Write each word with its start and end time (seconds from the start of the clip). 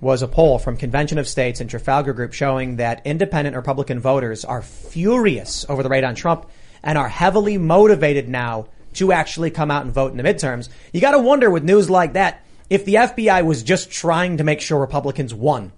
was 0.00 0.22
a 0.22 0.28
poll 0.28 0.58
from 0.58 0.76
Convention 0.76 1.18
of 1.18 1.28
States 1.28 1.60
and 1.60 1.70
Trafalgar 1.70 2.12
Group 2.12 2.32
showing 2.32 2.76
that 2.76 3.02
independent 3.06 3.56
Republican 3.56 4.00
voters 4.00 4.44
are 4.44 4.62
furious 4.62 5.64
over 5.68 5.82
the 5.82 5.88
raid 5.88 6.04
on 6.04 6.14
Trump 6.14 6.50
and 6.82 6.98
are 6.98 7.08
heavily 7.08 7.58
motivated 7.58 8.28
now 8.28 8.66
to 8.94 9.12
actually 9.12 9.50
come 9.50 9.70
out 9.70 9.84
and 9.84 9.92
vote 9.92 10.10
in 10.10 10.16
the 10.16 10.22
midterms. 10.22 10.68
You 10.92 11.00
got 11.00 11.12
to 11.12 11.18
wonder 11.18 11.50
with 11.50 11.64
news 11.64 11.90
like 11.90 12.12
that 12.14 12.44
if 12.70 12.84
the 12.84 12.94
FBI 12.94 13.44
was 13.44 13.62
just 13.62 13.90
trying 13.90 14.38
to 14.38 14.44
make 14.44 14.60
sure 14.60 14.78
Republicans 14.78 15.34
won. 15.34 15.72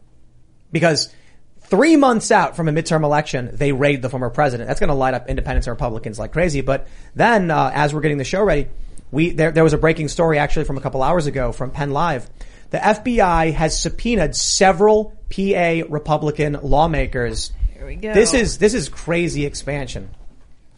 Because 0.72 1.12
three 1.60 1.96
months 1.96 2.30
out 2.30 2.56
from 2.56 2.68
a 2.68 2.72
midterm 2.72 3.02
election, 3.04 3.50
they 3.52 3.72
raid 3.72 4.02
the 4.02 4.10
former 4.10 4.30
president. 4.30 4.68
That's 4.68 4.80
going 4.80 4.88
to 4.88 4.94
light 4.94 5.14
up 5.14 5.28
independents 5.28 5.66
and 5.66 5.72
Republicans 5.72 6.18
like 6.18 6.32
crazy. 6.32 6.60
But 6.60 6.86
then, 7.14 7.50
uh, 7.50 7.70
as 7.74 7.94
we're 7.94 8.00
getting 8.00 8.18
the 8.18 8.24
show 8.24 8.42
ready, 8.42 8.68
we 9.10 9.30
there, 9.30 9.52
there 9.52 9.64
was 9.64 9.72
a 9.72 9.78
breaking 9.78 10.08
story 10.08 10.38
actually 10.38 10.64
from 10.64 10.76
a 10.76 10.80
couple 10.80 11.02
hours 11.02 11.26
ago 11.26 11.52
from 11.52 11.70
Penn 11.70 11.90
Live. 11.92 12.28
The 12.76 12.82
FBI 12.82 13.54
has 13.54 13.80
subpoenaed 13.80 14.36
several 14.36 15.16
PA 15.34 15.80
Republican 15.88 16.58
lawmakers. 16.62 17.50
Here 17.72 17.86
we 17.86 17.96
go. 17.96 18.12
This 18.12 18.34
is 18.34 18.58
this 18.58 18.74
is 18.74 18.90
crazy 18.90 19.46
expansion. 19.46 20.10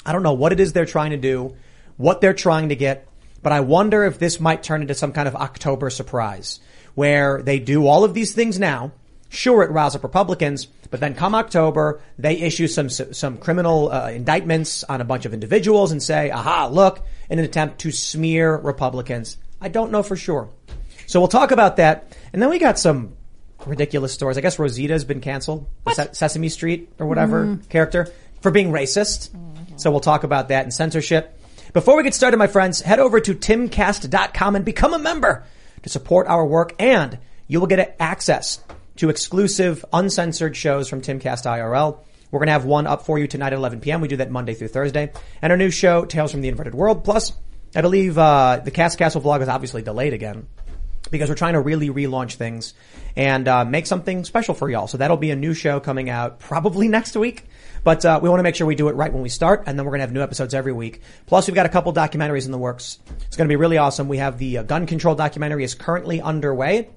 I 0.07 0.13
don't 0.13 0.23
know 0.23 0.35
what 0.35 0.53
it 0.53 0.61
is 0.61 0.73
they're 0.73 0.85
trying 0.85 1.11
to 1.11 1.17
do, 1.17 1.57
what 1.97 2.21
they're 2.21 2.35
trying 2.35 2.69
to 2.69 2.77
get, 2.77 3.09
but 3.43 3.51
I 3.51 3.63
wonder 3.63 4.05
if 4.05 4.21
this 4.21 4.39
might 4.39 4.63
turn 4.63 4.81
into 4.81 4.95
some 4.95 5.13
kind 5.13 5.27
of 5.27 5.35
October 5.35 5.91
surprise 5.91 6.61
where 6.95 7.43
they 7.43 7.59
do 7.59 7.89
all 7.89 8.05
of 8.05 8.15
these 8.15 8.33
things 8.33 8.61
now. 8.61 8.93
Sure, 9.29 9.65
it 9.65 9.73
riles 9.73 9.97
up 9.97 10.05
Republicans, 10.05 10.67
but 10.93 11.01
then 11.01 11.17
come 11.17 11.35
October, 11.35 12.01
they 12.17 12.37
issue 12.37 12.69
some 12.69 12.91
some 12.91 13.39
criminal 13.39 13.91
uh, 13.91 14.09
indictments 14.11 14.85
on 14.85 15.01
a 15.01 15.05
bunch 15.05 15.25
of 15.25 15.35
individuals 15.35 15.91
and 15.91 16.01
say, 16.01 16.31
"Aha, 16.31 16.69
look!" 16.69 17.05
in 17.29 17.41
an 17.41 17.45
attempt 17.45 17.81
to 17.81 17.91
smear 17.91 18.57
Republicans. 18.57 19.37
I 19.61 19.69
don't 19.69 19.91
know 19.91 20.05
for 20.05 20.15
sure. 20.15 20.51
So 21.09 21.21
we'll 21.21 21.29
talk 21.29 21.53
about 21.53 21.79
that, 21.79 22.15
and 22.35 22.43
then 22.43 22.51
we 22.51 22.59
got 22.59 22.79
some 22.79 23.17
ridiculous 23.65 24.13
stories. 24.13 24.37
I 24.37 24.43
guess 24.43 24.59
Rosita's 24.59 25.05
been 25.05 25.23
canceled, 25.23 25.67
Se- 25.91 26.11
Sesame 26.13 26.51
Street 26.51 26.93
or 26.99 27.07
whatever 27.07 27.59
character 27.71 28.13
for 28.43 28.51
being 28.51 28.71
racist. 28.71 29.31
So 29.77 29.91
we'll 29.91 30.01
talk 30.01 30.23
about 30.23 30.49
that 30.49 30.65
and 30.65 30.73
censorship. 30.73 31.41
Before 31.73 31.97
we 31.97 32.03
get 32.03 32.13
started, 32.15 32.37
my 32.37 32.47
friends, 32.47 32.83
head 32.83 32.99
over 32.99 33.21
to 33.21 33.35
timcast.com 33.35 34.55
and 34.55 34.65
become 34.67 34.93
a 34.93 34.99
member 34.99 35.45
to 35.83 35.89
support 35.89 36.27
our 36.27 36.45
work 36.45 36.75
and 36.79 37.19
you 37.47 37.59
will 37.59 37.69
get 37.69 37.97
access 37.99 38.63
to 38.97 39.09
exclusive 39.09 39.85
uncensored 39.95 40.57
shows 40.57 40.91
from 40.91 41.01
Timcast 41.01 41.47
IRL. 41.47 42.01
We're 42.31 42.41
going 42.41 42.49
to 42.49 42.53
have 42.53 42.67
one 42.67 42.87
up 42.87 43.07
for 43.07 43.19
you 43.19 43.27
tonight 43.27 43.55
at 43.55 43.59
11 43.59 43.81
p.m. 43.81 44.03
We 44.03 44.09
do 44.09 44.17
that 44.17 44.31
Monday 44.31 44.53
through 44.53 44.69
Thursday. 44.69 45.11
And 45.41 45.53
our 45.53 45.57
new 45.57 45.71
show, 45.71 46.05
Tales 46.05 46.33
from 46.33 46.43
the 46.43 46.49
Inverted 46.49 46.75
World. 46.75 47.05
Plus, 47.05 47.33
I 47.75 47.81
believe, 47.81 48.19
uh, 48.19 48.61
the 48.63 48.71
Cast 48.71 48.99
Castle 48.99 49.23
vlog 49.23 49.41
is 49.41 49.49
obviously 49.49 49.81
delayed 49.81 50.13
again 50.13 50.47
because 51.11 51.29
we're 51.29 51.35
trying 51.35 51.55
to 51.55 51.61
really 51.61 51.91
relaunch 51.91 52.35
things 52.35 52.75
and 53.17 53.49
uh, 53.49 53.65
make 53.65 53.87
something 53.87 54.25
special 54.25 54.55
for 54.55 54.71
y'all. 54.71 54.87
So 54.87 54.99
that'll 54.99 55.17
be 55.17 55.31
a 55.31 55.37
new 55.37 55.55
show 55.55 55.81
coming 55.81 56.11
out 56.11 56.39
probably 56.39 56.89
next 56.89 57.17
week. 57.17 57.45
But 57.85 58.05
uh, 58.05 58.21
we 58.23 58.29
want 58.29 58.41
to 58.41 58.43
make 58.43 58.55
sure 58.55 58.67
we 58.67 58.75
do 58.75 58.89
it 58.89 58.97
right 58.97 59.13
when 59.13 59.23
we 59.23 59.29
start, 59.29 59.65
and 59.67 59.79
then 59.79 59.87
we're 59.87 59.93
going 59.93 60.01
to 60.01 60.07
have 60.07 60.13
new 60.13 60.23
episodes 60.23 60.53
every 60.53 60.73
week. 60.73 61.01
Plus, 61.27 61.47
we've 61.47 61.55
got 61.55 61.67
a 61.67 61.71
couple 61.71 61.93
documentaries 61.93 62.45
in 62.45 62.53
the 62.53 62.59
works. 62.59 62.99
It's 63.27 63.37
going 63.37 63.49
to 63.49 63.53
be 63.53 63.57
really 63.57 63.79
awesome. 63.79 64.09
We 64.09 64.19
have 64.19 64.39
the 64.39 64.59
uh, 64.59 64.63
gun 64.65 64.87
control 64.87 65.15
documentary 65.15 65.65
is 65.65 65.75
currently 65.75 66.21
underway. 66.21 66.91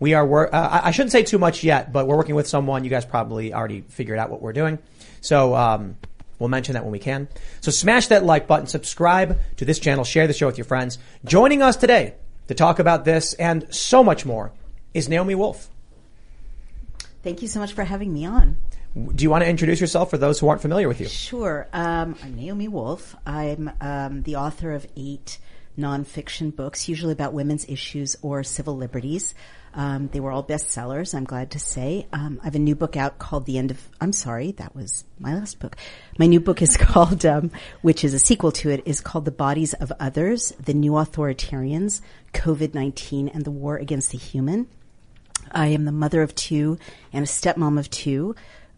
We 0.00 0.14
are, 0.14 0.26
wor- 0.26 0.52
uh, 0.52 0.68
I 0.68 0.88
I 0.88 0.90
shouldn't 0.90 1.12
say 1.12 1.22
too 1.22 1.38
much 1.38 1.62
yet, 1.62 1.92
but 1.92 2.06
we're 2.06 2.16
working 2.16 2.34
with 2.34 2.48
someone. 2.48 2.84
You 2.84 2.90
guys 2.90 3.04
probably 3.04 3.54
already 3.54 3.82
figured 3.82 4.18
out 4.18 4.30
what 4.30 4.42
we're 4.42 4.52
doing. 4.52 4.78
So, 5.20 5.54
um, 5.54 5.96
we'll 6.38 6.48
mention 6.48 6.74
that 6.74 6.82
when 6.82 6.92
we 6.92 6.98
can. 6.98 7.28
So 7.60 7.70
smash 7.70 8.08
that 8.08 8.24
like 8.24 8.46
button, 8.46 8.66
subscribe 8.66 9.38
to 9.56 9.64
this 9.64 9.78
channel, 9.78 10.04
share 10.04 10.26
the 10.26 10.32
show 10.32 10.46
with 10.46 10.58
your 10.58 10.64
friends. 10.64 10.98
Joining 11.24 11.62
us 11.62 11.76
today 11.76 12.14
to 12.48 12.54
talk 12.54 12.78
about 12.78 13.04
this 13.04 13.34
and 13.34 13.72
so 13.74 14.04
much 14.04 14.26
more 14.26 14.52
is 14.92 15.08
Naomi 15.08 15.34
Wolf. 15.34 15.68
Thank 17.22 17.42
you 17.42 17.48
so 17.48 17.58
much 17.58 17.72
for 17.72 17.84
having 17.84 18.12
me 18.12 18.26
on. 18.26 18.58
Do 18.94 19.24
you 19.24 19.30
want 19.30 19.42
to 19.42 19.50
introduce 19.50 19.80
yourself 19.80 20.10
for 20.10 20.18
those 20.18 20.38
who 20.38 20.48
aren't 20.48 20.62
familiar 20.62 20.86
with 20.86 21.00
you? 21.00 21.08
Sure. 21.08 21.66
Um, 21.72 22.16
I'm 22.22 22.36
Naomi 22.36 22.68
Wolf. 22.68 23.16
I'm 23.26 23.70
um, 23.80 24.22
the 24.22 24.36
author 24.36 24.72
of 24.72 24.86
eight 24.96 25.38
nonfiction 25.76 26.54
books, 26.54 26.88
usually 26.88 27.12
about 27.12 27.32
women's 27.32 27.68
issues 27.68 28.16
or 28.22 28.44
civil 28.44 28.76
liberties. 28.76 29.34
Um, 29.76 30.08
they 30.12 30.20
were 30.20 30.30
all 30.30 30.44
bestsellers, 30.44 31.14
I'm 31.14 31.24
glad 31.24 31.50
to 31.52 31.58
say. 31.58 32.06
Um, 32.12 32.38
I 32.42 32.44
have 32.44 32.54
a 32.54 32.60
new 32.60 32.76
book 32.76 32.96
out 32.96 33.18
called 33.18 33.44
The 33.44 33.58
End 33.58 33.72
of, 33.72 33.88
I'm 34.00 34.12
sorry, 34.12 34.52
that 34.52 34.76
was 34.76 35.04
my 35.18 35.34
last 35.34 35.58
book. 35.58 35.76
My 36.16 36.26
new 36.26 36.38
book 36.38 36.62
is 36.62 36.76
called, 36.80 37.26
um, 37.26 37.50
which 37.82 38.04
is 38.04 38.14
a 38.14 38.20
sequel 38.20 38.52
to 38.52 38.70
it, 38.70 38.82
is 38.86 39.00
called 39.00 39.24
The 39.24 39.32
Bodies 39.32 39.74
of 39.74 39.92
Others, 39.98 40.52
The 40.64 40.74
New 40.74 40.92
Authoritarians, 40.92 42.00
COVID-19 42.34 43.34
and 43.34 43.44
the 43.44 43.50
War 43.50 43.76
Against 43.76 44.10
the 44.10 44.18
Human. 44.18 44.66
I 45.50 45.68
am 45.68 45.84
the 45.84 45.92
mother 45.92 46.22
of 46.22 46.34
two 46.34 46.78
and 47.12 47.24
a 47.24 47.28
stepmom 47.28 47.78
of 47.78 47.90
two, 47.90 48.34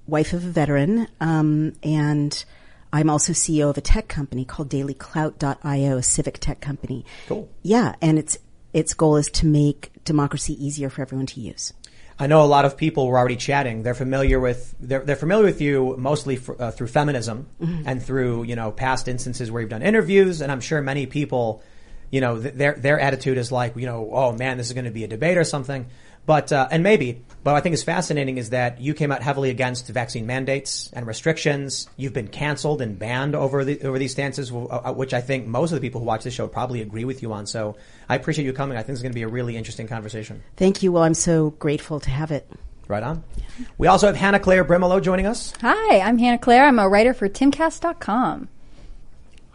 wife 0.07 0.33
of 0.33 0.45
a 0.45 0.49
veteran, 0.49 1.09
um, 1.21 1.73
and 1.83 2.45
I'm 2.93 3.11
also 3.11 3.33
CEO 3.33 3.69
of 3.71 3.77
a 3.77 3.81
tech 3.81 4.09
company 4.09 4.45
called 4.45 4.71
DailyClout.io, 4.71 5.97
a 5.97 6.03
civic 6.03 6.39
tech 6.39 6.61
company. 6.61 7.05
Cool. 7.27 7.49
Yeah, 7.63 7.95
and 8.01 8.19
its 8.19 8.39
its 8.73 8.95
goal 8.95 9.17
is 9.17 9.29
to 9.31 9.47
make 9.47 9.91
democracy 10.05 10.53
easier 10.65 10.91
for 10.91 11.03
everyone 11.03 11.27
to 11.27 11.41
use. 11.41 11.73
I 12.19 12.27
know 12.27 12.43
a 12.43 12.47
lot 12.47 12.65
of 12.65 12.77
people 12.77 13.07
were 13.07 13.19
already 13.19 13.37
chatting. 13.37 13.83
They're 13.83 13.95
familiar 13.95 14.41
with 14.41 14.75
they're, 14.81 15.05
they're 15.05 15.17
familiar 15.17 15.45
with 15.45 15.61
you 15.61 15.97
mostly 15.99 16.37
fr- 16.37 16.55
uh, 16.59 16.71
through 16.71 16.87
feminism 16.87 17.49
and 17.85 18.03
through 18.03 18.45
you 18.45 18.57
know 18.57 18.71
past 18.73 19.09
instances 19.09 19.51
where 19.51 19.61
you've 19.61 19.71
done 19.71 19.83
interviews. 19.83 20.41
And 20.41 20.51
I'm 20.51 20.61
sure 20.61 20.81
many 20.81 21.07
people, 21.07 21.63
you 22.11 22.21
know, 22.21 22.41
th- 22.41 22.55
their 22.55 22.75
their 22.75 23.01
attitude 23.01 23.39
is 23.39 23.51
like 23.53 23.77
you 23.77 23.87
know, 23.87 24.11
oh 24.13 24.33
man, 24.33 24.59
this 24.59 24.69
is 24.69 24.73
going 24.73 24.85
to 24.85 24.91
be 24.91 25.05
a 25.05 25.09
debate 25.09 25.39
or 25.39 25.45
something. 25.45 25.87
But 26.27 26.51
uh, 26.51 26.67
and 26.73 26.83
maybe, 26.83 27.23
but 27.45 27.53
what 27.53 27.59
I 27.59 27.61
think 27.61 27.75
is 27.75 27.85
fascinating 27.85 28.37
is 28.37 28.51
that 28.51 28.81
you 28.81 28.95
came 28.95 29.13
out 29.13 29.23
heavily 29.23 29.51
against 29.51 29.87
vaccine 29.87 30.27
mandates 30.27 30.91
and 30.93 31.07
restrictions. 31.07 31.89
You've 31.97 32.13
been 32.13 32.27
canceled 32.27 32.83
and 32.83 32.99
banned 32.99 33.37
over 33.37 33.65
the 33.65 33.81
over 33.83 33.97
these 33.97 34.11
stances, 34.11 34.51
uh, 34.51 34.93
which 34.93 35.15
I 35.15 35.21
think 35.21 35.47
most 35.47 35.71
of 35.71 35.77
the 35.77 35.81
people 35.81 36.01
who 36.01 36.07
watch 36.07 36.25
this 36.25 36.35
show 36.35 36.49
probably 36.49 36.83
agree 36.83 37.05
with 37.05 37.23
you 37.23 37.33
on. 37.33 37.47
So 37.47 37.77
I 38.09 38.17
appreciate 38.17 38.45
you 38.45 38.53
coming. 38.53 38.77
I 38.77 38.83
think 38.83 38.95
it's 38.95 39.03
going 39.03 39.13
to 39.13 39.17
be 39.17 39.23
a 39.23 39.29
really 39.29 39.57
interesting 39.57 39.87
conversation. 39.87 40.43
Thank 40.57 40.83
you. 40.83 40.91
Well, 40.91 41.05
I'm 41.05 41.15
so 41.15 41.51
grateful 41.51 42.01
to 42.01 42.11
have 42.11 42.33
it. 42.33 42.51
Right 42.89 43.03
on. 43.03 43.23
We 43.79 43.87
also 43.87 44.07
have 44.07 44.17
Hannah 44.17 44.41
Claire 44.41 44.65
Brimelow 44.65 45.03
joining 45.03 45.27
us. 45.27 45.53
Hi, 45.61 46.01
I'm 46.01 46.19
Hannah 46.19 46.39
Claire. 46.39 46.67
I'm 46.67 46.79
a 46.79 46.89
writer 46.89 47.15
for 47.15 47.29
timcast.com. 47.29 48.49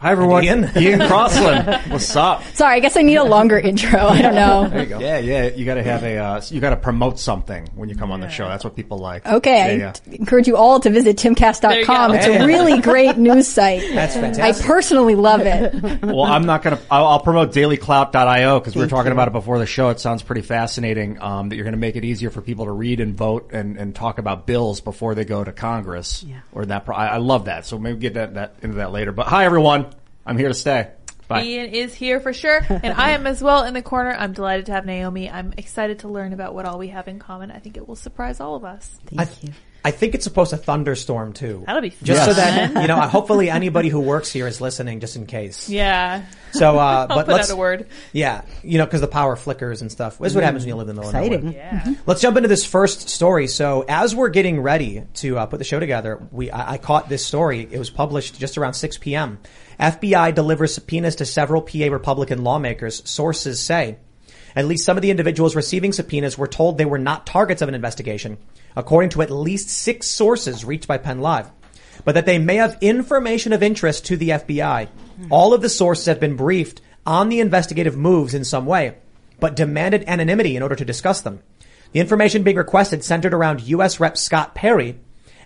Hi 0.02 0.10
everyone, 0.10 0.42
Ian. 0.42 0.68
Ian 0.76 0.98
Crossland. 1.06 1.80
What's 1.92 2.16
up? 2.16 2.42
Sorry, 2.54 2.74
I 2.74 2.80
guess 2.80 2.96
I 2.96 3.02
need 3.02 3.14
a 3.14 3.22
longer 3.22 3.56
intro. 3.56 4.00
I 4.00 4.20
don't 4.20 4.34
know. 4.34 4.66
There 4.68 4.80
you 4.82 4.86
go. 4.88 4.98
Yeah, 4.98 5.18
yeah. 5.18 5.44
You 5.54 5.64
got 5.64 5.74
to 5.74 5.82
have 5.84 6.02
a. 6.02 6.16
Uh, 6.18 6.40
you 6.48 6.60
got 6.60 6.70
to 6.70 6.76
promote 6.76 7.20
something 7.20 7.68
when 7.76 7.88
you 7.88 7.94
come 7.94 8.10
on 8.10 8.18
the 8.18 8.28
show. 8.28 8.48
That's 8.48 8.64
what 8.64 8.74
people 8.74 8.98
like. 8.98 9.24
Okay, 9.24 9.56
Yeah, 9.58 9.64
I 9.66 9.70
yeah. 9.86 9.92
t- 9.92 10.16
encourage 10.16 10.48
you 10.48 10.56
all 10.56 10.80
to 10.80 10.90
visit 10.90 11.18
timcast.com. 11.18 12.14
It's 12.16 12.26
you 12.26 12.32
a 12.32 12.44
really 12.44 12.80
great 12.80 13.16
news 13.16 13.46
site. 13.46 13.82
That's 13.94 14.14
fantastic. 14.14 14.64
I 14.64 14.66
personally 14.66 15.14
love 15.14 15.42
it. 15.42 16.02
Well, 16.02 16.24
I'm 16.24 16.46
not 16.46 16.64
gonna. 16.64 16.80
I'll, 16.90 17.06
I'll 17.06 17.20
promote 17.20 17.52
DailyClout.io 17.52 18.58
because 18.58 18.74
we 18.74 18.82
were 18.82 18.88
talking 18.88 19.10
you. 19.10 19.12
about 19.12 19.28
it 19.28 19.32
before 19.32 19.60
the 19.60 19.66
show. 19.66 19.90
It 19.90 20.00
sounds 20.00 20.24
pretty 20.24 20.42
fascinating. 20.42 21.22
Um, 21.22 21.48
that 21.48 21.54
you're 21.54 21.64
going 21.64 21.74
to 21.74 21.78
make 21.78 21.94
it 21.94 22.04
easier 22.04 22.30
for 22.30 22.42
people 22.42 22.64
to 22.64 22.72
read 22.72 22.98
and 22.98 23.14
vote 23.14 23.50
and, 23.52 23.76
and 23.78 23.94
talk 23.94 24.18
about 24.18 24.48
bills 24.48 24.80
before 24.80 25.14
they 25.14 25.24
go 25.24 25.44
to 25.44 25.52
Congress. 25.52 26.24
Yeah. 26.24 26.40
Or 26.50 26.66
that. 26.66 26.86
Pro- 26.86 26.96
I, 26.96 27.06
I 27.06 27.16
love 27.18 27.44
that. 27.44 27.66
So 27.66 27.78
maybe 27.78 28.00
get 28.00 28.14
that, 28.14 28.34
that 28.34 28.56
into 28.62 28.78
that 28.78 28.90
later. 28.90 29.12
But 29.12 29.28
hi 29.28 29.44
everyone, 29.44 29.91
I'm 30.26 30.38
here 30.38 30.48
to 30.48 30.54
stay. 30.54 30.90
Bye. 31.28 31.44
Ian 31.44 31.70
is 31.70 31.94
here 31.94 32.20
for 32.20 32.32
sure, 32.32 32.60
and 32.68 32.92
I 32.94 33.10
am 33.12 33.26
as 33.26 33.42
well 33.42 33.64
in 33.64 33.74
the 33.74 33.82
corner. 33.82 34.12
I'm 34.12 34.32
delighted 34.32 34.66
to 34.66 34.72
have 34.72 34.84
Naomi. 34.84 35.30
I'm 35.30 35.54
excited 35.56 36.00
to 36.00 36.08
learn 36.08 36.32
about 36.32 36.54
what 36.54 36.66
all 36.66 36.78
we 36.78 36.88
have 36.88 37.08
in 37.08 37.18
common. 37.18 37.50
I 37.50 37.58
think 37.58 37.76
it 37.76 37.88
will 37.88 37.96
surprise 37.96 38.40
all 38.40 38.54
of 38.54 38.64
us. 38.64 38.98
Thank 39.06 39.20
I, 39.20 39.32
you. 39.42 39.52
I 39.84 39.90
think 39.90 40.14
it's 40.14 40.22
supposed 40.22 40.50
to 40.50 40.56
thunderstorm 40.56 41.32
too. 41.32 41.64
That'll 41.66 41.82
be 41.82 41.90
fun. 41.90 42.06
just 42.06 42.24
so 42.24 42.34
that 42.34 42.74
you 42.82 42.86
know. 42.86 43.00
Hopefully, 43.00 43.50
anybody 43.50 43.88
who 43.88 44.00
works 44.00 44.30
here 44.30 44.46
is 44.46 44.60
listening, 44.60 45.00
just 45.00 45.16
in 45.16 45.26
case. 45.26 45.68
Yeah. 45.68 46.24
So, 46.52 46.78
uh, 46.78 46.82
I'll 47.10 47.16
but 47.16 47.26
put 47.26 47.32
let's 47.32 47.50
out 47.50 47.54
a 47.54 47.56
word. 47.56 47.88
Yeah, 48.12 48.42
you 48.62 48.78
know, 48.78 48.84
because 48.84 49.00
the 49.00 49.08
power 49.08 49.34
flickers 49.34 49.80
and 49.80 49.90
stuff. 49.90 50.18
This 50.18 50.32
is 50.32 50.34
what 50.36 50.44
happens 50.44 50.64
when 50.64 50.68
you 50.68 50.76
live 50.76 50.88
in 50.88 50.94
the 50.94 51.02
middle 51.02 51.10
of 51.10 51.24
Exciting. 51.24 51.46
nowhere. 51.46 51.82
Yeah. 51.86 51.94
Let's 52.06 52.20
jump 52.20 52.36
into 52.36 52.48
this 52.48 52.64
first 52.64 53.08
story. 53.08 53.48
So, 53.48 53.84
as 53.88 54.14
we're 54.14 54.28
getting 54.28 54.60
ready 54.60 55.04
to 55.14 55.38
uh, 55.38 55.46
put 55.46 55.58
the 55.58 55.64
show 55.64 55.80
together, 55.80 56.22
we 56.30 56.50
I, 56.50 56.74
I 56.74 56.78
caught 56.78 57.08
this 57.08 57.26
story. 57.26 57.66
It 57.68 57.78
was 57.78 57.90
published 57.90 58.38
just 58.38 58.58
around 58.58 58.74
6 58.74 58.98
p.m. 58.98 59.38
FBI 59.78 60.34
delivers 60.34 60.74
subpoenas 60.74 61.16
to 61.16 61.26
several 61.26 61.62
PA 61.62 61.86
Republican 61.90 62.44
lawmakers. 62.44 63.02
Sources 63.08 63.60
say. 63.60 63.98
At 64.54 64.66
least 64.66 64.84
some 64.84 64.98
of 64.98 65.02
the 65.02 65.10
individuals 65.10 65.56
receiving 65.56 65.92
subpoenas 65.92 66.36
were 66.36 66.46
told 66.46 66.76
they 66.76 66.84
were 66.84 66.98
not 66.98 67.26
targets 67.26 67.62
of 67.62 67.68
an 67.68 67.74
investigation, 67.74 68.38
according 68.76 69.10
to 69.10 69.22
at 69.22 69.30
least 69.30 69.70
six 69.70 70.06
sources 70.06 70.64
reached 70.64 70.86
by 70.86 70.98
Penn 70.98 71.20
Live, 71.20 71.50
but 72.04 72.14
that 72.14 72.26
they 72.26 72.38
may 72.38 72.56
have 72.56 72.76
information 72.80 73.52
of 73.52 73.62
interest 73.62 74.06
to 74.06 74.16
the 74.16 74.30
FBI. 74.30 74.88
All 75.30 75.54
of 75.54 75.62
the 75.62 75.68
sources 75.68 76.06
have 76.06 76.20
been 76.20 76.36
briefed 76.36 76.80
on 77.06 77.28
the 77.28 77.40
investigative 77.40 77.96
moves 77.96 78.34
in 78.34 78.44
some 78.44 78.66
way, 78.66 78.96
but 79.40 79.56
demanded 79.56 80.04
anonymity 80.06 80.56
in 80.56 80.62
order 80.62 80.76
to 80.76 80.84
discuss 80.84 81.20
them. 81.20 81.42
The 81.92 82.00
information 82.00 82.42
being 82.42 82.56
requested 82.56 83.04
centered 83.04 83.34
around 83.34 83.62
U.S. 83.62 84.00
Rep 84.00 84.16
Scott 84.16 84.54
Perry 84.54 84.98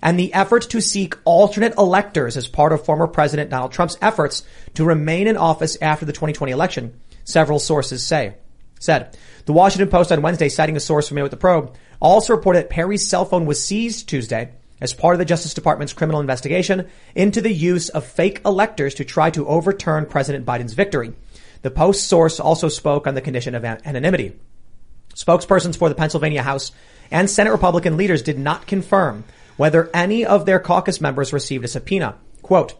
and 0.02 0.18
the 0.18 0.32
effort 0.34 0.62
to 0.70 0.80
seek 0.80 1.16
alternate 1.24 1.76
electors 1.76 2.36
as 2.36 2.48
part 2.48 2.72
of 2.72 2.84
former 2.84 3.06
President 3.06 3.50
Donald 3.50 3.72
Trump's 3.72 3.98
efforts 4.00 4.44
to 4.74 4.84
remain 4.84 5.26
in 5.26 5.36
office 5.36 5.76
after 5.80 6.04
the 6.04 6.12
2020 6.12 6.52
election, 6.52 7.00
several 7.24 7.58
sources 7.58 8.04
say. 8.04 8.34
Said. 8.78 9.16
The 9.46 9.52
Washington 9.52 9.88
Post 9.88 10.12
on 10.12 10.22
Wednesday, 10.22 10.48
citing 10.48 10.76
a 10.76 10.80
source 10.80 11.08
familiar 11.08 11.24
with 11.24 11.30
the 11.30 11.36
probe, 11.36 11.74
also 12.00 12.34
reported 12.34 12.60
that 12.60 12.70
Perry's 12.70 13.08
cell 13.08 13.24
phone 13.24 13.46
was 13.46 13.64
seized 13.64 14.08
Tuesday 14.08 14.50
as 14.80 14.92
part 14.92 15.14
of 15.14 15.18
the 15.18 15.24
Justice 15.24 15.54
Department's 15.54 15.92
criminal 15.92 16.20
investigation 16.20 16.88
into 17.14 17.40
the 17.40 17.52
use 17.52 17.88
of 17.88 18.04
fake 18.04 18.42
electors 18.44 18.94
to 18.94 19.04
try 19.04 19.30
to 19.30 19.46
overturn 19.46 20.04
President 20.04 20.44
Biden's 20.44 20.74
victory. 20.74 21.14
The 21.62 21.70
Post 21.70 22.06
source 22.06 22.38
also 22.38 22.68
spoke 22.68 23.06
on 23.06 23.14
the 23.14 23.22
condition 23.22 23.54
of 23.54 23.64
anonymity. 23.64 24.36
Spokespersons 25.14 25.78
for 25.78 25.88
the 25.88 25.94
Pennsylvania 25.94 26.42
House 26.42 26.72
and 27.10 27.30
Senate 27.30 27.52
Republican 27.52 27.96
leaders 27.96 28.22
did 28.22 28.38
not 28.38 28.66
confirm 28.66 29.24
whether 29.56 29.90
any 29.94 30.24
of 30.24 30.46
their 30.46 30.60
caucus 30.60 31.00
members 31.00 31.32
received 31.32 31.64
a 31.64 31.68
subpoena. 31.68 32.16
Quote, 32.42 32.74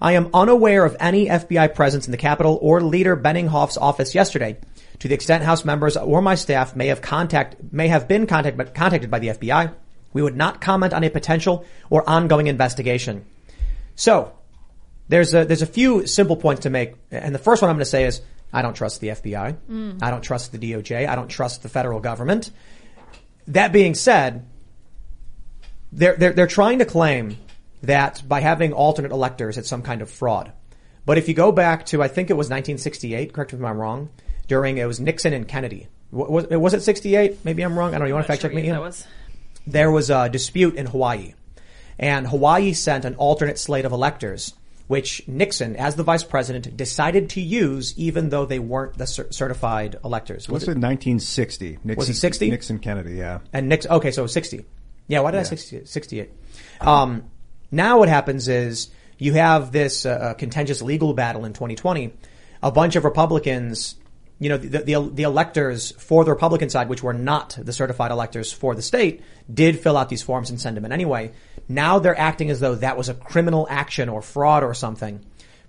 I 0.00 0.12
am 0.12 0.30
unaware 0.34 0.84
of 0.84 0.96
any 0.98 1.26
FBI 1.26 1.74
presence 1.74 2.06
in 2.06 2.10
the 2.10 2.16
Capitol 2.16 2.58
or 2.60 2.80
Leader 2.80 3.16
Benninghoff's 3.16 3.76
office 3.76 4.14
yesterday. 4.14 4.58
To 4.98 5.08
the 5.08 5.14
extent 5.14 5.44
House 5.44 5.64
members 5.64 5.96
or 5.96 6.22
my 6.22 6.34
staff 6.34 6.74
may 6.74 6.88
have 6.88 7.02
contact, 7.02 7.56
may 7.72 7.88
have 7.88 8.08
been 8.08 8.26
contact, 8.26 8.74
contacted 8.74 9.10
by 9.10 9.18
the 9.18 9.28
FBI, 9.28 9.72
we 10.12 10.22
would 10.22 10.36
not 10.36 10.60
comment 10.60 10.92
on 10.92 11.04
a 11.04 11.10
potential 11.10 11.64
or 11.90 12.08
ongoing 12.08 12.46
investigation. 12.46 13.24
So, 13.94 14.32
there's 15.08 15.34
a, 15.34 15.44
there's 15.44 15.62
a 15.62 15.66
few 15.66 16.06
simple 16.06 16.36
points 16.36 16.62
to 16.62 16.70
make. 16.70 16.94
And 17.10 17.34
the 17.34 17.38
first 17.38 17.62
one 17.62 17.70
I'm 17.70 17.76
going 17.76 17.84
to 17.84 17.90
say 17.90 18.04
is, 18.04 18.22
I 18.52 18.62
don't 18.62 18.74
trust 18.74 19.00
the 19.00 19.08
FBI. 19.08 19.56
Mm. 19.70 20.02
I 20.02 20.10
don't 20.10 20.22
trust 20.22 20.52
the 20.52 20.58
DOJ. 20.58 21.08
I 21.08 21.14
don't 21.16 21.28
trust 21.28 21.62
the 21.62 21.68
federal 21.68 22.00
government. 22.00 22.50
That 23.48 23.72
being 23.72 23.94
said, 23.94 24.46
they're, 25.92 26.16
they're, 26.16 26.32
they're 26.32 26.46
trying 26.46 26.78
to 26.78 26.84
claim 26.84 27.36
that 27.82 28.22
by 28.26 28.40
having 28.40 28.72
alternate 28.72 29.12
electors, 29.12 29.58
it's 29.58 29.68
some 29.68 29.82
kind 29.82 30.02
of 30.02 30.10
fraud. 30.10 30.52
But 31.04 31.18
if 31.18 31.28
you 31.28 31.34
go 31.34 31.52
back 31.52 31.86
to, 31.86 32.02
I 32.02 32.08
think 32.08 32.30
it 32.30 32.34
was 32.34 32.46
1968, 32.46 33.32
correct 33.32 33.52
me 33.52 33.58
if 33.58 33.64
I'm 33.64 33.78
wrong, 33.78 34.10
during, 34.46 34.78
it 34.78 34.86
was 34.86 35.00
Nixon 35.00 35.32
and 35.32 35.46
Kennedy. 35.46 35.88
Was, 36.10 36.46
was 36.48 36.74
it 36.74 36.82
68? 36.82 37.44
Maybe 37.44 37.62
I'm 37.62 37.78
wrong. 37.78 37.90
I 37.90 37.98
don't 37.98 38.00
know. 38.00 38.06
You 38.06 38.14
want 38.14 38.26
to 38.26 38.32
fact 38.32 38.42
check 38.42 38.54
me? 38.54 38.68
That 38.68 38.80
was 38.80 39.06
there 39.66 39.90
was 39.90 40.10
a 40.10 40.28
dispute 40.28 40.76
in 40.76 40.86
Hawaii. 40.86 41.34
And 41.98 42.26
Hawaii 42.26 42.72
sent 42.72 43.04
an 43.04 43.14
alternate 43.16 43.58
slate 43.58 43.84
of 43.84 43.92
electors, 43.92 44.54
which 44.88 45.26
Nixon, 45.28 45.76
as 45.76 45.94
the 45.94 46.02
vice 46.02 46.24
president, 46.24 46.76
decided 46.76 47.30
to 47.30 47.40
use 47.40 47.96
even 47.96 48.30
though 48.30 48.44
they 48.44 48.58
weren't 48.58 48.98
the 48.98 49.06
cer- 49.06 49.30
certified 49.30 49.96
electors. 50.04 50.48
Was 50.48 50.52
What's 50.52 50.64
it? 50.64 50.80
1960? 50.80 51.78
Nixon, 51.84 51.96
Was 51.96 52.08
it 52.08 52.14
60? 52.14 52.50
Nixon 52.50 52.78
Kennedy, 52.78 53.14
yeah. 53.14 53.40
And 53.52 53.68
Nixon, 53.68 53.92
okay, 53.92 54.10
so 54.10 54.26
60. 54.26 54.64
Yeah, 55.12 55.20
why 55.20 55.32
did 55.32 55.40
I 55.40 55.42
say 55.42 55.56
60, 55.56 55.84
68? 55.84 56.30
Um, 56.80 57.30
now 57.70 57.98
what 57.98 58.08
happens 58.08 58.48
is 58.48 58.88
you 59.18 59.34
have 59.34 59.70
this 59.70 60.06
uh, 60.06 60.32
contentious 60.38 60.80
legal 60.80 61.12
battle 61.12 61.44
in 61.44 61.52
2020. 61.52 62.14
A 62.62 62.72
bunch 62.72 62.96
of 62.96 63.04
Republicans, 63.04 63.96
you 64.38 64.48
know, 64.48 64.56
the, 64.56 64.78
the, 64.78 65.10
the 65.12 65.22
electors 65.24 65.90
for 65.98 66.24
the 66.24 66.30
Republican 66.30 66.70
side, 66.70 66.88
which 66.88 67.02
were 67.02 67.12
not 67.12 67.58
the 67.60 67.74
certified 67.74 68.10
electors 68.10 68.54
for 68.54 68.74
the 68.74 68.80
state, 68.80 69.20
did 69.52 69.78
fill 69.78 69.98
out 69.98 70.08
these 70.08 70.22
forms 70.22 70.48
and 70.48 70.58
send 70.58 70.78
them 70.78 70.86
in 70.86 70.92
anyway. 70.92 71.32
Now 71.68 71.98
they're 71.98 72.18
acting 72.18 72.48
as 72.48 72.60
though 72.60 72.76
that 72.76 72.96
was 72.96 73.10
a 73.10 73.14
criminal 73.14 73.66
action 73.68 74.08
or 74.08 74.22
fraud 74.22 74.64
or 74.64 74.72
something. 74.72 75.22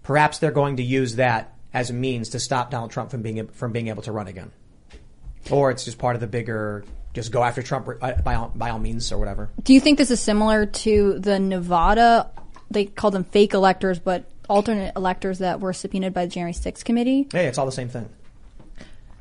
Perhaps 0.03 0.37
they're 0.37 0.51
going 0.51 0.77
to 0.77 0.83
use 0.83 1.17
that 1.17 1.53
as 1.73 1.89
a 1.89 1.93
means 1.93 2.29
to 2.29 2.39
stop 2.39 2.71
Donald 2.71 2.91
Trump 2.91 3.11
from 3.11 3.21
being, 3.21 3.45
from 3.49 3.73
being 3.73 3.89
able 3.89 4.03
to 4.03 4.13
run 4.13 4.27
again. 4.27 4.53
Or 5.51 5.69
it's 5.69 5.83
just 5.83 5.97
part 5.97 6.15
of 6.15 6.21
the 6.21 6.27
bigger, 6.27 6.85
just 7.13 7.31
go 7.31 7.43
after 7.43 7.61
Trump 7.61 7.87
uh, 8.01 8.13
by 8.21 8.35
all, 8.35 8.51
by 8.55 8.69
all 8.69 8.79
means 8.79 9.11
or 9.11 9.17
whatever. 9.17 9.49
Do 9.61 9.73
you 9.73 9.79
think 9.79 9.97
this 9.97 10.11
is 10.11 10.19
similar 10.19 10.65
to 10.65 11.19
the 11.19 11.39
Nevada? 11.39 12.31
They 12.71 12.85
call 12.85 13.11
them 13.11 13.23
fake 13.23 13.53
electors, 13.53 13.99
but 13.99 14.29
alternate 14.49 14.93
electors 14.95 15.39
that 15.39 15.59
were 15.59 15.73
subpoenaed 15.73 16.13
by 16.13 16.25
the 16.25 16.31
January 16.31 16.53
6th 16.53 16.83
committee. 16.83 17.27
Hey, 17.31 17.45
it's 17.45 17.57
all 17.57 17.65
the 17.65 17.71
same 17.71 17.89
thing. 17.89 18.09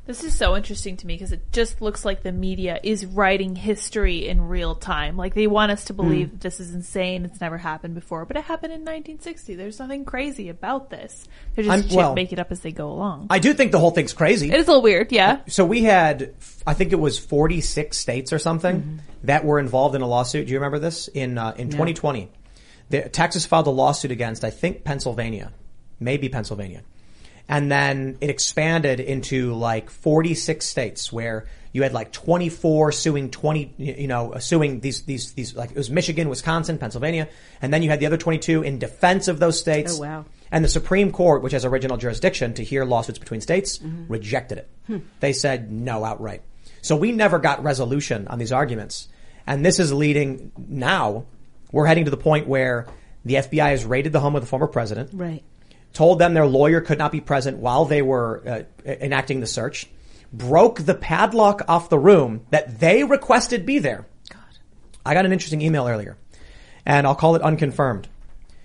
This 0.05 0.25
is 0.25 0.35
so 0.35 0.57
interesting 0.57 0.97
to 0.97 1.07
me 1.07 1.15
because 1.15 1.31
it 1.31 1.53
just 1.53 1.81
looks 1.81 2.03
like 2.03 2.23
the 2.23 2.33
media 2.33 2.77
is 2.83 3.05
writing 3.05 3.55
history 3.55 4.27
in 4.27 4.41
real 4.41 4.75
time. 4.75 5.15
Like 5.15 5.33
they 5.33 5.47
want 5.47 5.71
us 5.71 5.85
to 5.85 5.93
believe 5.93 6.31
that 6.31 6.41
this 6.41 6.59
is 6.59 6.73
insane. 6.73 7.23
It's 7.23 7.39
never 7.39 7.57
happened 7.57 7.95
before, 7.95 8.25
but 8.25 8.35
it 8.35 8.43
happened 8.43 8.73
in 8.73 8.81
1960. 8.81 9.55
There's 9.55 9.79
nothing 9.79 10.03
crazy 10.03 10.49
about 10.49 10.89
this. 10.89 11.25
They're 11.55 11.63
just 11.63 11.87
shit 11.87 11.95
well- 11.95 12.15
make 12.15 12.33
it 12.33 12.39
up 12.39 12.51
as 12.51 12.59
they 12.59 12.73
go 12.73 12.91
along. 12.91 13.27
I 13.29 13.39
do 13.39 13.53
think 13.53 13.71
the 13.71 13.79
whole 13.79 13.91
thing's 13.91 14.11
crazy. 14.11 14.49
it 14.51 14.55
is 14.55 14.67
a 14.67 14.71
little 14.71 14.81
weird, 14.83 15.13
yeah. 15.13 15.39
So 15.47 15.63
we 15.63 15.83
had, 15.83 16.33
I 16.67 16.73
think 16.73 16.91
it 16.91 16.99
was 16.99 17.17
46 17.17 17.97
states 17.97 18.33
or 18.33 18.39
something 18.39 18.99
that 19.23 19.45
were 19.45 19.57
involved 19.57 19.95
in 19.95 20.01
a 20.01 20.07
lawsuit. 20.07 20.47
Do 20.47 20.51
you 20.51 20.59
remember 20.59 20.79
this? 20.79 21.07
In, 21.07 21.37
uh, 21.37 21.53
in 21.57 21.69
2020. 21.69 22.29
The, 22.89 23.07
Texas 23.07 23.45
filed 23.45 23.67
a 23.67 23.71
lawsuit 23.71 24.11
against, 24.11 24.43
I 24.43 24.49
think, 24.49 24.83
Pennsylvania. 24.83 25.53
Maybe 25.97 26.27
Pennsylvania. 26.27 26.81
And 27.49 27.71
then 27.71 28.17
it 28.21 28.29
expanded 28.29 28.99
into 28.99 29.53
like 29.53 29.89
46 29.89 30.65
states 30.65 31.11
where 31.11 31.45
you 31.73 31.83
had 31.83 31.93
like 31.93 32.11
24 32.11 32.91
suing 32.91 33.31
20, 33.31 33.73
you 33.77 34.07
know, 34.07 34.35
suing 34.39 34.79
these, 34.79 35.03
these, 35.03 35.33
these, 35.33 35.55
like 35.55 35.71
it 35.71 35.77
was 35.77 35.89
Michigan, 35.89 36.29
Wisconsin, 36.29 36.77
Pennsylvania. 36.77 37.27
And 37.61 37.73
then 37.73 37.81
you 37.81 37.89
had 37.89 37.99
the 37.99 38.05
other 38.05 38.17
22 38.17 38.63
in 38.63 38.79
defense 38.79 39.27
of 39.27 39.39
those 39.39 39.59
states. 39.59 39.97
Oh, 39.97 40.01
wow. 40.01 40.25
And 40.51 40.63
the 40.63 40.69
Supreme 40.69 41.11
Court, 41.11 41.41
which 41.41 41.53
has 41.53 41.65
original 41.65 41.97
jurisdiction 41.97 42.53
to 42.53 42.63
hear 42.63 42.85
lawsuits 42.85 43.17
between 43.17 43.41
states, 43.41 43.79
mm-hmm. 43.79 44.05
rejected 44.07 44.59
it. 44.59 44.69
Hmm. 44.85 44.99
They 45.19 45.33
said 45.33 45.71
no 45.71 46.05
outright. 46.05 46.43
So 46.83 46.95
we 46.95 47.11
never 47.11 47.39
got 47.39 47.63
resolution 47.63 48.27
on 48.27 48.37
these 48.37 48.51
arguments. 48.51 49.07
And 49.47 49.65
this 49.65 49.79
is 49.79 49.91
leading 49.91 50.51
now, 50.67 51.25
we're 51.71 51.87
heading 51.87 52.05
to 52.05 52.11
the 52.11 52.17
point 52.17 52.47
where 52.47 52.87
the 53.25 53.35
FBI 53.35 53.69
has 53.69 53.83
raided 53.83 54.13
the 54.13 54.19
home 54.19 54.35
of 54.35 54.41
the 54.41 54.47
former 54.47 54.67
president, 54.67 55.09
Right. 55.13 55.43
Told 55.93 56.19
them 56.19 56.33
their 56.33 56.47
lawyer 56.47 56.81
could 56.81 56.97
not 56.97 57.11
be 57.11 57.21
present 57.21 57.57
while 57.57 57.85
they 57.85 58.01
were 58.01 58.43
uh, 58.45 58.63
enacting 58.85 59.39
the 59.39 59.47
search, 59.47 59.87
broke 60.31 60.81
the 60.81 60.95
padlock 60.95 61.61
off 61.67 61.89
the 61.89 61.99
room 61.99 62.45
that 62.49 62.79
they 62.79 63.03
requested 63.03 63.65
be 63.65 63.79
there. 63.79 64.05
God. 64.29 64.41
I 65.05 65.13
got 65.13 65.25
an 65.25 65.33
interesting 65.33 65.61
email 65.61 65.87
earlier, 65.87 66.17
and 66.85 67.05
I'll 67.05 67.15
call 67.15 67.35
it 67.35 67.41
unconfirmed. 67.41 68.07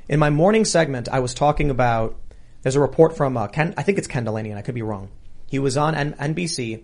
In 0.08 0.18
my 0.18 0.30
morning 0.30 0.64
segment, 0.64 1.08
I 1.10 1.20
was 1.20 1.34
talking 1.34 1.70
about 1.70 2.16
there's 2.62 2.76
a 2.76 2.80
report 2.80 3.16
from 3.16 3.36
uh, 3.36 3.48
Ken. 3.48 3.74
I 3.76 3.82
think 3.82 3.98
it's 3.98 4.08
Ken 4.08 4.24
Delaney, 4.24 4.50
and 4.50 4.58
I 4.58 4.62
could 4.62 4.74
be 4.74 4.82
wrong. 4.82 5.10
He 5.46 5.58
was 5.58 5.76
on 5.76 5.94
N- 5.94 6.14
NBC, 6.14 6.82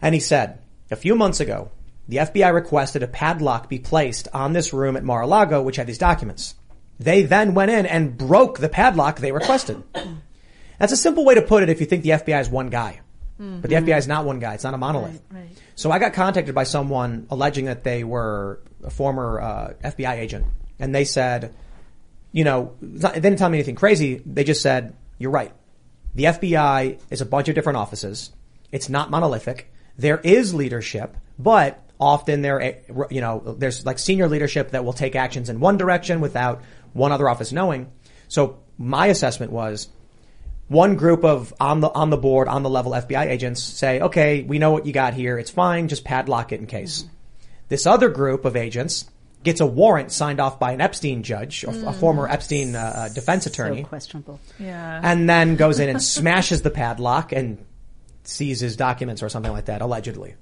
and 0.00 0.14
he 0.14 0.20
said 0.20 0.60
a 0.90 0.96
few 0.96 1.14
months 1.14 1.40
ago 1.40 1.70
the 2.08 2.18
FBI 2.18 2.52
requested 2.52 3.02
a 3.02 3.06
padlock 3.06 3.68
be 3.68 3.78
placed 3.78 4.28
on 4.32 4.52
this 4.52 4.72
room 4.72 4.96
at 4.96 5.04
Mar-a-Lago, 5.04 5.62
which 5.62 5.76
had 5.76 5.86
these 5.86 5.98
documents. 5.98 6.54
They 6.98 7.22
then 7.22 7.54
went 7.54 7.70
in 7.70 7.86
and 7.86 8.16
broke 8.16 8.58
the 8.58 8.68
padlock 8.68 9.18
they 9.18 9.32
requested. 9.32 9.82
That's 10.78 10.92
a 10.92 10.96
simple 10.96 11.24
way 11.24 11.34
to 11.34 11.42
put 11.42 11.62
it 11.62 11.68
if 11.68 11.80
you 11.80 11.86
think 11.86 12.02
the 12.02 12.10
FBI 12.10 12.40
is 12.40 12.48
one 12.48 12.68
guy. 12.68 13.00
But 13.36 13.68
the 13.68 13.76
FBI 13.76 13.98
is 13.98 14.06
not 14.06 14.24
one 14.24 14.38
guy. 14.38 14.54
It's 14.54 14.64
not 14.64 14.74
a 14.74 14.78
monolith. 14.78 15.20
So 15.74 15.90
I 15.90 15.98
got 15.98 16.12
contacted 16.12 16.54
by 16.54 16.64
someone 16.64 17.26
alleging 17.30 17.64
that 17.64 17.82
they 17.82 18.04
were 18.04 18.60
a 18.84 18.90
former 18.90 19.40
uh, 19.40 19.72
FBI 19.82 20.18
agent, 20.18 20.46
and 20.78 20.94
they 20.94 21.04
said, 21.04 21.52
you 22.30 22.44
know, 22.44 22.74
they 22.80 23.12
didn't 23.14 23.38
tell 23.38 23.48
me 23.48 23.58
anything 23.58 23.74
crazy. 23.74 24.22
They 24.24 24.44
just 24.44 24.62
said, 24.62 24.94
"You're 25.18 25.32
right. 25.32 25.52
The 26.14 26.24
FBI 26.24 27.00
is 27.10 27.20
a 27.20 27.26
bunch 27.26 27.48
of 27.48 27.56
different 27.56 27.78
offices. 27.78 28.30
It's 28.70 28.88
not 28.88 29.10
monolithic. 29.10 29.72
There 29.98 30.18
is 30.18 30.54
leadership, 30.54 31.16
but 31.38 31.80
often 31.98 32.42
there, 32.42 32.82
you 33.10 33.20
know, 33.20 33.56
there's 33.58 33.84
like 33.86 33.98
senior 33.98 34.28
leadership 34.28 34.72
that 34.72 34.84
will 34.84 34.92
take 34.92 35.16
actions 35.16 35.48
in 35.48 35.60
one 35.60 35.76
direction 35.76 36.20
without 36.20 36.62
one 36.94 37.12
other 37.12 37.28
office 37.28 37.52
knowing. 37.52 37.92
So 38.28 38.58
my 38.78 39.08
assessment 39.08 39.52
was 39.52 39.88
one 40.68 40.96
group 40.96 41.24
of 41.24 41.52
on 41.60 41.80
the 41.80 41.90
on 41.90 42.08
the 42.08 42.16
board 42.16 42.48
on 42.48 42.62
the 42.62 42.70
level 42.70 42.92
FBI 42.92 43.26
agents 43.26 43.62
say, 43.62 44.00
okay, 44.00 44.42
we 44.42 44.58
know 44.58 44.70
what 44.70 44.86
you 44.86 44.92
got 44.94 45.12
here. 45.12 45.38
It's 45.38 45.50
fine. 45.50 45.88
Just 45.88 46.04
padlock 46.04 46.52
it 46.52 46.60
in 46.60 46.66
case. 46.66 47.04
This 47.68 47.86
other 47.86 48.08
group 48.08 48.44
of 48.46 48.56
agents 48.56 49.10
gets 49.42 49.60
a 49.60 49.66
warrant 49.66 50.10
signed 50.10 50.40
off 50.40 50.58
by 50.58 50.72
an 50.72 50.80
Epstein 50.80 51.22
judge, 51.22 51.64
a, 51.64 51.88
a 51.88 51.92
former 51.92 52.26
Epstein 52.26 52.74
uh, 52.74 52.78
uh, 52.80 53.08
defense 53.10 53.44
attorney, 53.44 53.82
So 53.82 53.88
questionable. 53.88 54.40
Yeah. 54.58 55.00
and 55.02 55.28
then 55.28 55.56
goes 55.56 55.80
in 55.80 55.90
and 55.90 56.02
smashes 56.16 56.62
the 56.62 56.70
padlock 56.70 57.32
and 57.32 57.62
seizes 58.22 58.74
documents 58.76 59.22
or 59.22 59.28
something 59.28 59.52
like 59.52 59.66
that, 59.66 59.82
allegedly. 59.82 60.34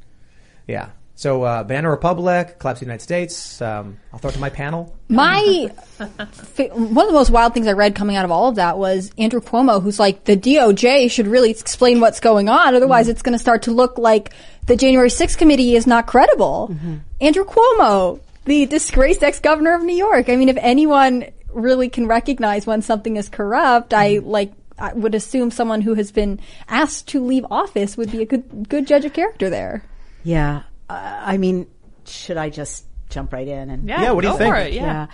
Yeah. 0.69 0.91
So, 1.15 1.43
uh, 1.43 1.63
Banana 1.63 1.91
Republic, 1.91 2.59
Collapse 2.59 2.79
of 2.79 2.81
the 2.81 2.87
United 2.87 3.03
States. 3.03 3.61
Um, 3.63 3.99
I'll 4.13 4.19
throw 4.19 4.31
it 4.31 4.33
to 4.33 4.39
my 4.41 4.49
panel. 4.51 4.97
My 5.09 5.71
fa- 5.99 6.69
one 6.73 7.07
of 7.07 7.13
the 7.13 7.13
most 7.13 7.31
wild 7.31 7.55
things 7.55 7.67
I 7.67 7.73
read 7.73 7.95
coming 7.95 8.17
out 8.17 8.25
of 8.25 8.31
all 8.31 8.49
of 8.49 8.57
that 8.57 8.79
was 8.79 9.13
Andrew 9.19 9.41
Cuomo, 9.41 9.83
who's 9.83 10.01
like 10.01 10.25
the 10.25 10.37
DOJ 10.37 11.11
should 11.11 11.27
really 11.27 11.51
explain 11.51 12.01
what's 12.01 12.19
going 12.19 12.49
on, 12.49 12.75
otherwise 12.75 13.09
it's 13.09 13.23
going 13.23 13.35
to 13.35 13.39
start 13.39 13.63
to 13.63 13.73
look 13.73 13.99
like 13.99 14.33
the 14.67 14.75
January 14.75 15.11
6th 15.11 15.37
committee 15.39 15.77
is 15.77 15.87
not 15.87 16.07
credible. 16.07 16.75
Andrew 17.21 17.45
Cuomo, 17.45 18.21
the 18.47 18.67
disgraced 18.67 19.23
ex-governor 19.23 19.75
of 19.75 19.83
New 19.83 19.95
York. 19.97 20.29
I 20.29 20.37
mean, 20.37 20.49
if 20.49 20.57
anyone 20.59 21.27
really 21.53 21.89
can 21.89 22.07
recognize 22.07 22.67
when 22.67 22.83
something 22.83 23.17
is 23.17 23.29
corrupt, 23.29 23.93
I 23.95 24.19
like. 24.19 24.53
I 24.79 24.95
would 24.95 25.15
assume 25.15 25.51
someone 25.51 25.83
who 25.83 25.95
has 25.95 26.11
been 26.11 26.41
asked 26.67 27.07
to 27.09 27.23
leave 27.23 27.45
office 27.51 27.97
would 27.97 28.11
be 28.11 28.23
a 28.23 28.25
good 28.25 28.69
good 28.69 28.87
judge 28.87 29.05
of 29.05 29.13
character 29.13 29.51
there. 29.51 29.85
Yeah. 30.25 30.63
Uh, 30.93 31.21
I 31.25 31.37
mean, 31.39 31.67
should 32.05 32.37
I 32.37 32.51
just 32.51 32.85
jump 33.09 33.33
right 33.33 33.47
in 33.47 33.71
and 33.71 33.89
Yeah, 33.89 34.03
Yeah, 34.03 34.11
what 34.13 34.23
do 34.23 34.29
you 34.29 34.39
think? 34.39 34.55
It, 34.57 34.73
yeah. 34.75 34.83
yeah. 34.83 35.07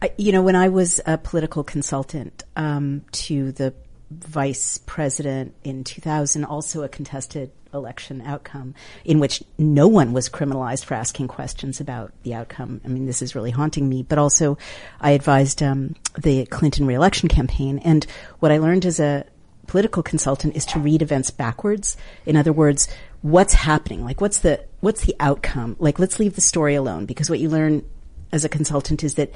I, 0.00 0.12
you 0.16 0.32
know, 0.32 0.42
when 0.42 0.56
I 0.56 0.68
was 0.68 1.00
a 1.06 1.18
political 1.18 1.64
consultant 1.64 2.44
um, 2.56 3.04
to 3.12 3.52
the 3.52 3.74
vice 4.10 4.78
president 4.78 5.54
in 5.64 5.84
2000, 5.84 6.44
also 6.44 6.82
a 6.82 6.88
contested 6.88 7.50
election 7.74 8.22
outcome 8.22 8.74
in 9.04 9.20
which 9.20 9.42
no 9.58 9.86
one 9.86 10.12
was 10.12 10.28
criminalized 10.28 10.84
for 10.84 10.94
asking 10.94 11.28
questions 11.28 11.80
about 11.80 12.12
the 12.22 12.34
outcome. 12.34 12.80
I 12.84 12.88
mean, 12.88 13.06
this 13.06 13.20
is 13.20 13.34
really 13.34 13.50
haunting 13.50 13.88
me. 13.88 14.02
But 14.02 14.18
also, 14.18 14.56
I 15.00 15.10
advised 15.10 15.62
um, 15.62 15.94
the 16.16 16.46
Clinton 16.46 16.86
reelection 16.86 17.28
campaign, 17.28 17.78
and 17.80 18.06
what 18.38 18.52
I 18.52 18.58
learned 18.58 18.86
as 18.86 19.00
a 19.00 19.26
political 19.66 20.02
consultant 20.02 20.56
is 20.56 20.64
to 20.66 20.78
read 20.78 21.02
events 21.02 21.30
backwards. 21.30 21.96
In 22.24 22.36
other 22.36 22.52
words, 22.52 22.88
what's 23.22 23.52
happening? 23.52 24.04
Like, 24.04 24.20
what's 24.20 24.38
the 24.38 24.64
what's 24.80 25.04
the 25.04 25.16
outcome? 25.20 25.76
Like, 25.78 25.98
let's 25.98 26.18
leave 26.18 26.34
the 26.34 26.40
story 26.40 26.74
alone 26.74 27.06
because 27.06 27.30
what 27.30 27.40
you 27.40 27.48
learn 27.48 27.84
as 28.32 28.44
a 28.44 28.48
consultant 28.48 29.04
is 29.04 29.14
that 29.14 29.32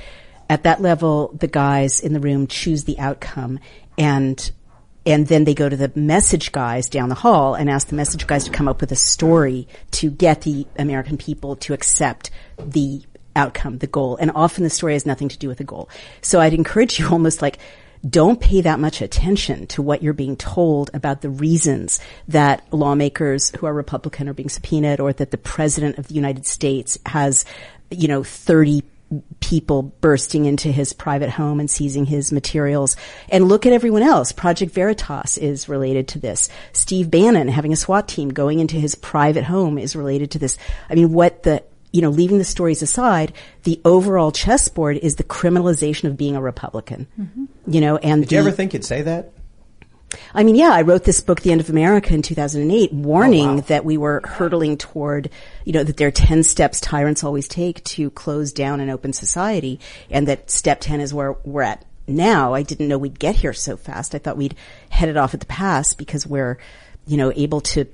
at 0.49 0.65
that 0.65 0.81
level, 0.81 1.33
the 1.39 1.47
guys 1.47 2.01
in 2.01 2.13
the 2.13 2.21
room 2.21 2.47
choose 2.47 2.85
the 2.85 2.99
outcome 2.99 3.59
and 3.99 4.53
and 5.05 5.27
then 5.27 5.43
they 5.43 5.55
go 5.55 5.69
to 5.69 5.77
the 5.77 5.91
message 5.97 6.53
guys 6.53 6.89
down 6.89 7.09
the 7.09 7.17
hall 7.17 7.55
and 7.57 7.69
ask 7.69 7.89
the 7.89 7.97
message 7.97 8.27
guys 8.27 8.45
to 8.45 8.53
come 8.53 8.69
up 8.69 8.81
with 8.81 8.93
a 8.93 8.97
story 8.97 9.67
to 9.91 10.11
get 10.11 10.43
the 10.43 10.65
American 10.79 11.17
people 11.17 11.57
to 11.57 11.73
accept 11.73 12.31
the 12.59 13.03
outcome, 13.35 13.79
the 13.79 13.89
goal. 13.89 14.17
And 14.17 14.31
often 14.35 14.63
the 14.63 14.71
story 14.71 14.93
has 14.93 15.05
nothing 15.05 15.29
to 15.29 15.39
do 15.39 15.49
with 15.49 15.59
the 15.59 15.65
goal. 15.65 15.89
So 16.21 16.41
I'd 16.41 16.55
encourage 16.55 17.01
you 17.01 17.09
almost 17.11 17.43
like 17.43 17.59
don't 18.09 18.41
pay 18.41 18.61
that 18.61 18.81
much 18.81 19.01
attention 19.01 19.67
to 19.69 19.83
what 19.83 20.03
you're 20.03 20.13
being 20.13 20.37
told 20.37 20.91
about 20.93 21.21
the 21.21 21.31
reasons 21.31 22.01
that 22.29 22.67
lawmakers 22.73 23.51
who 23.57 23.67
are 23.67 23.75
Republican 23.75 24.29
are 24.29 24.35
being 24.35 24.49
subpoenaed 24.49 25.01
or 25.01 25.13
that 25.13 25.31
the 25.31 25.39
president 25.39 25.99
of 25.99 26.09
the 26.09 26.15
United 26.15 26.47
States 26.47 26.99
has, 27.07 27.45
you 27.91 28.09
know, 28.09 28.25
30 28.25 28.83
people 29.41 29.83
bursting 29.83 30.47
into 30.47 30.73
his 30.73 30.93
private 30.93 31.31
home 31.31 31.61
and 31.61 31.71
seizing 31.71 32.07
his 32.07 32.33
materials. 32.33 32.97
And 33.29 33.49
look 33.49 33.67
at 33.67 33.73
everyone 33.73 34.03
else. 34.03 34.33
Project 34.33 34.73
Veritas 34.73 35.37
is 35.37 35.69
related 35.69 36.09
to 36.09 36.19
this. 36.19 36.49
Steve 36.73 37.11
Bannon 37.11 37.49
having 37.49 37.73
a 37.73 37.77
SWAT 37.77 38.09
team 38.09 38.31
going 38.31 38.59
into 38.59 38.77
his 38.77 38.95
private 38.95 39.45
home 39.45 39.79
is 39.79 39.95
related 39.95 40.31
to 40.33 40.39
this. 40.39 40.57
I 40.89 40.95
mean, 40.95 41.13
what 41.13 41.43
the, 41.43 41.63
you 41.93 42.01
know, 42.03 42.11
leaving 42.11 42.39
the 42.39 42.45
stories 42.45 42.83
aside, 42.83 43.33
the 43.65 43.81
overall 43.85 44.33
chessboard 44.33 44.97
is 44.99 45.17
the 45.17 45.25
criminalization 45.25 46.05
of 46.05 46.17
being 46.17 46.37
a 46.37 46.43
Republican. 46.43 47.07
Mm-hmm. 47.21 47.45
You 47.67 47.81
know, 47.81 47.97
and 47.99 48.23
Did 48.23 48.33
you 48.33 48.39
ever 48.39 48.51
think 48.51 48.73
you'd 48.73 48.85
say 48.85 49.03
that? 49.03 49.33
I 50.35 50.43
mean, 50.43 50.57
yeah, 50.57 50.71
I 50.71 50.83
wrote 50.83 51.05
this 51.05 51.21
book, 51.21 51.41
The 51.41 51.53
End 51.53 51.61
of 51.61 51.71
America, 51.71 52.13
in 52.13 52.23
2008, 52.23 52.93
warning 52.93 53.49
Oh, 53.49 53.55
wow. 53.55 53.61
that 53.63 53.85
we 53.85 53.97
were 53.97 54.21
hurtling 54.25 54.77
toward, 54.77 55.31
you 55.65 55.73
know, 55.73 55.85
that 55.85 55.97
there 55.97 56.09
are 56.09 56.11
10 56.11 56.43
steps 56.43 56.81
tyrants 56.81 57.25
always 57.25 57.49
take 57.49 57.83
to 57.85 58.11
close 58.11 58.53
down 58.53 58.81
an 58.81 58.91
open 58.91 59.13
society, 59.13 59.81
and 60.11 60.29
that 60.29 60.51
step 60.51 60.81
10 60.81 61.01
is 61.01 61.15
where 61.15 61.33
we're 61.45 61.63
at 61.63 61.85
now. 62.07 62.53
I 62.53 62.63
didn't 62.63 62.89
know 62.89 62.99
we'd 62.99 63.19
get 63.19 63.37
here 63.37 63.53
so 63.53 63.77
fast. 63.77 64.15
I 64.15 64.19
thought 64.19 64.37
we'd 64.37 64.55
headed 64.91 65.17
off 65.17 65.33
at 65.35 65.41
the 65.41 65.47
pass 65.47 65.95
because 65.95 66.27
we're, 66.27 66.59
you 67.07 67.17
know, 67.17 67.33
able 67.35 67.61
to 67.63 67.87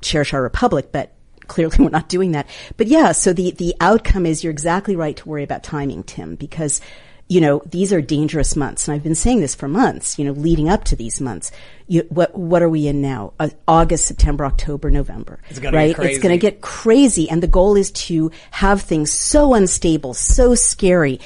cherish 0.00 0.32
our 0.32 0.42
republic, 0.42 0.90
but 0.92 1.13
clearly 1.48 1.76
we're 1.80 1.90
not 1.90 2.08
doing 2.08 2.32
that. 2.32 2.48
But 2.76 2.86
yeah, 2.86 3.12
so 3.12 3.32
the, 3.32 3.52
the 3.52 3.74
outcome 3.80 4.26
is 4.26 4.42
you're 4.42 4.50
exactly 4.50 4.96
right 4.96 5.16
to 5.16 5.28
worry 5.28 5.44
about 5.44 5.62
timing, 5.62 6.02
Tim, 6.02 6.34
because 6.34 6.80
you 7.26 7.40
know, 7.40 7.62
these 7.64 7.92
are 7.92 8.02
dangerous 8.02 8.54
months. 8.54 8.86
And 8.86 8.94
I've 8.94 9.02
been 9.02 9.14
saying 9.14 9.40
this 9.40 9.54
for 9.54 9.66
months, 9.66 10.18
you 10.18 10.24
know, 10.24 10.32
leading 10.32 10.68
up 10.68 10.84
to 10.84 10.96
these 10.96 11.20
months. 11.20 11.52
You, 11.86 12.06
what, 12.10 12.36
what 12.38 12.62
are 12.62 12.68
we 12.68 12.86
in 12.86 13.00
now? 13.00 13.32
Uh, 13.40 13.48
August, 13.66 14.06
September, 14.06 14.44
October, 14.44 14.90
November. 14.90 15.40
It's 15.48 15.58
gonna 15.58 15.76
right? 15.76 15.98
It's 15.98 16.18
going 16.18 16.34
to 16.34 16.38
get 16.38 16.60
crazy. 16.60 17.30
And 17.30 17.42
the 17.42 17.48
goal 17.48 17.76
is 17.76 17.90
to 17.92 18.30
have 18.50 18.82
things 18.82 19.10
so 19.10 19.54
unstable, 19.54 20.12
so 20.12 20.54
scary, 20.54 21.18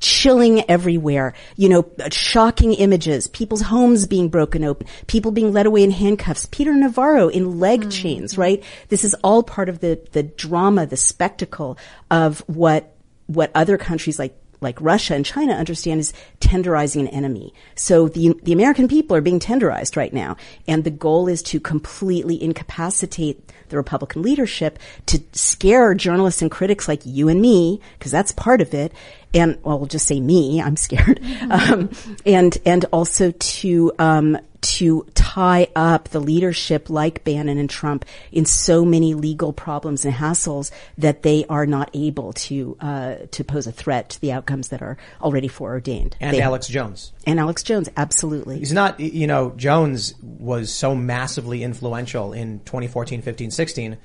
chilling 0.00 0.68
everywhere, 0.70 1.34
you 1.56 1.68
know, 1.68 1.90
uh, 2.02 2.08
shocking 2.10 2.74
images, 2.74 3.26
people's 3.26 3.62
homes 3.62 4.06
being 4.06 4.28
broken 4.28 4.64
open, 4.64 4.86
people 5.06 5.32
being 5.32 5.52
led 5.52 5.66
away 5.66 5.82
in 5.82 5.90
handcuffs, 5.90 6.46
Peter 6.46 6.74
Navarro 6.74 7.28
in 7.28 7.58
leg 7.58 7.84
hmm. 7.84 7.90
chains, 7.90 8.38
right? 8.38 8.62
This 8.88 9.04
is 9.04 9.14
all 9.22 9.42
part 9.42 9.68
of 9.68 9.80
the, 9.80 10.00
the 10.12 10.22
drama, 10.22 10.86
the 10.86 10.96
spectacle 10.96 11.78
of 12.10 12.40
what, 12.46 12.94
what 13.26 13.50
other 13.54 13.78
countries 13.78 14.18
like 14.18 14.36
like 14.60 14.80
Russia 14.80 15.14
and 15.14 15.24
China 15.24 15.52
understand 15.52 16.00
is 16.00 16.12
tenderizing 16.40 17.00
an 17.00 17.08
enemy. 17.08 17.52
So 17.74 18.08
the 18.08 18.34
the 18.42 18.52
American 18.52 18.88
people 18.88 19.16
are 19.16 19.20
being 19.20 19.40
tenderized 19.40 19.96
right 19.96 20.12
now, 20.12 20.36
and 20.66 20.84
the 20.84 20.90
goal 20.90 21.28
is 21.28 21.42
to 21.44 21.60
completely 21.60 22.42
incapacitate 22.42 23.52
the 23.68 23.76
Republican 23.76 24.22
leadership 24.22 24.78
to 25.06 25.20
scare 25.32 25.94
journalists 25.94 26.42
and 26.42 26.50
critics 26.50 26.88
like 26.88 27.02
you 27.04 27.28
and 27.28 27.40
me, 27.40 27.80
because 27.98 28.12
that's 28.12 28.32
part 28.32 28.60
of 28.60 28.74
it. 28.74 28.92
And 29.36 29.58
well, 29.62 29.78
we'll 29.78 29.86
just 29.88 30.06
say 30.06 30.20
me, 30.20 30.60
I'm 30.60 30.76
scared. 30.76 31.20
Um, 31.48 31.90
and 32.24 32.56
and 32.66 32.84
also 32.92 33.30
to 33.30 33.92
um, 34.00 34.36
to 34.62 35.06
tie 35.14 35.68
up 35.76 36.08
the 36.08 36.18
leadership 36.18 36.90
like 36.90 37.22
Bannon 37.22 37.58
and 37.58 37.70
Trump 37.70 38.04
in 38.32 38.44
so 38.46 38.84
many 38.84 39.14
legal 39.14 39.52
problems 39.52 40.04
and 40.04 40.12
hassles 40.12 40.72
that 40.98 41.22
they 41.22 41.44
are 41.48 41.66
not 41.66 41.90
able 41.94 42.32
to 42.32 42.76
uh, 42.80 43.14
to 43.30 43.44
pose 43.44 43.66
a 43.68 43.72
threat 43.72 44.10
to 44.10 44.20
the 44.20 44.32
outcomes 44.32 44.68
that 44.68 44.82
are 44.82 44.96
already 45.22 45.46
foreordained. 45.48 46.16
And 46.20 46.34
They- 46.36 46.40
Alex 46.40 46.66
Jones. 46.66 47.12
and 47.26 47.38
Alex 47.38 47.62
Jones, 47.62 47.88
absolutely. 47.96 48.58
He's 48.58 48.72
not, 48.72 48.98
you 48.98 49.26
know, 49.28 49.50
Jones 49.56 50.14
was 50.22 50.72
so 50.72 50.94
massively 50.96 51.62
influential 51.62 52.32
in 52.32 52.58
2014, 52.60 53.22
15, 53.22 53.50
16. 53.52 53.98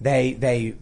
They, 0.00 0.32
they, 0.34 0.74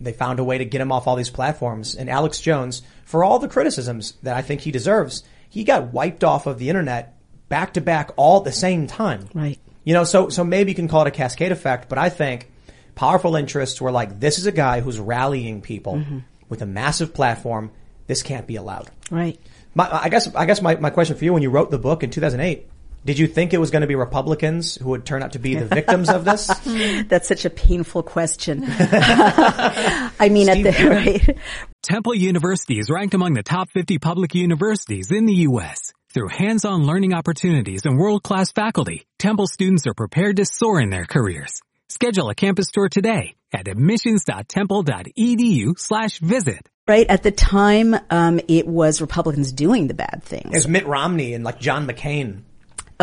they 0.00 0.12
found 0.12 0.40
a 0.40 0.44
way 0.44 0.58
to 0.58 0.64
get 0.64 0.80
him 0.80 0.92
off 0.92 1.06
all 1.06 1.16
these 1.16 1.30
platforms. 1.30 1.94
And 1.94 2.10
Alex 2.10 2.40
Jones, 2.40 2.82
for 3.04 3.24
all 3.24 3.38
the 3.38 3.48
criticisms 3.48 4.14
that 4.22 4.36
I 4.36 4.42
think 4.42 4.62
he 4.62 4.70
deserves, 4.70 5.24
he 5.48 5.64
got 5.64 5.92
wiped 5.92 6.24
off 6.24 6.46
of 6.46 6.58
the 6.58 6.68
internet 6.68 7.14
back 7.48 7.74
to 7.74 7.80
back 7.80 8.10
all 8.16 8.38
at 8.38 8.44
the 8.44 8.52
same 8.52 8.86
time. 8.86 9.28
Right. 9.34 9.58
You 9.84 9.94
know, 9.94 10.04
so, 10.04 10.30
so 10.30 10.44
maybe 10.44 10.72
you 10.72 10.74
can 10.74 10.88
call 10.88 11.02
it 11.02 11.08
a 11.08 11.10
cascade 11.10 11.52
effect, 11.52 11.88
but 11.88 11.98
I 11.98 12.08
think 12.08 12.50
powerful 12.94 13.36
interests 13.36 13.80
were 13.80 13.92
like, 13.92 14.18
this 14.18 14.38
is 14.38 14.46
a 14.46 14.52
guy 14.52 14.80
who's 14.80 14.98
rallying 14.98 15.60
people 15.60 15.96
mm-hmm. 15.96 16.18
with 16.48 16.62
a 16.62 16.66
massive 16.66 17.12
platform. 17.12 17.70
This 18.06 18.22
can't 18.22 18.46
be 18.46 18.56
allowed. 18.56 18.90
Right. 19.10 19.38
My, 19.74 19.88
I 19.90 20.08
guess 20.08 20.34
I 20.34 20.46
guess 20.46 20.62
my, 20.62 20.76
my 20.76 20.90
question 20.90 21.16
for 21.16 21.24
you 21.24 21.32
when 21.32 21.42
you 21.42 21.50
wrote 21.50 21.70
the 21.70 21.78
book 21.78 22.02
in 22.02 22.10
2008, 22.10 22.68
did 23.04 23.18
you 23.18 23.26
think 23.26 23.52
it 23.52 23.58
was 23.58 23.70
going 23.70 23.82
to 23.82 23.86
be 23.86 23.96
Republicans 23.96 24.76
who 24.76 24.88
would 24.90 25.04
turn 25.04 25.22
out 25.22 25.32
to 25.32 25.38
be 25.38 25.54
the 25.54 25.66
victims 25.66 26.08
of 26.08 26.24
this? 26.24 26.46
That's 27.08 27.28
such 27.28 27.44
a 27.44 27.50
painful 27.50 28.02
question. 28.02 28.64
I 28.66 30.30
mean, 30.30 30.48
at 30.48 30.62
the 30.62 30.88
right. 30.88 31.36
Temple 31.82 32.14
University 32.14 32.78
is 32.78 32.88
ranked 32.88 33.12
among 33.12 33.34
the 33.34 33.42
top 33.42 33.68
50 33.70 33.98
public 33.98 34.34
universities 34.34 35.10
in 35.10 35.26
the 35.26 35.34
U.S. 35.48 35.92
Through 36.14 36.28
hands-on 36.28 36.86
learning 36.86 37.12
opportunities 37.12 37.84
and 37.84 37.98
world-class 37.98 38.52
faculty, 38.52 39.04
Temple 39.18 39.48
students 39.48 39.86
are 39.86 39.94
prepared 39.94 40.36
to 40.36 40.46
soar 40.46 40.80
in 40.80 40.88
their 40.88 41.04
careers. 41.04 41.60
Schedule 41.90 42.30
a 42.30 42.34
campus 42.34 42.68
tour 42.72 42.88
today 42.88 43.34
at 43.52 43.68
admissions.temple.edu 43.68 45.78
slash 45.78 46.18
visit. 46.20 46.70
Right 46.88 47.06
at 47.08 47.22
the 47.22 47.30
time, 47.30 47.94
um, 48.10 48.40
it 48.48 48.66
was 48.66 49.00
Republicans 49.00 49.52
doing 49.52 49.86
the 49.88 49.94
bad 49.94 50.22
things. 50.22 50.46
It 50.46 50.54
was 50.54 50.68
Mitt 50.68 50.86
Romney 50.86 51.32
and 51.34 51.44
like 51.44 51.60
John 51.60 51.86
McCain. 51.86 52.42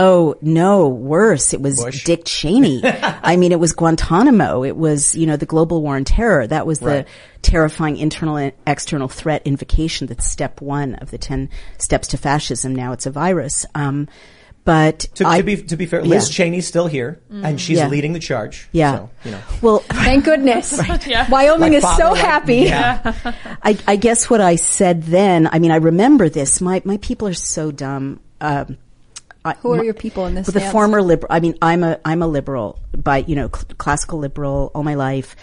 Oh 0.03 0.36
no, 0.41 0.88
worse. 0.88 1.53
It 1.53 1.62
was 1.62 1.75
Bush. 1.84 2.03
Dick 2.05 2.24
Cheney. 2.25 2.81
I 2.86 3.36
mean, 3.36 3.51
it 3.51 3.60
was 3.60 3.74
Guantanamo. 3.74 4.63
It 4.63 4.75
was, 4.75 5.13
you 5.15 5.27
know, 5.27 5.38
the 5.38 5.46
global 5.46 5.81
war 5.84 5.96
on 5.96 6.05
terror. 6.05 6.48
That 6.48 6.65
was 6.65 6.79
the 6.79 6.86
Right. 6.88 7.08
terrifying 7.43 7.98
internal 7.98 8.38
and 8.38 8.51
external 8.65 9.08
threat 9.08 9.43
invocation. 9.46 10.08
That's 10.08 10.25
step 10.25 10.60
one 10.60 10.96
of 10.96 11.12
the 11.12 11.17
ten 11.20 11.50
steps 11.77 12.08
to 12.10 12.17
fascism. 12.17 12.74
Now 12.74 12.93
it's 12.93 13.05
a 13.05 13.12
virus. 13.12 13.65
Um, 13.75 14.08
but 14.63 15.00
To, 15.15 15.27
I, 15.27 15.38
to 15.38 15.43
be 15.43 15.55
to 15.58 15.75
be 15.77 15.86
fair, 15.86 16.03
Liz 16.03 16.29
Yeah. 16.29 16.46
Cheney's 16.46 16.67
still 16.67 16.88
here 16.88 17.20
and 17.31 17.60
she's 17.60 17.77
Yeah. 17.77 17.88
leading 17.88 18.13
the 18.13 18.20
charge. 18.20 18.70
yeah. 18.72 18.96
So, 18.96 19.10
you 19.25 19.31
know. 19.31 19.39
Well, 19.62 19.79
Thank 19.89 20.25
goodness. 20.25 20.79
Yeah. 21.08 21.29
Wyoming 21.29 21.62
Like 21.62 21.74
is 21.74 21.84
father, 21.84 22.01
so 22.03 22.12
like- 22.12 22.22
happy. 22.22 22.55
Yeah. 22.58 23.13
I, 23.63 23.77
I 23.88 23.96
guess 23.98 24.29
what 24.29 24.39
I 24.41 24.55
said 24.58 25.03
then, 25.03 25.48
I 25.51 25.60
mean, 25.60 25.72
I 25.72 25.77
remember 25.77 26.29
this. 26.29 26.60
My, 26.62 26.81
my 26.86 26.98
people 26.98 27.27
are 27.27 27.34
so 27.36 27.72
dumb. 27.72 28.20
Um, 28.39 28.77
I- 29.43 29.53
Who 29.62 29.74
are 29.74 29.77
my- 29.77 29.83
your 29.83 29.93
people 29.93 30.25
in 30.27 30.36
this 30.36 30.48
Well, 30.48 30.53
the 30.53 30.60
stance? 30.60 30.71
former 30.71 31.01
liberal. 31.01 31.27
I 31.33 31.39
mean, 31.39 31.55
I'm 31.62 31.83
a 31.83 32.00
I'm 32.05 32.21
a 32.21 32.27
liberal 32.27 32.79
by 32.95 33.19
you 33.27 33.36
know 33.36 33.48
cl- 33.53 33.65
classical 33.77 34.19
liberal 34.19 34.71
all 34.75 34.83
my 34.83 34.95
life. 34.95 35.36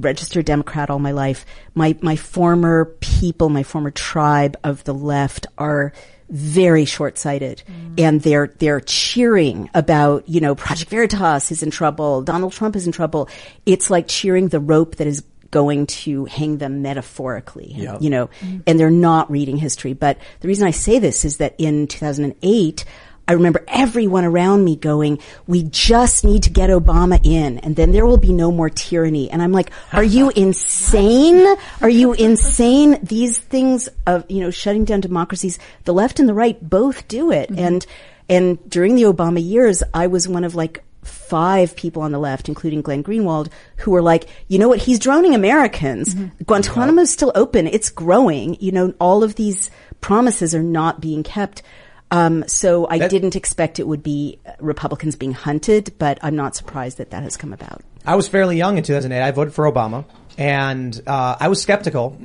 registered 0.00 0.44
Democrat 0.44 0.90
all 0.90 0.98
my 0.98 1.12
life. 1.12 1.46
My 1.74 1.96
my 2.02 2.16
former 2.16 2.86
people, 3.00 3.48
my 3.48 3.62
former 3.62 3.92
tribe 3.92 4.56
of 4.64 4.82
the 4.84 4.92
left 4.92 5.46
are 5.56 5.92
very 6.30 6.84
short-sighted 6.84 7.62
mm. 7.70 8.00
and 8.00 8.20
they're 8.22 8.48
they're 8.58 8.80
cheering 8.80 9.70
about 9.74 10.26
you 10.28 10.40
know 10.40 10.54
project 10.54 10.90
veritas 10.90 11.52
is 11.52 11.62
in 11.62 11.70
trouble 11.70 12.22
donald 12.22 12.50
trump 12.52 12.74
is 12.74 12.86
in 12.86 12.92
trouble 12.92 13.28
it's 13.66 13.90
like 13.90 14.08
cheering 14.08 14.48
the 14.48 14.58
rope 14.58 14.96
that 14.96 15.06
is 15.06 15.22
going 15.50 15.86
to 15.86 16.24
hang 16.24 16.56
them 16.56 16.80
metaphorically 16.80 17.74
Yep. 17.76 18.00
you 18.00 18.08
know 18.08 18.30
mm. 18.40 18.62
and 18.66 18.80
they're 18.80 18.90
not 18.90 19.30
reading 19.30 19.58
history 19.58 19.92
but 19.92 20.16
the 20.40 20.48
reason 20.48 20.66
i 20.66 20.70
say 20.72 20.98
this 20.98 21.26
is 21.26 21.36
that 21.36 21.54
in 21.58 21.86
2008 21.86 22.84
I 23.26 23.32
remember 23.32 23.64
everyone 23.68 24.24
around 24.24 24.64
me 24.64 24.76
going, 24.76 25.18
we 25.46 25.62
just 25.62 26.24
need 26.24 26.42
to 26.42 26.50
get 26.50 26.68
Obama 26.68 27.18
in 27.24 27.58
and 27.58 27.74
then 27.74 27.92
there 27.92 28.04
will 28.04 28.18
be 28.18 28.32
no 28.32 28.52
more 28.52 28.68
tyranny. 28.68 29.30
And 29.30 29.40
I'm 29.42 29.52
like, 29.52 29.70
are 29.92 30.04
you 30.04 30.30
insane? 30.36 31.56
Are 31.80 31.88
you 31.88 32.12
insane? 32.12 32.98
These 33.02 33.38
things 33.38 33.88
of, 34.06 34.30
you 34.30 34.40
know, 34.40 34.50
shutting 34.50 34.84
down 34.84 35.00
democracies, 35.00 35.58
the 35.84 35.94
left 35.94 36.20
and 36.20 36.28
the 36.28 36.34
right 36.34 36.58
both 36.68 37.08
do 37.08 37.30
it. 37.30 37.50
Mm-hmm. 37.50 37.64
And, 37.64 37.86
and 38.28 38.70
during 38.70 38.94
the 38.94 39.02
Obama 39.02 39.42
years, 39.42 39.82
I 39.94 40.06
was 40.08 40.28
one 40.28 40.44
of 40.44 40.54
like 40.54 40.84
five 41.02 41.76
people 41.76 42.02
on 42.02 42.12
the 42.12 42.18
left, 42.18 42.48
including 42.48 42.82
Glenn 42.82 43.02
Greenwald, 43.02 43.50
who 43.78 43.90
were 43.90 44.02
like, 44.02 44.28
you 44.48 44.58
know 44.58 44.68
what? 44.68 44.80
He's 44.80 44.98
droning 44.98 45.34
Americans. 45.34 46.14
Mm-hmm. 46.14 46.44
Guantanamo's 46.44 47.10
still 47.10 47.32
open. 47.34 47.66
It's 47.66 47.90
growing. 47.90 48.56
You 48.60 48.72
know, 48.72 48.94
all 49.00 49.22
of 49.22 49.34
these 49.34 49.70
promises 50.00 50.54
are 50.54 50.62
not 50.62 51.00
being 51.00 51.22
kept. 51.22 51.62
Um, 52.10 52.44
so 52.46 52.86
I 52.88 52.98
That- 52.98 53.10
didn't 53.10 53.34
expect 53.36 53.78
it 53.78 53.86
would 53.88 54.02
be 54.02 54.38
Republicans 54.60 55.16
being 55.16 55.32
hunted, 55.32 55.92
but 55.98 56.18
I'm 56.22 56.36
not 56.36 56.54
surprised 56.54 56.98
that 56.98 57.10
that 57.10 57.22
has 57.22 57.36
come 57.36 57.52
about. 57.52 57.82
I 58.06 58.16
was 58.16 58.28
fairly 58.28 58.56
young 58.56 58.76
in 58.76 58.84
2008. 58.84 59.22
I 59.22 59.30
voted 59.30 59.54
for 59.54 59.70
Obama, 59.70 60.04
and 60.36 61.00
uh, 61.06 61.36
I 61.40 61.48
was 61.48 61.62
skeptical, 61.62 62.18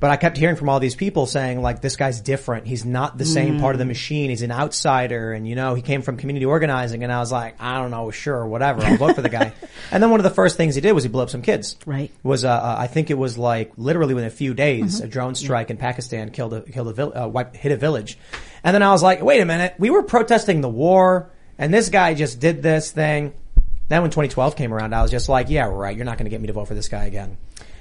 but 0.00 0.10
I 0.10 0.16
kept 0.16 0.38
hearing 0.38 0.56
from 0.56 0.70
all 0.70 0.80
these 0.80 0.94
people 0.94 1.26
saying 1.26 1.60
like, 1.60 1.82
"This 1.82 1.96
guy's 1.96 2.20
different. 2.20 2.66
He's 2.66 2.86
not 2.86 3.18
the 3.18 3.26
same 3.26 3.60
part 3.60 3.74
of 3.74 3.78
the 3.78 3.84
machine. 3.84 4.30
He's 4.30 4.40
an 4.42 4.50
outsider, 4.50 5.32
and 5.32 5.46
you 5.46 5.54
know, 5.54 5.74
he 5.74 5.82
came 5.82 6.00
from 6.00 6.16
community 6.16 6.46
organizing." 6.46 7.02
And 7.04 7.12
I 7.12 7.18
was 7.20 7.30
like, 7.30 7.56
"I 7.60 7.78
don't 7.78 7.90
know, 7.90 8.10
sure, 8.10 8.46
whatever. 8.46 8.82
I'll 8.82 8.96
vote 8.96 9.14
for 9.14 9.22
the 9.22 9.28
guy." 9.28 9.52
And 9.92 10.02
then 10.02 10.10
one 10.10 10.18
of 10.18 10.24
the 10.24 10.30
first 10.30 10.56
things 10.56 10.74
he 10.74 10.80
did 10.80 10.92
was 10.94 11.04
he 11.04 11.08
blew 11.08 11.22
up 11.22 11.30
some 11.30 11.42
kids. 11.42 11.76
Right. 11.86 12.10
Was 12.24 12.44
uh, 12.44 12.50
uh, 12.50 12.74
I 12.76 12.88
think 12.88 13.10
it 13.10 13.18
was 13.18 13.38
like 13.38 13.70
literally 13.76 14.14
within 14.14 14.26
a 14.26 14.32
few 14.32 14.52
days, 14.52 14.98
a 15.00 15.06
drone 15.06 15.36
strike 15.36 15.70
in 15.70 15.76
Pakistan 15.76 16.30
killed 16.30 16.54
a 16.54 16.62
killed 16.62 16.98
a 16.98 17.22
uh, 17.24 17.28
wiped, 17.28 17.56
hit 17.56 17.70
a 17.70 17.76
village, 17.76 18.18
and 18.66 18.74
then 18.74 18.82
I 18.82 18.90
was 18.90 19.02
like, 19.02 19.22
"Wait 19.22 19.40
a 19.40 19.46
minute, 19.46 19.76
we 19.78 19.88
were 19.88 20.02
protesting 20.02 20.60
the 20.60 20.68
war, 20.68 21.30
and 21.56 21.72
this 21.72 21.88
guy 21.88 22.12
just 22.12 22.38
did 22.38 22.62
this 22.62 22.90
thing." 22.90 23.32
Then 23.88 24.02
when 24.02 24.10
2012 24.10 24.56
came 24.56 24.74
around, 24.74 24.94
I 24.94 25.02
was 25.02 25.10
just 25.10 25.28
like, 25.28 25.48
yeah, 25.48 25.66
right. 25.66 25.96
You're 25.96 26.04
not 26.04 26.18
going 26.18 26.24
to 26.24 26.30
get 26.30 26.40
me 26.40 26.48
to 26.48 26.52
vote 26.52 26.66
for 26.66 26.74
this 26.74 26.88
guy 26.88 27.04
again. 27.04 27.36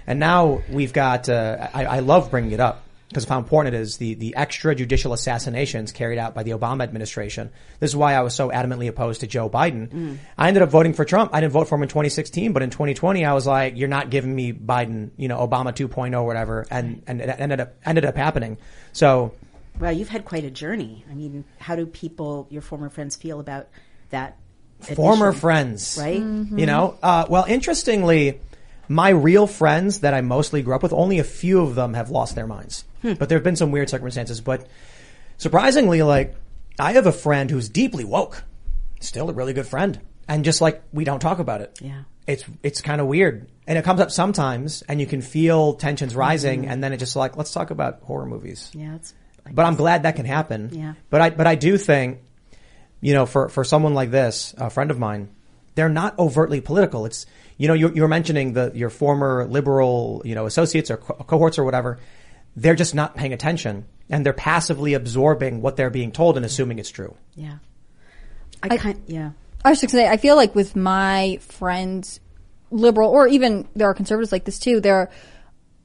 And 0.06 0.20
now 0.20 0.62
we've 0.70 0.94
got, 0.94 1.30
uh, 1.30 1.68
I, 1.74 1.86
I 1.86 2.00
love 2.00 2.30
bringing 2.30 2.52
it 2.52 2.60
up 2.60 2.84
because 3.10 3.24
of 3.24 3.30
how 3.30 3.38
important 3.38 3.74
it 3.74 3.82
is, 3.82 3.98
the, 3.98 4.16
the 4.16 4.36
extrajudicial 4.38 5.14
assassinations 5.14 5.92
carried 5.92 6.18
out 6.18 6.36
by 6.36 6.44
the 6.44 6.52
Obama 6.52 6.84
administration. 6.84 7.50
This 7.80 7.92
is 7.92 7.96
why 7.96 8.14
I 8.14 8.22
was 8.22 8.36
so 8.36 8.50
adamantly 8.50 8.88
opposed 8.88 9.22
to 9.22 9.28
Joe 9.28 9.50
Biden. 9.50 10.18
I 10.38 10.48
ended 10.48 10.64
up 10.64 10.70
voting 10.70 10.94
for 10.94 11.06
Trump. 11.06 11.32
I 11.34 11.40
didn't 11.40 11.54
vote 11.54 11.68
for 11.68 11.76
him 11.76 11.84
in 11.84 11.90
2016, 11.90 12.52
but 12.52 12.62
in 12.62 12.72
2020, 12.72 13.24
I 13.24 13.34
was 13.34 13.48
like, 13.48 13.78
you're 13.78 13.88
not 13.88 14.10
giving 14.10 14.36
me 14.36 14.54
Biden, 14.54 15.12
you 15.18 15.28
know, 15.28 15.38
Obama 15.38 15.74
2.0 15.74 16.14
or 16.14 16.26
whatever. 16.26 16.66
And, 16.70 17.04
and 17.08 17.22
it 17.22 17.36
ended 17.40 17.62
up, 17.62 17.76
ended 17.86 18.06
up 18.06 18.18
happening. 18.18 18.58
So 18.92 19.34
Wow, 19.80 19.90
you've 19.90 20.10
had 20.10 20.26
quite 20.26 20.44
a 20.44 20.52
journey. 20.52 21.06
I 21.10 21.14
mean, 21.14 21.44
how 21.60 21.76
do 21.76 21.86
people, 21.86 22.48
your 22.50 22.62
former 22.62 22.90
friends, 22.90 23.16
feel 23.16 23.40
about 23.40 23.68
that? 24.10 24.38
former 24.94 25.32
friends, 25.32 25.98
right? 26.00 26.22
Mm-hmm. 26.22 26.60
You 26.60 26.66
know, 26.66 26.98
uh, 27.02 27.26
well, 27.30 27.46
interestingly, 27.48 28.40
my 28.88 29.10
real 29.10 29.48
friends 29.48 30.02
that 30.02 30.14
I 30.14 30.22
mostly 30.22 30.62
grew 30.62 30.76
up 30.76 30.84
with, 30.84 30.94
only 30.94 31.20
a 31.20 31.24
few 31.24 31.62
of 31.62 31.76
them 31.76 31.94
have 31.94 32.10
lost 32.10 32.36
their 32.36 32.48
minds. 32.48 32.84
Hmm. 33.02 33.14
But 33.14 33.30
there 33.30 33.38
have 33.38 33.44
been 33.44 33.56
some 33.56 33.72
weird 33.72 33.90
circumstances. 33.90 34.42
But 34.42 34.68
surprisingly, 35.38 36.02
like, 36.04 36.36
I 36.80 36.94
have 36.94 37.06
a 37.06 37.12
friend 37.12 37.50
who's 37.50 37.70
deeply 37.70 38.04
woke, 38.04 38.44
still 39.00 39.30
a 39.30 39.34
really 39.34 39.54
good 39.54 39.68
friend, 39.68 40.00
and 40.28 40.44
just 40.44 40.62
like 40.62 40.84
we 40.92 41.04
don't 41.04 41.20
talk 41.20 41.40
about 41.40 41.62
it. 41.62 41.80
Yeah. 41.82 42.04
It's 42.28 42.44
it's 42.64 42.82
kind 42.82 43.00
of 43.00 43.08
weird, 43.08 43.48
and 43.68 43.78
it 43.78 43.86
comes 43.86 44.02
up 44.02 44.10
sometimes, 44.10 44.82
and 44.84 45.00
you 45.00 45.06
can 45.06 45.22
feel 45.22 45.76
tensions 45.76 46.16
rising, 46.16 46.64
mm-hmm. 46.64 46.72
and 46.72 46.84
then 46.84 46.92
it 46.92 46.98
just 46.98 47.16
like 47.16 47.38
let's 47.38 47.54
talk 47.54 47.70
about 47.70 48.02
horror 48.02 48.26
movies. 48.26 48.72
Yeah, 48.74 48.96
it's. 48.96 49.14
I 49.46 49.52
But 49.52 49.66
I'm 49.66 49.76
glad 49.76 50.04
that 50.04 50.16
can 50.16 50.26
happen. 50.26 50.70
Yeah. 50.74 50.94
But 51.10 51.22
I 51.22 51.30
but 51.30 51.48
I 51.48 51.56
do 51.56 51.78
think, 51.78 52.20
you 53.02 53.14
know, 53.14 53.26
for 53.26 53.50
for 53.50 53.64
someone 53.64 53.94
like 53.94 54.12
this, 54.12 54.54
a 54.58 54.70
friend 54.70 54.92
of 54.92 55.00
mine, 55.00 55.30
they're 55.76 55.90
not 55.90 56.18
overtly 56.18 56.62
political. 56.62 57.06
It's 57.06 57.26
you 57.58 57.68
know 57.68 57.74
you 57.74 57.92
you 57.94 58.02
were 58.02 58.08
mentioning 58.08 58.54
the 58.54 58.72
your 58.74 58.90
former 58.90 59.46
liberal 59.46 60.22
you 60.26 60.36
know 60.36 60.46
associates 60.46 60.90
or 60.90 60.98
co- 60.98 61.24
cohorts 61.26 61.60
or 61.60 61.64
whatever. 61.64 62.00
They're 62.56 62.76
just 62.76 62.96
not 62.96 63.16
paying 63.16 63.34
attention 63.34 63.86
and 64.10 64.26
they're 64.26 64.34
passively 64.34 64.94
absorbing 64.94 65.62
what 65.62 65.76
they're 65.76 65.90
being 65.90 66.12
told 66.12 66.38
and 66.38 66.46
assuming 66.46 66.80
it's 66.80 66.90
true. 66.90 67.16
Yeah. 67.36 67.58
I, 68.64 68.78
kind. 68.78 69.02
Yeah. 69.08 69.32
I 69.64 69.70
was 69.70 69.82
just 69.82 69.92
gonna 69.92 70.04
say, 70.04 70.10
I 70.10 70.18
feel 70.18 70.36
like 70.36 70.56
with 70.56 70.76
my 70.76 71.40
friends, 71.42 72.20
liberal, 72.72 73.10
or 73.10 73.28
even 73.28 73.68
there 73.76 73.90
are 73.90 73.94
conservatives 73.94 74.32
like 74.32 74.46
this 74.46 74.60
too, 74.60 74.80
there 74.80 74.96
are, 74.96 75.10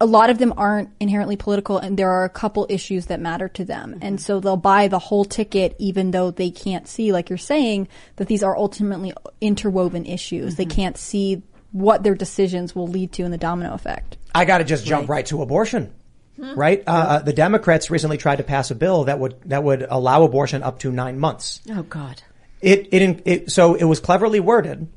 a 0.00 0.06
lot 0.06 0.30
of 0.30 0.38
them 0.38 0.54
aren't 0.56 0.90
inherently 0.98 1.36
political 1.36 1.76
and 1.76 1.98
there 1.98 2.10
are 2.10 2.24
a 2.24 2.30
couple 2.30 2.66
issues 2.70 3.06
that 3.06 3.20
matter 3.20 3.48
to 3.48 3.64
them. 3.64 3.98
And 4.00 4.20
so 4.20 4.40
they'll 4.40 4.56
buy 4.56 4.88
the 4.88 4.98
whole 4.98 5.26
ticket 5.26 5.76
even 5.78 6.10
though 6.10 6.30
they 6.30 6.50
can't 6.50 6.88
see, 6.88 7.12
like 7.12 7.28
you're 7.28 7.36
saying, 7.36 7.88
that 8.16 8.26
these 8.26 8.42
are 8.42 8.56
ultimately 8.56 9.12
interwoven 9.40 10.06
issues. 10.06 10.56
They 10.56 10.64
can't 10.64 10.96
see 10.96 11.42
what 11.72 12.02
their 12.02 12.14
decisions 12.14 12.74
will 12.74 12.88
lead 12.88 13.12
to 13.12 13.24
in 13.24 13.30
the 13.30 13.38
domino 13.38 13.74
effect. 13.74 14.16
I 14.34 14.46
got 14.46 14.58
to 14.58 14.64
just 14.64 14.86
jump 14.86 15.08
right, 15.08 15.26
to 15.26 15.42
abortion. 15.42 15.92
Right? 16.38 16.82
Uh, 16.86 16.90
uh, 16.90 17.18
the 17.18 17.34
Democrats 17.34 17.90
recently 17.90 18.16
tried 18.16 18.36
to 18.36 18.42
pass 18.42 18.70
a 18.70 18.74
bill 18.74 19.04
that 19.04 19.18
would 19.18 19.42
that 19.44 19.62
would 19.62 19.82
allow 19.82 20.22
abortion 20.22 20.62
up 20.62 20.78
to 20.78 20.90
nine 20.90 21.18
months. 21.18 21.60
Oh 21.68 21.82
God. 21.82 22.22
It, 22.62 22.88
it, 22.92 23.22
it, 23.26 23.50
so 23.50 23.74
it 23.74 23.84
was 23.84 24.00
cleverly 24.00 24.40
worded 24.40 24.88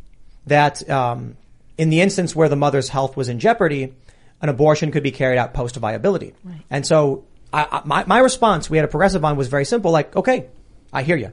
that, 0.48 0.90
um, 0.90 1.36
in 1.78 1.90
the 1.90 2.00
instance 2.00 2.34
where 2.34 2.48
the 2.48 2.56
mother's 2.56 2.88
health 2.88 3.18
was 3.18 3.28
in 3.28 3.40
jeopardy, 3.40 3.94
an 4.44 4.50
abortion 4.50 4.92
could 4.92 5.04
be 5.04 5.12
carried 5.12 5.38
out 5.40 5.54
post 5.54 5.78
viability. 5.78 6.34
And 6.70 6.86
so 6.86 7.24
I, 7.52 7.64
I, 7.72 7.82
my, 7.86 8.04
my 8.06 8.20
response, 8.20 8.70
we 8.70 8.78
had 8.78 8.84
a 8.84 8.90
progressive 8.90 9.24
on 9.24 9.38
was 9.38 9.48
very 9.48 9.64
simple, 9.66 9.90
like, 9.90 10.16
okay, 10.16 10.48
I 10.92 11.04
hear 11.04 11.16
you. 11.16 11.32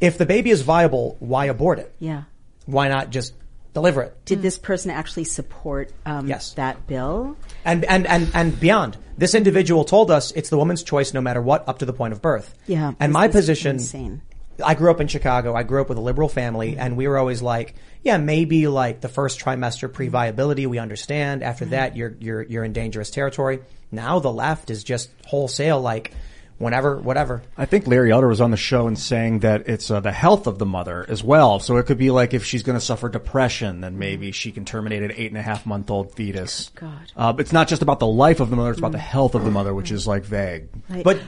If 0.00 0.18
the 0.18 0.26
baby 0.26 0.50
is 0.50 0.60
viable, 0.60 1.16
why 1.18 1.46
abort 1.46 1.78
it? 1.78 1.94
Yeah. 1.98 2.24
Why 2.66 2.88
not 2.88 3.08
just 3.10 3.32
deliver 3.72 4.02
it? 4.02 4.16
Did 4.26 4.42
this 4.42 4.58
person 4.58 4.90
actually 4.90 5.24
support 5.24 5.92
um, 6.04 6.26
Yes. 6.26 6.52
that 6.54 6.86
bill? 6.86 7.36
And, 7.64 7.86
and, 7.86 8.06
and, 8.06 8.30
and 8.34 8.60
beyond. 8.60 8.98
This 9.16 9.34
individual 9.34 9.84
told 9.84 10.10
us 10.10 10.30
it's 10.32 10.50
the 10.50 10.58
woman's 10.58 10.82
choice 10.82 11.14
no 11.14 11.22
matter 11.22 11.40
what 11.40 11.66
up 11.68 11.78
to 11.78 11.86
the 11.86 11.92
point 11.94 12.12
of 12.12 12.20
birth. 12.20 12.54
Yeah. 12.66 12.92
And 13.00 13.10
This 13.12 13.14
my 13.14 13.28
position, 13.28 13.76
insane. 13.76 14.20
I 14.62 14.74
grew 14.74 14.90
up 14.90 15.00
in 15.00 15.08
Chicago. 15.08 15.54
I 15.54 15.62
grew 15.62 15.80
up 15.80 15.88
with 15.88 15.96
a 15.96 16.02
liberal 16.02 16.28
family 16.28 16.76
and 16.76 16.98
we 16.98 17.08
were 17.08 17.16
always 17.16 17.40
like, 17.40 17.74
yeah, 18.02 18.16
maybe 18.16 18.66
like 18.66 19.00
the 19.00 19.08
first 19.08 19.40
trimester 19.40 19.92
pre-viability, 19.92 20.66
we 20.66 20.78
understand. 20.78 21.42
After 21.42 21.66
that, 21.66 21.96
you're, 21.96 22.16
you're, 22.20 22.42
you're 22.42 22.64
in 22.64 22.72
dangerous 22.72 23.10
territory. 23.10 23.60
Now 23.92 24.18
the 24.18 24.32
left 24.32 24.70
is 24.70 24.84
just 24.84 25.10
wholesale 25.26 25.80
like 25.80 26.12
whenever, 26.58 26.96
whatever. 26.96 27.42
I 27.58 27.66
think 27.66 27.86
Larry 27.86 28.12
Elder 28.12 28.28
was 28.28 28.40
on 28.40 28.50
the 28.50 28.56
show 28.56 28.86
and 28.86 28.98
saying 28.98 29.40
that 29.40 29.68
it's 29.68 29.90
uh, 29.90 30.00
the 30.00 30.12
health 30.12 30.46
of 30.46 30.58
the 30.58 30.66
mother 30.66 31.04
as 31.08 31.24
well. 31.24 31.58
So 31.58 31.76
it 31.78 31.86
could 31.86 31.98
be 31.98 32.10
like 32.10 32.32
if 32.34 32.44
she's 32.44 32.62
going 32.62 32.78
to 32.78 32.84
suffer 32.84 33.08
depression, 33.08 33.80
then 33.80 33.98
maybe 33.98 34.30
she 34.32 34.52
can 34.52 34.64
terminate 34.64 35.02
an 35.02 35.12
eight 35.16 35.30
and 35.30 35.38
a 35.38 35.42
half 35.42 35.66
month 35.66 35.90
old 35.90 36.14
fetus. 36.14 36.70
God. 36.74 37.12
Uh, 37.16 37.32
but 37.32 37.40
it's 37.40 37.52
not 37.52 37.68
just 37.68 37.82
about 37.82 37.98
the 37.98 38.06
life 38.06 38.40
of 38.40 38.50
the 38.50 38.56
mother; 38.56 38.70
it's 38.70 38.78
about 38.78 38.92
the 38.92 38.98
health 38.98 39.34
of 39.34 39.44
the 39.44 39.50
mother, 39.50 39.74
which 39.74 39.90
is 39.90 40.06
like 40.06 40.24
vague. 40.24 40.68
Like, 40.88 41.04
But 41.04 41.20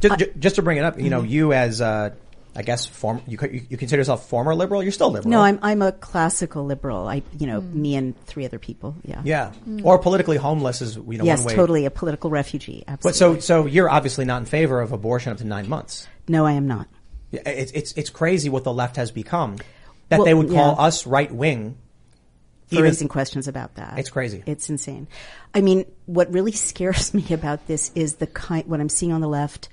just, 0.00 0.18
ju- 0.18 0.32
just 0.38 0.56
to 0.56 0.62
bring 0.62 0.78
it 0.78 0.84
up, 0.84 1.00
you 1.00 1.10
know, 1.10 1.22
you 1.22 1.52
as, 1.52 1.80
uh, 1.80 2.10
I 2.54 2.62
guess 2.62 2.84
form, 2.84 3.22
you, 3.26 3.38
you 3.40 3.66
you 3.70 3.76
consider 3.78 4.00
yourself 4.00 4.28
former 4.28 4.54
liberal? 4.54 4.82
You're 4.82 4.92
still 4.92 5.10
liberal. 5.10 5.30
no, 5.30 5.40
I'm 5.40 5.58
I'm 5.62 5.80
a 5.80 5.92
classical 5.92 6.64
liberal. 6.64 7.08
I 7.08 7.22
you 7.38 7.46
know 7.46 7.60
hmm. 7.60 7.80
me 7.80 7.96
and 7.96 8.26
three 8.26 8.44
other 8.44 8.58
people. 8.58 8.94
Yeah. 9.04 9.22
Yeah. 9.24 9.52
Hmm. 9.52 9.80
Or 9.84 9.98
politically 9.98 10.36
homeless 10.36 10.82
is, 10.82 10.96
you 10.96 11.18
know, 11.18 11.24
Yes, 11.24 11.40
one 11.40 11.46
way. 11.46 11.54
totally 11.54 11.86
a 11.86 11.90
political 11.90 12.30
refugee. 12.30 12.84
Absolutely. 12.86 13.08
But 13.08 13.42
so, 13.42 13.62
so 13.62 13.66
you're 13.66 13.88
obviously 13.88 14.24
not 14.24 14.38
in 14.38 14.44
favor 14.44 14.80
of 14.80 14.92
abortion 14.92 15.32
up 15.32 15.38
to 15.38 15.44
nine 15.44 15.68
months. 15.68 16.06
no, 16.28 16.44
I 16.44 16.52
am 16.52 16.66
not. 16.66 16.88
Yeah, 17.30 17.48
It's, 17.48 17.72
it's, 17.72 17.92
it's 17.92 18.10
crazy 18.10 18.50
what 18.50 18.64
the 18.64 18.72
left 18.72 18.96
has 18.96 19.10
become. 19.10 19.56
That 20.10 20.18
Well, 20.18 20.26
they 20.26 20.34
would 20.34 20.50
call 20.50 20.76
yeah. 20.76 20.84
us 20.84 21.06
right 21.06 21.32
wing. 21.32 21.78
for 22.66 22.82
raising 22.82 23.08
questions 23.08 23.48
about 23.48 23.76
that. 23.76 23.98
It's 23.98 24.10
crazy. 24.10 24.42
It's 24.44 24.68
insane. 24.68 25.08
I 25.54 25.62
mean, 25.62 25.86
what 26.04 26.30
really 26.30 26.52
scares 26.52 27.14
me 27.14 27.24
about 27.30 27.66
this 27.66 27.90
is 27.94 28.16
the 28.16 28.26
kind, 28.26 28.66
what 28.66 28.80
I'm 28.80 28.90
seeing 28.90 29.12
on 29.12 29.22
the 29.22 29.28
left 29.28 29.70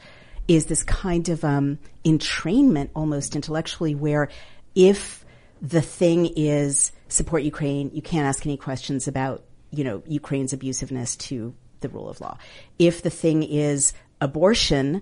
is 0.50 0.66
this 0.66 0.84
kind 0.84 1.30
of, 1.30 1.46
um, 1.46 1.80
entrainment 2.04 2.90
almost 2.96 3.36
intellectually 3.36 3.96
where 3.96 4.28
if 4.76 5.24
the 5.62 5.82
thing 5.82 6.26
is 6.36 6.92
support 7.08 7.44
Ukraine, 7.44 7.92
you 7.94 8.02
can't 8.02 8.26
ask 8.26 8.46
any 8.46 8.58
questions 8.58 9.08
about, 9.08 9.44
you 9.72 9.84
know, 9.84 10.02
Ukraine's 10.08 10.52
abusiveness 10.52 11.18
to 11.20 11.54
the 11.82 11.90
rule 11.90 12.10
of 12.10 12.20
law. 12.20 12.38
If 12.78 13.02
the 13.02 13.10
thing 13.10 13.44
is 13.44 13.94
abortion 14.20 15.02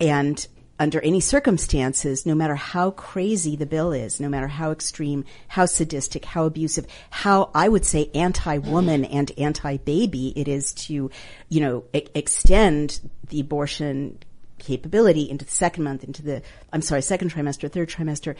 and 0.00 0.46
under 0.80 1.00
any 1.00 1.20
circumstances, 1.20 2.24
no 2.24 2.34
matter 2.34 2.54
how 2.54 2.90
crazy 2.92 3.56
the 3.56 3.66
bill 3.66 3.92
is, 3.92 4.20
no 4.20 4.28
matter 4.28 4.46
how 4.46 4.70
extreme, 4.70 5.24
how 5.48 5.66
sadistic, 5.66 6.24
how 6.24 6.44
abusive, 6.44 6.86
how 7.10 7.50
I 7.54 7.68
would 7.68 7.84
say 7.84 8.10
anti-woman 8.14 9.04
and 9.04 9.32
anti-baby 9.36 10.32
it 10.36 10.46
is 10.46 10.72
to, 10.72 11.10
you 11.48 11.60
know, 11.60 11.84
e- 11.92 12.06
extend 12.14 13.00
the 13.28 13.40
abortion 13.40 14.18
capability 14.58 15.28
into 15.28 15.44
the 15.44 15.50
second 15.50 15.84
month, 15.84 16.04
into 16.04 16.22
the, 16.22 16.42
I'm 16.72 16.82
sorry, 16.82 17.02
second 17.02 17.32
trimester, 17.32 17.70
third 17.70 17.88
trimester. 17.88 18.34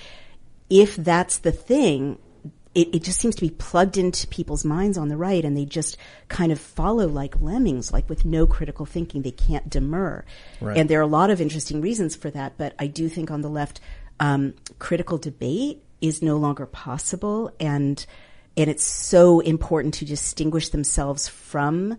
If 0.71 0.97
that's 0.97 1.39
the 1.39 1.53
thing, 1.53 2.19
it, 2.75 2.95
it 2.95 3.03
just 3.03 3.19
seems 3.19 3.35
to 3.37 3.41
be 3.41 3.51
plugged 3.51 3.97
into 3.97 4.27
people's 4.29 4.65
minds 4.65 4.99
on 4.99 5.09
the 5.09 5.17
right 5.17 5.45
and 5.45 5.57
they 5.57 5.65
just 5.65 5.97
kind 6.29 6.53
of 6.53 6.61
follow 6.61 7.09
like 7.09 7.41
lemmings, 7.41 7.93
like 7.93 8.09
with 8.09 8.25
no 8.25 8.47
critical 8.47 8.87
thinking. 8.87 9.23
They 9.23 9.31
can't 9.31 9.69
demur. 9.71 10.25
And 10.77 10.89
there 10.89 10.99
are 10.99 11.03
a 11.03 11.07
lot 11.07 11.31
of 11.31 11.41
interesting 11.41 11.81
reasons 11.81 12.15
for 12.15 12.31
that, 12.31 12.59
but 12.59 12.75
I 12.79 12.87
do 12.87 13.09
think 13.09 13.31
on 13.31 13.41
the 13.41 13.49
left, 13.49 13.81
um, 14.21 14.55
critical 14.79 15.19
debate 15.19 15.83
is 16.01 16.23
no 16.23 16.37
longer 16.37 16.67
possible 16.67 17.53
and, 17.59 18.05
and 18.57 18.69
it's 18.69 18.85
so 18.85 19.41
important 19.41 19.95
to 19.95 20.05
distinguish 20.05 20.69
themselves 20.69 21.29
from 21.29 21.99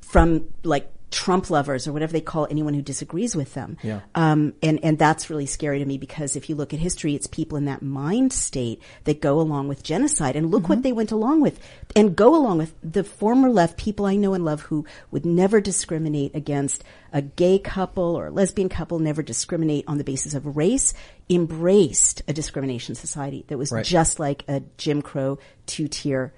from 0.00 0.48
like 0.62 0.90
Trump 1.10 1.48
lovers 1.48 1.88
or 1.88 1.92
whatever 1.92 2.12
they 2.12 2.20
call 2.20 2.46
anyone 2.50 2.74
who 2.74 2.82
disagrees 2.82 3.34
with 3.34 3.54
them. 3.54 3.78
Yeah. 3.82 4.00
Um, 4.14 4.52
and, 4.62 4.78
and 4.82 4.98
that's 4.98 5.30
really 5.30 5.46
scary 5.46 5.78
to 5.78 5.84
me 5.86 5.96
because 5.96 6.36
if 6.36 6.50
you 6.50 6.54
look 6.54 6.74
at 6.74 6.80
history, 6.80 7.14
it's 7.14 7.26
people 7.26 7.56
in 7.56 7.64
that 7.64 7.80
mind 7.82 8.32
state 8.32 8.82
that 9.04 9.20
go 9.20 9.40
along 9.40 9.68
with 9.68 9.82
genocide 9.82 10.36
and 10.36 10.50
look 10.50 10.68
what 10.68 10.82
they 10.82 10.92
went 10.92 11.10
along 11.10 11.40
with 11.40 11.58
and 11.96 12.14
go 12.14 12.34
along 12.34 12.58
with 12.58 12.74
the 12.82 13.04
former 13.04 13.48
left 13.48 13.78
people 13.78 14.04
I 14.04 14.16
know 14.16 14.34
and 14.34 14.44
love 14.44 14.62
who 14.62 14.84
would 15.10 15.24
never 15.24 15.60
discriminate 15.60 16.34
against 16.34 16.84
a 17.12 17.22
gay 17.22 17.58
couple 17.58 18.14
or 18.14 18.26
a 18.26 18.30
lesbian 18.30 18.68
couple, 18.68 18.98
never 18.98 19.22
discriminate 19.22 19.84
on 19.88 19.96
the 19.96 20.04
basis 20.04 20.34
of 20.34 20.56
race, 20.56 20.92
embraced 21.30 22.22
a 22.28 22.32
discrimination 22.32 22.94
society 22.94 23.44
that 23.48 23.56
was 23.56 23.72
Right. 23.72 23.84
just 23.84 24.18
like 24.18 24.44
a 24.48 24.62
Jim 24.76 25.00
Crow 25.02 25.38
two 25.66 25.88
tier 25.88 26.34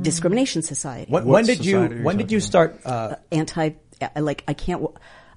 discrimination 0.00 0.62
society 0.62 1.10
When, 1.10 1.24
What 1.24 1.32
when 1.34 1.44
did 1.44 1.64
you 1.64 1.72
society 1.72 1.96
you 1.96 2.02
when 2.02 2.16
did 2.16 2.32
you 2.32 2.40
talking 2.40 2.78
start? 2.80 2.80
Uh, 2.84 3.16
anti 3.30 3.70
I- 4.02 4.20
like 4.20 4.44
I 4.48 4.52
can't 4.54 4.84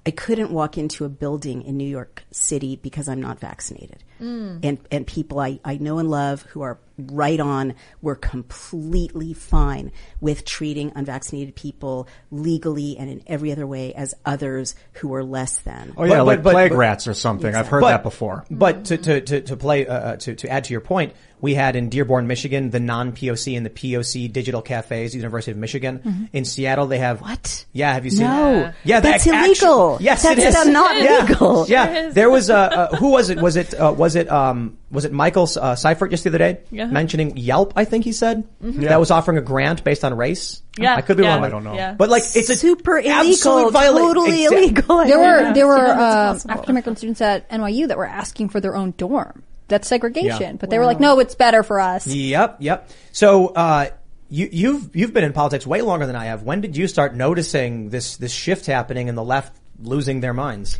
I 0.06 0.10
couldn't 0.10 0.50
walk 0.50 0.78
into 0.78 1.04
a 1.04 1.08
building 1.08 1.62
in 1.62 1.76
New 1.76 1.88
York 1.88 2.22
City 2.30 2.76
because 2.76 3.08
I'm 3.08 3.20
not 3.20 3.40
vaccinated. 3.40 4.02
And 4.20 4.78
and 4.90 5.06
people 5.06 5.38
I, 5.38 5.60
I 5.64 5.76
know 5.76 5.98
and 5.98 6.10
love 6.10 6.42
who 6.42 6.62
are 6.62 6.78
right 6.98 7.38
on 7.38 7.74
were 8.02 8.16
completely 8.16 9.32
fine 9.32 9.92
with 10.20 10.44
treating 10.44 10.90
unvaccinated 10.96 11.54
people 11.54 12.08
legally 12.32 12.96
and 12.98 13.08
in 13.08 13.22
every 13.28 13.52
other 13.52 13.64
way 13.66 13.94
as 13.94 14.14
others 14.24 14.74
who 14.94 15.14
are 15.14 15.22
less 15.22 15.58
than. 15.58 15.92
Oh 15.96 16.02
yeah, 16.04 16.16
But- 16.18 16.26
like 16.26 16.42
but- 16.42 16.52
plague 16.52 16.70
but- 16.70 16.78
rats 16.78 17.06
or 17.06 17.14
something. 17.14 17.54
I've 17.54 17.68
heard 17.68 17.82
but, 17.82 17.90
that 17.90 18.02
before. 18.02 18.44
But 18.50 18.86
to 18.86 18.96
to 18.98 19.20
to, 19.20 19.40
to 19.42 19.56
play 19.56 19.86
uh, 19.86 19.94
uh, 19.94 20.16
to 20.16 20.34
to 20.34 20.48
add 20.50 20.64
to 20.64 20.72
your 20.72 20.80
point, 20.80 21.12
we 21.40 21.54
had 21.54 21.76
in 21.76 21.88
Dearborn, 21.88 22.26
Michigan, 22.26 22.70
the 22.70 22.80
non 22.80 23.12
POC 23.12 23.56
and 23.56 23.64
the 23.64 23.70
POC 23.70 24.32
digital 24.32 24.62
cafes, 24.62 25.14
University 25.14 25.52
of 25.52 25.58
Michigan. 25.58 26.28
In 26.32 26.44
Seattle, 26.44 26.86
they 26.86 26.98
have 26.98 27.20
What? 27.20 27.64
Yeah, 27.72 27.92
have 27.94 28.04
you 28.04 28.10
seen? 28.10 28.26
No. 28.26 28.72
yeah, 28.84 29.00
That's 29.00 29.24
they 29.24 29.30
act- 29.30 29.46
illegal. 29.46 29.98
yes, 30.00 30.22
That's 30.22 30.40
it 30.40 30.48
is. 30.48 30.66
not 30.66 30.96
yeah. 30.96 31.26
legal. 31.28 31.66
Yeah, 31.68 32.10
there 32.10 32.30
was 32.30 32.50
a 32.50 32.56
uh, 32.56 32.96
who 32.96 33.10
was 33.10 33.30
it? 33.30 33.40
Was 33.40 33.56
it 33.56 33.74
uh, 33.74 33.92
was 33.96 34.16
it 34.16 34.30
um 34.30 34.78
was 34.90 35.04
it 35.04 35.12
Michael 35.12 35.48
uh, 35.60 35.74
Seifert 35.76 36.10
just 36.10 36.24
the 36.24 36.30
other 36.30 36.38
day 36.38 36.60
Yeah. 36.70 36.86
mentioning 36.86 37.36
Yelp? 37.36 37.72
I 37.76 37.84
think 37.84 38.04
he 38.04 38.12
said 38.12 38.44
that 38.60 38.98
was 38.98 39.10
offering 39.10 39.36
a 39.38 39.42
grant 39.42 39.84
based 39.84 40.04
on 40.04 40.16
race. 40.16 40.62
Yeah, 40.78 40.94
I 40.96 41.00
could 41.02 41.16
be 41.16 41.24
yeah, 41.24 41.34
wrong. 41.34 41.44
I 41.44 41.48
don't 41.48 41.64
know. 41.64 41.74
yeah. 41.74 41.94
But 41.94 42.08
like, 42.08 42.22
it's 42.34 42.48
a 42.50 42.54
Super 42.56 42.98
illegal, 42.98 43.70
viola- 43.70 44.00
totally 44.00 44.44
Exa- 44.46 44.52
illegal. 44.52 45.04
There 45.04 45.18
were 45.18 45.52
there 45.52 45.66
were 45.66 45.76
Yeah. 45.76 46.32
It's 46.34 46.44
possible. 46.44 46.50
African 46.52 46.70
American 46.70 46.96
students 46.96 47.20
at 47.20 47.48
NYU 47.50 47.88
that 47.88 47.98
were 47.98 48.06
asking 48.06 48.48
for 48.50 48.60
their 48.60 48.76
own 48.76 48.92
dorm. 48.96 49.42
That's 49.68 49.86
segregation, 49.86 50.40
Yeah. 50.40 50.52
but 50.54 50.70
they 50.70 50.78
were 50.78 50.86
like, 50.86 51.00
"No, 51.00 51.20
it's 51.20 51.34
better 51.34 51.62
for 51.62 51.78
us." 51.78 52.06
Yep, 52.06 52.56
yep. 52.60 52.90
So 53.12 53.48
uh, 53.48 53.90
you, 54.30 54.48
you've 54.50 54.96
you've 54.96 55.12
been 55.12 55.24
in 55.24 55.32
politics 55.32 55.66
way 55.66 55.82
longer 55.82 56.06
than 56.06 56.16
I 56.16 56.26
have. 56.26 56.42
When 56.42 56.60
did 56.60 56.76
you 56.76 56.86
start 56.88 57.14
noticing 57.14 57.90
this 57.90 58.16
this 58.16 58.32
shift 58.32 58.66
happening 58.66 59.08
and 59.08 59.16
the 59.16 59.24
left 59.24 59.56
losing 59.80 60.20
their 60.20 60.34
minds? 60.34 60.78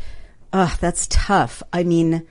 Ugh, 0.52 0.78
that's 0.80 1.06
tough. 1.10 1.62
I 1.72 1.82
mean, 1.84 2.26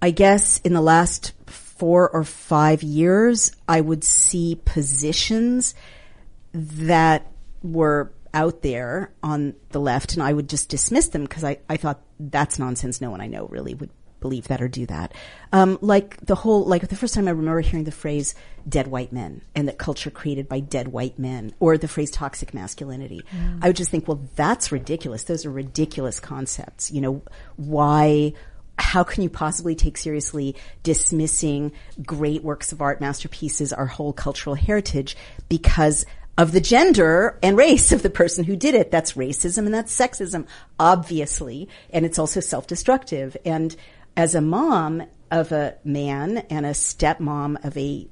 I 0.00 0.10
guess 0.10 0.60
in 0.60 0.72
the 0.72 0.80
last 0.80 1.32
four 1.46 2.08
or 2.10 2.24
five 2.24 2.82
years, 2.82 3.52
I 3.68 3.80
would 3.80 4.04
see 4.04 4.60
positions 4.64 5.74
that 6.52 7.26
were 7.62 8.12
out 8.34 8.62
there 8.62 9.12
on 9.22 9.54
the 9.70 9.80
left 9.80 10.14
and 10.14 10.22
I 10.22 10.32
would 10.32 10.48
just 10.48 10.68
dismiss 10.68 11.08
them 11.08 11.22
because 11.22 11.44
I, 11.44 11.58
I 11.68 11.76
thought 11.76 12.00
that's 12.18 12.58
nonsense. 12.58 13.00
No 13.00 13.10
one 13.10 13.20
I 13.20 13.26
know 13.26 13.46
really 13.46 13.74
would 13.74 13.90
believe 14.22 14.48
that 14.48 14.62
or 14.62 14.68
do 14.68 14.86
that. 14.86 15.12
Um, 15.52 15.78
like 15.82 16.16
the 16.24 16.34
whole, 16.34 16.64
like 16.64 16.88
the 16.88 16.96
first 16.96 17.12
time 17.12 17.28
I 17.28 17.32
remember 17.32 17.60
hearing 17.60 17.84
the 17.84 17.92
phrase 17.92 18.34
dead 18.66 18.86
white 18.86 19.12
men 19.12 19.42
and 19.54 19.68
that 19.68 19.76
culture 19.76 20.10
created 20.10 20.48
by 20.48 20.60
dead 20.60 20.88
white 20.88 21.18
men 21.18 21.52
or 21.60 21.76
the 21.76 21.88
phrase 21.88 22.10
toxic 22.10 22.54
masculinity. 22.54 23.22
I 23.60 23.66
would 23.66 23.76
just 23.76 23.90
think, 23.90 24.08
well, 24.08 24.26
that's 24.36 24.72
ridiculous. 24.72 25.24
Those 25.24 25.44
are 25.44 25.50
ridiculous 25.50 26.20
concepts. 26.20 26.90
You 26.90 27.00
know, 27.02 27.22
why, 27.56 28.32
how 28.78 29.04
can 29.04 29.22
you 29.22 29.28
possibly 29.28 29.74
take 29.74 29.98
seriously 29.98 30.56
dismissing 30.82 31.72
great 32.06 32.42
works 32.42 32.72
of 32.72 32.80
art, 32.80 33.00
masterpieces, 33.00 33.72
our 33.72 33.86
whole 33.86 34.12
cultural 34.12 34.54
heritage 34.54 35.16
because 35.48 36.06
of 36.38 36.52
the 36.52 36.60
gender 36.60 37.38
and 37.42 37.56
race 37.56 37.92
of 37.92 38.02
the 38.02 38.10
person 38.10 38.44
who 38.44 38.56
did 38.56 38.74
it. 38.74 38.90
That's 38.90 39.12
racism 39.12 39.66
and 39.66 39.74
that's 39.74 39.94
sexism, 39.94 40.46
obviously. 40.78 41.68
And 41.90 42.06
it's 42.06 42.18
also 42.18 42.40
self-destructive. 42.40 43.36
And 43.44 43.76
as 44.16 44.34
a 44.34 44.40
mom 44.40 45.02
of 45.30 45.52
a 45.52 45.74
man 45.84 46.38
and 46.50 46.66
a 46.66 46.70
stepmom 46.70 47.64
of 47.64 47.76
a 47.76 48.06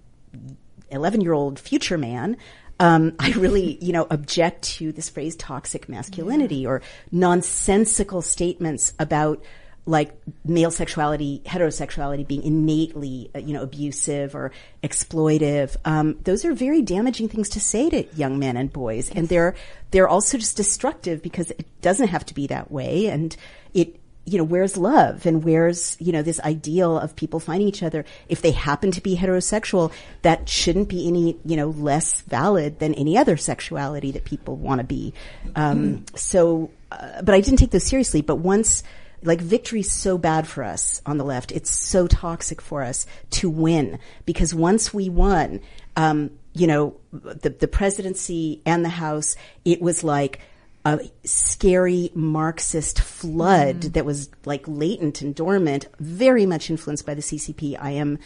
11 0.90 1.20
year 1.20 1.32
old 1.32 1.58
future 1.58 1.98
man, 1.98 2.36
um, 2.80 3.14
I 3.18 3.32
really, 3.32 3.76
you 3.84 3.92
know, 3.92 4.06
object 4.10 4.62
to 4.62 4.92
this 4.92 5.10
phrase 5.10 5.36
toxic 5.36 5.88
masculinity 5.88 6.66
or 6.66 6.82
nonsensical 7.12 8.22
statements 8.22 8.94
about 8.98 9.44
like 9.86 10.12
male 10.44 10.70
sexuality, 10.70 11.42
heterosexuality 11.44 12.26
being 12.26 12.42
innately, 12.42 13.30
uh, 13.34 13.38
you 13.38 13.52
know, 13.52 13.62
abusive 13.62 14.34
or 14.34 14.52
exploitive. 14.82 15.76
Um, 15.84 16.18
those 16.22 16.44
are 16.44 16.52
very 16.52 16.82
damaging 16.82 17.28
things 17.28 17.50
to 17.50 17.60
say 17.60 17.90
to 17.90 18.04
young 18.14 18.38
men 18.38 18.56
and 18.56 18.72
boys, 18.72 19.10
and 19.10 19.28
they're 19.28 19.54
they're 19.90 20.08
also 20.08 20.38
just 20.38 20.56
destructive 20.56 21.22
because 21.22 21.50
it 21.50 21.66
doesn't 21.80 22.08
have 22.08 22.24
to 22.26 22.34
be 22.34 22.46
that 22.48 22.70
way, 22.70 23.06
and 23.06 23.36
it. 23.74 23.99
You 24.26 24.38
know, 24.38 24.44
where's 24.44 24.76
love 24.76 25.26
and 25.26 25.42
where's, 25.42 25.96
you 25.98 26.12
know, 26.12 26.22
this 26.22 26.38
ideal 26.40 26.98
of 26.98 27.16
people 27.16 27.40
finding 27.40 27.66
each 27.66 27.83
other? 27.83 28.04
If 28.28 28.42
they 28.42 28.52
happen 28.52 28.90
to 28.92 29.00
be 29.00 29.16
heterosexual, 29.16 29.92
that 30.22 30.48
shouldn't 30.48 30.88
be 30.88 31.09
any, 31.09 31.37
you 31.44 31.56
know, 31.56 31.70
less 31.70 32.20
valid 32.22 32.78
than 32.78 32.94
any 32.94 33.16
other 33.16 33.37
sexuality 33.37 34.12
that 34.12 34.24
people 34.24 34.56
want 34.56 34.80
to 34.80 34.87
be. 34.87 35.14
Um, 35.56 36.04
so, 36.14 36.70
uh, 36.92 37.22
but 37.22 37.35
I 37.35 37.40
didn't 37.40 37.59
take 37.59 37.70
those 37.70 37.85
seriously. 37.85 38.20
But 38.20 38.37
once, 38.37 38.83
like 39.22 39.40
victory's 39.40 39.92
so 39.92 40.16
bad 40.18 40.46
for 40.46 40.64
us 40.64 41.02
on 41.04 41.18
the 41.18 41.24
left. 41.24 41.52
It's 41.52 41.70
so 41.70 42.06
toxic 42.06 42.61
for 42.61 42.83
us 42.83 43.06
to 43.30 43.50
win 43.50 43.98
because 44.24 44.54
once 44.54 44.94
we 44.94 45.09
won, 45.09 45.61
um, 45.96 46.30
you 46.54 46.66
know, 46.66 46.96
the, 47.12 47.50
the 47.50 47.68
presidency 47.68 48.61
and 48.64 48.85
the 48.85 48.90
House, 48.90 49.37
it 49.64 49.80
was 49.80 50.02
like 50.02 50.40
a 50.84 50.98
scary 51.24 52.10
Marxist 52.14 53.00
flood 53.00 53.82
that 53.82 54.04
was 54.04 54.30
like 54.44 54.64
latent 54.66 55.20
and 55.20 55.34
dormant, 55.34 55.88
very 55.98 56.46
much 56.46 56.70
influenced 56.70 57.04
by 57.04 57.14
the 57.14 57.22
CCP. 57.22 57.76
I 57.78 57.92
am 57.92 58.18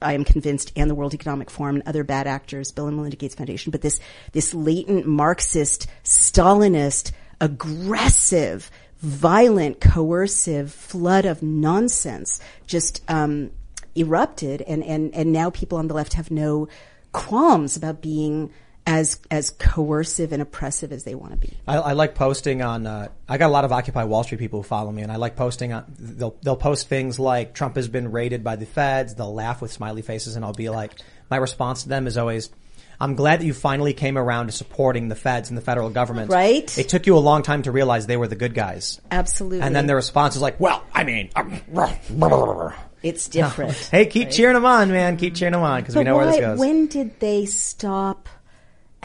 I 0.00 0.12
am 0.12 0.24
convinced, 0.24 0.72
and 0.76 0.90
the 0.90 0.94
World 0.94 1.14
Economic 1.14 1.50
Forum 1.50 1.76
and 1.76 1.88
other 1.88 2.04
bad 2.04 2.26
actors, 2.26 2.70
Bill 2.70 2.86
and 2.86 2.96
Melinda 2.96 3.16
Gates 3.16 3.34
Foundation, 3.34 3.70
but 3.70 3.80
this, 3.80 3.98
this 4.32 4.52
latent 4.52 5.06
Marxist, 5.06 5.86
Stalinist, 6.04 7.12
aggressive, 7.40 8.70
violent, 8.98 9.80
coercive 9.80 10.70
flood 10.70 11.24
of 11.24 11.42
nonsense 11.42 12.40
just, 12.66 13.02
um, 13.08 13.50
erupted 13.96 14.60
and, 14.62 14.84
and, 14.84 15.14
and 15.14 15.32
now 15.32 15.48
people 15.48 15.78
on 15.78 15.88
the 15.88 15.94
left 15.94 16.12
have 16.12 16.30
no 16.30 16.68
qualms 17.12 17.76
about 17.76 18.02
being 18.02 18.52
as, 18.86 19.18
as 19.30 19.50
coercive 19.50 20.32
and 20.32 20.40
oppressive 20.40 20.92
as 20.92 21.04
they 21.04 21.14
want 21.14 21.32
to 21.32 21.38
be. 21.38 21.52
I, 21.66 21.76
I 21.76 21.92
like 21.92 22.14
posting 22.14 22.62
on. 22.62 22.86
Uh, 22.86 23.08
I 23.28 23.36
got 23.36 23.48
a 23.48 23.52
lot 23.52 23.64
of 23.64 23.72
Occupy 23.72 24.04
Wall 24.04 24.22
Street 24.22 24.38
people 24.38 24.60
who 24.60 24.68
follow 24.68 24.92
me, 24.92 25.02
and 25.02 25.10
I 25.10 25.16
like 25.16 25.34
posting 25.36 25.72
on. 25.72 25.84
They'll 25.98 26.36
they'll 26.42 26.56
post 26.56 26.88
things 26.88 27.18
like 27.18 27.52
Trump 27.52 27.76
has 27.76 27.88
been 27.88 28.12
raided 28.12 28.44
by 28.44 28.56
the 28.56 28.66
feds. 28.66 29.14
They'll 29.14 29.34
laugh 29.34 29.60
with 29.60 29.72
smiley 29.72 30.02
faces, 30.02 30.36
and 30.36 30.44
I'll 30.44 30.52
be 30.52 30.70
like, 30.70 30.92
my 31.30 31.36
response 31.36 31.82
to 31.82 31.88
them 31.88 32.06
is 32.06 32.16
always. 32.16 32.50
I'm 32.98 33.14
glad 33.14 33.40
that 33.40 33.44
you 33.44 33.52
finally 33.52 33.92
came 33.92 34.16
around 34.16 34.46
to 34.46 34.52
supporting 34.52 35.08
the 35.08 35.14
feds 35.14 35.50
and 35.50 35.58
the 35.58 35.62
federal 35.62 35.90
government. 35.90 36.30
Right. 36.30 36.78
It 36.78 36.88
took 36.88 37.06
you 37.06 37.18
a 37.18 37.20
long 37.20 37.42
time 37.42 37.60
to 37.64 37.70
realize 37.70 38.06
they 38.06 38.16
were 38.16 38.26
the 38.26 38.36
good 38.36 38.54
guys. 38.54 39.02
Absolutely. 39.10 39.60
And 39.60 39.76
then 39.76 39.86
their 39.86 39.96
response 39.96 40.34
is 40.34 40.40
like, 40.40 40.58
well, 40.58 40.82
I 40.94 41.04
mean, 41.04 41.28
um, 41.36 41.60
it's 43.02 43.28
different. 43.28 43.74
hey, 43.90 44.06
keep 44.06 44.30
cheering 44.30 44.54
them 44.54 44.64
on, 44.64 44.90
man. 44.90 45.18
Keep 45.18 45.34
cheering 45.34 45.52
them 45.52 45.60
on 45.60 45.82
because 45.82 45.94
we 45.94 46.04
know 46.04 46.16
where 46.16 46.24
this 46.24 46.36
why- 46.36 46.40
goes. 46.40 46.58
When 46.58 46.86
did 46.86 47.20
they 47.20 47.44
stop 47.44 48.30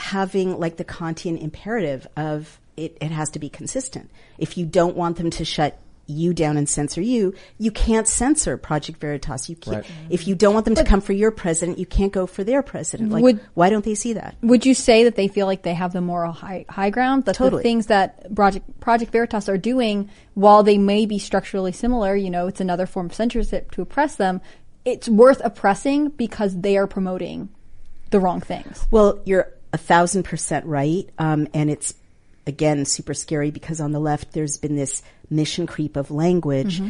having 0.02 0.60
like 0.60 0.78
the 0.78 0.86
Kantian 0.86 1.42
imperative 1.42 2.08
of 2.18 2.60
it, 2.76 2.98
it 3.00 3.12
has 3.12 3.30
to 3.32 3.40
be 3.40 3.50
consistent? 3.50 4.10
If 4.38 4.58
you 4.58 4.66
don't 4.66 4.96
want 4.96 5.18
them 5.18 5.30
to 5.32 5.46
shut 5.46 5.80
you 6.08 6.34
down 6.34 6.58
and 6.58 6.68
censor 6.68 7.02
you, 7.02 7.34
you 7.58 7.72
can't 7.72 8.08
censor 8.08 8.58
Project 8.58 9.00
Veritas. 9.00 9.50
You 9.50 9.56
can't, 9.56 9.86
if 10.10 10.28
you 10.28 10.36
don't 10.36 10.54
want 10.54 10.66
them 10.66 10.76
to 10.76 10.84
come 10.84 11.00
for 11.00 11.14
your 11.14 11.32
president, 11.32 11.80
you 11.80 11.86
can't 11.86 12.12
go 12.12 12.26
for 12.26 12.44
their 12.44 12.62
president. 12.62 13.12
Like, 13.12 13.24
Would- 13.24 13.40
why 13.54 13.70
don't 13.70 13.86
they 13.86 13.96
see 13.96 14.14
that? 14.14 14.36
Would 14.42 14.66
you 14.66 14.74
say 14.74 15.06
that 15.06 15.16
they 15.16 15.28
feel 15.28 15.46
like 15.46 15.62
they 15.62 15.74
have 15.74 15.94
the 15.94 16.02
moral 16.02 16.34
high, 16.34 16.66
high 16.68 16.90
ground? 16.90 17.26
That 17.26 17.36
Totally. 17.36 17.62
the 17.62 17.64
things 17.64 17.88
that 17.88 18.34
Project 18.36 18.80
Project 18.80 19.12
Veritas 19.12 19.48
are 19.48 19.58
doing, 19.58 20.10
while 20.34 20.64
they 20.64 20.78
may 20.78 21.06
be 21.06 21.20
structurally 21.20 21.72
similar, 21.72 22.16
you 22.16 22.30
know, 22.30 22.48
it's 22.48 22.60
another 22.62 22.86
form 22.86 23.06
of 23.06 23.14
censorship 23.14 23.72
to 23.72 23.82
oppress 23.82 24.16
them. 24.16 24.42
It's 24.84 25.08
worth 25.08 25.42
oppressing 25.44 26.10
because 26.10 26.60
they 26.60 26.76
are 26.78 26.88
promoting 26.88 27.50
the 28.10 28.20
wrong 28.20 28.42
things. 28.42 28.88
Well, 28.92 29.22
you're 29.26 29.54
a 29.74 29.78
thousand 29.78 30.24
percent 30.24 30.66
right. 30.66 31.10
Um, 31.18 31.48
and 31.54 31.70
it's 31.70 31.94
again 32.48 32.86
super 32.86 33.14
scary 33.14 33.52
because 33.52 33.80
on 33.80 33.92
the 33.92 34.00
left 34.00 34.34
there's 34.34 34.58
been 34.58 34.76
this 34.76 35.04
mission 35.30 35.68
creep 35.68 35.96
of 35.96 36.12
language. 36.12 36.82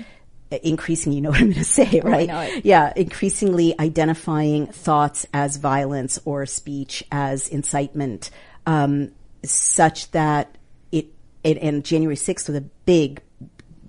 uh, 0.51 0.57
Increasing, 0.63 1.13
you 1.13 1.21
know 1.21 1.29
what 1.29 1.39
I'm 1.39 1.51
going 1.51 1.55
to 1.63 1.63
say, 1.63 2.01
right? 2.03 2.27
know 2.27 2.41
it. 2.41 2.65
Yeah, 2.65 2.91
increasingly 2.95 3.79
identifying 3.79 4.67
thoughts 4.67 5.25
as 5.33 5.57
violence 5.57 6.19
or 6.25 6.45
speech 6.45 7.03
as 7.11 7.47
incitement, 7.47 8.29
um, 8.65 9.11
such 9.43 10.11
that 10.11 10.57
it, 10.91 11.07
it 11.43 11.57
and 11.59 11.85
January 11.85 12.15
6th 12.17 12.47
was 12.47 12.57
a 12.57 12.61
big 12.61 13.21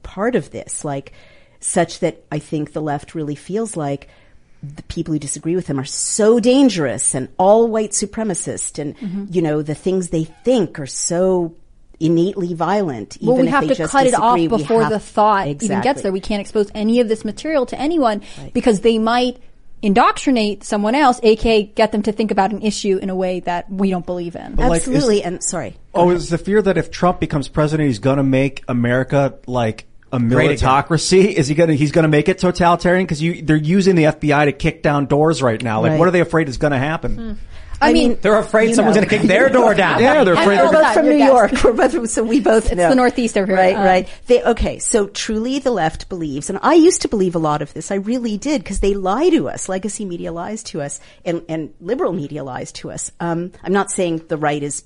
part 0.02 0.34
of 0.36 0.50
this, 0.50 0.84
like 0.84 1.12
such 1.60 2.00
that 2.00 2.24
I 2.30 2.38
think 2.38 2.72
the 2.72 2.82
left 2.82 3.14
really 3.14 3.34
feels 3.36 3.76
like 3.76 4.08
the 4.62 4.82
people 4.84 5.12
who 5.12 5.18
disagree 5.18 5.56
with 5.56 5.66
them 5.66 5.78
are 5.80 5.84
so 5.84 6.38
dangerous 6.38 7.14
and 7.14 7.28
all 7.38 7.66
white 7.68 7.90
supremacist 7.90 8.78
and 8.78 8.96
Mm-hmm. 8.98 9.24
you 9.30 9.42
know 9.42 9.60
the 9.62 9.74
things 9.74 10.08
they 10.10 10.24
think 10.24 10.78
are 10.78 10.86
so 10.86 11.54
innately 11.98 12.52
violent 12.54 13.16
even 13.18 13.28
Well, 13.28 13.36
we 13.38 13.46
if 13.46 13.50
have 13.50 13.62
they 13.62 13.68
to 13.68 13.74
just 13.74 13.92
cut 13.92 14.06
it 14.06 14.14
off 14.14 14.36
before 14.36 14.82
have- 14.82 14.92
the 14.92 14.98
thought 14.98 15.46
even 15.48 15.80
gets 15.82 16.02
there. 16.02 16.12
We 16.12 16.20
can't 16.20 16.40
expose 16.40 16.70
any 16.74 17.00
of 17.00 17.08
this 17.08 17.24
material 17.24 17.66
to 17.66 17.78
anyone 17.80 18.22
because 18.54 18.80
they 18.80 18.98
might 18.98 19.38
indoctrinate 19.82 20.62
someone 20.64 20.94
else, 20.94 21.18
aka 21.22 21.64
get 21.64 21.90
them 21.92 22.02
to 22.02 22.12
think 22.12 22.30
about 22.30 22.52
an 22.52 22.62
issue 22.62 22.98
in 22.98 23.10
a 23.10 23.16
way 23.16 23.40
that 23.40 23.70
we 23.70 23.90
don't 23.90 24.06
believe 24.06 24.36
in. 24.36 24.56
like, 24.56 24.82
is- 24.82 24.88
absolutely 24.88 25.22
and 25.24 25.42
sorry 25.42 25.76
Oh, 25.94 26.10
is 26.10 26.30
the 26.30 26.38
fear 26.38 26.62
that 26.62 26.78
if 26.78 26.90
Trump 26.90 27.20
becomes 27.20 27.48
president, 27.48 27.88
he's 27.88 27.98
going 27.98 28.16
to 28.16 28.22
make 28.22 28.62
America 28.68 29.34
like 29.46 29.86
a 30.12 30.18
Great 30.20 30.50
again. 30.50 30.68
militocracy? 30.68 31.32
Is 31.32 31.48
he 31.48 31.54
going 31.54 31.70
to? 31.70 31.76
He's 31.76 31.92
going 31.92 32.02
to 32.04 32.08
make 32.08 32.28
it 32.28 32.38
totalitarian 32.38 33.04
because 33.06 33.22
you 33.22 33.42
they're 33.42 33.56
using 33.56 33.94
the 33.96 34.04
FBI 34.04 34.44
to 34.46 34.52
kick 34.52 34.82
down 34.82 35.06
doors 35.06 35.42
right 35.42 35.62
now. 35.62 35.80
Like, 35.80 35.90
Right. 35.92 35.98
what 35.98 36.08
are 36.08 36.12
they 36.12 36.20
afraid 36.20 36.48
is 36.48 36.58
going 36.58 36.72
to 36.72 36.78
happen? 36.78 37.38
I, 37.80 37.92
mean, 37.92 38.16
They're 38.20 38.38
afraid 38.38 38.76
someone's 38.76 38.94
know. 38.94 39.00
going 39.02 39.08
to 39.10 39.18
kick 39.18 39.26
their 39.26 39.48
door 39.58 39.74
down. 39.74 40.00
Yeah, 40.00 40.22
they're 40.22 40.34
afraid. 40.34 40.60
We're 40.60 40.70
they're- 40.70 40.82
both 40.82 40.94
from 40.94 41.06
New 41.06 41.18
guess. 41.18 41.28
York. 41.28 41.64
We're 41.64 41.72
both, 41.72 42.10
so 42.10 42.22
we 42.22 42.38
both 42.38 42.72
know. 42.72 42.88
the 42.90 42.94
Northeast 42.94 43.36
over 43.36 43.46
here. 43.48 43.56
Right, 43.56 43.74
Um, 43.74 43.84
right. 43.84 44.08
They, 44.28 44.40
okay, 44.40 44.78
so 44.78 45.08
truly 45.08 45.58
the 45.58 45.72
left 45.72 46.08
believes, 46.08 46.48
and 46.48 46.60
I 46.62 46.74
used 46.74 47.02
to 47.02 47.08
believe 47.08 47.34
a 47.34 47.40
lot 47.40 47.60
of 47.60 47.74
this. 47.74 47.90
I 47.90 47.96
really 47.96 48.38
did 48.38 48.62
because 48.62 48.78
they 48.78 48.94
lie 48.94 49.30
to 49.30 49.48
us. 49.48 49.68
Legacy 49.68 50.04
media 50.04 50.30
lies 50.30 50.62
to 50.64 50.80
us, 50.80 51.00
and 51.24 51.42
and 51.48 51.74
liberal 51.80 52.12
media 52.12 52.44
lies 52.44 52.70
to 52.72 52.92
us. 52.92 53.10
Um, 53.18 53.50
I'm 53.64 53.72
not 53.72 53.90
saying 53.90 54.26
the 54.28 54.36
right 54.36 54.62
is 54.62 54.84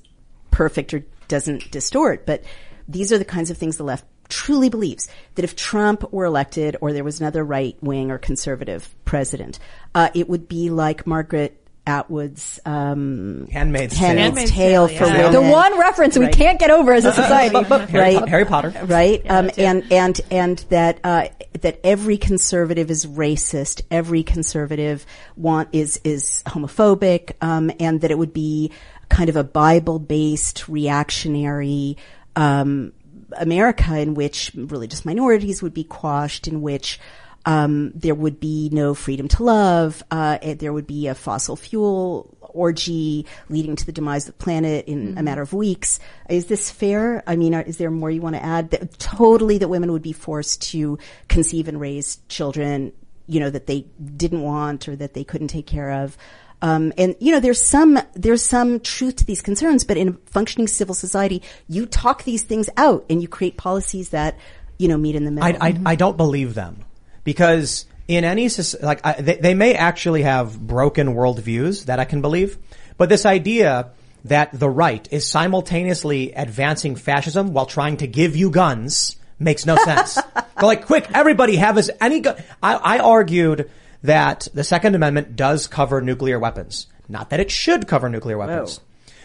perfect 0.51 0.95
or 0.95 1.05
doesn't 1.29 1.71
distort, 1.71 2.25
but 2.25 2.45
these 2.89 3.13
are 3.13 3.19
the 3.19 3.27
kinds 3.27 3.51
of 3.51 3.59
things 3.59 3.77
the 3.77 3.85
left 3.85 4.07
truly 4.29 4.69
believes 4.69 5.09
that 5.35 5.45
if 5.45 5.57
Trump 5.57 6.13
were 6.13 6.25
elected 6.25 6.77
or 6.81 6.93
there 6.93 7.05
was 7.05 7.21
another 7.21 7.45
right 7.45 7.77
wing 7.81 8.11
or 8.11 8.19
conservative 8.19 8.95
president, 9.05 9.59
uh, 9.95 10.11
it 10.15 10.29
would 10.29 10.49
be 10.49 10.71
like 10.71 11.07
Margaret 11.07 11.61
Atwood's 11.87 12.59
um, 12.65 13.47
Handmaid's 13.53 13.97
Tale. 13.97 14.09
Handmaid's 14.09 14.51
Handmaid's 14.51 14.51
Tale 14.51 14.89
Tale, 14.89 14.99
for 14.99 15.07
yeah. 15.07 15.31
the 15.31 15.41
one 15.41 15.79
reference 15.79 16.19
we 16.19 16.29
can't 16.29 16.59
get 16.59 16.71
over 16.71 16.93
as 16.93 17.05
a 17.05 17.13
society. 17.13 17.63
Harry, 17.63 18.17
right? 18.17 18.29
Harry 18.29 18.45
Potter. 18.45 18.73
right? 18.87 19.25
um, 19.31 19.51
and 19.57 19.85
and 19.93 20.21
and 20.31 20.59
that 20.71 20.99
uh, 21.05 21.29
that 21.61 21.81
every 21.85 22.19
conservative 22.19 22.91
is 22.91 23.07
racist. 23.07 23.83
Every 23.91 24.25
conservative 24.25 25.07
want 25.37 25.69
is 25.73 26.01
is 26.03 26.43
homophobic, 26.47 27.35
um, 27.41 27.71
and 27.79 28.01
that 28.01 28.11
it 28.11 28.19
would 28.19 28.33
be 28.33 28.73
kind 29.09 29.29
of 29.29 29.37
a 29.37 29.45
Bible 29.45 30.01
based 30.01 30.69
reactionary. 30.69 31.97
Um, 32.35 32.93
America 33.33 33.99
in 33.99 34.15
which 34.15 34.53
religious 34.55 35.05
minorities 35.05 35.63
would 35.63 35.75
be 35.75 35.85
quashed, 35.85 36.49
in 36.49 36.63
which 36.63 37.01
um, 37.45 37.93
there 37.95 38.15
would 38.15 38.41
be 38.41 38.69
no 38.73 38.95
freedom 38.95 39.29
to 39.29 39.45
love, 39.45 40.03
uh, 40.11 40.39
there 40.59 40.73
would 40.73 40.87
be 40.87 41.07
a 41.07 41.15
fossil 41.15 41.57
fuel 41.57 42.37
orgy 42.41 43.27
leading 43.49 43.77
to 43.77 43.87
the 43.87 43.93
demise 43.93 44.27
of 44.29 44.37
the 44.37 44.43
planet 44.43 44.87
in 44.89 45.17
a 45.17 45.23
matter 45.23 45.43
of 45.43 45.53
weeks. 45.53 46.01
Is 46.29 46.47
this 46.47 46.71
fair? 46.71 47.23
I 47.27 47.37
mean, 47.37 47.55
are, 47.55 47.63
is 47.63 47.77
there 47.77 47.91
more 47.91 48.11
you 48.11 48.23
want 48.23 48.35
to 48.35 48.45
add? 48.45 48.71
That, 48.71 48.99
totally, 48.99 49.59
that 49.59 49.69
women 49.69 49.93
would 49.93 50.03
be 50.03 50.13
forced 50.13 50.63
to 50.71 50.99
conceive 51.29 51.69
and 51.69 51.81
raise 51.81 52.19
children, 52.29 52.93
you 53.27 53.41
know, 53.41 53.51
that 53.51 53.67
they 53.67 53.87
didn't 54.17 54.43
want 54.43 54.89
or 54.89 54.97
that 54.97 55.15
they 55.15 55.23
couldn't 55.23 55.49
take 55.49 55.67
care 55.67 55.91
of. 55.91 56.17
Um, 56.63 56.93
and 56.97 57.15
you 57.21 57.33
know, 57.33 57.41
there's 57.41 57.61
some 57.61 57.99
there's 58.15 58.45
some 58.45 58.81
truth 58.81 59.17
to 59.17 59.25
these 59.25 59.43
concerns, 59.43 59.85
but 59.85 59.97
in 59.97 60.09
a 60.09 60.13
functioning 60.31 60.69
civil 60.69 60.95
society, 60.95 61.43
you 61.69 61.87
talk 61.87 62.25
these 62.25 62.43
things 62.43 62.71
out 62.77 63.05
and 63.11 63.21
you 63.21 63.29
create 63.29 63.57
policies 63.57 64.11
that 64.11 64.39
you 64.79 64.89
know 64.89 64.97
meet 64.97 65.17
in 65.17 65.25
the 65.25 65.31
middle. 65.31 65.63
I, 65.63 65.69
I, 65.69 65.81
I 65.85 65.95
don't 65.97 66.17
believe 66.17 66.55
them 66.55 66.85
because 67.25 67.85
in 68.09 68.25
any 68.25 68.49
like 68.83 69.05
I, 69.05 69.21
they, 69.21 69.37
they 69.37 69.55
may 69.55 69.75
actually 69.75 70.23
have 70.23 70.59
broken 70.59 71.09
worldviews 71.09 71.87
that 71.87 72.01
I 72.01 72.05
can 72.05 72.23
believe, 72.23 72.57
but 72.97 73.09
this 73.09 73.27
idea 73.27 73.91
that 74.25 74.59
the 74.59 74.69
right 74.69 75.07
is 75.13 75.29
simultaneously 75.29 76.33
advancing 76.33 76.97
fascism 76.97 77.53
while 77.53 77.67
trying 77.67 77.99
to 77.99 78.07
give 78.07 78.35
you 78.35 78.51
guns 78.51 79.17
makes 79.39 79.67
no 79.67 79.77
sense. 79.77 80.19
Like, 80.63 80.87
quick, 80.87 81.07
everybody 81.13 81.57
have 81.57 81.77
as 81.77 81.91
any 82.01 82.21
gun. 82.21 82.37
I, 82.63 82.77
I 82.77 82.99
argued 83.01 83.71
that 84.07 84.49
the 84.55 84.65
Second 84.65 84.95
Amendment 84.95 85.37
does 85.37 85.67
cover 85.67 86.01
nuclear 86.01 86.39
weapons. 86.39 86.87
Not 87.09 87.31
that 87.31 87.41
it 87.41 87.51
should 87.51 87.87
cover 87.87 88.09
nuclear 88.09 88.37
oh. 88.37 88.41
weapons. 88.41 88.81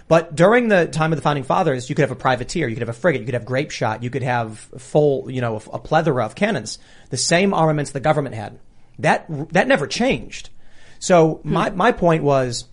But 0.08 0.36
during 0.36 0.68
the 0.68 0.88
time 0.88 1.14
of 1.14 1.18
the 1.18 1.22
founding 1.22 1.46
fathers, 1.46 1.90
you 1.90 1.96
could 1.96 2.02
have 2.02 2.12
a 2.12 2.16
privateer, 2.16 2.68
you 2.68 2.76
could 2.76 2.82
have 2.82 2.90
a 2.90 3.00
frigate, 3.00 3.22
you 3.22 3.26
could 3.26 3.34
have 3.34 3.46
grape 3.46 3.72
shot, 3.72 4.04
you 4.04 4.10
could 4.10 4.24
have 4.24 4.60
full, 4.78 5.32
you 5.32 5.40
know, 5.40 5.56
a 5.72 5.80
plethora 5.80 6.26
of 6.26 6.36
cannons. 6.36 6.80
The 7.10 7.18
same 7.18 7.54
armaments 7.54 7.92
the 7.92 8.02
government 8.02 8.36
had. 8.36 8.60
That, 9.00 9.26
that 9.54 9.70
never 9.70 9.88
changed. 9.88 10.50
So 11.00 11.36
hmm. 11.36 11.54
my, 11.54 11.70
my 11.70 11.92
point 11.94 12.24
was, 12.24 12.66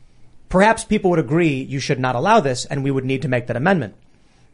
perhaps 0.49 0.85
people 0.85 1.11
would 1.11 1.21
agree 1.21 1.62
you 1.62 1.79
should 1.79 2.01
not 2.01 2.16
allow 2.16 2.40
this 2.40 2.64
and 2.64 2.83
we 2.83 2.90
would 2.90 3.05
need 3.05 3.23
to 3.23 3.29
make 3.29 3.47
that 3.47 3.57
amendment. 3.57 3.94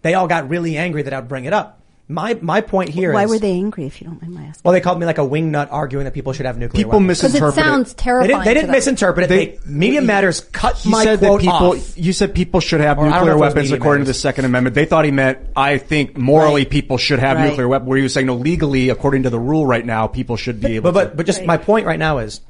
They 0.02 0.12
all 0.12 0.26
got 0.26 0.50
really 0.50 0.76
angry 0.76 1.02
that 1.02 1.14
I 1.14 1.20
would 1.20 1.28
bring 1.28 1.46
it 1.46 1.54
up. 1.54 1.80
My, 2.06 2.34
my 2.42 2.60
point 2.60 2.90
here 2.90 3.14
Why 3.14 3.24
were 3.24 3.38
they 3.38 3.52
angry? 3.52 3.86
If 3.86 4.02
you 4.02 4.06
don't 4.06 4.20
mind 4.20 4.34
my 4.34 4.42
asking. 4.42 4.60
Well, 4.62 4.72
they 4.72 4.82
called 4.82 5.00
me 5.00 5.06
like 5.06 5.16
a 5.16 5.22
wingnut 5.22 5.68
arguing 5.70 6.04
that 6.04 6.12
people 6.12 6.34
should 6.34 6.44
have 6.44 6.58
nuclear 6.58 6.86
weapons. 6.86 6.94
People 6.94 6.98
weapons. 7.00 7.18
Because 7.18 7.34
it 7.34 7.40
misinterpret 7.40 7.64
sounds 7.64 7.94
They 7.94 8.02
terrifying. 8.02 8.28
didn't, 8.30 8.44
they 8.44 8.54
didn't 8.54 8.66
them. 8.66 8.72
misinterpret 8.76 9.24
it. 9.24 9.28
They, 9.28 9.46
They- 9.46 9.58
Media 9.64 10.02
Matters 10.02 10.40
cut 10.40 10.76
He 10.76 10.90
my 10.90 11.02
said 11.02 11.20
that 11.20 11.26
quote 11.26 11.40
people. 11.40 11.54
off. 11.54 11.96
You 11.96 12.12
said 12.12 12.34
people 12.34 12.60
should 12.60 12.80
have 12.82 12.98
Or 12.98 13.06
nuclear 13.06 13.20
know 13.24 13.26
if 13.26 13.32
it 13.32 13.34
was 13.36 13.40
weapons 13.40 13.70
media 13.70 13.76
according 13.78 14.04
to 14.04 14.10
the. 14.10 14.14
Second 14.14 14.44
Amendment. 14.44 14.74
They 14.74 14.84
thought 14.84 15.06
he 15.06 15.12
meant. 15.12 15.38
I 15.56 15.78
think 15.78 16.16
morally 16.18 16.62
Right. 16.62 16.70
people 16.70 16.98
should 16.98 17.20
have 17.20 17.38
Right. 17.38 17.48
nuclear 17.48 17.68
weapons. 17.68 17.88
Where 17.88 17.96
he 17.96 18.02
was 18.02 18.12
saying 18.12 18.26
no, 18.26 18.34
legally 18.34 18.90
according 18.90 19.22
to 19.22 19.30
the 19.30 19.40
rule 19.40 19.64
right 19.66 19.84
now, 19.86 20.06
people 20.06 20.36
should 20.36 20.60
be 20.60 20.76
able. 20.76 20.92
But 20.92 21.00
to. 21.00 21.06
but 21.08 21.16
but 21.16 21.26
just 21.26 21.44
my 21.46 21.56
point 21.56 21.86
right 21.86 21.98
now 21.98 22.18
is, 22.18 22.42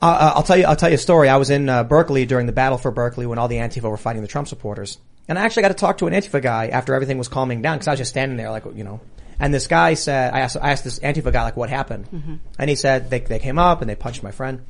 uh, 0.00 0.04
uh, 0.06 0.32
I'll 0.36 0.42
tell 0.44 0.56
you 0.56 0.66
I'll 0.66 0.76
tell 0.76 0.88
you 0.88 0.94
a 0.94 0.98
story. 0.98 1.28
I 1.28 1.36
was 1.36 1.50
in 1.50 1.68
uh, 1.68 1.82
Berkeley 1.82 2.26
during 2.26 2.46
the 2.46 2.52
battle 2.52 2.78
for 2.78 2.92
Berkeley 2.92 3.26
when 3.26 3.38
all 3.38 3.48
the 3.48 3.56
Antifa 3.56 3.90
were 3.90 3.96
fighting 3.96 4.22
the 4.22 4.28
Trump 4.28 4.46
supporters, 4.46 4.98
and 5.32 5.38
I 5.38 5.46
actually 5.46 5.62
got 5.62 5.68
to 5.68 5.74
talk 5.74 5.96
to 5.98 6.06
an 6.06 6.12
Antifa 6.12 6.42
guy 6.42 6.68
after 6.68 6.92
everything 6.92 7.16
was 7.16 7.28
calming 7.28 7.62
down 7.62 7.76
because 7.76 7.88
I 7.88 7.92
was 7.92 8.00
just 8.00 8.10
standing 8.10 8.36
there 8.36 8.50
like 8.50 8.66
you 8.74 8.84
know. 8.84 9.00
And 9.40 9.52
this 9.52 9.66
guy 9.66 9.94
said, 9.94 10.34
I 10.34 10.40
asked, 10.40 10.58
I 10.60 10.72
asked 10.72 10.84
this 10.84 10.98
Antifa 10.98 11.32
guy 11.32 11.42
like 11.42 11.56
what 11.56 11.70
happened, 11.70 12.06
mm-hmm. 12.10 12.34
and 12.58 12.68
he 12.68 12.76
said 12.76 13.08
they 13.08 13.20
they 13.20 13.38
came 13.38 13.58
up 13.58 13.80
and 13.80 13.88
they 13.88 13.94
punched 13.94 14.22
my 14.22 14.30
friend, 14.30 14.60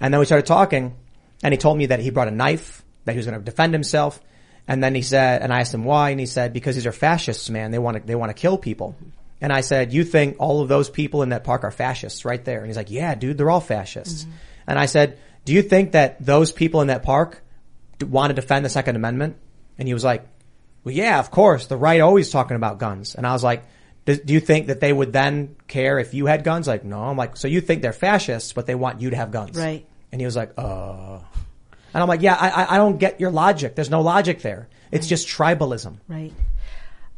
and 0.00 0.12
then 0.12 0.18
we 0.18 0.26
started 0.26 0.44
talking, 0.44 0.94
and 1.42 1.54
he 1.54 1.56
told 1.56 1.78
me 1.78 1.86
that 1.86 2.00
he 2.00 2.10
brought 2.10 2.28
a 2.28 2.32
knife 2.32 2.84
that 3.06 3.12
he 3.12 3.16
was 3.16 3.24
going 3.24 3.38
to 3.38 3.42
defend 3.42 3.72
himself, 3.72 4.20
and 4.68 4.84
then 4.84 4.94
he 4.94 5.00
said, 5.00 5.40
and 5.40 5.50
I 5.50 5.60
asked 5.60 5.72
him 5.72 5.84
why, 5.84 6.10
and 6.10 6.20
he 6.20 6.26
said 6.26 6.52
because 6.52 6.74
these 6.74 6.86
are 6.86 6.92
fascists, 6.92 7.48
man. 7.48 7.70
They 7.70 7.78
want 7.78 7.96
to 7.96 8.02
they 8.06 8.14
want 8.14 8.28
to 8.28 8.34
kill 8.34 8.58
people. 8.58 8.94
Mm-hmm. 8.98 9.08
And 9.40 9.50
I 9.50 9.62
said, 9.62 9.94
you 9.94 10.04
think 10.04 10.36
all 10.38 10.60
of 10.60 10.68
those 10.68 10.90
people 10.90 11.22
in 11.22 11.30
that 11.30 11.42
park 11.42 11.64
are 11.64 11.70
fascists 11.70 12.26
right 12.26 12.44
there? 12.44 12.58
And 12.58 12.66
he's 12.66 12.76
like, 12.76 12.90
yeah, 12.90 13.14
dude, 13.14 13.38
they're 13.38 13.50
all 13.50 13.60
fascists. 13.60 14.24
Mm-hmm. 14.24 14.32
And 14.68 14.78
I 14.78 14.86
said, 14.86 15.18
do 15.46 15.54
you 15.54 15.62
think 15.62 15.92
that 15.92 16.24
those 16.24 16.52
people 16.52 16.82
in 16.82 16.88
that 16.88 17.02
park 17.02 17.42
want 18.00 18.30
to 18.30 18.34
defend 18.34 18.64
the 18.64 18.68
Second 18.68 18.94
Amendment? 18.94 19.38
And 19.78 19.88
he 19.88 19.94
was 19.94 20.04
like, 20.04 20.26
well, 20.84 20.94
yeah, 20.94 21.18
of 21.18 21.30
course. 21.30 21.66
The 21.66 21.76
right 21.76 22.00
always 22.00 22.30
talking 22.30 22.56
about 22.56 22.78
guns. 22.78 23.14
And 23.14 23.26
I 23.26 23.32
was 23.32 23.44
like, 23.44 23.64
do, 24.04 24.16
do 24.16 24.32
you 24.34 24.40
think 24.40 24.66
that 24.66 24.80
they 24.80 24.92
would 24.92 25.12
then 25.12 25.56
care 25.68 25.98
if 25.98 26.12
you 26.14 26.26
had 26.26 26.44
guns? 26.44 26.66
Like, 26.66 26.84
no. 26.84 27.02
I'm 27.02 27.16
like, 27.16 27.36
so 27.36 27.46
you 27.48 27.60
think 27.60 27.82
they're 27.82 27.92
fascists, 27.92 28.52
but 28.52 28.66
they 28.66 28.74
want 28.74 29.00
you 29.00 29.10
to 29.10 29.16
have 29.16 29.30
guns. 29.30 29.56
Right. 29.56 29.86
And 30.10 30.20
he 30.20 30.24
was 30.24 30.36
like, 30.36 30.52
uh. 30.58 31.18
And 31.94 32.02
I'm 32.02 32.08
like, 32.08 32.22
yeah, 32.22 32.34
I, 32.34 32.48
I- 32.64 32.74
I 32.74 32.76
don't 32.78 32.98
get 32.98 33.20
your 33.20 33.30
logic. 33.30 33.74
There's 33.74 33.90
no 33.90 34.00
logic 34.00 34.42
there. 34.42 34.68
It's 34.90 35.06
just 35.06 35.28
tribalism. 35.28 35.98
Right. 36.08 36.32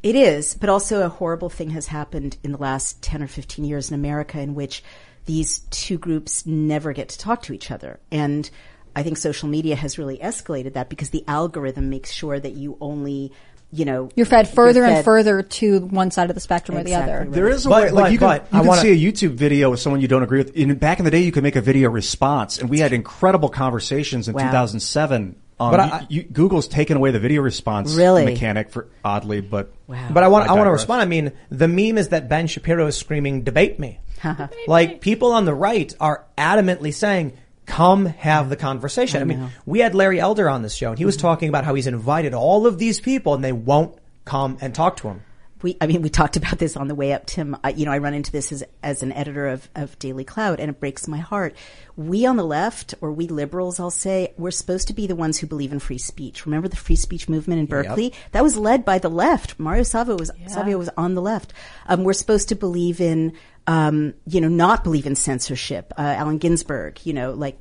It 0.02 0.14
is, 0.16 0.54
but 0.54 0.68
also 0.68 1.04
a 1.04 1.08
horrible 1.08 1.48
thing 1.48 1.70
has 1.70 1.86
happened 1.86 2.36
in 2.42 2.52
the 2.52 2.58
last 2.58 3.02
10 3.02 3.22
or 3.22 3.26
15 3.26 3.64
years 3.64 3.90
in 3.90 3.94
America 3.94 4.38
in 4.38 4.54
which 4.54 4.84
these 5.24 5.60
two 5.70 5.96
groups 5.96 6.44
never 6.44 6.92
get 6.92 7.08
to 7.10 7.18
talk 7.18 7.42
to 7.42 7.54
each 7.54 7.70
other. 7.70 7.98
And 8.10 8.48
I 8.96 9.02
think 9.02 9.16
social 9.18 9.48
media 9.48 9.76
has 9.76 9.98
really 9.98 10.18
escalated 10.18 10.74
that 10.74 10.88
because 10.88 11.10
the 11.10 11.24
algorithm 11.26 11.90
makes 11.90 12.10
sure 12.12 12.38
that 12.38 12.52
you 12.52 12.76
only 12.80 13.32
you 13.72 13.84
know, 13.84 14.08
You're 14.14 14.24
fed 14.26 14.48
further 14.48 14.82
you're 14.82 14.88
and 14.88 15.04
further 15.04 15.42
to 15.42 15.80
one 15.80 16.12
side 16.12 16.30
of 16.30 16.34
the 16.34 16.40
spectrum 16.40 16.78
or 16.78 16.84
the 16.84 16.94
other. 16.94 17.20
right. 17.22 17.32
There 17.32 17.48
is 17.48 17.66
a 17.66 17.68
But- 17.68 17.82
way, 17.86 17.90
like 17.90 18.04
but- 18.04 18.12
you 18.12 18.18
can, 18.20 18.30
you 18.52 18.58
can 18.60 18.66
wanna- 18.68 18.80
see 18.82 18.92
a 18.92 19.12
YouTube 19.12 19.32
video 19.32 19.68
with 19.70 19.80
someone 19.80 20.00
you 20.00 20.06
don't 20.06 20.22
agree 20.22 20.38
with. 20.38 20.54
In, 20.54 20.72
back 20.76 21.00
in 21.00 21.04
the 21.04 21.10
day, 21.10 21.22
you 21.22 21.32
could 21.32 21.42
make 21.42 21.56
a 21.56 21.60
video 21.60 21.90
response, 21.90 22.58
and 22.60 22.70
we 22.70 22.78
had 22.78 22.92
incredible 22.92 23.48
conversations 23.48 24.28
in 24.28 24.34
Wow. 24.34 24.44
2007. 24.46 25.34
Um, 25.58 25.70
But 25.72 25.76
but 25.78 25.80
I- 25.92 26.06
you, 26.08 26.22
Google's 26.22 26.68
taken 26.68 26.96
away 26.96 27.10
the 27.10 27.18
video 27.18 27.42
response 27.42 27.96
Really? 27.96 28.24
mechanic 28.24 28.70
for 28.70 28.86
oddly, 29.04 29.40
but 29.40 29.72
Wow. 29.88 29.96
But 30.12 30.22
I 30.22 30.28
want 30.28 30.48
I 30.48 30.52
I, 30.52 30.56
want 30.56 30.68
to 30.68 30.72
respond. 30.72 31.02
I 31.02 31.06
mean, 31.06 31.32
the 31.50 31.66
meme 31.66 31.98
is 31.98 32.10
that 32.10 32.28
Ben 32.28 32.46
Shapiro 32.46 32.86
is 32.86 32.96
screaming, 32.96 33.42
"Debate 33.42 33.80
me!" 33.80 33.98
like 34.68 35.00
people 35.00 35.32
on 35.32 35.46
the 35.46 35.54
right 35.54 35.92
are 35.98 36.24
adamantly 36.38 36.94
saying, 36.94 37.32
"Come 37.66 38.06
have 38.06 38.48
the 38.48 38.56
conversation." 38.56 39.20
I, 39.20 39.24
mean, 39.24 39.50
we 39.66 39.80
had 39.80 39.94
Larry 39.94 40.20
Elder 40.20 40.48
on 40.48 40.62
this 40.62 40.74
show, 40.74 40.90
and 40.90 40.98
he 40.98 41.04
was 41.04 41.16
talking 41.16 41.48
about 41.48 41.64
how 41.64 41.74
he's 41.74 41.86
invited 41.86 42.34
all 42.34 42.66
of 42.66 42.78
these 42.78 43.00
people, 43.00 43.34
and 43.34 43.44
they 43.44 43.52
won't 43.52 43.96
come 44.24 44.58
and 44.60 44.74
talk 44.74 44.96
to 44.98 45.08
him. 45.08 45.22
we, 45.64 45.76
I 45.80 45.86
mean, 45.86 46.02
we 46.02 46.10
talked 46.10 46.36
about 46.36 46.58
this 46.58 46.76
on 46.76 46.88
the 46.88 46.94
way 46.94 47.14
up, 47.14 47.24
Tim. 47.24 47.56
I, 47.64 47.70
you 47.70 47.86
know, 47.86 47.92
I 47.92 47.98
run 47.98 48.12
into 48.12 48.30
this 48.30 48.52
as, 48.52 48.62
as 48.82 49.02
an 49.02 49.12
editor 49.12 49.48
of, 49.48 49.68
of 49.74 49.98
Daily 49.98 50.22
Clout 50.24 50.60
and 50.60 50.68
it 50.68 50.78
breaks 50.78 51.08
my 51.08 51.18
heart. 51.18 51.56
We 51.96 52.26
on 52.26 52.36
the 52.36 52.44
left, 52.44 52.94
or 53.00 53.12
we 53.12 53.28
liberals, 53.28 53.80
I'll 53.80 53.90
say, 53.90 54.34
we're 54.36 54.50
supposed 54.50 54.88
to 54.88 54.94
be 54.94 55.06
the 55.06 55.16
ones 55.16 55.38
who 55.38 55.46
believe 55.46 55.72
in 55.72 55.78
free 55.78 55.98
speech. 55.98 56.44
Remember 56.44 56.68
the 56.68 56.76
free 56.76 56.96
speech 56.96 57.28
movement 57.30 57.60
in 57.60 57.66
Berkeley? 57.66 58.12
That 58.32 58.42
was 58.42 58.58
led 58.58 58.84
by 58.84 58.98
the 58.98 59.08
left. 59.08 59.58
Mario 59.58 59.84
Savio 59.84 60.18
was, 60.18 60.30
Savio 60.48 60.76
was 60.76 60.90
on 60.98 61.14
the 61.14 61.22
left. 61.22 61.54
Um, 61.86 62.04
we're 62.04 62.12
supposed 62.12 62.50
to 62.50 62.54
believe 62.56 63.00
in, 63.00 63.32
um, 63.66 64.14
you 64.26 64.40
know, 64.40 64.48
not 64.48 64.84
believe 64.84 65.06
in 65.06 65.14
censorship. 65.14 65.92
Uh, 65.96 66.02
Allen 66.02 66.38
Ginsberg, 66.38 67.04
you 67.04 67.12
know, 67.12 67.32
like 67.32 67.58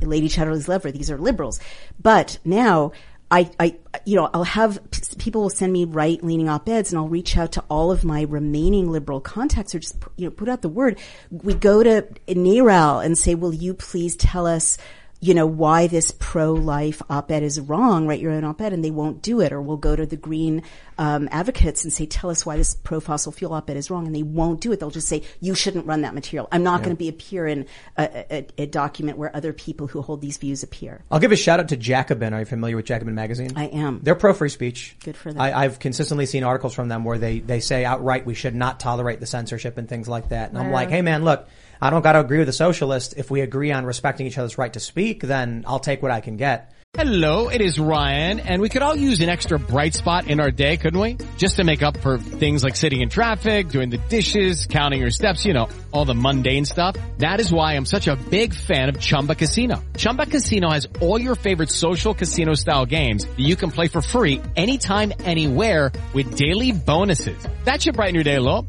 Lady 0.00 0.28
Chatterley's 0.28 0.68
lover. 0.68 0.92
These 0.92 1.10
are 1.10 1.18
liberals. 1.18 1.60
But 2.00 2.38
now, 2.44 2.92
I, 3.30 3.50
I, 3.58 3.76
you 4.04 4.16
know, 4.16 4.30
I'll 4.32 4.44
have 4.44 4.78
people 5.18 5.42
will 5.42 5.50
send 5.50 5.72
me 5.72 5.86
right 5.86 6.22
leaning 6.22 6.48
op 6.48 6.68
eds, 6.68 6.92
and 6.92 6.98
I'll 6.98 7.08
reach 7.08 7.36
out 7.36 7.52
to 7.52 7.64
all 7.68 7.90
of 7.90 8.04
my 8.04 8.22
remaining 8.22 8.90
liberal 8.90 9.20
contacts, 9.20 9.74
or 9.74 9.80
just 9.80 9.96
you 10.16 10.26
know 10.26 10.30
put 10.30 10.48
out 10.48 10.62
the 10.62 10.68
word. 10.68 11.00
We 11.30 11.54
go 11.54 11.82
to 11.82 12.06
NARAL 12.28 13.04
and 13.04 13.18
say, 13.18 13.34
"Will 13.34 13.54
you 13.54 13.74
please 13.74 14.14
tell 14.14 14.46
us?" 14.46 14.78
You 15.24 15.32
know 15.32 15.46
why 15.46 15.86
this 15.86 16.10
pro-life 16.10 17.00
op-ed 17.08 17.42
is 17.42 17.58
wrong. 17.58 18.06
Write 18.06 18.20
your 18.20 18.32
own 18.32 18.44
op-ed, 18.44 18.74
and 18.74 18.84
they 18.84 18.90
won't 18.90 19.22
do 19.22 19.40
it. 19.40 19.54
Or 19.54 19.62
we'll 19.62 19.78
go 19.78 19.96
to 19.96 20.04
the 20.04 20.18
green 20.18 20.62
um, 20.98 21.30
advocates 21.32 21.82
and 21.82 21.90
say, 21.90 22.04
"Tell 22.04 22.28
us 22.28 22.44
why 22.44 22.58
this 22.58 22.74
pro-fossil 22.74 23.32
fuel 23.32 23.54
op-ed 23.54 23.78
is 23.78 23.90
wrong," 23.90 24.04
and 24.04 24.14
they 24.14 24.22
won't 24.22 24.60
do 24.60 24.70
it. 24.72 24.80
They'll 24.80 24.90
just 24.90 25.08
say, 25.08 25.22
"You 25.40 25.54
shouldn't 25.54 25.86
run 25.86 26.02
that 26.02 26.12
material." 26.12 26.46
I'm 26.52 26.62
not 26.62 26.82
going 26.82 26.94
to 26.94 26.98
be 26.98 27.08
appear 27.08 27.46
in 27.46 27.64
a, 27.96 28.26
a, 28.30 28.46
a 28.58 28.66
document 28.66 29.16
where 29.16 29.34
other 29.34 29.54
people 29.54 29.86
who 29.86 30.02
hold 30.02 30.20
these 30.20 30.36
views 30.36 30.62
appear. 30.62 31.02
I'll 31.10 31.20
give 31.20 31.32
a 31.32 31.36
shout 31.36 31.58
out 31.58 31.68
to 31.68 31.78
Jacobin. 31.78 32.34
Are 32.34 32.40
you 32.40 32.44
familiar 32.44 32.76
with 32.76 32.84
Jacobin 32.84 33.14
magazine? 33.14 33.52
I 33.56 33.68
am. 33.68 34.00
They're 34.02 34.14
pro 34.14 34.34
free 34.34 34.50
speech. 34.50 34.94
Good 35.04 35.16
for 35.16 35.32
them. 35.32 35.40
I, 35.40 35.54
I've 35.58 35.78
consistently 35.78 36.26
seen 36.26 36.44
articles 36.44 36.74
from 36.74 36.88
them 36.88 37.02
where 37.02 37.16
they, 37.16 37.38
they 37.40 37.60
say 37.60 37.86
outright 37.86 38.26
we 38.26 38.34
should 38.34 38.54
not 38.54 38.78
tolerate 38.78 39.20
the 39.20 39.26
censorship 39.26 39.78
and 39.78 39.88
things 39.88 40.06
like 40.06 40.28
that. 40.28 40.50
And 40.50 40.58
I'm 40.58 40.70
like, 40.70 40.90
hey 40.90 41.00
man, 41.00 41.24
look, 41.24 41.48
I 41.80 41.90
don't 41.90 42.02
got 42.02 42.12
to 42.12 42.20
agree 42.20 42.38
with 42.38 42.46
the 42.46 42.52
socialist. 42.52 43.14
If 43.16 43.30
we 43.30 43.40
agree 43.40 43.72
on 43.72 43.84
respecting 43.84 44.26
each 44.26 44.38
other's 44.38 44.58
right 44.58 44.72
to 44.72 44.80
speak, 44.80 45.22
then 45.22 45.64
I'll 45.66 45.80
take 45.80 46.02
what 46.02 46.10
I 46.10 46.20
can 46.20 46.36
get. 46.36 46.74
Hello, 46.96 47.48
it 47.48 47.60
is 47.60 47.76
Ryan, 47.76 48.38
and 48.38 48.62
we 48.62 48.68
could 48.68 48.80
all 48.80 48.94
use 48.94 49.20
an 49.20 49.28
extra 49.28 49.58
bright 49.58 49.94
spot 49.94 50.28
in 50.28 50.38
our 50.38 50.52
day, 50.52 50.76
couldn't 50.76 51.00
we? 51.00 51.16
Just 51.38 51.56
to 51.56 51.64
make 51.64 51.82
up 51.82 51.96
for 51.96 52.18
things 52.18 52.62
like 52.62 52.76
sitting 52.76 53.00
in 53.00 53.08
traffic, 53.08 53.68
doing 53.70 53.90
the 53.90 53.98
dishes, 53.98 54.66
counting 54.66 55.00
your 55.00 55.10
steps, 55.10 55.44
you 55.44 55.54
know, 55.54 55.68
all 55.90 56.04
the 56.04 56.14
mundane 56.14 56.64
stuff. 56.64 56.94
That 57.18 57.40
is 57.40 57.52
why 57.52 57.72
I'm 57.72 57.84
such 57.84 58.06
a 58.06 58.14
big 58.14 58.54
fan 58.54 58.88
of 58.88 59.00
Chumba 59.00 59.34
Casino. 59.34 59.82
Chumba 59.96 60.26
Casino 60.26 60.70
has 60.70 60.86
all 61.00 61.20
your 61.20 61.34
favorite 61.34 61.70
social 61.70 62.14
casino 62.14 62.54
style 62.54 62.86
games 62.86 63.24
that 63.26 63.40
you 63.40 63.56
can 63.56 63.72
play 63.72 63.88
for 63.88 64.00
free 64.00 64.40
anytime, 64.54 65.12
anywhere 65.24 65.90
with 66.12 66.36
daily 66.36 66.70
bonuses. 66.70 67.36
That 67.64 67.82
should 67.82 67.96
brighten 67.96 68.14
your 68.14 68.22
day 68.22 68.36
a 68.36 68.40
little. 68.40 68.68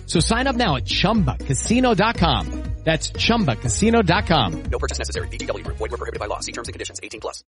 So 0.11 0.19
sign 0.19 0.45
up 0.47 0.57
now 0.57 0.75
at 0.75 0.83
ChumbaCasino.com. 0.83 2.63
That's 2.83 3.11
ChumbaCasino.com. 3.11 4.63
No 4.63 4.77
purchase 4.77 4.97
necessary. 4.97 5.29
VGW 5.29 5.63
Group. 5.63 5.77
Void 5.77 5.91
were 5.91 5.97
prohibited 5.97 6.19
by 6.19 6.25
law. 6.25 6.41
See 6.41 6.51
terms 6.51 6.67
and 6.67 6.73
conditions. 6.73 6.99
18 7.01 7.21
plus. 7.21 7.45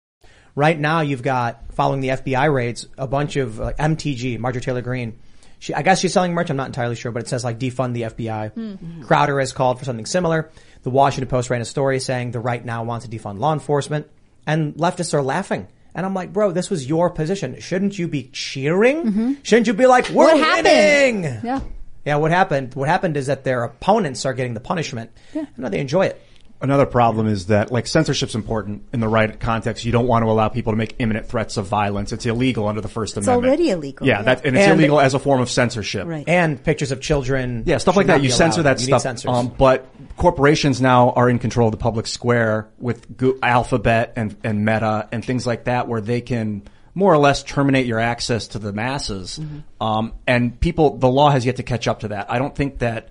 Right 0.56 0.80
now, 0.80 1.02
you've 1.02 1.22
got 1.22 1.74
following 1.74 2.00
the 2.00 2.08
FBI 2.08 2.50
raids, 2.50 2.86
a 2.96 3.06
bunch 3.06 3.36
of 3.36 3.60
uh, 3.60 3.72
MTG, 3.78 4.38
Marjorie 4.38 4.62
Taylor 4.62 4.80
Greene. 4.80 5.18
She, 5.58 5.74
I 5.74 5.82
guess 5.82 6.00
she's 6.00 6.14
selling 6.14 6.32
merch. 6.32 6.48
I'm 6.48 6.56
not 6.56 6.68
entirely 6.68 6.96
sure, 6.96 7.12
but 7.12 7.22
it 7.24 7.28
says 7.28 7.44
like 7.44 7.58
defund 7.58 7.92
the 7.92 8.02
FBI. 8.02 9.04
Crowder 9.06 9.40
has 9.40 9.52
called 9.52 9.78
for 9.78 9.84
something 9.84 10.06
similar. 10.06 10.50
The 10.84 10.90
Washington 10.90 11.28
Post 11.28 11.50
ran 11.50 11.60
a 11.60 11.66
story 11.66 12.00
saying 12.00 12.30
the 12.30 12.40
right 12.40 12.64
now 12.64 12.82
wants 12.84 13.06
to 13.06 13.14
defund 13.14 13.40
law 13.40 13.52
enforcement, 13.52 14.08
and 14.46 14.72
leftists 14.76 15.12
are 15.12 15.22
laughing. 15.22 15.68
And 15.94 16.06
I'm 16.06 16.14
like, 16.14 16.32
bro, 16.32 16.50
this 16.52 16.70
was 16.70 16.88
your 16.88 17.10
position. 17.10 17.60
Shouldn't 17.60 17.98
you 17.98 18.08
be 18.08 18.30
cheering? 18.32 19.36
Shouldn't 19.42 19.66
you 19.66 19.74
be 19.74 19.86
like, 19.86 20.08
we're 20.08 20.24
What 20.24 20.38
happened? 20.38 21.24
winning? 21.24 21.40
Yeah. 21.44 21.60
Yeah, 22.04 22.16
what 22.16 22.30
happened? 22.30 22.74
What 22.74 22.88
happened 22.88 23.16
is 23.16 23.26
that 23.26 23.44
their 23.44 23.64
opponents 23.64 24.24
are 24.26 24.34
getting 24.34 24.54
the 24.54 24.60
punishment. 24.60 25.10
Yeah. 25.32 25.46
And 25.56 25.66
they 25.72 25.80
enjoy 25.80 26.06
it. 26.06 26.20
Another 26.60 26.86
problem 26.86 27.26
is 27.26 27.46
that 27.48 27.70
like 27.70 27.86
censorship's 27.86 28.34
important 28.34 28.84
in 28.92 29.00
the 29.00 29.08
right 29.08 29.38
context. 29.38 29.84
You 29.84 29.92
don't 29.92 30.06
want 30.06 30.24
to 30.24 30.30
allow 30.30 30.48
people 30.48 30.72
to 30.72 30.76
make 30.78 30.94
imminent 30.98 31.26
threats 31.26 31.58
of 31.58 31.66
violence. 31.66 32.10
It's 32.10 32.24
illegal 32.24 32.68
under 32.68 32.80
the 32.80 32.88
First 32.88 33.16
Amendment. 33.18 33.44
It's 33.44 33.48
already 33.50 33.70
illegal, 33.70 34.06
Yeah, 34.06 34.18
yeah. 34.18 34.22
that 34.22 34.46
and 34.46 34.56
it's 34.56 34.66
And- 34.66 34.78
illegal 34.80 34.98
as 34.98 35.12
a 35.12 35.18
form 35.18 35.40
of 35.42 35.50
censorship. 35.50 36.06
Right. 36.06 36.26
And 36.26 36.62
pictures 36.62 36.90
of 36.90 37.00
children. 37.02 37.64
Yeah, 37.66 37.76
stuff 37.78 37.96
like 37.96 38.06
that. 38.06 38.22
You 38.22 38.30
censor 38.30 38.60
allowed. 38.62 38.76
that 38.76 38.80
You 38.80 38.86
stuff. 38.86 39.00
Need 39.00 39.02
censors. 39.02 39.30
Um, 39.30 39.52
but 39.58 39.86
corporations 40.16 40.80
now 40.80 41.10
are 41.10 41.28
in 41.28 41.38
control 41.38 41.68
of 41.68 41.72
the 41.72 41.78
public 41.78 42.06
square 42.06 42.68
with 42.78 43.14
Go- 43.14 43.36
Alphabet 43.42 44.14
and, 44.16 44.34
and 44.42 44.64
Meta 44.64 45.08
and 45.12 45.22
things 45.22 45.46
like 45.46 45.64
that, 45.64 45.86
where 45.88 46.00
they 46.00 46.22
can 46.22 46.62
more 46.94 47.12
or 47.12 47.18
less 47.18 47.42
terminate 47.42 47.86
your 47.86 47.98
access 47.98 48.48
to 48.48 48.58
the 48.58 48.72
masses. 48.72 49.40
Um, 49.80 50.14
and 50.26 50.58
people, 50.58 50.96
the 50.96 51.08
law 51.08 51.30
has 51.30 51.44
yet 51.44 51.56
to 51.56 51.62
catch 51.62 51.88
up 51.88 52.00
to 52.00 52.08
that. 52.08 52.30
I 52.30 52.38
don't 52.38 52.54
think 52.54 52.78
that 52.78 53.10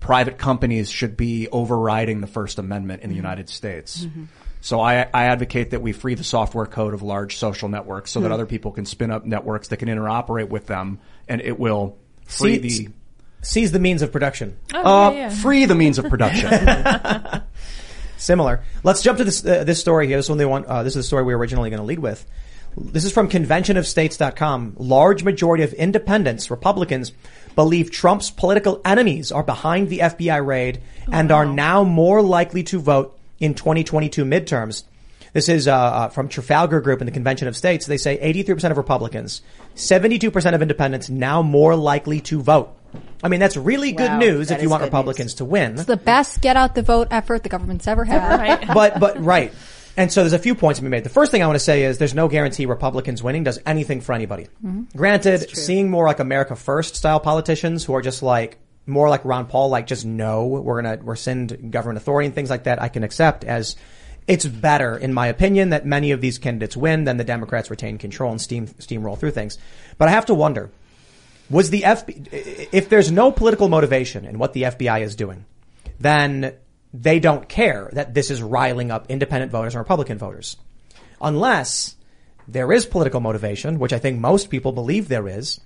private 0.00 0.36
companies 0.38 0.90
should 0.90 1.16
be 1.16 1.48
overriding 1.48 2.20
the 2.20 2.26
First 2.26 2.58
Amendment 2.58 3.02
in 3.02 3.10
the 3.10 3.16
United 3.16 3.48
States. 3.48 4.06
So 4.60 4.80
I, 4.80 5.08
I 5.12 5.24
advocate 5.24 5.70
that 5.70 5.82
we 5.82 5.92
free 5.92 6.14
the 6.14 6.24
software 6.24 6.66
code 6.66 6.94
of 6.94 7.02
large 7.02 7.36
social 7.36 7.68
networks 7.68 8.10
so 8.12 8.20
that 8.20 8.30
other 8.30 8.46
people 8.46 8.70
can 8.70 8.84
spin 8.84 9.10
up 9.10 9.24
networks 9.24 9.68
that 9.68 9.78
can 9.78 9.88
interoperate 9.88 10.48
with 10.48 10.66
them, 10.66 11.00
and 11.28 11.40
it 11.40 11.58
will 11.58 11.98
free 12.26 12.68
See- 12.68 12.86
the 12.86 12.92
Seize 13.44 13.72
the 13.72 13.80
means 13.80 14.02
of 14.02 14.12
production. 14.12 14.56
Oh, 14.72 14.78
uh, 14.78 15.10
yeah, 15.10 15.16
yeah. 15.16 15.28
free 15.28 15.64
the 15.64 15.74
means 15.74 15.98
of 15.98 16.08
production. 16.08 16.48
Similar. 18.16 18.62
Let's 18.84 19.02
jump 19.02 19.18
to 19.18 19.24
this 19.24 19.44
uh, 19.44 19.64
this 19.64 19.80
story 19.80 20.06
here. 20.06 20.16
This 20.16 20.28
one 20.28 20.38
they 20.38 20.46
want. 20.46 20.66
Uh, 20.66 20.84
this 20.84 20.92
is 20.92 21.00
the 21.00 21.02
story 21.02 21.24
we 21.24 21.34
were 21.34 21.40
originally 21.40 21.68
going 21.68 21.80
to 21.80 21.84
lead 21.84 21.98
with. 21.98 22.24
This 22.76 23.04
is 23.04 23.12
from 23.12 23.28
conventionofstates.com. 23.28 24.76
Large 24.78 25.24
majority 25.24 25.62
of 25.62 25.72
independents, 25.74 26.50
Republicans, 26.50 27.12
believe 27.54 27.90
Trump's 27.90 28.30
political 28.30 28.80
enemies 28.84 29.30
are 29.30 29.42
behind 29.42 29.88
the 29.88 29.98
FBI 29.98 30.44
raid 30.44 30.80
and 31.10 31.30
are 31.30 31.44
now 31.44 31.84
more 31.84 32.22
likely 32.22 32.62
to 32.64 32.80
vote 32.80 33.18
in 33.38 33.54
2022 33.54 34.24
midterms. 34.24 34.84
This 35.32 35.48
is 35.48 35.66
uh, 35.66 35.74
uh, 35.74 36.08
from 36.08 36.28
Trafalgar 36.28 36.80
Group 36.80 37.00
in 37.00 37.06
the 37.06 37.12
Convention 37.12 37.48
of 37.48 37.56
States. 37.56 37.86
They 37.86 37.96
say 37.96 38.18
83% 38.18 38.70
of 38.70 38.76
Republicans, 38.76 39.42
72% 39.76 40.54
of 40.54 40.62
independents 40.62 41.08
now 41.08 41.42
more 41.42 41.74
likely 41.74 42.20
to 42.22 42.42
vote. 42.42 42.74
I 43.22 43.28
mean, 43.28 43.40
that's 43.40 43.56
really 43.56 43.92
good 43.92 44.18
news 44.18 44.50
if 44.50 44.60
you 44.60 44.68
want 44.68 44.82
good 44.82 44.88
Republicans 44.88 45.34
to 45.34 45.46
win. 45.46 45.74
It's 45.74 45.84
the 45.84 45.96
best 45.96 46.42
get 46.42 46.56
out 46.56 46.74
the 46.74 46.82
vote 46.82 47.08
effort 47.10 47.42
the 47.42 47.48
government's 47.48 47.86
ever 47.86 48.04
had. 48.04 48.22
Right. 48.42 48.66
but 48.74 49.00
but 49.00 49.22
right. 49.22 49.52
And 49.96 50.10
so 50.10 50.22
there's 50.22 50.32
a 50.32 50.38
few 50.38 50.54
points 50.54 50.78
to 50.78 50.84
be 50.84 50.88
made. 50.88 51.04
The 51.04 51.10
first 51.10 51.30
thing 51.30 51.42
I 51.42 51.46
want 51.46 51.56
to 51.56 51.64
say 51.64 51.84
is 51.84 51.98
there's 51.98 52.14
no 52.14 52.28
guarantee 52.28 52.66
Republicans 52.66 53.22
winning 53.22 53.44
does 53.44 53.58
anything 53.66 54.00
for 54.00 54.14
anybody. 54.14 54.48
Mm-hmm. 54.64 54.96
Granted, 54.96 55.50
seeing 55.50 55.90
more 55.90 56.06
like 56.06 56.18
America 56.18 56.56
First 56.56 56.96
style 56.96 57.20
politicians 57.20 57.84
who 57.84 57.94
are 57.94 58.02
just 58.02 58.22
like 58.22 58.58
more 58.86 59.08
like 59.08 59.24
Ron 59.24 59.46
Paul, 59.46 59.68
like 59.68 59.86
just 59.86 60.04
no, 60.04 60.46
we're 60.46 60.82
gonna 60.82 60.98
rescind 61.02 61.70
government 61.70 61.98
authority 61.98 62.26
and 62.26 62.34
things 62.34 62.50
like 62.50 62.64
that. 62.64 62.80
I 62.80 62.88
can 62.88 63.04
accept 63.04 63.44
as 63.44 63.76
it's 64.26 64.46
better, 64.46 64.96
in 64.96 65.12
my 65.12 65.26
opinion, 65.26 65.70
that 65.70 65.84
many 65.84 66.12
of 66.12 66.20
these 66.20 66.38
candidates 66.38 66.76
win 66.76 67.04
than 67.04 67.16
the 67.16 67.24
Democrats 67.24 67.70
retain 67.70 67.98
control 67.98 68.30
and 68.30 68.40
steam 68.40 68.66
steamroll 68.66 69.18
through 69.18 69.32
things. 69.32 69.58
But 69.98 70.08
I 70.08 70.12
have 70.12 70.26
to 70.26 70.34
wonder 70.34 70.70
was 71.50 71.70
the 71.70 71.82
FBI, 71.82 72.68
if 72.72 72.88
there's 72.88 73.10
no 73.12 73.30
political 73.30 73.68
motivation 73.68 74.24
in 74.24 74.38
what 74.38 74.54
the 74.54 74.62
FBI 74.62 75.02
is 75.02 75.16
doing, 75.16 75.44
then 76.00 76.54
they 76.94 77.20
don't 77.20 77.48
care 77.48 77.90
that 77.92 78.14
this 78.14 78.30
is 78.30 78.42
riling 78.42 78.90
up 78.90 79.06
independent 79.08 79.52
voters 79.52 79.74
and 79.74 79.80
Republican 79.80 80.18
voters. 80.18 80.56
Unless 81.20 81.96
there 82.48 82.72
is 82.72 82.84
political 82.86 83.20
motivation, 83.20 83.78
which 83.78 83.92
I 83.92 83.98
think 83.98 84.18
most 84.18 84.50
people 84.50 84.72
believe 84.72 85.08
there 85.08 85.28
is. 85.28 85.60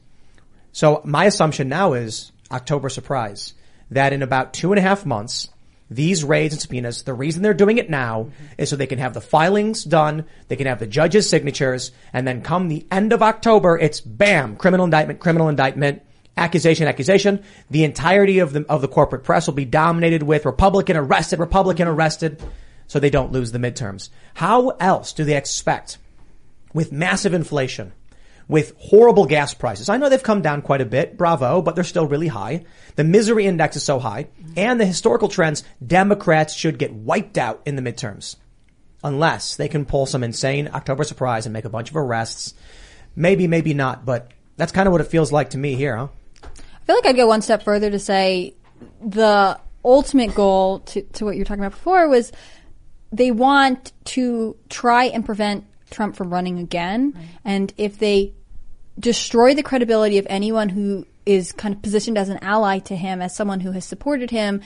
So 0.72 1.00
my 1.04 1.24
assumption 1.24 1.68
now 1.68 1.94
is 1.94 2.32
October 2.50 2.88
surprise 2.88 3.54
that 3.90 4.12
in 4.12 4.22
about 4.22 4.52
two 4.52 4.72
and 4.72 4.78
a 4.78 4.82
half 4.82 5.06
months, 5.06 5.48
these 5.88 6.24
raids 6.24 6.52
and 6.52 6.60
subpoenas, 6.60 7.04
the 7.04 7.14
reason 7.14 7.42
they're 7.42 7.54
doing 7.54 7.78
it 7.78 7.88
now 7.88 8.30
is 8.58 8.68
so 8.68 8.76
they 8.76 8.86
can 8.86 8.98
have 8.98 9.14
the 9.14 9.20
filings 9.20 9.84
done, 9.84 10.24
they 10.48 10.56
can 10.56 10.66
have 10.66 10.80
the 10.80 10.86
judges' 10.86 11.30
signatures, 11.30 11.92
and 12.12 12.26
then 12.26 12.42
come 12.42 12.68
the 12.68 12.86
end 12.90 13.12
of 13.12 13.22
October, 13.22 13.78
it's 13.78 14.00
bam, 14.00 14.56
criminal 14.56 14.84
indictment, 14.84 15.20
criminal 15.20 15.48
indictment, 15.48 16.02
accusation, 16.36 16.86
accusation. 16.86 17.42
The 17.70 17.84
entirety 17.84 18.38
of 18.40 18.52
the, 18.52 18.64
of 18.68 18.82
the 18.82 18.88
corporate 18.88 19.24
press 19.24 19.46
will 19.46 19.54
be 19.54 19.64
dominated 19.64 20.22
with 20.22 20.44
Republican 20.44 20.96
arrested, 20.96 21.38
Republican 21.38 21.88
arrested, 21.88 22.42
so 22.86 22.98
they 22.98 23.10
don't 23.10 23.32
lose 23.32 23.52
the 23.52 23.58
midterms. 23.58 24.10
How 24.34 24.70
else 24.70 25.12
do 25.12 25.24
they 25.24 25.36
expect 25.36 25.98
with 26.76 26.92
massive 26.92 27.32
inflation, 27.32 27.90
with 28.48 28.74
horrible 28.78 29.24
gas 29.24 29.54
prices. 29.54 29.88
I 29.88 29.96
know 29.96 30.10
they've 30.10 30.22
come 30.22 30.42
down 30.42 30.60
quite 30.60 30.82
a 30.82 30.84
bit, 30.84 31.16
bravo, 31.16 31.62
but 31.62 31.74
they're 31.74 31.84
still 31.84 32.06
really 32.06 32.28
high. 32.28 32.64
The 32.96 33.02
misery 33.02 33.46
index 33.46 33.76
is 33.76 33.82
so 33.82 33.98
high, 33.98 34.28
and 34.58 34.78
the 34.78 34.84
historical 34.84 35.28
trends, 35.28 35.64
Democrats 35.84 36.54
should 36.54 36.78
get 36.78 36.92
wiped 36.92 37.38
out 37.38 37.62
in 37.64 37.76
the 37.76 37.82
midterms. 37.82 38.36
Unless 39.02 39.56
they 39.56 39.68
can 39.68 39.86
pull 39.86 40.04
some 40.04 40.22
insane 40.22 40.68
October 40.72 41.02
surprise 41.04 41.46
and 41.46 41.54
make 41.54 41.64
a 41.64 41.70
bunch 41.70 41.88
of 41.88 41.96
arrests. 41.96 42.52
Maybe, 43.16 43.46
maybe 43.46 43.72
not, 43.72 44.04
but 44.04 44.30
that's 44.58 44.72
kind 44.72 44.86
of 44.86 44.92
what 44.92 45.00
it 45.00 45.08
feels 45.08 45.32
like 45.32 45.50
to 45.50 45.58
me 45.58 45.76
here, 45.76 45.96
huh? 45.96 46.08
I 46.86 46.92
feel 46.92 46.96
like 46.96 47.06
I'd 47.06 47.16
go 47.16 47.26
one 47.26 47.42
step 47.42 47.64
further 47.64 47.90
to 47.90 47.98
say 47.98 48.54
the 49.04 49.58
ultimate 49.84 50.36
goal 50.36 50.80
to, 50.80 51.02
to 51.02 51.24
what 51.24 51.34
you 51.34 51.40
were 51.40 51.44
talking 51.44 51.64
about 51.64 51.72
before 51.72 52.08
was 52.08 52.30
they 53.10 53.32
want 53.32 53.92
to 54.04 54.56
try 54.68 55.06
and 55.06 55.26
prevent 55.26 55.64
Trump 55.90 56.14
from 56.14 56.32
running 56.32 56.60
again. 56.60 57.18
And 57.44 57.72
if 57.76 57.98
they 57.98 58.34
destroy 59.00 59.54
the 59.54 59.64
credibility 59.64 60.18
of 60.18 60.28
anyone 60.30 60.68
who 60.68 61.08
is 61.24 61.50
kind 61.50 61.74
of 61.74 61.82
positioned 61.82 62.18
as 62.18 62.28
an 62.28 62.38
ally 62.40 62.78
to 62.78 62.94
him, 62.94 63.20
as 63.20 63.34
someone 63.34 63.58
who 63.58 63.72
has 63.72 63.84
supported 63.84 64.30
him, 64.30 64.60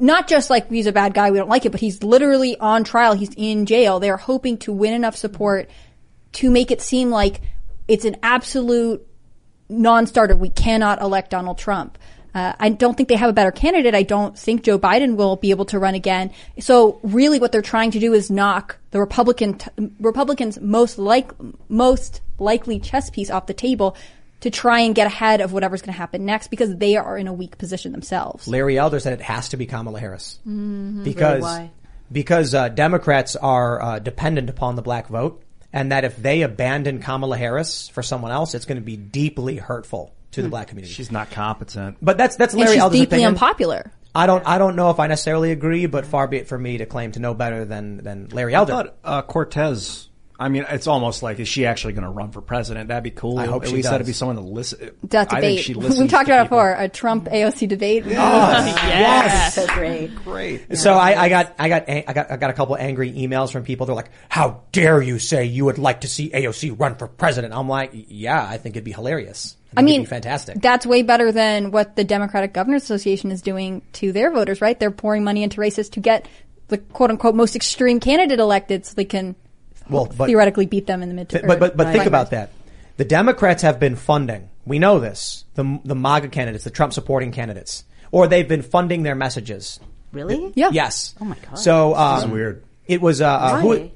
not 0.00 0.26
just 0.26 0.50
like 0.50 0.68
he's 0.68 0.88
a 0.88 0.92
bad 0.92 1.14
guy, 1.14 1.30
we 1.30 1.38
don't 1.38 1.48
like 1.48 1.64
it, 1.64 1.70
but 1.70 1.80
he's 1.80 2.02
literally 2.02 2.58
on 2.58 2.82
trial, 2.82 3.14
he's 3.14 3.32
in 3.36 3.66
jail. 3.66 4.00
They're 4.00 4.16
hoping 4.16 4.58
to 4.58 4.72
win 4.72 4.94
enough 4.94 5.14
support 5.14 5.70
to 6.32 6.50
make 6.50 6.72
it 6.72 6.80
seem 6.80 7.10
like 7.10 7.40
it's 7.86 8.04
an 8.04 8.16
absolute 8.20 9.06
non-starter. 9.72 10.36
We 10.36 10.50
cannot 10.50 11.00
elect 11.00 11.30
Donald 11.30 11.58
Trump. 11.58 11.98
Uh, 12.34 12.54
I 12.58 12.70
don't 12.70 12.96
think 12.96 13.10
they 13.10 13.16
have 13.16 13.28
a 13.28 13.32
better 13.34 13.50
candidate. 13.50 13.94
I 13.94 14.04
don't 14.04 14.38
think 14.38 14.62
Joe 14.62 14.78
Biden 14.78 15.16
will 15.16 15.36
be 15.36 15.50
able 15.50 15.66
to 15.66 15.78
run 15.78 15.94
again. 15.94 16.30
So 16.60 16.98
really 17.02 17.38
what 17.38 17.52
they're 17.52 17.60
trying 17.60 17.90
to 17.90 17.98
do 17.98 18.14
is 18.14 18.30
knock 18.30 18.78
the 18.90 19.00
Republican, 19.00 19.58
t- 19.58 19.68
Republicans 20.00 20.58
most 20.60 20.98
like, 20.98 21.30
most 21.68 22.22
likely 22.38 22.78
chess 22.80 23.10
piece 23.10 23.30
off 23.30 23.46
the 23.46 23.52
table 23.54 23.96
to 24.40 24.50
try 24.50 24.80
and 24.80 24.94
get 24.94 25.06
ahead 25.06 25.42
of 25.42 25.52
whatever's 25.52 25.82
going 25.82 25.92
to 25.92 25.98
happen 25.98 26.24
next 26.24 26.48
because 26.48 26.74
they 26.76 26.96
are 26.96 27.18
in 27.18 27.26
a 27.28 27.32
weak 27.34 27.58
position 27.58 27.92
themselves. 27.92 28.48
Larry 28.48 28.78
Elder 28.78 28.98
said 28.98 29.12
it 29.12 29.20
has 29.20 29.50
to 29.50 29.58
be 29.58 29.66
Kamala 29.66 30.00
Harris 30.00 30.38
Mhm. 30.48 31.04
because 31.04 31.22
Really, 31.34 31.40
why? 31.42 31.70
because 32.10 32.54
uh, 32.54 32.68
Democrats 32.70 33.36
are 33.36 33.80
uh, 33.82 33.98
dependent 33.98 34.48
upon 34.48 34.74
the 34.76 34.82
black 34.82 35.08
vote, 35.08 35.41
and 35.72 35.92
that 35.92 36.04
if 36.04 36.16
they 36.16 36.42
abandon 36.42 37.00
Kamala 37.00 37.36
Harris 37.36 37.88
for 37.88 38.02
someone 38.02 38.30
else, 38.32 38.54
it's 38.54 38.64
going 38.64 38.76
to 38.80 38.84
be 38.84 38.96
deeply 38.96 39.56
hurtful 39.56 40.14
to 40.32 40.42
the 40.42 40.48
Hmm. 40.48 40.50
black 40.50 40.68
community. 40.68 40.92
She's 40.94 41.12
not 41.12 41.30
competent. 41.30 41.98
But 42.02 42.18
that's 42.18 42.36
that's 42.36 42.54
And 42.54 42.60
Larry 42.60 42.74
she's 42.74 42.82
Elder's 42.82 43.00
deeply 43.00 43.18
opinion. 43.18 43.28
unpopular. 43.34 43.92
I 44.14 44.26
don't 44.26 44.46
I 44.46 44.58
don't 44.58 44.76
know 44.76 44.90
if 44.90 45.00
I 45.00 45.06
necessarily 45.06 45.52
agree, 45.52 45.86
but 45.86 46.04
far 46.06 46.26
be 46.28 46.36
it 46.38 46.46
from 46.48 46.62
me 46.62 46.78
to 46.78 46.86
claim 46.86 47.12
to 47.12 47.20
know 47.20 47.32
better 47.34 47.64
than 47.64 47.96
than 47.98 48.28
Larry 48.30 48.54
Elder. 48.54 48.72
I 48.72 48.76
Elder. 48.76 48.88
thought 48.90 48.96
uh, 49.04 49.22
Cortez. 49.22 50.08
I 50.42 50.48
mean, 50.48 50.66
it's 50.68 50.86
almost 50.86 51.22
like 51.22 51.38
is 51.38 51.46
she 51.48 51.64
actually 51.66 51.92
going 51.92 52.04
to 52.04 52.10
run 52.10 52.32
for 52.32 52.40
president? 52.40 52.88
That'd 52.88 53.04
be 53.04 53.10
cool. 53.12 53.38
I 53.38 53.46
hope 53.46 53.62
At 53.62 53.68
she 53.68 53.76
least 53.76 53.90
that'd 53.90 54.06
be 54.06 54.12
someone 54.12 54.36
to 54.36 54.42
listen. 54.42 54.90
That 55.04 55.32
I 55.32 55.36
debate. 55.36 55.56
think 55.56 55.60
she 55.66 55.74
listens. 55.74 56.00
We've 56.00 56.10
talked 56.10 56.26
to 56.26 56.32
about 56.32 56.40
it 56.40 56.44
people. 56.46 56.58
before. 56.58 56.74
A 56.74 56.88
Trump 56.88 57.24
AOC 57.26 57.68
debate. 57.68 58.04
Yes. 58.92 59.54
So 59.54 59.66
great. 59.68 60.14
Great. 60.24 60.76
So 60.76 60.94
I, 60.94 61.22
I 61.22 61.28
got 61.28 61.54
I 61.58 61.68
got 61.68 61.88
I 61.88 62.00
got 62.12 62.30
I 62.30 62.36
got 62.36 62.50
a 62.50 62.52
couple 62.52 62.76
angry 62.76 63.12
emails 63.12 63.52
from 63.52 63.64
people. 63.64 63.86
They're 63.86 63.94
like, 63.94 64.10
"How 64.28 64.62
dare 64.72 65.00
you 65.00 65.18
say 65.18 65.44
you 65.44 65.64
would 65.64 65.78
like 65.78 66.02
to 66.02 66.08
see 66.08 66.30
AOC 66.30 66.78
run 66.78 66.96
for 66.96 67.06
president?" 67.08 67.54
I'm 67.54 67.68
like, 67.68 67.90
"Yeah, 67.92 68.44
I 68.44 68.58
think 68.58 68.76
it'd 68.76 68.84
be 68.84 68.92
hilarious. 68.92 69.56
I 69.72 69.76
think 69.76 69.84
mean, 69.86 69.94
it'd 70.00 70.06
be 70.06 70.10
fantastic." 70.10 70.60
That's 70.60 70.84
way 70.86 71.02
better 71.02 71.32
than 71.32 71.70
what 71.70 71.96
the 71.96 72.04
Democratic 72.04 72.52
Governors 72.52 72.82
Association 72.84 73.30
is 73.30 73.42
doing 73.42 73.82
to 73.94 74.12
their 74.12 74.30
voters, 74.30 74.60
right? 74.60 74.78
They're 74.78 74.90
pouring 74.90 75.24
money 75.24 75.42
into 75.42 75.60
races 75.60 75.88
to 75.90 76.00
get 76.00 76.26
the 76.68 76.78
quote 76.78 77.10
unquote 77.10 77.34
most 77.34 77.54
extreme 77.56 78.00
candidate 78.00 78.40
elected 78.40 78.86
so 78.86 78.94
they 78.94 79.04
can 79.04 79.36
Well, 79.90 80.06
but- 80.16 80.26
theoretically 80.26 80.66
beat 80.66 80.86
them 80.86 81.02
in 81.02 81.14
the 81.14 81.24
midterm. 81.24 81.46
But 81.46 81.60
but, 81.60 81.76
but 81.76 81.92
think 81.92 82.06
about 82.06 82.30
that. 82.30 82.50
The 82.96 83.04
Democrats 83.04 83.62
have 83.62 83.80
been 83.80 83.96
funding. 83.96 84.48
We 84.66 84.78
know 84.78 85.00
this. 85.00 85.44
The 85.54 85.80
the 85.84 85.94
MAGA 85.94 86.28
candidates, 86.28 86.64
the 86.64 86.70
Trump 86.70 86.92
supporting 86.92 87.32
candidates, 87.32 87.84
or 88.10 88.26
they've 88.28 88.46
been 88.48 88.62
funding 88.62 89.02
their 89.02 89.14
messages. 89.14 89.80
Really? 90.12 90.52
Yeah. 90.54 90.68
Yes. 90.72 91.14
Oh 91.20 91.24
my 91.24 91.36
God. 91.36 91.56
So 91.58 91.94
um, 91.94 92.16
This 92.16 92.24
is 92.26 92.30
weird. 92.30 92.64
It 92.86 93.00
was 93.00 93.20
uh, 93.22 93.28
uh, 93.28 93.60
who, 93.60 93.68
Why? 93.68 93.90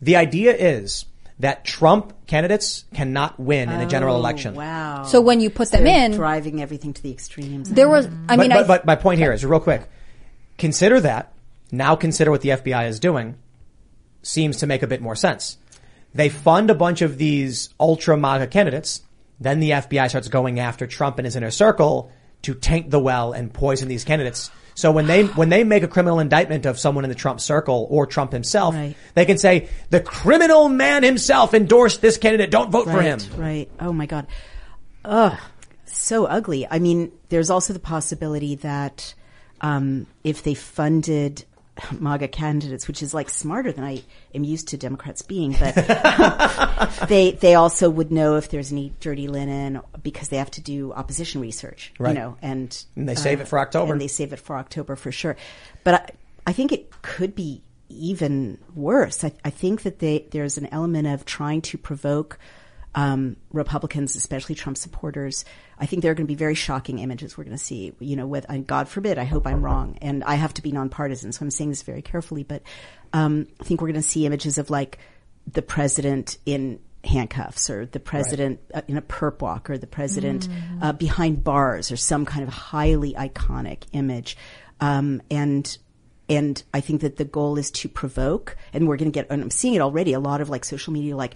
the 0.00 0.16
idea 0.16 0.54
is 0.54 1.04
that 1.38 1.64
Trump 1.64 2.26
candidates 2.26 2.84
cannot 2.94 3.38
win 3.38 3.70
in 3.70 3.80
a 3.80 3.86
general 3.86 4.16
Oh, 4.16 4.18
election. 4.18 4.54
Wow. 4.54 5.04
So 5.04 5.20
when 5.20 5.40
you 5.40 5.50
put 5.50 5.70
them 5.70 5.86
in- 5.86 6.12
driving 6.12 6.60
everything 6.62 6.92
to 6.94 7.02
the 7.02 7.10
extremes. 7.10 7.70
there 7.70 7.88
was, 7.88 8.06
I 8.28 8.36
mean, 8.36 8.50
but, 8.50 8.58
I, 8.58 8.62
but 8.64 8.86
my 8.86 8.96
point 8.96 9.18
here 9.18 9.32
is 9.32 9.44
real 9.44 9.60
quick. 9.60 9.88
Consider 10.58 11.00
that. 11.00 11.32
Now 11.70 11.96
consider 11.96 12.30
what 12.30 12.42
the 12.42 12.50
FBI 12.50 12.88
is 12.88 13.00
doing. 13.00 13.36
Seems 14.22 14.58
to 14.58 14.66
make 14.66 14.82
a 14.82 14.86
bit 14.86 15.00
more 15.00 15.16
sense. 15.16 15.58
They 16.14 16.28
fund 16.28 16.70
a 16.70 16.74
bunch 16.74 17.02
of 17.02 17.18
these 17.18 17.70
ultra 17.80 18.16
MAGA 18.16 18.46
candidates. 18.48 19.02
Then 19.40 19.60
the 19.60 19.70
FBI 19.70 20.08
starts 20.08 20.28
going 20.28 20.60
after 20.60 20.86
Trump 20.86 21.18
and 21.18 21.24
his 21.26 21.34
inner 21.36 21.50
circle 21.50 22.12
to 22.42 22.54
taint 22.54 22.90
the 22.90 23.00
well 23.00 23.32
and 23.32 23.52
poison 23.52 23.88
these 23.88 24.04
candidates. 24.04 24.50
So 24.74 24.90
when 24.90 25.06
they 25.06 25.24
when 25.24 25.48
they 25.48 25.64
make 25.64 25.82
a 25.82 25.88
criminal 25.88 26.18
indictment 26.18 26.64
of 26.66 26.78
someone 26.78 27.04
in 27.04 27.08
the 27.10 27.14
Trump 27.16 27.40
circle 27.40 27.86
or 27.90 28.06
Trump 28.06 28.32
himself, 28.32 28.74
Right. 28.74 28.94
they 29.14 29.24
can 29.26 29.36
say 29.38 29.68
the 29.90 30.00
criminal 30.00 30.68
man 30.68 31.02
himself 31.02 31.52
endorsed 31.54 32.00
this 32.00 32.16
candidate. 32.16 32.50
Don't 32.50 32.70
vote 32.70 32.84
for 32.86 33.02
him. 33.02 33.18
Right, 33.18 33.38
Right. 33.38 33.70
Oh 33.80 33.92
my 33.92 34.06
God. 34.06 34.26
Ugh. 35.04 35.38
So 35.86 36.24
ugly. 36.24 36.66
I 36.70 36.78
mean, 36.78 37.12
there's 37.28 37.50
also 37.50 37.72
the 37.74 37.78
possibility 37.80 38.54
that 38.56 39.14
um, 39.60 40.06
if 40.24 40.42
they 40.42 40.54
funded 40.54 41.44
MAGA 41.98 42.28
candidates, 42.28 42.86
which 42.88 43.02
is 43.02 43.12
like 43.14 43.28
smarter 43.30 43.72
than 43.72 43.84
I 43.84 44.02
am 44.34 44.44
used 44.44 44.68
to 44.68 44.76
Democrats 44.76 45.22
being, 45.22 45.52
but 45.58 45.74
they 47.08 47.32
they 47.32 47.54
also 47.54 47.90
would 47.90 48.10
know 48.12 48.36
if 48.36 48.48
there's 48.50 48.72
any 48.72 48.92
dirty 49.00 49.28
linen 49.28 49.80
because 50.02 50.28
they 50.28 50.36
have 50.36 50.50
to 50.52 50.60
do 50.60 50.92
opposition 50.92 51.40
research, 51.40 51.92
Right. 51.98 52.14
you 52.14 52.20
know, 52.20 52.36
and 52.42 52.72
uh, 52.96 53.00
And 53.00 53.08
they 53.08 53.14
save 53.14 53.40
it 53.40 53.48
for 53.48 53.58
October. 53.58 53.92
And 53.92 54.00
they 54.00 54.08
save 54.08 54.32
it 54.32 54.38
for 54.40 54.56
October 54.56 54.96
for 54.96 55.12
sure. 55.12 55.36
But 55.84 55.94
I, 55.94 56.10
I 56.48 56.52
think 56.52 56.72
it 56.72 56.90
could 57.02 57.34
be 57.34 57.62
even 57.88 58.58
worse. 58.74 59.22
I, 59.24 59.32
I 59.44 59.50
think 59.50 59.82
that 59.82 59.98
they, 59.98 60.26
there's 60.30 60.56
an 60.58 60.66
element 60.72 61.06
of 61.06 61.24
trying 61.24 61.60
to 61.62 61.78
provoke 61.78 62.38
um, 62.94 63.36
Republicans, 63.52 64.16
especially 64.16 64.54
Trump 64.54 64.76
supporters. 64.76 65.44
I 65.78 65.86
think 65.86 66.02
there 66.02 66.12
are 66.12 66.14
going 66.14 66.26
to 66.26 66.30
be 66.30 66.36
very 66.36 66.54
shocking 66.54 66.98
images 66.98 67.36
we're 67.36 67.44
going 67.44 67.56
to 67.56 67.62
see. 67.62 67.92
You 67.98 68.16
know, 68.16 68.26
with 68.26 68.46
and 68.48 68.66
God 68.66 68.88
forbid, 68.88 69.18
I 69.18 69.24
hope 69.24 69.46
I'm 69.46 69.62
wrong, 69.62 69.98
and 70.02 70.22
I 70.24 70.34
have 70.34 70.54
to 70.54 70.62
be 70.62 70.72
nonpartisan, 70.72 71.32
so 71.32 71.44
I'm 71.44 71.50
saying 71.50 71.70
this 71.70 71.82
very 71.82 72.02
carefully. 72.02 72.42
But 72.42 72.62
um, 73.12 73.48
I 73.60 73.64
think 73.64 73.80
we're 73.80 73.88
going 73.88 74.02
to 74.02 74.08
see 74.08 74.26
images 74.26 74.58
of 74.58 74.70
like 74.70 74.98
the 75.50 75.62
president 75.62 76.38
in 76.46 76.78
handcuffs 77.04 77.68
or 77.68 77.86
the 77.86 77.98
president 77.98 78.60
uh, 78.72 78.82
in 78.86 78.96
a 78.96 79.02
perp 79.02 79.40
walk 79.40 79.68
or 79.68 79.76
the 79.76 79.88
president 79.88 80.48
uh, 80.80 80.92
behind 80.92 81.42
bars 81.42 81.90
or 81.90 81.96
some 81.96 82.24
kind 82.24 82.46
of 82.46 82.52
highly 82.52 83.14
iconic 83.14 83.84
image. 83.92 84.36
Um, 84.80 85.22
and 85.30 85.76
and 86.28 86.62
I 86.72 86.80
think 86.80 87.02
that 87.02 87.16
the 87.16 87.24
goal 87.24 87.58
is 87.58 87.70
to 87.72 87.88
provoke, 87.88 88.56
and 88.72 88.88
we're 88.88 88.96
going 88.96 89.10
to 89.10 89.14
get, 89.14 89.26
and 89.28 89.42
I'm 89.42 89.50
seeing 89.50 89.74
it 89.74 89.80
already, 89.80 90.12
a 90.12 90.20
lot 90.20 90.40
of 90.40 90.48
like 90.48 90.64
social 90.64 90.92
media, 90.92 91.16
like 91.16 91.34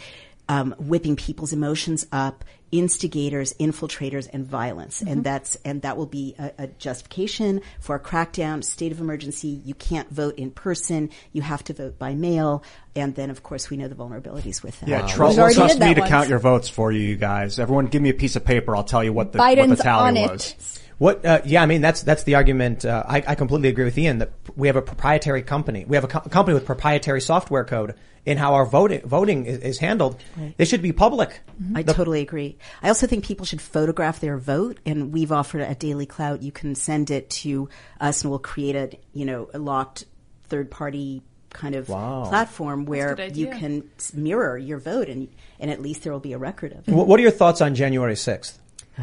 um, 0.48 0.74
whipping 0.78 1.16
people's 1.16 1.52
emotions 1.52 2.06
up, 2.12 2.44
instigators, 2.72 3.52
infiltrators, 3.54 4.28
and 4.32 4.46
violence, 4.46 5.02
and 5.02 5.24
that's 5.24 5.56
and 5.64 5.82
that 5.82 5.96
will 5.96 6.06
be 6.06 6.34
a, 6.38 6.52
a 6.58 6.66
justification 6.68 7.60
for 7.80 7.96
a 7.96 8.00
crackdown, 8.00 8.62
state 8.62 8.92
of 8.92 9.00
emergency. 9.00 9.60
You 9.64 9.74
can't 9.74 10.08
vote 10.10 10.36
in 10.38 10.50
person; 10.50 11.10
you 11.32 11.42
have 11.42 11.64
to 11.64 11.72
vote 11.74 11.98
by 11.98 12.14
mail, 12.14 12.62
and 12.94 13.14
then 13.14 13.30
of 13.30 13.42
course 13.42 13.70
we 13.70 13.76
know 13.76 13.88
the 13.88 13.94
vulnerabilities 13.94 14.62
with 14.62 14.78
that. 14.80 14.88
Yeah, 14.88 15.04
We 15.06 15.10
trust, 15.12 15.38
already 15.38 15.54
trust 15.56 15.74
did 15.78 15.80
me 15.80 15.86
that 15.88 15.94
to 15.94 16.00
once. 16.02 16.10
count 16.10 16.28
your 16.28 16.38
votes 16.38 16.68
for 16.68 16.92
you, 16.92 17.00
you 17.00 17.16
guys. 17.16 17.58
Everyone, 17.58 17.86
give 17.86 18.02
me 18.02 18.10
a 18.10 18.14
piece 18.14 18.36
of 18.36 18.44
paper. 18.44 18.76
I'll 18.76 18.84
tell 18.84 19.02
you 19.02 19.12
what 19.12 19.32
the 19.32 19.38
what 19.38 19.68
the 19.68 19.76
tally 19.76 20.20
on 20.20 20.30
was. 20.30 20.50
it. 20.50 20.82
What? 20.98 21.24
Uh, 21.26 21.42
yeah, 21.44 21.62
I 21.62 21.66
mean 21.66 21.82
that's 21.82 22.02
that's 22.02 22.22
the 22.22 22.36
argument. 22.36 22.84
Uh, 22.84 23.02
I, 23.06 23.22
I 23.26 23.34
completely 23.34 23.68
agree 23.68 23.84
with 23.84 23.98
Ian 23.98 24.18
that 24.18 24.30
we 24.56 24.68
have 24.68 24.76
a 24.76 24.82
proprietary 24.82 25.42
company. 25.42 25.84
We 25.86 25.96
have 25.96 26.04
a 26.04 26.08
co- 26.08 26.20
company 26.20 26.54
with 26.54 26.64
proprietary 26.64 27.20
software 27.20 27.64
code 27.64 27.94
in 28.26 28.36
how 28.36 28.54
our 28.54 28.66
voting 28.66 29.00
voting 29.02 29.46
is, 29.46 29.58
is 29.58 29.78
handled. 29.78 30.20
They 30.56 30.64
should 30.64 30.82
be 30.82 30.92
public. 30.92 31.40
I 31.74 31.82
totally 31.82 32.20
agree. 32.20 32.58
I 32.82 32.88
also 32.88 33.06
think 33.06 33.24
people 33.24 33.46
should 33.46 33.62
photograph 33.62 34.20
their 34.20 34.36
vote, 34.36 34.78
and 34.84 35.12
we've 35.12 35.32
offered 35.32 35.62
at 35.62 35.78
Daily 35.78 36.06
Clout 36.06 36.42
you 36.42 36.52
can 36.52 36.74
send 36.74 37.10
it 37.10 37.30
to 37.30 37.68
us, 38.00 38.22
and 38.22 38.30
we'll 38.30 38.40
create 38.40 38.74
a 38.76 38.98
you 39.14 39.24
know 39.24 39.48
a 39.54 39.58
locked 39.58 40.04
third 40.44 40.70
party 40.70 41.22
kind 41.50 41.74
of 41.74 41.88
Wow. 41.88 42.26
platform 42.28 42.84
where 42.84 43.18
you 43.30 43.46
can 43.46 43.88
mirror 44.12 44.58
your 44.58 44.78
vote, 44.78 45.08
and 45.08 45.28
and 45.60 45.70
at 45.70 45.80
least 45.80 46.02
there 46.02 46.12
will 46.12 46.20
be 46.20 46.32
a 46.34 46.38
record 46.38 46.72
of 46.72 46.86
it. 46.88 46.92
What 46.92 47.18
are 47.18 47.22
your 47.22 47.30
thoughts 47.30 47.60
on 47.62 47.74
January 47.74 48.14
6th? 48.14 48.58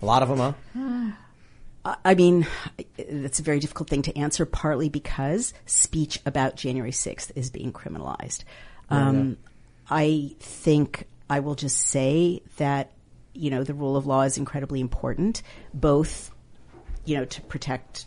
A 0.00 0.06
lot 0.06 0.22
of 0.22 0.28
them, 0.28 0.54
huh? 0.74 1.10
I- 2.04 2.14
mean, 2.14 2.46
that's 2.98 3.40
a 3.40 3.42
very 3.42 3.60
difficult 3.60 3.88
thing 3.88 4.02
to 4.02 4.16
answer, 4.16 4.44
partly 4.44 4.88
because 4.88 5.54
speech 5.66 6.20
about 6.26 6.56
January 6.56 6.92
6th 6.92 7.32
is 7.34 7.50
being 7.50 7.72
criminalized. 7.72 8.44
Um, 8.90 9.36
I 9.88 10.34
think 10.40 11.06
I 11.30 11.40
will 11.40 11.54
just 11.54 11.78
say 11.78 12.42
that, 12.56 12.92
you 13.32 13.50
know, 13.50 13.64
the 13.64 13.74
rule 13.74 13.96
of 13.96 14.06
law 14.06 14.22
is 14.22 14.38
incredibly 14.38 14.80
important, 14.80 15.42
both, 15.74 16.30
you 17.04 17.16
know, 17.16 17.24
to 17.26 17.40
protect 17.42 18.06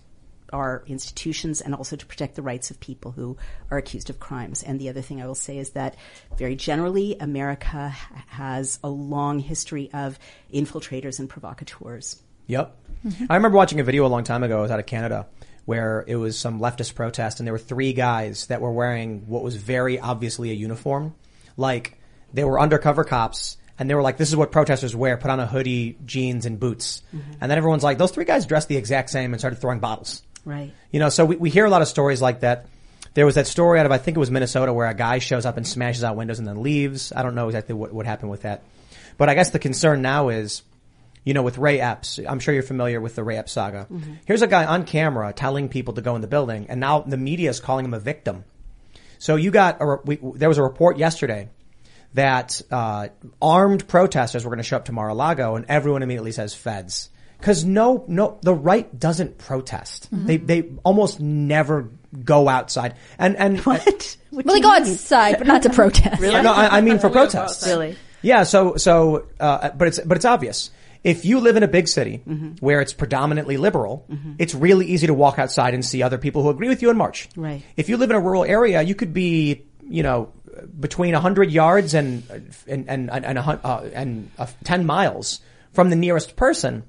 our 0.51 0.83
institutions 0.87 1.61
and 1.61 1.73
also 1.73 1.95
to 1.95 2.05
protect 2.05 2.35
the 2.35 2.41
rights 2.41 2.71
of 2.71 2.79
people 2.79 3.11
who 3.11 3.37
are 3.69 3.77
accused 3.77 4.09
of 4.09 4.19
crimes. 4.19 4.63
And 4.63 4.79
the 4.79 4.89
other 4.89 5.01
thing 5.01 5.21
I 5.21 5.27
will 5.27 5.35
say 5.35 5.57
is 5.57 5.71
that 5.71 5.95
very 6.37 6.55
generally, 6.55 7.15
America 7.19 7.89
has 8.27 8.79
a 8.83 8.89
long 8.89 9.39
history 9.39 9.89
of 9.93 10.19
infiltrators 10.53 11.19
and 11.19 11.29
provocateurs. 11.29 12.21
Yep. 12.47 12.75
Mm-hmm. 13.05 13.25
I 13.29 13.35
remember 13.35 13.57
watching 13.57 13.79
a 13.79 13.83
video 13.83 14.05
a 14.05 14.07
long 14.09 14.23
time 14.23 14.43
ago. 14.43 14.59
I 14.59 14.61
was 14.61 14.71
out 14.71 14.79
of 14.79 14.85
Canada 14.85 15.27
where 15.65 16.03
it 16.07 16.15
was 16.15 16.37
some 16.37 16.59
leftist 16.59 16.95
protest 16.95 17.39
and 17.39 17.47
there 17.47 17.53
were 17.53 17.59
three 17.59 17.93
guys 17.93 18.47
that 18.47 18.61
were 18.61 18.71
wearing 18.71 19.27
what 19.27 19.43
was 19.43 19.55
very 19.55 19.99
obviously 19.99 20.51
a 20.51 20.53
uniform. 20.53 21.13
Like 21.57 21.97
they 22.33 22.43
were 22.43 22.59
undercover 22.59 23.03
cops 23.03 23.57
and 23.77 23.89
they 23.89 23.95
were 23.95 24.01
like, 24.01 24.17
this 24.17 24.29
is 24.29 24.35
what 24.35 24.51
protesters 24.51 24.95
wear. 24.95 25.17
Put 25.17 25.31
on 25.31 25.39
a 25.39 25.47
hoodie, 25.47 25.97
jeans 26.05 26.45
and 26.45 26.59
boots. 26.59 27.01
Mm-hmm. 27.15 27.31
And 27.41 27.51
then 27.51 27.57
everyone's 27.57 27.83
like, 27.83 27.97
those 27.97 28.11
three 28.11 28.25
guys 28.25 28.45
dressed 28.45 28.67
the 28.67 28.77
exact 28.77 29.09
same 29.09 29.33
and 29.33 29.41
started 29.41 29.59
throwing 29.59 29.79
bottles. 29.79 30.23
Right. 30.45 30.73
You 30.91 30.99
know, 30.99 31.09
so 31.09 31.25
we, 31.25 31.35
we 31.35 31.49
hear 31.49 31.65
a 31.65 31.69
lot 31.69 31.81
of 31.81 31.87
stories 31.87 32.21
like 32.21 32.41
that. 32.41 32.67
There 33.13 33.25
was 33.25 33.35
that 33.35 33.47
story 33.47 33.79
out 33.79 33.85
of, 33.85 33.91
I 33.91 33.97
think 33.97 34.17
it 34.17 34.19
was 34.19 34.31
Minnesota, 34.31 34.73
where 34.73 34.87
a 34.87 34.93
guy 34.93 35.19
shows 35.19 35.45
up 35.45 35.57
and 35.57 35.67
smashes 35.67 36.03
out 36.03 36.15
windows 36.15 36.39
and 36.39 36.47
then 36.47 36.61
leaves. 36.61 37.11
I 37.13 37.23
don't 37.23 37.35
know 37.35 37.47
exactly 37.47 37.75
what, 37.75 37.91
what 37.91 38.05
happened 38.05 38.31
with 38.31 38.43
that. 38.43 38.63
But 39.17 39.29
I 39.29 39.35
guess 39.35 39.49
the 39.49 39.59
concern 39.59 40.01
now 40.01 40.29
is, 40.29 40.63
you 41.23 41.33
know, 41.33 41.43
with 41.43 41.57
Ray 41.57 41.79
Epps, 41.79 42.19
I'm 42.27 42.39
sure 42.39 42.53
you're 42.53 42.63
familiar 42.63 42.99
with 42.99 43.15
the 43.15 43.23
Ray 43.23 43.37
Epps 43.37 43.51
saga. 43.51 43.87
Here's 44.25 44.41
a 44.41 44.47
guy 44.47 44.65
on 44.65 44.85
camera 44.85 45.33
telling 45.33 45.69
people 45.69 45.93
to 45.95 46.01
go 46.01 46.15
in 46.15 46.21
the 46.21 46.27
building, 46.27 46.65
and 46.69 46.79
now 46.79 46.99
the 47.01 47.17
media 47.17 47.49
is 47.49 47.59
calling 47.59 47.85
him 47.85 47.93
a 47.93 47.99
victim. 47.99 48.43
So 49.19 49.35
you 49.35 49.51
got 49.51 49.77
a, 49.81 49.97
we, 50.03 50.17
there 50.35 50.49
was 50.49 50.57
a 50.57 50.63
report 50.63 50.97
yesterday 50.97 51.49
that 52.13 52.61
uh, 52.71 53.09
armed 53.41 53.87
protesters 53.87 54.43
were 54.43 54.49
going 54.49 54.57
to 54.57 54.63
show 54.63 54.77
up 54.77 54.85
to 54.85 54.91
Mar-a-Lago, 54.91 55.55
and 55.55 55.65
everyone 55.69 56.03
immediately 56.03 56.31
says 56.31 56.53
feds. 56.53 57.09
Because 57.37 57.65
no, 57.65 58.03
no, 58.07 58.37
the 58.43 58.53
right 58.53 58.99
doesn't 58.99 59.39
protest. 59.39 60.09
They 60.11 60.37
they 60.37 60.61
almost 60.83 61.19
never 61.19 61.89
go 62.23 62.47
outside. 62.47 62.95
And 63.17 63.35
and 63.35 63.59
What? 63.65 64.17
What 64.29 64.45
Well, 64.45 64.55
they 64.55 64.61
go 64.61 64.69
mean? 64.73 64.81
outside, 64.83 65.37
but 65.39 65.47
not 65.47 65.63
to 65.63 65.69
protest. 65.81 66.21
really? 66.21 66.39
no, 66.41 66.53
I, 66.53 66.77
I 66.77 66.81
mean 66.81 66.99
for 66.99 67.09
protests. 67.09 67.65
Really? 67.65 67.95
Yeah. 68.21 68.43
So 68.43 68.75
so, 68.75 69.27
uh, 69.39 69.71
but 69.71 69.87
it's 69.87 69.99
but 69.99 70.17
it's 70.17 70.25
obvious. 70.25 70.69
If 71.03 71.25
you 71.25 71.39
live 71.39 71.55
in 71.57 71.63
a 71.63 71.67
big 71.67 71.87
city 71.87 72.17
where 72.59 72.79
it's 72.81 72.93
predominantly 72.93 73.57
liberal, 73.57 74.05
it's 74.37 74.53
really 74.53 74.85
easy 74.87 75.07
to 75.07 75.13
walk 75.13 75.39
outside 75.39 75.73
and 75.73 75.83
see 75.83 76.03
other 76.03 76.17
people 76.17 76.43
who 76.43 76.49
agree 76.49 76.67
with 76.67 76.81
you 76.81 76.89
and 76.89 76.97
march. 76.97 77.27
Right. 77.35 77.63
If 77.75 77.89
you 77.89 77.97
live 77.97 78.11
in 78.11 78.15
a 78.15 78.19
rural 78.19 78.43
area, 78.43 78.81
you 78.81 78.93
could 78.93 79.13
be, 79.13 79.65
you 79.87 80.03
know, 80.03 80.31
between 80.79 81.13
100 81.13 81.49
yards 81.51 81.93
and 81.93 82.23
and 82.67 82.89
and 82.89 83.09
and, 83.09 83.37
a, 83.37 83.41
uh, 83.41 83.89
and 83.93 84.29
uh, 84.37 84.45
10 84.63 84.85
miles 84.85 85.39
from 85.73 85.89
the 85.89 85.95
nearest 85.95 86.35
person. 86.35 86.83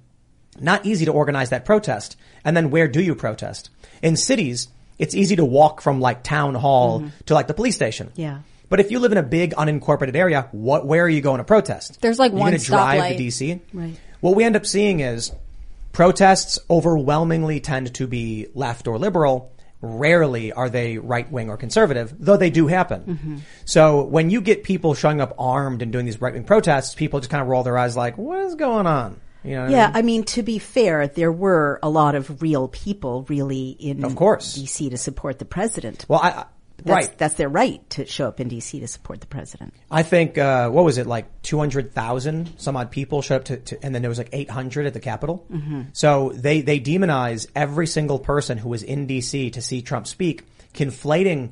Not 0.60 0.84
easy 0.84 1.06
to 1.06 1.12
organize 1.12 1.50
that 1.50 1.64
protest. 1.64 2.16
And 2.44 2.54
then 2.54 2.70
where 2.70 2.88
do 2.88 3.02
you 3.02 3.14
protest? 3.14 3.70
In 4.02 4.16
cities, 4.16 4.68
it's 4.98 5.14
easy 5.14 5.36
to 5.36 5.44
walk 5.44 5.80
from 5.80 6.00
like 6.00 6.22
town 6.22 6.54
hall 6.54 7.04
to 7.26 7.34
like 7.34 7.46
the 7.46 7.54
police 7.54 7.74
station. 7.74 8.12
Yeah. 8.14 8.40
But 8.72 8.80
if 8.80 8.90
you 8.90 9.00
live 9.00 9.12
in 9.12 9.18
a 9.18 9.22
big 9.22 9.52
unincorporated 9.52 10.16
area, 10.16 10.48
what, 10.50 10.86
where 10.86 11.04
are 11.04 11.08
you 11.08 11.20
going 11.20 11.38
to 11.38 11.44
protest? 11.44 12.00
There's, 12.00 12.18
like, 12.18 12.32
You're 12.32 12.40
one 12.40 12.52
gonna 12.52 12.58
drive 12.62 13.18
to 13.18 13.22
DC. 13.22 13.60
Right. 13.74 14.00
What 14.20 14.34
we 14.34 14.44
end 14.44 14.56
up 14.56 14.64
seeing 14.64 15.00
is 15.00 15.30
protests 15.92 16.58
overwhelmingly 16.70 17.60
tend 17.60 17.92
to 17.92 18.06
be 18.06 18.46
left 18.54 18.88
or 18.88 18.98
liberal. 18.98 19.52
Rarely 19.82 20.52
are 20.54 20.70
they 20.70 20.96
right 20.96 21.30
wing 21.30 21.50
or 21.50 21.58
conservative, 21.58 22.14
though 22.18 22.38
they 22.38 22.48
do 22.48 22.66
happen. 22.66 23.02
Mm-hmm. 23.02 23.36
So 23.66 24.04
when 24.04 24.30
you 24.30 24.40
get 24.40 24.64
people 24.64 24.94
showing 24.94 25.20
up 25.20 25.34
armed 25.38 25.82
and 25.82 25.92
doing 25.92 26.06
these 26.06 26.18
right 26.22 26.32
wing 26.32 26.44
protests, 26.44 26.94
people 26.94 27.20
just 27.20 27.30
kind 27.30 27.42
of 27.42 27.48
roll 27.48 27.64
their 27.64 27.76
eyes 27.76 27.94
like, 27.94 28.16
what 28.16 28.40
is 28.40 28.54
going 28.54 28.86
on? 28.86 29.20
You 29.44 29.56
know 29.56 29.60
what 29.64 29.68
I 29.68 29.72
Yeah, 29.72 29.86
mean? 29.88 29.96
I 29.96 30.02
mean, 30.02 30.24
to 30.24 30.42
be 30.42 30.58
fair, 30.58 31.08
there 31.08 31.30
were 31.32 31.78
a 31.82 31.90
lot 31.90 32.14
of 32.14 32.40
real 32.40 32.68
people 32.68 33.26
really 33.28 33.70
in 33.70 34.02
Of 34.02 34.16
course. 34.16 34.56
DC 34.56 34.88
to 34.88 34.96
support 34.96 35.38
the 35.38 35.44
president. 35.44 36.06
Well, 36.08 36.20
I 36.22 36.46
That's, 36.85 37.09
right. 37.09 37.18
That's 37.18 37.35
their 37.35 37.49
right 37.49 37.89
to 37.91 38.07
show 38.07 38.28
up 38.28 38.41
in 38.41 38.49
DC 38.49 38.80
to 38.80 38.89
support 38.89 39.20
the 39.20 39.26
president. 39.26 39.74
I 39.91 40.03
think 40.03 40.39
uh, 40.39 40.68
what 40.70 40.85
was 40.85 40.99
it 40.99 41.07
like 41.07 41.43
two 41.43 41.59
hundred 41.59 41.93
thousand 41.93 42.55
some 42.59 42.76
odd 42.76 42.91
people 42.91 43.22
showed 43.22 43.37
up 43.37 43.45
to, 43.47 43.57
to, 43.59 43.85
and 43.85 43.95
then 43.95 44.03
there 44.03 44.09
was 44.09 44.18
like 44.18 44.30
eight 44.33 44.51
hundred 44.51 44.87
at 44.87 44.95
the 44.95 45.01
Capitol. 45.01 45.47
Mm-hmm. 45.51 45.83
So 45.93 46.33
they 46.35 46.61
they 46.61 46.80
demonize 46.80 47.47
every 47.55 47.87
single 47.87 48.18
person 48.18 48.59
who 48.59 48.68
was 48.68 48.83
in 48.83 49.07
D.C. 49.07 49.51
to 49.51 49.62
see 49.62 49.83
Trump 49.83 50.07
speak, 50.07 50.45
conflating 50.74 51.51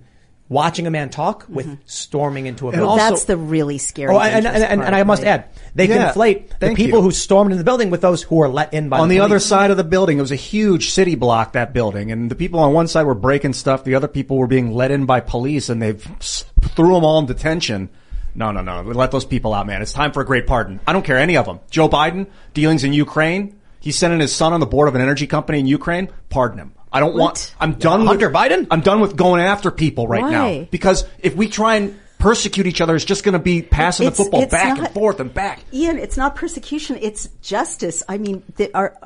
watching 0.51 0.87
a 0.87 0.91
man 0.91 1.09
talk 1.09 1.45
mm-hmm. 1.45 1.55
with 1.55 1.79
storming 1.87 2.45
into 2.45 2.69
a 2.69 2.73
building. 2.73 2.87
Well, 2.87 2.97
that's 2.97 3.25
the 3.25 3.39
really 3.39 3.79
scary. 3.79 4.15
Oh, 4.15 4.19
and, 4.19 4.47
and, 4.47 4.57
and, 4.57 4.65
and 4.65 4.83
part, 4.83 4.93
I 4.93 5.05
must 5.05 5.23
right? 5.23 5.29
add, 5.29 5.49
they 5.75 5.89
Yeah, 5.89 6.13
conflate 6.13 6.59
the 6.59 6.75
people 6.75 6.99
you. 6.99 7.05
who 7.05 7.11
stormed 7.13 7.53
in 7.53 7.59
the 7.59 7.65
building 7.65 7.89
with 7.89 8.03
those 8.03 8.23
who 8.23 8.35
were 8.35 8.49
let 8.49 8.75
in 8.75 8.91
by 8.91 8.99
on 8.99 9.09
the, 9.09 9.17
the 9.19 9.25
other 9.25 9.39
side 9.39 9.71
of 9.71 9.79
the 9.79 9.85
building, 9.85 10.19
it 10.19 10.21
was 10.21 10.33
a 10.33 10.37
huge 10.37 10.91
city 10.91 11.15
block, 11.15 11.53
that 11.53 11.73
building. 11.73 12.13
And 12.13 12.31
the 12.31 12.35
people 12.35 12.61
on 12.61 12.75
one 12.75 12.89
side 12.89 13.07
were 13.07 13.15
breaking 13.15 13.55
stuff. 13.55 13.85
The 13.85 13.95
other 13.95 14.09
people 14.09 14.37
were 14.37 14.49
being 14.49 14.73
let 14.73 14.91
in 14.91 15.07
by 15.07 15.21
police 15.21 15.71
and 15.71 15.81
they 15.81 15.93
threw 15.93 16.95
them 16.95 17.05
all 17.05 17.21
in 17.21 17.27
detention. 17.27 17.89
No, 18.35 18.51
no, 18.51 18.61
no. 18.61 18.83
Let 18.83 19.13
those 19.13 19.25
people 19.25 19.55
out, 19.55 19.67
man. 19.67 19.83
It's 19.83 19.93
time 19.93 20.13
for 20.13 20.21
a 20.21 20.27
great 20.27 20.47
pardon. 20.47 20.81
I 20.87 20.93
don't 20.93 21.05
care 21.05 21.19
any 21.19 21.37
of 21.37 21.47
them. 21.47 21.61
Joe 21.71 21.89
Biden, 21.89 22.27
dealings 22.55 22.85
in 22.85 22.93
Ukraine. 22.93 23.61
He's 23.81 23.97
sending 23.97 24.21
his 24.21 24.35
son 24.35 24.53
on 24.53 24.61
the 24.61 24.67
board 24.67 24.89
of 24.89 24.95
an 24.95 25.01
energy 25.01 25.27
company 25.27 25.59
in 25.59 25.67
Ukraine. 25.67 26.11
Pardon 26.29 26.59
him. 26.59 26.75
I 26.93 27.01
don't 27.01 27.15
want, 27.15 27.55
I'm 27.61 27.75
done 27.75 28.05
Hunter 28.07 28.29
with, 28.29 28.37
Biden? 28.37 28.67
I'm 28.71 28.81
done 28.81 29.01
with 29.01 29.17
going 29.17 29.41
after 29.43 29.71
people 29.71 30.09
right 30.09 30.23
Why? 30.23 30.31
now. 30.31 30.67
Because 30.71 31.05
if 31.21 31.37
we 31.37 31.49
try 31.49 31.77
and 31.77 31.99
persecute 32.19 32.67
each 32.67 32.81
other, 32.81 32.97
it's 32.97 33.05
just 33.05 33.23
going 33.25 33.33
to 33.35 33.39
be 33.39 33.63
passing 33.63 34.07
It's- 34.09 34.19
the 34.19 34.25
football 34.25 34.47
back 34.47 34.77
not- 34.77 34.87
and 34.87 34.95
forth 34.95 35.21
and 35.21 35.33
back. 35.33 35.61
Ian, 35.73 35.99
it's 35.99 36.17
not 36.17 36.35
persecution; 36.37 36.99
it's 37.01 37.29
justice. 37.43 38.03
I 38.09 38.19
mean, 38.19 38.43
the, 38.57 38.75
our, 38.75 38.97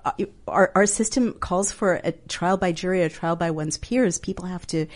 our 0.49 0.73
our 0.75 0.87
system 0.87 1.35
calls 1.35 1.73
for 1.73 2.01
a 2.03 2.13
trial 2.27 2.57
by 2.57 2.73
jury, 2.73 3.03
a 3.03 3.09
trial 3.09 3.37
by 3.37 3.51
one's 3.51 3.77
peers. 3.77 4.19
People 4.19 4.47
have 4.47 4.67
to 4.69 4.87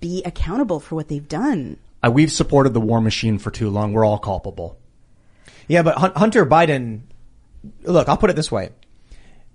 be 0.00 0.22
accountable 0.24 0.80
for 0.80 0.94
what 0.94 1.08
they've 1.08 1.28
done. 1.28 1.76
Uh, 2.02 2.10
we've 2.10 2.32
supported 2.32 2.72
the 2.74 2.80
war 2.80 3.00
machine 3.00 3.38
for 3.38 3.50
too 3.50 3.68
long. 3.70 3.92
We're 3.92 4.04
all 4.06 4.18
culpable. 4.18 4.78
Yeah, 5.66 5.82
but 5.82 5.98
Hunter 6.16 6.46
Biden, 6.46 7.00
look, 7.82 8.08
I'll 8.08 8.16
put 8.16 8.30
it 8.30 8.36
this 8.36 8.50
way. 8.50 8.70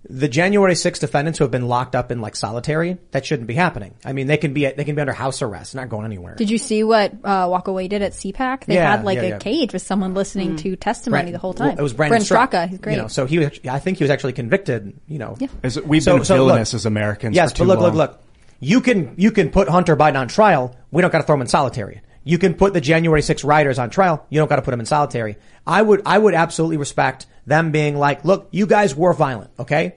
The 0.10 0.28
January 0.28 0.74
6th 0.74 1.00
defendants 1.00 1.40
who 1.40 1.46
have 1.46 1.52
been 1.52 1.70
locked 1.70 1.96
up 1.96 2.12
in 2.12 2.20
like 2.20 2.36
solitary, 2.36 2.98
that 3.12 3.26
shouldn't 3.26 3.48
be 3.48 3.54
happening. 3.54 3.94
I 4.04 4.12
mean, 4.12 4.28
they 4.28 4.36
can 4.36 4.54
be, 4.54 4.66
they 4.70 4.84
can 4.84 4.96
be 4.96 5.02
under 5.02 5.14
house 5.14 5.42
arrest, 5.42 5.76
not 5.76 5.88
going 5.88 6.06
anywhere. 6.06 6.36
Did 6.36 6.50
you 6.50 6.58
see 6.58 6.84
what 6.84 7.14
uh, 7.24 7.48
Walkaway 7.48 7.88
did 7.88 8.02
at 8.02 8.12
CPAC? 8.12 8.66
They 8.66 8.76
Yeah, 8.76 8.92
had 8.98 9.06
like 9.06 9.16
yeah, 9.18 9.22
a 9.24 9.30
yeah. 9.30 9.38
cage 9.38 9.72
with 9.72 9.82
someone 9.82 10.14
listening 10.14 10.58
to 10.58 10.76
testimony 10.76 11.32
the 11.32 11.38
whole 11.38 11.54
time. 11.54 11.70
Well, 11.70 11.80
it 11.80 11.84
was 11.84 11.94
Brandon, 11.94 12.20
Straka. 12.22 12.68
He's 12.68 12.80
great. 12.80 12.96
You 12.98 13.02
know, 13.04 13.08
so 13.08 13.26
he 13.26 13.40
was, 13.40 13.60
I 13.70 13.80
think 13.80 13.98
he 13.98 14.04
was 14.04 14.12
actually 14.12 14.34
convicted, 14.34 14.94
you 15.08 15.20
know. 15.20 15.38
Yeah. 15.40 15.48
As 15.64 15.80
we've 15.82 16.04
So- 16.04 16.18
been 16.18 16.26
so 16.26 16.36
villainous 16.36 16.74
look- 16.74 16.80
as 16.80 16.86
Americans. 16.86 17.36
Yes, 17.36 17.52
for 17.52 17.60
too 17.60 17.64
but 17.64 17.68
look, 17.70 17.80
long. 17.80 17.96
look, 17.96 18.12
look. 18.12 18.20
You 18.60 18.82
can, 18.82 19.14
you 19.18 19.32
can 19.32 19.50
put 19.52 19.70
Hunter 19.70 19.96
Biden 19.96 20.20
on 20.20 20.28
trial. 20.28 20.76
We 20.92 21.02
don't 21.02 21.12
got 21.12 21.20
to 21.20 21.24
throw 21.26 21.36
him 21.36 21.42
in 21.42 21.48
solitary. 21.48 22.02
You 22.24 22.38
can 22.38 22.54
put 22.54 22.74
the 22.74 22.82
January 22.82 23.22
6 23.22 23.44
rioters 23.44 23.80
on 23.80 23.90
trial. 23.90 24.26
You 24.30 24.40
don't 24.40 24.48
got 24.48 24.56
to 24.58 24.62
put 24.62 24.72
them 24.72 24.80
in 24.80 24.86
solitary. 24.86 25.38
I 25.68 25.82
would, 25.82 26.02
I 26.06 26.18
would 26.18 26.34
absolutely 26.34 26.78
respect 26.78 27.26
them 27.46 27.72
being 27.72 27.98
like, 27.98 28.24
look, 28.24 28.48
you 28.52 28.66
guys 28.66 28.96
were 28.96 29.14
violent, 29.14 29.52
okay? 29.60 29.96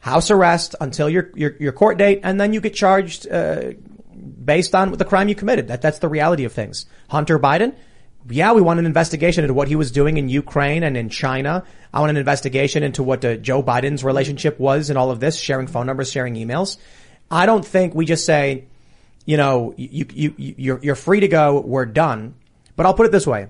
House 0.00 0.30
arrest 0.30 0.74
until 0.80 1.08
your, 1.08 1.30
your, 1.34 1.56
your 1.60 1.72
court 1.72 1.98
date, 1.98 2.20
and 2.24 2.40
then 2.40 2.52
you 2.52 2.60
get 2.60 2.74
charged, 2.74 3.30
uh, 3.30 3.72
based 4.44 4.74
on 4.74 4.92
the 4.92 5.04
crime 5.04 5.28
you 5.28 5.34
committed. 5.34 5.68
That, 5.68 5.82
that's 5.82 6.00
the 6.00 6.08
reality 6.08 6.44
of 6.44 6.52
things. 6.52 6.86
Hunter 7.08 7.38
Biden, 7.38 7.74
yeah, 8.28 8.52
we 8.52 8.60
want 8.60 8.78
an 8.78 8.86
investigation 8.86 9.44
into 9.44 9.54
what 9.54 9.68
he 9.68 9.76
was 9.76 9.90
doing 9.90 10.16
in 10.16 10.28
Ukraine 10.28 10.82
and 10.82 10.96
in 10.96 11.08
China. 11.08 11.64
I 11.92 12.00
want 12.00 12.10
an 12.10 12.16
investigation 12.16 12.82
into 12.82 13.02
what 13.02 13.24
uh, 13.24 13.36
Joe 13.36 13.62
Biden's 13.62 14.04
relationship 14.04 14.58
was 14.58 14.90
and 14.90 14.98
all 14.98 15.10
of 15.10 15.20
this, 15.20 15.36
sharing 15.36 15.66
phone 15.66 15.86
numbers, 15.86 16.10
sharing 16.10 16.34
emails. 16.34 16.76
I 17.30 17.46
don't 17.46 17.64
think 17.64 17.94
we 17.94 18.04
just 18.04 18.26
say, 18.26 18.66
you 19.24 19.36
know, 19.36 19.74
you, 19.76 20.06
you, 20.12 20.34
you, 20.36 20.54
you're, 20.58 20.80
you're 20.82 20.94
free 20.94 21.20
to 21.20 21.28
go. 21.28 21.60
We're 21.60 21.86
done. 21.86 22.34
But 22.76 22.86
I'll 22.86 22.94
put 22.94 23.06
it 23.06 23.12
this 23.12 23.26
way. 23.26 23.48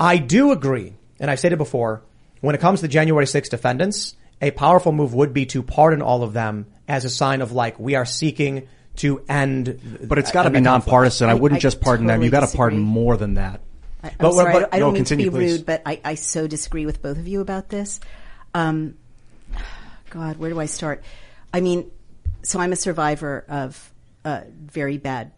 I 0.00 0.18
do 0.18 0.52
agree, 0.52 0.94
and 1.18 1.30
I've 1.30 1.40
said 1.40 1.52
it 1.52 1.56
before, 1.56 2.02
when 2.40 2.54
it 2.54 2.60
comes 2.60 2.80
to 2.82 2.88
January 2.88 3.26
6 3.26 3.48
defendants, 3.48 4.14
a 4.40 4.50
powerful 4.52 4.92
move 4.92 5.14
would 5.14 5.32
be 5.32 5.46
to 5.46 5.62
pardon 5.62 6.02
all 6.02 6.22
of 6.22 6.32
them 6.32 6.66
as 6.86 7.04
a 7.04 7.10
sign 7.10 7.40
of 7.42 7.52
like, 7.52 7.78
we 7.80 7.94
are 7.96 8.04
seeking 8.04 8.68
to 8.96 9.24
end. 9.28 10.06
But 10.08 10.18
it's 10.18 10.30
got 10.32 10.44
to 10.44 10.50
be 10.50 10.60
nonpartisan. 10.60 11.28
I, 11.28 11.32
I- 11.32 11.34
wouldn't 11.34 11.58
I 11.58 11.60
just 11.60 11.80
pardon 11.80 12.06
them. 12.06 12.14
totally 12.14 12.26
You 12.26 12.30
got 12.30 12.48
to 12.48 12.56
pardon 12.56 12.78
more 12.80 13.16
than 13.16 13.34
that. 13.34 13.60
I, 14.02 14.08
I'm 14.08 14.14
But 14.18 14.32
sorry, 14.34 14.52
but- 14.52 14.74
I 14.74 14.78
don't 14.78 14.88
no, 14.88 14.92
mean 14.92 14.96
continue, 15.04 15.24
to 15.26 15.30
be 15.32 15.36
please. 15.38 15.52
rude, 15.58 15.66
but 15.66 15.82
I, 15.86 16.00
I 16.04 16.14
so 16.14 16.46
disagree 16.46 16.86
with 16.86 17.02
both 17.02 17.18
of 17.18 17.26
you 17.26 17.40
about 17.40 17.68
this. 17.68 17.98
Um, 18.54 18.94
God, 20.10 20.36
where 20.38 20.50
do 20.50 20.60
I 20.60 20.66
start? 20.66 21.02
I 21.52 21.60
mean, 21.60 21.90
so 22.42 22.60
I'm 22.60 22.72
a 22.72 22.76
survivor 22.76 23.44
of 23.48 23.92
uh, 24.24 24.42
very 24.50 24.98
bad 24.98 25.32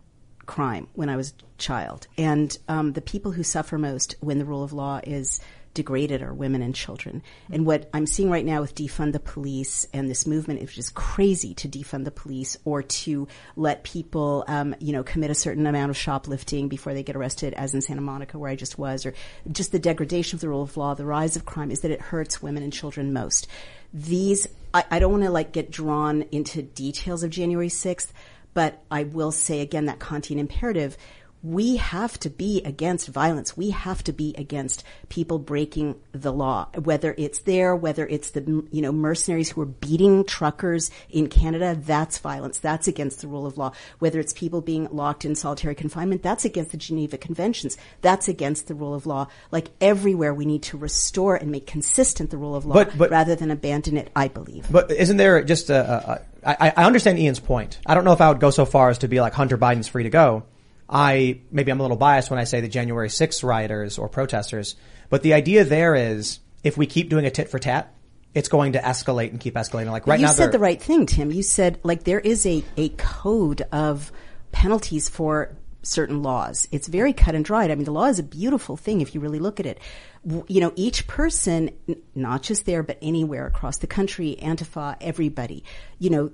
crime 0.47 0.89
when 0.95 1.09
I 1.09 1.17
was 1.17 1.31
a 1.31 1.59
child. 1.59 2.07
And 2.19 2.57
um, 2.69 2.93
the 2.93 3.01
people 3.01 3.33
who 3.33 3.43
suffer 3.43 3.79
most 3.79 4.17
when 4.21 4.39
the 4.39 4.45
rule 4.45 4.65
of 4.65 4.73
law 4.73 5.01
is 5.05 5.41
degraded 5.75 6.23
are 6.23 6.35
women 6.35 6.63
and 6.63 6.75
children. 6.75 7.23
And 7.51 7.65
what 7.65 7.89
I'm 7.95 8.07
seeing 8.07 8.31
right 8.31 8.45
now 8.45 8.61
with 8.61 8.75
defund 8.75 9.13
the 9.13 9.21
police 9.21 9.87
and 9.93 10.11
this 10.11 10.27
movement 10.27 10.61
is 10.61 10.75
just 10.75 10.95
crazy 10.95 11.55
to 11.55 11.69
defund 11.69 12.05
the 12.05 12.11
police 12.11 12.57
or 12.65 12.83
to 12.83 13.29
let 13.55 13.85
people, 13.85 14.45
um, 14.49 14.75
you 14.81 14.93
know, 14.93 15.05
commit 15.05 15.31
a 15.31 15.35
certain 15.35 15.67
amount 15.67 15.91
of 15.91 15.97
shoplifting 15.97 16.69
before 16.69 16.93
they 16.93 17.05
get 17.05 17.15
arrested, 17.15 17.55
as 17.55 17.73
in 17.73 17.81
Santa 17.81 18.01
Monica 18.01 18.39
where 18.39 18.51
I 18.51 18.57
just 18.57 18.79
was, 18.79 19.07
or 19.07 19.15
just 19.53 19.71
the 19.71 19.79
degradation 19.79 20.37
of 20.37 20.41
the 20.41 20.49
rule 20.49 20.63
of 20.63 20.77
law, 20.77 20.95
the 20.95 21.07
rise 21.07 21.37
of 21.37 21.47
crime 21.47 21.71
is 21.71 21.81
that 21.81 21.93
it 21.93 22.01
hurts 22.01 22.43
women 22.43 22.65
and 22.65 22.73
children 22.73 23.13
most. 23.13 23.47
These, 23.95 24.49
I, 24.75 24.85
I 24.91 24.99
don't 24.99 25.13
want 25.13 25.25
to 25.25 25.31
like 25.31 25.53
get 25.53 25.71
drawn 25.71 26.23
into 26.33 26.63
details 26.63 27.23
of 27.23 27.31
January 27.31 27.69
6th, 27.69 28.09
but 28.55 28.83
I 28.91 29.05
will 29.05 29.33
say 29.33 29.61
again 29.61 29.87
that 29.87 29.99
Kantian 29.99 30.39
imperative 30.39 30.97
we 31.43 31.77
have 31.77 32.19
to 32.21 32.29
be 32.31 32.61
against 32.65 33.09
violence. 33.09 33.57
We 33.57 33.71
have 33.71 34.05
to 34.05 34.13
be 34.13 34.35
against 34.37 34.85
people 35.09 35.39
breaking 35.39 35.97
the 36.13 36.33
law, 36.33 36.69
whether 36.83 37.15
it's 37.17 37.41
there, 37.41 37.75
whether 37.75 38.07
it's 38.07 38.33
the, 38.33 38.43
you 38.71 38.83
know, 38.83 38.93
mercenaries 38.93 39.51
who 39.51 39.63
are 39.63 39.67
beating 39.67 40.25
truckers 40.25 40.91
in 41.09 41.29
Canada. 41.29 41.75
That's 41.81 42.19
violence. 42.19 42.59
That's 42.59 42.89
against 42.89 43.23
the 43.23 43.29
rule 43.29 43.47
of 43.47 43.57
law. 43.57 43.73
Whether 44.01 44.21
it's 44.21 44.35
people 44.35 44.61
being 44.61 44.89
locked 44.91 45.25
in 45.25 45.35
solitary 45.35 45.75
confinement, 45.75 46.23
that's 46.23 46.45
against 46.45 46.73
the 46.73 46.77
Geneva 46.77 47.17
Conventions. 47.17 47.79
That's 48.03 48.29
against 48.29 48.67
the 48.69 48.75
rule 48.75 48.95
of 48.95 49.07
law. 49.07 49.29
Like 49.51 49.71
everywhere 49.81 50.35
we 50.35 50.45
need 50.45 50.65
to 50.65 50.77
restore 50.77 51.37
and 51.37 51.51
make 51.51 51.67
consistent 51.67 52.31
the 52.31 52.37
rule 52.37 52.55
of 52.55 52.67
law 52.67 52.75
But- 52.75 52.99
but- 52.99 53.11
rather 53.11 53.35
than 53.35 53.51
abandon 53.51 53.97
it, 53.97 54.11
I 54.15 54.29
believe. 54.29 54.67
But 54.71 54.91
isn't 54.91 55.17
there 55.17 55.43
just 55.43 55.71
a, 55.71 55.81
a, 55.81 56.13
a 56.13 56.21
I, 56.43 56.73
I 56.77 56.85
understand 56.85 57.19
Ian's 57.19 57.41
point. 57.41 57.79
I 57.87 57.95
don't 57.95 58.05
know 58.05 58.13
if 58.13 58.21
I 58.21 58.29
would 58.29 58.41
go 58.41 58.51
so 58.51 58.65
far 58.65 58.89
as 58.91 58.99
to 58.99 59.09
be 59.09 59.21
like 59.21 59.35
Hunter 59.35 59.59
Biden's 59.59 59.89
free 59.89 60.05
to 60.05 60.11
go. 60.11 60.45
I, 60.91 61.41
maybe 61.53 61.71
I'm 61.71 61.79
a 61.79 61.83
little 61.83 61.97
biased 61.97 62.31
when 62.31 62.41
I 62.41 62.45
say 62.45 62.61
the 62.61 62.69
January 62.69 63.09
6th 63.09 63.45
rioters 63.45 63.97
or 63.97 64.09
protesters, 64.09 64.75
but 65.09 65.23
the 65.23 65.35
idea 65.35 65.65
there 65.65 65.95
is 65.95 66.41
if 66.65 66.77
we 66.77 66.87
keep 66.87 67.09
doing 67.09 67.25
a 67.25 67.31
tit 67.31 67.49
for 67.49 67.61
tat, 67.61 67.95
it's 68.35 68.49
going 68.49 68.73
to 68.73 68.81
escalate 68.81 69.31
and 69.31 69.41
keep 69.41 69.55
escalating. 69.55 69.91
Like 69.91 70.07
right 70.07 70.21
you 70.21 70.27
now, 70.27 70.33
said 70.33 70.53
the 70.53 70.59
right 70.59 70.81
thing, 70.81 71.07
Tim. 71.07 71.31
You 71.31 71.43
said 71.43 71.79
like 71.83 72.05
there 72.05 72.21
is 72.21 72.45
a, 72.45 72.65
a 72.77 72.91
code 72.91 73.63
of 73.73 74.13
penalties 74.53 75.09
for 75.09 75.57
certain 75.83 76.23
laws. 76.23 76.69
It's 76.71 76.89
very 76.89 77.13
cut 77.13 77.35
and 77.35 77.45
dried. 77.45 77.71
I 77.71 77.75
mean, 77.75 77.85
the 77.85 77.93
law 77.93 78.07
is 78.07 78.19
a 78.19 78.25
beautiful 78.25 78.77
thing 78.77 79.01
if 79.01 79.15
you 79.15 79.21
really 79.21 79.39
look 79.39 79.61
at 79.61 79.67
it. 79.67 79.79
You 80.23 80.61
know, 80.61 80.73
each 80.77 81.07
person, 81.07 81.71
not 82.15 82.43
just 82.43 82.67
there, 82.67 82.83
but 82.83 82.99
anywhere 83.01 83.47
across 83.47 83.79
the 83.79 83.87
country, 83.87 84.37
Antifa, 84.43 84.97
everybody, 85.01 85.65
you 85.99 86.11
know, 86.11 86.31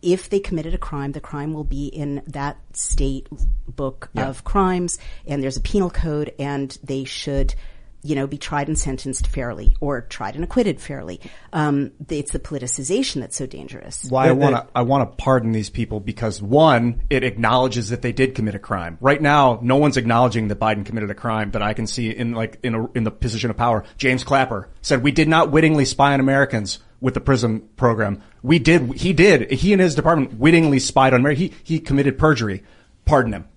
if 0.00 0.30
they 0.30 0.38
committed 0.38 0.74
a 0.74 0.78
crime, 0.78 1.10
the 1.10 1.20
crime 1.20 1.52
will 1.52 1.64
be 1.64 1.86
in 1.86 2.22
that 2.28 2.56
state 2.72 3.26
book 3.66 4.10
of 4.16 4.44
crimes 4.44 4.98
and 5.26 5.42
there's 5.42 5.56
a 5.56 5.60
penal 5.60 5.90
code 5.90 6.34
and 6.38 6.78
they 6.84 7.02
should 7.02 7.54
you 8.02 8.14
know, 8.14 8.26
be 8.26 8.38
tried 8.38 8.68
and 8.68 8.78
sentenced 8.78 9.26
fairly 9.26 9.74
or 9.80 10.02
tried 10.02 10.34
and 10.34 10.44
acquitted 10.44 10.80
fairly. 10.80 11.20
Um, 11.52 11.92
it's 12.08 12.32
the 12.32 12.38
politicization 12.38 13.20
that's 13.20 13.36
so 13.36 13.46
dangerous. 13.46 14.04
Why 14.08 14.28
I 14.28 14.32
want 14.32 14.56
to 14.56 14.66
I 14.74 14.82
want 14.82 15.10
to 15.10 15.16
pardon 15.22 15.52
these 15.52 15.70
people 15.70 16.00
because 16.00 16.40
one, 16.40 17.02
it 17.10 17.24
acknowledges 17.24 17.88
that 17.90 18.02
they 18.02 18.12
did 18.12 18.34
commit 18.34 18.54
a 18.54 18.58
crime. 18.58 18.98
Right 19.00 19.20
now, 19.20 19.58
no 19.62 19.76
one's 19.76 19.96
acknowledging 19.96 20.48
that 20.48 20.60
Biden 20.60 20.86
committed 20.86 21.10
a 21.10 21.14
crime, 21.14 21.50
but 21.50 21.62
I 21.62 21.74
can 21.74 21.86
see 21.86 22.10
in 22.10 22.32
like 22.32 22.58
in 22.62 22.74
a, 22.74 22.92
in 22.92 23.04
the 23.04 23.10
position 23.10 23.50
of 23.50 23.56
power, 23.56 23.84
James 23.96 24.24
Clapper 24.24 24.68
said 24.82 25.02
we 25.02 25.12
did 25.12 25.28
not 25.28 25.50
wittingly 25.50 25.84
spy 25.84 26.12
on 26.12 26.20
Americans 26.20 26.78
with 27.00 27.14
the 27.14 27.20
PRISM 27.20 27.68
program. 27.76 28.22
We 28.42 28.58
did. 28.58 28.94
He 28.94 29.12
did. 29.12 29.50
He 29.50 29.72
and 29.72 29.82
his 29.82 29.94
department 29.94 30.34
wittingly 30.34 30.78
spied 30.78 31.14
on 31.14 31.20
America. 31.20 31.40
He 31.40 31.54
he 31.62 31.80
committed 31.80 32.18
perjury. 32.18 32.62
Pardon 33.04 33.32
him. 33.32 33.48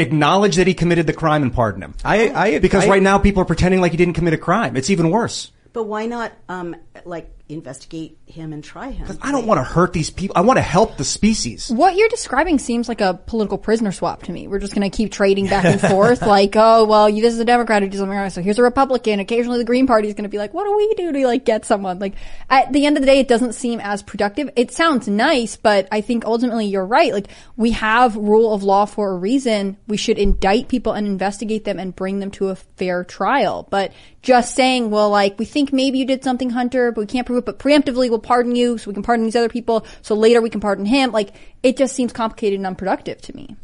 Acknowledge 0.00 0.56
that 0.56 0.66
he 0.66 0.74
committed 0.74 1.06
the 1.06 1.12
crime 1.12 1.42
and 1.42 1.52
pardon 1.52 1.82
him. 1.82 1.94
I, 2.04 2.30
I, 2.30 2.58
Because 2.58 2.84
I- 2.84 2.88
right 2.88 3.02
now 3.02 3.18
people 3.18 3.42
are 3.42 3.46
pretending 3.46 3.80
like 3.80 3.92
he 3.92 3.96
didn't 3.96 4.14
commit 4.14 4.34
a 4.34 4.38
crime. 4.38 4.76
It's 4.76 4.90
even 4.90 5.10
worse. 5.10 5.52
But 5.72 5.84
why 5.84 6.06
not, 6.06 6.32
um, 6.48 6.74
like 7.04 7.30
investigate 7.54 8.18
him 8.26 8.52
and 8.52 8.62
try 8.62 8.90
him? 8.90 9.18
I 9.22 9.32
don't 9.32 9.46
want 9.46 9.58
to 9.58 9.64
hurt 9.64 9.92
these 9.92 10.10
people. 10.10 10.36
I 10.36 10.40
want 10.42 10.56
to 10.58 10.62
help 10.62 10.96
the 10.96 11.04
species. 11.04 11.70
What 11.70 11.96
you're 11.96 12.08
describing 12.08 12.58
seems 12.58 12.88
like 12.88 13.00
a 13.00 13.14
political 13.14 13.58
prisoner 13.58 13.92
swap 13.92 14.22
to 14.24 14.32
me. 14.32 14.48
We're 14.48 14.58
just 14.58 14.74
going 14.74 14.88
to 14.88 14.96
keep 14.96 15.12
trading 15.12 15.46
back 15.46 15.64
and 15.64 15.80
forth. 15.80 16.22
Like, 16.30 16.54
oh, 16.54 16.84
well, 16.84 17.08
you, 17.08 17.22
this 17.22 17.34
is 17.34 17.40
a 17.40 17.44
Democrat 17.44 17.82
who 17.82 17.88
does 17.88 17.98
something, 17.98 18.16
wrong, 18.16 18.30
so 18.30 18.40
here's 18.40 18.58
a 18.58 18.62
Republican. 18.62 19.18
Occasionally 19.18 19.58
the 19.58 19.64
Green 19.64 19.88
Party 19.88 20.06
is 20.06 20.14
going 20.14 20.22
to 20.22 20.28
be 20.28 20.38
like, 20.38 20.54
what 20.54 20.64
do 20.64 20.76
we 20.76 20.94
do 20.94 21.10
to 21.10 21.26
like 21.26 21.44
get 21.44 21.64
someone? 21.64 21.98
Like, 21.98 22.14
at 22.48 22.72
the 22.72 22.86
end 22.86 22.96
of 22.96 23.02
the 23.02 23.06
day, 23.06 23.18
it 23.18 23.26
doesn't 23.26 23.54
seem 23.54 23.80
as 23.80 24.02
productive. 24.02 24.48
It 24.54 24.70
sounds 24.70 25.08
nice, 25.08 25.56
but 25.56 25.88
I 25.90 26.02
think 26.02 26.24
ultimately 26.24 26.66
you're 26.66 26.86
right. 26.86 27.12
Like, 27.12 27.28
we 27.56 27.72
have 27.72 28.14
rule 28.14 28.54
of 28.54 28.62
law 28.62 28.84
for 28.84 29.10
a 29.10 29.16
reason. 29.16 29.76
We 29.88 29.96
should 29.96 30.18
indict 30.18 30.68
people 30.68 30.92
and 30.92 31.06
investigate 31.06 31.64
them 31.64 31.80
and 31.80 31.96
bring 31.96 32.20
them 32.20 32.30
to 32.32 32.50
a 32.50 32.54
fair 32.80 33.04
trial. 33.04 33.68
But 33.68 33.92
just 34.22 34.54
saying, 34.54 34.90
well, 34.90 35.10
like, 35.10 35.38
we 35.38 35.44
think 35.44 35.70
maybe 35.70 35.98
you 35.98 36.06
did 36.06 36.24
something, 36.24 36.48
Hunter, 36.48 36.90
but 36.92 37.02
we 37.02 37.06
can't 37.06 37.26
prove 37.26 37.38
it, 37.38 37.44
but 37.44 37.58
preemptively 37.58 38.08
we'll 38.08 38.18
pardon 38.18 38.56
you 38.56 38.78
so 38.78 38.90
we 38.90 38.94
can 38.94 39.02
pardon 39.02 39.26
these 39.26 39.36
other 39.36 39.50
people. 39.50 39.86
So 40.00 40.14
later 40.14 40.40
we 40.40 40.48
can 40.48 40.60
pardon 40.60 40.86
him. 40.86 41.12
Like, 41.12 41.34
it 41.62 41.76
just 41.76 41.94
seems 41.94 42.12
complicated 42.12 42.58
and 42.58 42.66
unproductive 42.66 43.20
to 43.22 43.36
me. 43.36 43.54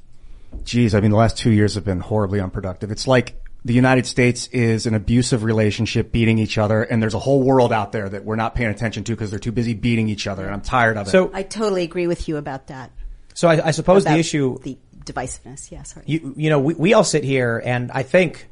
Geez, 0.65 0.95
I 0.95 1.01
mean, 1.01 1.11
the 1.11 1.17
last 1.17 1.39
two 1.39 1.51
years 1.51 1.77
have 1.77 1.85
been 1.85 2.01
horribly 2.01 2.41
unproductive. 2.41 2.91
It's 2.91 3.09
like 3.09 3.43
the 3.65 3.73
United 3.73 4.05
States 4.05 4.49
is 4.49 4.87
an 4.87 4.95
abusive 4.95 5.43
relationship 5.45 6.13
beating 6.13 6.39
each 6.39 6.59
other, 6.59 6.83
and 6.83 7.03
there's 7.03 7.15
a 7.15 7.19
whole 7.19 7.43
world 7.43 7.73
out 7.73 7.93
there 7.93 8.09
that 8.09 8.25
we're 8.25 8.37
not 8.37 8.55
paying 8.55 8.71
attention 8.71 9.03
to 9.05 9.13
because 9.13 9.31
they're 9.31 9.41
too 9.41 9.51
busy 9.51 9.73
beating 9.73 10.09
each 10.09 10.27
other, 10.27 10.45
and 10.45 10.53
I'm 10.53 10.61
tired 10.61 10.99
of 10.99 11.09
it. 11.09 11.11
So, 11.11 11.31
I 11.33 11.43
totally 11.43 11.85
agree 11.85 12.07
with 12.07 12.29
you 12.29 12.37
about 12.37 12.67
that. 12.67 12.91
so 13.33 13.49
I, 13.49 13.69
I 13.69 13.71
suppose 13.71 14.05
the 14.05 14.17
issue, 14.17 14.59
the 14.59 14.77
divisiveness. 15.07 15.71
Yeah, 15.71 15.85
sorry. 15.85 16.05
you, 16.07 16.35
you 16.37 16.51
know, 16.51 16.61
we, 16.61 16.75
we 16.75 16.95
all 16.95 17.05
sit 17.05 17.25
here 17.25 17.63
and 17.65 17.91
I 17.93 18.03
think 18.03 18.49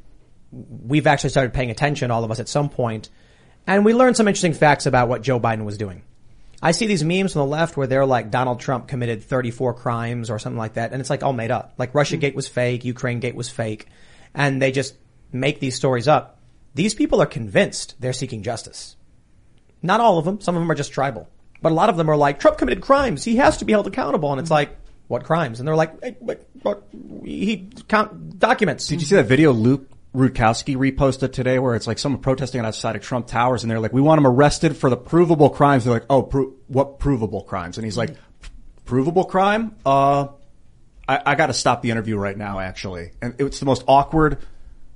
we've 0.54 1.06
actually 1.06 1.30
started 1.30 1.52
paying 1.52 1.70
attention, 1.70 2.10
all 2.10 2.24
of 2.24 2.30
us 2.30 2.40
at 2.40 2.48
some 2.48 2.68
point, 2.68 3.08
and 3.66 3.84
we 3.84 3.94
learned 3.94 4.16
some 4.16 4.28
interesting 4.28 4.54
facts 4.54 4.86
about 4.86 5.08
what 5.08 5.22
Joe 5.22 5.40
Biden 5.40 5.64
was 5.64 5.78
doing. 5.78 6.02
I 6.62 6.70
see 6.70 6.86
these 6.86 7.04
memes 7.04 7.36
on 7.36 7.40
the 7.40 7.50
left 7.50 7.76
where 7.76 7.86
they're 7.86 8.06
like 8.06 8.30
Donald 8.30 8.60
Trump 8.60 8.88
committed 8.88 9.22
34 9.22 9.74
crimes 9.74 10.30
or 10.30 10.38
something 10.38 10.58
like 10.58 10.74
that, 10.74 10.92
and 10.92 11.00
it's 11.00 11.10
like 11.10 11.22
all 11.22 11.32
made 11.32 11.50
up. 11.50 11.74
Like 11.76 11.94
Russia 11.94 12.16
hmm. 12.16 12.20
Gate 12.20 12.34
was 12.34 12.48
fake, 12.48 12.84
Ukraine 12.84 13.20
Gate 13.20 13.34
was 13.34 13.50
fake, 13.50 13.86
and 14.34 14.62
they 14.62 14.72
just 14.72 14.94
make 15.32 15.60
these 15.60 15.74
stories 15.74 16.08
up. 16.08 16.40
These 16.74 16.94
people 16.94 17.20
are 17.20 17.26
convinced 17.26 17.96
they're 18.00 18.12
seeking 18.12 18.42
justice. 18.42 18.96
Not 19.82 20.00
all 20.00 20.18
of 20.18 20.24
them. 20.24 20.40
Some 20.40 20.56
of 20.56 20.62
them 20.62 20.70
are 20.70 20.74
just 20.74 20.92
tribal. 20.92 21.28
But 21.60 21.72
a 21.72 21.74
lot 21.74 21.88
of 21.88 21.96
them 21.96 22.10
are 22.10 22.16
like, 22.16 22.40
Trump 22.40 22.58
committed 22.58 22.82
crimes. 22.82 23.24
He 23.24 23.36
has 23.36 23.58
to 23.58 23.64
be 23.64 23.72
held 23.72 23.86
accountable. 23.86 24.32
And 24.32 24.40
it's 24.40 24.48
hmm. 24.48 24.54
like, 24.54 24.76
what 25.06 25.24
crimes? 25.24 25.60
And 25.60 25.68
they're 25.68 25.76
like, 25.76 26.02
hey, 26.02 26.16
but, 26.20 26.48
but 26.62 26.84
he 27.24 27.68
count 27.88 28.38
documents. 28.38 28.86
Did 28.86 29.00
you 29.00 29.06
see 29.06 29.16
that 29.16 29.26
video 29.26 29.52
Luke 29.52 29.88
Rutkowski 30.14 30.76
reposted 30.76 31.32
today 31.32 31.58
where 31.58 31.74
it's 31.74 31.86
like 31.86 31.98
someone 31.98 32.22
protesting 32.22 32.60
outside 32.60 32.94
of 32.94 33.02
Trump 33.02 33.26
Towers 33.26 33.64
and 33.64 33.70
they're 33.70 33.80
like, 33.80 33.92
we 33.92 34.00
want 34.00 34.18
him 34.18 34.26
arrested 34.26 34.76
for 34.76 34.88
the 34.88 34.96
provable 34.96 35.50
crimes. 35.50 35.84
They're 35.84 35.92
like, 35.92 36.06
oh, 36.08 36.22
pro- 36.22 36.54
what 36.68 36.98
provable 37.00 37.42
crimes? 37.42 37.78
And 37.78 37.84
he's 37.84 37.96
like, 37.96 38.14
provable 38.84 39.24
crime? 39.24 39.74
Uh, 39.84 40.28
I, 41.08 41.20
I 41.26 41.34
got 41.34 41.48
to 41.48 41.52
stop 41.52 41.82
the 41.82 41.90
interview 41.90 42.16
right 42.16 42.36
now, 42.36 42.60
actually. 42.60 43.10
And 43.20 43.34
it's 43.38 43.58
the 43.58 43.66
most 43.66 43.82
awkward. 43.88 44.38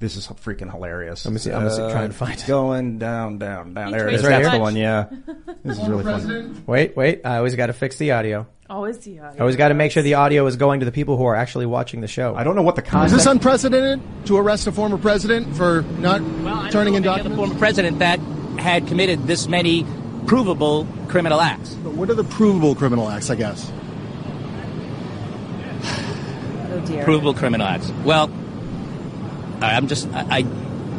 This 0.00 0.14
is 0.16 0.28
freaking 0.28 0.70
hilarious. 0.70 1.24
Let 1.24 1.32
me 1.32 1.38
see- 1.40 1.50
I'm 1.50 1.62
gonna 1.62 1.70
see- 1.72 1.90
try 1.90 2.02
and 2.04 2.12
uh, 2.12 2.16
find 2.16 2.38
it. 2.38 2.44
Going 2.46 2.98
down, 2.98 3.38
down, 3.38 3.74
down. 3.74 3.88
He 3.88 3.94
There 3.98 4.08
it 4.08 4.14
is. 4.14 4.22
tweets 4.22 4.24
is. 4.24 4.24
so 4.24 4.28
That's 4.30 4.44
the 4.44 4.50
much. 4.52 4.60
one. 4.60 4.76
Yeah. 4.76 5.04
This 5.64 5.78
is 5.78 5.88
really 5.88 6.04
funny. 6.04 6.50
Wait, 6.66 6.96
wait. 6.96 7.20
I 7.24 7.36
always 7.38 7.54
got 7.56 7.66
to 7.66 7.72
fix 7.72 7.96
the 7.96 8.12
audio. 8.12 8.46
Always 8.70 8.98
the 8.98 9.18
audio. 9.18 9.36
I 9.36 9.40
always 9.40 9.56
got 9.56 9.68
to 9.68 9.74
make 9.74 9.90
sure 9.92 10.02
the 10.04 10.14
audio 10.14 10.46
is 10.46 10.56
going 10.56 10.80
to 10.80 10.86
the 10.86 10.92
people 10.92 11.16
who 11.16 11.24
are 11.24 11.34
actually 11.34 11.66
watching 11.66 12.00
the 12.00 12.06
show. 12.06 12.34
I 12.36 12.44
don't 12.44 12.54
know 12.54 12.62
what 12.62 12.76
the 12.76 12.82
Is 12.82 12.88
context. 12.88 13.14
this 13.16 13.26
unprecedented 13.26 14.00
to 14.26 14.36
arrest 14.36 14.66
a 14.68 14.72
former 14.72 14.98
president 14.98 15.56
for 15.56 15.82
not 15.98 16.20
turning 16.70 16.94
in 16.94 17.02
The 17.02 17.08
documents? 17.08 17.36
former 17.36 17.54
president 17.56 17.98
that 17.98 18.20
had 18.58 18.86
committed 18.86 19.26
this 19.26 19.48
many 19.48 19.84
provable 20.26 20.86
criminal 21.08 21.40
acts. 21.40 21.74
But 21.82 21.94
what 21.94 22.08
are 22.08 22.14
the 22.14 22.24
provable 22.24 22.74
criminal 22.76 23.08
acts, 23.08 23.30
I 23.30 23.34
guess? 23.34 23.70
Oh 26.70 26.82
dear. 26.86 27.04
Provable 27.04 27.34
criminal 27.34 27.66
acts. 27.66 27.90
Well, 28.04 28.30
I- 28.30 28.47
I'm 29.60 29.88
just, 29.88 30.08
I, 30.12 30.44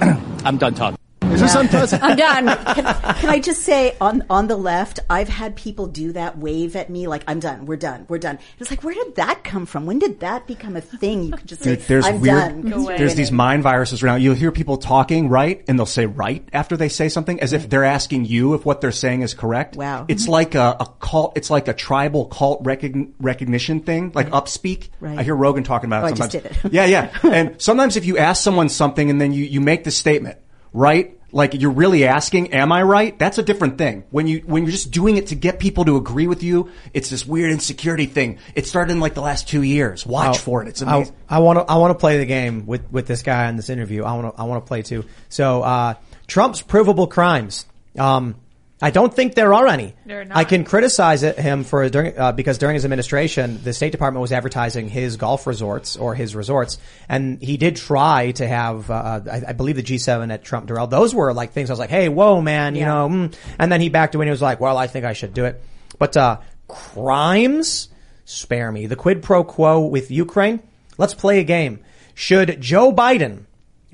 I 0.01 0.22
I'm 0.45 0.57
done 0.57 0.74
talking. 0.74 0.99
Is 1.42 1.54
this 1.54 1.56
unprecedented? 1.56 2.22
I'm 2.22 2.46
done. 2.46 3.16
Can 3.16 3.30
I 3.30 3.40
just 3.40 3.64
say 3.64 3.96
on 4.02 4.24
on 4.30 4.48
the 4.48 4.58
left, 4.58 5.00
I've 5.10 5.30
had 5.30 5.56
people 5.56 5.88
do 5.88 6.12
that, 6.14 6.38
wave 6.38 6.76
at 6.76 6.90
me 6.90 7.08
like 7.08 7.24
I'm 7.28 7.40
done, 7.40 7.66
we're 7.66 7.78
done, 7.78 8.06
we're 8.10 8.18
done. 8.18 8.40
It's 8.60 8.70
like 8.70 8.84
where 8.84 8.94
did 8.94 9.16
that 9.16 9.44
come 9.44 9.66
from? 9.66 9.86
When 9.86 10.00
did 10.00 10.20
that 10.20 10.48
become 10.48 10.76
a 10.76 10.82
thing? 10.82 11.24
You 11.24 11.32
could 11.34 11.48
just 11.48 11.64
say 11.64 11.76
there's 11.76 12.06
I'm 12.06 12.20
weird, 12.22 12.36
done. 12.36 12.72
'cause 12.72 12.84
you're 12.88 12.98
there's 12.98 13.16
these 13.16 13.32
mind 13.32 13.64
viruses 13.64 14.04
around. 14.04 14.22
You'll 14.22 14.36
hear 14.36 14.52
people 14.52 14.78
talking 14.78 15.30
right, 15.30 15.64
and 15.68 15.78
they'll 15.78 15.86
say 15.86 16.06
right 16.06 16.48
after 16.54 16.76
they 16.78 16.90
say 16.90 17.10
something, 17.10 17.40
as 17.42 17.54
if 17.54 17.70
they're 17.70 17.84
asking 17.84 18.26
you 18.26 18.54
if 18.54 18.66
what 18.66 18.82
they're 18.82 18.92
saying 18.92 19.22
is 19.22 19.34
correct. 19.34 19.76
Wow. 19.76 20.06
It's 20.08 20.24
mm-hmm. 20.24 20.32
like 20.32 20.56
a, 20.56 20.78
a 20.80 20.88
cult. 21.00 21.38
It's 21.38 21.50
like 21.50 21.68
a 21.68 21.74
tribal 21.74 22.26
cult 22.26 22.64
recogn- 22.64 23.12
recognition 23.20 23.82
thing, 23.82 24.12
like 24.14 24.30
upspeak. 24.30 24.90
Right. 25.00 25.18
I 25.20 25.24
hear 25.24 25.36
Rogan 25.36 25.64
talking 25.64 25.88
about 25.90 26.04
Oh, 26.04 26.08
it 26.08 26.14
I 26.14 26.16
just 26.16 26.32
did 26.32 26.46
it. 26.46 26.58
yeah, 26.72 26.86
yeah. 26.86 27.12
And 27.24 27.62
sometimes 27.62 27.98
if 27.98 28.06
you 28.06 28.18
ask 28.18 28.44
someone 28.44 28.70
something 28.70 29.10
and 29.10 29.20
then 29.20 29.34
you 29.34 29.44
you 29.46 29.62
make 29.62 29.84
the 29.84 29.92
statement 29.92 30.38
right, 30.74 31.18
Like 31.32 31.53
you're 31.53 31.71
really 31.71 32.05
asking, 32.05 32.53
am 32.53 32.71
I 32.71 32.82
right? 32.84 33.17
That's 33.17 33.38
a 33.38 33.43
different 33.43 33.77
thing. 33.77 34.03
When 34.09 34.27
you, 34.27 34.39
when 34.45 34.63
you're 34.63 34.71
just 34.71 34.91
doing 34.91 35.17
it 35.17 35.27
to 35.27 35.36
get 35.36 35.59
people 35.59 35.86
to 35.86 35.95
agree 35.97 36.27
with 36.27 36.41
you, 36.43 36.71
it's 36.93 37.09
this 37.09 37.25
weird 37.25 37.51
insecurity 37.51 38.05
thing. 38.07 38.39
It 38.55 38.65
started 38.67 38.91
in 38.93 38.99
like 38.99 39.13
the 39.13 39.21
last 39.21 39.47
two 39.47 39.61
years. 39.61 40.05
Watch 40.05 40.38
Oh, 40.38 40.39
for 40.39 40.61
it. 40.63 40.69
It's 40.69 40.82
I- 40.82 40.95
amazing. 40.97 41.15
I 41.30 41.39
want 41.39 41.59
to. 41.59 41.65
I 41.71 41.77
want 41.77 41.91
to 41.91 41.99
play 41.99 42.17
the 42.17 42.25
game 42.25 42.65
with 42.65 42.91
with 42.91 43.05
this 43.07 43.21
guy 43.21 43.47
in 43.49 43.55
this 43.55 43.69
interview. 43.69 44.03
I 44.03 44.13
want 44.13 44.36
to. 44.36 44.41
I 44.41 44.45
want 44.45 44.63
to 44.63 44.67
play 44.67 44.82
too. 44.82 45.05
So 45.30 45.61
uh, 45.61 45.93
Trump's 46.27 46.61
provable 46.61 47.05
crimes. 47.07 47.65
Um, 47.97 48.36
I 48.82 48.91
don't 48.91 49.13
think 49.13 49.36
there 49.36 49.53
are 49.53 49.67
any. 49.67 49.93
There 50.05 50.21
are 50.21 50.25
not. 50.25 50.38
I 50.38 50.45
can 50.45 50.63
criticize 50.63 51.23
it, 51.23 51.38
him 51.38 51.65
for 51.65 51.89
during 51.89 52.17
uh, 52.17 52.32
because 52.32 52.57
during 52.57 52.75
his 52.75 52.86
administration, 52.86 53.59
the 53.63 53.73
State 53.73 53.91
Department 53.91 54.21
was 54.21 54.32
advertising 54.32 54.88
his 54.88 55.17
golf 55.17 55.45
resorts 55.47 55.97
or 55.97 56.15
his 56.15 56.34
resorts, 56.36 56.77
and 57.09 57.41
he 57.41 57.57
did 57.57 57.75
try 57.75 58.32
to 58.32 58.47
have. 58.47 58.89
Uh, 58.89 59.21
I, 59.30 59.41
I 59.49 59.53
believe 59.53 59.75
the 59.75 59.84
G7 59.84 60.32
at 60.34 60.43
Trump 60.45 60.67
Doral. 60.69 60.89
Those 60.89 61.13
were 61.13 61.34
like 61.34 61.51
things 61.51 61.69
I 61.69 61.73
was 61.73 61.80
like, 61.80 61.89
"Hey, 61.89 62.07
whoa, 62.07 62.41
man," 62.41 62.75
you 62.75 62.82
Yeah. 62.82 62.88
know. 62.88 63.09
Mm. 63.09 63.36
And 63.59 63.71
then 63.71 63.82
he 63.82 63.89
backed 63.89 64.15
away 64.15 64.23
and 64.23 64.30
he 64.30 64.32
was 64.32 64.41
like, 64.41 64.59
"Well, 64.61 64.77
I 64.77 64.88
think 64.88 65.03
I 65.05 65.11
should 65.13 65.34
do 65.34 65.43
it." 65.45 65.61
But 65.97 66.15
uh, 66.15 66.38
crimes, 66.69 67.89
spare 68.25 68.71
me. 68.71 68.86
The 68.86 68.95
quid 68.95 69.21
pro 69.23 69.43
quo 69.43 69.82
with 69.82 70.09
Ukraine. 70.11 70.61
Let's 70.97 71.13
play 71.13 71.39
a 71.39 71.43
game. 71.43 71.80
Should 72.13 72.59
Joe 72.61 72.91
Biden 72.93 73.43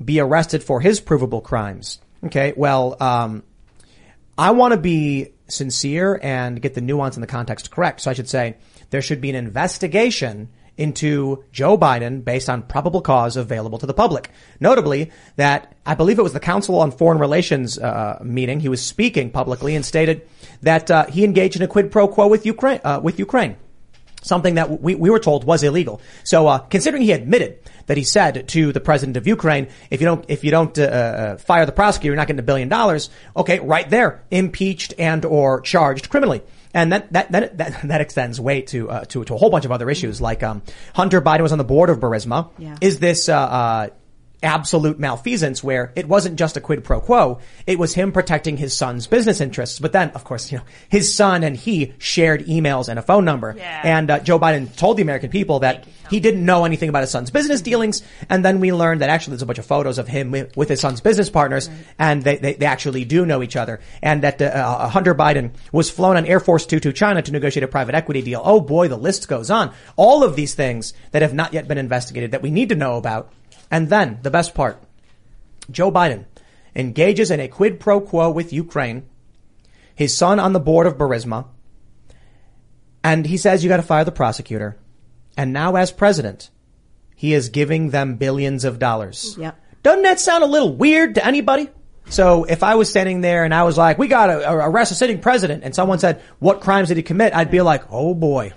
be 0.04 0.20
arrested 0.20 0.62
for 0.62 0.80
his 0.80 1.00
provable 1.00 1.40
crimes? 1.40 2.00
Okay. 2.24 2.52
Well, 2.56 2.96
um, 3.00 3.42
I 4.38 4.50
want 4.50 4.72
to 4.72 4.80
be 4.80 5.32
sincere 5.48 6.18
and 6.22 6.60
get 6.60 6.74
the 6.74 6.80
nuance 6.80 7.16
and 7.16 7.22
the 7.22 7.28
context 7.28 7.70
correct. 7.70 8.00
So 8.02 8.10
I 8.10 8.14
should 8.14 8.28
say 8.28 8.56
there 8.90 9.02
should 9.02 9.20
be 9.20 9.30
an 9.30 9.36
investigation 9.36 10.48
into 10.76 11.42
Joe 11.52 11.78
Biden 11.78 12.22
based 12.22 12.50
on 12.50 12.62
probable 12.62 13.00
cause 13.00 13.36
available 13.36 13.78
to 13.78 13.86
the 13.86 13.94
public. 13.94 14.30
Notably, 14.60 15.10
that 15.36 15.74
I 15.86 15.94
believe 15.94 16.18
it 16.18 16.22
was 16.22 16.34
the 16.34 16.40
Council 16.40 16.78
on 16.80 16.90
Foreign 16.90 17.18
Relations 17.18 17.78
uh, 17.78 18.18
meeting. 18.22 18.60
He 18.60 18.68
was 18.68 18.84
speaking 18.84 19.30
publicly 19.30 19.74
and 19.74 19.84
stated 19.84 20.28
that 20.62 20.90
uh, 20.90 21.06
he 21.06 21.24
engaged 21.24 21.56
in 21.56 21.62
a 21.62 21.68
quid 21.68 21.90
pro 21.90 22.08
quo 22.08 22.28
with 22.28 22.44
Ukraine. 22.44 22.80
Uh, 22.84 23.00
with 23.02 23.18
Ukraine 23.18 23.56
something 24.26 24.54
that 24.56 24.82
we, 24.82 24.94
we 24.94 25.10
were 25.10 25.18
told 25.18 25.44
was 25.44 25.62
illegal. 25.62 26.00
So, 26.24 26.46
uh, 26.48 26.58
considering 26.58 27.02
he 27.02 27.12
admitted 27.12 27.58
that 27.86 27.96
he 27.96 28.04
said 28.04 28.48
to 28.48 28.72
the 28.72 28.80
president 28.80 29.16
of 29.16 29.26
Ukraine, 29.26 29.68
if 29.90 30.00
you 30.00 30.06
don't, 30.06 30.24
if 30.28 30.44
you 30.44 30.50
don't, 30.50 30.76
uh, 30.78 30.82
uh, 30.82 31.36
fire 31.38 31.64
the 31.64 31.72
prosecutor, 31.72 32.12
you're 32.12 32.16
not 32.16 32.26
getting 32.26 32.40
a 32.40 32.42
billion 32.42 32.68
dollars. 32.68 33.10
Okay, 33.36 33.60
right 33.60 33.88
there, 33.88 34.24
impeached 34.30 34.94
and 34.98 35.24
or 35.24 35.60
charged 35.60 36.10
criminally. 36.10 36.42
And 36.74 36.92
that, 36.92 37.12
that, 37.12 37.32
that, 37.32 37.58
that, 37.58 37.82
that 37.88 38.00
extends 38.00 38.40
way 38.40 38.62
to, 38.62 38.90
uh, 38.90 39.04
to, 39.06 39.24
to 39.24 39.34
a 39.34 39.38
whole 39.38 39.50
bunch 39.50 39.64
of 39.64 39.72
other 39.72 39.88
issues. 39.88 40.20
Like, 40.20 40.42
um, 40.42 40.62
Hunter 40.94 41.22
Biden 41.22 41.40
was 41.40 41.52
on 41.52 41.58
the 41.58 41.64
board 41.64 41.88
of 41.88 42.00
Burisma. 42.00 42.50
Yeah. 42.58 42.76
Is 42.80 42.98
this, 42.98 43.28
uh, 43.28 43.38
uh, 43.38 43.88
absolute 44.42 44.98
malfeasance 44.98 45.64
where 45.64 45.92
it 45.96 46.06
wasn't 46.06 46.38
just 46.38 46.56
a 46.56 46.60
quid 46.60 46.84
pro 46.84 47.00
quo. 47.00 47.40
It 47.66 47.78
was 47.78 47.94
him 47.94 48.12
protecting 48.12 48.56
his 48.56 48.74
son's 48.74 49.06
business 49.06 49.40
interests. 49.40 49.78
But 49.78 49.92
then, 49.92 50.10
of 50.10 50.24
course, 50.24 50.52
you 50.52 50.58
know, 50.58 50.64
his 50.88 51.14
son 51.14 51.42
and 51.42 51.56
he 51.56 51.94
shared 51.98 52.46
emails 52.46 52.88
and 52.88 52.98
a 52.98 53.02
phone 53.02 53.24
number. 53.24 53.54
Yeah. 53.56 53.80
And 53.84 54.10
uh, 54.10 54.18
Joe 54.20 54.38
Biden 54.38 54.74
told 54.76 54.98
the 54.98 55.02
American 55.02 55.30
people 55.30 55.60
that 55.60 55.86
he 56.10 56.20
didn't 56.20 56.44
know 56.44 56.64
anything 56.64 56.88
about 56.88 57.02
his 57.02 57.10
son's 57.10 57.30
business 57.30 57.62
dealings. 57.62 58.02
And 58.28 58.44
then 58.44 58.60
we 58.60 58.72
learned 58.72 59.00
that 59.00 59.10
actually 59.10 59.32
there's 59.32 59.42
a 59.42 59.46
bunch 59.46 59.58
of 59.58 59.66
photos 59.66 59.98
of 59.98 60.08
him 60.08 60.30
with, 60.30 60.68
his 60.68 60.80
son's 60.80 61.00
business 61.00 61.30
partners 61.30 61.70
and 61.98 62.22
they, 62.22 62.36
they, 62.36 62.54
they 62.54 62.66
actually 62.66 63.04
do 63.04 63.24
know 63.24 63.42
each 63.42 63.56
other. 63.56 63.80
And 64.02 64.22
that 64.22 64.40
uh, 64.40 64.46
uh, 64.46 64.88
Hunter 64.88 65.14
Biden 65.14 65.52
was 65.72 65.90
flown 65.90 66.16
on 66.16 66.26
Air 66.26 66.40
Force 66.40 66.66
Two 66.66 66.80
to 66.80 66.92
China 66.92 67.22
to 67.22 67.32
negotiate 67.32 67.64
a 67.64 67.68
private 67.68 67.94
equity 67.94 68.22
deal. 68.22 68.42
Oh 68.44 68.60
boy, 68.60 68.88
the 68.88 68.96
list 68.96 69.28
goes 69.28 69.50
on. 69.50 69.72
All 69.96 70.22
of 70.22 70.36
these 70.36 70.54
things 70.54 70.92
that 71.12 71.22
have 71.22 71.34
not 71.34 71.52
yet 71.52 71.68
been 71.68 71.78
investigated 71.78 72.32
that 72.32 72.42
we 72.42 72.50
need 72.50 72.68
to 72.68 72.74
know 72.74 72.96
about. 72.96 73.32
And 73.70 73.88
then 73.88 74.20
the 74.22 74.30
best 74.30 74.54
part. 74.54 74.82
Joe 75.70 75.90
Biden 75.90 76.24
engages 76.74 77.30
in 77.30 77.40
a 77.40 77.48
quid 77.48 77.80
pro 77.80 78.00
quo 78.00 78.30
with 78.30 78.52
Ukraine, 78.52 79.08
his 79.94 80.16
son 80.16 80.38
on 80.38 80.52
the 80.52 80.60
board 80.60 80.86
of 80.86 80.96
Burisma, 80.96 81.46
and 83.02 83.26
he 83.26 83.36
says 83.36 83.62
you 83.62 83.68
gotta 83.68 83.82
fire 83.82 84.04
the 84.04 84.12
prosecutor. 84.12 84.76
And 85.36 85.52
now 85.52 85.76
as 85.76 85.90
president, 85.90 86.50
he 87.14 87.34
is 87.34 87.48
giving 87.48 87.90
them 87.90 88.16
billions 88.16 88.64
of 88.64 88.78
dollars. 88.78 89.36
Yep. 89.38 89.58
Doesn't 89.82 90.02
that 90.02 90.20
sound 90.20 90.44
a 90.44 90.46
little 90.46 90.74
weird 90.74 91.14
to 91.14 91.24
anybody? 91.24 91.68
So 92.08 92.44
if 92.44 92.62
I 92.62 92.76
was 92.76 92.88
standing 92.88 93.20
there 93.20 93.44
and 93.44 93.54
I 93.54 93.64
was 93.64 93.76
like, 93.76 93.98
we 93.98 94.06
gotta 94.06 94.48
arrest 94.52 94.92
a 94.92 94.94
sitting 94.94 95.20
president, 95.20 95.64
and 95.64 95.74
someone 95.74 95.98
said, 95.98 96.22
what 96.38 96.60
crimes 96.60 96.88
did 96.88 96.96
he 96.96 97.02
commit? 97.02 97.34
I'd 97.34 97.50
be 97.50 97.60
like, 97.60 97.84
oh 97.90 98.14
boy. 98.14 98.52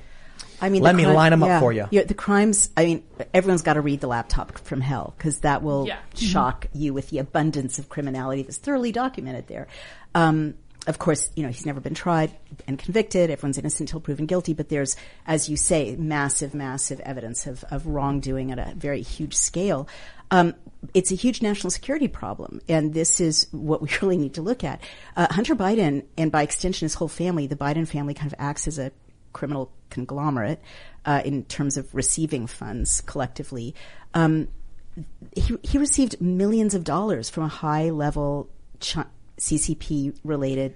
I 0.61 0.69
mean, 0.69 0.81
Let 0.81 0.95
me 0.95 1.03
crime- 1.03 1.15
line 1.15 1.33
'em 1.33 1.43
up 1.43 1.47
yeah. 1.47 1.59
for 1.59 1.71
you. 1.73 1.87
Yeah, 1.91 2.03
the 2.03 2.13
crimes. 2.13 2.69
I 2.75 2.85
mean, 2.85 3.03
everyone's 3.33 3.61
got 3.61 3.73
to 3.73 3.81
read 3.81 4.01
the 4.01 4.07
laptop 4.07 4.57
from 4.59 4.81
hell 4.81 5.13
because 5.17 5.39
that 5.39 5.63
will 5.63 5.87
Yeah. 5.87 5.97
shock 6.15 6.67
you 6.73 6.93
with 6.93 7.09
the 7.09 7.19
abundance 7.19 7.79
of 7.79 7.89
criminality 7.89 8.43
that's 8.43 8.57
thoroughly 8.57 8.91
documented 8.91 9.47
there. 9.47 9.67
Um, 10.15 10.55
of 10.87 10.97
course, 10.97 11.29
you 11.35 11.43
know 11.43 11.49
he's 11.49 11.65
never 11.65 11.79
been 11.81 11.93
tried 11.93 12.31
and 12.67 12.79
convicted. 12.79 13.29
Everyone's 13.29 13.57
innocent 13.57 13.89
until 13.89 13.99
proven 13.99 14.25
guilty. 14.25 14.53
But 14.53 14.69
there's, 14.69 14.95
as 15.27 15.49
you 15.49 15.57
say, 15.57 15.95
massive, 15.97 16.53
massive 16.53 16.99
evidence 17.01 17.45
of, 17.47 17.63
of 17.69 17.85
wrongdoing 17.85 18.51
at 18.51 18.59
a 18.59 18.73
very 18.75 19.01
huge 19.01 19.35
scale. 19.35 19.87
Um, 20.31 20.55
it's 20.93 21.11
a 21.11 21.15
huge 21.15 21.41
national 21.41 21.71
security 21.71 22.07
problem, 22.07 22.61
and 22.69 22.93
this 22.93 23.19
is 23.19 23.47
what 23.51 23.81
we 23.83 23.89
really 24.01 24.17
need 24.17 24.35
to 24.35 24.41
look 24.41 24.63
at. 24.63 24.81
Uh, 25.17 25.27
Hunter 25.31 25.55
Biden, 25.55 26.05
and 26.17 26.31
by 26.31 26.43
extension 26.43 26.85
his 26.85 26.93
whole 26.95 27.07
family, 27.07 27.45
the 27.47 27.55
Biden 27.57 27.87
family, 27.87 28.13
kind 28.13 28.31
of 28.31 28.35
acts 28.39 28.67
as 28.67 28.79
a 28.79 28.91
criminal 29.33 29.71
conglomerate 29.89 30.61
uh, 31.05 31.21
in 31.25 31.43
terms 31.45 31.77
of 31.77 31.93
receiving 31.93 32.47
funds 32.47 33.01
collectively. 33.01 33.75
Um, 34.13 34.47
he, 35.35 35.57
he 35.63 35.77
received 35.77 36.19
millions 36.21 36.73
of 36.73 36.83
dollars 36.83 37.29
from 37.29 37.43
a 37.43 37.47
high 37.47 37.89
level 37.89 38.49
ch- 38.79 38.97
CCP 39.37 40.17
related 40.23 40.75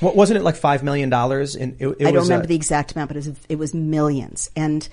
What 0.00 0.16
wasn't 0.16 0.38
it 0.38 0.42
like 0.42 0.56
five 0.56 0.82
million 0.82 1.08
dollars? 1.10 1.56
In 1.56 1.76
it, 1.78 1.86
it 1.88 1.96
I 2.00 2.04
don't 2.04 2.14
was, 2.16 2.28
remember 2.28 2.44
uh, 2.44 2.48
the 2.48 2.54
exact 2.54 2.92
amount, 2.92 3.08
but 3.08 3.16
it 3.16 3.26
was, 3.26 3.40
it 3.48 3.56
was 3.56 3.74
millions. 3.74 4.50
And 4.56 4.88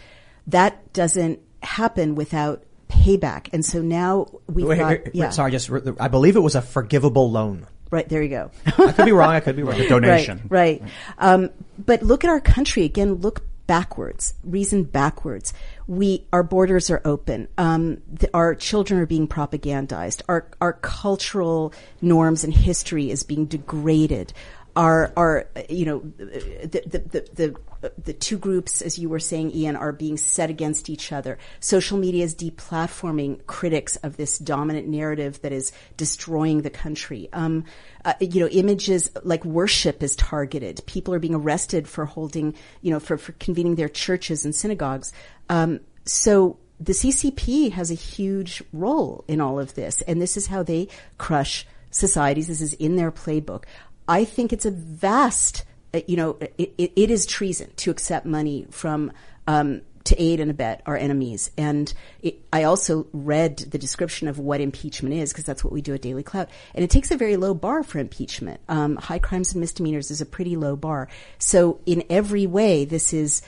that 0.48 0.94
doesn't 0.94 1.40
happen 1.62 2.16
without 2.16 2.64
payback. 2.90 3.50
And 3.54 3.66
so 3.66 3.82
now 3.82 4.28
we've 4.48 4.66
Wait, 4.66 4.78
got, 4.78 4.88
wait, 4.90 5.06
wait, 5.06 5.16
yeah, 5.16 5.30
Sorry, 5.30 5.52
just 5.52 5.70
I 6.00 6.08
believe 6.08 6.36
it 6.36 6.42
was 6.42 6.56
a 6.56 6.62
forgivable 6.62 7.32
loan. 7.32 7.68
right, 7.92 8.08
there 8.08 8.22
you 8.22 8.30
go. 8.30 8.52
I 8.66 8.92
could 8.92 9.06
be 9.06 9.12
wrong. 9.14 9.32
I 9.32 9.40
could 9.40 9.56
be 9.56 9.64
wrong. 9.64 9.80
a 9.80 9.88
donation. 9.88 10.42
Right, 10.50 10.82
right. 10.82 10.92
Um, 11.18 11.50
but 11.78 12.04
look 12.04 12.24
at 12.24 12.30
our 12.30 12.42
country 12.42 12.84
again. 12.84 13.16
Look 13.16 13.42
backwards. 13.68 14.34
Reason 14.44 14.84
backwards. 14.84 15.54
We 15.88 16.26
our 16.34 16.44
borders 16.44 16.90
are 16.92 17.02
open. 17.06 17.48
Um, 17.58 18.02
the, 18.12 18.30
our 18.34 18.56
children 18.56 19.00
are 19.00 19.06
being 19.06 19.28
propagandized. 19.28 20.22
Our 20.28 20.48
our 20.62 20.74
cultural 20.74 21.74
norms 22.02 22.44
and 22.44 22.54
history 22.54 23.10
is 23.10 23.24
being 23.24 23.46
degraded. 23.46 24.34
Our 24.76 25.14
uh, 25.56 25.62
you 25.70 25.86
know 25.86 26.00
the 26.18 26.82
the 26.86 27.00
the. 27.00 27.30
the 27.34 27.56
the 27.98 28.14
two 28.14 28.38
groups, 28.38 28.82
as 28.82 28.98
you 28.98 29.10
were 29.10 29.20
saying, 29.20 29.52
Ian, 29.52 29.76
are 29.76 29.92
being 29.92 30.16
set 30.16 30.50
against 30.50 30.90
each 30.90 31.12
other. 31.12 31.38
Social 31.60 31.98
media 31.98 32.24
is 32.24 32.34
deplatforming 32.34 33.46
critics 33.46 33.98
of 33.98 34.16
this 34.16 34.38
dominant 34.38 34.88
narrative 34.88 35.42
that 35.42 35.52
is 35.52 35.74
destroying 35.98 36.62
the 36.62 36.70
country. 36.70 37.28
Um, 37.34 37.66
uh, 38.06 38.14
you 38.22 38.40
know, 38.40 38.48
images 38.48 39.12
like 39.24 39.44
worship 39.44 40.02
is 40.02 40.16
targeted. 40.16 40.82
People 40.86 41.14
are 41.14 41.20
being 41.20 41.36
arrested 41.36 41.88
for 41.88 42.06
holding, 42.06 42.56
you 42.82 42.92
know, 42.92 43.02
for, 43.02 43.18
for 43.18 43.34
convening 43.34 43.76
their 43.76 43.90
churches 43.90 44.46
and 44.46 44.56
synagogues. 44.56 45.12
Um, 45.50 45.82
so 46.06 46.58
the 46.80 46.94
CCP 46.94 47.72
has 47.74 47.92
a 47.92 47.96
huge 47.96 48.64
role 48.72 49.26
in 49.28 49.42
all 49.42 49.60
of 49.60 49.74
this, 49.76 50.02
and 50.04 50.22
this 50.22 50.38
is 50.38 50.48
how 50.48 50.64
they 50.64 50.88
crush 51.18 51.66
societies. 51.92 52.48
This 52.48 52.62
is 52.62 52.74
in 52.74 52.96
their 52.96 53.12
playbook. 53.12 53.64
I 54.08 54.26
think 54.26 54.54
it's 54.54 54.66
a 54.66 54.72
vast, 54.72 55.64
uh, 55.94 56.02
you 56.08 56.18
know, 56.18 56.38
it, 56.58 56.74
it, 56.78 56.92
it 56.96 57.12
is 57.12 57.26
treason 57.26 57.72
to 57.78 57.92
accept 57.92 58.26
money 58.26 58.68
from 58.70 59.12
um, 59.48 59.82
to 60.06 60.22
aid 60.22 60.40
and 60.40 60.52
abet 60.52 60.82
our 60.86 60.98
enemies. 60.98 61.52
And 61.58 61.94
it, 62.22 62.40
I 62.52 62.64
also 62.64 63.08
read 63.14 63.58
the 63.58 63.78
description 63.78 64.28
of 64.28 64.40
what 64.40 64.62
impeachment 64.62 65.16
is 65.16 65.32
because 65.32 65.46
that's 65.46 65.64
what 65.64 65.74
we 65.74 65.82
do 65.82 65.94
at 65.94 66.02
Daily 66.02 66.24
Clout. 66.24 66.50
And 66.76 66.84
it 66.84 66.90
takes 66.90 67.12
a 67.12 67.18
very 67.18 67.38
low 67.38 67.54
bar 67.54 67.84
for 67.84 68.00
impeachment. 68.00 68.60
Um, 68.68 68.98
high 68.98 69.20
crimes 69.20 69.54
and 69.54 69.62
misdemeanors 69.62 70.12
is 70.12 70.22
a 70.22 70.26
pretty 70.26 70.56
low 70.56 70.76
bar. 70.76 71.08
So 71.38 71.80
in 71.86 72.04
every 72.10 72.46
way, 72.48 72.86
this 72.86 73.14
is, 73.14 73.42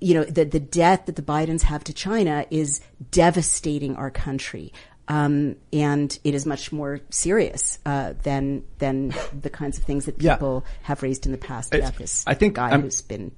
you 0.00 0.14
know, 0.14 0.24
the, 0.24 0.44
the 0.44 0.60
debt 0.60 1.06
that 1.06 1.16
the 1.16 1.22
Bidens 1.22 1.62
have 1.62 1.84
to 1.84 1.94
China 1.94 2.44
is 2.50 2.80
devastating 3.10 3.96
our 3.96 4.10
country. 4.10 4.72
Um, 5.08 5.56
and 5.72 6.16
it 6.22 6.34
is 6.34 6.46
much 6.46 6.70
more 6.70 7.00
serious 7.10 7.78
uh, 7.84 8.14
than 8.22 8.62
than 8.78 9.12
the 9.40 9.50
kinds 9.50 9.76
of 9.78 9.84
things 9.84 10.04
that 10.06 10.20
Yeah. 10.22 10.34
people 10.36 10.64
have 10.82 11.02
raised 11.02 11.26
in 11.26 11.32
the 11.32 11.38
past. 11.38 11.74
About 11.74 11.96
this 11.96 12.22
I 12.26 12.34
think 12.34 12.54
guy 12.54 12.70
I'm- 12.70 12.82
who's 12.82 13.02
been 13.02 13.32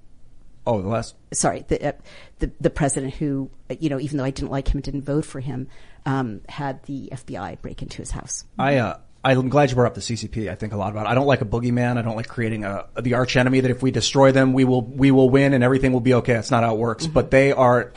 Oh, 0.66 0.80
the 0.80 0.88
last. 0.88 1.16
sorry, 1.32 1.64
the, 1.66 1.88
uh, 1.88 1.92
the 2.38 2.50
the 2.60 2.70
president 2.70 3.14
who, 3.14 3.50
you 3.80 3.88
know, 3.90 3.98
even 3.98 4.18
though 4.18 4.24
I 4.24 4.30
didn't 4.30 4.50
like 4.52 4.68
him 4.68 4.76
and 4.78 4.84
didn't 4.84 5.02
vote 5.02 5.24
for 5.24 5.40
him, 5.40 5.66
um, 6.06 6.40
had 6.48 6.82
the 6.84 7.08
FBI 7.10 7.60
break 7.62 7.82
into 7.82 7.96
his 7.98 8.10
house. 8.12 8.44
I 8.58 8.76
uh, 8.76 8.98
I'm 9.24 9.48
glad 9.48 9.70
you 9.70 9.76
brought 9.76 9.86
up 9.88 9.94
the 9.94 10.00
CCP. 10.02 10.50
I 10.50 10.54
think 10.56 10.72
a 10.72 10.76
lot 10.76 10.92
about. 10.92 11.06
it. 11.06 11.08
I 11.10 11.14
don't 11.14 11.26
like 11.26 11.40
a 11.40 11.44
boogeyman. 11.44 11.96
I 11.96 12.02
don't 12.02 12.16
like 12.16 12.28
creating 12.28 12.64
a 12.64 12.84
the 13.00 13.14
arch 13.14 13.36
enemy 13.36 13.60
that 13.60 13.70
if 13.70 13.82
we 13.82 13.90
destroy 13.90 14.30
them, 14.32 14.52
we 14.52 14.64
will 14.64 14.82
we 14.82 15.10
will 15.10 15.30
win 15.30 15.52
and 15.54 15.64
everything 15.64 15.92
will 15.92 16.00
be 16.00 16.14
okay. 16.14 16.34
That's 16.34 16.50
not 16.50 16.62
how 16.64 16.74
it 16.74 16.78
works. 16.78 17.04
Mm-hmm. 17.04 17.12
But 17.14 17.30
they 17.30 17.52
are 17.52 17.92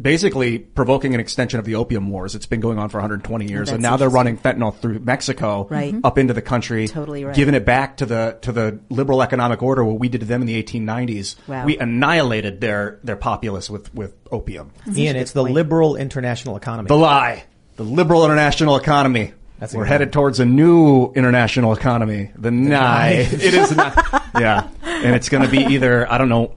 basically 0.00 0.58
provoking 0.58 1.14
an 1.14 1.20
extension 1.20 1.58
of 1.58 1.64
the 1.64 1.76
opium 1.76 2.10
wars. 2.10 2.34
It's 2.34 2.46
been 2.46 2.60
going 2.60 2.78
on 2.78 2.88
for 2.88 2.98
120 2.98 3.46
years, 3.46 3.68
that's 3.68 3.74
and 3.74 3.82
now 3.82 3.96
they're 3.96 4.08
running 4.08 4.36
fentanyl 4.38 4.76
through 4.76 4.98
Mexico 5.00 5.66
Right. 5.70 5.94
up 6.02 6.18
into 6.18 6.34
the 6.34 6.42
country, 6.42 6.88
Totally 6.88 7.24
right. 7.24 7.34
giving 7.34 7.54
it 7.54 7.64
back 7.64 7.98
to 7.98 8.06
the 8.06 8.38
to 8.42 8.52
the 8.52 8.80
liberal 8.90 9.22
economic 9.22 9.62
order. 9.62 9.84
What 9.84 9.98
we 10.00 10.08
did 10.08 10.20
to 10.20 10.26
them 10.26 10.40
in 10.40 10.46
the 10.46 10.62
1890s, 10.62 11.36
Wow. 11.46 11.64
we 11.64 11.78
annihilated 11.78 12.60
their 12.60 12.98
their 13.04 13.16
populace 13.16 13.70
with 13.70 13.94
with 13.94 14.14
opium. 14.32 14.70
Ian, 14.96 15.16
it's 15.16 15.32
the 15.32 15.42
liberal 15.44 15.96
international 15.96 16.56
economy. 16.56 16.88
The 16.88 16.96
lie. 16.96 17.44
The 17.76 17.84
liberal 17.84 18.24
international 18.24 18.76
economy. 18.76 19.32
That's 19.58 19.72
We're 19.74 19.84
headed 19.84 20.12
towards 20.12 20.40
a 20.40 20.44
new 20.44 21.12
international 21.14 21.72
economy. 21.72 22.30
The, 22.36 22.50
nye. 22.50 23.10
it 23.32 23.54
is 23.54 23.74
not. 23.74 23.96
Yeah. 24.38 24.68
And 24.84 25.14
it's 25.14 25.28
going 25.28 25.44
to 25.44 25.48
be 25.48 25.58
either, 25.74 26.10
I 26.10 26.18
don't 26.18 26.28
know. 26.28 26.54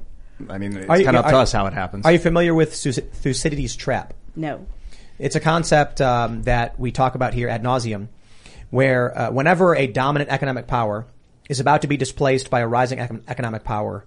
I 0.49 0.57
mean, 0.57 0.77
it's 0.77 0.89
Are 0.89 0.97
you- 0.97 1.05
kind 1.05 1.17
of 1.17 1.25
up 1.25 1.31
to 1.31 1.37
us 1.37 1.51
how 1.51 1.65
it 1.65 1.73
happens. 1.73 2.05
Are 2.05 2.11
you 2.11 2.19
familiar 2.19 2.53
with 2.53 2.73
Thucydides' 2.73 3.75
trap? 3.75 4.13
No. 4.35 4.65
It's 5.19 5.35
a 5.35 5.39
concept 5.39 5.99
um, 5.99 6.43
that 6.43 6.79
we 6.79 6.91
talk 6.91 7.15
about 7.15 7.33
here 7.33 7.49
ad 7.49 7.63
nauseum, 7.63 8.07
where 8.69 9.17
uh, 9.17 9.31
whenever 9.31 9.75
a 9.75 9.87
dominant 9.87 10.29
economic 10.29 10.67
power 10.67 11.07
is 11.49 11.59
about 11.59 11.81
to 11.81 11.87
be 11.87 11.97
displaced 11.97 12.49
by 12.49 12.59
a 12.59 12.67
rising 12.67 12.99
econ- 12.99 13.23
economic 13.27 13.63
power, 13.63 14.05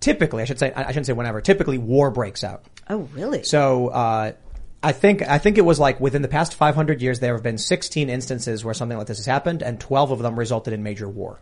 typically, 0.00 0.42
I 0.42 0.44
should 0.44 0.58
say, 0.58 0.72
I 0.72 0.88
shouldn't 0.88 1.06
say 1.06 1.12
whenever, 1.12 1.40
typically 1.40 1.78
war 1.78 2.10
breaks 2.10 2.44
out. 2.44 2.64
Oh, 2.88 3.08
really? 3.14 3.42
So, 3.44 3.88
uh, 3.88 4.32
I 4.82 4.92
think, 4.92 5.22
I 5.22 5.38
think 5.38 5.58
it 5.58 5.64
was 5.64 5.78
like 5.78 6.00
within 6.00 6.22
the 6.22 6.28
past 6.28 6.54
500 6.54 7.00
years, 7.00 7.20
there 7.20 7.34
have 7.34 7.42
been 7.42 7.58
16 7.58 8.08
instances 8.10 8.64
where 8.64 8.74
something 8.74 8.98
like 8.98 9.06
this 9.06 9.18
has 9.18 9.26
happened, 9.26 9.62
and 9.62 9.78
12 9.78 10.10
of 10.10 10.18
them 10.20 10.38
resulted 10.38 10.72
in 10.72 10.82
major 10.82 11.08
war. 11.08 11.40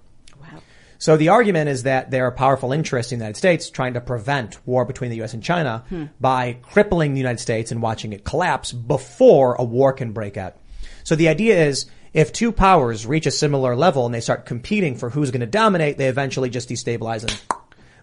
Wow. 0.99 1.05
So 1.05 1.17
the 1.17 1.29
argument 1.29 1.69
is 1.69 1.85
that 1.85 2.11
there 2.11 2.27
are 2.27 2.33
powerful 2.33 2.73
interests 2.73 3.13
in 3.13 3.19
the 3.19 3.25
United 3.25 3.39
States 3.39 3.71
trying 3.71 3.95
to 3.95 4.01
prevent 4.01 4.59
war 4.67 4.85
between 4.85 5.11
the 5.11 5.17
U.S. 5.19 5.33
and 5.33 5.43
China 5.43 5.85
Hmm. 5.89 6.07
by 6.21 6.59
crippling 6.63 7.15
the 7.15 7.21
United 7.21 7.41
States 7.41 7.71
and 7.71 7.81
watching 7.81 8.13
it 8.13 8.25
collapse 8.25 8.73
before 8.73 9.55
a 9.55 9.65
war 9.65 9.93
can 9.93 10.13
break 10.13 10.37
out. 10.37 10.57
So 11.05 11.15
the 11.15 11.29
idea 11.29 11.67
is 11.67 11.87
if 12.13 12.33
two 12.33 12.53
powers 12.53 13.07
reach 13.07 13.27
a 13.27 13.31
similar 13.31 13.77
level 13.77 14.07
and 14.07 14.15
they 14.15 14.21
start 14.21 14.45
competing 14.45 14.97
for 14.97 15.09
who's 15.09 15.31
going 15.31 15.41
to 15.41 15.47
dominate, 15.47 15.99
they 15.99 16.09
eventually 16.09 16.51
just 16.51 16.69
destabilize 16.69 17.27
them. 17.27 17.59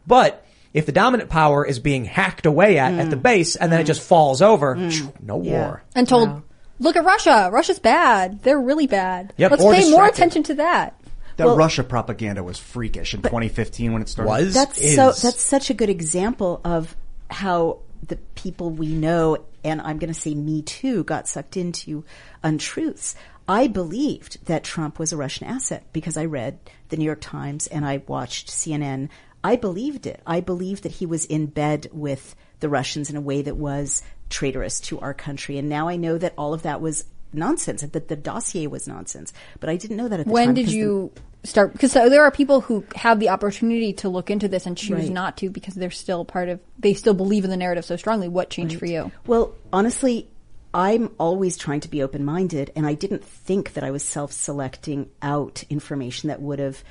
But 0.07 0.45
if 0.73 0.85
the 0.85 0.91
dominant 0.91 1.29
power 1.29 1.65
is 1.65 1.79
being 1.79 2.05
hacked 2.05 2.45
away 2.45 2.77
at 2.77 2.93
at 2.93 3.09
the 3.09 3.15
hmm. 3.15 3.21
base 3.21 3.55
and 3.55 3.71
then 3.71 3.79
it 3.79 3.83
hmm. 3.83 3.87
just 3.87 4.01
falls 4.01 4.41
over, 4.41 4.75
hmm. 4.75 4.89
no 5.21 5.37
war. 5.37 5.83
And 5.95 6.07
told, 6.07 6.43
look 6.79 6.95
at 6.95 7.03
Russia. 7.03 7.49
Russia's 7.51 7.79
bad. 7.79 8.41
They're 8.43 8.59
really 8.59 8.87
bad. 8.87 9.33
Yep, 9.37 9.51
Let's 9.51 9.63
or 9.63 9.73
pay 9.73 9.89
more 9.89 10.05
attention 10.05 10.43
to 10.43 10.55
that. 10.55 10.99
That 11.37 11.45
well- 11.47 11.57
Russia 11.57 11.83
propaganda 11.83 12.43
was 12.43 12.57
freakish 12.57 13.13
in 13.13 13.21
2015 13.21 13.93
when 13.93 14.01
it 14.01 14.09
started. 14.09 14.29
Was? 14.29 14.53
That's 14.53 14.77
is- 14.79 14.95
so. 14.95 15.11
That's 15.11 15.43
such 15.43 15.69
a 15.69 15.73
good 15.73 15.89
example 15.89 16.61
of 16.63 16.95
how 17.29 17.79
the 18.07 18.17
people 18.35 18.69
we 18.69 18.87
know, 18.87 19.37
and 19.63 19.81
I'm 19.81 19.97
going 19.97 20.13
to 20.13 20.19
say 20.19 20.35
me 20.35 20.61
too, 20.61 21.03
got 21.03 21.27
sucked 21.27 21.57
into 21.57 22.03
untruths. 22.43 23.15
I 23.47 23.67
believed 23.67 24.45
that 24.45 24.63
Trump 24.63 24.97
was 24.99 25.11
a 25.13 25.17
Russian 25.17 25.47
asset 25.47 25.85
because 25.93 26.17
I 26.17 26.25
read 26.25 26.59
the 26.89 26.97
New 26.97 27.05
York 27.05 27.21
Times 27.21 27.67
and 27.67 27.85
I 27.85 28.01
watched 28.07 28.49
CNN. 28.49 29.09
I 29.43 29.55
believed 29.55 30.07
it. 30.07 30.21
I 30.25 30.39
believed 30.39 30.83
that 30.83 30.93
he 30.93 31.05
was 31.05 31.25
in 31.25 31.47
bed 31.47 31.87
with 31.91 32.35
the 32.59 32.69
Russians 32.69 33.09
in 33.09 33.15
a 33.15 33.21
way 33.21 33.41
that 33.43 33.55
was 33.57 34.01
traitorous 34.29 34.79
to 34.81 34.99
our 34.99 35.13
country. 35.13 35.57
And 35.59 35.69
now 35.69 35.87
I 35.87 35.95
know 35.97 36.17
that 36.17 36.33
all 36.37 36.53
of 36.53 36.63
that 36.63 36.81
was 36.81 37.05
nonsense 37.33 37.81
that 37.81 38.07
the 38.07 38.15
dossier 38.15 38.65
was 38.65 38.87
nonsense. 38.87 39.33
But 39.59 39.69
I 39.69 39.75
didn't 39.75 39.97
know 39.97 40.07
that 40.07 40.19
at 40.21 40.25
the 40.25 40.31
When 40.31 40.47
time. 40.47 40.55
did 40.55 40.61
because 40.61 40.71
the- 40.73 40.77
you 40.77 41.11
start? 41.45 41.73
Because 41.73 41.91
so 41.91 42.09
there 42.09 42.23
are 42.23 42.31
people 42.31 42.61
who 42.61 42.83
have 42.95 43.19
the 43.19 43.29
opportunity 43.29 43.93
to 43.93 44.09
look 44.09 44.29
into 44.29 44.47
this 44.47 44.65
and 44.65 44.77
choose 44.77 45.03
Right. 45.05 45.11
not 45.11 45.37
to 45.37 45.49
because 45.49 45.75
they're 45.75 45.91
still 45.91 46.25
part 46.25 46.49
of, 46.49 46.59
they 46.79 46.93
still 46.93 47.13
believe 47.13 47.43
in 47.43 47.49
the 47.49 47.57
narrative 47.57 47.85
so 47.85 47.95
strongly. 47.95 48.27
What 48.27 48.49
changed 48.49 48.79
for 48.79 48.85
you? 48.85 49.11
Well, 49.27 49.53
honestly, 49.71 50.27
I'm 50.73 51.11
always 51.17 51.55
trying 51.57 51.79
to 51.81 51.89
be 51.89 52.03
open 52.03 52.25
minded, 52.25 52.71
and 52.75 52.85
I 52.85 52.95
didn't 52.95 53.23
think 53.23 53.73
that 53.73 53.83
I 53.83 53.91
was 53.91 54.03
self 54.03 54.33
selecting 54.33 55.09
out 55.21 55.63
information 55.69 56.27
that 56.27 56.41
would 56.41 56.59
have 56.59 56.83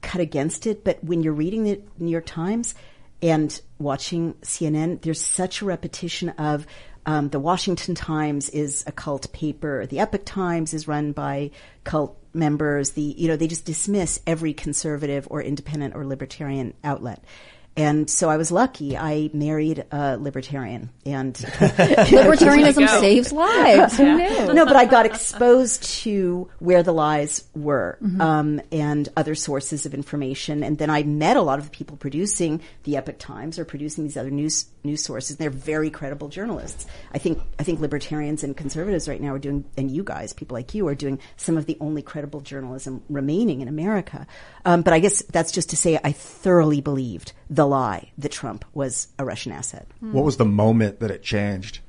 cut 0.00 0.20
against 0.20 0.66
it. 0.66 0.84
But 0.84 1.02
when 1.04 1.22
you're 1.22 1.32
reading 1.34 1.64
the 1.64 1.82
New 1.98 2.10
York 2.10 2.26
Times 2.26 2.74
and 3.20 3.60
watching 3.78 4.34
CNN, 4.42 5.02
there's 5.02 5.20
such 5.20 5.60
a 5.60 5.66
repetition 5.66 6.30
of 6.30 6.66
um, 7.06 7.28
the 7.30 7.40
Washington 7.40 7.94
Times 7.94 8.48
is 8.50 8.84
a 8.86 8.92
cult 8.92 9.32
paper, 9.32 9.86
the 9.86 9.98
Epoch 10.00 10.24
Times 10.24 10.74
is 10.74 10.86
run 10.86 11.12
by 11.12 11.50
cult 11.84 12.16
members. 12.32 12.90
The 12.90 13.02
you 13.02 13.28
know 13.28 13.36
they 13.36 13.46
just 13.46 13.64
dismiss 13.64 14.20
every 14.26 14.52
conservative 14.52 15.26
or 15.30 15.42
independent 15.42 15.94
or 15.94 16.06
libertarian 16.06 16.74
outlet. 16.84 17.22
And 17.76 18.10
so 18.10 18.28
I 18.28 18.36
was 18.36 18.50
lucky. 18.52 18.96
I 18.98 19.30
married 19.32 19.84
a 19.92 20.16
libertarian, 20.18 20.90
and 21.06 21.34
Libertarianism 21.94 22.88
saves 23.00 23.32
lives. 23.32 23.96
Who 23.96 24.16
knew? 24.16 24.52
no, 24.52 24.66
but 24.66 24.76
I 24.76 24.84
got 24.84 25.06
exposed 25.06 25.84
to 26.02 26.48
where 26.58 26.82
the 26.82 26.92
lies 26.92 27.44
were 27.54 27.96
Mhm. 28.02 28.20
um, 28.20 28.60
and 28.72 29.08
other 29.16 29.34
sources 29.34 29.86
of 29.86 29.94
information, 29.94 30.62
and 30.62 30.78
then 30.78 30.90
I 30.90 31.04
met 31.04 31.36
a 31.36 31.42
lot 31.42 31.58
of 31.58 31.66
the 31.66 31.70
people 31.70 31.96
producing 31.96 32.60
the 32.84 32.96
Epoch 32.96 33.18
Times 33.18 33.58
or 33.58 33.64
producing 33.64 34.04
these 34.04 34.16
other 34.16 34.30
news 34.30 34.66
news 34.82 35.02
sources. 35.04 35.30
And 35.32 35.38
they're 35.38 35.50
very 35.50 35.90
credible 35.90 36.28
journalists. 36.28 36.86
I 37.14 37.18
think 37.18 37.40
I 37.58 37.62
think 37.62 37.80
libertarians 37.80 38.42
and 38.42 38.56
conservatives 38.56 39.08
right 39.08 39.20
now 39.20 39.34
are 39.34 39.38
doing, 39.38 39.64
and 39.76 39.90
you 39.90 40.02
guys, 40.02 40.32
people 40.32 40.54
like 40.54 40.74
you, 40.74 40.88
are 40.88 40.94
doing 40.94 41.18
some 41.36 41.56
of 41.56 41.66
the 41.66 41.76
only 41.80 42.02
credible 42.02 42.40
journalism 42.40 43.02
remaining 43.08 43.60
in 43.60 43.68
America. 43.68 44.26
Um, 44.64 44.82
but 44.82 44.92
I 44.92 44.98
guess 44.98 45.22
that's 45.30 45.52
just 45.52 45.70
to 45.70 45.76
say 45.76 45.98
I 46.02 46.12
thoroughly 46.12 46.80
believed 46.80 47.32
the 47.50 47.66
lie 47.66 48.12
that 48.16 48.30
Trump 48.30 48.64
was 48.72 49.08
a 49.18 49.24
Russian 49.24 49.52
asset. 49.52 49.86
What 50.00 50.24
was 50.24 50.36
the 50.36 50.44
moment 50.44 51.00
that 51.00 51.10
it 51.10 51.22
changed? 51.22 51.80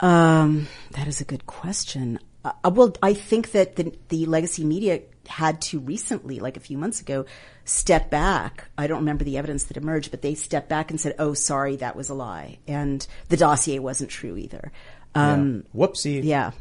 Um, 0.00 0.68
that 0.92 1.08
is 1.08 1.20
a 1.20 1.24
good 1.24 1.44
question. 1.46 2.20
Uh, 2.44 2.52
uh, 2.62 2.70
well, 2.72 2.94
I 3.02 3.14
think 3.14 3.50
that 3.50 3.74
the, 3.76 3.92
the 4.10 4.26
legacy 4.26 4.64
media 4.64 5.00
had 5.26 5.60
to 5.62 5.80
recently, 5.80 6.38
like 6.38 6.56
a 6.56 6.60
few 6.60 6.78
months 6.78 7.00
ago, 7.00 7.26
step 7.64 8.10
back. 8.10 8.68
I 8.78 8.86
don't 8.86 9.00
remember 9.00 9.24
the 9.24 9.38
evidence 9.38 9.64
that 9.64 9.76
emerged, 9.76 10.12
but 10.12 10.22
they 10.22 10.34
stepped 10.36 10.68
back 10.68 10.90
and 10.92 11.00
said, 11.00 11.16
"Oh, 11.18 11.34
sorry, 11.34 11.76
that 11.76 11.96
was 11.96 12.08
a 12.08 12.14
lie," 12.14 12.58
and 12.68 13.04
the 13.28 13.36
dossier 13.36 13.80
wasn't 13.80 14.10
true 14.10 14.36
either. 14.36 14.70
Um, 15.16 15.64
Yeah. 15.74 15.86
Whoopsie. 15.86 16.24
Yeah. 16.24 16.52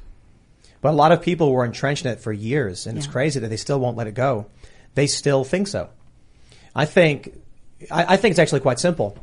But 0.82 0.90
a 0.90 0.98
lot 0.98 1.12
of 1.12 1.22
people 1.22 1.52
were 1.52 1.64
entrenched 1.64 2.06
in 2.06 2.12
it 2.12 2.20
for 2.20 2.34
years, 2.34 2.88
and 2.88 2.98
it's 2.98 3.08
crazy 3.08 3.40
that 3.40 3.48
they 3.50 3.58
still 3.58 3.80
won't 3.80 3.98
let 3.98 4.08
it 4.08 4.14
go. 4.14 4.48
They 4.96 5.08
still 5.08 5.44
think 5.44 5.68
so. 5.68 5.90
I 6.76 6.86
think, 6.86 7.34
I, 7.92 8.14
I 8.14 8.18
think 8.18 8.32
it's 8.32 8.40
actually 8.40 8.62
quite 8.62 8.80
simple. 8.80 9.18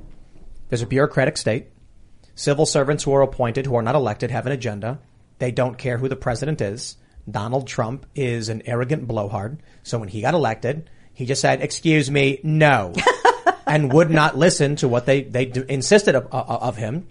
There's 0.68 0.82
a 0.82 0.86
bureaucratic 0.86 1.36
state. 1.36 1.66
Civil 2.34 2.66
servants 2.66 3.05
who 3.05 3.12
are 3.14 3.22
appointed, 3.22 3.66
who 3.66 3.76
are 3.76 3.82
not 3.82 3.94
elected, 3.94 4.30
have 4.30 4.46
an 4.46 4.52
agenda. 4.52 4.98
They 5.38 5.52
don't 5.52 5.78
care 5.78 5.98
who 5.98 6.09
the 6.09 6.16
president 6.16 6.61
is. 6.61 6.96
Donald 7.30 7.66
Trump 7.66 8.07
is 8.14 8.48
an 8.48 8.62
arrogant 8.66 9.07
blowhard. 9.07 9.62
So 9.82 9.98
when 9.98 10.09
he 10.09 10.20
got 10.20 10.34
elected, 10.34 10.90
he 11.12 11.26
just 11.26 11.40
said, 11.40 11.62
excuse 11.62 12.11
me, 12.11 12.40
no. 12.42 12.92
and 13.66 13.92
would 13.92 14.11
not 14.11 14.36
listen 14.36 14.76
to 14.76 14.88
what 14.88 15.07
they, 15.07 15.22
they 15.22 15.46
d- 15.46 15.64
insisted 15.68 16.14
of, 16.14 16.26
of, 16.26 16.48
of 16.50 16.76
him. 16.76 17.07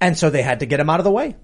And 0.00 0.16
so 0.16 0.30
they 0.30 0.42
had 0.42 0.60
to 0.60 0.66
get 0.66 0.80
him 0.80 0.90
out 0.90 1.00
of 1.00 1.04
the 1.04 1.10
way. 1.10 1.36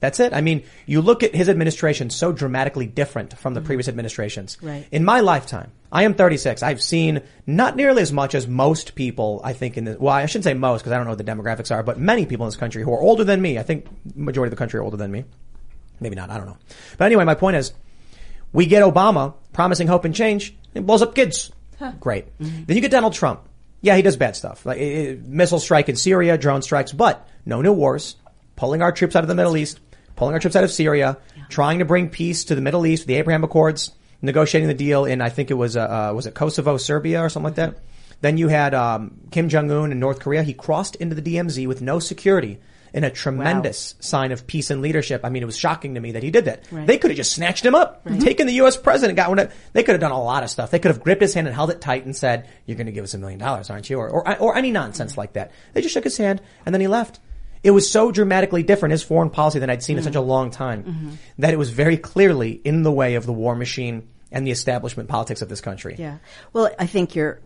That's 0.00 0.20
it. 0.20 0.32
I 0.32 0.40
mean, 0.40 0.64
you 0.86 1.00
look 1.00 1.22
at 1.22 1.34
his 1.34 1.48
administration 1.48 2.10
so 2.10 2.32
dramatically 2.32 2.86
different 2.86 3.36
from 3.36 3.54
the 3.54 3.60
mm-hmm. 3.60 3.66
previous 3.66 3.88
administrations. 3.88 4.58
Right. 4.62 4.86
In 4.92 5.04
my 5.04 5.20
lifetime, 5.20 5.72
I 5.90 6.04
am 6.04 6.14
36. 6.14 6.62
I've 6.62 6.82
seen 6.82 7.22
not 7.46 7.76
nearly 7.76 8.02
as 8.02 8.12
much 8.12 8.34
as 8.34 8.46
most 8.46 8.94
people, 8.94 9.40
I 9.42 9.52
think 9.52 9.76
in 9.76 9.84
the, 9.84 9.96
well, 9.98 10.14
I 10.14 10.26
shouldn't 10.26 10.44
say 10.44 10.54
most 10.54 10.82
because 10.82 10.92
I 10.92 10.96
don't 10.96 11.04
know 11.04 11.12
what 11.12 11.18
the 11.18 11.24
demographics 11.24 11.70
are, 11.74 11.82
but 11.82 11.98
many 11.98 12.26
people 12.26 12.44
in 12.46 12.48
this 12.48 12.56
country 12.56 12.82
who 12.82 12.92
are 12.92 13.00
older 13.00 13.24
than 13.24 13.40
me. 13.40 13.58
I 13.58 13.62
think 13.62 13.86
majority 14.14 14.48
of 14.48 14.56
the 14.56 14.58
country 14.58 14.80
are 14.80 14.82
older 14.82 14.98
than 14.98 15.10
me. 15.10 15.24
Maybe 16.00 16.14
not. 16.14 16.30
I 16.30 16.36
don't 16.36 16.46
know. 16.46 16.58
But 16.98 17.06
anyway, 17.06 17.24
my 17.24 17.34
point 17.34 17.56
is 17.56 17.72
we 18.52 18.66
get 18.66 18.82
Obama 18.82 19.34
promising 19.52 19.88
hope 19.88 20.04
and 20.04 20.14
change. 20.14 20.50
And 20.74 20.84
it 20.84 20.86
blows 20.86 21.02
up 21.02 21.14
kids. 21.14 21.50
Great. 22.00 22.26
Then 22.66 22.76
you 22.76 22.80
get 22.82 22.90
Donald 22.90 23.14
Trump. 23.14 23.48
Yeah, 23.80 23.96
he 23.96 24.02
does 24.02 24.16
bad 24.16 24.36
stuff. 24.36 24.66
Like 24.66 24.78
eh, 24.80 25.14
missile 25.22 25.60
strike 25.60 25.88
in 25.88 25.96
Syria, 25.96 26.36
drone 26.36 26.62
strikes, 26.62 26.92
but 26.92 27.28
no 27.46 27.62
new 27.62 27.72
wars. 27.72 28.16
Pulling 28.56 28.82
our 28.82 28.90
troops 28.90 29.14
out 29.14 29.22
of 29.22 29.28
the 29.28 29.36
Middle 29.36 29.56
East, 29.56 29.78
pulling 30.16 30.34
our 30.34 30.40
troops 30.40 30.56
out 30.56 30.64
of 30.64 30.72
Syria, 30.72 31.18
trying 31.48 31.78
to 31.78 31.84
bring 31.84 32.08
peace 32.08 32.44
to 32.46 32.56
the 32.56 32.60
Middle 32.60 32.84
East, 32.86 33.06
the 33.06 33.14
Abraham 33.14 33.44
Accords, 33.44 33.92
negotiating 34.22 34.68
the 34.68 34.74
deal 34.74 35.04
in 35.04 35.20
I 35.20 35.28
think 35.28 35.50
it 35.50 35.54
was 35.54 35.76
uh, 35.76 36.10
uh, 36.10 36.14
was 36.14 36.26
it 36.26 36.34
Kosovo, 36.34 36.76
Serbia, 36.76 37.20
or 37.22 37.28
something 37.28 37.44
like 37.44 37.54
that. 37.56 37.78
Then 38.20 38.36
you 38.36 38.48
had 38.48 38.74
um, 38.74 39.20
Kim 39.30 39.48
Jong 39.48 39.70
Un 39.70 39.92
in 39.92 40.00
North 40.00 40.18
Korea. 40.20 40.42
He 40.42 40.52
crossed 40.54 40.96
into 40.96 41.14
the 41.14 41.22
DMZ 41.22 41.66
with 41.68 41.80
no 41.82 41.98
security. 41.98 42.58
In 42.90 43.04
a 43.04 43.10
tremendous 43.10 43.96
sign 44.00 44.32
of 44.32 44.46
peace 44.46 44.70
and 44.70 44.80
leadership. 44.80 45.20
I 45.22 45.28
mean, 45.28 45.42
it 45.42 45.46
was 45.46 45.58
shocking 45.58 45.94
to 45.94 46.00
me 46.00 46.12
that 46.12 46.22
he 46.22 46.30
did 46.30 46.46
that. 46.46 46.64
Right. 46.72 46.86
They 46.86 46.96
could 46.96 47.10
have 47.10 47.18
just 47.18 47.32
snatched 47.34 47.62
him 47.62 47.74
up, 47.74 48.02
taken 48.18 48.46
the 48.46 48.54
U.S. 48.54 48.78
president, 48.78 49.14
got 49.16 49.28
one. 49.28 49.38
of- 49.40 49.52
They 49.74 49.82
could 49.82 49.92
have 49.92 50.00
done 50.00 50.10
a 50.10 50.20
lot 50.20 50.42
of 50.42 50.48
stuff. 50.48 50.70
They 50.70 50.78
could 50.78 50.90
have 50.90 51.02
gripped 51.02 51.20
his 51.20 51.34
hand 51.34 51.46
and 51.46 51.54
held 51.54 51.68
it 51.68 51.82
tight 51.82 52.06
and 52.06 52.16
said, 52.16 52.48
"You're 52.64 52.78
going 52.78 52.86
to 52.86 52.92
give 52.92 53.04
us 53.04 53.12
a 53.12 53.18
million 53.18 53.38
dollars, 53.38 53.68
aren't 53.68 53.90
you?" 53.90 53.98
Or, 53.98 54.08
or 54.08 54.38
or 54.38 54.56
any 54.56 54.70
nonsense 54.70 55.18
like 55.18 55.34
that. 55.34 55.50
They 55.74 55.82
just 55.82 55.92
shook 55.92 56.04
his 56.04 56.16
hand 56.16 56.40
and 56.64 56.74
then 56.74 56.80
he 56.80 56.88
left. 56.88 57.20
It 57.62 57.72
was 57.72 57.90
so 57.90 58.10
dramatically 58.10 58.62
different 58.62 58.92
his 58.92 59.02
foreign 59.02 59.30
policy 59.30 59.58
than 59.58 59.70
I'd 59.70 59.82
seen 59.82 59.98
in 59.98 60.04
such 60.04 60.14
a 60.14 60.20
long 60.20 60.50
time 60.50 61.18
that 61.38 61.52
it 61.52 61.56
was 61.56 61.70
very 61.70 61.96
clearly 61.96 62.52
in 62.52 62.82
the 62.82 62.92
way 62.92 63.14
of 63.14 63.26
the 63.26 63.32
war 63.32 63.54
machine 63.54 64.08
and 64.30 64.46
the 64.46 64.50
establishment 64.50 65.08
politics 65.08 65.42
of 65.42 65.48
this 65.48 65.60
country. 65.60 65.96
Yeah. 65.98 66.18
Well, 66.52 66.70
I 66.78 66.86
think 66.86 67.14
you're 67.14 67.40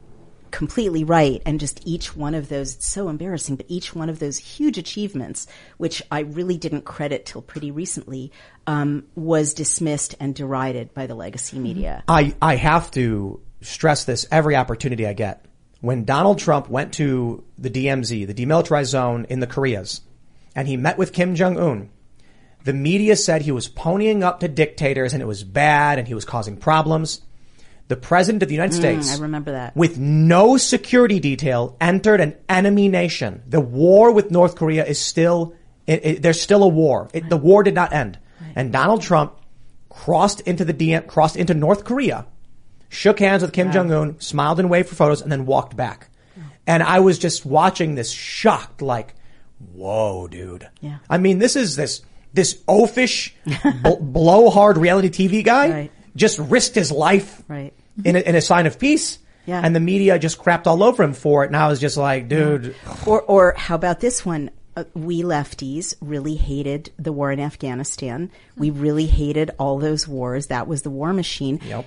completely 0.52 1.02
right. 1.02 1.42
And 1.44 1.58
just 1.58 1.80
each 1.84 2.14
one 2.14 2.34
of 2.34 2.48
those, 2.48 2.76
it's 2.76 2.86
so 2.86 3.08
embarrassing, 3.08 3.56
but 3.56 3.66
each 3.68 3.94
one 3.94 4.08
of 4.08 4.20
those 4.20 4.38
huge 4.38 4.78
achievements, 4.78 5.48
which 5.78 6.02
I 6.10 6.20
really 6.20 6.56
didn't 6.56 6.84
credit 6.84 7.26
till 7.26 7.42
pretty 7.42 7.70
recently, 7.70 8.30
um, 8.66 9.04
was 9.16 9.54
dismissed 9.54 10.14
and 10.20 10.34
derided 10.34 10.94
by 10.94 11.06
the 11.06 11.14
legacy 11.14 11.58
media. 11.58 12.04
I, 12.06 12.34
I 12.40 12.56
have 12.56 12.90
to 12.92 13.40
stress 13.62 14.04
this 14.04 14.26
every 14.30 14.54
opportunity 14.54 15.06
I 15.06 15.14
get. 15.14 15.44
When 15.82 16.04
Donald 16.04 16.38
Trump 16.38 16.68
went 16.70 16.94
to 16.94 17.44
the 17.58 17.68
DMZ, 17.68 18.26
the 18.26 18.32
demilitarized 18.34 18.86
zone 18.86 19.26
in 19.28 19.40
the 19.40 19.46
Koreas, 19.46 20.00
and 20.56 20.66
he 20.66 20.76
met 20.78 20.96
with 20.96 21.12
Kim 21.12 21.34
Jong 21.34 21.58
Un, 21.58 21.90
the 22.64 22.72
media 22.72 23.16
said 23.16 23.42
he 23.42 23.52
was 23.52 23.68
ponying 23.68 24.22
up 24.22 24.40
to 24.40 24.48
dictators 24.48 25.12
and 25.12 25.20
it 25.20 25.26
was 25.26 25.42
bad 25.44 25.98
and 25.98 26.06
he 26.08 26.14
was 26.14 26.24
causing 26.24 26.56
problems. 26.56 27.20
The 27.88 27.96
president 27.96 28.42
of 28.44 28.48
the 28.48 28.54
United 28.54 28.74
Mm, 28.74 28.78
States, 28.78 29.18
I 29.18 29.20
remember 29.20 29.50
that. 29.50 29.76
with 29.76 29.98
no 29.98 30.56
security 30.56 31.18
detail, 31.18 31.76
entered 31.80 32.20
an 32.20 32.36
enemy 32.48 32.88
nation. 32.88 33.42
The 33.48 33.60
war 33.60 34.12
with 34.12 34.30
North 34.30 34.54
Korea 34.54 34.86
is 34.86 35.00
still, 35.00 35.54
it, 35.88 36.06
it, 36.06 36.22
there's 36.22 36.40
still 36.40 36.62
a 36.62 36.68
war. 36.68 37.08
It, 37.12 37.28
The 37.28 37.36
war 37.36 37.64
did 37.64 37.74
not 37.74 37.92
end. 37.92 38.18
And 38.54 38.72
Donald 38.72 39.02
Trump 39.02 39.34
crossed 39.88 40.40
into 40.42 40.64
the 40.64 40.72
DM, 40.72 41.06
crossed 41.08 41.36
into 41.36 41.54
North 41.54 41.82
Korea, 41.84 42.26
shook 42.92 43.18
hands 43.18 43.42
with 43.42 43.52
Kim 43.52 43.72
Jong 43.72 43.90
Un, 43.92 44.20
smiled 44.20 44.60
and 44.60 44.68
waved 44.70 44.88
for 44.88 44.94
photos, 44.94 45.22
and 45.22 45.32
then 45.32 45.46
walked 45.46 45.76
back. 45.76 46.08
And 46.66 46.82
I 46.82 47.00
was 47.00 47.18
just 47.18 47.44
watching 47.44 47.94
this 47.96 48.10
shocked, 48.12 48.82
like, 48.82 49.14
whoa, 49.72 50.28
dude. 50.28 50.68
Yeah. 50.80 50.98
I 51.10 51.18
mean, 51.18 51.38
this 51.38 51.56
is 51.56 51.74
this 51.76 52.02
this 52.34 52.62
oafish, 52.68 53.32
bl- 53.82 53.96
blowhard 54.00 54.78
reality 54.78 55.10
TV 55.10 55.44
guy 55.44 55.70
Right. 55.70 55.92
just 56.16 56.38
risked 56.38 56.74
his 56.74 56.90
life 56.90 57.42
Right. 57.48 57.74
in 58.04 58.16
a, 58.16 58.20
in 58.20 58.34
a 58.36 58.40
sign 58.40 58.66
of 58.66 58.78
peace. 58.78 59.18
Yeah. 59.44 59.60
And 59.62 59.74
the 59.76 59.80
media 59.80 60.18
just 60.18 60.38
crapped 60.38 60.66
all 60.66 60.82
over 60.82 61.02
him 61.02 61.12
for 61.14 61.42
it. 61.44 61.48
And 61.48 61.56
I 61.56 61.66
was 61.68 61.80
just 61.80 61.96
like, 61.96 62.28
dude, 62.28 62.74
Or, 63.06 63.20
or 63.22 63.54
how 63.56 63.74
about 63.74 64.00
this 64.00 64.24
one? 64.24 64.50
Uh, 64.76 64.84
we 64.94 65.22
lefties 65.22 65.94
really 66.00 66.36
hated 66.36 66.90
the 66.98 67.12
war 67.12 67.30
in 67.32 67.38
Afghanistan. 67.40 68.30
We 68.56 68.70
really 68.70 69.06
hated 69.06 69.50
all 69.58 69.78
those 69.78 70.08
wars. 70.08 70.46
That 70.46 70.66
was 70.68 70.80
the 70.82 70.90
war 70.90 71.12
machine. 71.12 71.60
Yep. 71.66 71.84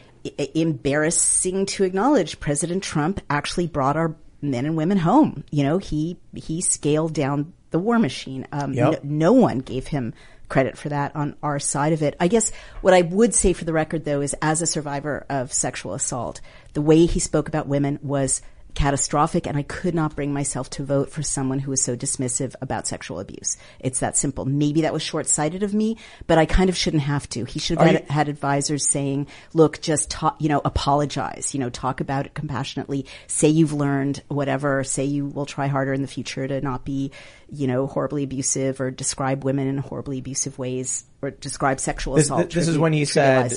Embarrassing 0.56 1.66
to 1.68 1.84
acknowledge, 1.84 2.40
President 2.40 2.84
Trump 2.84 3.22
actually 3.30 3.68
brought 3.68 3.98
our 3.98 4.16
men 4.42 4.66
and 4.66 4.76
women 4.76 4.98
home. 4.98 5.44
You 5.52 5.64
know, 5.64 5.78
he 5.78 6.18
he 6.34 6.62
scaled 6.62 7.14
down 7.14 7.54
the 7.72 7.80
war 7.80 8.00
machine. 8.00 8.48
Um, 8.52 8.74
Yep. 8.74 9.04
no, 9.04 9.32
no 9.32 9.34
one 9.34 9.60
gave 9.60 9.88
him 9.88 10.14
credit 10.48 10.78
for 10.78 10.90
that 10.90 11.16
on 11.16 11.36
our 11.42 11.60
side 11.60 11.94
of 11.94 12.04
it. 12.04 12.16
I 12.20 12.28
guess 12.28 12.52
what 12.82 12.94
I 12.94 13.02
would 13.02 13.34
say 13.34 13.54
for 13.54 13.66
the 13.66 13.74
record 13.74 14.06
though 14.06 14.22
is 14.22 14.36
as 14.42 14.62
a 14.62 14.68
survivor 14.68 15.26
of 15.30 15.52
sexual 15.52 15.94
assault, 15.94 16.42
the 16.74 16.82
way 16.82 17.06
he 17.06 17.20
spoke 17.20 17.48
about 17.48 17.68
women 17.68 18.00
was 18.04 18.42
catastrophic 18.76 19.48
and 19.48 19.58
I 19.58 19.64
could 19.64 19.96
not 19.96 20.16
bring 20.16 20.34
myself 20.34 20.70
to 20.72 20.84
vote 20.84 21.10
for 21.10 21.24
someone 21.24 21.60
who 21.60 21.72
was 21.72 21.82
so 21.82 21.96
dismissive 21.96 22.54
about 22.62 22.88
sexual 22.88 23.20
abuse. 23.20 23.58
It's 23.80 24.00
that 24.02 24.18
simple. 24.18 24.46
Maybe 24.46 24.82
that 24.82 24.94
was 24.94 25.02
short-sighted 25.02 25.64
of 25.64 25.74
me, 25.74 25.98
but 26.28 26.38
I 26.38 26.46
kind 26.46 26.70
of 26.70 26.78
shouldn't 26.78 27.04
have 27.04 27.28
to. 27.30 27.46
He 27.46 27.60
should 27.60 27.80
have 27.80 27.88
had, 27.88 28.02
you- 28.02 28.14
had 28.14 28.30
advisors 28.30 28.88
saying, 28.88 29.28
look, 29.54 29.82
just 29.82 30.10
talk, 30.10 30.36
you 30.40 30.50
know, 30.50 30.62
apologize, 30.64 31.54
you 31.54 31.60
know, 31.60 31.70
talk 31.70 32.02
about 32.02 32.26
it 32.26 32.34
compassionately, 32.34 33.06
say 33.28 33.48
you've 33.48 33.74
learned 33.74 34.22
whatever, 34.28 34.84
say 34.84 35.06
you 35.06 35.26
will 35.26 35.46
try 35.46 35.68
harder 35.68 35.94
in 35.94 36.02
the 36.02 36.08
future 36.08 36.48
to 36.48 36.62
not 36.62 36.86
be, 36.86 37.12
you 37.50 37.68
know, 37.68 37.88
horribly 37.88 38.24
abusive 38.24 38.82
or 38.82 38.92
describe 38.92 39.44
women 39.44 39.68
in 39.68 39.78
horribly 39.78 40.20
abusive 40.20 40.60
ways 40.60 41.06
or 41.22 41.32
describe 41.32 41.80
sexual 41.80 42.16
this, 42.16 42.26
assault. 42.26 42.50
this 42.52 42.68
is 42.68 42.78
when 42.78 42.94
he 42.94 43.06
said. 43.06 43.52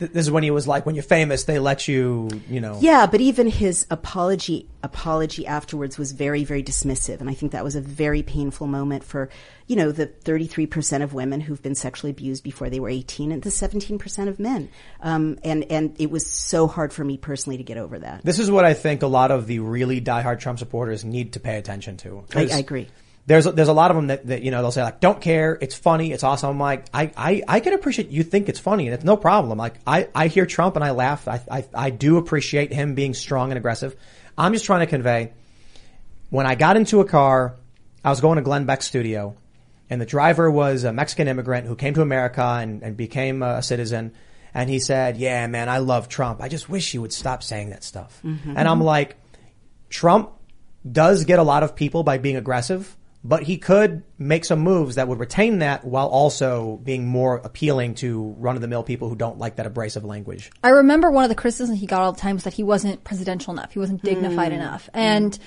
Th- 0.00 0.10
this 0.10 0.26
is 0.26 0.30
when 0.30 0.42
he 0.42 0.50
was 0.50 0.66
like, 0.66 0.84
when 0.84 0.96
you're 0.96 1.04
famous, 1.04 1.44
they 1.44 1.60
let 1.60 1.86
you, 1.86 2.28
you 2.48 2.60
know. 2.60 2.78
Yeah, 2.80 3.06
but 3.06 3.20
even 3.20 3.46
his 3.46 3.86
apology 3.90 4.66
apology 4.82 5.46
afterwards 5.46 5.98
was 5.98 6.12
very 6.12 6.42
very 6.42 6.62
dismissive, 6.62 7.20
and 7.20 7.30
I 7.30 7.34
think 7.34 7.52
that 7.52 7.62
was 7.62 7.76
a 7.76 7.80
very 7.80 8.22
painful 8.22 8.66
moment 8.66 9.04
for 9.04 9.28
you 9.66 9.76
know 9.76 9.92
the 9.92 10.06
33 10.06 10.66
percent 10.66 11.04
of 11.04 11.14
women 11.14 11.40
who've 11.40 11.62
been 11.62 11.74
sexually 11.74 12.10
abused 12.10 12.42
before 12.42 12.68
they 12.70 12.80
were 12.80 12.88
18, 12.88 13.30
and 13.30 13.42
the 13.42 13.50
17 13.50 13.98
percent 13.98 14.28
of 14.28 14.40
men. 14.40 14.70
Um, 15.00 15.38
and 15.44 15.64
and 15.70 15.94
it 16.00 16.10
was 16.10 16.28
so 16.28 16.66
hard 16.66 16.92
for 16.92 17.04
me 17.04 17.16
personally 17.16 17.58
to 17.58 17.64
get 17.64 17.76
over 17.76 17.98
that. 18.00 18.24
This 18.24 18.38
is 18.38 18.50
what 18.50 18.64
I 18.64 18.74
think 18.74 19.02
a 19.02 19.06
lot 19.06 19.30
of 19.30 19.46
the 19.46 19.60
really 19.60 20.00
diehard 20.00 20.40
Trump 20.40 20.58
supporters 20.58 21.04
need 21.04 21.34
to 21.34 21.40
pay 21.40 21.56
attention 21.56 21.96
to. 21.98 22.24
I, 22.34 22.48
I 22.52 22.58
agree. 22.58 22.88
There's 23.30 23.44
there's 23.44 23.68
a 23.68 23.72
lot 23.72 23.92
of 23.92 23.96
them 23.96 24.08
that, 24.08 24.26
that 24.26 24.42
you 24.42 24.50
know 24.50 24.60
they'll 24.60 24.72
say 24.72 24.82
like 24.82 24.98
don't 24.98 25.20
care. 25.20 25.56
It's 25.60 25.76
funny. 25.76 26.10
It's 26.10 26.24
awesome. 26.24 26.50
I'm 26.50 26.58
like 26.58 26.86
I, 26.92 27.12
I, 27.16 27.42
I 27.46 27.60
can 27.60 27.74
appreciate 27.74 28.08
you 28.08 28.24
think 28.24 28.48
it's 28.48 28.58
funny 28.58 28.88
and 28.88 28.94
it's 28.94 29.04
no 29.04 29.16
problem. 29.16 29.56
Like 29.56 29.74
I, 29.86 30.08
I 30.12 30.26
hear 30.26 30.46
Trump 30.46 30.74
and 30.74 30.84
I 30.84 30.90
laugh. 30.90 31.28
I, 31.28 31.40
I 31.48 31.64
I 31.72 31.90
do 31.90 32.16
appreciate 32.16 32.72
him 32.72 32.96
being 32.96 33.14
strong 33.14 33.52
and 33.52 33.56
aggressive. 33.56 33.94
I'm 34.36 34.52
just 34.52 34.64
trying 34.64 34.80
to 34.80 34.86
convey 34.88 35.32
when 36.30 36.44
I 36.44 36.56
got 36.56 36.76
into 36.76 37.00
a 37.00 37.04
car 37.04 37.54
I 38.04 38.10
was 38.10 38.20
going 38.20 38.34
to 38.34 38.42
Glenn 38.42 38.64
Beck's 38.66 38.86
studio 38.86 39.36
and 39.88 40.00
the 40.00 40.06
driver 40.06 40.50
was 40.50 40.82
a 40.82 40.92
Mexican 40.92 41.28
immigrant 41.28 41.68
who 41.68 41.76
came 41.76 41.94
to 41.94 42.02
America 42.02 42.42
and, 42.42 42.82
and 42.82 42.96
became 42.96 43.44
a 43.44 43.62
citizen 43.62 44.12
and 44.54 44.68
he 44.68 44.80
said 44.80 45.18
yeah 45.18 45.46
man 45.46 45.68
I 45.68 45.78
love 45.78 46.08
Trump. 46.08 46.42
I 46.42 46.48
just 46.48 46.68
wish 46.68 46.90
he 46.90 46.98
would 46.98 47.12
stop 47.12 47.44
saying 47.44 47.70
that 47.70 47.84
stuff. 47.84 48.20
Mhm. 48.24 48.54
and 48.56 48.66
I'm 48.66 48.80
like 48.82 49.14
Trump 49.88 50.32
does 50.90 51.24
get 51.26 51.38
a 51.38 51.44
lot 51.44 51.62
of 51.62 51.76
people 51.76 52.02
by 52.02 52.18
being 52.18 52.34
aggressive, 52.36 52.96
but 53.22 53.42
he 53.42 53.58
could 53.58 54.02
make 54.18 54.44
some 54.44 54.60
moves 54.60 54.94
that 54.94 55.06
would 55.08 55.18
retain 55.18 55.58
that 55.58 55.84
while 55.84 56.08
also 56.08 56.78
being 56.82 57.06
more 57.06 57.36
appealing 57.36 57.94
to 57.96 58.34
run 58.38 58.56
of 58.56 58.62
the 58.62 58.68
mill 58.68 58.82
people 58.82 59.08
who 59.08 59.16
don't 59.16 59.38
like 59.38 59.56
that 59.56 59.66
abrasive 59.66 60.04
language. 60.04 60.50
I 60.64 60.70
remember 60.70 61.10
one 61.10 61.24
of 61.24 61.28
the 61.28 61.34
criticisms 61.34 61.78
he 61.80 61.86
got 61.86 62.00
all 62.00 62.12
the 62.12 62.20
time 62.20 62.36
was 62.36 62.44
that 62.44 62.54
he 62.54 62.62
wasn't 62.62 63.04
presidential 63.04 63.52
enough. 63.52 63.72
He 63.72 63.78
wasn't 63.78 64.02
dignified 64.02 64.52
Mm. 64.52 64.56
enough. 64.56 64.88
And 64.94 65.38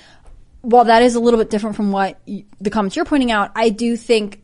while 0.62 0.84
that 0.84 1.02
is 1.02 1.14
a 1.16 1.20
little 1.20 1.38
bit 1.38 1.50
different 1.50 1.74
from 1.76 1.90
what 1.90 2.18
y- 2.28 2.44
the 2.60 2.70
comments 2.70 2.94
you're 2.96 3.04
pointing 3.04 3.32
out, 3.32 3.50
I 3.56 3.70
do 3.70 3.96
think 3.96 4.40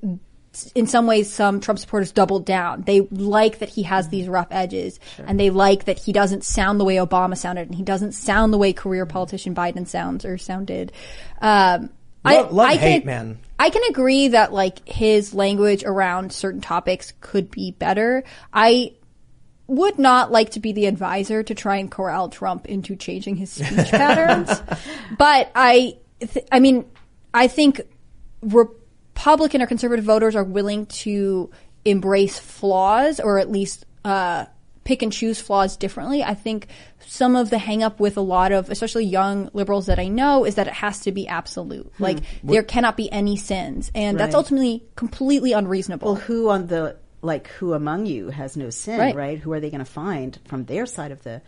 in 0.74 0.88
some 0.88 1.06
ways 1.06 1.32
some 1.32 1.60
Trump 1.60 1.78
supporters 1.78 2.10
doubled 2.10 2.44
down. 2.44 2.82
They 2.82 3.02
like 3.02 3.60
that 3.60 3.68
he 3.68 3.84
has 3.84 4.08
these 4.08 4.26
rough 4.26 4.48
edges 4.50 4.98
and 5.24 5.38
they 5.38 5.50
like 5.50 5.84
that 5.84 6.00
he 6.00 6.12
doesn't 6.12 6.42
sound 6.42 6.80
the 6.80 6.84
way 6.84 6.96
Obama 6.96 7.36
sounded 7.36 7.68
and 7.68 7.76
he 7.76 7.84
doesn't 7.84 8.12
sound 8.12 8.52
the 8.52 8.58
way 8.58 8.72
career 8.72 9.06
politician 9.06 9.54
Biden 9.54 9.86
sounds 9.86 10.24
or 10.24 10.36
sounded. 10.36 10.90
Um, 11.40 11.90
Love, 12.24 12.52
love 12.52 12.68
I 12.68 12.76
hate, 12.76 13.00
can, 13.00 13.06
man. 13.06 13.38
I 13.58 13.70
can 13.70 13.82
agree 13.88 14.28
that 14.28 14.52
like 14.52 14.86
his 14.88 15.34
language 15.34 15.84
around 15.84 16.32
certain 16.32 16.60
topics 16.60 17.12
could 17.20 17.50
be 17.50 17.72
better. 17.72 18.24
I 18.52 18.94
would 19.66 19.98
not 19.98 20.32
like 20.32 20.50
to 20.50 20.60
be 20.60 20.72
the 20.72 20.86
advisor 20.86 21.42
to 21.42 21.54
try 21.54 21.76
and 21.76 21.90
corral 21.90 22.28
Trump 22.28 22.66
into 22.66 22.96
changing 22.96 23.36
his 23.36 23.50
speech 23.50 23.68
patterns. 23.90 24.60
But 25.16 25.50
I, 25.54 25.98
th- 26.20 26.46
I 26.50 26.58
mean, 26.58 26.84
I 27.32 27.46
think 27.48 27.80
Republican 28.42 29.62
or 29.62 29.66
conservative 29.66 30.04
voters 30.04 30.34
are 30.34 30.44
willing 30.44 30.86
to 30.86 31.50
embrace 31.84 32.38
flaws 32.38 33.20
or 33.20 33.38
at 33.38 33.50
least, 33.50 33.86
uh, 34.04 34.46
pick 34.90 35.02
and 35.02 35.12
choose 35.12 35.40
flaws 35.40 35.76
differently. 35.76 36.24
I 36.24 36.34
think 36.34 36.66
some 37.06 37.36
of 37.36 37.48
the 37.48 37.58
hang 37.58 37.84
up 37.84 38.00
with 38.00 38.16
a 38.16 38.20
lot 38.20 38.50
of, 38.50 38.70
especially 38.70 39.04
young 39.04 39.48
liberals 39.52 39.86
that 39.86 40.00
I 40.00 40.08
know, 40.08 40.44
is 40.44 40.56
that 40.56 40.66
it 40.66 40.72
has 40.72 40.98
to 41.02 41.12
be 41.12 41.28
absolute. 41.28 41.92
Hmm. 41.96 42.02
Like, 42.02 42.16
What- 42.42 42.54
there 42.54 42.62
cannot 42.64 42.96
be 42.96 43.10
any 43.12 43.36
sins. 43.36 43.92
And 43.94 44.18
that's 44.18 44.34
ultimately 44.34 44.82
completely 44.96 45.52
unreasonable. 45.52 46.14
Well, 46.14 46.20
who 46.22 46.50
on 46.50 46.66
the 46.66 46.96
like 47.22 47.46
who 47.48 47.74
among 47.74 48.06
you 48.06 48.30
has 48.30 48.56
no 48.56 48.70
sin, 48.70 48.98
Right. 48.98 49.14
right? 49.14 49.38
Who 49.38 49.52
are 49.52 49.60
they 49.60 49.70
going 49.70 49.84
to 49.84 49.92
find 50.04 50.36
from 50.46 50.64
their 50.64 50.86
side 50.86 51.12
of 51.12 51.22
the 51.22 51.40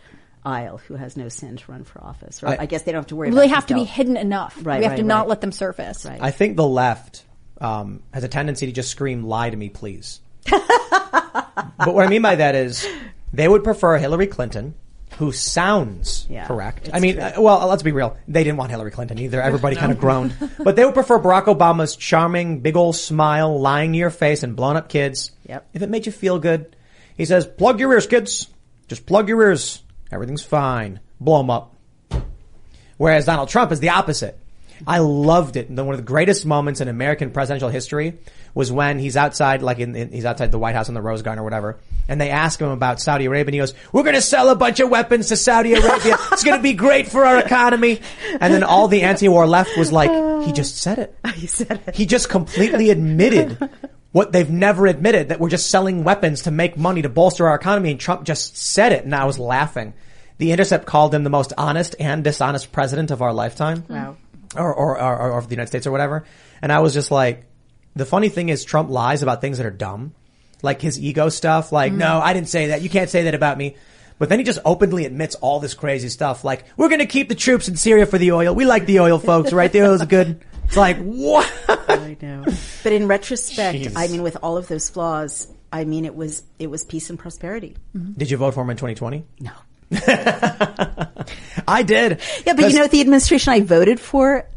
aisle 0.45 0.77
who 0.87 0.95
has 0.95 1.17
no 1.17 1.27
sin 1.27 1.57
to 1.57 1.71
run 1.71 1.83
for 1.83 2.01
office. 2.01 2.41
Or 2.43 2.47
I- 2.47 2.57
I, 2.61 2.65
guess 2.65 2.83
they 2.83 2.91
don't 2.93 2.99
have 2.99 3.07
to 3.07 3.15
worry 3.17 3.29
Well, 3.29 3.39
about 3.39 3.41
they 3.41 3.55
have 3.55 3.65
to 3.67 3.73
be 3.73 3.83
hidden 3.83 4.15
enough. 4.15 4.57
Right, 4.61 4.79
we 4.79 4.83
have 4.83 4.91
right, 4.91 4.97
to 4.97 5.03
not 5.03 5.21
right. 5.21 5.29
let 5.29 5.41
them 5.41 5.51
surface. 5.51 6.05
Right. 6.05 6.19
I 6.21 6.31
think 6.31 6.55
the 6.55 6.67
left 6.67 7.23
um, 7.59 8.03
has 8.13 8.23
a 8.23 8.27
tendency 8.29 8.67
to 8.67 8.71
just 8.71 8.89
scream 8.89 9.23
"Lie 9.23 9.49
to 9.49 9.57
me, 9.57 9.69
please." 9.69 10.21
but 10.49 11.93
what 11.93 12.05
I 12.05 12.09
mean 12.09 12.21
by 12.21 12.35
that 12.35 12.55
is 12.55 12.85
they 13.33 13.47
would 13.47 13.63
prefer 13.63 13.97
Hillary 13.97 14.27
Clinton, 14.27 14.75
who 15.17 15.31
sounds 15.31 16.25
Yeah, 16.29 16.47
correct. 16.47 16.89
I 16.93 16.99
mean, 16.99 17.19
uh, 17.19 17.33
well, 17.39 17.67
let's 17.67 17.83
be 17.83 17.91
real. 17.91 18.17
They 18.27 18.43
didn't 18.43 18.57
want 18.57 18.71
Hillary 18.71 18.91
Clinton 18.91 19.19
either. 19.19 19.41
Everybody 19.51 19.75
kind 19.75 19.91
of 19.91 19.99
groaned, 19.99 20.35
but 20.59 20.75
they 20.75 20.85
would 20.85 20.93
prefer 20.93 21.19
Barack 21.19 21.45
Obama's 21.45 21.95
charming, 21.95 22.59
big 22.61 22.75
old 22.77 22.95
smile, 22.95 23.59
lying 23.59 23.91
to 23.93 23.97
your 23.97 24.09
face, 24.09 24.43
and 24.43 24.55
blown 24.55 24.77
up 24.77 24.89
kids. 24.89 25.31
Yep. 25.47 25.67
If 25.73 25.81
it 25.81 25.89
made 25.89 26.05
you 26.05 26.11
feel 26.11 26.39
good, 26.39 26.75
he 27.17 27.25
says, 27.25 27.45
"Plug 27.45 27.79
your 27.79 27.91
ears, 27.93 28.07
kids. 28.07 28.47
Just 28.87 29.05
plug 29.05 29.27
your 29.27 29.41
ears. 29.41 29.81
Everything's 30.11 30.43
fine. 30.43 30.99
Blow 31.19 31.39
them 31.39 31.49
up." 31.49 31.75
Whereas 32.97 33.25
Donald 33.25 33.49
Trump 33.49 33.71
is 33.71 33.79
the 33.79 33.89
opposite. 33.89 34.39
I 34.85 34.99
loved 34.99 35.55
it. 35.55 35.69
One 35.69 35.89
of 35.89 35.97
the 35.97 36.03
greatest 36.03 36.45
moments 36.45 36.81
in 36.81 36.87
American 36.87 37.31
presidential 37.31 37.69
history 37.69 38.19
was 38.55 38.71
when 38.71 38.99
he's 38.99 39.17
outside, 39.17 39.61
like 39.61 39.79
in, 39.79 39.95
in 39.95 40.11
he's 40.11 40.25
outside 40.25 40.51
the 40.51 40.59
White 40.59 40.75
House 40.75 40.87
in 40.87 40.93
the 40.95 41.01
Rose 41.01 41.21
Garden 41.21 41.39
or 41.41 41.43
whatever, 41.43 41.79
and 42.07 42.19
they 42.21 42.29
ask 42.29 42.59
him 42.59 42.69
about 42.69 43.01
Saudi 43.01 43.25
Arabia, 43.25 43.47
and 43.47 43.53
he 43.55 43.59
goes, 43.59 43.73
"We're 43.91 44.03
going 44.03 44.15
to 44.15 44.21
sell 44.21 44.49
a 44.49 44.55
bunch 44.55 44.79
of 44.79 44.89
weapons 44.89 45.29
to 45.29 45.35
Saudi 45.37 45.73
Arabia. 45.73 46.17
it's 46.31 46.43
going 46.43 46.57
to 46.57 46.63
be 46.63 46.73
great 46.73 47.07
for 47.07 47.25
our 47.25 47.39
economy." 47.39 48.01
And 48.39 48.53
then 48.53 48.63
all 48.63 48.87
the 48.87 49.01
anti-war 49.03 49.47
left 49.47 49.77
was 49.77 49.91
like, 49.91 50.11
"He 50.45 50.51
just 50.51 50.77
said 50.77 50.99
it. 50.99 51.15
He 51.35 51.47
said 51.47 51.81
it. 51.87 51.95
He 51.95 52.05
just 52.05 52.29
completely 52.29 52.89
admitted." 52.89 53.57
What 54.11 54.31
they've 54.31 54.47
never 54.47 54.85
admitted 54.85 55.29
that 55.29 55.39
we're 55.39 55.49
just 55.49 55.71
selling 55.71 56.03
weapons 56.03 56.43
to 56.43 56.51
make 56.51 56.77
money 56.77 57.01
to 57.01 57.09
bolster 57.09 57.47
our 57.47 57.55
economy, 57.55 57.89
and 57.89 57.99
Trump 57.99 58.25
just 58.25 58.55
said 58.55 58.91
it, 58.91 59.05
and 59.05 59.15
I 59.15 59.25
was 59.25 59.39
laughing. 59.39 59.95
The 60.37 60.51
Intercept 60.51 60.85
called 60.85 61.15
him 61.15 61.23
the 61.23 61.31
most 61.31 61.51
honest 61.57 61.95
and 61.99 62.23
dishonest 62.23 62.71
president 62.71 63.09
of 63.09 63.23
our 63.23 63.33
lifetime 63.33 63.85
Wow. 63.89 64.17
or, 64.55 64.71
or, 64.71 65.01
or, 65.01 65.17
or 65.31 65.37
of 65.39 65.47
the 65.49 65.55
United 65.55 65.69
States 65.69 65.87
or 65.87 65.91
whatever. 65.91 66.25
And 66.61 66.71
I 66.71 66.81
was 66.81 66.93
just 66.93 67.09
like, 67.09 67.45
the 67.95 68.05
funny 68.05 68.29
thing 68.29 68.49
is 68.49 68.63
Trump 68.63 68.89
lies 68.89 69.23
about 69.23 69.41
things 69.41 69.57
that 69.57 69.65
are 69.65 69.71
dumb. 69.71 70.13
Like 70.61 70.81
his 70.81 70.99
ego 70.99 71.29
stuff. 71.29 71.71
Like, 71.71 71.91
no, 71.91 72.05
mm. 72.05 72.21
I 72.21 72.33
didn't 72.33 72.49
say 72.49 72.67
that. 72.67 72.81
You 72.81 72.89
can't 72.89 73.09
say 73.09 73.23
that 73.23 73.35
about 73.35 73.57
me. 73.57 73.75
But 74.17 74.29
then 74.29 74.39
he 74.39 74.45
just 74.45 74.59
openly 74.63 75.05
admits 75.05 75.35
all 75.35 75.59
this 75.59 75.73
crazy 75.73 76.07
stuff. 76.07 76.43
Like, 76.43 76.65
we're 76.77 76.87
going 76.87 76.99
to 76.99 77.05
keep 77.05 77.27
the 77.27 77.35
troops 77.35 77.67
in 77.67 77.75
Syria 77.75 78.05
for 78.05 78.17
the 78.17 78.31
oil. 78.31 78.55
We 78.55 78.65
like 78.65 78.85
the 78.85 79.01
oil, 79.01 79.19
folks, 79.19 79.51
right? 79.51 79.71
The 79.71 79.81
oil's 79.81 80.05
good. 80.05 80.41
It's 80.65 80.77
like, 80.77 80.97
what? 80.97 81.51
I 81.67 82.15
know. 82.21 82.45
But 82.83 82.93
in 82.93 83.07
retrospect, 83.07 83.77
Jeez. 83.77 83.93
I 83.95 84.07
mean, 84.07 84.23
with 84.23 84.37
all 84.41 84.55
of 84.55 84.67
those 84.67 84.89
flaws, 84.89 85.47
I 85.71 85.85
mean, 85.85 86.05
it 86.05 86.15
was 86.15 86.43
it 86.59 86.67
was 86.67 86.85
peace 86.85 87.09
and 87.09 87.17
prosperity. 87.17 87.75
Mm-hmm. 87.95 88.13
Did 88.13 88.31
you 88.31 88.37
vote 88.37 88.53
for 88.53 88.61
him 88.61 88.69
in 88.69 88.77
2020? 88.77 89.25
No. 89.39 89.51
I 91.67 91.83
did. 91.83 92.21
Yeah, 92.45 92.53
but 92.53 92.71
you 92.71 92.79
know, 92.79 92.87
the 92.87 93.01
administration 93.01 93.53
I 93.53 93.61
voted 93.61 93.99
for 93.99 94.47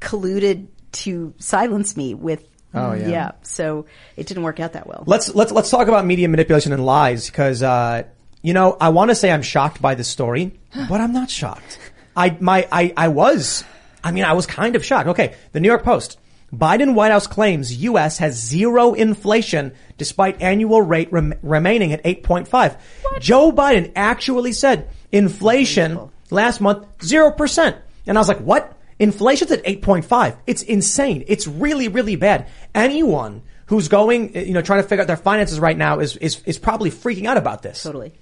colluded 0.00 0.68
to 0.92 1.34
silence 1.38 1.96
me 1.96 2.14
with. 2.14 2.48
Oh, 2.74 2.92
yeah. 2.92 3.32
So 3.42 3.86
it 4.16 4.26
didn't 4.26 4.42
work 4.42 4.60
out 4.60 4.72
that 4.72 4.86
well. 4.86 5.04
Let's 5.06 5.34
let's 5.34 5.52
let's 5.52 5.70
talk 5.70 5.88
about 5.88 6.04
media 6.04 6.28
manipulation 6.28 6.72
and 6.72 6.84
lies 6.84 7.26
because 7.30 7.62
uh, 7.62 8.04
you 8.42 8.52
know 8.52 8.76
I 8.80 8.88
want 8.90 9.10
to 9.10 9.14
say 9.14 9.30
I'm 9.30 9.42
shocked 9.42 9.80
by 9.80 9.94
this 9.94 10.08
story, 10.08 10.58
but 10.88 11.00
I'm 11.00 11.12
not 11.12 11.30
shocked. 11.30 11.78
I 12.16 12.36
my 12.40 12.66
I 12.70 12.92
I 12.96 13.08
was 13.08 13.64
I 14.02 14.10
mean 14.12 14.24
I 14.24 14.32
was 14.32 14.46
kind 14.46 14.76
of 14.76 14.84
shocked. 14.84 15.08
Okay, 15.10 15.34
the 15.52 15.60
New 15.60 15.68
York 15.68 15.84
Post. 15.84 16.18
Biden 16.52 16.94
White 16.94 17.10
House 17.10 17.26
claims 17.26 17.74
U.S. 17.82 18.18
has 18.18 18.34
zero 18.34 18.94
inflation 18.94 19.72
despite 19.98 20.40
annual 20.40 20.82
rate 20.82 21.12
rem- 21.12 21.34
remaining 21.42 21.92
at 21.92 22.04
8.5. 22.04 22.76
Joe 23.18 23.50
Biden 23.50 23.90
actually 23.96 24.52
said 24.52 24.88
inflation 25.10 26.10
last 26.30 26.60
month 26.60 26.86
zero 27.02 27.32
percent, 27.32 27.76
and 28.06 28.16
I 28.16 28.20
was 28.20 28.28
like, 28.28 28.38
what? 28.38 28.72
Inflation's 28.98 29.52
at 29.52 29.64
8.5. 29.64 30.36
It's 30.46 30.62
insane. 30.62 31.24
It's 31.26 31.46
really, 31.46 31.88
really 31.88 32.16
bad. 32.16 32.48
Anyone 32.74 33.42
who's 33.66 33.88
going, 33.88 34.34
you 34.34 34.52
know, 34.52 34.62
trying 34.62 34.82
to 34.82 34.88
figure 34.88 35.02
out 35.02 35.06
their 35.06 35.16
finances 35.16 35.58
right 35.58 35.76
now 35.76 36.00
is, 36.00 36.16
is, 36.18 36.42
is 36.44 36.58
probably 36.58 36.90
freaking 36.90 37.26
out 37.26 37.36
about 37.36 37.62
this. 37.62 37.82
Totally. 37.82 38.12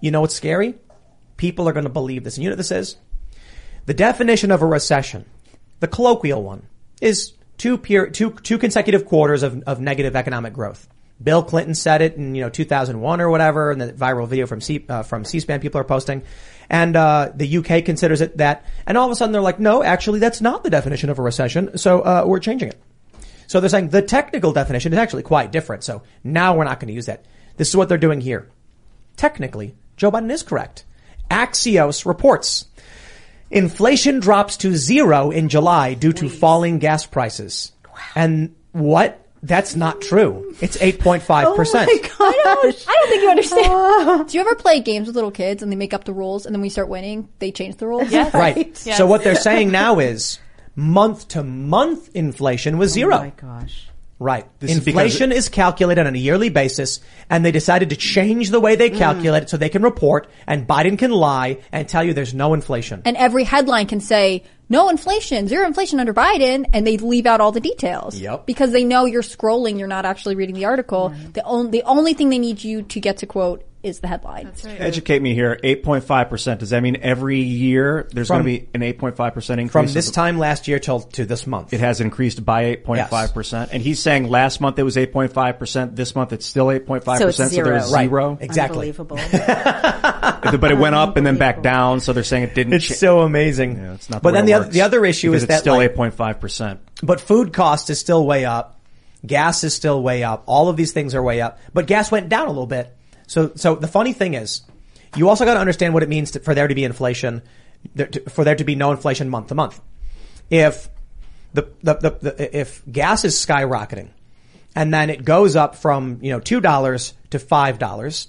You 0.00 0.10
know 0.10 0.20
what's 0.20 0.34
scary? 0.34 0.74
People 1.36 1.68
are 1.68 1.72
going 1.72 1.84
to 1.84 1.90
believe 1.90 2.24
this. 2.24 2.36
And 2.36 2.44
you 2.44 2.50
know 2.50 2.54
what 2.54 2.58
this 2.58 2.70
is? 2.70 2.96
The 3.86 3.94
definition 3.94 4.50
of 4.50 4.62
a 4.62 4.66
recession, 4.66 5.24
the 5.80 5.88
colloquial 5.88 6.42
one, 6.42 6.66
is 7.00 7.32
two, 7.58 7.78
peer, 7.78 8.10
two, 8.10 8.30
two 8.30 8.58
consecutive 8.58 9.06
quarters 9.06 9.42
of, 9.42 9.62
of 9.66 9.80
negative 9.80 10.16
economic 10.16 10.52
growth. 10.52 10.88
Bill 11.22 11.42
Clinton 11.42 11.74
said 11.74 12.02
it 12.02 12.16
in, 12.16 12.34
you 12.34 12.42
know, 12.42 12.50
2001 12.50 13.20
or 13.20 13.30
whatever, 13.30 13.70
and 13.70 13.80
the 13.80 13.92
viral 13.92 14.28
video 14.28 14.46
from 14.46 14.60
C, 14.60 14.84
uh, 14.88 15.02
from 15.02 15.24
C-SPAN 15.24 15.60
people 15.60 15.80
are 15.80 15.84
posting. 15.84 16.22
And, 16.68 16.96
uh, 16.96 17.30
the 17.34 17.58
UK 17.58 17.84
considers 17.84 18.20
it 18.20 18.36
that, 18.38 18.64
and 18.86 18.98
all 18.98 19.06
of 19.06 19.12
a 19.12 19.14
sudden 19.14 19.32
they're 19.32 19.40
like, 19.42 19.60
no, 19.60 19.82
actually 19.82 20.18
that's 20.18 20.40
not 20.40 20.64
the 20.64 20.70
definition 20.70 21.10
of 21.10 21.18
a 21.18 21.22
recession, 21.22 21.78
so, 21.78 22.00
uh, 22.00 22.24
we're 22.26 22.40
changing 22.40 22.68
it. 22.68 22.80
So 23.46 23.60
they're 23.60 23.70
saying 23.70 23.90
the 23.90 24.02
technical 24.02 24.52
definition 24.52 24.92
is 24.92 24.98
actually 24.98 25.22
quite 25.22 25.52
different, 25.52 25.84
so 25.84 26.02
now 26.24 26.56
we're 26.56 26.64
not 26.64 26.80
going 26.80 26.88
to 26.88 26.94
use 26.94 27.06
that. 27.06 27.24
This 27.56 27.68
is 27.68 27.76
what 27.76 27.88
they're 27.88 27.98
doing 27.98 28.20
here. 28.20 28.48
Technically, 29.16 29.74
Joe 29.96 30.10
Biden 30.10 30.30
is 30.30 30.42
correct. 30.42 30.84
Axios 31.30 32.06
reports 32.06 32.66
inflation 33.50 34.20
drops 34.20 34.56
to 34.58 34.76
zero 34.76 35.30
in 35.30 35.48
July 35.48 35.94
due 35.94 36.12
to 36.12 36.28
falling 36.28 36.78
gas 36.78 37.06
prices. 37.06 37.72
And 38.14 38.54
what? 38.72 39.25
That's 39.46 39.76
not 39.76 40.00
true. 40.00 40.54
It's 40.60 40.76
8.5%. 40.76 41.20
I 41.28 41.84
don't, 41.84 42.18
I 42.18 42.60
don't 42.62 43.08
think 43.08 43.22
you 43.22 43.30
understand. 43.30 44.28
Do 44.28 44.36
you 44.36 44.40
ever 44.40 44.54
play 44.56 44.80
games 44.80 45.06
with 45.06 45.14
little 45.14 45.30
kids 45.30 45.62
and 45.62 45.70
they 45.70 45.76
make 45.76 45.94
up 45.94 46.04
the 46.04 46.12
rules 46.12 46.46
and 46.46 46.54
then 46.54 46.60
we 46.60 46.68
start 46.68 46.88
winning? 46.88 47.28
They 47.38 47.52
change 47.52 47.76
the 47.76 47.86
rules? 47.86 48.10
Yes. 48.10 48.34
Right. 48.34 48.66
Yes. 48.84 48.98
So 48.98 49.06
what 49.06 49.22
they're 49.22 49.36
saying 49.36 49.70
now 49.70 49.98
is 50.00 50.40
month 50.74 51.28
to 51.28 51.44
month 51.44 52.10
inflation 52.14 52.76
was 52.78 52.90
zero. 52.92 53.16
Oh 53.16 53.20
my 53.20 53.30
gosh. 53.36 53.88
Right. 54.18 54.46
This 54.60 54.74
Inflation 54.74 55.30
is 55.30 55.50
calculated 55.50 56.06
on 56.06 56.14
a 56.14 56.18
yearly 56.18 56.48
basis, 56.48 57.00
and 57.28 57.44
they 57.44 57.52
decided 57.52 57.90
to 57.90 57.96
change 57.96 58.48
the 58.48 58.60
way 58.60 58.74
they 58.74 58.88
Mm. 58.88 58.96
calculate 58.96 59.42
it 59.42 59.50
so 59.50 59.58
they 59.58 59.68
can 59.68 59.82
report, 59.82 60.26
and 60.46 60.66
Biden 60.66 60.98
can 60.98 61.10
lie 61.10 61.58
and 61.70 61.86
tell 61.86 62.02
you 62.02 62.14
there's 62.14 62.32
no 62.32 62.54
inflation. 62.54 63.02
And 63.04 63.14
every 63.18 63.44
headline 63.44 63.86
can 63.86 64.00
say, 64.00 64.42
no 64.68 64.88
inflation, 64.88 65.48
zero 65.48 65.66
inflation 65.66 66.00
under 66.00 66.12
Biden, 66.12 66.66
and 66.72 66.86
they 66.86 66.96
leave 66.96 67.26
out 67.26 67.40
all 67.40 67.52
the 67.52 67.60
details. 67.60 68.18
Yep. 68.18 68.46
Because 68.46 68.72
they 68.72 68.84
know 68.84 69.04
you're 69.04 69.22
scrolling, 69.22 69.78
you're 69.78 69.88
not 69.88 70.04
actually 70.04 70.34
reading 70.34 70.54
the 70.54 70.64
article. 70.64 71.14
The, 71.32 71.44
on, 71.44 71.70
the 71.70 71.82
only 71.84 72.14
thing 72.14 72.30
they 72.30 72.38
need 72.38 72.64
you 72.64 72.82
to 72.82 73.00
get 73.00 73.18
to 73.18 73.26
quote 73.26 73.64
is 73.86 74.00
the 74.00 74.08
headline. 74.08 74.44
That's 74.44 74.64
right. 74.64 74.80
Educate 74.80 75.22
me 75.22 75.34
here. 75.34 75.58
8.5%. 75.62 76.58
Does 76.58 76.70
that 76.70 76.82
mean 76.82 76.98
every 77.02 77.40
year 77.40 78.08
there's 78.12 78.28
going 78.28 78.40
to 78.40 78.44
be 78.44 78.68
an 78.74 78.80
8.5% 78.80 79.50
increase? 79.58 79.70
From 79.72 79.86
this 79.86 80.08
of- 80.08 80.14
time 80.14 80.38
last 80.38 80.68
year 80.68 80.78
till 80.78 81.00
to 81.00 81.24
this 81.24 81.46
month. 81.46 81.72
It 81.72 81.80
has 81.80 82.00
increased 82.00 82.44
by 82.44 82.76
8.5%. 82.76 83.68
And 83.72 83.82
he's 83.82 84.00
saying 84.00 84.28
last 84.28 84.60
month 84.60 84.78
it 84.78 84.82
was 84.82 84.96
8.5%. 84.96 85.96
This 85.96 86.14
month 86.14 86.32
it's 86.32 86.46
still 86.46 86.66
8.5%. 86.66 87.18
So 87.18 87.28
it's 87.28 87.52
zero. 87.52 87.70
there's 87.70 87.92
Right. 87.92 88.08
zero. 88.08 88.38
Exactly. 88.40 88.90
Unbelievable. 88.90 89.18
But 90.46 90.70
it 90.70 90.78
went 90.78 90.94
up 90.94 91.16
and 91.16 91.26
then 91.26 91.38
back 91.38 91.62
down. 91.62 92.00
So 92.00 92.12
they're 92.12 92.22
saying 92.22 92.44
it 92.44 92.54
didn't 92.54 92.72
It's 92.74 92.86
cha- 92.86 92.94
so 92.94 93.20
amazing. 93.20 93.76
Yeah, 93.78 93.94
it's 93.94 94.08
not 94.08 94.22
but 94.22 94.32
then 94.32 94.46
the 94.46 94.54
other, 94.54 94.64
works. 94.66 94.74
the 94.74 94.82
other 94.82 95.04
issue 95.04 95.30
Because 95.30 95.42
is 95.42 95.42
it's 95.44 95.54
that 95.54 95.60
still 95.60 95.76
like, 95.76 95.94
8.5%. 95.94 96.78
but 97.02 97.20
food 97.20 97.52
cost 97.52 97.90
is 97.90 97.98
still 97.98 98.24
way 98.24 98.44
up. 98.44 98.78
Gas 99.26 99.64
is 99.64 99.74
still 99.74 100.00
way 100.02 100.22
up. 100.22 100.44
All 100.46 100.68
of 100.68 100.76
these 100.76 100.92
things 100.92 101.14
are 101.16 101.22
way 101.22 101.40
up. 101.40 101.58
But 101.74 101.86
gas 101.86 102.12
went 102.12 102.28
down 102.28 102.46
a 102.46 102.50
little 102.50 102.66
bit. 102.66 102.95
So, 103.26 103.52
so 103.54 103.74
the 103.74 103.88
funny 103.88 104.12
thing 104.12 104.34
is, 104.34 104.62
you 105.16 105.28
also 105.28 105.44
got 105.44 105.54
to 105.54 105.60
understand 105.60 105.94
what 105.94 106.02
it 106.02 106.08
means 106.08 106.32
to, 106.32 106.40
for 106.40 106.54
there 106.54 106.68
to 106.68 106.74
be 106.74 106.84
inflation, 106.84 107.42
to- 107.96 108.28
for 108.30 108.44
there 108.44 108.54
to 108.54 108.64
be 108.64 108.74
no 108.74 108.90
inflation 108.92 109.28
month 109.28 109.48
to 109.48 109.54
month. 109.54 109.80
If 110.50 110.88
the, 111.54 111.68
the, 111.82 111.94
the, 111.94 112.10
the 112.20 112.58
if 112.58 112.82
gas 112.90 113.24
is 113.24 113.34
skyrocketing 113.34 114.10
and 114.74 114.92
then 114.92 115.10
it 115.10 115.24
goes 115.24 115.56
up 115.56 115.74
from, 115.74 116.18
you 116.22 116.30
know, 116.30 116.40
$2 116.40 117.12
to 117.30 117.38
$5 117.38 118.26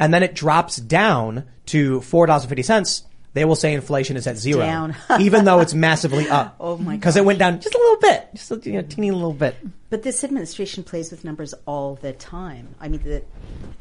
and 0.00 0.14
then 0.14 0.22
it 0.22 0.34
drops 0.34 0.76
down 0.76 1.44
to 1.66 2.00
$4.50, 2.00 3.02
they 3.34 3.44
will 3.44 3.56
say 3.56 3.74
inflation 3.74 4.16
is 4.16 4.26
at 4.26 4.36
zero. 4.36 4.92
Even 5.20 5.44
though 5.44 5.60
it's 5.60 5.74
massively 5.74 6.28
up. 6.28 6.56
Oh 6.60 6.78
my 6.78 6.94
Because 6.96 7.16
it 7.16 7.24
went 7.24 7.40
down 7.40 7.60
just 7.60 7.74
a 7.74 7.78
little 7.78 7.96
bit. 7.96 8.28
Just 8.34 8.50
a 8.52 8.60
you 8.64 8.72
know, 8.74 8.82
teeny 8.82 9.10
little 9.10 9.32
bit. 9.32 9.56
But 9.90 10.04
this 10.04 10.24
administration 10.24 10.84
plays 10.84 11.10
with 11.10 11.24
numbers 11.24 11.52
all 11.66 11.96
the 11.96 12.12
time. 12.12 12.74
I 12.80 12.88
mean, 12.88 13.02
the, 13.02 13.22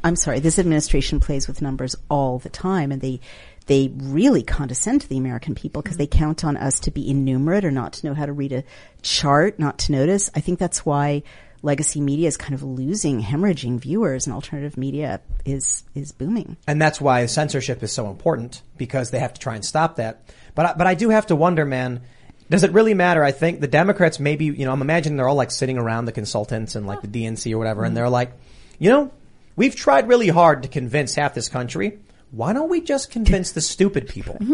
I'm 0.03 0.15
sorry, 0.15 0.39
this 0.39 0.57
administration 0.57 1.19
plays 1.19 1.47
with 1.47 1.61
numbers 1.61 1.95
all 2.09 2.39
the 2.39 2.49
time, 2.49 2.91
and 2.91 3.01
they 3.01 3.19
they 3.67 3.91
really 3.95 4.43
condescend 4.43 5.01
to 5.01 5.09
the 5.09 5.17
American 5.17 5.55
people 5.55 5.81
because 5.81 5.97
they 5.97 6.07
count 6.07 6.43
on 6.43 6.57
us 6.57 6.79
to 6.81 6.91
be 6.91 7.09
innumerate 7.09 7.63
or 7.63 7.71
not 7.71 7.93
to 7.93 8.07
know 8.07 8.13
how 8.13 8.25
to 8.25 8.33
read 8.33 8.51
a 8.51 8.63
chart, 9.01 9.57
not 9.57 9.77
to 9.79 9.91
notice. 9.91 10.29
I 10.35 10.41
think 10.41 10.59
that's 10.59 10.85
why 10.85 11.23
legacy 11.63 12.01
media 12.01 12.27
is 12.27 12.37
kind 12.37 12.53
of 12.53 12.61
losing, 12.61 13.23
hemorrhaging 13.23 13.79
viewers, 13.79 14.27
and 14.27 14.35
alternative 14.35 14.77
media 14.77 15.21
is 15.45 15.83
is 15.95 16.11
booming. 16.11 16.57
And 16.67 16.79
that's 16.79 17.01
why 17.01 17.25
censorship 17.25 17.81
is 17.81 17.91
so 17.91 18.09
important 18.09 18.61
because 18.77 19.09
they 19.09 19.19
have 19.19 19.33
to 19.33 19.41
try 19.41 19.55
and 19.55 19.65
stop 19.65 19.95
that. 19.95 20.29
But 20.53 20.65
I, 20.65 20.73
but 20.73 20.85
I 20.85 20.93
do 20.93 21.09
have 21.09 21.27
to 21.27 21.35
wonder, 21.35 21.65
man, 21.65 22.01
does 22.49 22.63
it 22.63 22.71
really 22.71 22.93
matter? 22.93 23.23
I 23.23 23.31
think 23.31 23.61
the 23.61 23.67
Democrats 23.67 24.19
maybe, 24.19 24.45
you 24.45 24.65
know, 24.65 24.71
I'm 24.71 24.81
imagining 24.81 25.17
they're 25.17 25.27
all 25.27 25.35
like 25.35 25.51
sitting 25.51 25.77
around 25.77 26.05
the 26.05 26.11
consultants 26.11 26.75
and 26.75 26.85
like 26.85 27.01
the 27.01 27.07
DNC 27.07 27.51
or 27.53 27.57
whatever, 27.57 27.83
and 27.83 27.93
hmm. 27.93 27.95
they're 27.95 28.09
like, 28.09 28.33
you 28.77 28.89
know, 28.89 29.11
we've 29.55 29.75
tried 29.75 30.07
really 30.07 30.29
hard 30.29 30.63
to 30.63 30.69
convince 30.69 31.15
half 31.15 31.33
this 31.33 31.49
country. 31.49 31.99
Why 32.33 32.51
don't 32.51 32.69
we 32.69 32.81
just 32.81 33.11
convince 33.11 33.51
the 33.51 33.61
stupid 33.61 34.07
people? 34.07 34.37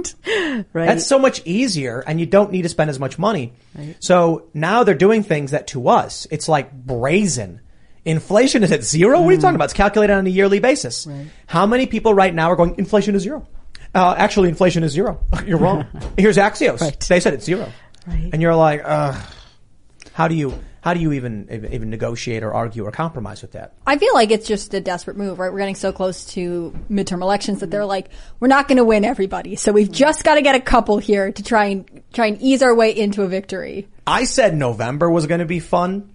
Right. 0.74 0.86
That's 0.86 1.08
so 1.08 1.18
much 1.18 1.42
easier 1.46 2.04
and 2.06 2.20
you 2.20 2.26
don't 2.26 2.52
need 2.52 2.64
to 2.64 2.70
spend 2.70 2.90
as 2.90 3.00
much 3.00 3.18
money. 3.18 3.54
Right. 3.74 3.96
So 4.00 4.50
now 4.54 4.84
they're 4.84 4.94
doing 4.94 5.24
things 5.24 5.52
that 5.52 5.68
to 5.68 5.88
us, 5.88 6.28
it's 6.30 6.50
like 6.50 6.74
brazen. 6.74 7.62
Inflation 8.06 8.64
is 8.64 8.72
at 8.72 8.84
zero? 8.84 9.22
What 9.22 9.30
are 9.30 9.32
you 9.32 9.40
talking 9.40 9.56
about? 9.56 9.66
It's 9.66 9.74
calculated 9.74 10.14
on 10.14 10.28
a 10.28 10.30
yearly 10.30 10.60
basis. 10.60 11.08
How 11.48 11.66
many 11.66 11.86
people 11.86 12.14
right 12.14 12.34
now 12.34 12.52
are 12.52 12.56
going, 12.56 12.76
inflation 12.78 13.16
is 13.16 13.24
zero? 13.24 13.48
Uh, 13.96 14.16
actually, 14.18 14.50
inflation 14.50 14.84
is 14.84 14.92
zero. 14.92 15.20
You're 15.46 15.58
wrong. 15.58 15.86
Here's 16.18 16.38
Axios. 16.38 17.08
They 17.08 17.20
said 17.20 17.34
it's 17.34 17.46
zero. 17.46 17.72
Right. 18.06 18.30
And 18.32 18.42
you're 18.42 18.56
like, 18.56 18.82
uh, 18.84 19.20
how 20.14 20.28
do 20.28 20.36
you, 20.36 20.54
how 20.82 20.94
do 20.94 21.00
you 21.00 21.14
even, 21.14 21.68
even 21.72 21.90
negotiate 21.90 22.44
or 22.44 22.54
argue 22.54 22.86
or 22.86 22.92
compromise 22.92 23.42
with 23.42 23.52
that? 23.54 23.74
I 23.86 23.98
feel 23.98 24.14
like 24.14 24.32
it's 24.32 24.48
just 24.48 24.74
a 24.74 24.82
desperate 24.82 25.18
move, 25.18 25.40
right? 25.40 25.52
We're 25.52 25.60
getting 25.60 25.76
so 25.76 25.92
close 25.92 26.26
to 26.34 26.74
midterm 26.90 27.22
elections 27.22 27.60
that 27.60 27.72
they're 27.72 27.86
like, 27.86 28.10
we're 28.40 28.48
not 28.48 28.68
going 28.68 28.78
to 28.78 28.86
win 28.86 29.06
everybody, 29.06 29.56
so 29.56 29.72
we've 29.72 29.92
just 29.92 30.24
got 30.24 30.36
to 30.36 30.42
get 30.42 30.56
a 30.56 30.60
couple 30.60 30.98
here 30.98 31.32
to 31.32 31.44
try 31.44 31.66
and 31.66 32.04
try 32.14 32.28
and 32.28 32.42
ease 32.42 32.62
our 32.62 32.74
way 32.74 32.96
into 32.96 33.24
a 33.24 33.28
victory. 33.28 33.88
I 34.08 34.24
said 34.24 34.56
November 34.56 35.10
was 35.10 35.28
going 35.28 35.40
to 35.40 35.46
be 35.46 35.60
fun. 35.60 36.10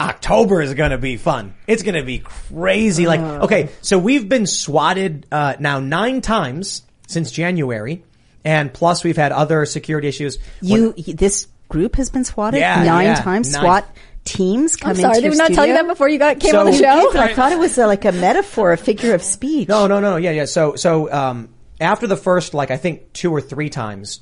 October 0.00 0.60
is 0.60 0.74
going 0.74 0.90
to 0.90 0.98
be 0.98 1.16
fun. 1.16 1.54
It's 1.68 1.84
going 1.84 1.94
to 1.94 2.02
be 2.02 2.18
crazy. 2.18 3.06
Like, 3.06 3.20
okay, 3.20 3.68
so 3.80 3.96
we've 3.96 4.28
been 4.28 4.46
swatted 4.46 5.24
uh, 5.30 5.54
now 5.60 5.78
nine 5.78 6.20
times 6.20 6.82
since 7.06 7.30
January, 7.30 8.04
and 8.44 8.74
plus 8.74 9.04
we've 9.04 9.16
had 9.16 9.30
other 9.30 9.64
security 9.66 10.08
issues. 10.08 10.38
You, 10.60 10.92
this 10.92 11.46
group 11.74 11.96
has 11.96 12.08
been 12.10 12.24
swatted 12.24 12.60
Yeah, 12.60 12.84
nine 12.84 13.06
yeah, 13.06 13.14
times. 13.16 13.52
nine. 13.52 13.62
SWAT 13.62 13.96
teams 14.24 14.76
come 14.76 14.90
I'm 14.90 14.96
sorry, 14.96 15.16
into 15.18 15.22
did 15.22 15.30
we 15.32 15.36
not 15.36 15.52
tell 15.52 15.66
you 15.66 15.74
that 15.74 15.86
before 15.86 16.08
you 16.08 16.18
got 16.18 16.38
came 16.40 16.52
So- 16.52 16.60
on 16.60 16.66
the 16.66 16.72
show? 16.72 17.10
I 17.18 17.34
thought 17.34 17.52
it 17.52 17.58
was 17.58 17.76
uh, 17.78 17.86
like 17.86 18.04
a 18.04 18.12
metaphor, 18.12 18.72
a 18.72 18.76
figure 18.76 19.12
of 19.14 19.22
speech. 19.22 19.68
No, 19.68 19.86
no, 19.86 20.00
no, 20.00 20.16
yeah, 20.16 20.30
yeah. 20.30 20.44
So, 20.44 20.76
so 20.76 21.12
um, 21.12 21.48
after 21.80 22.06
the 22.06 22.16
first, 22.16 22.54
like 22.54 22.70
I 22.70 22.76
think 22.76 23.12
two 23.12 23.30
or 23.32 23.40
three 23.40 23.68
times, 23.70 24.20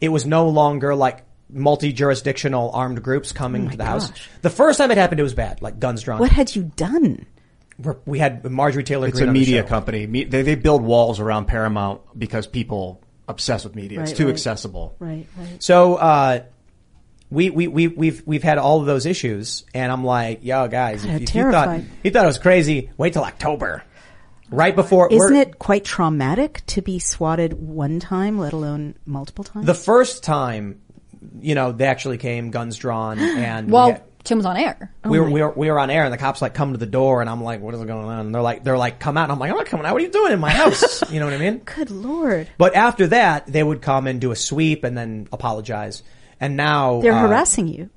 it 0.00 0.08
was 0.10 0.24
no 0.24 0.48
longer 0.48 0.94
like 0.94 1.24
multi-jurisdictional 1.50 2.70
armed 2.72 3.02
groups 3.02 3.32
coming 3.32 3.66
Oh 3.66 3.70
to 3.70 3.76
the 3.76 3.84
house. 3.84 4.12
The 4.42 4.50
first 4.50 4.78
time 4.78 4.90
it 4.90 4.96
happened, 4.98 5.20
it 5.20 5.24
was 5.24 5.34
bad, 5.34 5.60
like 5.62 5.78
guns 5.78 6.02
drawn. 6.02 6.18
What 6.20 6.30
had 6.30 6.54
you 6.54 6.70
done? 6.76 7.26
We're- 7.78 7.98
We 8.06 8.18
had 8.18 8.44
Marjorie 8.50 8.84
Taylor 8.84 9.08
It's 9.08 9.18
Greene 9.18 9.28
a 9.28 9.30
on 9.30 9.34
the 9.34 9.40
media 9.40 9.62
company. 9.64 10.06
Me- 10.06 10.24
They, 10.24 10.42
they 10.42 10.54
build 10.54 10.82
walls 10.82 11.20
around 11.20 11.46
Paramount 11.46 12.00
because 12.18 12.46
people 12.46 13.02
obsessed 13.28 13.64
with 13.64 13.74
media. 13.74 14.00
it's 14.02 14.12
too 14.12 14.26
right. 14.26 14.32
accessible. 14.32 14.94
Right, 14.98 15.26
right. 15.38 15.62
So 15.62 15.96
uh, 15.96 16.40
we 17.32 17.50
we 17.50 17.66
we 17.66 17.88
we've 17.88 18.22
we've 18.26 18.42
had 18.42 18.58
all 18.58 18.80
of 18.80 18.86
those 18.86 19.06
issues, 19.06 19.64
and 19.74 19.90
I'm 19.90 20.04
like, 20.04 20.44
yo, 20.44 20.68
guys, 20.68 21.04
God, 21.04 21.14
if, 21.16 21.22
if 21.22 21.34
you 21.34 21.50
thought 21.50 21.80
you 22.04 22.10
thought 22.10 22.24
it 22.24 22.26
was 22.26 22.38
crazy, 22.38 22.90
wait 22.98 23.14
till 23.14 23.24
October, 23.24 23.82
right 24.50 24.76
before. 24.76 25.10
Isn't 25.10 25.36
it 25.36 25.58
quite 25.58 25.84
traumatic 25.84 26.62
to 26.66 26.82
be 26.82 26.98
swatted 26.98 27.54
one 27.54 28.00
time, 28.00 28.38
let 28.38 28.52
alone 28.52 28.94
multiple 29.06 29.44
times? 29.44 29.66
the 29.66 29.74
first 29.74 30.22
time? 30.22 30.80
You 31.40 31.54
know, 31.54 31.72
they 31.72 31.86
actually 31.86 32.18
came, 32.18 32.50
guns 32.50 32.76
drawn, 32.76 33.18
and 33.20 33.68
we 33.68 33.72
Well, 33.72 33.92
had- 33.92 34.02
Tim 34.24 34.38
was 34.38 34.46
on 34.46 34.56
air. 34.56 34.92
we 35.04 35.18
were, 35.18 35.28
we 35.28 35.42
were 35.42 35.50
we 35.50 35.68
were 35.70 35.80
on 35.80 35.90
air 35.90 36.04
and 36.04 36.12
the 36.12 36.16
cops 36.18 36.40
like 36.40 36.54
come 36.54 36.72
to 36.72 36.78
the 36.78 36.86
door 36.86 37.22
and 37.22 37.28
I'm 37.30 37.42
like, 37.42 37.60
what 37.60 37.74
is 37.74 37.80
going 37.82 37.90
on? 38.06 38.26
And 38.26 38.34
they're 38.34 38.40
like 38.42 38.62
they're 38.62 38.78
like 38.78 39.00
come 39.00 39.16
out 39.16 39.24
and 39.24 39.32
I'm 39.32 39.38
like, 39.40 39.50
I'm 39.50 39.56
not 39.56 39.66
coming 39.66 39.84
out. 39.84 39.94
What 39.94 40.02
are 40.02 40.04
you 40.04 40.12
doing 40.12 40.32
in 40.32 40.38
my 40.38 40.50
house? 40.50 41.10
you 41.10 41.18
know 41.18 41.26
what 41.26 41.34
I 41.34 41.38
mean? 41.38 41.58
Good 41.58 41.90
lord. 41.90 42.48
But 42.56 42.76
after 42.76 43.08
that, 43.08 43.46
they 43.48 43.64
would 43.64 43.82
come 43.82 44.06
and 44.06 44.20
do 44.20 44.30
a 44.30 44.36
sweep 44.36 44.84
and 44.84 44.96
then 44.96 45.26
apologize. 45.32 46.04
And 46.42 46.56
now 46.56 47.00
They're 47.00 47.12
uh, 47.12 47.20
harassing 47.20 47.68
you. 47.68 47.88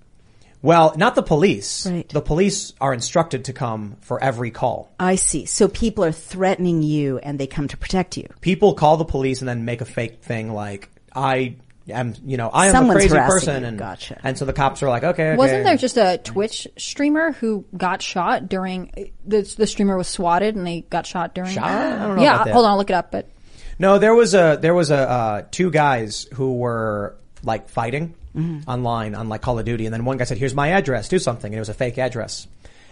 Well, 0.62 0.94
not 0.98 1.16
the 1.16 1.22
police. 1.24 1.86
Right. 1.86 2.08
The 2.10 2.22
police 2.22 2.74
are 2.80 2.94
instructed 2.94 3.46
to 3.46 3.54
come 3.54 3.98
for 4.02 4.24
every 4.24 4.52
call. 4.52 4.92
I 5.00 5.16
see. 5.16 5.46
So 5.46 5.68
people 5.68 6.04
are 6.06 6.12
threatening 6.12 6.82
you 6.82 7.18
and 7.20 7.40
they 7.40 7.48
come 7.48 7.68
to 7.68 7.78
protect 7.78 8.18
you. 8.18 8.28
People 8.42 8.74
call 8.76 8.98
the 8.98 9.06
police 9.06 9.42
and 9.42 9.50
then 9.50 9.66
make 9.66 9.82
a 9.82 9.86
fake 9.86 10.22
thing 10.24 10.54
like 10.54 10.90
I 11.14 11.56
am, 11.90 12.16
you 12.26 12.38
know, 12.38 12.50
I 12.50 12.68
am 12.68 12.72
Someone's 12.72 13.06
a 13.06 13.10
crazy 13.10 13.18
person, 13.28 13.62
you. 13.64 13.68
and 13.70 13.78
Gotcha. 13.80 14.20
and 14.24 14.38
so 14.38 14.46
the 14.46 14.54
cops 14.54 14.82
are 14.82 14.90
like, 14.90 15.04
okay, 15.04 15.30
okay. 15.32 15.38
Wasn't 15.38 15.64
there 15.66 15.78
just 15.78 15.98
a 15.98 16.20
Twitch 16.24 16.68
streamer 16.78 17.32
who 17.34 17.66
got 17.78 18.02
shot 18.02 18.48
during 18.50 19.12
the 19.26 19.42
the 19.58 19.68
streamer 19.68 19.98
was 19.98 20.08
swatted 20.08 20.56
and 20.56 20.66
they 20.66 20.82
got 20.82 21.06
shot 21.06 21.36
during? 21.36 21.52
Shot? 21.52 21.64
I 21.70 22.06
don't 22.08 22.16
know 22.18 22.24
Yeah, 22.24 22.36
about 22.36 22.46
that. 22.46 22.54
hold 22.54 22.66
on, 22.66 22.72
I'll 22.72 22.78
look 22.78 22.90
it 22.90 22.96
up. 22.96 23.12
But 23.12 23.30
No, 23.80 24.00
there 24.00 24.16
was 24.16 24.34
a 24.34 24.58
there 24.60 24.74
was 24.74 24.90
a 24.92 24.98
uh, 24.98 25.42
two 25.52 25.70
guys 25.70 26.28
who 26.34 26.56
were 26.56 27.16
like 27.44 27.70
fighting 27.70 28.16
Mm-hmm. 28.36 28.70
online 28.70 29.16
on 29.16 29.30
like 29.30 29.41
Call 29.41 29.60
of 29.60 29.66
Duty, 29.66 29.86
and 29.86 29.94
then 29.94 30.03
one 30.03 30.18
guy 30.18 30.26
said, 30.26 30.38
"Here's 30.38 30.53
my 30.53 30.70
address, 30.70 31.07
do 31.07 31.20
something," 31.20 31.52
and 31.52 31.56
it 31.56 31.60
was 31.60 31.70
a 31.70 31.74
fake 31.74 31.98
address. 31.98 32.48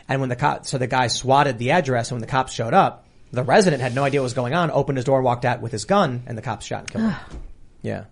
And 0.07 0.19
when 0.19 0.29
the 0.29 0.35
cop, 0.35 0.65
so 0.65 0.77
the 0.77 0.87
guy 0.87 1.07
swatted 1.07 1.57
the 1.57 1.71
address, 1.71 2.11
and 2.11 2.15
when 2.15 2.21
the 2.21 2.31
cops 2.31 2.53
showed 2.53 2.73
up, 2.73 3.05
the 3.31 3.43
resident 3.43 3.81
had 3.81 3.95
no 3.95 4.03
idea 4.03 4.21
what 4.21 4.25
was 4.25 4.33
going 4.33 4.53
on, 4.53 4.71
opened 4.71 4.97
his 4.97 5.05
door, 5.05 5.21
walked 5.21 5.45
out 5.45 5.61
with 5.61 5.71
his 5.71 5.85
gun, 5.85 6.23
and 6.27 6.37
the 6.37 6.41
cops 6.41 6.65
shot 6.65 6.79
and 6.79 6.89
killed 6.89 7.03
him. 7.05 7.15
yeah. 7.81 8.03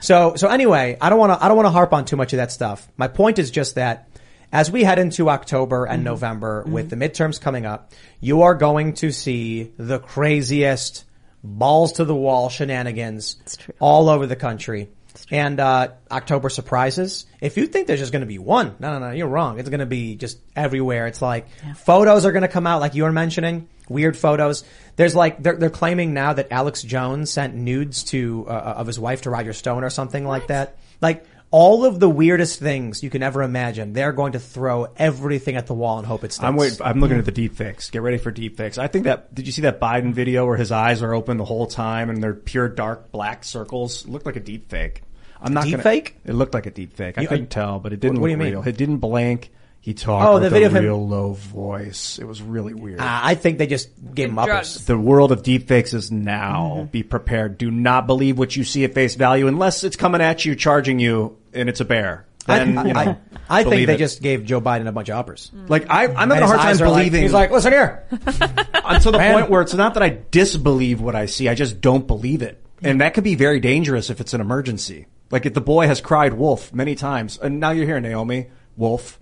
So 0.00 0.34
so 0.36 0.48
anyway, 0.48 0.96
I 1.00 1.10
don't 1.10 1.18
want 1.18 1.32
to 1.32 1.44
I 1.44 1.48
don't 1.48 1.56
want 1.56 1.66
to 1.66 1.72
harp 1.72 1.92
on 1.92 2.04
too 2.04 2.16
much 2.16 2.32
of 2.32 2.38
that 2.38 2.52
stuff. 2.52 2.86
My 2.96 3.08
point 3.08 3.38
is 3.38 3.50
just 3.50 3.74
that. 3.74 4.08
As 4.52 4.70
we 4.70 4.84
head 4.84 5.00
into 5.00 5.28
October 5.28 5.86
and 5.86 6.04
November 6.04 6.62
with 6.66 6.88
the 6.88 6.94
midterms 6.94 7.40
coming 7.40 7.66
up, 7.66 7.92
you 8.20 8.42
are 8.42 8.54
going 8.54 8.94
to 8.94 9.10
see 9.10 9.72
the 9.76 9.98
craziest 9.98 11.04
balls 11.42 11.94
to 11.94 12.04
the 12.04 12.14
wall 12.14 12.48
shenanigans 12.48 13.58
all 13.80 14.08
over 14.08 14.26
the 14.26 14.36
country. 14.36 14.88
And 15.30 15.60
uh, 15.60 15.88
October 16.10 16.48
surprises. 16.48 17.26
If 17.40 17.56
you 17.56 17.66
think 17.66 17.86
there's 17.86 18.00
just 18.00 18.12
going 18.12 18.20
to 18.20 18.26
be 18.26 18.38
one, 18.38 18.76
no, 18.78 18.98
no, 18.98 19.08
no, 19.08 19.10
you're 19.12 19.28
wrong. 19.28 19.58
It's 19.58 19.68
going 19.68 19.80
to 19.80 19.86
be 19.86 20.16
just 20.16 20.38
everywhere. 20.54 21.06
It's 21.06 21.22
like 21.22 21.48
photos 21.76 22.24
are 22.24 22.32
going 22.32 22.42
to 22.42 22.48
come 22.48 22.66
out, 22.66 22.80
like 22.80 22.94
you 22.94 23.04
were 23.04 23.12
mentioning, 23.12 23.68
weird 23.88 24.16
photos. 24.16 24.64
There's 24.96 25.14
like 25.14 25.42
they're 25.42 25.56
they're 25.56 25.70
claiming 25.70 26.14
now 26.14 26.32
that 26.32 26.48
Alex 26.50 26.82
Jones 26.82 27.30
sent 27.30 27.54
nudes 27.54 28.04
to 28.04 28.46
uh, 28.48 28.74
of 28.78 28.86
his 28.86 28.98
wife 28.98 29.22
to 29.22 29.30
Roger 29.30 29.52
Stone 29.52 29.84
or 29.84 29.90
something 29.90 30.26
like 30.26 30.48
that. 30.48 30.76
Like 31.00 31.24
all 31.50 31.84
of 31.84 32.00
the 32.00 32.08
weirdest 32.08 32.58
things 32.58 33.02
you 33.02 33.10
can 33.10 33.22
ever 33.22 33.42
imagine. 33.42 33.92
They're 33.92 34.12
going 34.12 34.32
to 34.32 34.40
throw 34.40 34.88
everything 34.96 35.56
at 35.56 35.66
the 35.66 35.74
wall 35.74 35.98
and 35.98 36.06
hope 36.06 36.24
it 36.24 36.32
sticks. 36.32 36.44
I'm 36.44 36.56
wait, 36.56 36.80
I'm 36.82 37.00
looking 37.00 37.18
at 37.18 37.24
the 37.24 37.32
deep 37.32 37.54
fakes. 37.54 37.90
Get 37.90 38.02
ready 38.02 38.18
for 38.18 38.30
deep 38.30 38.56
fakes. 38.56 38.78
I 38.78 38.88
think 38.88 39.04
that 39.04 39.34
did 39.34 39.46
you 39.46 39.52
see 39.52 39.62
that 39.62 39.80
Biden 39.80 40.12
video 40.12 40.46
where 40.46 40.56
his 40.56 40.72
eyes 40.72 41.02
are 41.02 41.14
open 41.14 41.36
the 41.36 41.44
whole 41.44 41.66
time 41.66 42.10
and 42.10 42.22
they're 42.22 42.34
pure 42.34 42.68
dark 42.68 43.12
black 43.12 43.44
circles? 43.44 44.04
It 44.04 44.10
looked 44.10 44.26
like 44.26 44.36
a 44.36 44.40
deep 44.40 44.68
fake. 44.70 45.02
I'm 45.40 45.52
not 45.54 45.64
Deep 45.64 45.72
gonna, 45.72 45.82
fake? 45.82 46.16
It 46.24 46.34
looked 46.34 46.54
like 46.54 46.66
a 46.66 46.70
deep 46.70 46.94
fake. 46.94 47.18
I 47.18 47.22
You- 47.22 47.28
couldn't 47.28 47.50
tell, 47.50 47.78
but 47.78 47.92
it 47.92 48.00
didn't 48.00 48.14
What- 48.14 48.22
what 48.22 48.30
look 48.30 48.38
do 48.38 48.44
you 48.44 48.50
mean? 48.52 48.58
real. 48.64 48.68
It 48.68 48.76
didn't 48.76 48.98
blink. 48.98 49.50
He 49.80 49.94
talked 49.94 50.26
Oh, 50.26 50.34
with 50.34 50.42
the 50.42 50.46
a 50.48 50.50
video 50.50 50.66
of 50.68 50.74
him- 50.76 50.84
real 50.84 51.06
low 51.08 51.32
voice. 51.34 52.18
It 52.20 52.26
was 52.26 52.42
really 52.42 52.74
weird. 52.74 52.98
Uh, 52.98 53.04
I 53.06 53.34
think 53.36 53.58
they 53.58 53.68
just 53.68 53.88
gave 54.14 54.30
him 54.30 54.38
uppers. 54.38 54.50
drugs. 54.50 54.84
the 54.86 54.98
world 54.98 55.30
of 55.30 55.42
deepfakes 55.44 55.94
is 55.94 56.10
now. 56.10 56.88
Be 56.90 57.04
prepared. 57.04 57.56
Do 57.56 57.70
not 57.70 58.08
believe 58.08 58.36
what 58.36 58.56
you 58.56 58.64
see 58.64 58.82
at 58.82 58.94
face 58.94 59.14
value 59.14 59.46
unless 59.46 59.84
it's 59.84 59.94
coming 59.94 60.20
at 60.20 60.44
you, 60.44 60.56
charging 60.56 60.98
you, 60.98 61.36
and 61.54 61.68
it's 61.68 61.80
a 61.80 61.84
bear. 61.84 62.24
I, 62.48 62.62
you 62.64 62.72
know, 62.72 62.82
I, 62.94 63.16
I 63.50 63.64
think 63.64 63.86
they 63.88 63.94
it. 63.94 63.98
just 63.98 64.22
gave 64.22 64.44
Joe 64.44 64.60
Biden 64.60 64.86
a 64.88 64.92
bunch 64.92 65.08
of 65.08 65.16
uppers. 65.16 65.50
like 65.68 65.86
I, 65.90 66.04
I'm 66.06 66.30
having 66.30 66.42
a 66.42 66.46
hard 66.46 66.60
time 66.60 66.76
are 66.80 66.88
like- 66.88 66.96
believing. 66.98 67.22
he's 67.22 67.32
like, 67.32 67.50
listen 67.52 67.72
here. 67.72 68.04
I'm 68.84 69.00
to 69.00 69.10
the 69.10 69.18
Man. 69.18 69.34
point 69.34 69.50
where 69.50 69.62
it's 69.62 69.74
not 69.74 69.94
that 69.94 70.02
I 70.02 70.18
disbelieve 70.30 71.00
what 71.00 71.14
I 71.16 71.26
see, 71.26 71.48
I 71.48 71.54
just 71.54 71.80
don't 71.80 72.06
believe 72.06 72.42
it. 72.42 72.60
And 72.82 73.00
that 73.00 73.14
could 73.14 73.24
be 73.24 73.34
very 73.36 73.58
dangerous 73.60 74.10
if 74.10 74.20
it's 74.20 74.32
an 74.34 74.40
emergency. 74.40 75.06
Like 75.30 75.52
the 75.52 75.60
boy 75.60 75.86
has 75.86 76.00
cried 76.00 76.34
wolf 76.34 76.72
many 76.72 76.94
times, 76.94 77.38
and 77.38 77.58
now 77.58 77.70
you're 77.70 77.86
here, 77.86 78.00
Naomi. 78.00 78.48
Wolf. 78.76 79.18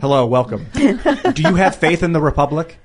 Hello, 0.00 0.26
welcome. 0.26 0.66
do 0.74 1.42
you 1.42 1.54
have 1.54 1.76
faith 1.76 2.02
in 2.02 2.12
the 2.12 2.20
Republic? 2.20 2.78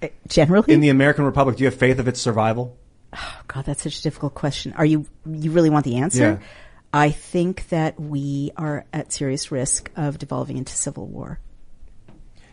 Uh, 0.00 0.08
generally? 0.28 0.72
In 0.72 0.80
the 0.80 0.88
American 0.88 1.24
Republic, 1.24 1.56
do 1.56 1.64
you 1.64 1.70
have 1.70 1.78
faith 1.78 1.98
of 1.98 2.06
its 2.06 2.20
survival? 2.20 2.76
Oh, 3.12 3.40
God, 3.48 3.64
that's 3.64 3.82
such 3.82 3.98
a 3.98 4.02
difficult 4.02 4.34
question. 4.34 4.72
Are 4.74 4.84
you, 4.84 5.06
you 5.28 5.50
really 5.50 5.70
want 5.70 5.84
the 5.84 5.96
answer? 5.96 6.40
Yeah. 6.40 6.46
I 6.92 7.10
think 7.10 7.68
that 7.70 7.98
we 7.98 8.52
are 8.56 8.84
at 8.92 9.12
serious 9.12 9.50
risk 9.50 9.90
of 9.96 10.18
devolving 10.18 10.58
into 10.58 10.72
civil 10.72 11.06
war. 11.06 11.40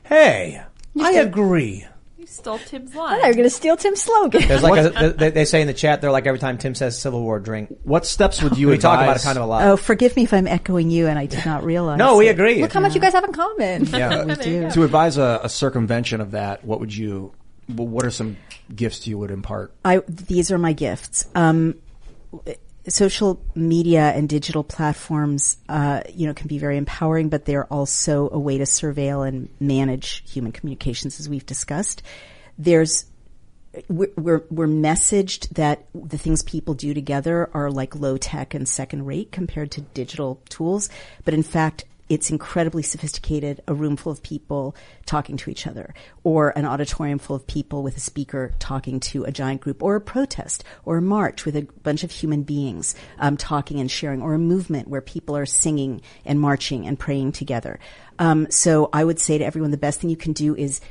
Hey, 0.04 0.62
I 1.00 1.12
agree. 1.14 1.86
You 2.34 2.38
stole 2.38 2.58
Tim's 2.58 2.92
I 2.92 2.94
thought 2.96 3.12
line. 3.12 3.20
you 3.22 3.28
were 3.28 3.34
going 3.34 3.44
to 3.44 3.50
steal 3.52 3.78
Tim's 3.78 4.02
slogan. 4.02 4.48
There's 4.48 4.64
like 4.64 4.84
a, 4.96 5.12
they, 5.12 5.30
they 5.30 5.46
say 5.46 5.62
in 5.62 5.68
the 5.68 5.74
chat, 5.74 6.02
they're 6.02 6.12
like 6.12 6.26
every 6.26 6.40
time 6.40 6.58
Tim 6.58 6.74
says 6.74 7.00
Civil 7.00 7.22
War, 7.22 7.40
drink. 7.40 7.70
What 7.84 8.08
steps 8.08 8.42
would 8.42 8.58
you 8.58 8.70
We 8.70 8.80
talk 8.80 9.00
about 9.00 9.18
it 9.18 9.22
kind 9.22 9.38
of 9.38 9.44
a 9.44 9.48
lot. 9.48 9.68
Oh, 9.68 9.78
forgive 9.78 10.16
me 10.16 10.24
if 10.24 10.34
I'm 10.34 10.48
echoing 10.48 10.90
you 10.90 11.06
and 11.08 11.20
I 11.20 11.28
did 11.28 11.46
not 11.46 11.64
realize. 11.64 12.00
no, 12.00 12.18
we 12.18 12.30
it. 12.30 12.32
agree. 12.32 12.60
Look 12.60 12.74
how 12.74 12.80
much 12.80 12.96
you 12.96 13.02
guys 13.02 13.14
have 13.14 13.24
in 13.24 13.34
common. 13.34 13.86
Yeah. 13.86 14.24
We 14.34 14.36
do. 14.36 14.72
To 14.72 14.84
advise 14.84 15.18
a, 15.18 15.42
a 15.44 15.50
circumvention 15.50 16.22
of 16.22 16.32
that, 16.32 16.66
what 16.66 16.80
would 16.80 16.96
you? 16.96 17.34
What 17.68 18.06
are 18.06 18.12
some 18.12 18.38
gifts 18.74 19.06
you 19.06 19.18
would 19.20 19.30
impart? 19.30 19.74
I, 19.86 20.02
these 20.08 20.52
are 20.52 20.58
my 20.58 20.74
gifts. 20.74 21.28
Um, 21.36 21.76
social 22.92 23.42
media 23.56 24.12
and 24.12 24.28
digital 24.28 24.64
platforms, 24.64 25.58
uh, 25.70 26.02
you 26.14 26.28
know, 26.28 26.34
can 26.34 26.48
be 26.48 26.58
very 26.58 26.78
empowering, 26.78 27.30
but 27.30 27.46
they're 27.46 27.66
also 27.66 28.30
a 28.32 28.40
way 28.40 28.58
to 28.58 28.66
surveil 28.66 29.28
and 29.28 29.50
manage 29.60 30.24
human 30.30 30.52
communications, 30.52 31.20
as 31.20 31.30
we've 31.30 31.46
discussed. 31.46 32.02
There's 32.58 33.06
we're, 33.88 34.12
we're 34.16 34.44
we're 34.52 34.68
messaged 34.68 35.50
that 35.50 35.86
the 35.96 36.18
things 36.18 36.44
people 36.44 36.74
do 36.74 36.94
together 36.94 37.50
are 37.54 37.72
like 37.72 37.96
low 37.96 38.18
tech 38.18 38.54
and 38.54 38.68
second 38.68 39.06
rate 39.06 39.32
compared 39.32 39.72
to 39.72 39.82
digital 39.82 40.42
tools, 40.50 40.90
but 41.26 41.34
in 41.34 41.44
fact, 41.44 41.86
it's 42.14 42.30
incredibly 42.30 42.84
sophisticated, 42.84 43.62
a 43.68 43.74
room 43.74 43.98
full 43.98 44.12
of 44.12 44.22
people 44.22 44.76
talking 45.06 45.36
to 45.38 45.50
each 45.50 45.66
other, 45.66 45.94
or 46.24 46.58
an 46.58 46.66
auditorium 46.66 47.20
full 47.20 47.36
of 47.36 47.48
people 47.48 47.84
with 47.84 47.98
a 47.98 48.00
speaker 48.00 48.54
talking 48.60 49.00
to 49.00 49.24
a 49.24 49.32
giant 49.32 49.62
group, 49.62 49.82
or 49.82 49.96
a 49.96 50.02
protest, 50.02 50.64
or 50.86 50.98
a 50.98 51.02
march 51.02 51.46
with 51.46 51.56
a 51.56 51.68
bunch 51.82 52.04
of 52.04 52.12
human 52.12 52.44
beings 52.44 52.96
um, 53.20 53.36
talking 53.36 53.80
and 53.80 53.90
sharing, 53.90 54.22
or 54.22 54.34
a 54.34 54.40
movement 54.40 54.88
where 54.88 55.02
people 55.02 55.36
are 55.36 55.46
singing 55.46 56.02
and 56.24 56.40
marching 56.40 56.86
and 56.86 57.00
praying 57.00 57.32
together. 57.32 57.80
Um, 58.20 58.50
so 58.52 58.90
I 58.94 59.04
would 59.04 59.20
say 59.20 59.40
to 59.40 59.46
everyone, 59.46 59.72
the 59.72 59.78
best 59.78 60.00
thing 60.00 60.10
you 60.10 60.16
can 60.16 60.34
do 60.34 60.56
is 60.56 60.82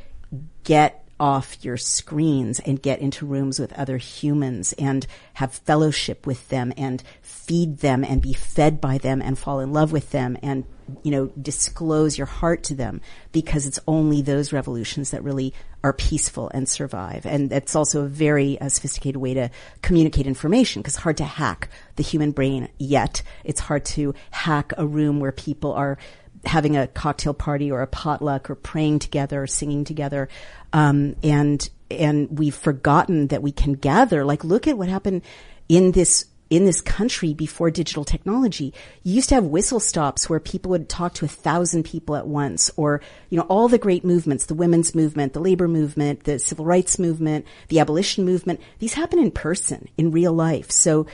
get 0.64 1.02
off 1.22 1.64
your 1.64 1.76
screens 1.76 2.58
and 2.58 2.82
get 2.82 2.98
into 2.98 3.24
rooms 3.24 3.60
with 3.60 3.72
other 3.74 3.96
humans 3.96 4.72
and 4.72 5.06
have 5.34 5.52
fellowship 5.52 6.26
with 6.26 6.48
them 6.48 6.72
and 6.76 7.00
feed 7.44 7.78
them 7.78 8.04
and 8.04 8.22
be 8.22 8.32
fed 8.32 8.80
by 8.80 8.98
them 8.98 9.20
and 9.20 9.38
fall 9.38 9.60
in 9.60 9.72
love 9.72 9.92
with 9.92 10.10
them 10.10 10.36
and 10.42 10.64
you 11.02 11.10
know 11.10 11.26
disclose 11.40 12.18
your 12.18 12.26
heart 12.26 12.62
to 12.62 12.74
them 12.74 13.00
because 13.32 13.66
it's 13.66 13.80
only 13.86 14.20
those 14.22 14.52
revolutions 14.52 15.10
that 15.10 15.24
really 15.24 15.52
are 15.82 15.92
peaceful 15.92 16.50
and 16.54 16.68
survive 16.68 17.24
and 17.24 17.50
that's 17.50 17.74
also 17.74 18.02
a 18.02 18.08
very 18.08 18.60
uh, 18.60 18.68
sophisticated 18.68 19.20
way 19.20 19.34
to 19.34 19.50
communicate 19.80 20.26
information 20.26 20.82
because 20.82 20.94
it's 20.94 21.02
hard 21.02 21.16
to 21.16 21.24
hack 21.24 21.68
the 21.96 22.02
human 22.02 22.30
brain 22.30 22.68
yet 22.78 23.22
it's 23.44 23.60
hard 23.60 23.84
to 23.84 24.14
hack 24.30 24.72
a 24.76 24.86
room 24.86 25.18
where 25.18 25.32
people 25.32 25.72
are 25.72 25.98
having 26.44 26.76
a 26.76 26.86
cocktail 26.88 27.34
party 27.34 27.70
or 27.70 27.82
a 27.82 27.86
potluck 27.86 28.50
or 28.50 28.54
praying 28.54 28.98
together 28.98 29.42
or 29.42 29.46
singing 29.46 29.84
together. 29.84 30.28
Um, 30.72 31.16
and, 31.22 31.68
and 31.90 32.36
we've 32.36 32.54
forgotten 32.54 33.28
that 33.28 33.42
we 33.42 33.52
can 33.52 33.74
gather. 33.74 34.24
Like, 34.24 34.42
look 34.42 34.66
at 34.66 34.76
what 34.76 34.88
happened 34.88 35.22
in 35.68 35.92
this 35.92 36.26
in 36.52 36.66
this 36.66 36.82
country 36.82 37.32
before 37.32 37.70
digital 37.70 38.04
technology. 38.04 38.74
You 39.04 39.14
used 39.14 39.30
to 39.30 39.36
have 39.36 39.46
whistle 39.46 39.80
stops 39.80 40.28
where 40.28 40.38
people 40.38 40.68
would 40.72 40.86
talk 40.86 41.14
to 41.14 41.24
a 41.24 41.28
thousand 41.28 41.84
people 41.84 42.14
at 42.14 42.26
once 42.26 42.70
or, 42.76 43.00
you 43.30 43.38
know, 43.38 43.46
all 43.48 43.68
the 43.68 43.78
great 43.78 44.04
movements, 44.04 44.44
the 44.44 44.54
women's 44.54 44.94
movement, 44.94 45.32
the 45.32 45.40
labor 45.40 45.66
movement, 45.66 46.24
the 46.24 46.38
civil 46.38 46.66
rights 46.66 46.98
movement, 46.98 47.46
the 47.68 47.80
abolition 47.80 48.26
movement. 48.26 48.60
These 48.80 48.92
happen 48.92 49.18
in 49.18 49.30
person, 49.30 49.88
in 49.96 50.10
real 50.10 50.34
life. 50.34 50.70
So 50.70 51.06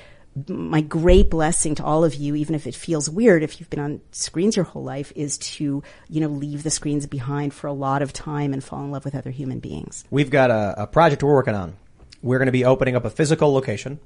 my 0.48 0.80
great 0.80 1.30
blessing 1.30 1.76
to 1.76 1.84
all 1.84 2.02
of 2.02 2.16
you, 2.16 2.34
even 2.34 2.56
if 2.56 2.66
it 2.66 2.74
feels 2.74 3.08
weird, 3.08 3.44
if 3.44 3.60
you've 3.60 3.70
been 3.70 3.78
on 3.78 4.00
screens 4.10 4.56
your 4.56 4.64
whole 4.64 4.82
life, 4.82 5.12
is 5.14 5.38
to, 5.38 5.84
you 6.08 6.20
know, 6.20 6.26
leave 6.26 6.64
the 6.64 6.70
screens 6.70 7.06
behind 7.06 7.54
for 7.54 7.68
a 7.68 7.72
lot 7.72 8.02
of 8.02 8.12
time 8.12 8.52
and 8.52 8.64
fall 8.64 8.82
in 8.82 8.90
love 8.90 9.04
with 9.04 9.14
other 9.14 9.30
human 9.30 9.60
beings. 9.60 10.02
We've 10.10 10.30
got 10.30 10.50
a, 10.50 10.82
a 10.82 10.86
project 10.88 11.22
we're 11.22 11.32
working 11.32 11.54
on. 11.54 11.76
We're 12.22 12.38
going 12.38 12.46
to 12.46 12.52
be 12.52 12.64
opening 12.64 12.96
up 12.96 13.04
a 13.04 13.10
physical 13.10 13.52
location 13.52 14.00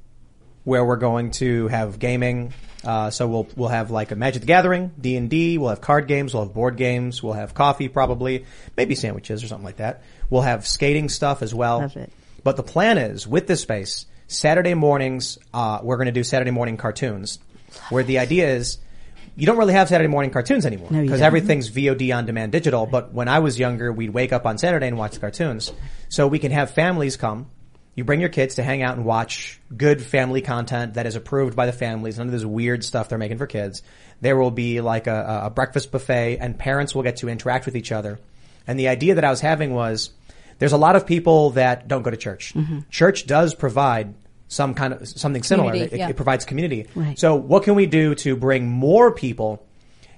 where 0.64 0.84
we're 0.84 0.97
going 0.97 1.30
to 1.32 1.68
have 1.68 1.98
gaming. 1.98 2.52
Uh, 2.84 3.10
so 3.10 3.28
we'll 3.28 3.48
we'll 3.56 3.68
have 3.68 3.90
like 3.90 4.10
a 4.10 4.16
Magic 4.16 4.43
the 4.43 4.47
Gathering, 4.47 4.90
D 5.01 5.16
and 5.16 5.30
D. 5.30 5.56
We'll 5.59 5.70
have 5.70 5.80
card 5.80 6.09
games. 6.09 6.34
We'll 6.34 6.44
have 6.44 6.55
board 6.55 6.76
games. 6.76 7.22
We'll 7.22 7.34
have 7.34 7.55
coffee, 7.55 7.89
probably 7.89 8.44
maybe 8.76 8.94
sandwiches 8.94 9.44
or 9.44 9.47
something 9.47 9.64
like 9.64 9.76
that. 9.76 10.02
We'll 10.30 10.43
have 10.43 10.66
skating 10.66 11.09
stuff 11.09 11.43
as 11.43 11.55
well. 11.55 11.80
Love 11.80 11.97
it. 11.97 12.12
But 12.43 12.56
the 12.56 12.64
plan 12.64 12.98
is 12.98 13.26
with 13.26 13.47
this 13.47 13.60
space, 13.60 14.06
Saturday 14.26 14.74
mornings, 14.74 15.39
uh, 15.55 15.78
we're 15.82 15.97
going 15.97 16.06
to 16.06 16.12
do 16.12 16.24
Saturday 16.24 16.51
morning 16.51 16.76
cartoons, 16.76 17.39
where 17.90 18.02
the 18.02 18.18
idea 18.18 18.48
is 18.48 18.78
you 19.36 19.47
don't 19.47 19.59
really 19.59 19.74
have 19.74 19.89
Saturday 19.89 20.09
morning 20.09 20.30
cartoons 20.30 20.66
anymore 20.66 20.89
because 20.90 21.20
don't. 21.20 21.22
everything's 21.22 21.70
VOD 21.70 22.14
on 22.14 22.26
demand 22.26 22.52
digital. 22.52 22.86
But 22.86 23.14
when 23.14 23.28
I 23.28 23.39
was 23.39 23.59
younger, 23.59 23.93
we'd 23.93 24.10
wake 24.10 24.32
up 24.32 24.44
on 24.44 24.59
Saturday 24.59 24.89
and 24.89 24.98
watch 24.98 25.12
the 25.12 25.20
cartoons. 25.20 25.72
So 26.09 26.26
we 26.26 26.39
can 26.39 26.52
have 26.52 26.72
families 26.72 27.16
come. 27.16 27.47
You 27.94 28.05
bring 28.05 28.20
your 28.20 28.31
kids 28.31 28.55
to 28.55 28.62
hang 28.62 28.82
out 28.82 28.97
and 28.97 29.05
watch 29.05 29.60
good 29.77 30.02
family 30.02 30.40
content 30.40 30.94
that 30.94 31.06
is 31.06 31.14
approved 31.14 31.55
by 31.55 31.66
the 31.66 31.73
families. 31.73 32.19
None 32.19 32.28
of 32.28 32.32
this 32.32 32.44
weird 32.44 32.85
stuff 32.85 33.09
they're 33.09 33.19
making 33.19 33.39
for 33.39 33.47
kids. 33.47 33.82
There 34.20 34.36
will 34.36 34.51
be 34.51 34.81
like 34.81 35.06
a, 35.06 35.43
a 35.44 35.51
breakfast 35.51 35.90
buffet 35.90 36.39
and 36.39 36.59
parents 36.59 36.94
will 36.94 37.02
get 37.02 37.19
to 37.19 37.28
interact 37.28 37.66
with 37.66 37.77
each 37.77 37.93
other. 37.93 38.19
And 38.66 38.78
the 38.78 38.89
idea 38.89 39.16
that 39.16 39.24
I 39.24 39.31
was 39.31 39.40
having 39.40 39.74
was 39.74 40.10
there's 40.59 40.73
a 40.73 40.78
lot 40.78 40.97
of 40.97 41.06
people 41.06 41.51
that 41.51 41.89
don't 41.89 42.02
go 42.02 42.10
to 42.10 42.16
church. 42.16 42.55
Mm-hmm. 42.55 42.81
Church 42.89 43.27
does 43.27 43.55
provide 43.55 44.14
some 44.48 44.74
kind 44.74 44.94
of 44.94 45.09
something 45.09 45.43
similar. 45.43 45.74
It, 45.74 45.93
yeah. 45.93 46.09
it 46.09 46.16
provides 46.16 46.44
community. 46.44 46.86
Right. 46.94 47.19
So 47.19 47.35
what 47.35 47.64
can 47.64 47.74
we 47.74 47.86
do 47.86 48.14
to 48.16 48.36
bring 48.36 48.69
more 48.69 49.12
people? 49.12 49.66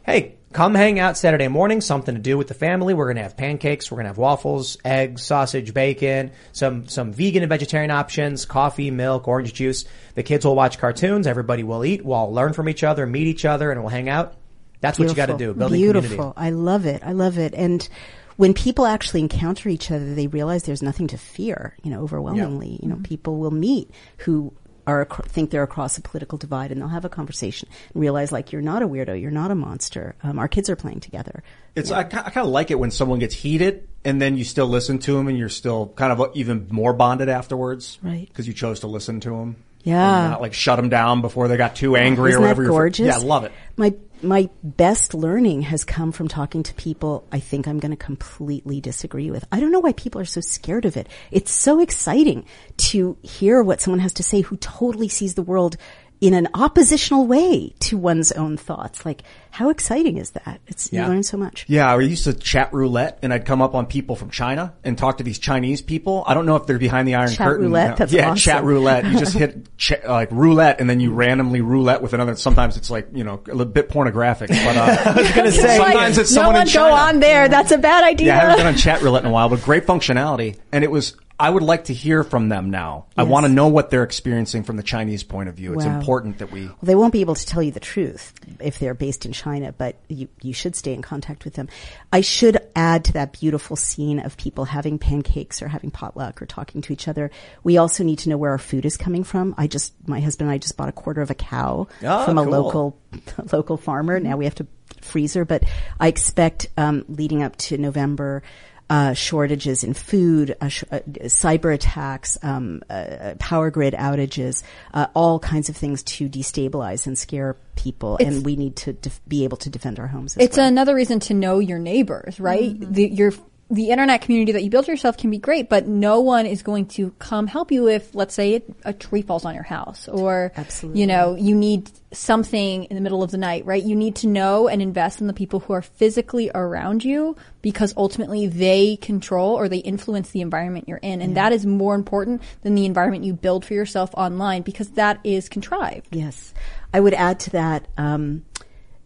Hey, 0.04 0.34
come 0.52 0.74
hang 0.74 0.98
out 0.98 1.16
Saturday 1.16 1.48
morning, 1.48 1.80
something 1.80 2.14
to 2.14 2.20
do 2.20 2.36
with 2.36 2.48
the 2.48 2.54
family. 2.54 2.92
We're 2.92 3.06
going 3.06 3.16
to 3.16 3.22
have 3.22 3.38
pancakes. 3.38 3.90
We're 3.90 3.96
going 3.96 4.04
to 4.04 4.10
have 4.10 4.18
waffles, 4.18 4.76
eggs, 4.84 5.22
sausage, 5.22 5.72
bacon, 5.72 6.32
some, 6.52 6.86
some 6.88 7.14
vegan 7.14 7.42
and 7.42 7.48
vegetarian 7.48 7.90
options, 7.90 8.44
coffee, 8.44 8.90
milk, 8.90 9.26
orange 9.26 9.54
juice. 9.54 9.86
The 10.14 10.22
kids 10.22 10.44
will 10.44 10.56
watch 10.56 10.78
cartoons. 10.78 11.26
Everybody 11.26 11.62
will 11.62 11.86
eat. 11.86 12.04
We'll 12.04 12.16
all 12.16 12.32
learn 12.34 12.52
from 12.52 12.68
each 12.68 12.84
other, 12.84 13.06
meet 13.06 13.28
each 13.28 13.46
other, 13.46 13.72
and 13.72 13.80
we'll 13.80 13.88
hang 13.88 14.10
out. 14.10 14.34
That's 14.82 14.98
what 14.98 15.08
you 15.08 15.14
got 15.14 15.26
to 15.26 15.38
do. 15.38 15.54
Building 15.54 15.80
Beautiful. 15.80 16.10
community. 16.10 16.34
I 16.36 16.50
love 16.50 16.84
it. 16.84 17.02
I 17.02 17.12
love 17.12 17.38
it. 17.38 17.54
And 17.54 17.88
when 18.36 18.52
people 18.52 18.84
actually 18.84 19.20
encounter 19.20 19.70
each 19.70 19.90
other, 19.90 20.14
they 20.14 20.26
realize 20.26 20.64
there's 20.64 20.82
nothing 20.82 21.06
to 21.08 21.16
fear. 21.16 21.74
You 21.82 21.90
know, 21.90 22.02
overwhelmingly, 22.02 22.78
you 22.82 22.88
know, 22.88 22.96
mm-hmm. 22.96 23.04
people 23.04 23.38
will 23.38 23.50
meet 23.50 23.90
who 24.18 24.52
are 24.86 25.06
think 25.26 25.50
they're 25.50 25.62
across 25.62 25.96
a 25.98 26.00
political 26.00 26.38
divide, 26.38 26.70
and 26.72 26.80
they'll 26.80 26.88
have 26.88 27.04
a 27.04 27.08
conversation 27.08 27.68
and 27.92 28.00
realize 28.00 28.32
like 28.32 28.52
you're 28.52 28.62
not 28.62 28.82
a 28.82 28.88
weirdo, 28.88 29.20
you're 29.20 29.30
not 29.30 29.50
a 29.50 29.54
monster. 29.54 30.14
Um, 30.22 30.38
our 30.38 30.48
kids 30.48 30.68
are 30.70 30.76
playing 30.76 31.00
together. 31.00 31.42
It's 31.74 31.90
I, 31.90 32.00
I 32.00 32.04
kind 32.04 32.36
of 32.36 32.48
like 32.48 32.70
it 32.70 32.78
when 32.78 32.90
someone 32.90 33.18
gets 33.18 33.34
heated 33.34 33.88
and 34.04 34.20
then 34.20 34.36
you 34.36 34.44
still 34.44 34.66
listen 34.66 34.98
to 35.00 35.14
them 35.14 35.28
and 35.28 35.36
you're 35.38 35.48
still 35.48 35.88
kind 35.96 36.12
of 36.12 36.30
even 36.36 36.66
more 36.70 36.92
bonded 36.92 37.28
afterwards, 37.28 37.98
Right. 38.02 38.28
Because 38.28 38.46
you 38.46 38.52
chose 38.52 38.80
to 38.80 38.86
listen 38.86 39.20
to 39.20 39.30
them, 39.30 39.56
Yeah. 39.82 40.28
not 40.28 40.40
like 40.40 40.54
shut 40.54 40.76
them 40.76 40.88
down 40.88 41.20
before 41.20 41.48
they 41.48 41.56
got 41.56 41.74
too 41.74 41.96
angry 41.96 42.30
Isn't 42.30 42.40
or 42.40 42.42
whatever. 42.42 42.62
that 42.64 42.68
gorgeous? 42.68 43.06
Yeah, 43.06 43.14
I 43.16 43.18
love 43.18 43.44
it. 43.44 43.52
My 43.76 43.94
my 44.24 44.48
best 44.62 45.14
learning 45.14 45.62
has 45.62 45.84
come 45.84 46.12
from 46.12 46.28
talking 46.28 46.62
to 46.62 46.74
people 46.74 47.26
I 47.30 47.40
think 47.40 47.66
I'm 47.66 47.78
going 47.78 47.90
to 47.90 47.96
completely 47.96 48.80
disagree 48.80 49.30
with. 49.30 49.44
I 49.52 49.60
don't 49.60 49.72
know 49.72 49.80
why 49.80 49.92
people 49.92 50.20
are 50.20 50.26
so 50.26 50.40
scared 50.40 50.84
of 50.84 50.96
it. 50.96 51.08
It's 51.30 51.52
so 51.52 51.80
exciting 51.80 52.46
to 52.76 53.16
hear 53.22 53.62
what 53.62 53.80
someone 53.80 54.00
has 54.00 54.14
to 54.14 54.22
say 54.22 54.40
who 54.40 54.56
totally 54.56 55.08
sees 55.08 55.34
the 55.34 55.42
world 55.42 55.76
in 56.20 56.32
an 56.32 56.48
oppositional 56.54 57.26
way 57.26 57.74
to 57.80 57.98
one's 57.98 58.32
own 58.32 58.56
thoughts. 58.56 59.04
Like 59.04 59.22
how 59.54 59.70
exciting 59.70 60.16
is 60.18 60.30
that? 60.30 60.60
It's 60.66 60.92
Yeah. 60.92 61.04
you 61.06 61.12
learn 61.12 61.22
so 61.22 61.36
much. 61.36 61.64
Yeah, 61.68 61.94
I 61.94 62.00
used 62.00 62.24
to 62.24 62.32
chat 62.32 62.72
roulette, 62.74 63.18
and 63.22 63.32
I'd 63.32 63.46
come 63.46 63.62
up 63.62 63.74
on 63.76 63.86
people 63.86 64.16
from 64.16 64.30
China 64.30 64.72
and 64.82 64.98
talk 64.98 65.18
to 65.18 65.24
these 65.24 65.38
Chinese 65.38 65.80
people. 65.80 66.24
I 66.26 66.34
don't 66.34 66.44
know 66.44 66.56
if 66.56 66.66
they're 66.66 66.78
behind 66.78 67.06
the 67.06 67.14
iron 67.14 67.28
Chat 67.30 67.46
curtain. 67.46 67.66
roulette? 67.66 67.90
No. 67.90 67.96
That's 67.96 68.12
yeah, 68.12 68.26
awesome. 68.30 68.36
chat 68.38 68.64
roulette. 68.64 69.04
You 69.06 69.16
just 69.18 69.34
hit 69.34 69.68
ch- 69.78 69.92
like 70.08 70.30
roulette, 70.32 70.80
and 70.80 70.90
then 70.90 70.98
you 70.98 71.12
randomly 71.12 71.60
roulette 71.60 72.02
with 72.02 72.14
another. 72.14 72.34
Sometimes 72.34 72.76
it's 72.76 72.90
like 72.90 73.06
you 73.14 73.22
know 73.22 73.40
a 73.46 73.50
little 73.54 73.72
bit 73.72 73.88
pornographic, 73.88 74.48
but 74.50 74.76
uh, 74.76 74.80
I 75.06 75.20
was 75.20 75.30
gonna 75.30 75.52
say, 75.52 75.76
sometimes 75.76 76.18
it's 76.18 76.32
no 76.32 76.42
someone 76.42 76.54
one 76.56 76.66
in 76.66 76.72
go 76.74 76.92
on 76.92 77.20
there. 77.20 77.46
That's 77.48 77.70
a 77.70 77.78
bad 77.78 78.02
idea. 78.02 78.26
Yeah, 78.28 78.36
I 78.38 78.40
haven't 78.40 78.56
been 78.58 78.66
on 78.66 78.74
chat 78.74 79.02
roulette 79.02 79.22
in 79.22 79.28
a 79.30 79.32
while, 79.32 79.48
but 79.48 79.62
great 79.62 79.86
functionality. 79.86 80.56
And 80.72 80.82
it 80.82 80.90
was, 80.90 81.16
I 81.38 81.50
would 81.50 81.62
like 81.62 81.84
to 81.84 81.94
hear 81.94 82.22
from 82.24 82.48
them 82.48 82.70
now. 82.70 83.06
I 83.16 83.22
want 83.24 83.44
to 83.46 83.52
know 83.52 83.66
what 83.68 83.90
they're 83.90 84.02
experiencing 84.04 84.62
from 84.62 84.76
the 84.76 84.82
Chinese 84.82 85.22
point 85.24 85.48
of 85.48 85.54
view. 85.56 85.72
It's 85.74 85.84
Wow. 85.84 85.98
important 85.98 86.38
that 86.38 86.50
we, 86.52 86.66
Well, 86.66 86.76
they 86.82 86.94
won't 86.94 87.12
be 87.12 87.20
able 87.22 87.34
to 87.34 87.44
tell 87.46 87.62
you 87.62 87.72
the 87.72 87.80
truth 87.80 88.32
if 88.60 88.78
they're 88.78 88.94
based 88.94 89.26
in 89.26 89.32
China, 89.32 89.43
but 89.76 89.96
you, 90.08 90.28
you 90.42 90.52
should 90.52 90.74
stay 90.74 90.92
in 90.94 91.02
contact 91.02 91.44
with 91.44 91.54
them. 91.54 91.68
I 92.12 92.20
should 92.22 92.58
add 92.74 93.04
to 93.06 93.12
that 93.14 93.32
beautiful 93.38 93.76
scene 93.76 94.18
of 94.20 94.36
people 94.36 94.64
having 94.64 94.98
pancakes 94.98 95.62
or 95.62 95.68
having 95.68 95.90
potluck 95.90 96.40
or 96.42 96.46
talking 96.46 96.80
to 96.82 96.92
each 96.92 97.08
other. 97.08 97.30
We 97.62 97.76
also 97.76 98.04
need 98.04 98.18
to 98.20 98.28
know 98.30 98.36
where 98.36 98.50
our 98.52 98.58
food 98.58 98.84
is 98.84 98.96
coming 98.96 99.24
from. 99.24 99.54
I 99.58 99.66
just, 99.66 99.92
my 100.08 100.20
husband 100.20 100.48
and 100.48 100.54
I 100.54 100.58
just 100.58 100.76
bought 100.76 100.88
a 100.88 100.92
quarter 100.92 101.20
of 101.22 101.30
a 101.30 101.34
cow 101.34 101.86
Oh, 102.02 102.24
from 102.24 102.38
a 102.38 102.44
cool. 102.44 102.52
local, 102.52 102.98
local 103.52 103.76
farmer. 103.76 104.18
Now 104.20 104.36
we 104.36 104.44
have 104.44 104.54
to 104.56 104.66
freezer, 105.00 105.44
but 105.44 105.64
I 106.00 106.08
expect, 106.08 106.68
um, 106.76 107.04
leading 107.08 107.42
up 107.42 107.56
to 107.56 107.76
November, 107.78 108.42
uh, 108.90 109.14
shortages 109.14 109.82
in 109.82 109.94
food, 109.94 110.56
uh, 110.60 110.68
sh- 110.68 110.84
uh, 110.92 111.00
cyber 111.24 111.72
attacks, 111.72 112.36
um, 112.42 112.82
uh, 112.90 113.34
power 113.38 113.70
grid 113.70 113.94
outages, 113.94 114.62
uh, 114.92 115.06
all 115.14 115.38
kinds 115.38 115.68
of 115.68 115.76
things 115.76 116.02
to 116.02 116.28
destabilize 116.28 117.06
and 117.06 117.16
scare 117.16 117.56
people. 117.76 118.16
It's- 118.20 118.34
and 118.36 118.44
we 118.44 118.56
need 118.56 118.76
to 118.76 118.92
def- 118.92 119.20
be 119.26 119.44
able 119.44 119.56
to 119.58 119.70
defend 119.70 119.98
our 119.98 120.06
homes. 120.08 120.36
As 120.36 120.44
It's 120.44 120.56
well. 120.58 120.66
another 120.68 120.94
reason 120.94 121.18
to 121.20 121.34
know 121.34 121.58
your 121.60 121.78
neighbors, 121.78 122.38
right? 122.38 122.74
The, 122.78 123.08
your 123.08 123.32
the 123.74 123.90
internet 123.90 124.22
community 124.22 124.52
that 124.52 124.62
you 124.62 124.70
build 124.70 124.88
yourself 124.88 125.16
can 125.16 125.30
be 125.30 125.38
great, 125.38 125.68
but 125.68 125.86
no 125.86 126.20
one 126.20 126.46
is 126.46 126.62
going 126.62 126.86
to 126.86 127.10
come 127.18 127.46
help 127.46 127.72
you 127.72 127.88
if, 127.88 128.14
let's 128.14 128.34
say, 128.34 128.54
it, 128.54 128.74
a 128.84 128.92
tree 128.92 129.22
falls 129.22 129.44
on 129.44 129.54
your 129.54 129.64
house, 129.64 130.08
or 130.08 130.52
Absolutely. 130.56 131.00
you 131.00 131.06
know, 131.06 131.34
you 131.34 131.54
need 131.54 131.90
something 132.12 132.84
in 132.84 132.94
the 132.94 133.00
middle 133.00 133.22
of 133.22 133.30
the 133.30 133.36
night, 133.36 133.66
right? 133.66 133.82
You 133.82 133.96
need 133.96 134.16
to 134.16 134.28
know 134.28 134.68
and 134.68 134.80
invest 134.80 135.20
in 135.20 135.26
the 135.26 135.32
people 135.32 135.60
who 135.60 135.72
are 135.72 135.82
physically 135.82 136.50
around 136.54 137.04
you 137.04 137.36
because 137.60 137.92
ultimately 137.96 138.46
they 138.46 138.96
control 138.96 139.58
or 139.58 139.68
they 139.68 139.78
influence 139.78 140.30
the 140.30 140.40
environment 140.40 140.88
you're 140.88 140.98
in, 140.98 141.20
and 141.20 141.36
that 141.36 141.52
is 141.52 141.66
more 141.66 141.94
important 141.94 142.42
than 142.62 142.74
the 142.74 142.86
environment 142.86 143.24
you 143.24 143.32
build 143.32 143.64
for 143.64 143.74
yourself 143.74 144.10
online 144.14 144.62
because 144.62 144.90
that 144.90 145.18
is 145.24 145.48
contrived. 145.48 146.14
Yes. 146.14 146.54
I 146.92 147.00
would 147.00 147.14
add 147.14 147.40
to 147.40 147.50
that, 147.50 147.88
um, 147.98 148.44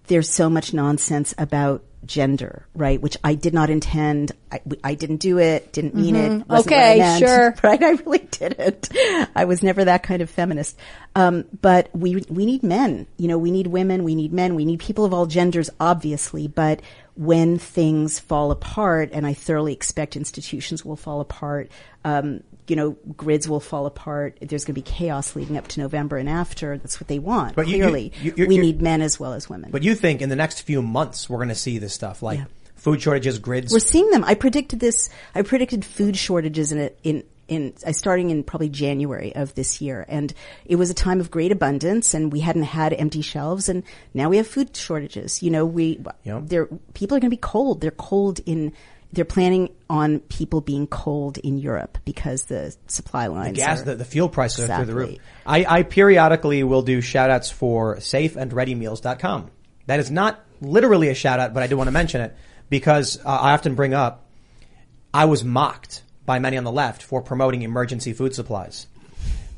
there's 0.09 0.29
so 0.29 0.51
much 0.51 0.73
nonsense 0.73 1.35
about 1.39 1.85
gender, 2.07 2.67
right? 2.75 3.01
Which 3.01 3.17
I 3.23 3.35
did 3.35 3.53
not 3.53 3.71
intend. 3.71 4.33
I, 4.51 4.61
I 4.83 4.95
didn't 4.95 5.19
do 5.19 5.39
it. 5.39 5.73
Didn't 5.73 5.95
mean 5.95 6.15
Mhm. 6.15 6.41
it. 6.41 6.49
wasn't 6.49 6.49
what 6.49 6.57
I 6.59 6.61
Okay, 6.91 6.99
meant, 6.99 7.19
sure. 7.19 7.55
Right? 7.63 7.83
I 7.83 7.91
really 7.91 8.19
didn't. 8.31 8.89
I 9.35 9.45
was 9.45 9.63
never 9.63 9.85
that 9.85 10.03
kind 10.03 10.23
of 10.23 10.31
feminist. 10.31 10.77
Um, 11.15 11.45
but 11.61 11.91
we 11.95 12.25
we 12.29 12.47
need 12.47 12.63
men. 12.63 13.07
You 13.17 13.29
know, 13.29 13.39
we 13.39 13.51
need 13.51 13.67
women. 13.67 14.05
We 14.05 14.15
need 14.15 14.33
men. 14.33 14.55
We 14.55 14.65
need 14.65 14.81
people 14.81 15.05
of 15.05 15.13
all 15.13 15.27
genders, 15.27 15.69
obviously. 15.81 16.49
But 16.49 16.81
when 17.17 17.59
things 17.59 18.19
fall 18.21 18.51
apart, 18.53 19.11
and 19.13 19.27
I 19.27 19.35
thoroughly 19.35 19.73
expect 19.73 20.17
institutions 20.17 20.85
will 20.85 20.97
fall 20.97 21.21
apart. 21.21 21.71
Um, 22.05 22.43
you 22.69 22.77
know, 22.77 22.97
grids 23.17 23.49
will 23.49 23.61
fall 23.61 23.87
apart. 23.87 24.39
There's 24.41 24.65
going 24.65 24.75
to 24.75 24.81
be 24.81 24.83
chaos 24.83 25.35
leading 25.37 25.57
up 25.57 25.69
to 25.69 25.81
November 25.81 26.17
and 26.19 26.29
after. 26.29 26.79
That's 26.79 27.01
what 27.01 27.09
they 27.09 27.19
want. 27.19 27.57
But 27.57 27.67
Clearly, 27.67 28.13
you- 28.23 28.35
you- 28.37 28.47
we 28.47 28.59
need 28.59 28.81
men 28.83 29.03
as 29.03 29.19
well 29.19 29.33
as 29.33 29.49
women. 29.49 29.71
But 29.71 29.83
you 29.83 29.95
think 29.95 30.21
in 30.23 30.29
the 30.29 30.37
next 30.37 30.63
few 30.63 30.83
months 30.83 31.29
we're 31.29 31.39
going 31.39 31.49
to 31.49 31.55
see 31.55 31.79
this 31.79 31.93
stuff 31.95 32.23
like 32.23 32.41
food 32.77 33.03
shortages, 33.03 33.39
grids. 33.39 33.73
We're 33.73 33.79
seeing 33.81 34.11
them. 34.11 34.23
I 34.25 34.35
predicted 34.35 34.81
this. 34.81 35.09
I 35.35 35.43
predicted 35.43 35.85
food 35.85 36.17
shortages 36.17 36.73
in 36.73 36.79
a, 36.79 36.91
in 37.03 37.25
in 37.49 37.73
uh, 37.87 37.93
starting 37.93 38.29
in 38.29 38.45
probably 38.45 38.69
January 38.69 39.35
of 39.35 39.55
this 39.55 39.81
year, 39.81 40.05
and 40.07 40.35
it 40.67 40.77
was 40.77 40.91
a 40.91 40.95
time 40.95 41.19
of 41.19 41.31
great 41.31 41.51
abundance, 41.51 42.13
and 42.13 42.31
we 42.31 42.41
hadn't 42.41 42.65
had 42.65 42.93
empty 42.93 43.23
shelves, 43.23 43.71
and 43.71 43.83
now 44.13 44.29
we 44.29 44.37
have 44.37 44.47
food 44.47 44.77
shortages. 44.77 45.43
You 45.43 45.51
know, 45.51 45.65
we 45.65 45.99
Yep. 46.25 46.43
there 46.49 46.67
people 46.93 47.17
are 47.17 47.21
going 47.21 47.31
to 47.31 47.35
be 47.37 47.41
cold. 47.41 47.81
They're 47.81 47.91
cold 47.91 48.41
in. 48.45 48.73
They're 49.13 49.25
planning 49.25 49.71
on 49.89 50.21
people 50.21 50.61
being 50.61 50.87
cold 50.87 51.39
in 51.39 51.57
Europe 51.57 51.97
because 52.05 52.45
the 52.45 52.77
supply 52.89 53.29
the 53.29 53.35
lines. 53.35 53.57
gas, 53.57 53.81
are- 53.81 53.85
the, 53.85 53.95
the 53.97 54.05
fuel 54.05 54.29
prices 54.29 54.69
are 54.69 54.77
through 54.77 54.87
the 54.87 54.95
roof. 54.95 55.19
I, 55.47 55.65
I 55.67 55.83
periodically 55.83 56.63
will 56.63 56.83
do 56.83 57.01
shout 57.01 57.31
outs 57.31 57.51
for 57.51 57.97
safeandreadymeals.com. 57.97 59.51
That 59.87 60.01
is 60.01 60.11
not 60.11 60.45
literally 60.61 61.09
a 61.09 61.15
shout 61.15 61.41
out, 61.41 61.55
but 61.55 61.63
I 61.63 61.67
do 61.67 61.77
want 61.77 61.89
to 61.89 61.93
mention 61.93 62.21
it 62.21 62.37
because 62.69 63.19
uh, 63.25 63.29
I 63.29 63.53
often 63.55 63.75
bring 63.75 63.95
up 63.95 64.27
I 65.13 65.25
was 65.25 65.43
mocked 65.45 66.03
by 66.27 66.39
many 66.39 66.59
on 66.59 66.65
the 66.65 66.73
left 66.73 67.03
for 67.03 67.23
promoting 67.23 67.63
emergency 67.63 68.13
food 68.13 68.35
supplies. 68.35 68.87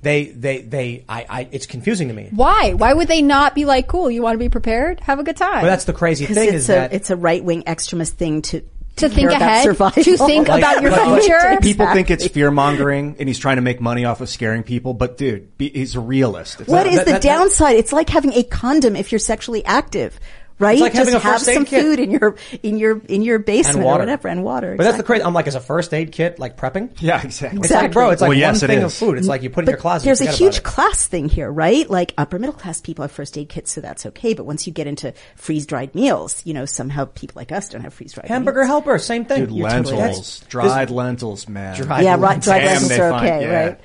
They, 0.02 0.26
they, 0.26 0.62
they, 0.62 1.04
I, 1.08 1.26
I, 1.28 1.48
it's 1.50 1.66
confusing 1.66 2.08
to 2.08 2.14
me. 2.14 2.28
Why? 2.30 2.72
Why 2.72 2.94
would 2.94 3.08
they 3.08 3.20
not 3.20 3.54
be 3.54 3.66
like, 3.66 3.86
cool, 3.86 4.10
you 4.10 4.22
want 4.22 4.34
to 4.34 4.38
be 4.38 4.48
prepared? 4.48 5.00
Have 5.00 5.18
a 5.18 5.22
good 5.24 5.36
time. 5.36 5.60
But 5.60 5.66
that's 5.66 5.84
the 5.84 5.92
crazy 5.92 6.24
thing 6.26 6.48
it's 6.48 6.54
is 6.54 6.70
a 6.70 6.72
that 6.72 6.92
it's 6.94 7.10
a 7.10 7.16
right 7.16 7.44
wing 7.44 7.64
extremist 7.66 8.16
thing 8.16 8.40
to 8.42 8.62
To 9.00 9.08
think 9.08 9.28
about 9.30 9.42
ahead, 9.42 9.64
survival. 9.64 10.02
to 10.04 10.16
think 10.16 10.48
about 10.48 10.82
your 10.82 10.90
Like, 10.90 11.22
future. 11.22 11.58
People 11.60 11.86
think 11.92 12.10
it's 12.10 12.26
fear 12.28 12.50
mongering 12.50 13.16
and 13.18 13.28
he's 13.28 13.38
trying 13.38 13.56
to 13.56 13.62
make 13.62 13.80
money 13.80 14.04
off 14.04 14.20
of 14.20 14.28
scaring 14.28 14.62
people, 14.62 14.94
but 14.94 15.16
dude, 15.16 15.56
be, 15.58 15.68
he's 15.70 15.96
a 15.96 16.00
realist. 16.00 16.60
It's 16.60 16.68
What 16.68 16.84
not- 16.84 16.92
is 16.92 16.96
that- 17.00 17.06
the 17.06 17.12
that- 17.12 17.22
downside? 17.22 17.76
It's 17.76 17.92
like 17.92 18.08
having 18.10 18.32
a 18.34 18.42
condom 18.42 18.96
if 18.96 19.12
you're 19.12 19.18
sexually 19.18 19.64
active, 19.64 20.18
right? 20.60 20.72
It's 20.74 20.80
like 20.82 20.92
Just 20.92 20.98
having 21.10 21.14
a 21.14 21.18
have 21.18 21.32
first 21.38 21.48
aid 21.48 21.54
some 21.54 21.64
kit. 21.64 21.82
food 21.82 21.98
in 21.98 22.10
your 22.12 22.36
in 22.62 22.78
your 22.78 23.00
in 23.08 23.22
your 23.22 23.38
basement 23.40 23.80
or 23.80 23.84
water. 23.86 24.02
whatever, 24.02 24.28
and 24.28 24.44
water. 24.44 24.76
But 24.76 24.84
that's 24.84 24.96
the 24.98 25.02
crazy. 25.02 25.24
I'm 25.24 25.34
like, 25.34 25.46
is 25.48 25.54
a 25.56 25.60
first 25.60 25.92
aid 25.92 26.12
kit 26.12 26.38
like 26.38 26.56
prepping? 26.56 26.90
Yeah, 27.00 27.20
exactly. 27.22 27.60
It's 27.60 27.70
like, 27.70 27.92
bro, 27.92 28.10
it's 28.10 28.20
like 28.20 28.28
Well, 28.28 28.36
one 28.36 28.38
yes, 28.38 28.62
it 28.62 28.68
thing 28.68 28.82
of 28.82 28.92
food. 28.94 29.18
It's 29.18 29.26
like 29.26 29.42
you 29.42 29.50
put 29.50 29.64
it 29.64 29.68
in 29.68 29.70
your 29.72 29.78
closet. 29.80 30.04
There's 30.04 30.20
you 30.20 30.26
a 30.28 30.30
forget 30.32 30.38
huge 30.38 30.56
it. 30.58 30.62
class 30.62 31.06
thing 31.06 31.28
here, 31.28 31.50
right? 31.50 31.88
Like 31.90 32.14
upper 32.18 32.38
middle 32.38 32.54
class 32.54 32.80
people 32.80 33.02
have 33.02 33.10
first 33.12 33.36
aid 33.36 33.48
kits, 33.48 33.72
so 33.72 33.80
that's 33.80 34.06
okay. 34.06 34.34
But 34.34 34.44
once 34.44 34.66
you 34.66 34.72
get 34.72 34.86
into 34.86 35.12
freeze 35.36 35.66
dried 35.66 35.94
meals, 35.94 36.42
you 36.44 36.54
know, 36.54 36.64
somehow 36.66 37.06
people 37.06 37.40
like 37.40 37.50
us 37.52 37.68
don't 37.70 37.80
have 37.82 37.94
freeze 37.94 38.12
dried 38.12 38.28
Hamburger 38.28 38.64
helper, 38.64 38.98
same 38.98 39.24
thing. 39.24 39.46
Dude, 39.46 39.54
You're 39.56 39.68
totally- 39.70 39.96
lentils, 39.96 40.40
dried 40.48 40.90
lentils, 40.90 41.48
man. 41.48 41.76
Dried 41.76 42.04
Yeah, 42.04 42.16
right, 42.18 42.40
dried 42.40 42.58
Damn, 42.60 42.66
lentils 42.68 42.88
they 42.88 43.00
are 43.00 43.10
find- 43.10 43.26
okay, 43.26 43.40
yeah. 43.42 43.64
right? 43.66 43.80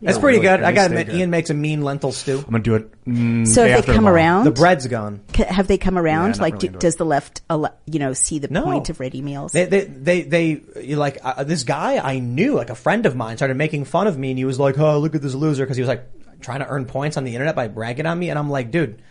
That's 0.00 0.18
pretty 0.18 0.38
really 0.38 0.48
good. 0.58 0.64
I 0.64 0.72
gotta 0.72 0.96
admit. 0.96 1.14
Ian 1.14 1.30
makes 1.30 1.50
a 1.50 1.54
mean 1.54 1.82
lentil 1.82 2.12
stew. 2.12 2.38
I'm 2.38 2.44
gonna 2.44 2.60
do 2.60 2.74
it. 2.76 3.04
Mm, 3.04 3.46
So 3.46 3.62
have 3.62 3.68
day 3.68 3.72
they 3.72 3.78
after 3.78 3.86
come 3.86 3.94
tomorrow. 4.04 4.14
around? 4.14 4.44
The 4.44 4.50
bread's 4.52 4.86
gone. 4.86 5.20
C- 5.36 5.42
Have 5.44 5.66
they 5.66 5.76
come 5.78 5.98
around? 5.98 6.30
not 6.30 6.38
like, 6.40 6.54
really, 6.54 6.68
do, 6.68 6.72
no. 6.74 6.78
does 6.78 6.96
the 6.96 7.04
left, 7.04 7.42
al- 7.50 7.76
you 7.86 7.98
know, 7.98 8.12
see 8.12 8.38
the 8.38 8.48
No. 8.48 8.62
point 8.62 8.90
of 8.90 9.00
ready 9.00 9.22
meals? 9.22 9.52
They, 9.52 9.64
they, 9.64 9.84
they, 9.84 10.22
they 10.22 10.62
you 10.82 10.96
like 10.96 11.18
uh, 11.24 11.42
this 11.44 11.64
guy 11.64 11.98
I 11.98 12.20
knew, 12.20 12.54
like 12.54 12.70
a 12.70 12.74
friend 12.76 13.06
of 13.06 13.16
mine, 13.16 13.36
started 13.38 13.56
making 13.56 13.86
fun 13.86 14.06
of 14.06 14.16
me, 14.16 14.30
and 14.30 14.38
he 14.38 14.44
was 14.44 14.60
like, 14.60 14.78
"Oh, 14.78 14.98
look 14.98 15.14
at 15.16 15.22
this 15.22 15.34
loser," 15.34 15.64
because 15.64 15.76
he 15.76 15.82
was 15.82 15.88
like 15.88 16.04
trying 16.40 16.60
to 16.60 16.68
earn 16.68 16.84
points 16.84 17.16
on 17.16 17.24
the 17.24 17.32
internet 17.34 17.56
by 17.56 17.66
bragging 17.66 18.06
on 18.06 18.18
me, 18.18 18.30
and 18.30 18.38
I'm 18.38 18.48
like, 18.50 18.70
dude, 18.70 19.02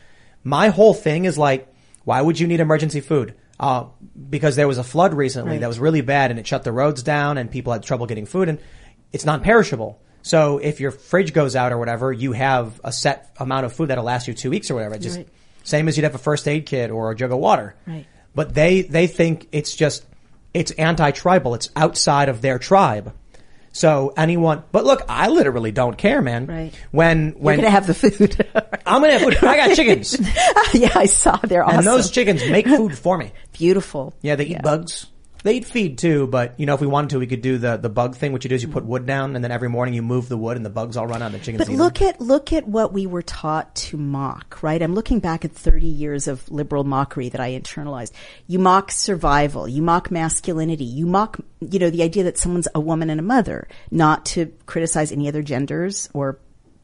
my 0.45 0.69
whole 0.69 0.93
thing 0.93 1.25
is 1.25 1.37
like, 1.37 1.67
why 2.05 2.21
would 2.21 2.39
you 2.39 2.47
need 2.47 2.61
emergency 2.61 3.01
food? 3.01 3.33
Uh, 3.59 3.85
because 4.29 4.55
there 4.55 4.67
was 4.67 4.77
a 4.77 4.83
flood 4.83 5.13
recently 5.13 5.51
Right. 5.53 5.59
that 5.61 5.67
was 5.67 5.79
really 5.79 5.99
bad, 6.01 6.31
and 6.31 6.39
it 6.39 6.47
shut 6.47 6.63
the 6.63 6.71
roads 6.71 7.03
down, 7.03 7.37
and 7.37 7.51
people 7.51 7.73
had 7.73 7.83
trouble 7.83 8.05
getting 8.05 8.25
food, 8.25 8.47
and 8.47 8.59
it's 9.11 9.25
non-perishable. 9.25 9.99
So 10.27 10.57
if 10.57 10.81
your 10.81 10.91
fridge 10.91 11.31
goes 11.31 11.55
out 11.55 11.71
or 11.71 11.77
whatever, 11.77 12.11
you 12.11 12.33
have 12.33 12.81
a 12.83 12.91
set 12.91 13.33
amount 13.39 13.65
of 13.65 13.71
food 13.73 13.89
that'll 13.89 14.03
last 14.03 14.27
you 14.27 14.33
two 14.33 14.49
weeks 14.49 14.69
or 14.69 14.75
whatever. 14.75 14.95
It's 14.95 15.05
just 15.05 15.17
Right. 15.17 15.27
same 15.63 15.87
as 15.87 15.95
you'd 15.95 16.03
have 16.03 16.15
a 16.15 16.19
first 16.19 16.47
aid 16.49 16.65
kit 16.65 16.91
or 16.91 17.11
a 17.11 17.15
jug 17.15 17.31
of 17.31 17.37
water. 17.39 17.75
Right. 17.87 18.05
But 18.35 18.53
they, 18.53 18.81
they 18.81 19.07
think 19.07 19.47
it's 19.53 19.73
just, 19.73 20.05
it's 20.53 20.71
anti-tribal. 20.71 21.55
It's 21.55 21.69
outside 21.77 22.27
of 22.27 22.41
their 22.41 22.59
tribe. 22.59 23.13
So 23.71 24.13
anyone, 24.17 24.63
but 24.71 24.83
look, 24.85 25.03
I 25.07 25.29
literally 25.29 25.71
don't 25.71 25.97
care, 25.97 26.21
man. 26.21 26.45
Right. 26.47 26.73
When, 26.91 27.27
You're 27.27 27.33
when, 27.35 27.55
gonna 27.57 27.69
have 27.69 27.87
the 27.87 27.93
food. 27.93 28.45
I'm 28.85 29.01
gonna 29.01 29.13
have 29.13 29.21
food. 29.21 29.37
I 29.37 29.55
got 29.55 29.75
chickens. 29.75 30.17
yeah, 30.73 30.91
I 30.95 31.05
saw. 31.05 31.37
They're 31.37 31.63
awesome. 31.63 31.77
And 31.79 31.87
those 31.87 32.11
chickens 32.11 32.43
make 32.49 32.65
food 32.67 32.97
for 32.97 33.17
me. 33.17 33.31
Beautiful. 33.53 34.13
Yeah, 34.21 34.35
they 34.35 34.45
eat 34.45 34.61
bugs. 34.61 35.05
They 35.43 35.55
eat 35.57 35.65
feed 35.65 35.97
too, 35.97 36.27
but 36.27 36.59
you 36.59 36.65
know, 36.65 36.73
if 36.73 36.81
we 36.81 36.87
wanted 36.87 37.11
to, 37.11 37.19
we 37.19 37.27
could 37.27 37.41
do 37.41 37.57
the, 37.57 37.77
the 37.77 37.89
bug 37.89 38.15
thing. 38.15 38.31
What 38.31 38.43
you 38.43 38.49
do 38.49 38.55
is 38.55 38.63
you 38.63 38.67
put 38.69 38.85
wood 38.85 39.05
down 39.05 39.35
and 39.35 39.43
then 39.43 39.51
every 39.51 39.69
morning 39.69 39.93
you 39.93 40.01
move 40.01 40.27
the 40.29 40.37
wood 40.37 40.57
and 40.57 40.65
the 40.65 40.69
bugs 40.69 40.97
all 40.97 41.07
run 41.07 41.21
out 41.21 41.27
and 41.27 41.35
the 41.35 41.39
chickens 41.39 41.59
But 41.59 41.71
eat 41.71 41.77
look 41.77 41.95
them. 41.99 42.09
at 42.09 42.21
look 42.21 42.51
at 42.53 42.67
what 42.67 42.91
we 42.93 43.05
were 43.07 43.21
taught 43.21 43.73
to 43.75 43.97
mock, 43.97 44.61
right? 44.63 44.81
I'm 44.81 44.93
looking 44.93 45.19
back 45.19 45.45
at 45.45 45.51
30 45.51 45.85
years 45.87 46.27
of 46.27 46.49
liberal 46.51 46.83
mockery 46.83 47.29
that 47.29 47.39
I 47.39 47.51
internalized. 47.51 48.11
You 48.47 48.59
mock 48.59 48.91
survival, 48.91 49.67
you 49.67 49.81
mock 49.81 50.11
masculinity, 50.11 50.85
you 50.85 51.05
mock, 51.05 51.39
you 51.61 51.79
know, 51.79 51.89
the 51.89 52.03
idea 52.03 52.23
that 52.23 52.37
someone's 52.37 52.67
a 52.75 52.79
woman 52.79 53.09
and 53.09 53.19
a 53.19 53.23
mother, 53.23 53.67
not 53.91 54.25
to 54.27 54.47
criticize 54.65 55.11
any 55.11 55.27
other 55.27 55.41
genders 55.43 56.09
or 56.13 56.39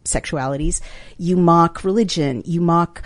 sexualities. 0.05 0.81
You 1.17 1.37
mock 1.37 1.83
religion, 1.83 2.43
you 2.45 2.61
mock, 2.61 3.03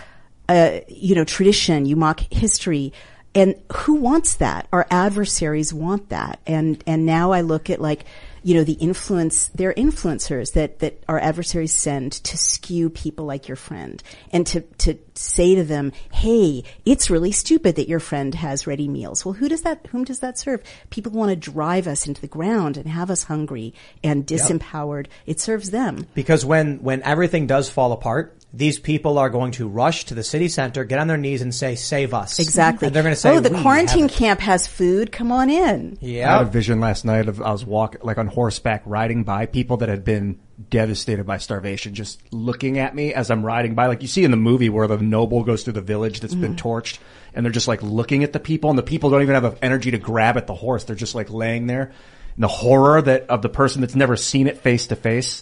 uh, 0.50 0.80
you 0.88 1.16
know, 1.16 1.24
tradition, 1.24 1.86
you 1.86 1.96
mock 1.96 2.22
history. 2.32 2.94
And 3.38 3.54
who 3.72 3.94
wants 3.94 4.34
that? 4.38 4.68
Our 4.74 4.88
adversaries 4.90 5.72
want 5.72 6.10
that. 6.10 6.40
And, 6.48 6.84
and 6.88 7.06
now 7.06 7.34
I 7.34 7.42
look 7.42 7.70
at 7.70 7.80
like, 7.80 8.06
you 8.42 8.56
know, 8.56 8.64
the 8.64 8.74
influence, 8.74 9.50
they're 9.50 9.76
influencers 9.76 10.54
that, 10.54 10.80
that 10.80 11.04
our 11.08 11.20
adversaries 11.20 11.72
send 11.72 12.14
to 12.14 12.36
skew 12.36 12.90
people 12.90 13.26
like 13.26 13.48
your 13.48 13.56
friend 13.56 14.02
and 14.32 14.48
to, 14.48 14.62
to 14.62 14.98
say 15.14 15.54
to 15.54 15.64
them, 15.64 15.92
Hey, 16.12 16.64
it's 16.84 17.12
really 17.12 17.32
stupid 17.32 17.76
that 17.76 17.88
your 17.88 18.00
friend 18.00 18.34
has 18.34 18.66
ready 18.66 18.88
meals. 18.88 19.24
Well, 19.24 19.36
who 19.36 19.50
does 19.50 19.62
that, 19.62 19.86
whom 19.92 20.04
does 20.04 20.22
that 20.22 20.40
serve? 20.40 20.64
People 20.90 21.12
want 21.12 21.30
to 21.30 21.36
drive 21.36 21.86
us 21.86 22.08
into 22.08 22.22
the 22.22 22.28
ground 22.28 22.76
and 22.76 22.88
have 22.88 23.12
us 23.12 23.22
hungry 23.22 23.76
and 24.04 24.26
disempowered. 24.26 25.06
It 25.28 25.40
serves 25.40 25.70
them. 25.70 26.08
Because 26.16 26.44
when, 26.44 26.80
when 26.80 27.04
everything 27.04 27.46
does 27.46 27.70
fall 27.70 27.92
apart, 27.92 28.36
these 28.54 28.80
people 28.80 29.18
are 29.18 29.30
going 29.30 29.52
to 29.52 29.68
rush 29.68 30.06
to 30.06 30.16
the 30.16 30.24
city 30.24 30.48
center, 30.48 30.86
get 30.86 31.00
on 31.00 31.08
their 31.08 31.18
knees 31.18 31.42
and 31.42 31.54
say, 31.54 31.76
save 31.76 32.14
us. 32.14 32.40
Exactly. 32.40 32.88
And 32.88 32.96
they're 32.96 33.04
going 33.04 33.14
to 33.14 33.20
say, 33.20 33.36
Oh, 33.36 33.40
the 33.42 33.62
quarantine 33.62 34.08
camp 34.08 34.40
has 34.40 34.66
food. 34.66 35.12
Come 35.12 35.32
on 35.32 35.50
in. 35.50 35.98
Yeah. 36.00 36.34
I 36.34 36.38
had 36.38 36.48
a 36.48 36.50
vision 36.50 36.80
last 36.80 37.04
night 37.04 37.28
of 37.28 37.42
I 37.42 37.52
was 37.52 37.66
walking 37.66 38.02
like 38.04 38.18
on 38.18 38.28
horseback 38.28 38.84
riding 38.86 39.24
by 39.24 39.48
people 39.48 39.78
that 39.78 39.90
had 39.90 40.06
been 40.06 40.40
devastated 40.70 41.26
by 41.26 41.38
starvation, 41.38 41.94
just 41.94 42.22
looking 42.32 42.80
at 42.80 42.96
me 42.96 43.14
as 43.14 43.30
I'm 43.30 43.46
riding 43.46 43.76
by. 43.76 43.88
Like 43.88 44.02
you 44.02 44.08
see 44.08 44.24
in 44.24 44.32
the 44.32 44.38
movie 44.38 44.70
where 44.70 44.88
the 44.88 44.98
noble 44.98 45.44
goes 45.44 45.64
through 45.64 45.74
the 45.74 45.82
village 45.82 46.22
that's 46.22 46.34
been 46.34 46.56
mm. 46.56 46.60
torched 46.60 47.00
and 47.34 47.46
they're 47.46 47.54
just 47.54 47.68
like 47.68 47.84
looking 47.84 48.24
at 48.24 48.34
the 48.34 48.40
people 48.40 48.70
and 48.70 48.80
the 48.80 48.84
people 48.84 49.10
don't 49.10 49.22
even 49.22 49.36
have 49.36 49.44
the 49.44 49.64
energy 49.64 49.92
to 49.92 49.98
grab 49.98 50.38
at 50.38 50.48
the 50.48 50.56
horse. 50.56 50.86
They're 50.86 50.96
just 50.96 51.16
like 51.16 51.30
laying 51.30 51.68
there. 51.68 51.92
And 52.38 52.44
the 52.44 52.48
horror 52.48 53.02
that 53.02 53.24
of 53.30 53.42
the 53.42 53.50
person 53.50 53.82
that's 53.82 53.96
never 53.96 54.16
seen 54.16 54.46
it 54.46 54.60
face 54.60 54.88
to 54.88 54.96
face, 54.96 55.42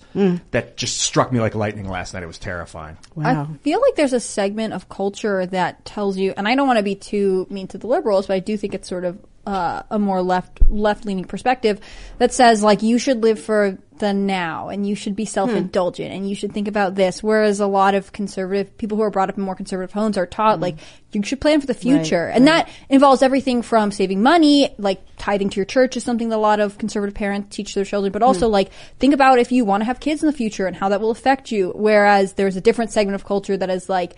that 0.51 0.77
just 0.77 0.97
struck 0.97 1.29
me 1.31 1.41
like 1.41 1.53
lightning 1.53 1.89
last 1.89 2.13
night. 2.13 2.23
It 2.23 2.27
was 2.27 2.39
terrifying. 2.39 2.97
I 3.21 3.45
feel 3.63 3.81
like 3.81 3.95
there's 3.95 4.13
a 4.13 4.19
segment 4.21 4.73
of 4.73 4.87
culture 4.87 5.45
that 5.45 5.83
tells 5.83 6.17
you, 6.17 6.33
and 6.37 6.47
I 6.47 6.55
don't 6.55 6.67
want 6.67 6.77
to 6.77 6.83
be 6.83 6.95
too 6.95 7.47
mean 7.49 7.67
to 7.67 7.77
the 7.77 7.87
liberals, 7.87 8.27
but 8.27 8.35
I 8.35 8.39
do 8.39 8.55
think 8.55 8.73
it's 8.73 8.87
sort 8.87 9.03
of 9.03 9.19
uh, 9.45 9.83
a 9.91 9.99
more 9.99 10.21
left 10.21 10.61
left 10.69 11.05
leaning 11.05 11.25
perspective 11.25 11.79
that 12.17 12.33
says 12.33 12.63
like 12.63 12.81
you 12.81 12.97
should 12.97 13.21
live 13.21 13.39
for 13.39 13.77
the 13.99 14.13
now 14.13 14.69
and 14.69 14.87
you 14.87 14.95
should 14.95 15.15
be 15.15 15.23
hmm. 15.23 15.29
self 15.29 15.49
indulgent 15.49 16.11
and 16.11 16.29
you 16.29 16.35
should 16.35 16.53
think 16.53 16.67
about 16.67 16.95
this. 16.95 17.23
Whereas 17.23 17.59
a 17.59 17.67
lot 17.67 17.95
of 17.95 18.11
conservative 18.11 18.77
people 18.77 18.97
who 18.97 19.03
are 19.03 19.09
brought 19.09 19.29
up 19.29 19.37
in 19.37 19.43
more 19.43 19.55
conservative 19.55 19.91
homes 19.91 20.17
are 20.17 20.25
taught 20.25 20.57
hmm. 20.57 20.63
like 20.63 20.77
you 21.11 21.23
should 21.23 21.39
plan 21.39 21.61
for 21.61 21.67
the 21.67 21.73
future, 21.73 22.27
and 22.27 22.47
that 22.47 22.69
involves 22.89 23.21
everything 23.21 23.61
from 23.61 23.89
saving 23.91 24.21
money, 24.21 24.75
like 24.77 25.01
tithing 25.17 25.49
to 25.49 25.55
your 25.55 25.65
church 25.65 25.95
is 25.95 26.03
something 26.03 26.27
that 26.29 26.35
a 26.35 26.37
lot 26.37 26.59
of 26.59 26.77
conservative 26.77 27.15
parents 27.15 27.55
teach 27.55 27.73
their 27.73 27.85
children, 27.85 28.11
but 28.11 28.21
hmm. 28.21 28.27
also 28.27 28.49
like 28.49 28.71
think 28.99 29.13
about 29.13 29.39
if 29.39 29.51
you 29.51 29.63
want 29.65 29.81
to 29.81 29.85
have 29.85 29.99
kids 29.99 30.21
in 30.21 30.27
the 30.27 30.33
future 30.33 30.67
and 30.67 30.75
how 30.75 30.89
that 30.89 30.99
will 31.01 31.11
affect 31.11 31.51
you. 31.51 31.71
Whereas 31.75 32.33
there's 32.33 32.55
a 32.55 32.61
different 32.61 32.91
segment 32.91 33.15
of 33.15 33.25
culture 33.25 33.55
that 33.55 33.69
is 33.69 33.89
like 33.89 34.15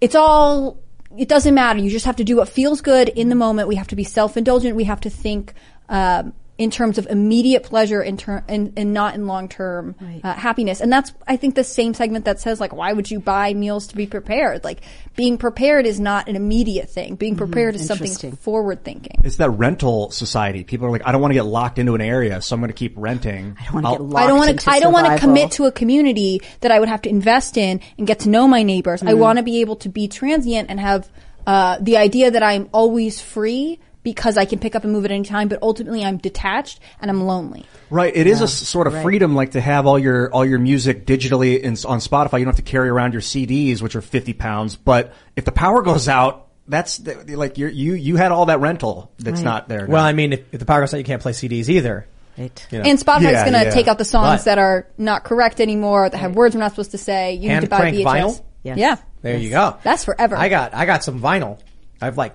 it's 0.00 0.14
all 0.14 0.78
it 1.16 1.28
doesn't 1.28 1.54
matter. 1.54 1.78
You 1.78 1.90
just 1.90 2.06
have 2.06 2.16
to 2.16 2.24
do 2.24 2.36
what 2.36 2.48
feels 2.48 2.80
good 2.80 3.08
in 3.08 3.28
the 3.28 3.34
moment. 3.34 3.68
We 3.68 3.76
have 3.76 3.88
to 3.88 3.96
be 3.96 4.04
self 4.04 4.36
indulgent. 4.36 4.76
We 4.76 4.84
have 4.84 5.00
to 5.02 5.10
think 5.10 5.54
um, 5.88 6.32
in 6.62 6.70
terms 6.70 6.96
of 6.96 7.06
immediate 7.08 7.64
pleasure 7.64 8.00
in 8.00 8.16
ter- 8.16 8.44
and, 8.46 8.72
and 8.76 8.92
not 8.94 9.14
in 9.14 9.26
long 9.26 9.48
term 9.48 9.96
uh, 10.22 10.32
happiness. 10.32 10.80
And 10.80 10.92
that's, 10.92 11.12
I 11.26 11.36
think, 11.36 11.56
the 11.56 11.64
same 11.64 11.92
segment 11.92 12.24
that 12.26 12.38
says, 12.38 12.60
like, 12.60 12.72
why 12.72 12.92
would 12.92 13.10
you 13.10 13.18
buy 13.18 13.52
meals 13.52 13.88
to 13.88 13.96
be 13.96 14.06
prepared? 14.06 14.62
Like, 14.62 14.82
being 15.16 15.38
prepared 15.38 15.86
is 15.86 15.98
not 15.98 16.28
an 16.28 16.36
immediate 16.36 16.88
thing. 16.88 17.16
Being 17.16 17.36
prepared 17.36 17.74
is 17.74 17.86
something 17.86 18.36
forward 18.36 18.84
thinking. 18.84 19.20
It's 19.24 19.36
that 19.38 19.50
rental 19.50 20.10
society. 20.12 20.62
People 20.62 20.86
are 20.86 20.90
like, 20.90 21.06
I 21.06 21.12
don't 21.12 21.20
want 21.20 21.32
to 21.32 21.36
get 21.36 21.46
locked 21.46 21.78
into 21.78 21.94
an 21.94 22.00
area, 22.00 22.40
so 22.40 22.54
I'm 22.54 22.60
going 22.60 22.68
to 22.68 22.74
keep 22.74 22.94
renting. 22.96 23.56
I 23.58 23.64
don't 23.64 23.82
want 23.82 23.98
to 23.98 24.04
get 24.04 24.16
I 24.16 24.26
don't 24.26 24.38
want 24.38 24.50
into 24.50 24.64
to. 24.64 24.70
I 24.70 24.80
don't 24.80 24.92
want 24.92 25.06
to 25.06 25.18
commit 25.18 25.50
to 25.52 25.64
a 25.64 25.72
community 25.72 26.40
that 26.60 26.70
I 26.70 26.78
would 26.78 26.88
have 26.88 27.02
to 27.02 27.10
invest 27.10 27.56
in 27.56 27.80
and 27.98 28.06
get 28.06 28.20
to 28.20 28.28
know 28.28 28.46
my 28.46 28.62
neighbors. 28.62 29.02
I 29.02 29.12
Mhm. 29.14 29.18
want 29.18 29.36
to 29.38 29.42
be 29.42 29.60
able 29.60 29.76
to 29.76 29.88
be 29.88 30.06
transient 30.08 30.70
and 30.70 30.78
have 30.78 31.08
uh, 31.44 31.76
the 31.80 31.96
idea 31.96 32.30
that 32.30 32.42
I'm 32.42 32.68
always 32.72 33.20
free 33.20 33.80
because 34.02 34.36
I 34.36 34.44
can 34.44 34.58
pick 34.58 34.74
up 34.74 34.84
and 34.84 34.92
move 34.92 35.04
at 35.04 35.10
any 35.10 35.24
time. 35.24 35.48
But 35.48 35.60
ultimately, 35.62 36.04
I'm 36.04 36.16
detached 36.16 36.80
and 37.00 37.10
I'm 37.10 37.24
lonely. 37.24 37.64
Right. 37.90 38.14
it 38.16 38.26
is 38.26 38.40
a 38.40 38.48
sort 38.48 38.86
of 38.86 38.94
Right. 38.94 39.02
freedom, 39.02 39.34
like 39.34 39.52
to 39.52 39.60
have 39.60 39.86
all 39.86 39.98
your 39.98 40.32
all 40.32 40.44
your 40.44 40.58
music 40.58 41.06
digitally 41.06 41.60
in, 41.60 41.72
on 41.86 41.98
Spotify. 42.00 42.38
You 42.38 42.44
don't 42.44 42.54
have 42.56 42.64
to 42.64 42.70
carry 42.70 42.88
around 42.88 43.12
your 43.12 43.22
CDs, 43.22 43.80
which 43.82 43.94
are 43.96 44.00
fifty 44.02 44.32
pounds. 44.32 44.76
But 44.76 45.12
if 45.36 45.44
the 45.44 45.52
power 45.52 45.82
goes 45.82 46.08
out, 46.08 46.48
that's 46.68 46.98
the, 46.98 47.36
like 47.36 47.58
you're, 47.58 47.68
you 47.68 47.94
you 47.94 48.16
had 48.16 48.32
all 48.32 48.46
that 48.46 48.60
rental 48.60 49.10
that's 49.18 49.38
Right. 49.40 49.44
not 49.44 49.68
there. 49.68 49.86
Well. 49.86 50.04
I 50.04 50.12
mean, 50.12 50.32
if, 50.32 50.40
if 50.54 50.60
the 50.60 50.66
power 50.66 50.80
goes 50.80 50.94
out, 50.94 50.98
you 50.98 51.04
can't 51.04 51.20
play 51.22 51.32
CDs 51.32 51.68
either. 51.68 52.06
Right. 52.38 52.66
You 52.70 52.78
know. 52.78 52.84
And 52.84 52.98
Spotify's 52.98 53.24
Yeah, 53.24 53.50
going 53.50 53.60
to 53.60 53.64
yeah. 53.66 53.70
take 53.74 53.88
out 53.88 53.98
the 53.98 54.06
songs 54.06 54.40
But- 54.40 54.44
that 54.46 54.58
are 54.58 54.86
not 54.96 55.22
correct 55.22 55.60
anymore, 55.60 56.08
that 56.08 56.16
have 56.16 56.34
words 56.34 56.54
we're 56.54 56.62
not 56.62 56.70
supposed 56.72 56.92
to 56.92 56.98
say. 56.98 57.34
You 57.34 57.50
need 57.50 57.60
to 57.60 57.66
buy 57.66 57.90
Hand-cranked 57.90 58.08
VHS. 58.08 58.22
vinyl? 58.38 58.42
Yeah. 58.62 58.74
Yes. 58.76 58.78
Yeah. 58.78 58.96
There 59.20 59.36
you 59.38 59.50
go. 59.50 59.76
That's 59.82 60.04
forever. 60.04 60.34
I 60.36 60.48
got 60.48 60.72
I 60.74 60.86
got 60.86 61.04
some 61.04 61.20
vinyl. 61.20 61.58
I 62.00 62.06
have 62.06 62.16
like 62.16 62.34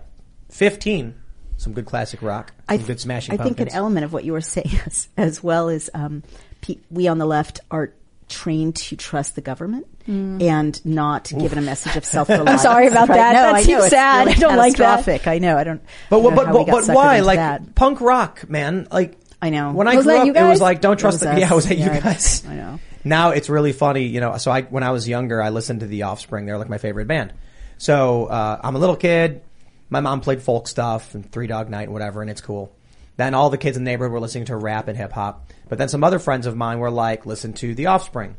fifteen. 0.50 1.16
Some 1.58 1.74
good 1.74 1.86
classic 1.86 2.22
rock. 2.22 2.52
Some 2.70 2.80
I, 2.80 2.84
good 2.84 3.00
smashing. 3.00 3.40
I 3.40 3.44
think 3.44 3.60
an 3.60 3.70
element 3.70 4.06
of 4.06 4.14
what 4.14 4.24
you 4.24 4.32
were 4.34 4.42
saying 4.42 4.72
as, 4.86 5.08
as 5.18 5.44
well 5.44 5.70
is 5.70 5.90
um, 5.94 6.24
pe- 6.62 6.78
we 6.92 7.08
on 7.08 7.18
the 7.18 7.26
left 7.26 7.60
are 7.72 7.94
trained 8.30 8.76
to 8.76 8.96
trust 8.96 9.36
the 9.36 9.42
government 9.42 9.88
Mm. 10.08 10.42
and 10.42 10.86
not 10.86 11.34
Oof. 11.34 11.40
given 11.40 11.58
a 11.58 11.62
message 11.62 11.98
of 11.98 12.06
self-reliance. 12.06 12.50
I'm 12.50 12.58
sorry 12.60 12.88
about 12.88 13.10
Right? 13.10 13.18
that. 13.18 13.34
No, 13.34 13.42
That 13.42 13.56
I 13.56 13.62
seems 13.62 13.78
know, 13.80 13.84
it's 13.84 13.90
sad. 13.90 14.20
really 14.28 14.38
I 14.38 14.40
don't 14.40 14.56
like 14.56 14.76
that. 14.78 14.86
catastrophic. 15.04 15.28
I 15.28 15.40
know. 15.40 15.58
I 15.58 15.66
don't. 15.66 15.82
But 16.10 16.20
I 16.20 16.22
don't 16.22 16.36
but 16.36 16.42
know 16.44 16.46
how 16.54 16.58
we 16.60 16.72
but, 16.72 16.88
but 16.88 16.96
why? 16.96 17.20
Like 17.20 17.36
that. 17.40 17.76
punk 17.76 18.00
rock, 18.00 18.50
man. 18.50 18.88
Like 18.90 19.18
I 19.42 19.50
know. 19.50 19.74
When 19.74 19.86
I 19.90 19.98
Was 19.98 20.06
grew 20.06 20.16
up, 20.18 20.26
you 20.26 20.34
it 20.34 20.44
was 20.48 20.62
like 20.62 20.80
don't 20.80 20.98
trust 20.98 21.16
was 21.16 21.20
the 21.24 21.32
us. 21.34 21.40
yeah. 21.42 21.54
Was 21.54 21.68
that 21.68 21.78
Yeah, 21.78 21.96
you 21.96 22.02
guys? 22.02 22.46
I 22.48 22.56
know. 22.56 22.80
Now 23.04 23.32
it's 23.32 23.50
really 23.50 23.74
funny, 23.74 24.04
you 24.04 24.22
know. 24.22 24.38
So 24.38 24.50
I 24.50 24.62
when 24.62 24.84
I 24.84 24.92
was 24.92 25.10
younger, 25.10 25.42
I 25.42 25.50
listened 25.50 25.82
to 25.82 25.88
the 25.88 26.04
Offspring. 26.04 26.46
They're 26.46 26.58
like 26.58 26.70
my 26.70 26.78
favorite 26.78 27.10
band. 27.10 27.34
So 27.78 28.28
uh, 28.28 28.62
I'm 28.64 28.78
a 28.78 28.80
little 28.80 28.96
kid. 28.96 29.42
My 29.90 30.00
mom 30.00 30.22
played 30.22 30.42
folk 30.42 30.68
stuff 30.68 31.16
and 31.16 31.30
Three 31.32 31.48
Dog 31.48 31.70
Night 31.70 31.84
and 31.84 31.94
whatever, 31.94 32.22
and 32.22 32.30
it's 32.30 32.42
cool. 32.42 32.76
Then 33.16 33.34
all 33.34 33.50
the 33.50 33.58
kids 33.58 33.78
in 33.78 33.84
the 33.84 33.92
neighborhood 33.92 34.14
were 34.14 34.20
listening 34.20 34.46
to 34.46 34.56
rap 34.56 34.88
and 34.88 34.98
hip 34.98 35.12
hop. 35.12 35.50
But 35.70 35.78
then 35.78 35.90
some 35.90 36.04
other 36.04 36.20
friends 36.20 36.46
of 36.46 36.56
mine 36.56 36.80
were 36.80 36.92
like, 36.92 37.26
listen 37.26 37.54
to 37.54 37.74
the 37.74 37.88
Offspring. 37.88 38.36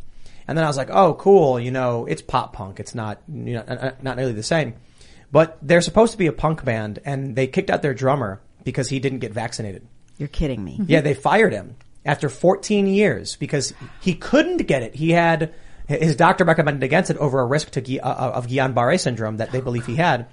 And 0.47 0.57
then 0.57 0.65
I 0.65 0.69
was 0.69 0.77
like, 0.77 0.91
oh, 0.91 1.15
cool. 1.15 1.59
You 1.61 1.71
know, 1.71 2.07
it's 2.07 2.23
pop 2.23 2.53
punk. 2.53 2.81
It's 2.81 2.95
not, 2.95 3.21
you 3.29 3.55
know, 3.55 3.93
not 4.01 4.17
nearly 4.17 4.33
the 4.33 4.43
same. 4.43 4.75
But 5.31 5.59
they're 5.61 5.83
supposed 5.83 6.13
to 6.13 6.19
be 6.19 6.27
a 6.27 6.33
punk 6.33 6.65
band, 6.65 7.01
and 7.05 7.37
they 7.37 7.47
kicked 7.47 7.71
out 7.71 7.83
their 7.83 7.93
drummer 7.93 8.41
because 8.65 8.89
he 8.89 8.99
didn't 8.99 9.19
get 9.19 9.33
vaccinated. 9.33 9.87
You're 10.17 10.29
kidding 10.29 10.65
me. 10.65 10.81
Yeah, 10.87 11.01
they 11.01 11.15
fired 11.15 11.53
him 11.53 11.77
after 12.05 12.29
14 12.29 12.87
years 12.87 13.37
because 13.37 13.75
he 14.01 14.15
couldn't 14.15 14.67
get 14.67 14.83
it. 14.83 14.95
He 14.95 15.11
had 15.11 15.55
his 15.87 16.17
doctor 16.17 16.45
recommended 16.45 16.83
against 16.83 17.11
it 17.11 17.17
over 17.19 17.41
a 17.41 17.47
risk 17.47 17.71
to 17.73 17.99
uh, 18.01 18.31
of 18.33 18.47
Guillain-Barré 18.47 19.01
syndrome 19.01 19.39
that 19.39 19.53
they 19.53 19.61
believe 19.61 19.87
he 19.87 19.97
had, 19.97 20.27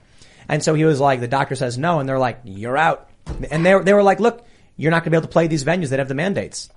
and 0.50 0.64
so 0.64 0.74
he 0.74 0.86
was 0.86 1.00
like, 1.00 1.20
the 1.20 1.28
doctor 1.28 1.56
says 1.56 1.78
no, 1.78 2.00
and 2.00 2.08
they're 2.08 2.20
like, 2.20 2.42
you're 2.44 2.78
out, 2.78 3.10
and 3.52 3.66
they 3.66 3.78
they 3.80 3.94
were 3.94 4.04
like, 4.04 4.20
look, 4.20 4.46
you're 4.78 4.92
not 4.92 4.98
going 5.00 5.06
to 5.06 5.10
be 5.12 5.18
able 5.18 5.28
to 5.28 5.32
play 5.32 5.48
these 5.48 5.64
venues 5.64 5.90
that 5.90 6.00
have 6.00 6.08
the 6.08 6.16
mandates, 6.16 6.70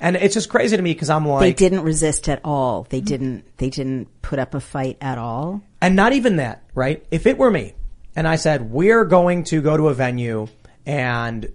and 0.00 0.16
it's 0.16 0.34
just 0.34 0.48
crazy 0.48 0.76
to 0.76 0.82
me 0.82 0.92
because 0.92 1.10
I'm 1.10 1.26
like, 1.26 1.40
they 1.40 1.52
didn't 1.52 1.82
resist 1.84 2.28
at 2.28 2.40
all. 2.44 2.86
They 2.90 3.00
didn't. 3.00 3.44
They 3.58 3.70
didn't 3.70 4.08
put 4.22 4.38
up 4.38 4.54
a 4.54 4.60
fight 4.60 4.98
at 5.00 5.16
all. 5.18 5.62
And 5.80 5.94
not 5.96 6.12
even 6.12 6.36
that, 6.36 6.62
right? 6.74 7.04
If 7.10 7.26
it 7.26 7.38
were 7.38 7.50
me 7.50 7.74
and 8.16 8.26
I 8.26 8.36
said, 8.36 8.70
we're 8.70 9.04
going 9.04 9.44
to 9.44 9.60
go 9.62 9.76
to 9.76 9.88
a 9.88 9.94
venue 9.94 10.48
and 10.86 11.50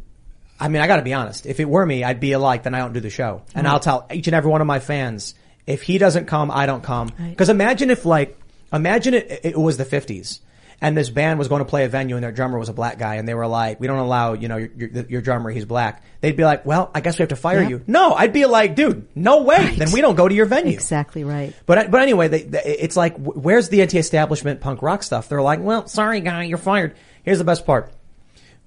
I 0.59 0.69
mean, 0.69 0.81
I 0.81 0.87
gotta 0.87 1.01
be 1.01 1.13
honest. 1.13 1.45
If 1.45 1.59
it 1.59 1.69
were 1.69 1.85
me, 1.85 2.03
I'd 2.03 2.19
be 2.19 2.35
like, 2.35 2.63
then 2.63 2.73
I 2.73 2.79
don't 2.79 2.93
do 2.93 2.99
the 2.99 3.09
show. 3.09 3.43
And 3.53 3.65
Right. 3.65 3.73
I'll 3.73 3.79
tell 3.79 4.07
each 4.11 4.27
and 4.27 4.35
every 4.35 4.49
one 4.49 4.61
of 4.61 4.67
my 4.67 4.79
fans, 4.79 5.35
if 5.65 5.81
he 5.83 5.97
doesn't 5.97 6.25
come, 6.25 6.49
I 6.49 6.65
don't 6.65 6.83
come. 6.83 7.09
Cause 7.37 7.49
imagine 7.49 7.89
if 7.89 8.05
like, 8.05 8.39
imagine 8.73 9.13
it, 9.13 9.41
it 9.43 9.57
was 9.57 9.77
the 9.77 9.85
fifties 9.85 10.39
and 10.79 10.95
this 10.95 11.09
band 11.09 11.39
was 11.39 11.47
going 11.47 11.59
to 11.59 11.65
play 11.65 11.85
a 11.85 11.89
venue 11.89 12.15
and 12.15 12.23
their 12.23 12.31
drummer 12.31 12.59
was 12.59 12.69
a 12.69 12.73
black 12.73 12.99
guy 12.99 13.15
and 13.15 13.27
they 13.27 13.33
were 13.33 13.47
like, 13.47 13.79
we 13.79 13.87
don't 13.87 13.97
allow, 13.97 14.33
you 14.33 14.47
know, 14.47 14.57
your, 14.57 14.69
your, 14.75 15.05
your 15.09 15.21
drummer, 15.21 15.49
he's 15.49 15.65
black. 15.65 16.03
They'd 16.21 16.37
be 16.37 16.43
like, 16.43 16.65
well, 16.65 16.91
I 16.93 17.01
guess 17.01 17.17
we 17.17 17.23
have 17.23 17.29
to 17.29 17.35
fire 17.35 17.61
Yep. 17.61 17.69
you. 17.69 17.83
No, 17.87 18.13
I'd 18.13 18.33
be 18.33 18.45
like, 18.45 18.75
dude, 18.75 19.07
no 19.15 19.41
way. 19.43 19.75
Then 19.75 19.91
we 19.91 20.01
don't 20.01 20.15
go 20.15 20.27
to 20.27 20.35
your 20.35 20.45
venue. 20.45 20.73
Exactly 20.73 21.23
right. 21.23 21.53
But 21.65 21.89
but 21.89 22.01
anyway, 22.01 22.27
they, 22.27 22.43
they, 22.43 22.61
it's 22.63 22.95
like 22.95 23.15
where's 23.17 23.69
the 23.69 23.81
anti-establishment 23.81 24.61
punk 24.61 24.81
rock 24.81 25.01
stuff? 25.03 25.29
They're 25.29 25.41
like, 25.41 25.59
well, 25.61 25.87
sorry 25.87 26.21
guy, 26.21 26.43
you're 26.43 26.57
fired. 26.59 26.95
Here's 27.23 27.39
the 27.39 27.43
best 27.43 27.65
part. 27.65 27.91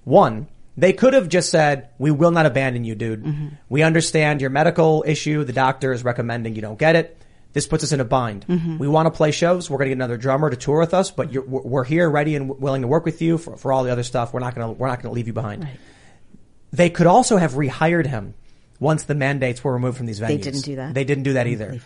One, 0.03 0.47
they 0.77 0.93
could 0.93 1.13
have 1.13 1.29
just 1.29 1.49
said, 1.49 1.89
we 1.97 2.11
will 2.11 2.31
not 2.31 2.45
abandon 2.45 2.83
you, 2.83 2.95
dude. 2.95 3.23
Mm-hmm. 3.23 3.47
We 3.69 3.83
understand 3.83 4.41
your 4.41 4.49
medical 4.49 5.03
issue. 5.07 5.43
The 5.43 5.53
doctor 5.53 5.93
is 5.93 6.03
recommending 6.03 6.55
you 6.55 6.61
don't 6.61 6.79
get 6.79 6.95
it. 6.95 7.20
This 7.53 7.67
puts 7.67 7.83
us 7.83 7.91
in 7.91 7.99
a 7.99 8.05
bind. 8.05 8.45
Mhm. 8.47 8.79
We 8.79 8.87
want 8.87 9.07
to 9.07 9.11
play 9.11 9.31
shows. 9.31 9.69
We're 9.69 9.77
going 9.77 9.87
to 9.87 9.95
get 9.95 9.97
another 9.97 10.17
drummer 10.17 10.49
to 10.49 10.55
tour 10.55 10.79
with 10.79 10.93
us, 10.93 11.11
but 11.11 11.31
you're, 11.33 11.43
we're 11.43 11.61
we're 11.61 11.83
here, 11.83 12.09
ready 12.09 12.35
and 12.35 12.49
willing 12.59 12.81
to 12.83 12.87
work 12.87 13.03
with 13.05 13.21
you 13.21 13.37
for, 13.37 13.57
for 13.57 13.73
all 13.73 13.83
the 13.83 13.91
other 13.91 14.03
stuff. 14.03 14.33
We're 14.33 14.39
not 14.39 14.55
going 14.55 14.67
to 14.67 14.79
we're 14.79 14.87
not 14.87 15.01
going 15.01 15.11
to 15.11 15.15
leave 15.15 15.27
you 15.27 15.33
behind. 15.33 15.67
They 16.71 16.89
could 16.89 17.07
also 17.07 17.37
have 17.37 17.53
rehired 17.53 18.07
him 18.07 18.33
once 18.79 19.03
the 19.03 19.15
mandates 19.15 19.63
were 19.63 19.73
removed 19.73 19.97
from 19.97 20.05
these 20.05 20.19
venues. 20.19 20.27
They 20.27 20.37
didn't 20.37 20.61
do 20.61 20.75
that? 20.77 20.93
They 20.93 21.03
didn't 21.03 21.23
do 21.23 21.33
that 21.33 21.47
either. 21.47 21.79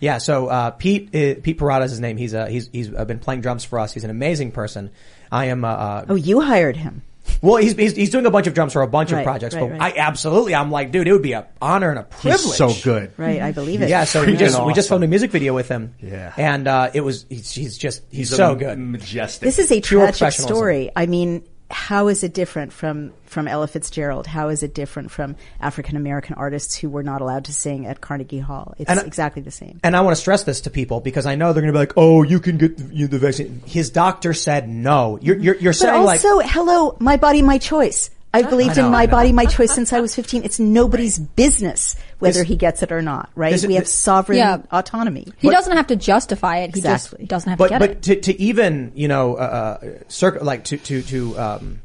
Yeah, 0.00 0.18
so 0.18 0.48
uh, 0.48 0.70
Pete 0.72 1.08
uh, 1.14 1.40
Pete 1.40 1.56
Parada 1.58 1.84
is 1.84 1.92
his 1.92 2.00
name. 2.00 2.16
He's 2.16 2.34
uh, 2.34 2.46
he's 2.46 2.68
he's 2.72 2.92
uh, 2.92 3.04
been 3.04 3.20
playing 3.20 3.42
drums 3.42 3.64
for 3.64 3.78
us. 3.78 3.94
He's 3.94 4.02
an 4.04 4.10
amazing 4.10 4.50
person. 4.50 4.90
I 5.30 5.46
am. 5.46 5.64
Uh, 5.64 5.68
uh, 5.68 6.04
Oh, 6.08 6.14
you 6.16 6.40
hired 6.40 6.76
him. 6.76 7.02
Well, 7.42 7.56
he's, 7.56 7.74
he's 7.74 7.94
he's 7.96 8.10
doing 8.10 8.26
a 8.26 8.30
bunch 8.30 8.46
of 8.46 8.54
drums 8.54 8.72
for 8.72 8.82
a 8.82 8.86
bunch 8.86 9.12
Right, 9.12 9.20
of 9.20 9.24
projects. 9.24 9.54
right, 9.54 9.62
but 9.62 9.70
right. 9.78 9.94
I 9.96 9.98
absolutely, 9.98 10.54
I'm 10.54 10.70
like, 10.70 10.90
dude, 10.92 11.08
it 11.08 11.12
would 11.12 11.22
be 11.22 11.32
an 11.32 11.44
honor 11.60 11.90
and 11.90 11.98
a 11.98 12.02
privilege. 12.02 12.56
so 12.56 12.72
good. 12.82 13.12
Right, 13.16 13.40
I 13.40 13.52
believe 13.52 13.82
it. 13.82 13.88
Yeah, 13.88 14.04
so 14.04 14.20
we 14.24 14.28
Freaking 14.34 14.38
just 14.38 14.64
we 14.64 14.72
just 14.74 14.88
filmed 14.88 15.04
a 15.04 15.08
music 15.08 15.30
video 15.30 15.54
with 15.54 15.68
him. 15.68 15.94
Yeah. 16.00 16.32
and 16.36 16.66
uh, 16.68 16.90
it 16.94 17.00
was 17.02 17.26
he's, 17.28 17.50
he's 17.52 17.78
just 17.78 18.02
he's, 18.10 18.28
He's 18.30 18.36
so 18.36 18.52
a 18.52 18.56
good, 18.56 18.78
majestic. 18.78 19.44
This 19.46 19.58
is 19.58 19.70
a 19.72 19.80
Pure 19.80 20.12
tragic 20.12 20.40
story. 20.40 20.90
I 20.94 21.06
mean, 21.06 21.44
how 21.70 22.08
is 22.08 22.22
it 22.22 22.34
different 22.34 22.72
from 22.72 23.12
from 23.26 23.48
Ella 23.48 23.66
Fitzgerald? 23.66 24.26
How 24.26 24.48
is 24.48 24.62
it 24.62 24.74
different 24.74 25.10
from 25.10 25.36
African 25.60 25.96
American 25.96 26.34
artists 26.34 26.76
who 26.76 26.88
were 26.88 27.02
not 27.02 27.20
allowed 27.20 27.46
to 27.46 27.52
sing 27.52 27.86
at 27.86 28.00
Carnegie 28.00 28.38
Hall? 28.38 28.74
It's 28.78 28.90
I- 28.90 29.02
exactly 29.02 29.42
the 29.42 29.50
same. 29.50 29.80
And 29.82 29.96
I 29.96 30.02
want 30.02 30.14
to 30.14 30.20
stress 30.20 30.44
this 30.44 30.62
to 30.62 30.70
people 30.70 31.00
because 31.00 31.26
I 31.26 31.34
know 31.34 31.52
they're 31.52 31.62
going 31.62 31.72
to 31.72 31.76
be 31.76 31.78
like, 31.78 31.94
"Oh, 31.96 32.22
you 32.22 32.38
can 32.38 32.58
get 32.58 32.76
the, 32.76 33.06
the 33.06 33.18
vaccine." 33.18 33.62
His 33.66 33.90
doctor 33.90 34.34
said 34.34 34.68
no. 34.68 35.18
You're 35.20 35.36
you're, 35.38 35.56
you're 35.56 35.72
saying 35.72 36.04
like 36.04 36.24
also, 36.24 36.40
hello, 36.40 36.96
my 37.00 37.16
body, 37.16 37.42
my 37.42 37.58
choice. 37.58 38.10
I've 38.34 38.50
believed 38.50 38.72
I 38.78 38.82
know, 38.82 38.86
in 38.86 38.92
my 38.92 39.06
body, 39.06 39.32
my 39.32 39.46
choice 39.46 39.72
since 39.72 39.92
I 39.92 40.00
was 40.00 40.14
15. 40.14 40.44
It's 40.44 40.58
nobody's 40.58 41.18
business 41.18 41.96
whether 42.18 42.40
This- 42.40 42.48
he 42.48 42.56
gets 42.56 42.82
it 42.82 42.90
or 42.92 43.00
not, 43.00 43.30
right? 43.34 43.52
this- 43.52 43.64
we 43.66 43.74
have 43.76 43.86
sovereign 43.88 44.38
Yeah. 44.38 44.58
autonomy. 44.72 45.26
He 45.38 45.50
doesn't 45.50 45.76
have 45.76 45.86
to 45.86 45.96
justify 45.96 46.58
it. 46.58 46.74
He 46.74 46.80
Exactly. 46.80 47.18
just 47.20 47.28
doesn't 47.28 47.48
have 47.50 47.58
but 47.58 47.68
to 47.68 47.70
get 47.70 47.78
but 47.80 47.90
it. 47.90 48.02
to 48.02 48.16
to 48.32 48.40
even 48.42 48.92
you 48.94 49.08
know 49.08 49.34
uh, 49.36 49.78
uh, 49.82 49.86
circ- 50.08 50.42
like 50.42 50.64
to 50.64 50.76
to 50.78 51.02
to 51.02 51.38
um, 51.38 51.80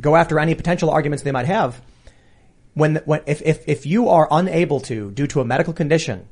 go 0.00 0.16
after 0.16 0.38
any 0.40 0.54
potential 0.54 0.88
arguments 0.90 1.22
they 1.22 1.32
might 1.32 1.46
have 1.46 1.80
when 2.74 2.96
when 3.04 3.20
if 3.26 3.42
if 3.44 3.62
if 3.68 3.84
you 3.86 4.08
are 4.08 4.26
unable 4.30 4.80
to 4.80 5.10
due 5.10 5.26
to 5.26 5.40
a 5.40 5.44
medical 5.44 5.72
condition, 5.74 6.22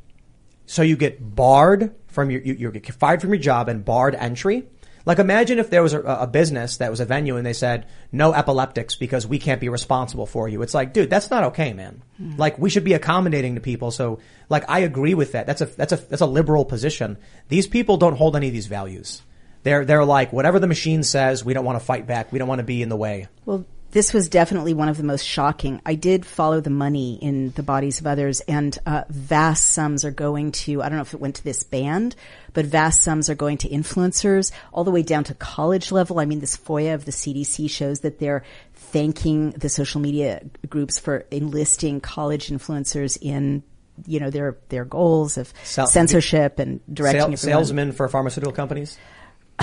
so 0.66 0.82
you 0.82 0.96
get 0.96 1.34
barred 1.34 1.92
from 2.06 2.30
your 2.30 2.40
you, 2.42 2.54
you 2.54 2.70
get 2.70 2.86
fired 2.94 3.20
from 3.20 3.30
your 3.30 3.38
job 3.42 3.68
and 3.68 3.84
barred 3.84 4.14
entry. 4.14 4.64
Like 5.08 5.18
imagine 5.18 5.58
if 5.58 5.70
there 5.70 5.82
was 5.82 5.94
a, 5.94 6.00
a 6.02 6.26
business 6.26 6.76
that 6.76 6.90
was 6.90 7.00
a 7.00 7.06
venue 7.06 7.36
and 7.36 7.46
they 7.46 7.54
said 7.54 7.86
no 8.12 8.34
epileptics 8.34 8.94
because 8.94 9.26
we 9.26 9.38
can't 9.38 9.58
be 9.58 9.70
responsible 9.70 10.26
for 10.26 10.50
you. 10.50 10.60
It's 10.60 10.74
like, 10.74 10.92
dude, 10.92 11.08
that's 11.08 11.30
not 11.30 11.44
okay, 11.44 11.72
man. 11.72 12.02
Like 12.36 12.58
we 12.58 12.68
should 12.68 12.84
be 12.84 12.92
accommodating 12.92 13.54
to 13.54 13.62
people. 13.62 13.90
So 13.90 14.20
like 14.50 14.68
I 14.68 14.80
agree 14.80 15.14
with 15.14 15.32
that. 15.32 15.46
That's 15.46 15.62
a 15.62 15.64
that's 15.64 15.94
a 15.94 15.96
that's 15.96 16.20
a 16.20 16.26
liberal 16.26 16.66
position. 16.66 17.16
These 17.48 17.68
people 17.68 17.96
don't 17.96 18.18
hold 18.18 18.36
any 18.36 18.48
of 18.48 18.52
these 18.52 18.66
values. 18.66 19.22
They're 19.62 19.86
they're 19.86 20.04
like 20.04 20.30
whatever 20.30 20.58
the 20.58 20.66
machine 20.66 21.02
says, 21.02 21.42
we 21.42 21.54
don't 21.54 21.64
want 21.64 21.78
to 21.78 21.84
fight 21.86 22.06
back. 22.06 22.30
We 22.30 22.38
don't 22.38 22.48
want 22.48 22.58
to 22.58 22.64
be 22.64 22.82
in 22.82 22.90
the 22.90 22.96
way. 22.96 23.28
Well, 23.46 23.64
this 23.92 24.12
was 24.12 24.28
definitely 24.28 24.74
one 24.74 24.90
of 24.90 24.98
the 24.98 25.04
most 25.04 25.26
shocking. 25.26 25.80
I 25.86 25.94
did 25.94 26.26
follow 26.26 26.60
the 26.60 26.68
money 26.68 27.14
in 27.14 27.52
the 27.52 27.62
bodies 27.62 28.00
of 28.00 28.06
others, 28.06 28.40
and 28.40 28.78
uh, 28.84 29.04
vast 29.08 29.64
sums 29.64 30.04
are 30.04 30.10
going 30.10 30.52
to. 30.52 30.82
I 30.82 30.90
don't 30.90 30.96
know 30.96 31.02
if 31.02 31.14
it 31.14 31.20
went 31.20 31.36
to 31.36 31.44
this 31.44 31.62
band, 31.62 32.14
but 32.52 32.64
vast 32.66 33.02
sums 33.02 33.28
are 33.30 33.34
going 33.34 33.58
to 33.58 33.68
influencers, 33.68 34.52
all 34.72 34.84
the 34.84 34.90
way 34.90 35.02
down 35.02 35.24
to 35.24 35.34
college 35.34 35.92
level. 35.92 36.20
I 36.20 36.24
mean, 36.24 36.40
this 36.40 36.56
FOIA 36.56 36.94
of 36.94 37.04
the 37.04 37.12
CDC 37.12 37.70
shows 37.70 38.00
that 38.00 38.18
they're 38.18 38.44
thanking 38.74 39.50
the 39.50 39.68
social 39.68 40.00
media 40.00 40.42
groups 40.68 40.98
for 40.98 41.24
enlisting 41.30 42.00
college 42.00 42.48
influencers 42.48 43.18
in. 43.20 43.62
You 44.06 44.20
know 44.20 44.30
their 44.30 44.56
their 44.68 44.84
goals 44.84 45.36
of 45.36 45.52
Sal- 45.64 45.88
censorship 45.88 46.60
and 46.60 46.78
directing 46.94 47.36
Sal- 47.36 47.50
salesmen 47.50 47.90
for 47.90 48.06
pharmaceutical 48.06 48.52
companies. 48.52 48.96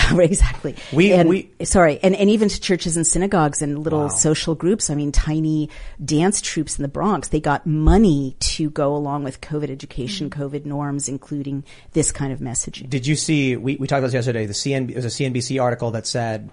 exactly. 0.12 0.76
We- 0.92 1.14
and, 1.14 1.30
we- 1.30 1.50
sorry, 1.64 2.00
and, 2.04 2.16
and 2.16 2.30
even 2.30 2.50
to 2.50 2.60
churches 2.60 2.98
and 2.98 3.08
synagogues 3.08 3.62
and 3.62 3.80
little 3.80 4.10
social 4.10 4.56
groups. 4.56 4.90
I 4.90 4.96
mean, 4.96 5.12
tiny 5.12 5.70
dance 6.04 6.42
troupes 6.42 6.78
in 6.78 6.82
the 6.82 6.88
Bronx. 6.90 7.30
They 7.30 7.40
got 7.40 7.66
money 7.66 8.36
to 8.40 8.70
go 8.70 8.96
along 8.96 9.24
with 9.24 9.42
COVID 9.42 9.70
education, 9.70 10.30
COVID 10.30 10.66
norms, 10.66 11.08
including 11.08 11.64
this 11.94 12.12
kind 12.12 12.34
of 12.34 12.40
messaging. 12.40 12.90
Did 12.90 13.08
you 13.08 13.16
see? 13.16 13.56
We, 13.56 13.78
we 13.78 13.88
talked 13.88 14.00
about 14.00 14.08
this 14.08 14.14
yesterday. 14.14 14.46
The 14.46 14.54
CN, 14.54 14.90
it 14.90 14.96
was 14.96 15.06
a 15.06 15.10
CNBC 15.10 15.62
article 15.62 15.92
that 15.92 16.06
said 16.08 16.50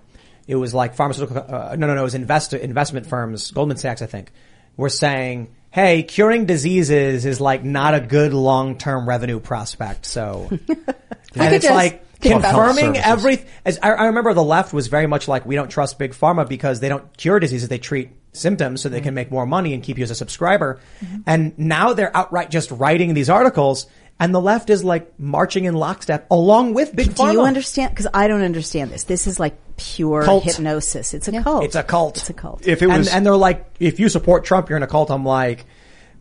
it 0.47 0.57
was 0.57 0.73
like 0.73 0.95
pharmaceutical. 0.95 1.37
Uh, 1.39 1.75
no, 1.77 1.87
no, 1.87 1.95
no. 1.95 2.01
It 2.03 2.05
was 2.05 2.15
invest, 2.15 2.53
investment 2.53 3.07
firms. 3.07 3.51
Goldman 3.51 3.77
Sachs, 3.77 4.03
I 4.03 4.07
think, 4.07 4.31
were 4.77 4.89
saying, 4.89 5.55
"Hey, 5.71 6.03
curing 6.05 6.47
diseases 6.47 7.27
is 7.27 7.41
like 7.41 7.65
not 7.65 7.95
a 7.95 8.01
good 8.01 8.33
long 8.35 8.79
term 8.79 9.09
revenue 9.09 9.41
prospect." 9.41 10.07
So, 10.07 10.49
and 10.69 11.55
it's 11.55 11.65
just 11.65 11.75
like. 11.75 12.07
Confirming 12.23 12.95
Services. 12.95 13.05
every. 13.05 13.45
As 13.65 13.79
I, 13.83 13.91
I 13.91 14.07
remember, 14.07 14.33
the 14.35 14.45
left 14.45 14.73
was 14.73 14.87
very 14.87 15.07
much 15.07 15.29
like, 15.29 15.45
"We 15.45 15.55
don't 15.55 15.71
trust 15.71 15.99
big 15.99 16.13
pharma 16.13 16.49
because 16.49 16.81
they 16.81 16.89
don't 16.89 17.17
cure 17.17 17.41
diseases; 17.41 17.69
they 17.69 17.79
treat." 17.79 18.11
symptoms 18.35 18.81
so 18.81 18.89
they 18.89 19.03
can 19.03 19.09
mm-hmm. 19.09 19.17
make 19.17 19.31
more 19.31 19.45
money 19.45 19.75
and 19.75 19.83
keep 19.83 19.99
you 19.99 20.05
as 20.05 20.11
a 20.11 20.15
subscriber. 20.15 20.81
Mm-hmm. 21.05 21.21
And 21.27 21.59
now 21.59 21.93
they're 21.93 22.17
outright 22.17 22.51
just 22.51 22.71
writing 22.71 23.13
these 23.13 23.29
articles 23.29 23.87
and 24.23 24.33
the 24.33 24.41
left 24.41 24.71
is 24.71 24.85
like 24.85 25.19
marching 25.19 25.65
in 25.65 25.75
lockstep 25.75 26.29
along 26.31 26.75
with 26.75 26.95
big 26.95 27.09
pharma. 27.09 27.33
Do 27.33 27.39
you 27.39 27.43
understand? 27.43 27.91
Because 27.91 28.07
I 28.15 28.29
don't 28.29 28.43
understand 28.43 28.91
this. 28.91 29.05
This 29.05 29.27
is 29.27 29.41
like 29.41 29.57
pure 29.77 30.23
Cult. 30.23 30.45
hypnosis. 30.45 31.13
It's 31.13 31.27
a 31.27 31.43
cult. 31.43 31.65
It's 31.65 31.75
a 31.75 31.83
cult. 31.83 32.19
It's 32.19 32.31
a 32.31 32.33
cult. 32.33 32.67
If 32.67 32.83
it 32.83 32.89
and, 32.89 32.99
was, 32.99 33.09
and 33.09 33.27
they're 33.27 33.35
like, 33.35 33.67
if 33.81 33.99
you 33.99 34.09
support 34.09 34.45
Trump, 34.45 34.69
you're 34.69 34.77
in 34.77 34.85
a 34.85 34.87
cult. 34.87 35.11
I'm 35.11 35.25
like, 35.25 35.67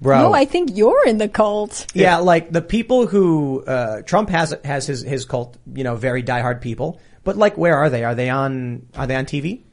bro. 0.02 0.22
No, 0.23 0.34
I 0.34 0.45
think 0.45 0.72
you're 0.73 1.06
in 1.06 1.18
the 1.18 1.30
cult. 1.30 1.88
yeah, 1.94 2.18
like 2.18 2.52
the 2.52 2.61
people 2.61 3.07
who 3.07 3.64
uh, 3.65 4.02
Trump 4.02 4.30
has 4.30 4.56
has 4.65 4.88
his 4.88 5.02
his 5.02 5.26
cult, 5.26 5.57
you 5.73 5.84
know, 5.84 5.95
very 5.95 6.23
diehard 6.23 6.61
people. 6.61 6.99
But 7.23 7.38
like, 7.38 7.57
where 7.57 7.78
are 7.78 7.90
they? 7.90 8.03
Are 8.03 8.15
they 8.15 8.30
on? 8.30 8.88
Are 8.95 9.07
they 9.07 9.15
on 9.15 9.26
TV? 9.26 9.64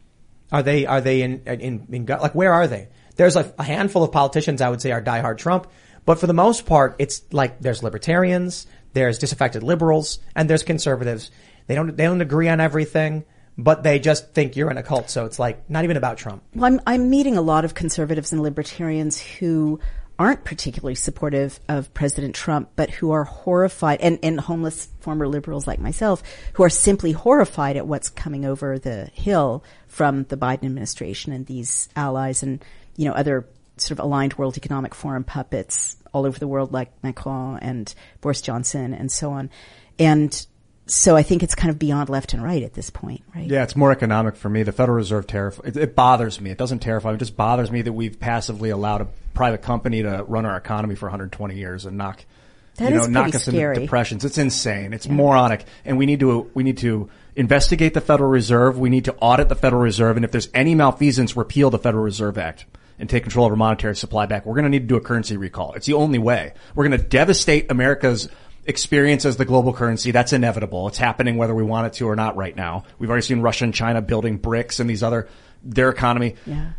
Are 0.53 0.63
they 0.63 0.87
are 0.87 1.01
they 1.01 1.23
in 1.23 1.43
in, 1.47 1.87
in 1.91 2.07
like 2.07 2.35
where 2.35 2.53
are 2.53 2.67
they? 2.67 2.89
There's 3.17 3.37
a, 3.37 3.53
a 3.59 3.65
handful 3.65 4.05
of 4.05 4.13
politicians 4.13 4.61
I 4.61 4.69
would 4.69 4.81
say 4.81 4.93
are 4.93 5.03
diehard 5.03 5.39
Trump, 5.39 5.67
but 6.05 6.19
for 6.19 6.27
the 6.27 6.35
most 6.35 6.67
part, 6.67 6.97
it's 6.99 7.23
like 7.33 7.61
there's 7.61 7.83
libertarians, 7.83 8.67
there's 8.93 9.19
disaffected 9.19 9.63
liberals, 9.63 10.21
and 10.35 10.49
there's 10.49 10.63
conservatives. 10.63 11.31
They 11.67 11.75
don't 11.75 11.97
they 11.97 12.05
don't 12.05 12.21
agree 12.21 12.49
on 12.49 12.61
everything, 12.61 13.25
but 13.59 13.83
they 13.83 13.99
just 13.99 14.33
think 14.33 14.57
you're 14.57 14.71
in 14.71 14.79
a 14.79 14.83
cult. 14.83 15.11
So 15.11 15.27
it's 15.27 15.39
like 15.39 15.69
not 15.69 15.85
even 15.85 15.97
about 15.97 16.17
Trump. 16.17 16.43
Well, 16.55 16.65
I'm, 16.65 16.81
I'm 16.87 17.11
meeting 17.11 17.37
a 17.37 17.43
lot 17.43 17.65
of 17.65 17.75
conservatives 17.75 18.33
and 18.33 18.43
libertarians 18.43 19.21
who 19.21 19.81
aren't 20.19 20.45
particularly 20.45 20.95
supportive 20.95 21.61
of 21.69 21.93
President 21.95 22.35
Trump, 22.35 22.71
but 22.75 22.91
who 22.91 23.13
are 23.13 23.25
horrified, 23.25 24.01
and, 24.01 24.19
and 24.23 24.41
homeless 24.41 24.89
former 25.01 25.29
liberals 25.29 25.67
like 25.67 25.79
myself, 25.79 26.23
who 26.55 26.65
are 26.65 26.71
simply 26.71 27.13
horrified 27.13 27.77
at 27.77 27.87
what's 27.87 28.11
coming 28.11 28.45
over 28.45 28.79
the 28.79 29.07
hill 29.15 29.63
from 29.87 30.25
the 30.25 30.37
Biden 30.37 30.65
administration 30.65 31.33
and 31.33 31.47
these 31.47 31.89
allies 31.95 32.43
and, 32.43 32.65
you 32.97 33.05
know, 33.05 33.13
other 33.13 33.47
sort 33.77 33.99
of 33.99 34.05
aligned 34.05 34.35
World 34.35 34.57
Economic 34.57 34.95
Forum 34.95 35.23
puppets 35.23 35.97
all 36.13 36.27
over 36.27 36.39
the 36.39 36.49
world 36.49 36.73
like 36.73 36.91
Macron 37.03 37.59
and 37.61 37.95
Boris 38.21 38.43
Johnson 38.43 38.95
and 38.95 39.13
so 39.13 39.31
on. 39.31 39.51
And 39.99 40.47
so 40.91 41.17
I 41.17 41.23
think 41.23 41.43
it's 41.43 41.55
kind 41.55 41.71
of 41.71 41.79
beyond 41.79 42.09
left 42.09 42.33
and 42.33 42.43
right 42.43 42.63
at 42.63 42.75
this 42.75 42.91
point, 42.91 43.23
right? 43.35 43.47
Yeah, 43.47 43.63
it's 43.63 43.77
more 43.77 43.93
economic 43.93 44.37
for 44.37 44.49
me. 44.49 44.63
The 44.63 44.73
Federal 44.73 44.97
Reserve 44.97 45.27
terrif 45.27 45.61
it, 45.65 45.77
it 45.77 45.95
bothers 45.95 46.41
me. 46.41 46.51
It 46.51 46.59
doesn't 46.59 46.81
terrify 46.81 47.11
me. 47.11 47.17
It 47.17 47.19
just 47.19 47.37
bothers 47.37 47.71
me 47.71 47.83
that 47.83 47.93
we've 47.93 48.19
passively 48.19 48.71
allowed 48.71 49.03
a 49.03 49.09
private 49.35 49.63
company 49.63 50.03
to 50.03 50.25
run 50.27 50.47
our 50.47 50.57
economy 50.57 50.95
for 50.95 51.07
120 51.07 51.57
years 51.57 51.85
and 51.85 51.97
knock, 51.99 52.25
That 52.77 52.91
you 52.91 52.99
know, 52.99 53.07
knock 53.07 53.35
us 53.35 53.45
scary. 53.45 53.75
into 53.75 53.87
depressions. 53.87 54.25
It's 54.25 54.39
insane. 54.39 54.93
It's 54.93 55.09
moronic. 55.09 55.65
And 55.85 55.99
we 55.99 56.07
need 56.07 56.21
to, 56.21 56.51
we 56.55 56.65
need 56.65 56.79
to 56.79 57.09
investigate 57.37 57.95
the 57.95 58.01
Federal 58.01 58.31
Reserve. 58.31 58.79
We 58.79 58.91
need 58.91 59.05
to 59.05 59.15
audit 59.17 59.49
the 59.49 59.55
Federal 59.55 59.83
Reserve. 59.83 60.17
And 60.17 60.25
if 60.25 60.33
there's 60.33 60.49
any 60.55 60.75
malfeasance, 60.75 61.37
repeal 61.37 61.71
the 61.71 61.79
Federal 61.79 62.03
Reserve 62.03 62.39
Act 62.39 62.65
and 62.99 63.09
take 63.09 63.23
control 63.23 63.47
of 63.47 63.53
our 63.53 63.57
monetary 63.57 63.95
supply 63.95 64.27
back. 64.27 64.45
We're 64.45 64.55
going 64.55 64.65
to 64.65 64.71
need 64.71 64.81
to 64.81 64.87
do 64.87 64.97
a 64.97 65.01
currency 65.01 65.37
recall. 65.37 65.75
It's 65.75 65.87
the 65.87 65.95
only 65.95 66.19
way. 66.19 66.53
We're 66.75 66.89
going 66.89 67.01
to 67.01 67.07
devastate 67.07 67.71
America's 67.71 68.29
experience 68.69 69.25
as 69.25 69.37
the 69.37 69.45
global 69.45 69.73
currency. 69.73 70.11
That's 70.13 70.33
inevitable. 70.33 70.87
It's 70.89 70.99
happening 70.99 71.37
whether 71.37 71.55
we 71.55 71.63
want 71.65 71.87
it 71.89 71.95
to 71.95 72.09
or 72.09 72.15
not 72.15 72.37
right 72.37 72.55
now. 72.55 72.85
We've 72.99 73.11
already 73.11 73.27
seen 73.27 73.41
Russia 73.41 73.65
and 73.65 73.75
China 73.75 74.01
building 74.03 74.39
BRICS 74.39 74.79
and 74.81 74.89
these 74.89 75.03
other, 75.03 75.29
their 75.65 75.89
economy. 75.89 76.37
Yeah. 76.47 76.71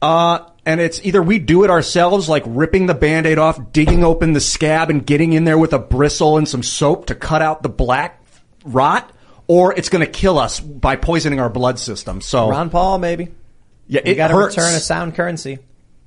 Uh, 0.00 0.48
and 0.64 0.80
it's 0.80 1.04
either 1.04 1.22
we 1.22 1.38
do 1.38 1.64
it 1.64 1.70
ourselves, 1.70 2.28
like 2.28 2.42
ripping 2.46 2.86
the 2.86 2.94
band-aid 2.94 3.38
off, 3.38 3.72
digging 3.72 4.02
open 4.04 4.32
the 4.32 4.40
scab 4.40 4.90
and 4.90 5.04
getting 5.06 5.32
in 5.32 5.44
there 5.44 5.58
with 5.58 5.72
a 5.72 5.78
bristle 5.78 6.38
and 6.38 6.48
some 6.48 6.62
soap 6.62 7.06
to 7.06 7.14
cut 7.14 7.42
out 7.42 7.62
the 7.62 7.68
black 7.68 8.20
rot, 8.64 9.12
or 9.46 9.72
it's 9.76 9.88
going 9.88 10.04
to 10.04 10.10
kill 10.10 10.38
us 10.38 10.58
by 10.60 10.96
poisoning 10.96 11.38
our 11.40 11.50
blood 11.50 11.78
system. 11.78 12.20
So, 12.20 12.48
Ron 12.50 12.70
Paul, 12.70 12.98
maybe. 12.98 13.28
yeah, 13.86 14.00
You 14.04 14.12
it 14.12 14.14
got 14.16 14.28
to 14.28 14.34
hurts. 14.34 14.56
return 14.56 14.74
a 14.74 14.80
sound 14.80 15.14
currency. 15.14 15.58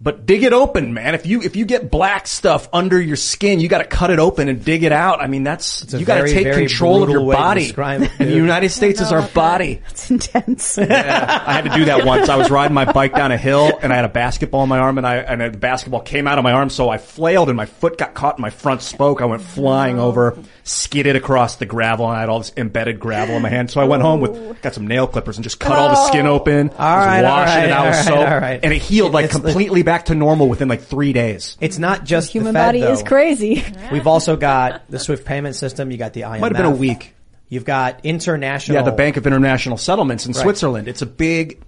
But 0.01 0.25
dig 0.25 0.43
it 0.43 0.51
open, 0.51 0.93
man. 0.93 1.15
If 1.15 1.25
you 1.25 1.41
if 1.41 1.55
you 1.55 1.63
get 1.63 1.89
black 1.89 2.27
stuff 2.27 2.67
under 2.73 3.01
your 3.01 3.15
skin, 3.15 3.61
you 3.61 3.69
got 3.69 3.77
to 3.77 3.85
cut 3.85 4.11
it 4.11 4.19
open 4.19 4.49
and 4.49 4.63
dig 4.63 4.83
it 4.83 4.91
out. 4.91 5.21
I 5.21 5.27
mean, 5.27 5.43
that's 5.43 5.93
a 5.93 5.97
you 5.97 6.05
got 6.05 6.21
to 6.21 6.31
take 6.31 6.53
control 6.53 7.01
of 7.01 7.09
your 7.09 7.31
body. 7.31 7.61
describe 7.61 8.01
it, 8.01 8.11
the. 8.17 8.35
United 8.35 8.69
States 8.69 8.99
is 8.99 9.13
our 9.13 9.25
body. 9.29 9.81
It's 9.89 10.11
intense. 10.11 10.77
Yeah, 10.85 11.43
I 11.45 11.53
had 11.53 11.63
to 11.63 11.71
do 11.71 11.85
that 11.85 12.05
once. 12.05 12.29
I 12.29 12.35
was 12.35 12.51
riding 12.51 12.75
my 12.75 12.91
bike 12.91 13.15
down 13.15 13.31
a 13.31 13.37
hill 13.37 13.71
and 13.81 13.91
I 13.91 13.95
had 13.95 14.05
a 14.05 14.09
basketball 14.09 14.63
in 14.63 14.69
my 14.69 14.79
arm 14.79 14.97
and 14.97 15.07
I 15.07 15.15
and 15.17 15.41
the 15.41 15.57
basketball 15.57 16.01
came 16.01 16.27
out 16.27 16.37
of 16.37 16.43
my 16.43 16.51
arm, 16.51 16.69
so 16.69 16.89
I 16.89 16.97
flailed 16.97 17.49
and 17.49 17.57
my 17.57 17.65
foot 17.65 17.97
got 17.97 18.13
caught 18.13 18.37
in 18.37 18.41
my 18.41 18.49
front 18.49 18.81
spoke. 18.81 19.21
I 19.21 19.25
went 19.25 19.41
flying 19.41 19.97
over, 19.97 20.37
skidded 20.67 21.15
across 21.15 21.57
the 21.57 21.65
gravel, 21.65 22.07
and 22.07 22.17
I 22.17 22.19
had 22.21 22.29
all 22.29 22.39
this 22.39 22.51
embedded 22.57 22.99
gravel 22.99 23.35
in 23.35 23.41
my 23.43 23.49
hand. 23.49 23.69
So 23.69 23.79
I 23.79 23.85
went 23.85 24.01
home 24.01 24.19
with 24.19 24.61
got 24.63 24.73
some 24.73 24.87
nail 24.87 25.05
clippers 25.07 25.37
and 25.37 25.43
just 25.43 25.59
cut 25.59 25.77
all 25.77 25.89
the 25.89 26.07
skin 26.07 26.25
open. 26.25 26.69
All 26.69 26.75
was 26.75 27.23
washing 27.23 27.55
right, 27.55 27.65
it 27.65 27.71
out 27.71 27.85
with 27.85 27.93
all 27.95 28.01
right, 28.01 28.05
soap, 28.05 28.17
all 28.17 28.39
right. 28.39 28.59
and 28.63 28.73
it 28.73 28.81
healed 28.81 29.13
like 29.13 29.25
It's- 29.25 29.39
completely 29.39 29.83
back 29.83 30.05
to 30.05 30.15
normal 30.15 30.49
within 30.49 30.67
like 30.67 30.81
three 30.81 31.13
days. 31.13 31.55
It's 31.61 31.77
not 31.77 32.03
just 32.03 32.31
Human 32.31 32.53
the 32.53 32.59
Fed, 32.59 32.67
body 32.67 32.81
is 32.81 33.03
crazy. 33.03 33.63
We've 33.91 34.07
also 34.07 34.35
got 34.35 34.89
the 34.89 34.97
SWIFT 34.99 35.23
payment 35.23 35.55
system. 35.55 35.91
You 35.91 35.97
got 35.97 36.13
the 36.13 36.21
IMF. 36.21 36.39
Might 36.39 36.51
have 36.51 36.57
been 36.57 36.65
a 36.65 36.71
week. 36.71 37.13
You've 37.47 37.63
got 37.65 37.99
international. 38.03 38.75
Yeah, 38.77 38.81
the 38.81 38.91
Bank 38.91 39.17
of 39.17 39.27
International 39.27 39.77
Settlements 39.77 40.25
in 40.25 40.31
Right. 40.33 40.41
Switzerland. 40.41 40.87
It's 40.87 41.03
a 41.03 41.05
big. 41.05 41.61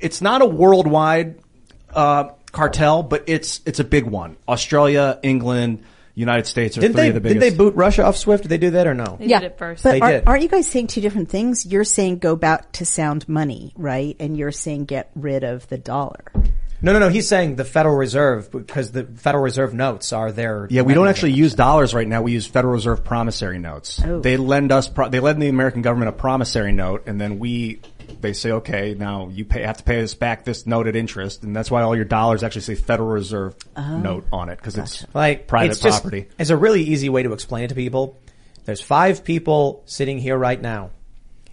It's 0.00 0.22
not 0.22 0.40
a 0.40 0.46
worldwide 0.46 1.34
uh, 1.94 2.30
cartel, 2.52 3.02
but 3.02 3.24
it's 3.26 3.60
it's 3.66 3.78
a 3.78 3.84
big 3.84 4.04
one. 4.06 4.36
Australia, 4.48 5.18
England, 5.22 5.84
United 6.18 6.46
States 6.46 6.76
are 6.76 6.80
Didn't 6.80 6.94
three 6.96 7.02
they? 7.02 7.08
of 7.08 7.14
the 7.14 7.20
Did 7.20 7.34
biggest. 7.40 7.50
they 7.52 7.56
boot 7.56 7.74
Russia 7.74 8.04
off 8.04 8.16
SWIFT? 8.16 8.42
Did 8.44 8.48
they 8.50 8.58
do 8.58 8.70
that 8.70 8.86
or 8.86 8.94
no? 8.94 9.16
They 9.18 9.26
yeah, 9.26 9.40
did 9.40 9.52
it 9.52 9.58
first. 9.58 9.82
But 9.84 9.92
They 9.92 10.00
are, 10.00 10.10
did. 10.12 10.28
aren't 10.28 10.42
you 10.42 10.48
guys 10.48 10.66
saying 10.66 10.88
two 10.88 11.00
different 11.00 11.28
things? 11.28 11.64
You're 11.66 11.84
saying 11.84 12.18
go 12.18 12.36
back 12.36 12.72
to 12.72 12.84
sound 12.86 13.28
money, 13.28 13.72
right? 13.76 14.16
And 14.20 14.36
you're 14.36 14.52
saying 14.52 14.86
get 14.86 15.10
rid 15.14 15.44
of 15.44 15.68
the 15.68 15.78
dollar. 15.78 16.24
No, 16.80 16.92
no, 16.92 17.00
no. 17.00 17.08
He's 17.08 17.26
saying 17.26 17.56
the 17.56 17.64
Federal 17.64 17.96
Reserve 17.96 18.52
because 18.52 18.92
the 18.92 19.02
Federal 19.04 19.42
Reserve 19.42 19.74
notes 19.74 20.12
are 20.12 20.30
their. 20.30 20.68
yeah, 20.70 20.82
we 20.82 20.94
don't 20.94 21.08
actually 21.08 21.32
use 21.32 21.54
dollars 21.54 21.92
right 21.92 22.06
now. 22.06 22.22
We 22.22 22.30
use 22.32 22.46
Federal 22.46 22.74
Reserve 22.74 23.02
promissory 23.04 23.58
notes. 23.58 24.00
Oh. 24.04 24.20
They 24.20 24.36
lend 24.36 24.70
us. 24.70 24.88
Pro- 24.88 25.08
they 25.08 25.18
lend 25.18 25.42
the 25.42 25.48
American 25.48 25.82
government 25.82 26.10
a 26.10 26.12
promissory 26.12 26.72
note, 26.72 27.04
and 27.08 27.20
then 27.20 27.38
we. 27.40 27.80
They 28.20 28.32
say, 28.32 28.50
okay, 28.52 28.94
now 28.98 29.28
you 29.28 29.44
pay, 29.44 29.62
have 29.62 29.76
to 29.78 29.84
pay 29.84 30.02
us 30.02 30.14
back 30.14 30.44
this 30.44 30.66
note 30.66 30.86
at 30.86 30.96
interest, 30.96 31.42
and 31.44 31.54
that's 31.54 31.70
why 31.70 31.82
all 31.82 31.94
your 31.94 32.04
dollars 32.04 32.42
actually 32.42 32.62
say 32.62 32.74
Federal 32.74 33.08
Reserve 33.08 33.54
oh, 33.76 33.98
note 33.98 34.26
on 34.32 34.48
it 34.48 34.56
because 34.56 34.76
it's 34.76 35.06
like 35.14 35.46
private 35.46 35.72
it's 35.72 35.80
just- 35.80 36.02
property. 36.02 36.28
It's 36.38 36.50
a 36.50 36.56
really 36.56 36.82
easy 36.82 37.08
way 37.08 37.22
to 37.22 37.32
explain 37.32 37.64
it 37.64 37.68
to 37.68 37.74
people. 37.74 38.18
There's 38.64 38.82
five 38.82 39.24
people 39.24 39.82
sitting 39.86 40.18
here 40.18 40.36
right 40.36 40.60
now. 40.60 40.90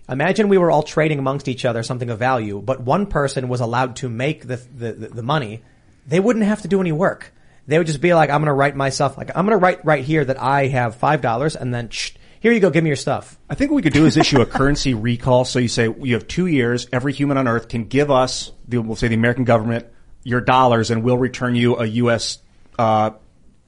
Imagine 0.10 0.50
we 0.50 0.58
were 0.58 0.70
all 0.70 0.84
trading 0.84 1.18
amongst 1.18 1.48
each 1.48 1.66
other 1.66 1.82
something 1.82 2.10
of 2.10 2.20
value, 2.20 2.62
but 2.62 2.82
one 2.82 3.08
person 3.08 3.48
was 3.48 3.62
allowed 3.62 3.96
to 3.98 4.10
make 4.10 4.48
the 4.48 4.58
the, 4.58 4.92
the, 4.94 5.08
the 5.08 5.24
money. 5.24 5.62
They 6.08 6.20
wouldn't 6.20 6.46
have 6.46 6.62
to 6.64 6.68
do 6.68 6.82
any 6.82 6.92
work. 6.92 7.32
They 7.68 7.78
would 7.78 7.88
just 7.88 8.02
be 8.02 8.14
like, 8.14 8.30
I'm 8.30 8.42
going 8.42 8.48
to 8.48 8.54
write 8.54 8.76
myself, 8.76 9.18
like, 9.18 9.30
I'm 9.36 9.46
going 9.46 9.58
to 9.58 9.64
write 9.64 9.84
right 9.86 10.04
here 10.04 10.24
that 10.24 10.40
I 10.40 10.68
have 10.68 11.00
$5 11.00 11.56
and 11.56 11.74
then, 11.74 11.90
shh, 11.90 12.12
here 12.46 12.52
you 12.52 12.60
go, 12.60 12.70
give 12.70 12.84
me 12.84 12.92
your 12.92 12.96
stuff. 12.96 13.40
I 13.50 13.56
think 13.56 13.72
what 13.72 13.78
we 13.78 13.82
could 13.82 13.94
do 13.94 14.06
is 14.06 14.18
issue 14.18 14.40
a 14.40 14.46
currency 14.46 14.94
recall. 14.94 15.46
So 15.46 15.58
you 15.58 15.68
say 15.68 15.92
you 16.00 16.14
have 16.14 16.28
two 16.28 16.46
years. 16.46 16.88
Every 16.94 17.12
human 17.12 17.38
on 17.40 17.48
Earth 17.48 17.70
can 17.70 17.86
give 17.86 18.12
us, 18.12 18.52
the, 18.68 18.78
we'll 18.78 18.96
say 18.96 19.08
the 19.08 19.16
American 19.16 19.46
government, 19.46 19.88
your 20.24 20.42
dollars, 20.42 20.92
and 20.92 21.02
we'll 21.04 21.18
return 21.18 21.56
you 21.56 21.78
a 21.78 21.86
U.S. 21.88 22.38
Uh, 22.78 23.10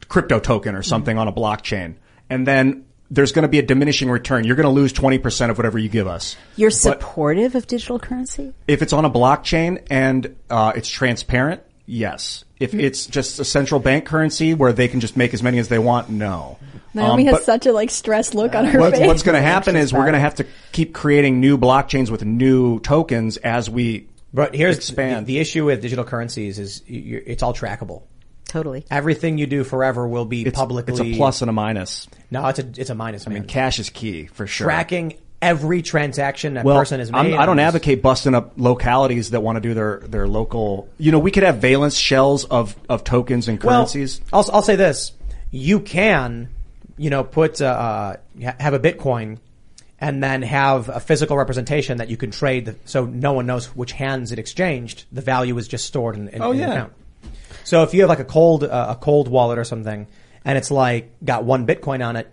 crypto 0.07 0.39
token 0.39 0.75
or 0.75 0.83
something 0.83 1.17
on 1.17 1.27
a 1.27 1.33
blockchain. 1.33 1.95
And 2.29 2.45
then 2.45 2.85
there's 3.09 3.31
going 3.31 3.41
to 3.41 3.47
be 3.47 3.57
a 3.57 3.63
diminishing 3.63 4.11
return. 4.11 4.43
You're 4.43 4.55
going 4.55 4.65
to 4.65 4.69
lose 4.69 4.93
20% 4.93 5.49
of 5.49 5.57
whatever 5.57 5.79
you 5.79 5.89
give 5.89 6.05
us. 6.05 6.37
You're 6.55 6.69
But 6.69 6.75
supportive 6.75 7.55
of 7.55 7.65
digital 7.65 7.97
currency? 7.97 8.53
if 8.67 8.83
it's 8.83 8.93
on 8.93 9.05
a 9.05 9.09
blockchain 9.09 9.87
and 9.89 10.35
uh, 10.51 10.73
it's 10.75 10.87
transparent, 10.87 11.63
yes. 11.87 12.45
If 12.59 12.75
it's 12.75 13.07
just 13.07 13.39
a 13.39 13.43
central 13.43 13.79
bank 13.79 14.05
currency 14.05 14.53
where 14.53 14.71
they 14.71 14.87
can 14.87 14.99
just 14.99 15.17
make 15.17 15.33
as 15.33 15.41
many 15.41 15.57
as 15.57 15.67
they 15.67 15.79
want, 15.79 16.11
no. 16.11 16.59
Naomi 16.97 17.27
Um, 17.29 17.35
has 17.35 17.45
such 17.45 17.65
a 17.65 17.71
like 17.71 17.89
stressed 17.89 18.35
look 18.35 18.53
on 18.55 18.65
her 18.65 18.79
what, 18.79 18.93
face. 18.95 19.07
what's 19.07 19.23
going 19.23 19.35
to 19.41 19.41
happen 19.41 19.75
is 19.75 19.93
we're 19.93 20.01
going 20.01 20.13
to 20.13 20.19
have 20.19 20.35
to 20.35 20.45
keep 20.71 20.93
creating 20.93 21.39
new 21.39 21.57
blockchains 21.57 22.09
with 22.09 22.25
new 22.25 22.79
tokens 22.81 23.37
as 23.37 23.69
we 23.69 24.07
But 24.33 24.53
here's 24.55 24.75
expand. 24.75 25.25
The, 25.25 25.35
the 25.35 25.39
issue 25.39 25.65
with 25.65 25.81
digital 25.81 26.03
currencies 26.03 26.59
is 26.59 26.83
you 26.87 27.23
it's 27.25 27.41
all 27.43 27.53
trackable. 27.53 28.03
Totally. 28.45 28.85
Everything 28.89 29.37
you 29.37 29.45
do 29.45 29.63
forever 29.63 30.07
will 30.07 30.25
be 30.25 30.43
it's, 30.45 30.55
publicly. 30.55 30.93
it's 30.93 31.01
a 31.01 31.17
plus 31.17 31.41
and 31.41 31.49
a 31.49 31.53
minus. 31.53 32.07
No, 32.31 32.45
it's 32.47 32.59
a 32.59 32.65
it's 32.77 32.89
a 32.89 32.95
minus. 32.95 33.27
I 33.27 33.31
mean, 33.31 33.43
cash 33.45 33.79
is 33.79 33.89
key 33.89 34.25
for 34.27 34.47
sure. 34.47 34.65
tracking 34.65 35.17
every 35.41 35.81
transaction 35.83 36.55
that 36.55 36.65
well, 36.65 36.79
person 36.79 36.99
has 36.99 37.11
I'm- 37.11 37.31
made. 37.31 37.37
I 37.37 37.45
don't 37.45 37.59
advocate 37.59 38.01
busting 38.01 38.33
up 38.33 38.53
localities 38.57 39.31
that 39.31 39.41
want 39.41 39.57
to 39.57 39.59
do 39.61 39.73
their, 39.73 39.99
their 39.99 40.27
local, 40.27 40.89
you 40.97 41.11
know, 41.11 41.19
we 41.19 41.29
could 41.29 41.43
have 41.43 41.57
valence 41.57 41.95
shells 41.95 42.43
of, 42.45 42.75
of 42.89 43.03
tokens 43.03 43.47
and 43.47 43.59
currencies. 43.61 44.19
Well, 44.31 44.43
I'll, 44.47 44.55
I'll 44.55 44.61
say 44.63 44.75
this: 44.75 45.11
you 45.51 45.79
can, 45.79 46.49
you 46.97 47.09
know, 47.09 47.23
put 47.23 47.61
uh, 47.61 47.65
uh, 48.41 48.51
have 48.59 48.73
a 48.73 48.79
Bitcoin, 48.79 49.37
and 49.99 50.23
then 50.23 50.41
have 50.41 50.89
a 50.89 50.99
physical 50.99 51.37
representation 51.37 51.97
that 51.97 52.09
you 52.09 52.17
can 52.17 52.31
trade, 52.31 52.65
the, 52.65 52.75
so 52.85 53.05
no 53.05 53.33
one 53.33 53.45
knows 53.45 53.67
which 53.75 53.91
hands 53.93 54.31
it 54.31 54.39
exchanged. 54.39 55.05
The 55.11 55.21
value 55.21 55.57
is 55.57 55.67
just 55.67 55.85
stored 55.85 56.15
in, 56.15 56.27
in, 56.27 56.41
Oh, 56.41 56.51
in 56.51 56.57
the 56.57 56.63
yeah. 56.63 56.71
account. 56.73 56.93
So 57.63 57.83
if 57.83 57.93
you 57.93 58.01
have 58.01 58.09
like 58.09 58.19
a 58.19 58.25
cold 58.25 58.63
uh, 58.63 58.87
a 58.89 58.95
cold 58.95 59.27
wallet 59.27 59.57
or 59.57 59.63
something, 59.63 60.07
and 60.45 60.57
it's 60.57 60.71
like 60.71 61.11
got 61.23 61.43
one 61.43 61.65
Bitcoin 61.67 62.05
on 62.05 62.15
it. 62.15 62.31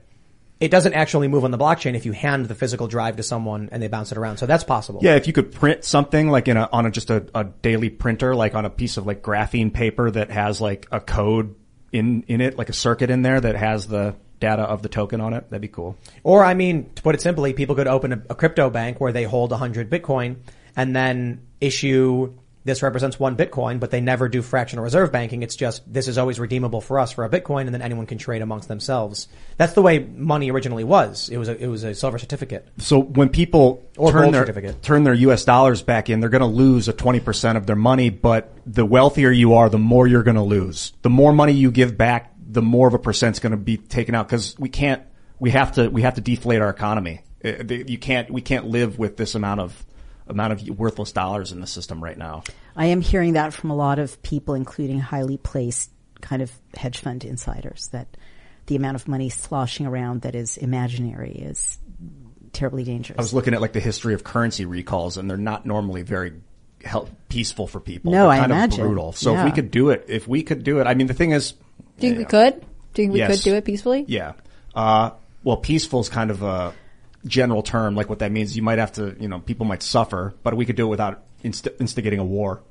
It 0.61 0.71
doesn't 0.71 0.95
actually 0.95 1.27
move 1.29 1.45
on 1.45 1.51
the 1.51 1.59
blockchain 1.59 1.95
if 1.95 2.07
you 2.07 2.13
hand 2.13 2.47
the 2.47 2.55
physical 2.55 2.87
drive 2.87 3.17
to 3.17 3.23
someone 3.25 3.69
and 3.73 3.83
they 3.83 3.89
bounce 3.89 4.13
it 4.13 4.19
around. 4.19 4.37
So 4.37 4.47
that's 4.47 4.63
possible. 4.63 5.01
Yeah, 5.03 5.17
if 5.17 5.27
you 5.27 5.33
could 5.33 5.51
print 5.53 5.85
something 5.85 6.31
like 6.31 6.47
in 6.47 6.57
a, 6.57 6.69
on 6.73 6.87
a, 6.87 6.91
just 6.91 7.11
a, 7.11 7.27
a 7.35 7.45
daily 7.45 7.91
printer, 7.91 8.35
like 8.37 8.55
on 8.55 8.65
a 8.65 8.71
piece 8.71 8.97
of 8.97 9.05
like 9.05 9.21
graphene 9.21 9.75
paper 9.75 10.11
that 10.13 10.31
has 10.31 10.61
like 10.61 10.87
a 10.93 11.01
code 11.01 11.57
in, 11.93 12.23
in 12.29 12.41
it, 12.41 12.57
like 12.57 12.69
a 12.69 12.73
circuit 12.73 13.11
in 13.11 13.23
there 13.23 13.41
that 13.41 13.57
has 13.57 13.89
the 13.89 14.15
data 14.45 14.63
of 14.63 14.83
the 14.83 14.89
token 14.89 15.21
on 15.21 15.33
it, 15.33 15.49
that'd 15.51 15.61
be 15.61 15.69
cool. 15.69 15.97
Or, 16.23 16.45
I 16.45 16.55
mean, 16.55 16.91
to 16.97 17.03
put 17.03 17.15
it 17.15 17.21
simply, 17.21 17.53
people 17.53 17.75
could 17.75 17.89
open 17.89 18.13
a, 18.13 18.23
a 18.31 18.35
crypto 18.35 18.71
bank 18.71 19.01
where 19.01 19.13
they 19.13 19.25
hold 19.25 19.51
100 19.51 19.91
Bitcoin 19.91 20.37
and 20.77 20.95
then 20.95 21.41
issue 21.61 22.35
this 22.65 22.83
represents 22.83 23.21
one 23.21 23.37
Bitcoin, 23.37 23.79
but 23.79 23.91
they 23.91 24.01
never 24.01 24.29
do 24.29 24.41
fractional 24.41 24.85
reserve 24.85 25.13
banking. 25.13 25.43
It's 25.43 25.55
just 25.55 25.83
this 25.91 26.09
is 26.09 26.17
always 26.17 26.41
redeemable 26.41 26.81
for 26.81 26.99
us 26.99 27.13
for 27.13 27.25
a 27.25 27.29
Bitcoin, 27.29 27.67
and 27.67 27.75
then 27.75 27.83
anyone 27.83 28.07
can 28.07 28.19
trade 28.19 28.41
amongst 28.41 28.69
themselves. 28.69 29.29
That's 29.59 29.75
the 29.75 29.83
way 29.83 29.99
money 29.99 30.51
originally 30.51 30.85
was. 30.85 31.29
It 31.29 31.37
was 31.37 31.49
a, 31.49 31.63
it 31.63 31.67
was 31.67 31.85
a 31.85 31.95
silver 31.95 32.19
certificate. 32.19 32.67
So 32.79 32.99
when 32.99 33.29
people 33.29 33.87
Or 33.99 34.11
turn 34.11 34.33
their, 34.33 34.43
certificate. 34.43 34.83
turn 34.83 35.05
their 35.05 35.15
US 35.15 35.45
dollars 35.45 35.83
back 35.83 36.09
in, 36.09 36.21
they're 36.21 36.31
going 36.31 36.41
to 36.41 36.47
lose 36.47 36.89
a 36.89 36.95
20% 36.95 37.57
of 37.57 37.67
their 37.67 37.77
money, 37.77 38.09
but 38.09 38.57
the 38.65 38.87
wealthier 38.87 39.31
you 39.31 39.55
are, 39.55 39.69
the 39.69 39.79
more 39.79 40.07
you're 40.07 40.23
going 40.23 40.37
to 40.37 40.43
lose. 40.43 40.95
The 41.03 41.11
more 41.11 41.35
money 41.35 41.53
you 41.53 41.71
give 41.71 41.99
back, 41.99 42.34
the 42.55 42.63
more 42.63 42.89
of 42.89 42.95
a 42.95 42.99
percent's 42.99 43.41
going 43.41 43.51
to 43.51 43.57
be 43.59 43.77
taken 43.77 44.15
out 44.15 44.29
because 44.29 44.57
we 44.59 44.69
can't, 44.69 45.03
we 45.39 45.51
have 45.51 45.73
to, 45.73 45.89
we 45.89 46.03
have 46.03 46.15
to 46.15 46.21
deflate 46.21 46.63
our 46.63 46.71
economy. 46.71 47.21
Uh, 47.45 47.65
You 47.69 47.99
can't, 47.99 48.31
we 48.31 48.41
can't 48.41 48.67
live 48.67 48.99
with 48.99 49.17
this 49.17 49.35
amount 49.35 49.61
of, 49.61 49.85
amount 50.27 50.53
of 50.55 50.79
worthless 50.79 51.13
dollars 51.13 51.53
in 51.53 51.61
the 51.61 51.67
system 51.67 52.03
right 52.03 52.17
now. 52.17 52.43
I 52.77 52.87
am 52.87 53.01
hearing 53.03 53.35
that 53.35 53.53
from 53.53 53.71
a 53.71 53.77
lot 53.77 53.99
of 53.99 54.23
people, 54.23 54.55
including 54.55 54.99
highly 55.01 55.37
placed 55.37 55.91
kind 56.23 56.41
of 56.41 56.51
hedge 56.75 56.99
fund 56.99 57.25
insiders, 57.25 57.89
that 57.89 58.17
the 58.67 58.77
amount 58.77 58.95
of 58.95 59.07
money 59.07 59.29
sloshing 59.29 59.85
around 59.87 60.23
that 60.23 60.35
is 60.35 60.57
imaginary 60.57 61.33
is 61.33 61.79
terribly 62.53 62.85
dangerous. 62.85 63.19
I 63.19 63.23
was 63.23 63.35
looking 63.35 63.53
at 63.53 63.61
like 63.61 63.75
the 63.75 63.81
history 63.81 64.15
of 64.15 64.25
currency 64.25 64.65
recalls 64.65 65.19
and 65.19 65.29
they're 65.29 65.37
not 65.37 65.67
normally 65.67 66.03
very 66.03 66.33
help, 66.83 67.11
peaceful 67.29 67.67
for 67.67 67.81
people. 67.81 68.13
No, 68.13 68.23
they're 68.23 68.31
I 68.31 68.39
kind 68.39 68.53
imagine. 68.53 68.81
of 68.81 68.87
brutal. 68.87 69.13
So 69.13 69.37
if 69.37 69.45
we 69.45 69.51
could 69.51 69.71
do 69.71 69.91
it, 69.91 70.07
if 70.09 70.27
we 70.29 70.43
could 70.43 70.63
do 70.65 70.81
it, 70.81 70.87
I 70.87 70.95
mean, 70.95 71.09
the 71.09 71.15
thing 71.15 71.33
is, 71.33 71.55
Do 71.99 72.07
you 72.07 72.15
think 72.15 72.19
we 72.19 72.31
could? 72.31 72.61
Do 72.95 73.03
you 73.03 73.07
think 73.09 73.13
we 73.13 73.19
Yes. 73.21 73.31
could 73.37 73.45
do 73.45 73.55
it 73.55 73.65
peacefully? 73.65 74.05
Yeah. 74.09 74.33
Uh, 74.75 75.11
well, 75.43 75.57
peaceful 75.57 76.01
is 76.01 76.09
kind 76.09 76.31
of 76.31 76.43
a 76.43 76.73
general 77.27 77.63
term. 77.63 77.95
Like 77.95 78.09
what 78.09 78.21
that 78.21 78.33
means, 78.33 78.57
you 78.57 78.63
might 78.63 78.79
have 78.79 78.93
to, 78.93 79.15
you 79.19 79.29
know, 79.29 79.41
people 79.41 79.67
might 79.67 79.83
suffer, 79.83 80.35
but 80.43 80.57
we 80.57 80.65
could 80.67 80.77
do 80.77 80.87
it 80.87 80.91
without 80.91 81.23
inst- 81.43 81.69
instigating 81.81 82.19
a 82.19 82.25
war. 82.25 82.63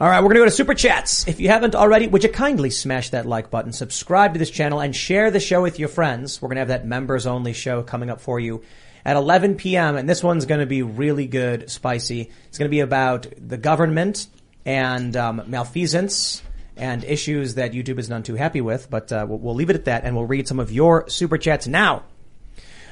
All 0.00 0.08
right, 0.08 0.18
we're 0.20 0.28
going 0.28 0.36
to 0.36 0.40
go 0.40 0.44
to 0.46 0.50
super 0.50 0.74
chats. 0.74 1.28
If 1.28 1.38
you 1.38 1.48
haven't 1.48 1.74
already, 1.74 2.08
would 2.08 2.24
you 2.24 2.30
kindly 2.30 2.70
smash 2.70 3.10
that 3.10 3.26
like 3.26 3.50
button, 3.50 3.72
subscribe 3.72 4.32
to 4.32 4.38
this 4.38 4.50
channel, 4.50 4.80
and 4.80 4.96
share 4.96 5.30
the 5.30 5.38
show 5.38 5.62
with 5.62 5.78
your 5.78 5.88
friends? 5.88 6.40
We're 6.40 6.48
going 6.48 6.56
to 6.56 6.60
have 6.60 6.68
that 6.68 6.86
members 6.86 7.26
only 7.26 7.52
show 7.52 7.82
coming 7.82 8.10
up 8.10 8.20
for 8.20 8.40
you 8.40 8.62
at 9.04 9.16
11 9.16 9.56
p.m. 9.56 9.96
And 9.96 10.08
this 10.08 10.22
one's 10.24 10.46
going 10.46 10.60
to 10.60 10.66
be 10.66 10.82
really 10.82 11.26
good, 11.26 11.70
spicy. 11.70 12.30
It's 12.48 12.58
going 12.58 12.68
to 12.68 12.70
be 12.74 12.80
about 12.80 13.26
the 13.36 13.58
government 13.58 14.26
and 14.64 15.16
um, 15.16 15.42
malfeasance 15.46 16.42
and 16.76 17.04
issues 17.04 17.54
that 17.54 17.72
YouTube 17.72 17.98
is 17.98 18.08
none 18.08 18.22
too 18.22 18.34
happy 18.34 18.60
with. 18.60 18.88
But 18.90 19.12
uh, 19.12 19.26
we'll, 19.28 19.38
we'll 19.38 19.54
leave 19.54 19.70
it 19.70 19.76
at 19.76 19.84
that, 19.86 20.04
and 20.04 20.16
we'll 20.16 20.26
read 20.26 20.48
some 20.48 20.60
of 20.60 20.72
your 20.72 21.08
super 21.08 21.38
chats 21.38 21.66
now. 21.66 22.04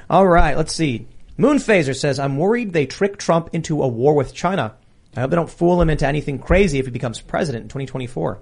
All 0.08 0.26
right, 0.26 0.56
let's 0.56 0.74
see. 0.74 1.06
Moonphaser 1.38 1.96
says, 1.96 2.18
I'm 2.18 2.36
worried 2.36 2.72
they 2.72 2.86
trick 2.86 3.16
Trump 3.16 3.50
into 3.52 3.82
a 3.82 3.88
war 3.88 4.14
with 4.14 4.34
China. 4.34 4.74
I 5.16 5.20
hope 5.20 5.30
they 5.30 5.36
don't 5.36 5.50
fool 5.50 5.80
him 5.80 5.90
into 5.90 6.06
anything 6.06 6.38
crazy 6.38 6.78
if 6.78 6.84
he 6.84 6.90
becomes 6.90 7.20
president 7.20 7.62
in 7.62 7.68
2024. 7.68 8.38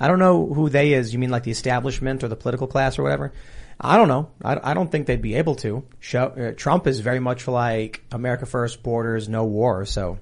I 0.00 0.06
don't 0.08 0.18
know 0.18 0.46
who 0.46 0.68
they 0.68 0.92
is. 0.92 1.12
You 1.12 1.18
mean 1.18 1.30
like 1.30 1.42
the 1.42 1.50
establishment 1.50 2.22
or 2.22 2.28
the 2.28 2.36
political 2.36 2.66
class 2.66 2.98
or 2.98 3.02
whatever? 3.02 3.32
I 3.80 3.96
don't 3.96 4.08
know. 4.08 4.30
I, 4.42 4.70
I 4.70 4.74
don't 4.74 4.90
think 4.90 5.06
they'd 5.06 5.22
be 5.22 5.34
able 5.34 5.56
to. 5.56 5.84
Show, 6.00 6.26
uh, 6.26 6.52
Trump 6.56 6.86
is 6.86 7.00
very 7.00 7.20
much 7.20 7.48
like 7.48 8.04
America 8.10 8.46
first, 8.46 8.82
borders, 8.82 9.28
no 9.28 9.44
war. 9.44 9.84
So 9.84 10.18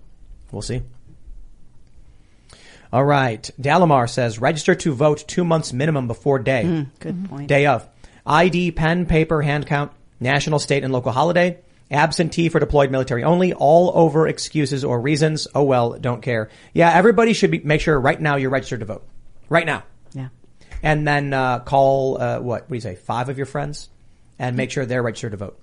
we'll 0.51 0.63
see. 0.63 0.83
All 2.97 3.05
right. 3.05 3.51
Dalamar 3.61 4.09
says 4.09 4.39
register 4.39 4.75
to 4.75 4.95
vote 4.95 5.29
two 5.29 5.45
months 5.45 5.71
minimum 5.75 6.07
before 6.07 6.39
day. 6.39 6.63
Mm, 6.65 6.91
good 6.99 7.29
point. 7.29 7.47
Day 7.47 7.67
of. 7.67 7.87
ID, 8.25 8.71
pen, 8.71 9.05
paper, 9.05 9.43
hand 9.43 9.67
count, 9.67 9.93
national, 10.19 10.61
state, 10.61 10.83
and 10.83 10.95
local 10.95 11.13
holiday. 11.13 11.59
Absentee 11.91 12.49
for 12.49 12.59
deployed 12.59 12.91
military 12.91 13.23
only. 13.23 13.53
All 13.53 13.93
over 13.95 14.27
excuses 14.27 14.83
or 14.83 14.99
reasons. 14.99 15.47
Oh 15.55 15.65
well, 15.65 15.99
don't 15.99 16.23
care. 16.23 16.49
Yeah, 16.73 16.91
everybody 16.91 17.35
should 17.35 17.51
be, 17.51 17.59
make 17.59 17.83
sure 17.83 18.01
right 18.01 18.19
now 18.19 18.37
you're 18.37 18.49
registered 18.49 18.81
to 18.81 18.87
vote. 18.87 19.07
Right 19.51 19.67
now. 19.67 19.85
Yeah. 20.15 20.29
And 20.83 21.07
then, 21.07 21.35
uh, 21.35 21.59
call, 21.59 22.19
uh, 22.19 22.41
what, 22.41 22.63
what 22.63 22.69
do 22.71 22.75
you 22.77 22.81
say, 22.81 22.95
five 22.95 23.29
of 23.29 23.37
your 23.37 23.45
friends? 23.45 23.91
And 24.39 24.57
make 24.57 24.71
sure 24.71 24.87
they're 24.87 25.03
registered 25.03 25.33
to 25.33 25.37
vote. 25.37 25.61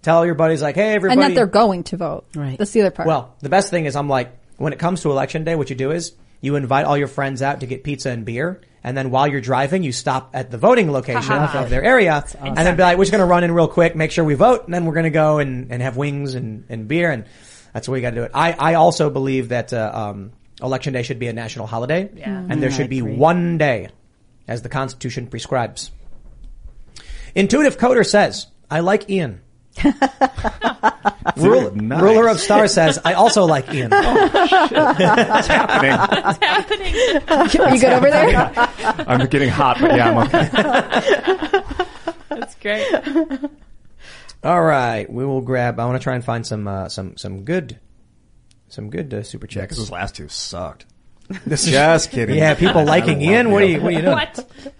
Tell 0.00 0.24
your 0.24 0.36
buddies 0.36 0.62
like, 0.62 0.76
hey 0.76 0.94
everybody. 0.94 1.20
And 1.20 1.30
that 1.30 1.34
they're 1.34 1.46
going 1.46 1.84
to 1.84 1.98
vote. 1.98 2.24
Right. 2.34 2.56
That's 2.56 2.70
the 2.70 2.80
other 2.80 2.92
part. 2.92 3.06
Well, 3.06 3.36
the 3.40 3.50
best 3.50 3.68
thing 3.68 3.84
is 3.84 3.94
I'm 3.94 4.08
like, 4.08 4.34
when 4.56 4.72
it 4.72 4.78
comes 4.78 5.02
to 5.02 5.10
election 5.10 5.44
day, 5.44 5.54
what 5.54 5.68
you 5.68 5.76
do 5.76 5.90
is 5.90 6.14
you 6.40 6.56
invite 6.56 6.86
all 6.86 6.96
your 6.96 7.08
friends 7.08 7.42
out 7.42 7.60
to 7.60 7.66
get 7.66 7.84
pizza 7.84 8.10
and 8.10 8.24
beer. 8.24 8.60
And 8.82 8.96
then 8.96 9.10
while 9.10 9.28
you're 9.28 9.42
driving, 9.42 9.82
you 9.82 9.92
stop 9.92 10.30
at 10.32 10.50
the 10.50 10.56
voting 10.56 10.90
location 10.90 11.34
of 11.34 11.68
their 11.68 11.84
area 11.84 12.24
and 12.40 12.56
then 12.56 12.76
be 12.76 12.82
like, 12.82 12.96
we're 12.96 13.04
just 13.04 13.12
going 13.12 13.20
to 13.20 13.26
run 13.26 13.44
in 13.44 13.52
real 13.52 13.68
quick, 13.68 13.94
make 13.94 14.10
sure 14.10 14.24
we 14.24 14.34
vote. 14.34 14.64
And 14.64 14.72
then 14.72 14.86
we're 14.86 14.94
going 14.94 15.04
to 15.04 15.10
go 15.10 15.38
and, 15.38 15.70
and 15.70 15.82
have 15.82 15.98
wings 15.98 16.34
and, 16.34 16.64
and 16.70 16.88
beer. 16.88 17.10
And 17.10 17.26
that's 17.74 17.86
the 17.86 17.92
way 17.92 17.98
you 17.98 18.02
got 18.02 18.10
to 18.10 18.16
do 18.16 18.22
it. 18.22 18.30
I, 18.32 18.52
I 18.52 18.74
also 18.74 19.10
believe 19.10 19.50
that, 19.50 19.72
uh, 19.74 19.90
um, 19.92 20.32
election 20.62 20.94
day 20.94 21.02
should 21.02 21.18
be 21.18 21.26
a 21.26 21.32
national 21.32 21.66
holiday. 21.66 22.10
Yeah. 22.14 22.46
And 22.48 22.62
there 22.62 22.70
should 22.70 22.88
be 22.88 23.02
one 23.02 23.58
day 23.58 23.88
as 24.48 24.62
the 24.62 24.70
constitution 24.70 25.26
prescribes. 25.26 25.90
Intuitive 27.34 27.76
Coder 27.76 28.06
says, 28.06 28.46
I 28.70 28.80
like 28.80 29.10
Ian. 29.10 29.42
Rule- 31.36 31.70
nice. 31.74 32.02
Ruler 32.02 32.28
of 32.28 32.40
Stars 32.40 32.74
says, 32.74 32.98
I 33.04 33.12
also 33.14 33.44
like 33.44 33.72
Ian. 33.72 33.90
oh 33.92 34.28
What's 34.32 35.46
happening? 35.46 35.92
What's 36.24 36.38
happening? 36.38 36.94
Are 37.28 37.74
you 37.74 37.80
good 37.80 37.92
over 37.92 38.10
there? 38.10 38.52
I'm 39.06 39.26
getting 39.28 39.48
hot, 39.48 39.78
but 39.80 39.94
yeah, 39.96 40.10
I'm 40.10 40.18
okay. 40.26 41.62
That's 42.28 42.54
great. 42.56 42.86
All 44.42 44.62
right, 44.62 45.10
we 45.10 45.24
will 45.24 45.40
grab. 45.42 45.78
I 45.78 45.84
want 45.86 46.00
to 46.00 46.02
try 46.02 46.14
and 46.14 46.24
find 46.24 46.46
some 46.46 46.66
uh, 46.66 46.88
some 46.88 47.16
some 47.16 47.44
good 47.44 47.78
some 48.68 48.88
good 48.90 49.12
uh, 49.12 49.22
super 49.22 49.46
Yeah, 49.46 49.50
checks. 49.62 49.74
because 49.74 49.78
those 49.78 49.90
last 49.90 50.14
two 50.16 50.28
sucked. 50.28 50.86
This 51.46 51.64
Just 51.66 52.10
kidding. 52.10 52.36
Yeah, 52.36 52.54
people 52.54 52.84
liking 52.84 53.18
I 53.18 53.32
Ian. 53.32 53.50
What 53.50 53.60
do 53.60 53.66
you. 53.66 53.74
you 53.74 53.80
what 53.82 53.88
are 53.92 53.96
you 53.96 54.02
doing? 54.02 54.14
What? 54.14 54.74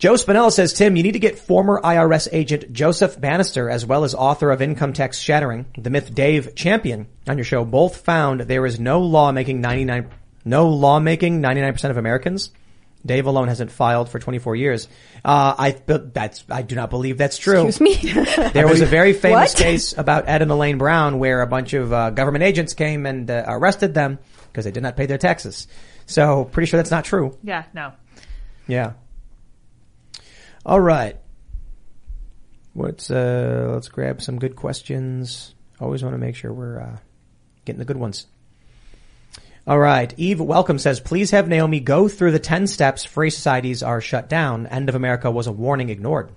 Joe 0.00 0.14
Spinella 0.14 0.50
says, 0.50 0.72
Tim, 0.72 0.96
you 0.96 1.02
need 1.02 1.12
to 1.12 1.18
get 1.18 1.38
former 1.38 1.78
IRS 1.78 2.26
agent 2.32 2.72
Joseph 2.72 3.20
Banister 3.20 3.68
as 3.68 3.84
well 3.84 4.04
as 4.04 4.14
author 4.14 4.50
of 4.50 4.62
Income 4.62 4.94
Tax 4.94 5.18
Shattering, 5.18 5.66
the 5.76 5.90
myth 5.90 6.14
Dave 6.14 6.54
Champion 6.54 7.06
on 7.28 7.36
your 7.36 7.44
show. 7.44 7.66
Both 7.66 7.98
found 7.98 8.40
there 8.40 8.64
is 8.64 8.80
no 8.80 9.00
law 9.02 9.30
making 9.30 9.60
99, 9.60 10.08
no 10.46 10.70
law 10.70 11.00
making 11.00 11.42
99% 11.42 11.90
of 11.90 11.98
Americans. 11.98 12.50
Dave 13.04 13.26
alone 13.26 13.48
hasn't 13.48 13.70
filed 13.70 14.08
for 14.08 14.18
24 14.18 14.56
years. 14.56 14.88
Uh, 15.22 15.54
I, 15.58 15.72
but 15.84 16.14
that's, 16.14 16.44
I 16.48 16.62
do 16.62 16.76
not 16.76 16.88
believe 16.88 17.18
that's 17.18 17.36
true. 17.36 17.66
Excuse 17.66 17.80
me? 18.02 18.12
There 18.54 18.66
was 18.66 18.80
a 18.80 18.86
very 18.86 19.12
famous 19.26 19.52
What? 19.52 19.62
case 19.62 19.96
about 19.98 20.30
Ed 20.30 20.40
and 20.40 20.50
Elaine 20.50 20.78
Brown 20.78 21.18
where 21.18 21.42
a 21.42 21.46
bunch 21.46 21.74
of 21.74 21.92
uh, 21.92 22.08
government 22.08 22.44
agents 22.44 22.72
came 22.72 23.04
and 23.04 23.30
uh, 23.30 23.44
arrested 23.46 23.92
them 23.92 24.18
because 24.50 24.64
they 24.64 24.70
did 24.70 24.82
not 24.82 24.96
pay 24.96 25.04
their 25.04 25.18
taxes. 25.18 25.68
So 26.06 26.46
pretty 26.46 26.68
sure 26.70 26.78
that's 26.78 26.90
not 26.90 27.04
true. 27.04 27.36
Yeah, 27.42 27.64
no. 27.74 27.92
Yeah. 28.66 28.92
All 30.64 30.80
right. 30.80 31.16
Let's 32.74 33.10
uh 33.10 33.70
let's 33.72 33.88
grab 33.88 34.22
some 34.22 34.38
good 34.38 34.56
questions. 34.56 35.54
Always 35.80 36.02
want 36.02 36.14
to 36.14 36.18
make 36.18 36.36
sure 36.36 36.52
we're 36.52 36.80
uh 36.80 36.98
getting 37.64 37.78
the 37.78 37.84
good 37.84 37.96
ones. 37.96 38.26
All 39.66 39.78
right. 39.78 40.12
Eve 40.16 40.40
Welcome 40.40 40.78
says, 40.78 41.00
please 41.00 41.30
have 41.30 41.48
Naomi 41.48 41.80
go 41.80 42.08
through 42.08 42.32
the 42.32 42.38
10 42.38 42.66
steps 42.66 43.04
free 43.04 43.30
societies 43.30 43.82
are 43.82 44.00
shut 44.00 44.28
down. 44.28 44.66
End 44.66 44.88
of 44.88 44.94
America 44.94 45.30
was 45.30 45.46
a 45.46 45.52
warning 45.52 45.90
ignored. 45.90 46.30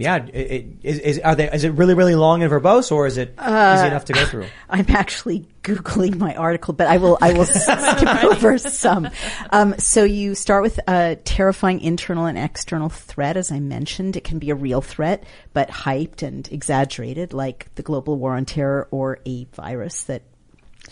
Yeah, 0.00 0.24
it, 0.32 0.32
it, 0.32 0.66
is, 0.84 0.98
is 1.00 1.18
are 1.18 1.34
they? 1.34 1.50
Is 1.50 1.64
it 1.64 1.70
really 1.72 1.94
really 1.94 2.14
long 2.14 2.44
and 2.44 2.52
verbose, 2.52 2.92
or 2.92 3.08
is 3.08 3.18
it 3.18 3.34
Uh, 3.36 3.74
easy 3.76 3.88
enough 3.88 4.04
to 4.04 4.12
go 4.12 4.24
through? 4.26 4.46
I'm 4.70 4.86
actually 4.90 5.48
googling 5.64 6.18
my 6.18 6.36
article, 6.36 6.72
but 6.72 6.86
I 6.86 6.98
will 6.98 7.18
I 7.20 7.32
will 7.32 7.44
skip 7.46 8.24
over 8.24 8.58
some. 8.58 9.08
Um, 9.50 9.74
so 9.78 10.04
you 10.04 10.36
start 10.36 10.62
with 10.62 10.78
a 10.86 11.16
terrifying 11.24 11.80
internal 11.80 12.26
and 12.26 12.38
external 12.38 12.88
threat. 12.88 13.36
As 13.36 13.50
I 13.50 13.58
mentioned, 13.58 14.16
it 14.16 14.22
can 14.22 14.38
be 14.38 14.50
a 14.50 14.54
real 14.54 14.80
threat, 14.80 15.24
but 15.52 15.68
hyped 15.68 16.22
and 16.22 16.48
exaggerated, 16.52 17.32
like 17.32 17.74
the 17.74 17.82
global 17.82 18.16
war 18.16 18.36
on 18.36 18.44
terror 18.44 18.86
or 18.92 19.18
a 19.26 19.46
virus 19.54 20.04
that 20.04 20.22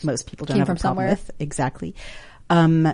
most 0.03 0.27
people 0.27 0.47
don't 0.47 0.57
Came 0.57 0.66
have 0.66 0.77
a 0.77 0.81
problem 0.81 0.97
somewhere. 1.07 1.11
with. 1.11 1.31
Exactly. 1.39 1.95
Um, 2.51 2.93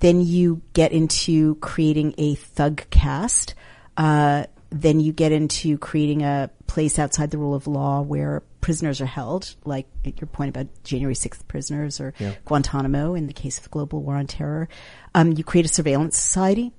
then 0.00 0.20
you 0.20 0.60
get 0.74 0.92
into 0.92 1.54
creating 1.56 2.14
a 2.18 2.34
thug 2.34 2.82
cast. 2.90 3.54
Uh, 3.96 4.44
then 4.70 5.00
you 5.00 5.12
get 5.12 5.32
into 5.32 5.78
creating 5.78 6.22
a 6.22 6.50
place 6.66 6.98
outside 6.98 7.30
the 7.30 7.38
rule 7.38 7.54
of 7.54 7.66
law 7.66 8.02
where 8.02 8.42
prisoners 8.60 9.00
are 9.00 9.06
held, 9.06 9.54
like 9.64 9.86
your 10.04 10.26
point 10.26 10.50
about 10.50 10.66
January 10.84 11.14
6th 11.14 11.46
prisoners 11.48 12.00
or 12.00 12.12
Yeah. 12.18 12.34
Guantanamo 12.44 13.14
in 13.14 13.26
the 13.26 13.32
case 13.32 13.56
of 13.56 13.64
the 13.64 13.70
global 13.70 14.02
war 14.02 14.16
on 14.16 14.26
terror. 14.26 14.68
Um, 15.14 15.32
you 15.32 15.44
create 15.44 15.64
a 15.64 15.68
surveillance 15.68 16.18
society. 16.18 16.72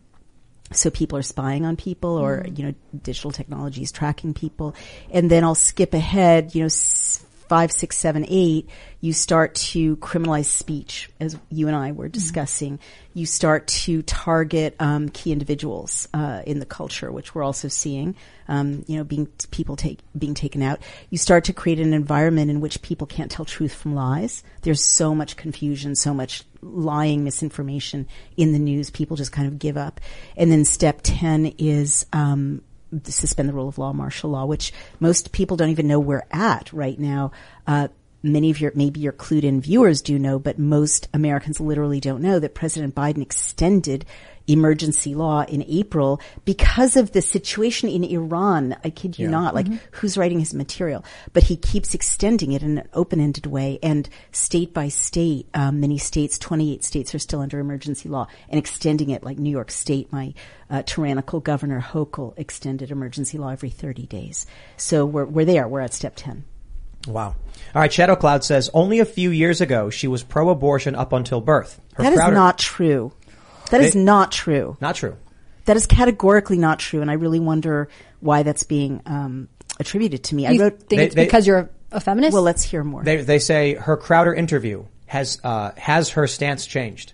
So 0.72 0.92
people 0.92 1.18
are 1.18 1.24
spying 1.24 1.66
on 1.66 1.76
people 1.78 2.12
or, 2.12 2.44
Mm. 2.44 2.58
you 2.60 2.66
know, 2.66 2.74
digital 3.02 3.32
technologies 3.32 3.92
tracking 3.92 4.36
people. 4.36 4.76
And 5.10 5.32
then 5.32 5.44
I'll 5.44 5.56
skip 5.56 5.96
ahead, 5.96 6.54
you 6.54 6.62
know, 6.62 6.68
s- 6.68 7.26
five, 7.50 7.72
six, 7.72 7.98
seven, 7.98 8.26
eight, 8.30 8.70
you 9.02 9.12
start 9.12 9.56
to 9.56 9.98
criminalize 9.98 10.46
speech, 10.46 11.10
as 11.20 11.38
you 11.50 11.68
and 11.68 11.76
I 11.76 11.92
were 11.92 12.08
discussing. 12.08 12.80
You 13.16 13.26
start 13.26 13.66
to 13.68 14.04
target 14.04 14.76
um, 14.80 15.10
key 15.10 15.32
individuals 15.32 16.08
uh, 16.14 16.44
in 16.46 16.60
the 16.60 16.66
culture, 16.66 17.12
which 17.12 17.34
we're 17.34 17.44
also 17.44 17.68
seeing. 17.68 18.16
Um, 18.48 18.86
you 18.88 18.98
know, 18.98 19.04
being 19.04 19.28
people 19.52 19.76
take 19.76 20.00
being 20.18 20.36
taken 20.36 20.62
out. 20.62 20.80
You 21.10 21.18
start 21.18 21.46
to 21.46 21.54
create 21.54 21.80
an 21.80 21.94
environment 21.94 22.52
in 22.52 22.62
which 22.62 22.82
people 22.82 23.08
can't 23.08 23.32
tell 23.32 23.46
truth 23.46 23.74
from 23.74 23.96
lies. 23.96 24.44
There's 24.62 24.84
so 24.84 25.16
much 25.16 25.36
confusion, 25.36 25.96
so 25.96 26.14
much 26.14 26.44
lying, 26.62 27.24
misinformation 27.24 28.08
in 28.38 28.54
the 28.54 28.60
news. 28.60 28.90
People 28.92 29.18
just 29.18 29.32
kind 29.32 29.48
of 29.48 29.58
give 29.58 29.78
up. 29.78 30.00
And 30.38 30.52
then 30.52 30.66
step 30.66 31.00
ten 31.04 31.48
is 31.58 32.06
um, 32.14 32.62
suspend 33.04 33.50
the 33.50 33.54
rule 33.54 33.68
of 33.68 33.78
law, 33.78 33.94
martial 33.94 34.32
law, 34.32 34.46
which 34.46 34.74
most 35.00 35.32
people 35.32 35.58
don't 35.58 35.70
even 35.70 35.88
know 35.88 36.00
we're 36.00 36.26
at 36.32 36.72
right 36.74 37.00
now. 37.00 37.32
Uh, 37.68 37.88
many 38.24 38.50
of 38.50 38.60
your, 38.60 38.72
maybe 38.76 39.00
your 39.00 39.14
clued 39.14 39.44
in 39.44 39.62
viewers 39.62 40.02
do 40.02 40.20
know, 40.20 40.40
but 40.40 40.60
most 40.60 41.08
Americans 41.14 41.60
literally 41.60 42.00
don't 42.00 42.22
know 42.22 42.40
that 42.40 42.56
President 42.56 42.96
Biden 42.96 43.22
extended 43.22 44.06
emergency 44.50 45.16
law 45.16 45.44
in 45.44 45.64
April 45.68 46.20
because 46.46 46.98
of 46.98 47.12
the 47.12 47.22
situation 47.22 47.88
in 47.90 48.04
Iran. 48.04 48.76
I 48.84 48.90
kid 48.90 49.18
you 49.20 49.26
Yeah. 49.26 49.32
not. 49.32 49.56
Like, 49.56 49.68
Mhm. 49.68 49.80
who's 49.92 50.18
writing 50.18 50.40
his 50.40 50.54
material? 50.54 51.04
But 51.34 51.44
he 51.44 51.56
keeps 51.56 51.94
extending 51.94 52.52
it 52.52 52.64
in 52.64 52.78
an 52.80 52.88
open-ended 52.94 53.46
way 53.46 53.80
and 53.84 54.10
state 54.32 54.74
by 54.74 54.88
state, 54.90 55.48
um, 55.54 55.80
many 55.80 55.98
states, 55.98 56.38
28 56.38 56.84
states 56.84 57.14
are 57.14 57.20
still 57.20 57.42
under 57.42 57.60
emergency 57.60 58.10
law 58.10 58.28
and 58.50 58.58
extending 58.58 59.10
it 59.10 59.24
like 59.24 59.38
New 59.38 59.52
York 59.52 59.72
State. 59.72 60.12
My 60.12 60.34
uh, 60.72 60.84
tyrannical 60.86 61.40
governor 61.40 61.82
Hochul 61.82 62.34
extended 62.38 62.92
emergency 62.92 63.40
law 63.40 63.50
every 63.50 63.72
30 63.72 64.06
days. 64.06 64.46
So 64.78 65.04
we're, 65.04 65.26
we're 65.26 65.46
there. 65.46 65.68
We're 65.68 65.80
at 65.80 65.96
step 65.96 66.14
10. 66.16 66.44
Wow. 67.08 67.36
All 67.74 67.82
right. 67.82 67.92
Shadow 67.92 68.16
Cloud 68.16 68.44
says 68.44 68.70
only 68.74 69.00
a 69.00 69.06
few 69.06 69.32
years 69.32 69.62
ago 69.62 69.90
she 69.90 70.08
was 70.08 70.22
pro-abortion 70.22 70.96
up 70.96 71.12
until 71.14 71.42
birth. 71.42 71.80
Her 71.96 72.04
That 72.04 72.14
is 72.14 72.20
not 72.20 72.58
true. 72.60 73.12
That 73.70 73.82
is 73.82 73.94
They- 73.94 74.04
not 74.04 74.32
true. 74.32 74.78
Not 74.82 74.96
true. 74.96 75.16
That 75.66 75.78
is 75.78 75.86
categorically 75.86 76.58
not 76.58 76.80
true, 76.80 77.02
and 77.02 77.12
I 77.12 77.14
really 77.14 77.40
wonder 77.40 77.90
why 78.22 78.42
that's 78.44 78.64
being 78.64 79.02
um, 79.06 79.50
attributed 79.80 80.24
to 80.26 80.36
me. 80.36 80.48
I 80.48 80.58
wrote. 80.58 80.84
think 80.84 81.02
it's 81.02 81.16
because 81.16 81.46
you're 81.46 81.70
a 81.92 82.00
feminist? 82.00 82.34
Well, 82.34 82.44
let's 82.44 82.64
hear 82.64 82.84
more. 82.84 83.04
They 83.04 83.18
they 83.18 83.40
say 83.40 83.76
her 83.76 83.96
Crowder 83.96 84.34
interview 84.34 84.86
has 85.06 85.40
uh, 85.44 85.72
has 85.78 86.10
her 86.10 86.26
stance 86.28 86.66
changed. 86.66 87.14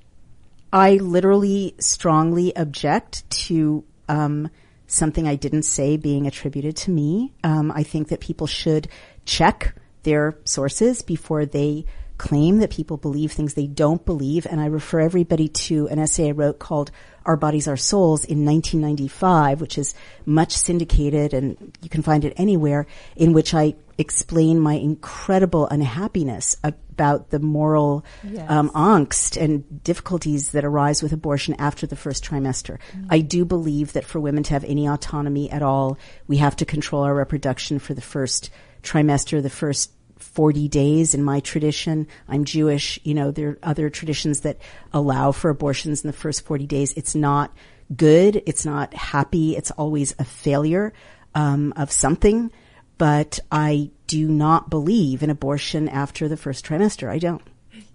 I 0.72 0.95
literally 0.95 1.76
strongly 1.80 2.53
object 2.56 3.30
to 3.48 3.84
um, 4.10 4.49
something 4.88 5.27
I 5.27 5.36
didn't 5.36 5.64
say 5.64 5.98
being 5.98 6.27
attributed 6.27 6.76
to 6.77 6.91
me. 6.91 7.34
Um, 7.44 7.72
I 7.72 7.84
think 7.84 8.10
that 8.10 8.19
people 8.19 8.48
should 8.48 8.88
check 9.26 9.76
their 10.03 10.38
sources 10.44 11.02
before 11.02 11.45
they 11.45 11.86
claim 12.17 12.59
that 12.59 12.69
people 12.69 12.97
believe 12.97 13.31
things 13.31 13.53
they 13.53 13.67
don't 13.67 14.05
believe. 14.05 14.45
And 14.45 14.61
I 14.61 14.65
refer 14.67 14.99
everybody 15.01 15.47
to 15.49 15.87
an 15.89 15.99
essay 15.99 16.29
I 16.29 16.31
wrote 16.31 16.59
called 16.59 16.91
Our 17.25 17.35
Bodies, 17.35 17.67
Our 17.67 17.77
Souls 17.77 18.23
in 18.23 18.45
1995, 18.45 19.61
which 19.61 19.77
is 19.77 19.93
much 20.25 20.55
syndicated 20.55 21.33
and 21.33 21.77
you 21.81 21.89
can 21.89 22.01
find 22.01 22.23
it 22.23 22.33
anywhere, 22.37 22.87
in 23.15 23.33
which 23.33 23.53
I 23.53 23.75
explain 23.97 24.59
my 24.59 24.73
incredible 24.73 25.67
unhappiness 25.67 26.55
about 26.63 27.29
the 27.29 27.39
moral 27.39 28.05
Yes. 28.23 28.49
um, 28.49 28.69
angst 28.71 29.41
and 29.41 29.83
difficulties 29.83 30.51
that 30.51 30.65
arise 30.65 31.01
with 31.03 31.13
abortion 31.13 31.55
after 31.59 31.85
the 31.87 31.95
first 31.95 32.23
trimester. 32.23 32.77
I 33.09 33.19
do 33.19 33.45
believe 33.45 33.93
that 33.93 34.05
for 34.05 34.19
women 34.19 34.43
to 34.43 34.53
have 34.53 34.63
any 34.63 34.87
autonomy 34.87 35.49
at 35.49 35.61
all, 35.61 35.97
we 36.27 36.37
have 36.37 36.55
to 36.57 36.65
control 36.65 37.03
our 37.03 37.15
reproduction 37.15 37.79
for 37.79 37.93
the 37.93 38.01
first 38.01 38.49
trimester, 38.83 39.41
the 39.41 39.49
first 39.49 39.91
40 40.36 40.68
days 40.68 41.16
in 41.16 41.24
my 41.24 41.40
tradition. 41.40 42.07
I'm 42.28 42.44
Jewish. 42.44 42.99
You 43.03 43.14
know, 43.14 43.32
there 43.32 43.52
are 43.52 43.60
other 43.64 43.90
traditions 43.90 44.41
that 44.41 44.60
allow 44.94 45.32
for 45.32 45.49
abortions 45.49 46.03
in 46.03 46.07
the 46.10 46.14
first 46.14 46.45
40 46.45 46.68
days. 46.68 46.94
It's 46.94 47.16
not 47.16 47.56
good. 47.95 48.44
It's 48.45 48.66
not 48.66 48.94
happy. 48.94 49.56
It's 49.56 49.72
always 49.72 50.14
a 50.20 50.26
failure, 50.26 50.91
um, 51.34 51.74
of 51.78 51.90
something. 51.90 52.52
But 52.98 53.40
I 53.49 53.91
do 54.07 54.28
not 54.28 54.70
believe 54.70 55.24
in 55.24 55.30
abortion 55.30 55.88
after 55.88 56.28
the 56.28 56.38
first 56.38 56.66
trimester. 56.66 57.10
I 57.10 57.18
don't. 57.18 57.41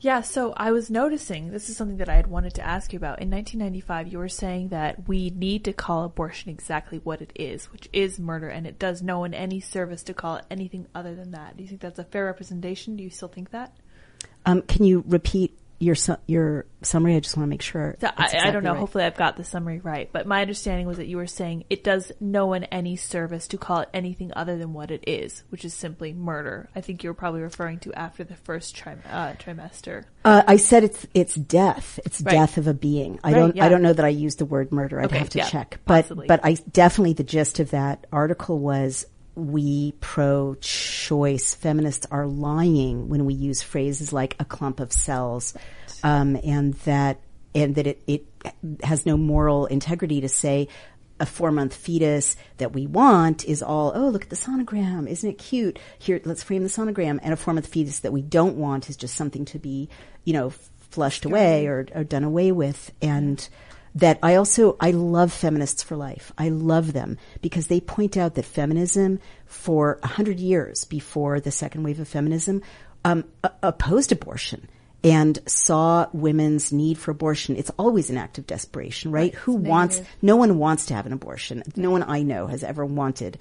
Yeah, 0.03 0.23
so 0.23 0.55
I 0.57 0.73
was 0.73 0.89
noticing 0.89 1.51
this 1.51 1.69
is 1.69 1.77
something 1.77 1.99
that 1.99 2.09
I 2.09 2.15
had 2.15 2.27
wanted 2.27 2.55
to 2.55 2.67
ask 2.67 2.95
you 2.95 2.97
about. 2.97 3.21
In 3.21 3.31
1995, 3.31 4.09
you 4.09 4.19
were 4.19 4.31
saying 4.31 4.69
that 4.69 5.07
we 5.07 5.29
need 5.29 5.65
to 5.65 5.75
call 5.75 6.05
abortion 6.05 6.51
exactly 6.51 6.99
what 7.05 7.21
it 7.21 7.33
is, 7.35 7.71
which 7.71 7.87
is 7.93 8.19
murder, 8.19 8.49
and 8.49 8.67
it 8.67 8.79
does 8.79 9.03
no 9.03 9.19
one 9.19 9.35
any 9.35 9.61
service 9.61 10.03
to 10.05 10.15
call 10.15 10.37
it 10.37 10.47
anything 10.51 10.87
other 10.95 11.15
than 11.15 11.33
that. 11.33 11.59
Do 11.59 11.63
you 11.63 11.69
think 11.69 11.83
that's 11.83 11.99
a 11.99 12.05
fair 12.05 12.25
representation? 12.25 12.97
Do 12.97 13.05
you 13.05 13.11
still 13.11 13.29
think 13.29 13.51
that? 13.51 13.77
Um, 14.47 14.63
can 14.63 14.85
you 14.85 15.05
repeat 15.07 15.59
your 15.81 15.95
su- 15.97 16.17
your 16.27 16.67
summary? 16.83 17.17
I 17.17 17.21
just 17.21 17.37
want 17.37 17.47
to 17.47 17.51
make 17.51 17.63
sure. 17.63 17.97
So 18.01 18.09
I, 18.17 18.39
I 18.45 18.51
don't 18.53 18.63
know. 18.63 18.73
right. 18.73 18.79
Hopefully, 18.79 19.05
I've 19.05 19.17
got 19.17 19.37
the 19.37 19.45
summary 19.45 19.81
right. 19.81 20.09
But 20.13 20.27
my 20.27 20.43
understanding 20.43 20.87
was 20.87 20.99
that 20.99 21.07
you 21.07 21.17
were 21.17 21.27
saying 21.27 21.65
it 21.71 21.83
does 21.83 22.13
no 22.21 22.47
one 22.47 22.65
any 22.65 22.97
service 22.97 23.49
to 23.49 23.59
call 23.59 23.81
it 23.81 23.89
anything 23.93 24.31
other 24.37 24.57
than 24.59 24.73
what 24.75 24.91
it 24.91 25.03
is, 25.07 25.43
which 25.49 25.65
is 25.65 25.75
simply 25.75 26.13
murder. 26.13 26.69
I 26.77 26.81
think 26.83 27.03
you 27.03 27.11
were 27.11 27.15
probably 27.15 27.41
referring 27.41 27.79
to 27.81 27.93
after 27.95 28.23
the 28.23 28.37
first 28.37 28.77
trim- 28.77 29.03
uh, 29.11 29.33
trimester. 29.33 30.05
Uh, 30.25 30.43
I 30.47 30.57
said 30.57 30.85
it's 30.85 31.07
it's 31.15 31.35
death. 31.35 31.99
It's 32.05 32.21
Right. 32.21 32.33
death 32.33 32.59
of 32.59 32.67
a 32.67 32.75
being. 32.75 33.19
I 33.25 33.29
Right, 33.33 33.39
don't 33.39 33.57
yeah. 33.57 33.65
I 33.65 33.69
don't 33.71 33.83
know 33.83 33.95
that 33.95 34.05
I 34.05 34.11
used 34.11 34.39
the 34.39 34.45
word 34.45 34.71
murder. 34.71 35.01
I'd 35.01 35.07
Okay, 35.07 35.19
have 35.19 35.31
to 35.31 35.39
yeah, 35.39 35.49
check. 35.49 35.81
But 35.87 36.03
possibly. 36.03 36.27
but 36.27 36.41
I 36.45 36.59
definitely 36.71 37.15
the 37.15 37.25
gist 37.25 37.59
of 37.59 37.71
that 37.71 38.07
article 38.13 38.59
was 38.59 39.07
we 39.35 39.93
pro-choice 40.01 41.55
feminists 41.55 42.07
are 42.11 42.27
lying 42.27 43.09
when 43.09 43.25
we 43.25 43.35
use 43.35 43.63
phrases 43.63 44.13
like 44.13 44.37
a 44.39 44.45
clump 44.45 44.81
of 44.81 44.93
cells, 44.93 45.55
um, 46.03 46.37
and 46.45 46.75
that 46.85 47.21
and 47.55 47.75
that 47.75 47.87
it, 47.87 48.03
it 48.07 48.25
has 48.83 49.07
no 49.07 49.17
moral 49.17 49.67
integrity 49.67 50.21
to 50.21 50.29
say 50.29 50.69
a 51.21 51.27
four 51.27 51.53
month 51.53 51.75
fetus 51.75 52.35
that 52.57 52.73
we 52.73 52.87
want 52.87 53.45
is 53.45 53.63
all, 53.63 53.93
oh, 53.95 54.09
look 54.09 54.25
at 54.25 54.31
the 54.31 54.37
sonogram. 54.37 55.07
Isn't 55.07 55.31
it 55.31 55.39
cute? 55.39 55.79
Here, 55.99 56.21
let's 56.25 56.43
frame 56.43 56.63
the 56.63 56.69
sonogram. 56.69 57.21
And 57.23 57.33
a 57.33 57.37
four 57.37 57.53
month 57.53 57.67
fetus 57.67 58.01
that 58.01 58.13
we 58.13 58.23
don't 58.23 58.57
want 58.57 58.89
is 58.89 58.97
just 58.97 59.15
something 59.15 59.45
to 59.47 59.59
be, 59.59 59.91
you 60.25 60.33
know, 60.33 60.51
flushed 60.91 61.25
away 61.25 61.67
or, 61.67 61.87
or 61.95 62.05
done 62.05 62.25
away 62.25 62.53
with. 62.53 62.91
And 63.03 63.47
that 63.95 64.19
I 64.23 64.37
also, 64.37 64.77
I 64.81 64.93
love 64.93 65.33
feminists 65.33 65.83
for 65.83 65.97
life. 65.97 66.33
I 66.39 66.49
love 66.49 66.93
them 66.93 67.19
because 67.43 67.67
they 67.67 67.81
point 67.81 68.17
out 68.17 68.35
that 68.35 68.45
feminism 68.45 69.19
for 69.47 69.99
a 70.03 70.07
hundred 70.07 70.39
years 70.39 70.85
before 70.85 71.41
the 71.41 71.51
second 71.51 71.83
wave 71.83 71.99
of 71.99 72.07
feminism, 72.07 72.63
um, 73.05 73.25
opposed 73.63 74.13
abortion 74.13 74.69
and 75.03 75.39
saw 75.47 76.07
women's 76.13 76.73
need 76.73 76.99
for 76.99 77.11
abortion. 77.11 77.57
It's 77.57 77.71
always 77.79 78.11
an 78.11 78.19
act 78.19 78.39
of 78.39 78.47
desperation, 78.47 79.11
right? 79.11 79.35
Who 79.35 79.55
wants, 79.55 80.03
no 80.21 80.37
one 80.37 80.59
wants 80.59 80.87
to 80.87 80.95
have 80.95 81.07
an 81.07 81.13
abortion. 81.13 81.63
No 81.75 81.91
one 81.91 82.03
I 82.03 82.23
know 82.23 82.47
has 82.47 82.63
ever 82.63 82.85
wanted, 82.85 83.39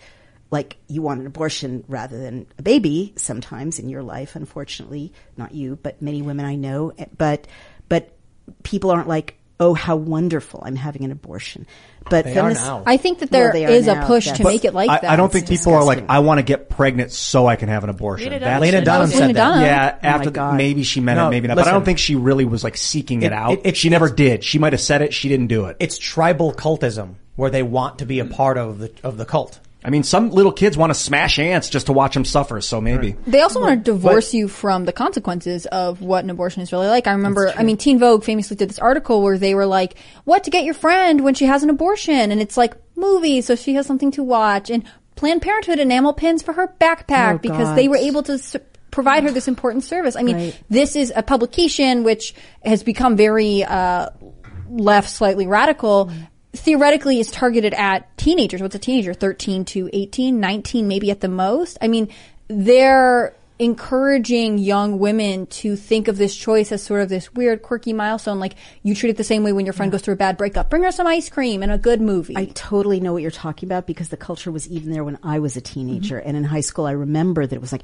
like, 0.52 0.78
you 0.88 1.02
want 1.02 1.20
an 1.20 1.28
abortion 1.28 1.84
rather 1.90 2.18
than 2.18 2.48
a 2.58 2.62
baby 2.62 3.14
sometimes 3.18 3.78
in 3.78 3.90
your 3.90 4.02
life, 4.02 4.38
unfortunately. 4.38 5.12
Not 5.36 5.54
you, 5.54 5.76
but 5.76 6.02
many 6.02 6.22
women 6.22 6.46
I 6.46 6.56
know. 6.56 6.94
But, 7.18 7.46
but 7.90 8.16
people 8.64 8.90
aren't 8.90 9.10
like, 9.10 9.36
oh, 9.60 9.73
how 9.73 9.95
wonderful, 9.95 10.61
I'm 10.65 10.76
having 10.76 11.03
an 11.03 11.11
abortion. 11.11 11.65
But 12.10 12.23
They 12.26 12.31
are 12.31 12.36
feminists, 12.36 12.65
now. 12.65 12.84
I 12.86 12.98
think 12.98 13.19
that 13.19 13.30
there 13.30 13.45
Well, 13.45 13.53
they 13.53 13.65
are 13.65 13.69
is 13.72 13.88
a 13.88 13.95
now. 13.95 14.07
push 14.07 14.31
to 14.31 14.44
make 14.44 14.64
it 14.65 14.73
like 14.73 14.90
I, 14.90 14.99
that. 14.99 15.10
I 15.11 15.15
don't 15.15 15.31
think 15.31 15.49
It's 15.52 15.61
people 15.61 15.76
are 15.77 15.84
like. 15.84 16.06
I 16.10 16.19
want 16.19 16.40
to 16.40 16.44
get 16.44 16.69
pregnant 16.69 17.11
so 17.11 17.45
I 17.45 17.56
can 17.56 17.68
have 17.69 17.84
an 17.84 17.90
abortion. 17.90 18.30
Lena 18.31 18.40
Dunham 18.40 18.61
Lena 18.61 18.81
Dunham 18.86 19.10
said 19.10 19.19
Lena 19.22 19.34
that. 19.34 19.44
Dunham. 19.44 19.64
Yeah, 19.65 19.95
Oh 19.95 19.99
my 20.02 20.10
after 20.10 20.31
God. 20.31 20.56
maybe 20.56 20.84
she 20.84 21.02
meant 21.02 21.18
No, 21.18 21.27
it, 21.27 21.31
maybe 21.31 21.48
not. 21.49 21.56
but 21.57 21.68
I 21.68 21.72
don't 21.72 21.84
think 21.86 21.99
she 21.99 22.15
really 22.15 22.45
was 22.45 22.64
like 22.64 22.77
seeking 22.77 23.22
it, 23.22 23.27
It- 23.27 23.34
out. 23.34 23.52
it- 23.52 23.61
it- 23.65 23.77
she 23.77 23.90
never 23.90 24.10
did. 24.10 24.44
She 24.44 24.57
might 24.60 24.73
have 24.73 24.81
said 24.81 25.02
it. 25.02 25.14
She 25.14 25.30
didn't 25.30 25.48
do 25.48 25.65
it. 25.65 25.76
It's 25.80 25.98
tribal 25.98 26.53
cultism 26.53 27.15
where 27.36 27.52
they 27.52 27.61
want 27.64 27.99
to 27.99 28.06
be 28.06 28.19
a 28.19 28.26
part 28.26 28.57
of 28.57 28.80
the 28.80 28.91
of 29.03 29.18
the 29.18 29.26
cult. 29.26 29.60
I 29.84 29.89
mean, 29.91 30.03
some 30.03 30.31
little 30.31 30.51
kids 30.51 30.77
want 30.77 30.89
to 30.89 30.93
smash 30.93 31.39
ants 31.39 31.69
just 31.69 31.85
to 31.85 31.93
watch 31.93 32.14
them 32.14 32.26
suffer. 32.26 32.60
So 32.60 32.81
maybe 32.81 33.15
They 33.26 33.41
also 33.41 33.61
want 33.61 33.85
to 33.85 33.91
divorce 33.91 34.34
you 34.34 34.49
from 34.49 34.84
the 34.84 34.91
consequences 34.91 35.65
of 35.68 36.01
what 36.01 36.23
an 36.26 36.30
abortion 36.30 36.61
is 36.61 36.73
really 36.73 36.88
like. 36.88 37.07
I 37.07 37.11
remember, 37.14 37.53
I 37.56 37.64
mean, 37.64 37.77
Teen 37.77 37.97
Vogue 37.97 38.26
famously 38.26 38.57
did 38.57 38.69
this 38.69 38.80
article 38.80 39.22
where 39.22 39.38
they 39.38 39.56
were 39.56 39.65
like, 39.65 39.95
what 40.26 40.43
to 40.43 40.51
get 40.51 40.65
your 40.65 40.73
friend 40.73 41.23
when 41.23 41.34
she 41.34 41.45
has 41.45 41.64
an 41.64 41.69
abortion? 41.69 42.31
And 42.31 42.41
it's 42.41 42.57
like 42.57 42.73
movies, 42.97 43.45
so 43.45 43.56
she 43.56 43.76
has 43.76 43.85
something 43.85 44.11
to 44.11 44.23
watch. 44.23 44.69
And 44.69 44.84
Planned 45.15 45.41
Parenthood 45.41 45.80
enamel 45.80 46.11
pins 46.14 46.43
for 46.43 46.51
her 46.53 46.68
backpack 46.80 47.35
Oh, 47.35 47.38
because 47.38 47.69
God. 47.69 47.76
they 47.77 47.88
were 47.88 47.95
able 47.97 48.23
to 48.23 48.34
s- 48.34 48.57
provide 48.91 49.23
her 49.23 49.31
this 49.31 49.47
important 49.47 49.85
service. 49.85 50.18
I 50.18 50.23
mean, 50.23 50.35
Right. 50.35 50.60
this 50.69 50.97
is 50.97 51.14
a 51.15 51.23
publication 51.23 52.03
which 52.03 52.34
has 52.65 52.84
become 52.84 53.15
very, 53.15 53.64
uh, 53.64 54.10
left, 54.69 55.10
slightly 55.10 55.47
radical. 55.47 56.11
Theoretically 56.54 57.20
is 57.20 57.30
targeted 57.30 57.74
at 57.74 58.18
teenagers. 58.18 58.62
What's 58.62 58.76
a 58.76 58.80
teenager? 58.80 59.14
13 59.14 59.66
to 59.66 59.90
18, 59.94 60.40
19 60.40 60.88
maybe 60.88 61.12
at 61.12 61.22
the 61.22 61.28
most. 61.28 61.78
I 61.82 61.88
mean, 61.88 62.10
they're 62.48 63.36
encouraging 63.60 64.58
young 64.58 65.00
women 65.00 65.46
to 65.46 65.76
think 65.76 66.08
of 66.08 66.18
this 66.18 66.34
choice 66.36 66.72
as 66.72 66.82
sort 66.82 67.02
of 67.02 67.10
this 67.10 67.34
weird, 67.34 67.62
quirky 67.62 67.92
milestone. 67.92 68.40
Like 68.40 68.56
you 68.84 68.96
treat 68.96 69.10
it 69.10 69.18
the 69.18 69.24
same 69.24 69.44
way 69.44 69.52
when 69.52 69.66
your 69.66 69.74
friend 69.74 69.92
goes 69.92 70.02
through 70.02 70.14
a 70.14 70.18
bad 70.18 70.38
breakup. 70.38 70.70
Bring 70.70 70.84
her 70.84 70.92
some 70.92 71.06
ice 71.06 71.30
cream 71.30 71.62
and 71.62 71.72
a 71.72 71.78
good 71.78 72.02
movie. 72.02 72.38
I 72.38 72.46
totally 72.46 73.02
know 73.02 73.12
what 73.12 73.22
you're 73.22 73.32
talking 73.32 73.68
about 73.68 73.86
because 73.86 74.10
the 74.10 74.18
culture 74.18 74.50
was 74.50 74.68
even 74.70 74.92
there 74.92 75.04
when 75.04 75.20
I 75.22 75.40
was 75.40 75.58
a 75.58 75.62
teenager. 75.62 76.18
Mm-hmm. 76.18 76.28
And 76.28 76.38
in 76.38 76.44
high 76.46 76.62
school, 76.62 76.86
I 76.86 76.92
remember 76.92 77.46
that 77.46 77.56
it 77.56 77.62
was 77.62 77.74
like, 77.74 77.84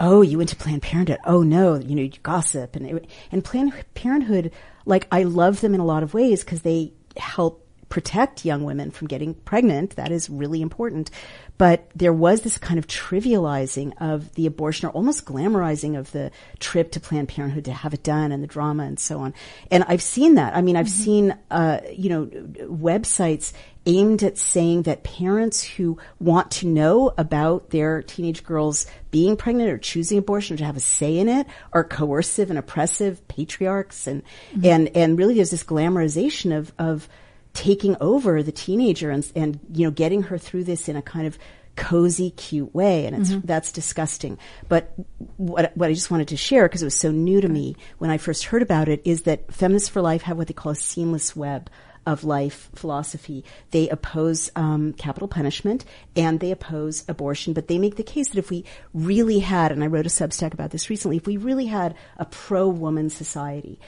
oh, 0.00 0.22
you 0.22 0.38
went 0.38 0.48
to 0.50 0.56
Planned 0.56 0.82
Parenthood. 0.82 1.18
Oh 1.26 1.42
no, 1.42 1.76
you 1.76 1.94
know, 1.94 2.02
you 2.02 2.12
gossip. 2.22 2.74
And, 2.74 2.86
it, 2.86 3.10
and 3.30 3.44
Planned 3.44 3.74
Parenthood, 3.92 4.52
like, 4.86 5.06
I 5.12 5.24
love 5.24 5.60
them 5.60 5.74
in 5.74 5.80
a 5.80 5.84
lot 5.84 6.02
of 6.02 6.14
ways 6.14 6.42
because 6.42 6.62
they 6.62 6.94
help 7.18 7.59
protect 7.90 8.44
young 8.44 8.64
women 8.64 8.90
from 8.90 9.08
getting 9.08 9.34
pregnant. 9.34 9.96
That 9.96 10.10
is 10.12 10.30
really 10.30 10.62
important. 10.62 11.10
But 11.58 11.90
there 11.94 12.12
was 12.12 12.40
this 12.40 12.56
kind 12.56 12.78
of 12.78 12.86
trivializing 12.86 13.92
of 14.00 14.32
the 14.34 14.46
abortion 14.46 14.88
or 14.88 14.92
almost 14.92 15.26
glamorizing 15.26 15.98
of 15.98 16.10
the 16.12 16.30
trip 16.58 16.92
to 16.92 17.00
Planned 17.00 17.28
Parenthood 17.28 17.66
to 17.66 17.72
have 17.72 17.92
it 17.92 18.02
done 18.02 18.32
and 18.32 18.42
the 18.42 18.46
drama 18.46 18.84
and 18.84 18.98
so 18.98 19.18
on. 19.18 19.34
And 19.70 19.84
I've 19.86 20.00
seen 20.00 20.36
that. 20.36 20.56
I 20.56 20.62
mean, 20.62 20.76
I've 20.76 20.88
seen, 20.88 21.36
uh, 21.50 21.80
you 21.92 22.08
know, 22.08 22.26
websites 22.62 23.52
aimed 23.86 24.22
at 24.22 24.38
saying 24.38 24.82
that 24.82 25.02
parents 25.02 25.62
who 25.62 25.98
want 26.18 26.50
to 26.50 26.66
know 26.66 27.12
about 27.18 27.70
their 27.70 28.02
teenage 28.02 28.44
girls 28.44 28.86
being 29.10 29.36
pregnant 29.36 29.68
or 29.68 29.78
choosing 29.78 30.18
abortion 30.18 30.54
or 30.54 30.58
to 30.58 30.64
have 30.64 30.76
a 30.76 30.80
say 30.80 31.18
in 31.18 31.28
it 31.28 31.46
are 31.72 31.82
coercive 31.82 32.50
and 32.50 32.58
oppressive 32.58 33.26
patriarchs 33.26 34.06
and, 34.06 34.22
and, 34.62 34.94
and 34.94 35.18
really 35.18 35.34
there's 35.34 35.50
this 35.50 35.64
glamorization 35.64 36.56
of, 36.56 36.72
of, 36.78 37.08
taking 37.52 37.96
over 38.00 38.42
the 38.42 38.52
teenager 38.52 39.10
and, 39.10 39.30
and 39.34 39.58
you 39.72 39.84
know 39.86 39.90
getting 39.90 40.22
her 40.24 40.38
through 40.38 40.64
this 40.64 40.88
in 40.88 40.96
a 40.96 41.02
kind 41.02 41.26
of 41.26 41.38
cozy 41.76 42.30
cute 42.32 42.74
way 42.74 43.06
and 43.06 43.16
it's 43.16 43.30
Mhm. 43.30 43.42
that's 43.44 43.72
disgusting 43.72 44.36
but 44.68 44.92
what 45.36 45.72
what 45.76 45.88
I 45.88 45.94
just 45.94 46.10
wanted 46.10 46.28
to 46.28 46.36
share 46.36 46.64
because 46.68 46.82
it 46.82 46.86
was 46.86 46.94
so 46.96 47.10
new 47.10 47.40
to 47.40 47.48
me 47.48 47.74
when 47.98 48.10
I 48.10 48.18
first 48.18 48.44
heard 48.44 48.60
about 48.62 48.88
it 48.88 49.00
is 49.04 49.22
that 49.22 49.52
feminists 49.52 49.88
for 49.88 50.02
life 50.02 50.22
have 50.22 50.36
what 50.36 50.48
they 50.48 50.52
call 50.54 50.72
a 50.72 50.76
seamless 50.76 51.34
web 51.34 51.70
of 52.06 52.24
life 52.24 52.70
philosophy. 52.74 53.44
They 53.72 53.88
oppose 53.88 54.50
um, 54.56 54.94
capital 54.94 55.28
punishment 55.28 55.84
and 56.16 56.40
they 56.40 56.50
oppose 56.50 57.04
abortion, 57.08 57.52
but 57.52 57.68
they 57.68 57.78
make 57.78 57.96
the 57.96 58.02
case 58.02 58.30
that 58.30 58.38
if 58.38 58.50
we 58.50 58.64
really 58.94 59.40
had, 59.40 59.70
and 59.70 59.84
I 59.84 59.86
wrote 59.86 60.06
a 60.06 60.10
Substack 60.10 60.54
about 60.54 60.70
this 60.70 60.88
recently, 60.88 61.18
if 61.18 61.26
we 61.26 61.36
really 61.36 61.66
had 61.66 61.94
a 62.16 62.24
pro-woman 62.24 63.10
society, 63.10 63.78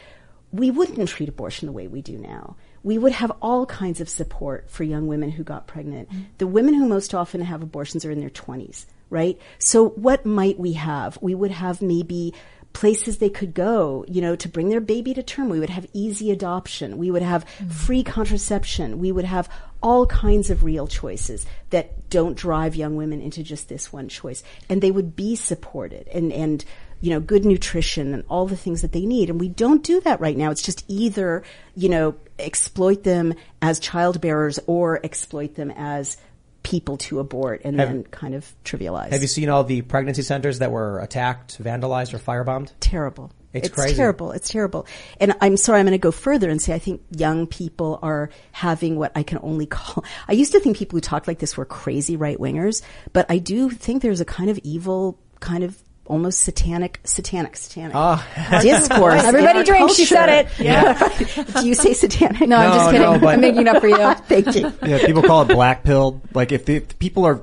we 0.52 0.70
wouldn't 0.70 1.08
treat 1.08 1.30
abortion 1.30 1.66
the 1.66 1.72
way 1.72 1.88
we 1.88 2.02
do 2.02 2.18
now. 2.18 2.56
We 2.82 2.98
would 2.98 3.12
have 3.12 3.32
all 3.40 3.66
kinds 3.66 4.00
of 4.00 4.08
support 4.08 4.70
for 4.70 4.84
young 4.84 5.06
women 5.06 5.30
who 5.30 5.44
got 5.44 5.66
pregnant. 5.66 6.08
The 6.38 6.46
women 6.46 6.74
who 6.74 6.86
most 6.86 7.14
often 7.14 7.40
have 7.42 7.62
abortions 7.62 8.04
are 8.04 8.10
in 8.10 8.20
their 8.20 8.30
20s, 8.30 8.86
right? 9.10 9.38
So 9.58 9.90
what 9.90 10.26
might 10.26 10.58
we 10.58 10.72
have? 10.74 11.18
We 11.20 11.34
would 11.34 11.52
have 11.52 11.80
maybe 11.80 12.34
places 12.72 13.18
they 13.18 13.28
could 13.28 13.54
go, 13.54 14.04
you 14.08 14.20
know, 14.20 14.36
to 14.36 14.48
bring 14.48 14.68
their 14.68 14.80
baby 14.80 15.14
to 15.14 15.22
term. 15.22 15.48
We 15.48 15.60
would 15.60 15.70
have 15.70 15.86
easy 15.92 16.30
adoption. 16.30 16.98
We 16.98 17.10
would 17.10 17.22
have 17.22 17.44
free 17.70 18.02
contraception. 18.02 18.98
We 18.98 19.12
would 19.12 19.24
have 19.24 19.48
all 19.82 20.06
kinds 20.06 20.50
of 20.50 20.64
real 20.64 20.86
choices 20.86 21.46
that 21.70 22.08
don't 22.08 22.36
drive 22.36 22.76
young 22.76 22.96
women 22.96 23.20
into 23.20 23.42
just 23.42 23.68
this 23.68 23.92
one 23.92 24.08
choice. 24.08 24.42
And 24.68 24.80
they 24.80 24.90
would 24.90 25.16
be 25.16 25.36
supported 25.36 26.08
and, 26.08 26.32
and, 26.32 26.64
you 27.00 27.10
know, 27.10 27.20
good 27.20 27.44
nutrition 27.44 28.14
and 28.14 28.24
all 28.28 28.46
the 28.46 28.56
things 28.56 28.82
that 28.82 28.92
they 28.92 29.04
need. 29.04 29.28
And 29.28 29.40
we 29.40 29.48
don't 29.48 29.82
do 29.82 30.00
that 30.00 30.20
right 30.20 30.36
now. 30.36 30.50
It's 30.50 30.62
just 30.62 30.84
either, 30.88 31.42
you 31.74 31.88
know, 31.88 32.14
exploit 32.42 33.02
them 33.04 33.34
as 33.60 33.80
child 33.80 34.20
bearers 34.20 34.58
or 34.66 35.00
exploit 35.04 35.54
them 35.54 35.70
as 35.76 36.16
people 36.62 36.96
to 36.96 37.18
abort 37.18 37.62
and 37.64 37.78
Have- 37.78 37.88
then 37.88 38.04
kind 38.04 38.34
of 38.34 38.52
trivialize. 38.64 39.10
Have 39.10 39.22
you 39.22 39.28
seen 39.28 39.48
all 39.48 39.64
the 39.64 39.82
pregnancy 39.82 40.22
centers 40.22 40.60
that 40.60 40.70
were 40.70 41.00
attacked, 41.00 41.62
vandalized, 41.62 42.14
or 42.14 42.18
firebombed? 42.18 42.70
terrible. 42.80 43.32
It's 43.54 43.68
crazy. 43.68 43.94
terrible. 43.96 44.32
It's 44.32 44.48
terrible. 44.48 44.86
And 45.20 45.34
I'm 45.42 45.58
sorry, 45.58 45.80
I'm 45.80 45.84
going 45.84 45.92
to 45.92 45.98
go 45.98 46.10
further 46.10 46.48
and 46.48 46.62
say 46.62 46.72
I 46.72 46.78
think 46.78 47.02
young 47.10 47.46
people 47.46 47.98
are 48.02 48.30
having 48.52 48.96
what 48.96 49.12
I 49.14 49.22
can 49.24 49.38
only 49.42 49.66
call. 49.66 50.04
I 50.28 50.32
used 50.32 50.52
to 50.52 50.60
think 50.60 50.78
people 50.78 50.96
who 50.96 51.02
talked 51.02 51.28
like 51.28 51.38
this 51.38 51.54
were 51.54 51.66
crazy 51.66 52.16
right 52.16 52.38
wingers, 52.38 52.80
but 53.12 53.26
I 53.28 53.36
do 53.36 53.68
think 53.68 54.00
there's 54.00 54.22
a 54.22 54.24
kind 54.24 54.48
of 54.48 54.58
evil, 54.62 55.18
kind 55.40 55.64
of 55.64 55.76
almost 56.06 56.40
satanic, 56.40 57.00
satanic, 57.04 57.56
satanic 57.56 57.92
Ah. 57.94 58.60
discourse. 58.60 59.20
in 59.22 59.26
Everybody 59.28 59.58
our 59.58 59.64
drinks, 59.64 59.94
she 59.94 60.04
said 60.04 60.28
it. 60.28 60.48
Yeah. 60.58 61.60
do 61.60 61.66
you 61.66 61.74
say 61.74 61.94
satanic? 61.94 62.48
No, 62.48 62.56
I'm 62.56 62.72
just 62.72 62.90
kidding. 62.90 63.28
I'm 63.28 63.40
making 63.40 63.68
up 63.68 63.80
for 63.80 63.88
you. 63.88 63.96
Thank 64.28 64.54
you. 64.54 64.72
Yeah, 64.86 65.04
people 65.06 65.22
call 65.22 65.42
it 65.42 65.48
black 65.48 65.84
pill. 65.84 66.20
Like 66.34 66.52
if, 66.52 66.64
the, 66.66 66.76
if 66.76 66.98
people 66.98 67.24
are 67.24 67.40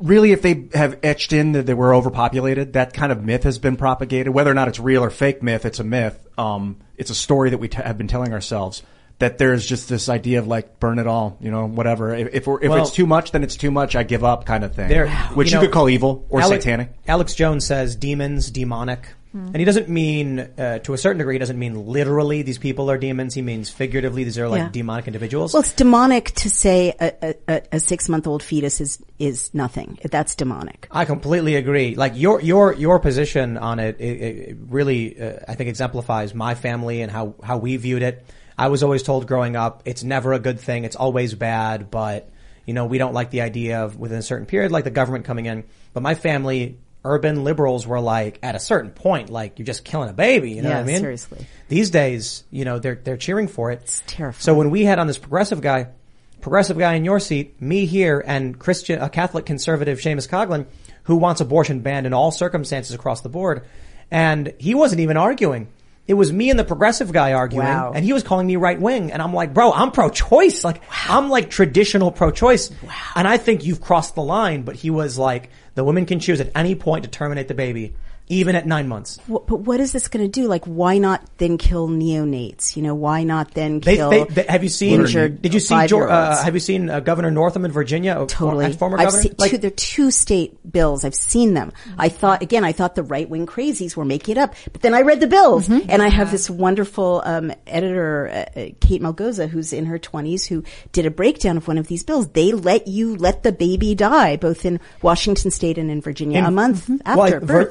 really, 0.00 0.32
if 0.32 0.40
they 0.42 0.68
have 0.74 0.98
etched 1.02 1.32
in 1.32 1.52
that 1.52 1.66
they 1.66 1.74
were 1.74 1.94
overpopulated, 1.94 2.72
that 2.74 2.94
kind 2.94 3.12
of 3.12 3.22
myth 3.24 3.42
has 3.42 3.58
been 3.58 3.76
propagated. 3.76 4.32
Whether 4.32 4.50
or 4.50 4.54
not 4.54 4.68
it's 4.68 4.80
real 4.80 5.02
or 5.04 5.10
fake 5.10 5.42
myth, 5.42 5.64
it's 5.66 5.80
a 5.80 5.84
myth. 5.84 6.18
Um, 6.38 6.76
it's 6.96 7.10
a 7.10 7.14
story 7.14 7.50
that 7.50 7.58
we 7.58 7.68
t- 7.68 7.82
have 7.82 7.98
been 7.98 8.08
telling 8.08 8.32
ourselves. 8.32 8.82
That 9.20 9.38
there's 9.38 9.64
just 9.64 9.88
this 9.88 10.08
idea 10.08 10.38
of 10.40 10.46
like 10.46 10.80
burn 10.80 10.98
it 10.98 11.06
all, 11.06 11.36
you 11.40 11.50
know, 11.50 11.66
whatever. 11.66 12.14
If 12.14 12.34
if, 12.34 12.46
we're, 12.46 12.60
if 12.62 12.70
Well- 12.70 12.82
it's 12.82 12.90
too 12.90 13.06
much, 13.06 13.32
then 13.32 13.42
it's 13.44 13.56
too 13.56 13.70
much. 13.70 13.94
I 13.94 14.02
give 14.02 14.24
up, 14.24 14.46
kind 14.46 14.64
of 14.64 14.74
thing. 14.74 14.88
There, 14.88 15.08
which 15.34 15.50
you, 15.50 15.56
know, 15.56 15.60
could 15.60 15.72
call 15.72 15.88
evil 15.88 16.26
or 16.28 16.40
Alex, 16.40 16.64
satanic. 16.64 16.92
Alex 17.06 17.34
Jones 17.34 17.64
says 17.64 17.96
demons, 17.96 18.50
demonic. 18.50 19.06
Hmm. 19.32 19.46
And 19.46 19.56
he 19.56 19.64
doesn't 19.64 19.88
mean, 19.88 20.40
uh, 20.40 20.80
to 20.80 20.92
a 20.92 20.98
certain 20.98 21.18
degree, 21.18 21.36
he 21.36 21.38
doesn't 21.38 21.58
mean 21.58 21.86
literally 21.86 22.42
these 22.42 22.58
people 22.58 22.90
are 22.90 22.98
demons. 22.98 23.32
He 23.32 23.42
means 23.42 23.70
figuratively 23.70 24.24
these 24.24 24.38
are 24.38 24.48
like 24.48 24.58
Yeah. 24.58 24.68
demonic 24.72 25.06
individuals. 25.06 25.52
Well, 25.52 25.60
it's 25.60 25.72
demonic 25.72 26.32
to 26.36 26.50
say 26.50 26.94
a, 26.98 27.36
a, 27.46 27.62
a 27.72 27.78
six 27.78 28.08
month 28.08 28.26
old 28.26 28.42
fetus 28.42 28.80
is, 28.80 28.98
is 29.20 29.54
nothing. 29.54 29.98
That's 30.10 30.34
demonic. 30.34 30.88
I 30.90 31.04
completely 31.04 31.54
agree. 31.54 31.94
Like 31.94 32.14
your 32.16 32.40
your 32.40 32.74
your 32.74 32.98
position 32.98 33.56
on 33.56 33.78
it, 33.78 34.00
it, 34.00 34.04
it 34.50 34.56
really 34.68 35.20
uh, 35.20 35.38
I 35.46 35.54
think 35.54 35.68
exemplifies 35.68 36.34
my 36.34 36.56
family 36.56 37.02
and 37.02 37.12
how 37.12 37.34
how 37.44 37.58
we 37.58 37.76
viewed 37.76 38.02
it. 38.02 38.26
I 38.60 38.68
was 38.68 38.82
always 38.82 39.02
told 39.02 39.26
growing 39.26 39.56
up, 39.56 39.82
it's 39.86 40.04
never 40.04 40.34
a 40.34 40.38
good 40.38 40.60
thing. 40.60 40.84
It's 40.84 40.96
always 40.96 41.34
bad, 41.34 41.90
but 41.90 42.28
you 42.66 42.74
know 42.74 42.84
we 42.84 42.98
don't 42.98 43.14
like 43.14 43.30
the 43.30 43.40
idea 43.40 43.80
of 43.84 43.98
within 43.98 44.18
a 44.18 44.22
certain 44.22 44.44
period, 44.46 44.70
like 44.70 44.84
the 44.84 44.90
government 44.90 45.24
coming 45.24 45.46
in. 45.46 45.64
But 45.94 46.02
my 46.02 46.14
family, 46.14 46.78
urban 47.02 47.42
liberals, 47.42 47.86
were 47.86 48.00
like 48.00 48.38
at 48.42 48.54
a 48.54 48.60
certain 48.60 48.90
point, 48.90 49.30
like 49.30 49.58
you're 49.58 49.64
just 49.66 49.82
killing 49.84 50.10
a 50.10 50.12
baby. 50.12 50.52
You 50.52 50.62
know 50.62 50.68
Yeah, 50.68 50.74
what 50.76 50.82
I 50.84 50.92
mean? 50.92 51.00
seriously. 51.00 51.46
These 51.68 51.88
days, 51.88 52.44
you 52.50 52.66
know 52.66 52.78
they're 52.78 53.00
they're 53.02 53.16
cheering 53.16 53.48
for 53.48 53.70
it. 53.70 53.80
It's 53.82 54.02
terrifying. 54.06 54.42
So 54.42 54.52
when 54.54 54.68
we 54.70 54.84
had 54.84 54.98
on 54.98 55.06
this 55.06 55.16
progressive 55.18 55.62
guy, 55.62 55.88
progressive 56.42 56.76
guy 56.78 56.94
in 56.94 57.04
your 57.06 57.18
seat, 57.18 57.62
me 57.62 57.86
here, 57.86 58.22
and 58.26 58.58
Christian, 58.58 59.00
a 59.00 59.08
Catholic 59.08 59.46
conservative, 59.46 60.00
Seamus 60.00 60.28
Coughlin, 60.28 60.66
who 61.04 61.16
wants 61.16 61.40
abortion 61.40 61.80
banned 61.80 62.06
in 62.06 62.12
all 62.12 62.30
circumstances 62.30 62.94
across 62.94 63.22
the 63.22 63.30
board, 63.30 63.64
and 64.10 64.52
he 64.58 64.74
wasn't 64.74 65.00
even 65.00 65.16
arguing. 65.16 65.68
It 66.10 66.14
was 66.14 66.32
me 66.32 66.50
and 66.50 66.58
the 66.58 66.64
progressive 66.64 67.12
guy 67.12 67.34
arguing, 67.34 67.68
Wow. 67.68 67.92
and 67.94 68.04
he 68.04 68.12
was 68.12 68.24
calling 68.24 68.44
me 68.44 68.56
right 68.56 68.80
wing, 68.80 69.12
and 69.12 69.22
I'm 69.22 69.32
like, 69.32 69.54
bro, 69.54 69.70
I'm 69.72 69.92
pro-choice. 69.92 70.64
Like, 70.64 70.82
I'm 71.08 71.28
like 71.30 71.50
traditional 71.50 72.10
pro-choice, 72.10 72.72
and 73.14 73.28
I 73.28 73.36
think 73.36 73.64
you've 73.64 73.80
crossed 73.80 74.16
the 74.16 74.22
line. 74.22 74.62
But 74.62 74.74
he 74.74 74.90
was 74.90 75.16
like, 75.16 75.50
the 75.76 75.84
women 75.84 76.06
can 76.06 76.18
choose 76.18 76.40
at 76.40 76.50
any 76.56 76.74
point 76.74 77.04
to 77.04 77.10
terminate 77.10 77.46
the 77.46 77.54
baby, 77.54 77.94
even 78.30 78.56
at 78.56 78.66
nine 78.66 78.88
months. 78.88 79.18
But 79.28 79.50
what 79.60 79.80
is 79.80 79.92
this 79.92 80.08
going 80.08 80.24
to 80.24 80.30
do? 80.40 80.48
Like, 80.48 80.64
why 80.64 80.96
not 80.98 81.22
then 81.38 81.58
kill 81.58 81.88
neonates? 81.88 82.76
You 82.76 82.82
know, 82.82 82.94
why 82.94 83.24
not 83.24 83.52
then 83.52 83.80
They, 83.80 83.96
kill 83.96 84.10
they, 84.10 84.24
they- 84.24 84.46
have 84.48 84.62
you 84.62 84.68
seen? 84.70 85.00
injured 85.00 85.42
Did 85.42 85.52
you 85.52 85.60
see? 85.60 85.74
Uh, 85.74 86.42
have 86.42 86.54
you 86.54 86.60
seen 86.60 86.88
uh, 86.88 87.00
Governor 87.00 87.30
Northam 87.30 87.64
in 87.64 87.72
Virginia? 87.72 88.24
Totally. 88.28 88.72
former 88.72 88.98
I've 88.98 89.06
governor. 89.08 89.22
seen 89.22 89.34
Like, 89.38 89.50
two, 89.50 89.58
they're 89.58 89.70
two 89.70 90.10
state 90.10 90.58
bills. 90.72 91.04
I've 91.04 91.14
seen 91.14 91.54
them. 91.54 91.72
I 91.98 92.08
thought, 92.08 92.42
again, 92.42 92.64
I 92.64 92.72
thought 92.72 92.94
the 92.94 93.02
right 93.02 93.28
wing 93.28 93.46
crazies 93.46 93.96
were 93.96 94.04
making 94.04 94.36
it 94.36 94.38
up, 94.38 94.54
but 94.72 94.80
then 94.80 94.94
I 94.94 95.02
read 95.02 95.20
the 95.20 95.26
bills 95.26 95.68
Mm-hmm. 95.68 95.90
and 95.90 96.00
I 96.00 96.08
have 96.08 96.30
this 96.30 96.48
wonderful, 96.48 97.22
um, 97.24 97.52
editor, 97.66 98.28
uh, 98.28 98.60
uh, 98.60 98.66
Kate 98.80 99.02
Malgoza, 99.02 99.48
who's 99.48 99.72
in 99.72 99.86
her 99.86 99.98
twenties, 99.98 100.46
who 100.46 100.62
did 100.92 101.04
a 101.06 101.10
breakdown 101.10 101.56
of 101.56 101.66
one 101.68 101.78
of 101.78 101.88
these 101.88 102.04
bills. 102.04 102.28
They 102.28 102.52
let 102.52 102.86
you 102.86 103.16
let 103.16 103.42
the 103.42 103.52
baby 103.52 103.94
die, 103.94 104.36
both 104.36 104.64
in 104.64 104.78
Washington 105.02 105.50
state 105.50 105.76
and 105.78 105.90
in 105.90 106.00
Virginia, 106.00 106.38
in- 106.38 106.44
a 106.44 106.50
month 106.50 106.88
Well, 106.88 106.98
after 107.04 107.40
like, 107.40 107.42
Vir- 107.42 107.68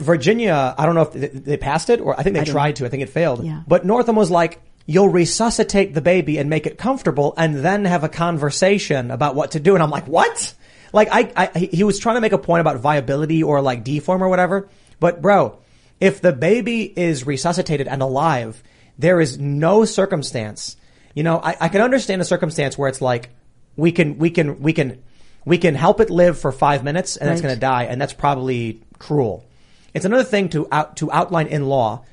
Virginia, 0.53 0.76
I 0.77 0.85
don't 0.85 0.95
know 0.95 1.01
if 1.01 1.13
they, 1.13 1.27
they 1.27 1.57
passed 1.57 1.89
it 1.89 2.01
or 2.01 2.19
I 2.19 2.23
think 2.23 2.35
they 2.35 2.41
I 2.41 2.45
tried 2.45 2.76
to. 2.77 2.85
I 2.85 2.89
think 2.89 3.03
it 3.03 3.09
failed. 3.09 3.43
Yeah. 3.43 3.61
But 3.67 3.85
Northam 3.85 4.15
was 4.15 4.31
like, 4.31 4.61
you'll 4.85 5.09
resuscitate 5.09 5.93
the 5.93 6.01
baby 6.01 6.38
and 6.38 6.49
make 6.49 6.65
it 6.65 6.77
comfortable 6.77 7.34
and 7.38 7.57
then 7.57 7.85
have 7.85 8.03
a 8.03 8.09
conversation 8.09 9.11
about 9.11 9.35
what 9.35 9.51
to 9.51 9.59
do. 9.59 9.76
And 9.76 9.84
I'm 9.84 9.91
like, 9.91 10.07
what? 10.07 10.53
like 10.93 11.09
I, 11.11 11.31
I, 11.35 11.59
he- 11.59 11.84
was 11.84 11.99
trying 11.99 12.15
to 12.15 12.21
make 12.21 12.31
a 12.31 12.38
point 12.38 12.61
about 12.61 12.77
viability 12.77 13.43
or 13.43 13.61
like 13.61 13.84
deform 13.84 14.23
or 14.23 14.30
whatever. 14.30 14.69
But 14.99 15.21
bro, 15.21 15.59
if 15.99 16.21
the 16.21 16.34
baby 16.34 16.84
is 16.84 17.26
resuscitated 17.26 17.88
and 17.88 18.01
alive, 18.01 18.63
there 18.97 19.21
is 19.21 19.38
no 19.38 19.85
circumstance. 19.85 20.76
You 21.13 21.23
know, 21.23 21.39
I, 21.41 21.55
I 21.61 21.69
can 21.69 21.81
understand 21.81 22.21
a 22.21 22.26
circumstance 22.26 22.77
where 22.77 22.89
it's 22.89 23.01
like 23.01 23.30
we 23.76 23.91
can, 23.91 24.17
we 24.17 24.30
can, 24.30 24.61
we 24.61 24.73
can, 24.73 25.03
we 25.45 25.57
can 25.57 25.76
help 25.76 25.99
it 25.99 26.09
live 26.09 26.39
for 26.39 26.51
five 26.51 26.84
minutes 26.84 27.17
and 27.17 27.30
it's 27.30 27.41
going 27.41 27.53
to 27.53 27.59
die, 27.59 27.84
and 27.84 27.99
that's 27.99 28.13
probably 28.13 28.81
cruel. 28.99 29.45
It's 29.94 30.06
another 30.06 30.24
thing 30.24 30.49
to 30.49 30.68
out 30.72 30.98
to 30.98 31.11
outline 31.11 31.48
in 31.48 31.66
law. 31.68 32.03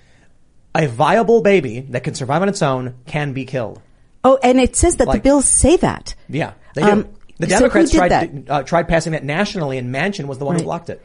A 0.74 0.86
viable 0.86 1.40
baby 1.40 1.80
that 1.90 2.04
can 2.04 2.14
survive 2.14 2.42
on 2.42 2.48
its 2.48 2.60
own 2.62 2.94
can 3.06 3.32
be 3.32 3.44
killed. 3.46 3.80
Oh, 4.24 4.38
and 4.42 4.60
it 4.60 4.76
says 4.76 4.96
that 4.96 5.04
the 5.06 5.10
Like- 5.12 5.22
bills 5.22 5.46
say 5.46 5.76
that. 5.78 6.14
Yeah, 6.28 6.52
they 6.74 6.82
do. 6.82 6.88
Um, 6.90 7.08
the 7.38 7.46
Democrats 7.46 7.90
did 7.90 7.96
tried 7.98 8.44
uh, 8.50 8.62
tried 8.62 8.88
passing 8.88 9.12
that 9.12 9.24
nationally, 9.24 9.78
and 9.78 9.94
Manchin 9.94 10.26
was 10.26 10.38
the 10.38 10.44
one 10.44 10.54
Right. 10.54 10.60
who 10.60 10.66
blocked 10.66 10.90
it. 10.90 11.02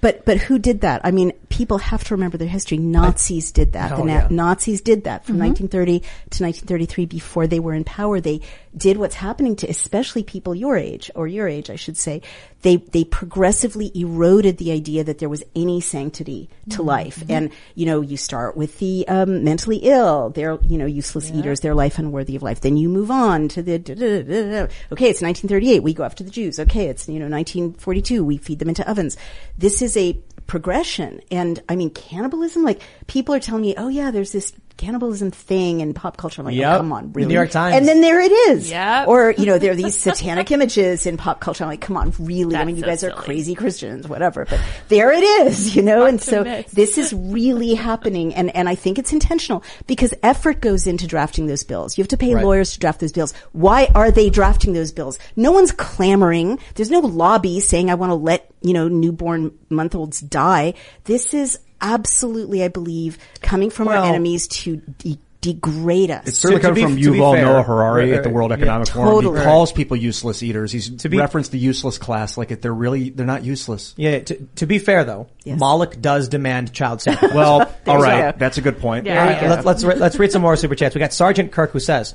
But 0.00 0.24
but 0.24 0.38
who 0.38 0.58
did 0.58 0.80
that? 0.82 1.00
I 1.04 1.10
mean, 1.10 1.32
people 1.50 1.76
have 1.78 2.04
to 2.04 2.14
remember 2.14 2.38
their 2.38 2.48
history. 2.48 2.78
Nazis 2.78 3.50
did 3.52 3.72
that. 3.72 3.92
Oh, 3.92 3.96
the 3.98 4.04
Na- 4.04 4.12
yeah. 4.14 4.26
Nazis 4.30 4.80
did 4.80 5.04
that 5.04 5.24
from 5.26 5.36
Mhm. 5.36 5.40
1930 5.40 6.00
to 6.30 6.42
1933. 6.42 7.04
Before 7.06 7.46
they 7.46 7.60
were 7.60 7.74
in 7.74 7.84
power, 7.84 8.18
they 8.20 8.40
did 8.76 8.96
what's 8.96 9.16
happening 9.16 9.56
to 9.56 9.68
especially 9.68 10.22
people 10.22 10.54
your 10.54 10.76
age 10.76 11.10
or 11.14 11.26
your 11.26 11.48
age, 11.48 11.70
I 11.70 11.76
should 11.76 11.96
say. 11.96 12.22
They 12.62 12.76
they 12.76 13.04
progressively 13.04 13.90
eroded 13.94 14.58
the 14.58 14.70
idea 14.70 15.02
that 15.04 15.18
there 15.18 15.28
was 15.28 15.42
any 15.56 15.80
sanctity 15.80 16.50
to 16.70 16.82
life. 16.82 17.24
And 17.28 17.50
you 17.74 17.86
know, 17.86 18.00
you 18.00 18.16
start 18.16 18.56
with 18.56 18.78
the 18.78 19.08
um, 19.08 19.44
mentally 19.44 19.78
ill. 19.78 20.30
They're 20.30 20.58
you 20.62 20.78
know 20.78 20.86
useless 20.86 21.30
eaters. 21.30 21.60
Their 21.60 21.74
life 21.74 21.98
unworthy 21.98 22.36
of 22.36 22.42
life. 22.42 22.60
Then 22.60 22.76
you 22.76 22.88
move 22.88 23.10
on 23.10 23.48
to 23.48 23.62
the 23.62 23.78
da- 23.78 23.94
da- 23.94 24.22
da- 24.22 24.22
da- 24.22 24.66
da. 24.66 24.72
okay. 24.92 25.08
It's 25.08 25.22
1938. 25.22 25.82
We 25.82 25.94
go 25.94 26.04
after 26.04 26.22
the 26.22 26.30
Jews. 26.30 26.60
Okay, 26.60 26.86
it's 26.86 27.08
you 27.08 27.18
know 27.18 27.28
1942. 27.28 28.24
We 28.24 28.36
feed 28.36 28.58
them 28.58 28.68
into 28.68 28.88
ovens. 28.88 29.16
This 29.56 29.82
is 29.82 29.96
a 29.96 30.18
progression. 30.46 31.20
And 31.30 31.62
I 31.68 31.76
mean, 31.76 31.90
cannibalism, 31.90 32.64
like 32.64 32.82
people 33.06 33.34
are 33.34 33.40
telling 33.40 33.62
me, 33.62 33.74
oh 33.76 33.88
yeah, 33.88 34.10
there's 34.10 34.32
this 34.32 34.52
cannibalism 34.80 35.30
thing 35.30 35.80
in 35.80 35.92
pop 35.94 36.16
culture. 36.16 36.40
I'm 36.40 36.46
like, 36.46 36.54
oh, 36.54 36.58
Yep. 36.58 36.74
oh, 36.74 36.76
come 36.78 36.92
on, 36.92 37.12
really? 37.12 37.28
New 37.28 37.34
York 37.34 37.50
Times. 37.50 37.76
And 37.76 37.86
then 37.86 38.00
there 38.00 38.20
it 38.20 38.32
is. 38.32 38.70
Yep. 38.70 39.08
Or, 39.08 39.32
you 39.36 39.44
know, 39.46 39.58
there 39.58 39.72
are 39.72 39.76
these 39.76 39.96
satanic 39.96 40.50
images 40.56 41.06
in 41.06 41.16
pop 41.16 41.40
culture. 41.40 41.64
I'm 41.64 41.70
like, 41.70 41.80
come 41.82 41.96
on, 41.96 42.12
really? 42.18 42.56
I 42.56 42.64
mean, 42.64 42.76
you 42.76 42.82
so 42.82 42.86
guys 42.88 43.04
are 43.04 43.10
silly. 43.10 43.22
crazy 43.22 43.54
Christians, 43.54 44.08
whatever. 44.08 44.46
But 44.48 44.60
there 44.88 45.12
it 45.12 45.22
is, 45.22 45.76
you 45.76 45.82
know? 45.82 46.06
and 46.06 46.20
so 46.20 46.44
mix. 46.44 46.72
this 46.72 46.96
is 46.98 47.12
really 47.12 47.74
happening. 47.74 48.34
And, 48.34 48.54
and 48.56 48.68
I 48.68 48.74
think 48.74 48.98
it's 48.98 49.12
intentional 49.12 49.62
because 49.86 50.14
effort 50.22 50.60
goes 50.60 50.86
into 50.86 51.06
drafting 51.06 51.46
those 51.46 51.62
bills. 51.62 51.98
You 51.98 52.02
have 52.02 52.08
to 52.08 52.16
pay 52.16 52.34
Right. 52.34 52.44
lawyers 52.44 52.72
to 52.72 52.78
draft 52.78 53.00
those 53.00 53.12
bills. 53.12 53.34
Why 53.52 53.88
are 53.94 54.10
they 54.10 54.30
drafting 54.30 54.72
those 54.72 54.92
bills? 54.92 55.18
No 55.36 55.52
one's 55.52 55.72
clamoring. 55.72 56.58
There's 56.74 56.90
no 56.90 57.00
lobby 57.00 57.60
saying, 57.60 57.90
I 57.90 57.94
want 57.96 58.10
to 58.10 58.14
let, 58.14 58.50
you 58.62 58.72
know, 58.72 58.88
newborn 58.88 59.52
month 59.68 59.94
olds 59.94 60.20
die. 60.20 60.74
This 61.04 61.34
is 61.34 61.58
absolutely, 61.80 62.62
I 62.64 62.68
believe, 62.68 63.18
coming 63.42 63.70
from 63.70 63.86
Well- 63.88 64.02
our 64.04 64.08
enemies 64.08 64.48
to 64.48 64.76
de- 64.98 65.18
degrade 65.40 66.10
us. 66.10 66.26
It's 66.26 66.38
certainly 66.38 66.60
To- 66.60 66.68
to 66.68 66.68
coming 66.68 66.84
be- 66.96 67.02
from 67.02 67.02
to 67.02 67.12
be 67.12 67.18
Yuval 67.18 67.34
fair, 67.34 67.44
Noah 67.46 67.62
Harari 67.62 68.10
right, 68.10 68.18
at 68.18 68.22
the 68.24 68.28
right, 68.28 68.34
World 68.34 68.50
yeah, 68.50 68.56
Economic 68.58 68.88
Forum. 68.88 69.08
totally. 69.10 69.38
He 69.38 69.44
calls 69.46 69.72
people 69.72 69.96
useless 69.96 70.42
eaters. 70.42 70.70
He's 70.70 70.90
To 70.90 71.08
be- 71.08 71.16
referenced 71.16 71.50
the 71.50 71.58
useless 71.58 71.96
class 71.96 72.36
like 72.36 72.50
if 72.50 72.60
they're 72.60 72.74
really 72.74 73.08
they're 73.08 73.24
not 73.24 73.42
useless. 73.42 73.94
Yeah. 73.96 74.18
To, 74.18 74.36
to 74.56 74.66
be 74.66 74.78
fair 74.78 75.02
though, 75.04 75.28
Yes. 75.44 75.58
Moloch 75.58 75.98
does 75.98 76.28
demand 76.28 76.74
child 76.74 77.00
sacrifice. 77.02 77.34
Well, 77.34 77.72
all 77.86 78.02
right, 78.02 78.26
you 78.26 78.38
that's 78.38 78.58
a 78.58 78.60
good 78.60 78.80
point. 78.80 79.06
Yeah. 79.06 79.18
All 79.18 79.26
right, 79.26 79.48
let's 79.48 79.64
let's 79.64 79.82
re- 79.84 79.94
let's 79.94 80.18
read 80.18 80.30
some 80.30 80.42
more 80.42 80.56
super 80.56 80.74
chats. 80.74 80.94
We 80.94 80.98
got 80.98 81.14
Sergeant 81.14 81.52
Kirk 81.52 81.70
who 81.70 81.80
says, 81.80 82.14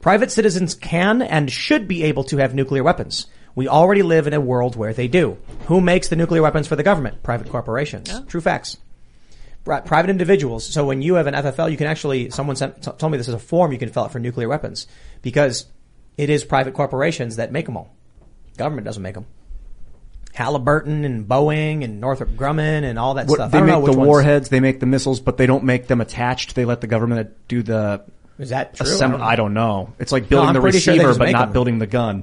"Private 0.00 0.30
citizens 0.30 0.74
can 0.74 1.20
and 1.20 1.50
should 1.52 1.86
be 1.86 2.04
able 2.04 2.24
to 2.24 2.38
have 2.38 2.54
nuclear 2.54 2.82
weapons. 2.82 3.26
We 3.54 3.68
already 3.68 4.02
live 4.02 4.26
in 4.26 4.32
a 4.32 4.40
world 4.40 4.76
where 4.76 4.94
they 4.94 5.08
do. 5.08 5.36
Who 5.66 5.82
makes 5.82 6.08
the 6.08 6.16
nuclear 6.16 6.40
weapons 6.40 6.68
for 6.68 6.76
the 6.76 6.82
government? 6.82 7.22
Private 7.22 7.50
corporations. 7.50 8.08
Oh. 8.10 8.24
True 8.26 8.40
facts. 8.40 8.78
Pri- 9.64 9.80
Private 9.80 10.10
individuals. 10.10 10.66
So 10.66 10.84
when 10.84 11.02
you 11.02 11.14
have 11.14 11.26
an 11.26 11.34
FFL, 11.34 11.70
you 11.70 11.76
can 11.76 11.86
actually. 11.86 12.30
Someone 12.30 12.56
sent, 12.56 12.82
t- 12.82 12.90
told 12.98 13.12
me 13.12 13.18
this 13.18 13.28
is 13.28 13.34
a 13.34 13.38
form 13.38 13.72
you 13.72 13.78
can 13.78 13.88
fill 13.90 14.04
out 14.04 14.12
for 14.12 14.18
nuclear 14.18 14.48
weapons 14.48 14.86
because 15.22 15.66
it 16.18 16.30
is 16.30 16.44
private 16.44 16.74
corporations 16.74 17.36
that 17.36 17.52
make 17.52 17.66
them 17.66 17.76
all. 17.76 17.94
Government 18.56 18.84
doesn't 18.84 19.02
make 19.02 19.14
them. 19.14 19.26
Halliburton 20.34 21.04
and 21.04 21.26
Boeing 21.28 21.84
and 21.84 22.00
Northrop 22.00 22.30
Grumman 22.30 22.84
and 22.84 22.98
all 22.98 23.14
that 23.14 23.26
What, 23.26 23.36
stuff. 23.36 23.52
They 23.52 23.60
make 23.60 23.74
the 23.84 23.92
ones- 23.92 23.96
warheads, 23.96 24.48
they 24.48 24.60
make 24.60 24.80
the 24.80 24.86
missiles, 24.86 25.20
but 25.20 25.36
they 25.36 25.46
don't 25.46 25.64
make 25.64 25.86
them 25.88 26.00
attached. 26.00 26.54
They 26.54 26.64
let 26.64 26.80
the 26.80 26.86
government 26.86 27.30
do 27.48 27.62
the. 27.62 28.02
Is 28.38 28.48
that 28.48 28.74
true? 28.74 28.86
Assemb- 28.86 29.00
I 29.02 29.10
don't 29.10 29.18
know. 29.20 29.24
I 29.24 29.36
don't 29.36 29.54
know. 29.54 29.92
It's 29.98 30.10
like 30.10 30.28
building 30.28 30.48
I'm 30.48 30.54
the 30.54 30.60
pretty 30.60 30.78
sure 30.80 30.94
receiver, 30.94 31.14
but 31.18 31.30
not 31.30 31.46
them. 31.46 31.52
building 31.52 31.78
the 31.78 31.86
gun. 31.86 32.22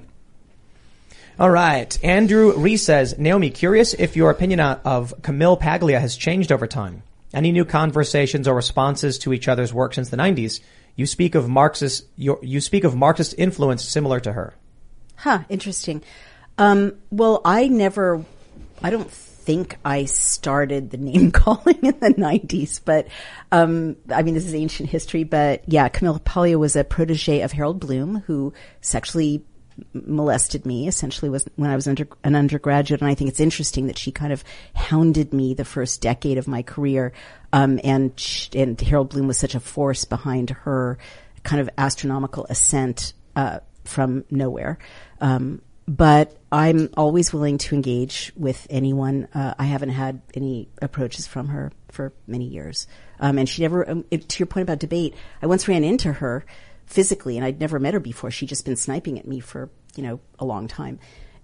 All 1.40 1.50
right. 1.50 1.98
Andrew 2.04 2.58
Reese 2.58 2.84
says, 2.84 3.18
Naomi, 3.18 3.50
curious 3.52 3.94
if 3.94 4.18
your 4.18 4.30
opinion 4.32 4.60
uh, 4.60 4.80
of 4.84 5.14
Camille 5.22 5.56
Paglia 5.56 6.00
has 6.00 6.18
changed 6.18 6.52
over 6.52 6.68
time. 6.68 7.04
Any 7.34 7.52
new 7.52 7.66
conversations 7.66 8.48
or 8.48 8.56
responses 8.56 9.20
to 9.20 9.34
each 9.34 9.48
other's 9.48 9.74
work 9.74 9.94
since 9.94 10.10
the 10.10 10.18
90s? 10.18 10.62
You 10.96 11.06
speak 11.06 11.36
of 11.36 11.48
Marxist, 11.48 12.06
you 12.18 12.60
speak 12.60 12.84
of 12.84 12.96
Marxist 12.96 13.36
influence 13.38 13.84
similar 13.84 14.20
to 14.20 14.34
her. 14.34 14.54
Huh, 15.16 15.40
interesting. 15.50 16.02
Um, 16.58 16.96
well, 17.10 17.42
I 17.46 17.68
never, 17.68 18.26
I 18.82 18.90
don't 18.90 19.10
think 19.10 19.78
I 19.86 20.06
started 20.06 20.92
the 20.92 20.98
name 20.98 21.32
calling 21.34 21.78
in 21.84 22.00
the 22.00 22.14
90s, 22.18 22.82
but, 22.84 23.08
um, 23.52 23.96
I 24.12 24.24
mean, 24.24 24.34
this 24.34 24.46
is 24.46 24.54
ancient 24.54 24.90
history, 24.90 25.24
but 25.24 25.64
yeah, 25.68 25.88
Camille 25.88 26.20
Paglia 26.20 26.58
was 26.58 26.76
a 26.76 26.84
protege 26.84 27.42
of 27.42 27.52
Harold 27.52 27.80
Bloom 27.80 28.24
who 28.28 28.54
sexually 28.82 29.46
molested 29.94 30.66
me 30.66 30.88
essentially 30.88 31.30
was 31.30 31.48
when 31.56 31.70
I 31.70 31.76
was 31.76 31.88
under, 31.88 32.08
an 32.24 32.36
undergraduate. 32.36 33.02
And 33.02 33.10
I 33.10 33.16
think 33.16 33.30
it's 33.30 33.40
interesting 33.40 33.88
that 33.88 33.98
she 33.98 34.12
kind 34.12 34.34
of 34.34 34.44
hounded 34.76 35.34
me 35.34 35.54
the 35.54 35.66
first 35.66 36.02
decade 36.02 36.38
of 36.38 36.48
my 36.48 36.62
career. 36.62 37.14
Um, 37.52 37.80
and, 37.84 38.18
sh- 38.20 38.50
and 38.54 38.80
Harold 38.80 39.10
Bloom 39.10 39.28
was 39.28 39.38
such 39.38 39.56
a 39.56 39.60
force 39.60 40.06
behind 40.06 40.52
her 40.52 40.98
kind 41.44 41.62
of 41.62 41.70
astronomical 41.78 42.46
ascent, 42.50 43.14
uh, 43.36 43.60
from 43.86 44.26
nowhere. 44.30 44.78
Um, 45.20 45.62
but 45.88 46.38
I'm 46.52 46.90
always 46.96 47.34
willing 47.34 47.58
to 47.60 47.74
engage 47.74 48.32
with 48.36 48.68
anyone. 48.70 49.28
Uh, 49.34 49.56
I 49.58 49.66
haven't 49.66 49.90
had 49.90 50.22
any 50.36 50.70
approaches 50.84 51.26
from 51.26 51.48
her 51.48 51.72
for 51.90 52.14
many 52.28 52.46
years. 52.46 52.86
Um, 53.20 53.40
and 53.40 53.50
she 53.50 53.64
never, 53.64 53.90
um, 53.90 54.06
it, 54.12 54.30
to 54.30 54.40
your 54.40 54.46
point 54.46 54.64
about 54.64 54.78
debate, 54.78 55.16
I 55.42 55.48
once 55.48 55.68
ran 55.68 55.84
into 55.84 56.14
her 56.14 56.46
physically 56.90 57.38
and 57.38 57.46
I'd 57.46 57.60
never 57.60 57.80
met 57.80 57.94
her 57.94 58.00
before. 58.00 58.32
She'd 58.32 58.50
just 58.50 58.66
been 58.66 58.76
sniping 58.76 59.20
at 59.20 59.28
me 59.28 59.40
for, 59.40 59.70
you 59.96 60.04
know, 60.04 60.20
a 60.40 60.46
long 60.46 60.68
time 60.68 61.00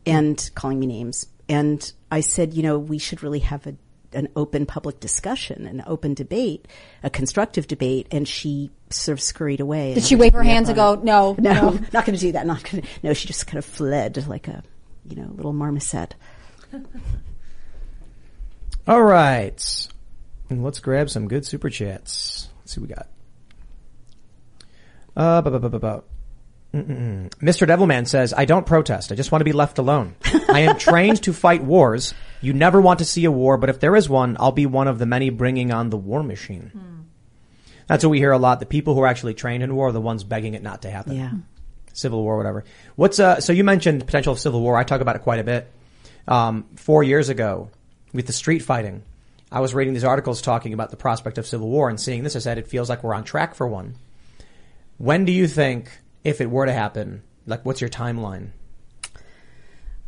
and 0.05 0.49
calling 0.55 0.79
me 0.79 0.87
names. 0.87 1.27
And 1.47 1.91
I 2.09 2.21
said, 2.21 2.55
you 2.55 2.63
know, 2.63 2.79
we 2.79 2.97
should 2.97 3.21
really 3.21 3.39
have 3.39 3.67
a, 3.67 3.75
an 4.11 4.27
open 4.35 4.65
public 4.65 4.99
discussion, 4.99 5.67
an 5.67 5.83
open 5.85 6.15
debate, 6.15 6.67
a 7.03 7.11
constructive 7.11 7.67
debate. 7.67 8.07
And 8.09 8.27
she 8.27 8.71
sort 8.89 9.19
of 9.19 9.21
scurried 9.21 9.59
away. 9.59 9.93
Did 9.93 10.03
she 10.03 10.15
wave 10.15 10.33
her 10.33 10.41
hands 10.41 10.67
and 10.67 10.75
go, 10.75 10.93
it. 10.93 11.03
no, 11.03 11.35
no, 11.37 11.53
no. 11.53 11.69
not 11.93 12.05
going 12.05 12.15
to 12.15 12.21
do 12.21 12.31
that. 12.31 12.47
Not 12.47 12.63
going 12.63 12.81
to. 12.81 12.89
No, 13.03 13.13
she 13.13 13.27
just 13.27 13.45
kind 13.45 13.59
of 13.59 13.65
fled 13.65 14.25
like 14.27 14.47
a, 14.47 14.63
you 15.07 15.15
know, 15.15 15.29
little 15.35 15.53
marmoset. 15.53 16.15
All 18.87 19.03
right. 19.03 19.87
And 20.49 20.63
let's 20.63 20.79
grab 20.79 21.11
some 21.11 21.27
good 21.27 21.45
super 21.45 21.69
chats. 21.69 22.49
Let's 22.59 22.73
see 22.73 22.81
what 22.81 22.89
we 22.89 22.95
got. 22.95 23.09
Uh, 25.15 25.41
bu- 25.41 25.59
bu- 25.59 25.69
bu- 25.69 25.79
bu-. 25.79 26.03
Mr. 26.73 27.65
Devilman 27.65 28.05
says, 28.05 28.33
I 28.33 28.43
don't 28.45 28.65
protest. 28.65 29.11
I 29.11 29.15
just 29.15 29.31
want 29.31 29.39
to 29.39 29.45
be 29.45 29.53
left 29.53 29.77
alone. 29.77 30.15
I 30.49 30.61
am 30.61 30.77
trained 30.77 31.23
to 31.23 31.31
fight 31.33 31.63
wars. 31.63 32.13
You 32.41 32.51
never 32.53 32.81
want 32.81 32.99
to 32.99 33.05
see 33.05 33.23
a 33.23 33.31
war, 33.31 33.57
but 33.57 33.69
if 33.69 33.79
there 33.79 33.95
is 33.95 34.09
one, 34.09 34.35
I'll 34.39 34.51
be 34.51 34.65
one 34.65 34.87
of 34.89 34.99
the 34.99 35.05
many 35.05 35.29
bringing 35.29 35.71
on 35.71 35.89
the 35.89 35.97
war 35.97 36.21
machine. 36.21 37.05
That's 37.87 38.03
what 38.03 38.09
we 38.09 38.17
hear 38.17 38.31
a 38.31 38.37
lot. 38.37 38.59
The 38.59 38.65
people 38.65 38.93
who 38.93 39.01
are 39.01 39.07
actually 39.07 39.35
trained 39.35 39.63
in 39.63 39.73
war 39.73 39.87
are 39.87 39.91
the 39.93 40.01
ones 40.01 40.23
begging 40.25 40.53
it 40.53 40.63
not 40.63 40.81
to 40.81 40.89
happen. 40.89 41.15
Yeah. 41.15 41.31
Civil 41.93 42.21
war, 42.23 42.35
whatever. 42.35 42.65
What's, 42.97 43.19
uh, 43.19 43.39
so 43.39 43.53
you 43.53 43.63
mentioned 43.63 44.05
potential 44.05 44.33
of 44.33 44.39
civil 44.39 44.59
war. 44.59 44.75
I 44.75 44.83
talk 44.83 44.99
about 45.01 45.15
it 45.15 45.21
quite 45.21 45.39
a 45.39 45.43
bit. 45.45 45.71
Um, 46.27 46.65
four 46.75 47.03
years 47.03 47.29
ago 47.29 47.69
with 48.11 48.27
the 48.27 48.33
street 48.33 48.59
fighting, 48.59 49.03
I 49.51 49.61
was 49.61 49.73
reading 49.73 49.93
these 49.93 50.03
articles 50.03 50.41
talking 50.41 50.73
about 50.73 50.89
the 50.89 50.97
prospect 50.97 51.37
of 51.37 51.45
civil 51.47 51.69
war 51.69 51.87
and 51.87 51.97
seeing 52.01 52.23
this. 52.23 52.35
I 52.35 52.39
said, 52.39 52.57
it 52.57 52.67
feels 52.67 52.89
like 52.89 53.01
we're 53.03 53.13
on 53.13 53.23
track 53.23 53.55
for 53.55 53.65
one. 53.67 53.95
When 54.97 55.25
do 55.25 55.31
you 55.31 55.47
think, 55.47 55.91
if 56.23 56.41
it 56.41 56.49
were 56.49 56.65
to 56.65 56.73
happen, 56.73 57.23
like 57.45 57.65
what's 57.65 57.81
your 57.81 57.89
timeline? 57.89 58.49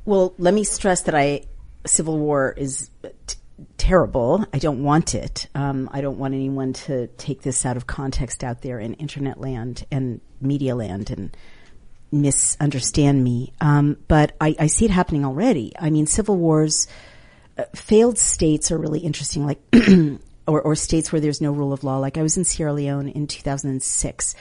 Well, 0.05 0.33
let 0.37 0.53
me 0.53 0.63
stress 0.63 1.01
that 1.01 1.15
I 1.15 1.43
civil 1.85 2.17
war 2.17 2.53
is 2.55 2.89
t- 3.03 3.37
terrible. 3.77 4.45
I 4.53 4.59
don't 4.59 4.83
want 4.83 5.15
it. 5.15 5.47
Um, 5.53 5.89
I 5.91 6.01
don't 6.01 6.17
want 6.17 6.33
anyone 6.33 6.73
to 6.73 7.07
take 7.07 7.41
this 7.41 7.65
out 7.65 7.77
of 7.77 7.87
context 7.87 8.43
out 8.43 8.61
there 8.61 8.79
in 8.79 8.93
internet 8.95 9.39
land 9.39 9.85
and 9.91 10.21
media 10.39 10.75
land 10.75 11.09
and 11.09 11.35
misunderstand 12.11 13.23
me. 13.23 13.53
Um, 13.59 13.97
but 14.07 14.33
I, 14.39 14.55
I 14.59 14.67
see 14.67 14.85
it 14.85 14.91
happening 14.91 15.25
already. 15.25 15.73
I 15.77 15.89
mean, 15.89 16.07
civil 16.07 16.37
wars, 16.37 16.87
uh, 17.57 17.63
failed 17.75 18.17
states 18.17 18.71
are 18.71 18.77
really 18.77 18.99
interesting. 18.99 19.45
Like. 19.45 19.59
Or, 20.49 20.61
or 20.61 20.75
states 20.75 21.11
where 21.11 21.19
there's 21.19 21.41
no 21.41 21.51
rule 21.51 21.73
of 21.73 21.83
law. 21.83 21.97
Like 21.97 22.17
I 22.17 22.21
was 22.21 22.37
in 22.37 22.45
Sierra 22.45 22.71
Leone 22.71 23.09
in 23.09 23.27
2006 23.27 24.33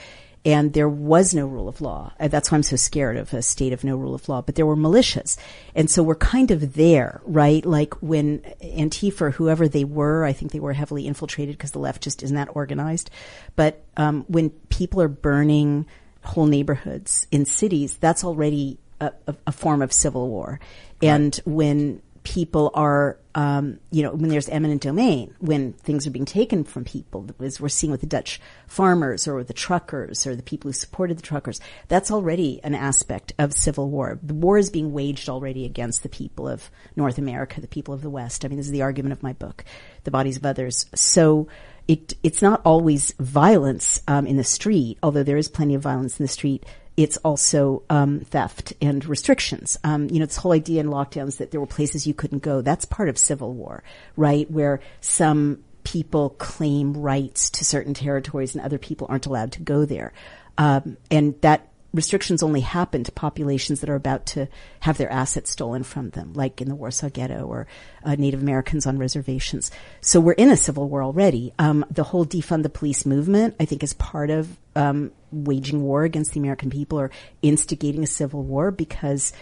and 0.47 0.71
there 0.71 0.87
was 0.87 1.35
no 1.35 1.45
rule 1.45 1.67
of 1.67 1.81
law. 1.81 2.13
Uh, 2.17 2.29
That's 2.29 2.49
why 2.49 2.55
I'm 2.55 2.63
so 2.63 2.77
scared 2.77 3.17
of 3.17 3.33
a 3.33 3.41
state 3.41 3.73
of 3.73 3.83
no 3.83 3.97
rule 3.97 4.15
of 4.15 4.29
law. 4.29 4.41
But 4.41 4.55
there 4.55 4.65
were 4.65 4.77
militias, 4.77 5.37
and 5.75 5.91
so 5.91 6.01
we're 6.01 6.15
kind 6.15 6.51
of 6.51 6.75
there, 6.75 7.19
right? 7.25 7.65
Like 7.65 7.93
when 7.95 8.39
Antifa, 8.63 9.21
or 9.21 9.31
whoever 9.31 9.67
they 9.67 9.83
were, 9.83 10.23
I 10.23 10.31
think 10.31 10.53
they 10.53 10.61
were 10.61 10.71
heavily 10.71 11.05
infiltrated 11.05 11.57
because 11.57 11.71
the 11.71 11.79
left 11.79 12.01
just 12.01 12.23
isn't 12.23 12.37
that 12.37 12.55
organized. 12.55 13.09
But 13.57 13.83
um, 13.97 14.23
when 14.29 14.51
people 14.69 15.01
are 15.01 15.09
burning 15.09 15.85
whole 16.23 16.45
neighborhoods 16.45 17.27
in 17.29 17.43
cities, 17.43 17.97
that's 17.97 18.23
already 18.23 18.79
a, 19.01 19.11
a, 19.27 19.35
a 19.47 19.51
form 19.51 19.81
of 19.81 19.91
civil 19.91 20.29
war. 20.29 20.61
And 21.01 21.35
when 21.43 22.01
people 22.27 22.71
are, 22.73 23.17
um, 23.35 23.79
you 23.89 24.03
know, 24.03 24.11
when 24.11 24.29
there's 24.29 24.49
eminent 24.49 24.81
domain, 24.81 25.33
when 25.39 25.71
things 25.71 26.05
are 26.05 26.11
being 26.11 26.25
taken 26.25 26.65
from 26.65 26.83
people, 26.83 27.25
as 27.39 27.61
we're 27.61 27.69
seeing 27.69 27.89
with 27.89 28.01
the 28.01 28.07
Dutch 28.07 28.41
farmers 28.67 29.29
or 29.29 29.45
the 29.45 29.53
truckers 29.53 30.27
or 30.27 30.35
the 30.35 30.43
people 30.43 30.67
who 30.67 30.73
supported 30.73 31.17
the 31.17 31.21
truckers, 31.21 31.61
that's 31.87 32.11
already 32.11 32.59
an 32.65 32.75
aspect 32.75 33.31
of 33.39 33.53
civil 33.53 33.89
war. 33.89 34.19
The 34.21 34.33
war 34.33 34.57
is 34.57 34.69
being 34.69 34.91
waged 34.91 35.29
already 35.29 35.63
against 35.63 36.03
the 36.03 36.09
people 36.09 36.49
of 36.49 36.69
North 36.97 37.17
America, 37.17 37.61
the 37.61 37.67
people 37.67 37.93
of 37.93 38.01
the 38.01 38.09
West. 38.09 38.43
I 38.43 38.49
mean, 38.49 38.57
this 38.57 38.65
is 38.65 38.73
the 38.73 38.81
argument 38.81 39.13
of 39.13 39.23
my 39.23 39.31
book, 39.31 39.63
The 40.03 40.11
Bodies 40.11 40.35
of 40.35 40.45
Others. 40.45 40.87
So, 40.95 41.47
it, 41.87 42.15
it's 42.21 42.41
not 42.41 42.61
always 42.65 43.13
violence 43.13 44.01
um, 44.09 44.27
in 44.27 44.35
the 44.35 44.43
street, 44.43 44.97
although 45.01 45.23
there 45.23 45.37
is 45.37 45.47
plenty 45.47 45.73
of 45.73 45.81
violence 45.81 46.19
in 46.19 46.25
the 46.25 46.27
street. 46.27 46.65
It's 46.97 47.17
also 47.17 47.83
um, 47.89 48.21
theft 48.21 48.73
and 48.81 49.05
restrictions. 49.05 49.77
Um, 49.83 50.09
you 50.09 50.19
know, 50.19 50.25
this 50.25 50.37
whole 50.37 50.51
idea 50.51 50.81
in 50.81 50.87
lockdowns 50.87 51.37
that 51.37 51.51
there 51.51 51.59
were 51.59 51.67
places 51.67 52.07
you 52.07 52.15
couldn't 52.15 52.39
go. 52.39 52.61
That's 52.61 52.85
part 52.85 53.07
of 53.07 53.17
civil 53.17 53.53
war, 53.53 53.83
right? 54.15 54.49
Where 54.49 54.79
some 54.99 55.63
people 55.83 56.31
claim 56.31 56.93
rights 56.93 57.51
to 57.51 57.63
certain 57.63 57.93
territories 57.93 58.55
and 58.55 58.65
other 58.65 58.77
people 58.79 59.07
aren't 59.09 59.27
allowed 59.27 59.53
to 59.53 59.61
go 59.61 59.85
there. 59.85 60.11
Um, 60.57 60.97
and 61.09 61.39
that 61.41 61.69
restrictions 61.93 62.43
only 62.43 62.61
happen 62.61 63.03
to 63.03 63.11
populations 63.11 63.79
that 63.81 63.89
are 63.89 63.95
about 63.95 64.25
to 64.25 64.47
have 64.81 64.97
their 64.97 65.11
assets 65.11 65.51
stolen 65.51 65.83
from 65.83 66.09
them, 66.11 66.33
like 66.33 66.61
in 66.61 66.67
the 66.67 66.75
Warsaw 66.75 67.09
Ghetto 67.09 67.45
or 67.45 67.67
uh, 68.03 68.15
Native 68.15 68.41
Americans 68.41 68.85
on 68.85 68.97
reservations. 68.97 69.71
So 70.01 70.19
we're 70.19 70.33
in 70.33 70.49
a 70.49 70.57
civil 70.57 70.89
war 70.89 71.03
already. 71.03 71.53
Um, 71.57 71.85
the 71.89 72.03
whole 72.03 72.25
defund 72.25 72.63
the 72.63 72.69
police 72.69 73.05
movement, 73.05 73.55
I 73.59 73.65
think, 73.65 73.83
is 73.83 73.93
part 73.93 74.29
of 74.29 74.57
um, 74.77 75.11
waging 75.31 75.81
war 75.83 76.03
against 76.03 76.33
the 76.33 76.39
American 76.39 76.69
people 76.69 76.99
or 76.99 77.11
instigating 77.41 78.03
a 78.03 78.07
civil 78.07 78.43
war 78.43 78.71
because 78.71 79.33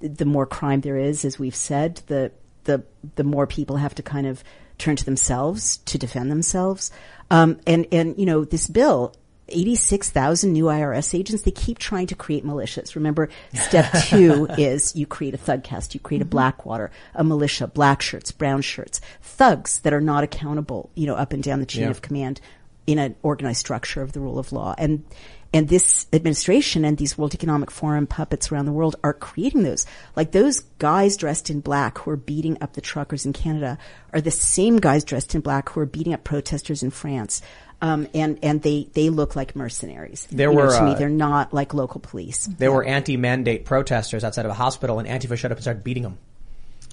the 0.00 0.24
more 0.24 0.46
crime 0.46 0.80
there 0.80 0.96
is, 0.96 1.24
as 1.24 1.38
we've 1.38 1.54
said, 1.54 2.00
the 2.06 2.32
the 2.64 2.82
the 3.16 3.24
more 3.24 3.46
people 3.46 3.76
have 3.76 3.94
to 3.96 4.02
kind 4.02 4.26
of 4.26 4.42
turn 4.78 4.96
to 4.96 5.04
themselves 5.04 5.76
to 5.78 5.98
defend 5.98 6.30
themselves. 6.30 6.90
Um, 7.30 7.60
and 7.66 7.86
and 7.92 8.18
you 8.18 8.26
know 8.26 8.44
this 8.44 8.66
bill 8.66 9.14
86,000 9.48 10.52
new 10.54 10.64
IRS 10.64 11.14
agents, 11.14 11.42
they 11.42 11.50
keep 11.50 11.78
trying 11.78 12.06
to 12.06 12.14
create 12.14 12.46
militias. 12.46 12.94
Remember, 12.94 13.28
step 13.52 13.92
two 14.08 14.46
is 14.58 14.96
you 14.96 15.06
create 15.06 15.34
a 15.34 15.36
thug 15.36 15.62
cast, 15.62 15.92
you 15.94 16.00
create 16.00 16.22
a 16.22 16.24
Blackwater, 16.24 16.90
a 17.14 17.22
militia, 17.22 17.66
black 17.66 18.00
shirts, 18.00 18.32
brown 18.32 18.62
shirts, 18.62 19.02
thugs 19.20 19.80
that 19.80 19.92
are 19.92 20.00
not 20.00 20.24
accountable, 20.24 20.90
you 20.94 21.06
know, 21.06 21.14
up 21.14 21.34
and 21.34 21.42
down 21.42 21.60
the 21.60 21.66
chain 21.66 21.84
Yeah. 21.84 21.90
of 21.90 22.00
command 22.00 22.40
in 22.86 22.98
an 22.98 23.16
organized 23.22 23.60
structure 23.60 24.02
of 24.02 24.12
the 24.12 24.20
rule 24.20 24.38
of 24.38 24.52
law. 24.52 24.74
And, 24.76 25.04
and 25.52 25.68
this 25.68 26.06
administration 26.12 26.84
and 26.84 26.98
these 26.98 27.16
World 27.16 27.32
Economic 27.32 27.70
Forum 27.70 28.06
puppets 28.06 28.50
around 28.50 28.66
the 28.66 28.72
world 28.72 28.96
are 29.04 29.12
creating 29.12 29.62
those. 29.62 29.86
Like 30.16 30.32
those 30.32 30.60
guys 30.78 31.16
dressed 31.16 31.48
in 31.48 31.60
black 31.60 31.98
who 31.98 32.10
are 32.10 32.16
beating 32.16 32.58
up 32.60 32.72
the 32.72 32.80
truckers 32.80 33.24
in 33.24 33.32
Canada 33.32 33.78
are 34.12 34.20
the 34.20 34.30
same 34.30 34.78
guys 34.78 35.04
dressed 35.04 35.34
in 35.34 35.40
black 35.40 35.68
who 35.68 35.80
are 35.80 35.86
beating 35.86 36.12
up 36.12 36.24
protesters 36.24 36.82
in 36.82 36.90
France. 36.90 37.40
Um, 37.80 38.08
and, 38.14 38.38
and 38.42 38.62
they, 38.62 38.88
they 38.94 39.10
look 39.10 39.36
like 39.36 39.54
mercenaries. 39.54 40.26
There 40.30 40.50
You 40.50 40.56
know, 40.56 40.64
were, 40.64 40.76
to 40.76 40.82
me, 40.84 40.90
uh, 40.92 40.94
they're 40.94 41.08
not 41.08 41.52
like 41.52 41.74
local 41.74 42.00
police. 42.00 42.46
There 42.46 42.72
were 42.72 42.84
anti-mandate 42.84 43.64
protesters 43.64 44.24
outside 44.24 44.46
of 44.46 44.50
a 44.50 44.54
hospital, 44.54 44.98
and 44.98 45.08
Antifa 45.08 45.36
showed 45.36 45.52
up 45.52 45.58
and 45.58 45.62
started 45.62 45.84
beating 45.84 46.02
them. 46.02 46.18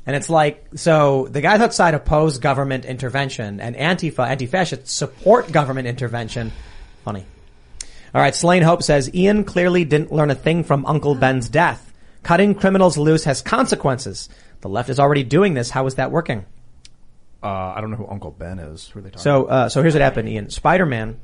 And 0.06 0.16
it's 0.16 0.30
like, 0.30 0.66
so 0.76 1.28
the 1.30 1.42
guys 1.42 1.62
outside 1.62 1.94
oppose 1.94 2.40
government 2.40 2.86
intervention, 2.86 3.60
and 3.60 3.76
Antifa, 3.76 4.28
anti-fascists 4.28 4.92
support 4.92 5.52
government 5.52 5.88
intervention. 5.88 6.52
Funny. 7.06 7.26
All 8.14 8.22
right, 8.22 8.36
Slane 8.36 8.64
Hope 8.64 8.84
says 8.84 9.14
Ian 9.14 9.44
clearly 9.44 9.86
didn't 9.86 10.12
learn 10.12 10.32
a 10.32 10.36
thing 10.36 10.64
from 10.64 10.86
Uncle 10.86 11.16
Ben's 11.16 11.50
death. 11.50 11.94
Cutting 12.24 12.56
criminals 12.56 12.98
loose 12.98 13.24
has 13.24 13.42
consequences. 13.42 14.28
The 14.62 14.70
left 14.70 14.90
is 14.90 15.00
already 15.00 15.24
doing 15.24 15.54
this. 15.54 15.70
How 15.70 15.86
is 15.88 15.96
that 15.96 16.12
working? 16.12 16.46
Uh, 17.42 17.74
I 17.76 17.82
don't 17.82 17.90
know 17.90 17.98
who 17.98 18.08
Uncle 18.08 18.32
Ben 18.32 18.60
is. 18.60 18.88
Who 18.90 19.00
are 19.00 19.02
they 19.02 19.10
talking 19.10 19.24
So, 19.24 19.46
uh, 19.46 19.70
so 19.70 19.82
here's 19.82 19.94
what 19.94 20.02
happened, 20.02 20.30
Ian. 20.30 20.50
Spider-Man 20.50 21.20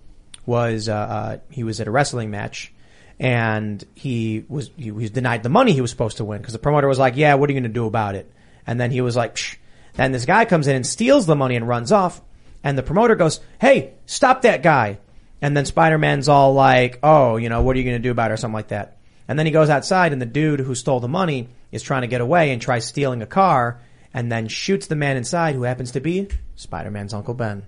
was, 0.45 0.89
uh, 0.89 0.93
uh, 0.93 1.37
he 1.49 1.63
was 1.63 1.81
at 1.81 1.87
a 1.87 1.91
wrestling 1.91 2.31
match 2.31 2.73
and 3.19 3.83
he 3.93 4.45
was, 4.47 4.71
he 4.77 4.91
was 4.91 5.11
denied 5.11 5.43
the 5.43 5.49
money 5.49 5.73
he 5.73 5.81
was 5.81 5.91
supposed 5.91 6.17
to 6.17 6.25
win 6.25 6.39
because 6.39 6.53
the 6.53 6.59
promoter 6.59 6.87
was 6.87 6.97
like, 6.97 7.15
yeah, 7.15 7.35
what 7.35 7.49
are 7.49 7.53
you 7.53 7.59
going 7.59 7.71
to 7.71 7.73
do 7.73 7.85
about 7.85 8.15
it? 8.15 8.31
And 8.68 8.80
then 8.80 8.91
he 8.91 9.02
was 9.02 9.15
like, 9.15 9.35
Psh. 9.35 9.57
Then 9.98 10.11
this 10.11 10.26
guy 10.26 10.45
comes 10.45 10.68
in 10.68 10.76
and 10.76 10.85
steals 10.85 11.26
the 11.26 11.35
money 11.35 11.56
and 11.56 11.68
runs 11.68 11.91
off. 11.91 12.22
And 12.64 12.77
the 12.77 12.84
promoter 12.84 13.15
goes, 13.15 13.39
hey, 13.60 13.94
stop 14.06 14.44
that 14.44 14.61
guy. 14.61 14.99
And 15.41 15.57
then 15.57 15.65
Spider-Man's 15.65 16.30
all 16.30 16.53
like, 16.53 16.99
oh, 17.03 17.38
you 17.38 17.49
know, 17.49 17.61
what 17.61 17.76
are 17.76 17.80
you 17.80 17.85
going 17.85 17.98
to 17.98 18.03
do 18.03 18.11
about 18.11 18.31
it 18.31 18.35
or 18.35 18.38
something 18.38 18.53
like 18.53 18.69
that. 18.69 18.98
And 19.27 19.38
then 19.38 19.45
he 19.45 19.52
goes 19.52 19.69
outside 19.69 20.14
and 20.14 20.22
the 20.22 20.26
dude 20.26 20.60
who 20.60 20.76
stole 20.76 20.99
the 20.99 21.07
money 21.07 21.49
is 21.72 21.84
trying 21.84 22.02
to 22.02 22.07
get 22.07 22.22
away 22.22 22.52
and 22.52 22.61
tries 22.61 22.85
stealing 22.85 23.22
a 23.22 23.27
car 23.27 23.81
and 24.14 24.31
then 24.31 24.48
shoots 24.48 24.88
the 24.88 24.95
man 24.95 25.18
inside 25.18 25.56
who 25.56 25.64
happens 25.64 25.91
to 25.91 25.99
be 25.99 26.27
Spider-Man's 26.56 27.14
Uncle 27.14 27.34
Ben. 27.34 27.65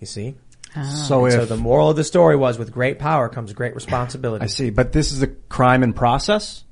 You 0.00 0.06
see? 0.06 0.34
Ah. 0.74 0.82
So 0.82 1.24
And 1.26 1.34
so 1.34 1.44
the 1.44 1.56
moral 1.56 1.90
of 1.90 1.96
the 1.96 2.04
story 2.04 2.36
was 2.36 2.58
with 2.58 2.72
great 2.72 2.98
power 2.98 3.28
comes 3.28 3.52
great 3.52 3.74
responsibility. 3.74 4.44
I 4.44 4.48
see, 4.48 4.70
but 4.70 4.92
this 4.92 5.12
is 5.12 5.22
a 5.22 5.28
crime 5.28 5.82
in 5.82 5.92
process. 5.92 6.64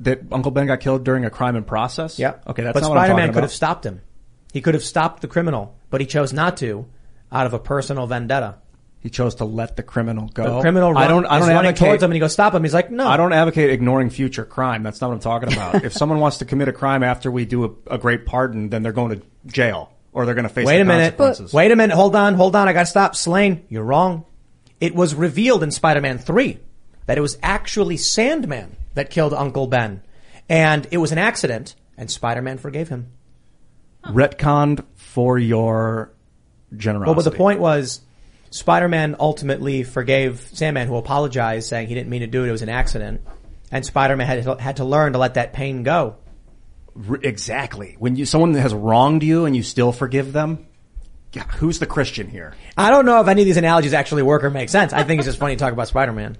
That 0.00 0.22
Uncle 0.32 0.50
Ben 0.50 0.66
got 0.66 0.80
killed 0.80 1.04
during 1.04 1.24
a 1.24 1.30
crime 1.30 1.56
in 1.56 1.64
process. 1.64 2.18
Yeah. 2.18 2.34
Okay, 2.46 2.62
that's 2.62 2.74
but 2.74 2.80
not 2.80 2.90
what 2.90 2.98
I'm 2.98 3.06
Spider-Man 3.06 3.32
could 3.32 3.44
have 3.44 3.52
stopped 3.52 3.86
him. 3.86 4.00
He 4.52 4.60
could 4.60 4.74
have 4.74 4.84
stopped 4.84 5.22
the 5.22 5.28
criminal, 5.28 5.76
but 5.90 6.00
he 6.00 6.06
chose 6.06 6.32
not 6.32 6.56
to 6.58 6.86
out 7.30 7.46
of 7.46 7.54
a 7.54 7.58
personal 7.58 8.06
vendetta. 8.06 8.56
He 9.00 9.10
chose 9.10 9.34
to 9.36 9.44
let 9.44 9.76
the 9.76 9.82
criminal 9.82 10.28
go. 10.28 10.56
The 10.56 10.60
criminal 10.62 10.92
run, 10.92 11.02
I 11.02 11.08
don't. 11.08 11.26
I 11.26 11.38
don't 11.38 11.48
running 11.48 11.68
advocate. 11.68 11.76
towards 11.86 12.02
him 12.02 12.10
and 12.10 12.14
he 12.14 12.20
goes, 12.20 12.32
stop 12.32 12.54
him. 12.54 12.62
He's 12.62 12.72
like, 12.72 12.90
no. 12.90 13.06
I 13.06 13.18
don't 13.18 13.34
advocate 13.34 13.68
ignoring 13.68 14.08
future 14.08 14.46
crime. 14.46 14.82
That's 14.82 15.00
not 15.00 15.08
what 15.08 15.14
I'm 15.14 15.20
talking 15.20 15.52
about. 15.52 15.84
if 15.84 15.92
someone 15.92 16.20
wants 16.20 16.38
to 16.38 16.46
commit 16.46 16.68
a 16.68 16.72
crime 16.72 17.02
after 17.02 17.30
we 17.30 17.44
do 17.44 17.64
a, 17.64 17.94
a 17.96 17.98
great 17.98 18.24
pardon, 18.24 18.70
then 18.70 18.82
they're 18.82 18.92
going 18.92 19.20
to 19.20 19.26
jail 19.46 19.92
or 20.14 20.24
they're 20.24 20.34
going 20.34 20.48
to 20.48 20.54
face 20.54 20.66
Wait 20.66 20.80
a 20.80 20.84
minute. 20.86 21.18
consequences. 21.18 21.52
Wait 21.52 21.70
a 21.70 21.76
minute. 21.76 21.94
Hold 21.94 22.16
on. 22.16 22.34
Hold 22.34 22.56
on. 22.56 22.66
I 22.66 22.72
got 22.72 22.80
to 22.80 22.86
stop. 22.86 23.14
Slane, 23.14 23.66
you're 23.68 23.84
wrong. 23.84 24.24
It 24.80 24.94
was 24.94 25.14
revealed 25.14 25.62
in 25.62 25.70
Spider-Man 25.70 26.18
3 26.18 26.58
that 27.04 27.18
it 27.18 27.20
was 27.20 27.36
actually 27.42 27.98
Sandman 27.98 28.74
that 28.94 29.10
killed 29.10 29.34
Uncle 29.34 29.66
Ben. 29.66 30.02
And 30.48 30.86
it 30.90 30.98
was 30.98 31.12
an 31.12 31.18
accident 31.18 31.74
and 31.96 32.10
Spider-Man 32.10 32.58
forgave 32.58 32.88
him. 32.88 33.12
Retconned 34.04 34.84
for 34.94 35.38
your 35.38 36.12
generosity. 36.76 37.08
Well, 37.08 37.14
but 37.14 37.30
the 37.30 37.36
point 37.36 37.60
was, 37.60 38.00
Spider-Man 38.50 39.16
ultimately 39.18 39.82
forgave 39.82 40.48
Sandman, 40.52 40.86
who 40.88 40.96
apologized, 40.96 41.68
saying 41.68 41.88
he 41.88 41.94
didn't 41.94 42.10
mean 42.10 42.20
to 42.20 42.26
do 42.26 42.44
it; 42.44 42.48
it 42.48 42.52
was 42.52 42.62
an 42.62 42.68
accident. 42.68 43.22
And 43.72 43.84
Spider-Man 43.84 44.26
had 44.26 44.60
had 44.60 44.76
to 44.76 44.84
learn 44.84 45.14
to 45.14 45.18
let 45.18 45.34
that 45.34 45.52
pain 45.52 45.82
go. 45.82 46.16
Exactly. 47.22 47.96
When 47.98 48.14
you 48.14 48.26
someone 48.26 48.54
has 48.54 48.74
wronged 48.74 49.22
you 49.22 49.46
and 49.46 49.56
you 49.56 49.62
still 49.62 49.90
forgive 49.90 50.32
them, 50.32 50.66
yeah, 51.32 51.44
who's 51.44 51.78
the 51.78 51.86
Christian 51.86 52.28
here? 52.28 52.54
I 52.76 52.90
don't 52.90 53.06
know 53.06 53.20
if 53.20 53.26
any 53.26 53.42
of 53.42 53.46
these 53.46 53.56
analogies 53.56 53.94
actually 53.94 54.22
work 54.22 54.44
or 54.44 54.50
make 54.50 54.68
sense. 54.68 54.92
I 54.92 55.02
think 55.02 55.18
it's 55.18 55.26
just 55.26 55.38
funny 55.38 55.56
to 55.56 55.58
talk 55.58 55.72
about 55.72 55.88
Spider-Man. 55.88 56.36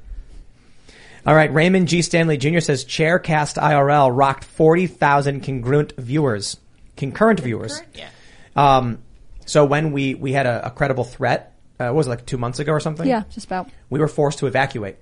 All 1.26 1.34
right, 1.34 1.52
Raymond 1.52 1.88
G. 1.88 2.02
Stanley 2.02 2.36
Jr. 2.36 2.60
says 2.60 2.84
Chaircast 2.84 3.56
IRL 3.60 4.10
rocked 4.14 4.44
40,000 4.44 5.42
congruent 5.42 5.92
viewers, 5.96 6.58
concurrent 6.96 7.40
viewers. 7.40 7.80
Yeah. 7.94 8.08
Um, 8.56 8.98
so 9.46 9.64
when 9.64 9.92
we, 9.92 10.14
we 10.14 10.32
had 10.32 10.46
a, 10.46 10.66
a 10.66 10.70
credible 10.70 11.04
threat, 11.04 11.54
uh, 11.80 11.86
what 11.86 11.94
was 11.94 12.06
it 12.06 12.10
like 12.10 12.26
two 12.26 12.36
months 12.38 12.58
ago 12.58 12.72
or 12.72 12.80
something? 12.80 13.06
Yeah, 13.06 13.24
just 13.30 13.46
about. 13.46 13.70
We 13.90 14.00
were 14.00 14.08
forced 14.08 14.40
to 14.40 14.46
evacuate 14.46 14.96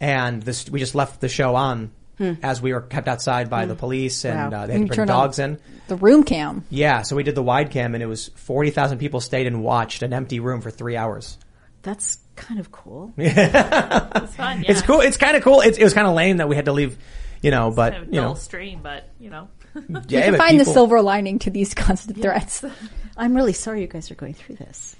and 0.00 0.42
this, 0.42 0.68
we 0.68 0.78
just 0.78 0.94
left 0.94 1.20
the 1.20 1.28
show 1.28 1.54
on 1.54 1.90
Hmm. 2.18 2.34
as 2.42 2.60
we 2.60 2.74
were 2.74 2.82
kept 2.82 3.08
outside 3.08 3.48
by 3.48 3.64
the 3.64 3.74
police 3.74 4.26
and, 4.26 4.52
Wow. 4.52 4.64
uh, 4.64 4.66
they 4.66 4.74
had 4.74 4.82
You 4.82 4.88
to 4.88 4.94
bring 4.96 5.06
dogs 5.08 5.38
in. 5.38 5.58
The 5.88 5.96
room 5.96 6.24
cam. 6.24 6.62
Yeah, 6.68 7.00
so 7.02 7.16
we 7.16 7.22
did 7.22 7.34
the 7.34 7.42
wide 7.42 7.70
cam 7.70 7.94
and 7.94 8.02
it 8.02 8.06
was 8.06 8.28
40,000 8.34 8.98
people 8.98 9.20
stayed 9.20 9.46
and 9.46 9.62
watched 9.64 10.02
an 10.02 10.12
empty 10.12 10.38
room 10.38 10.60
for 10.60 10.70
three 10.70 10.94
hours. 10.94 11.38
That's 11.80 12.18
kind 12.36 12.60
of 12.60 12.70
cool. 12.72 13.12
It's 13.18 14.34
fun, 14.34 14.62
yeah. 14.62 14.70
It's 14.70 14.82
cool. 14.82 15.00
It's 15.00 15.16
kind 15.16 15.36
of 15.36 15.42
cool. 15.42 15.60
It's, 15.60 15.78
it 15.78 15.84
was 15.84 15.94
kind 15.94 16.06
of 16.06 16.14
lame 16.14 16.38
that 16.38 16.48
we 16.48 16.56
had 16.56 16.66
to 16.66 16.72
leave, 16.72 16.98
you 17.42 17.50
know, 17.50 17.70
but, 17.70 17.92
kind 17.92 18.02
of 18.04 18.08
you 18.14 18.20
dull 18.20 18.30
know. 18.30 18.34
stream, 18.34 18.80
but 18.82 19.08
you 19.20 19.30
know. 19.30 19.48
Yeah, 20.08 20.18
you 20.18 20.22
can 20.24 20.32
but 20.32 20.38
find 20.38 20.60
the 20.60 20.64
silver 20.66 21.00
lining 21.00 21.38
to 21.40 21.50
these 21.50 21.72
constant 21.74 22.20
threats. 22.20 22.62
I'm 23.16 23.34
really 23.34 23.52
sorry 23.54 23.80
you 23.80 23.86
guys 23.86 24.10
are 24.10 24.14
going 24.14 24.34
through 24.34 24.56
this. 24.56 24.96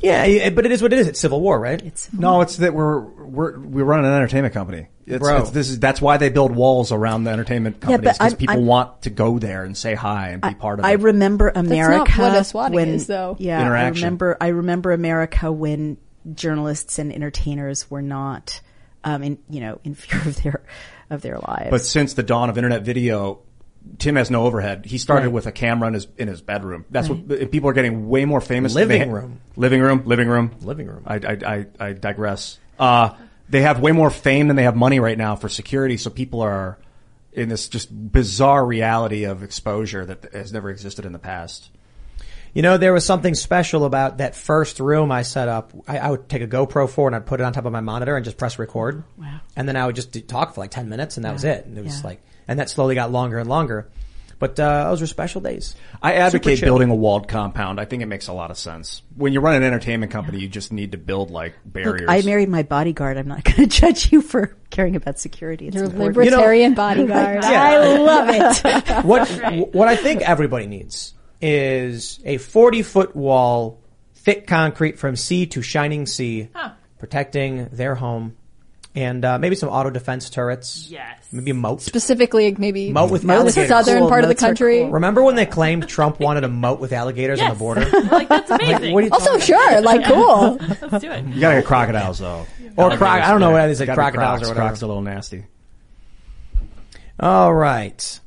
Yeah, 0.00 0.24
yeah, 0.24 0.50
but 0.50 0.66
it 0.66 0.72
is 0.72 0.82
what 0.82 0.92
it 0.92 0.98
is. 0.98 1.06
It's 1.06 1.20
civil 1.20 1.40
war, 1.40 1.60
right? 1.60 1.80
It's 1.80 2.12
No, 2.12 2.40
it's 2.40 2.56
that 2.56 2.74
we're 2.74 2.98
we're 2.98 3.58
we 3.60 3.82
run 3.82 4.04
an 4.04 4.12
entertainment 4.12 4.52
company. 4.54 4.88
It's, 5.06 5.20
Bro. 5.20 5.42
it's, 5.42 5.50
this 5.50 5.70
is 5.70 5.78
that's 5.78 6.00
why 6.02 6.16
they 6.16 6.28
build 6.28 6.54
walls 6.56 6.90
around 6.90 7.22
the 7.24 7.30
entertainment 7.30 7.76
Yeah, 7.82 7.86
companies 7.98 8.04
but 8.04 8.12
because 8.14 8.32
I'm- 8.32 8.36
people 8.38 8.56
I'm- 8.56 8.66
want 8.66 9.02
to 9.02 9.10
go 9.10 9.38
there 9.38 9.62
and 9.64 9.76
say 9.76 9.94
hi 9.94 10.30
and 10.30 10.42
be 10.42 10.54
part 10.54 10.80
of 10.80 10.84
it. 10.84 10.88
I 10.88 10.92
remember 10.92 11.52
America 11.54 12.20
what 12.20 12.34
a 12.36 12.42
swatting 12.42 12.74
when 12.74 12.88
is, 12.88 13.06
though. 13.06 13.36
yeah, 13.38 13.60
Interaction. 13.60 14.02
I 14.02 14.06
remember 14.06 14.36
I 14.40 14.48
remember 14.48 14.90
America 14.92 15.52
when 15.52 15.96
journalists 16.34 16.98
and 16.98 17.12
entertainers 17.12 17.90
were 17.90 18.02
not, 18.02 18.60
um, 19.04 19.22
in 19.22 19.38
you 19.48 19.60
know, 19.60 19.80
in 19.84 19.94
fear 19.96 20.20
of 20.20 20.42
their 20.42 20.62
of 21.10 21.22
their 21.22 21.38
lives. 21.38 21.70
But 21.70 21.82
since 21.84 22.14
the 22.14 22.22
dawn 22.22 22.48
of 22.50 22.56
internet 22.56 22.82
video, 22.82 23.40
Tim 23.98 24.14
has 24.16 24.30
no 24.30 24.44
overhead. 24.46 24.84
He 24.86 24.96
started 24.98 25.26
Right. 25.26 25.32
with 25.32 25.46
a 25.46 25.52
camera 25.52 25.88
in 25.88 25.94
his 25.94 26.06
in 26.16 26.28
his 26.28 26.40
bedroom. 26.40 26.84
That's 26.90 27.08
Right. 27.08 27.26
what 27.26 27.50
people 27.50 27.68
are 27.70 27.72
getting 27.74 28.08
way 28.08 28.24
more 28.24 28.40
famous. 28.40 28.74
Living 28.74 29.08
ha- 29.08 29.14
room. 29.14 29.40
living 29.56 29.80
room, 29.80 30.02
living 30.06 30.28
room, 30.28 30.52
Living 30.62 30.86
room. 30.86 31.02
I 31.06 31.16
I 31.16 31.38
I, 31.46 31.66
I 31.88 31.92
digress. 31.92 32.58
Uh, 32.78 33.10
they 33.48 33.62
have 33.62 33.80
way 33.80 33.92
more 33.92 34.08
fame 34.10 34.46
than 34.48 34.56
they 34.56 34.62
have 34.62 34.76
money 34.76 34.98
right 35.00 35.18
now 35.18 35.36
for 35.36 35.48
security. 35.48 35.96
So 35.96 36.08
people 36.10 36.40
are 36.40 36.78
in 37.32 37.48
this 37.48 37.68
just 37.68 37.88
bizarre 38.12 38.64
reality 38.64 39.24
of 39.24 39.42
exposure 39.42 40.04
that 40.06 40.32
has 40.32 40.52
never 40.52 40.70
existed 40.70 41.04
in 41.04 41.12
the 41.12 41.18
past. 41.18 41.70
You 42.54 42.60
know, 42.62 42.76
there 42.76 42.92
was 42.92 43.06
something 43.06 43.34
special 43.34 43.84
about 43.86 44.18
that 44.18 44.34
first 44.36 44.78
room 44.78 45.10
I 45.10 45.22
set 45.22 45.48
up. 45.48 45.72
I, 45.88 45.98
I 45.98 46.10
would 46.10 46.28
take 46.28 46.42
a 46.42 46.46
GoPro 46.46 46.88
4 46.88 47.08
and 47.08 47.16
I'd 47.16 47.24
put 47.26 47.40
it 47.40 47.44
on 47.44 47.52
top 47.54 47.64
of 47.64 47.72
my 47.72 47.80
monitor 47.80 48.14
and 48.14 48.24
just 48.24 48.36
press 48.36 48.58
record. 48.58 49.04
Wow. 49.16 49.40
And 49.56 49.66
then 49.66 49.76
I 49.76 49.86
would 49.86 49.96
just 49.96 50.12
do, 50.12 50.20
talk 50.20 50.54
for 50.54 50.60
like 50.60 50.70
10 50.70 50.88
minutes 50.90 51.16
and 51.16 51.24
that 51.24 51.32
was 51.32 51.44
it. 51.44 51.64
And 51.64 51.78
it 51.78 51.84
was 51.84 52.00
Yeah. 52.00 52.08
like, 52.08 52.22
and 52.46 52.58
that 52.58 52.68
slowly 52.68 52.94
got 52.94 53.10
longer 53.10 53.38
and 53.38 53.48
longer. 53.48 53.88
But, 54.38 54.58
uh, 54.58 54.90
those 54.90 55.00
were 55.00 55.06
special 55.06 55.40
days. 55.40 55.76
I 56.02 56.14
advocate 56.14 56.60
building 56.60 56.90
a 56.90 56.94
walled 56.96 57.28
compound. 57.28 57.78
I 57.80 57.84
think 57.84 58.02
it 58.02 58.06
makes 58.06 58.26
a 58.26 58.32
lot 58.32 58.50
of 58.50 58.58
sense. 58.58 59.00
When 59.16 59.32
you 59.32 59.40
run 59.40 59.54
an 59.54 59.62
entertainment 59.62 60.10
company, 60.12 60.40
you 60.40 60.48
just 60.48 60.72
need 60.72 60.92
to 60.92 60.98
build 60.98 61.30
like 61.30 61.54
barriers. 61.64 62.00
Look, 62.02 62.10
I 62.10 62.22
married 62.22 62.48
my 62.48 62.64
bodyguard. 62.64 63.16
I'm 63.16 63.28
not 63.28 63.44
going 63.56 63.56
to 63.56 63.66
judge 63.66 64.12
you 64.12 64.20
for 64.20 64.56
caring 64.68 64.96
about 64.96 65.18
security. 65.20 65.68
It's 65.68 65.76
Your 65.76 65.84
important. 65.84 66.16
libertarian 66.16 66.74
bodyguard. 66.74 67.38
I 67.44 67.96
love 67.98 68.28
it. 68.30 69.04
what 69.06 69.28
what 69.74 69.88
I 69.88 69.94
think 69.96 70.22
everybody 70.22 70.66
needs 70.66 71.14
is 71.42 72.20
a 72.24 72.38
40 72.38 72.82
foot 72.82 73.14
wall, 73.16 73.78
thick 74.14 74.46
concrete 74.46 74.98
from 74.98 75.16
sea 75.16 75.46
to 75.46 75.60
shining 75.62 76.06
sea, 76.06 76.48
protecting 76.98 77.66
their 77.72 77.94
home, 77.96 78.36
and 78.94 79.24
uh, 79.24 79.38
maybe 79.38 79.56
some 79.56 79.68
auto 79.68 79.90
defense 79.90 80.30
turrets. 80.30 80.86
Yes. 80.88 81.18
Maybe 81.32 81.50
a 81.50 81.54
moat. 81.54 81.80
Specifically, 81.82 82.54
maybe 82.56 82.92
Moat 82.92 83.10
with 83.10 83.22
the 83.22 83.32
alligators. 83.32 83.68
southern 83.68 84.00
Cool. 84.00 84.08
part 84.08 84.22
of 84.22 84.28
the 84.28 84.34
country. 84.34 84.80
cool. 84.80 84.90
Remember 84.90 85.22
when 85.22 85.34
they 85.34 85.46
claimed 85.46 85.88
Trump 85.88 86.20
wanted 86.20 86.44
a 86.44 86.48
moat 86.48 86.78
with 86.78 86.92
alligators 86.92 87.40
on 87.40 87.48
the 87.50 87.56
border? 87.56 87.80
like 88.10 88.28
that's 88.28 88.50
amazing. 88.50 88.92
what 88.94 89.04
are 89.04 89.08
Also, 89.12 89.38
sure, 89.38 89.80
like 89.82 90.04
cool. 90.04 90.58
Let's 90.90 91.02
do 91.02 91.10
it. 91.10 91.24
you 91.24 91.40
gotta 91.40 91.56
get 91.60 91.64
crocodiles 91.64 92.18
though. 92.18 92.46
Or 92.76 92.96
croc- 92.96 93.22
I 93.22 93.30
don't 93.30 93.40
know 93.40 93.50
what 93.50 93.64
it 93.68 93.70
is, 93.70 93.80
You 93.80 93.86
like 93.86 93.94
crocodiles 93.96 94.40
crocs. 94.40 94.48
or 94.48 94.50
whatever. 94.50 94.66
Crocs 94.68 94.82
are 94.82 94.84
a 94.84 94.88
little 94.88 95.02
nasty. 95.02 95.44
All 97.18 97.52
right. 97.52 98.20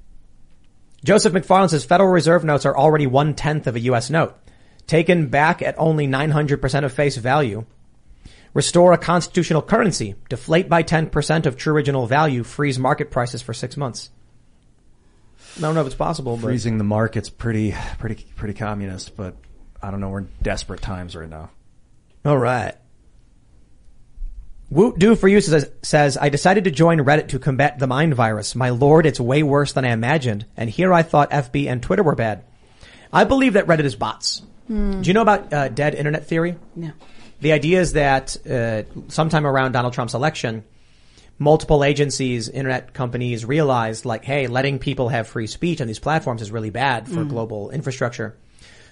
Joseph 1.05 1.33
McFarland 1.33 1.69
says 1.69 1.85
Federal 1.85 2.09
Reserve 2.09 2.43
notes 2.43 2.65
are 2.65 2.75
already 2.75 3.05
one 3.05 3.35
tenth 3.35 3.67
of 3.67 3.75
a 3.75 3.79
U.S. 3.81 4.09
note, 4.09 4.35
taken 4.87 5.27
back 5.27 5.61
at 5.61 5.75
only 5.77 6.07
900% 6.07 6.83
of 6.83 6.91
face 6.91 7.15
value. 7.15 7.63
Restore 8.55 8.91
a 8.91 8.97
constitutional 8.97 9.61
currency, 9.61 10.15
deflate 10.29 10.67
by 10.67 10.81
10% 10.81 11.45
of 11.45 11.57
true 11.57 11.75
original 11.75 12.07
value, 12.07 12.41
freeze 12.43 12.79
market 12.79 13.11
prices 13.11 13.43
for 13.43 13.53
six 13.53 13.77
months. 13.77 14.09
I 15.57 15.61
don't 15.61 15.75
know 15.75 15.81
if 15.81 15.87
it's 15.87 15.95
possible, 15.95 16.37
but 16.37 16.47
Freezing 16.47 16.79
the 16.79 16.83
market's 16.83 17.29
pretty, 17.29 17.75
pretty, 17.99 18.25
pretty 18.35 18.55
communist, 18.55 19.15
but 19.15 19.35
I 19.83 19.91
don't 19.91 19.99
know. 19.99 20.09
We're 20.09 20.19
in 20.19 20.29
desperate 20.41 20.81
times 20.81 21.15
right 21.15 21.29
now. 21.29 21.51
all 22.25 22.37
right. 22.37 22.73
Woot 24.75 24.99
do 24.99 25.15
for 25.15 25.29
you 25.29 25.39
says, 25.39 25.71
says, 25.83 26.17
I 26.17 26.27
decided 26.27 26.65
to 26.65 26.71
join 26.71 26.97
Reddit 26.97 27.29
to 27.29 27.39
combat 27.39 27.79
the 27.79 27.87
mind 27.87 28.13
virus. 28.13 28.55
My 28.55 28.71
lord, 28.71 29.05
it's 29.05 29.21
way 29.21 29.41
worse 29.41 29.71
than 29.71 29.85
I 29.85 29.93
imagined. 29.93 30.45
And 30.57 30.69
here 30.69 30.93
I 30.93 31.01
thought 31.01 31.31
FB 31.31 31.67
and 31.67 31.81
Twitter 31.81 32.03
were 32.03 32.15
bad. 32.15 32.43
I 33.13 33.23
believe 33.23 33.53
that 33.53 33.67
Reddit 33.67 33.85
is 33.85 33.95
bots. 33.95 34.41
Do 34.67 35.01
you 35.03 35.13
know 35.13 35.21
about 35.21 35.53
uh, 35.53 35.69
dead 35.69 35.95
internet 35.95 36.27
theory? 36.27 36.57
No. 36.75 36.91
The 37.39 37.53
idea 37.53 37.79
is 37.79 37.93
that 37.93 38.35
uh, 38.45 38.83
sometime 39.07 39.47
around 39.47 39.71
Donald 39.71 39.93
Trump's 39.93 40.13
election, 40.13 40.65
multiple 41.39 41.81
agencies, 41.81 42.49
internet 42.49 42.93
companies 42.93 43.45
realized 43.45 44.03
like, 44.03 44.25
hey, 44.25 44.47
letting 44.47 44.79
people 44.79 45.07
have 45.07 45.25
free 45.27 45.47
speech 45.47 45.79
on 45.79 45.87
these 45.87 45.99
platforms 45.99 46.41
is 46.41 46.51
really 46.51 46.69
bad 46.69 47.07
for 47.07 47.23
global 47.23 47.69
infrastructure. 47.69 48.35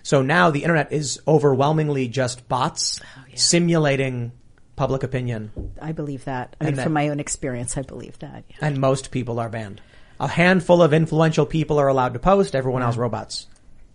So 0.01 0.21
now 0.21 0.49
the 0.49 0.63
internet 0.63 0.93
is 0.93 1.19
overwhelmingly 1.27 2.07
just 2.07 2.47
bots 2.47 3.01
simulating 3.35 4.31
public 4.75 5.03
opinion, 5.03 5.51
I 5.81 5.91
believe 5.91 6.25
that. 6.25 6.55
I 6.59 6.65
And 6.65 6.67
mean, 6.69 6.75
that- 6.77 6.83
from 6.83 6.93
my 6.93 7.09
own 7.09 7.19
experience, 7.19 7.77
I 7.77 7.81
believe 7.83 8.17
that. 8.19 8.43
Yeah. 8.49 8.55
and 8.61 8.79
most 8.79 9.11
people 9.11 9.39
are 9.39 9.49
banned. 9.49 9.81
A 10.19 10.27
handful 10.27 10.81
of 10.81 10.93
influential 10.93 11.45
people 11.45 11.79
are 11.79 11.87
allowed 11.87 12.13
to 12.13 12.19
post. 12.19 12.55
Everyone 12.55 12.81
else 12.81 12.95
robots. 12.97 13.47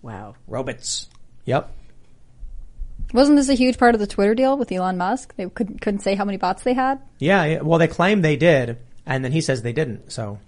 Wow. 0.03 0.35
Robots. 0.47 1.09
Yep. 1.47 1.73
Wasn't 3.15 3.37
this 3.37 3.49
a 3.49 3.55
huge 3.55 3.79
part 3.79 3.95
of 3.95 4.01
the 4.01 4.07
Twitter 4.07 4.35
deal 4.35 4.59
with 4.59 4.71
Elon 4.71 4.99
Musk? 4.99 5.35
They 5.37 5.49
couldn't 5.49 5.81
couldn't 5.81 6.01
say 6.01 6.15
how 6.15 6.25
many 6.27 6.37
bots 6.37 6.63
they 6.63 6.75
had. 6.75 7.01
Yeah, 7.19 7.45
yeah. 7.45 7.61
Well, 7.63 7.79
they 7.79 7.89
claim 7.89 8.21
they 8.21 8.37
did, 8.37 8.77
and 9.07 9.25
then 9.25 9.33
he 9.33 9.41
says 9.41 9.63
they 9.63 9.73
didn't. 9.73 10.13
So, 10.13 10.39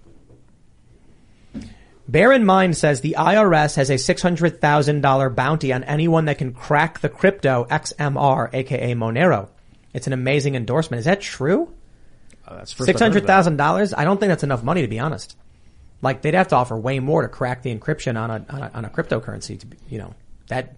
bear 2.07 2.31
in 2.31 2.45
mind, 2.45 2.77
says 2.77 3.01
the 3.01 3.15
IRS 3.17 3.75
has 3.75 3.89
a 3.89 3.97
six 3.97 4.21
hundred 4.21 4.61
thousand 4.61 5.01
dollar 5.01 5.29
bounty 5.29 5.73
on 5.73 5.83
anyone 5.85 6.25
that 6.25 6.37
can 6.37 6.53
crack 6.53 6.99
the 6.99 7.09
crypto 7.09 7.65
XMR, 7.71 8.49
aka 8.53 8.93
Monero. 8.93 9.49
It's 9.93 10.07
an 10.07 10.13
amazing 10.13 10.55
endorsement. 10.55 10.99
Is 10.99 11.05
that 11.05 11.21
true? 11.21 11.73
Uh, 12.47 12.57
that's 12.57 12.75
Six 12.75 12.99
hundred 12.99 13.25
thousand 13.27 13.57
dollars? 13.57 13.93
I 13.93 14.03
don't 14.03 14.19
think 14.19 14.29
that's 14.29 14.43
enough 14.43 14.63
money 14.63 14.81
to 14.81 14.87
be 14.87 14.99
honest. 14.99 15.37
Like 16.01 16.21
they'd 16.21 16.33
have 16.33 16.47
to 16.49 16.55
offer 16.55 16.75
way 16.77 16.99
more 16.99 17.21
to 17.21 17.27
crack 17.27 17.61
the 17.61 17.75
encryption 17.75 18.19
on 18.19 18.31
a 18.31 18.45
on 18.49 18.61
a, 18.63 18.71
on 18.73 18.85
a 18.85 18.89
cryptocurrency. 18.89 19.59
To 19.59 19.65
be, 19.67 19.77
you 19.89 19.99
know 19.99 20.15
that 20.47 20.75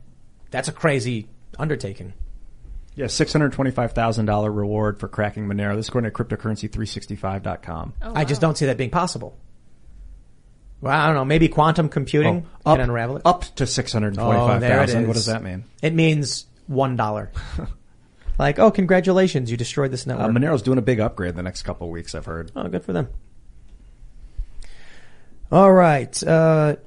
that's 0.51 0.67
a 0.67 0.71
crazy 0.73 1.27
undertaking. 1.57 2.13
Yeah, 2.95 3.07
six 3.07 3.31
hundred 3.31 3.53
twenty-five 3.53 3.93
thousand 3.93 4.25
dollar 4.25 4.51
reward 4.51 4.99
for 4.99 5.07
cracking 5.07 5.47
Monero. 5.47 5.75
This 5.75 5.85
is 5.85 5.89
according 5.89 6.11
to 6.11 6.23
cryptocurrency365.com. 6.23 7.93
I 8.01 8.25
just 8.25 8.41
don't 8.41 8.57
see 8.57 8.65
that 8.67 8.77
being 8.77 8.89
possible. 8.91 9.37
Well, 10.81 10.93
I 10.93 11.05
don't 11.07 11.15
know. 11.15 11.25
Maybe 11.25 11.47
quantum 11.47 11.87
computing 11.89 12.45
Oh, 12.65 12.71
up, 12.73 12.77
can 12.77 12.89
unravel 12.89 13.15
it. 13.17 13.21
up 13.25 13.43
to 13.55 13.65
six 13.65 13.93
hundred 13.93 14.15
twenty-five 14.15 14.61
thousand. 14.61 14.77
thousand. 14.77 15.07
what 15.07 15.13
does 15.13 15.27
that 15.27 15.41
mean? 15.41 15.63
It 15.81 15.93
means 15.93 16.45
one 16.67 16.95
dollar. 16.97 17.31
like, 18.39 18.59
oh, 18.59 18.71
congratulations, 18.71 19.49
you 19.51 19.57
destroyed 19.57 19.91
this 19.91 20.07
Uh, 20.07 20.15
network. 20.15 20.31
Monero's 20.35 20.61
doing 20.61 20.77
a 20.77 20.81
big 20.81 20.99
upgrade 20.99 21.31
in 21.31 21.35
the 21.35 21.43
next 21.43 21.63
couple 21.63 21.87
of 21.87 21.91
weeks. 21.91 22.15
I've 22.15 22.25
heard. 22.25 22.51
oh, 22.55 22.67
good 22.67 22.83
for 22.83 22.93
them. 22.93 23.09
All 25.51 25.71
right. 25.71 26.21
Uh, 26.23 26.77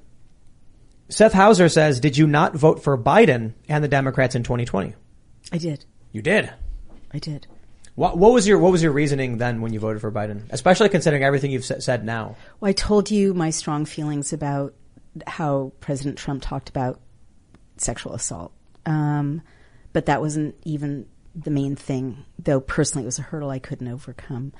Seth 1.09 1.33
Hauser 1.33 1.69
says, 1.69 2.01
"Did 2.01 2.17
you 2.17 2.27
not 2.27 2.55
vote 2.57 2.83
for 2.83 2.99
Biden 2.99 3.53
and 3.69 3.83
the 3.85 3.89
Democrats 3.89 4.35
in 4.35 4.43
2020?" 4.43 4.95
I 5.53 5.59
did. 5.59 5.85
You 6.11 6.21
did. 6.23 6.53
I 7.15 7.19
did. 7.21 7.47
What, 7.95 8.19
what 8.19 8.33
was 8.33 8.47
your 8.49 8.59
What 8.59 8.73
was 8.73 8.83
your 8.83 8.91
reasoning 8.93 9.39
then 9.39 9.61
when 9.61 9.73
you 9.73 9.79
voted 9.79 10.01
for 10.01 10.11
Biden, 10.11 10.43
especially 10.51 10.89
considering 10.89 11.23
everything 11.23 11.53
you've 11.53 11.65
said 11.65 12.05
now? 12.05 12.37
Well, 12.61 12.69
I 12.69 12.73
told 12.73 13.11
you 13.11 13.35
my 13.35 13.51
strong 13.51 13.85
feelings 13.85 14.33
about 14.33 14.75
how 15.27 15.73
President 15.81 16.19
Trump 16.19 16.43
talked 16.43 16.69
about 16.69 17.01
sexual 17.77 18.13
assault. 18.15 18.53
Um, 18.85 19.43
but 19.93 20.07
that 20.07 20.21
wasn't 20.21 20.57
even 20.65 21.07
the 21.37 21.51
main 21.51 21.77
thing, 21.77 22.25
though 22.39 22.61
personally 22.61 23.05
it 23.05 23.07
was 23.07 23.19
a 23.19 23.23
hurdle 23.23 23.51
I 23.51 23.59
couldn't 23.59 23.89
overcome. 23.89 24.53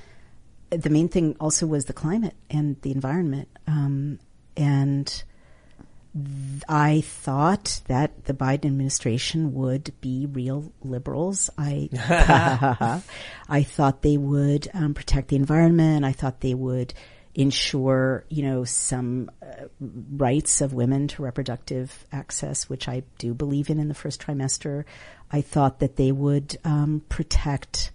The 0.71 0.91
main 0.91 1.09
thing 1.09 1.37
also 1.41 1.67
was 1.67 1.87
the 1.87 1.93
climate 1.93 2.35
and 2.51 2.81
the 2.83 2.91
environment. 2.93 3.49
Um, 3.67 4.19
and 4.57 5.07
th- 5.07 6.63
I 6.69 7.01
thought 7.01 7.81
that 7.87 8.27
the 8.27 8.35
Biden 8.35 8.67
administration 8.67 9.55
would 9.55 9.93
be 10.01 10.27
real 10.27 10.73
liberals. 10.83 11.49
I 11.57 11.89
I 13.49 13.63
thought 13.63 14.03
they 14.03 14.19
would 14.19 14.69
um, 14.75 14.93
protect 14.93 15.29
the 15.29 15.37
environment. 15.37 16.05
I 16.05 16.13
thought 16.13 16.41
they 16.41 16.55
would 16.55 16.93
ensure, 17.37 18.25
you 18.31 18.43
know, 18.43 18.65
some 18.65 19.31
uh, 19.43 19.67
rights 20.17 20.63
of 20.63 20.73
women 20.73 21.07
to 21.07 21.23
reproductive 21.23 22.07
access, 22.11 22.69
which 22.69 22.89
I 22.89 23.03
do 23.19 23.35
believe 23.35 23.69
in 23.69 23.79
in 23.79 23.89
the 23.89 23.95
first 23.95 24.23
trimester. 24.23 24.85
I 25.31 25.43
thought 25.43 25.81
that 25.81 25.97
they 25.97 26.13
would 26.13 26.57
um, 26.65 27.03
protect 27.11 27.93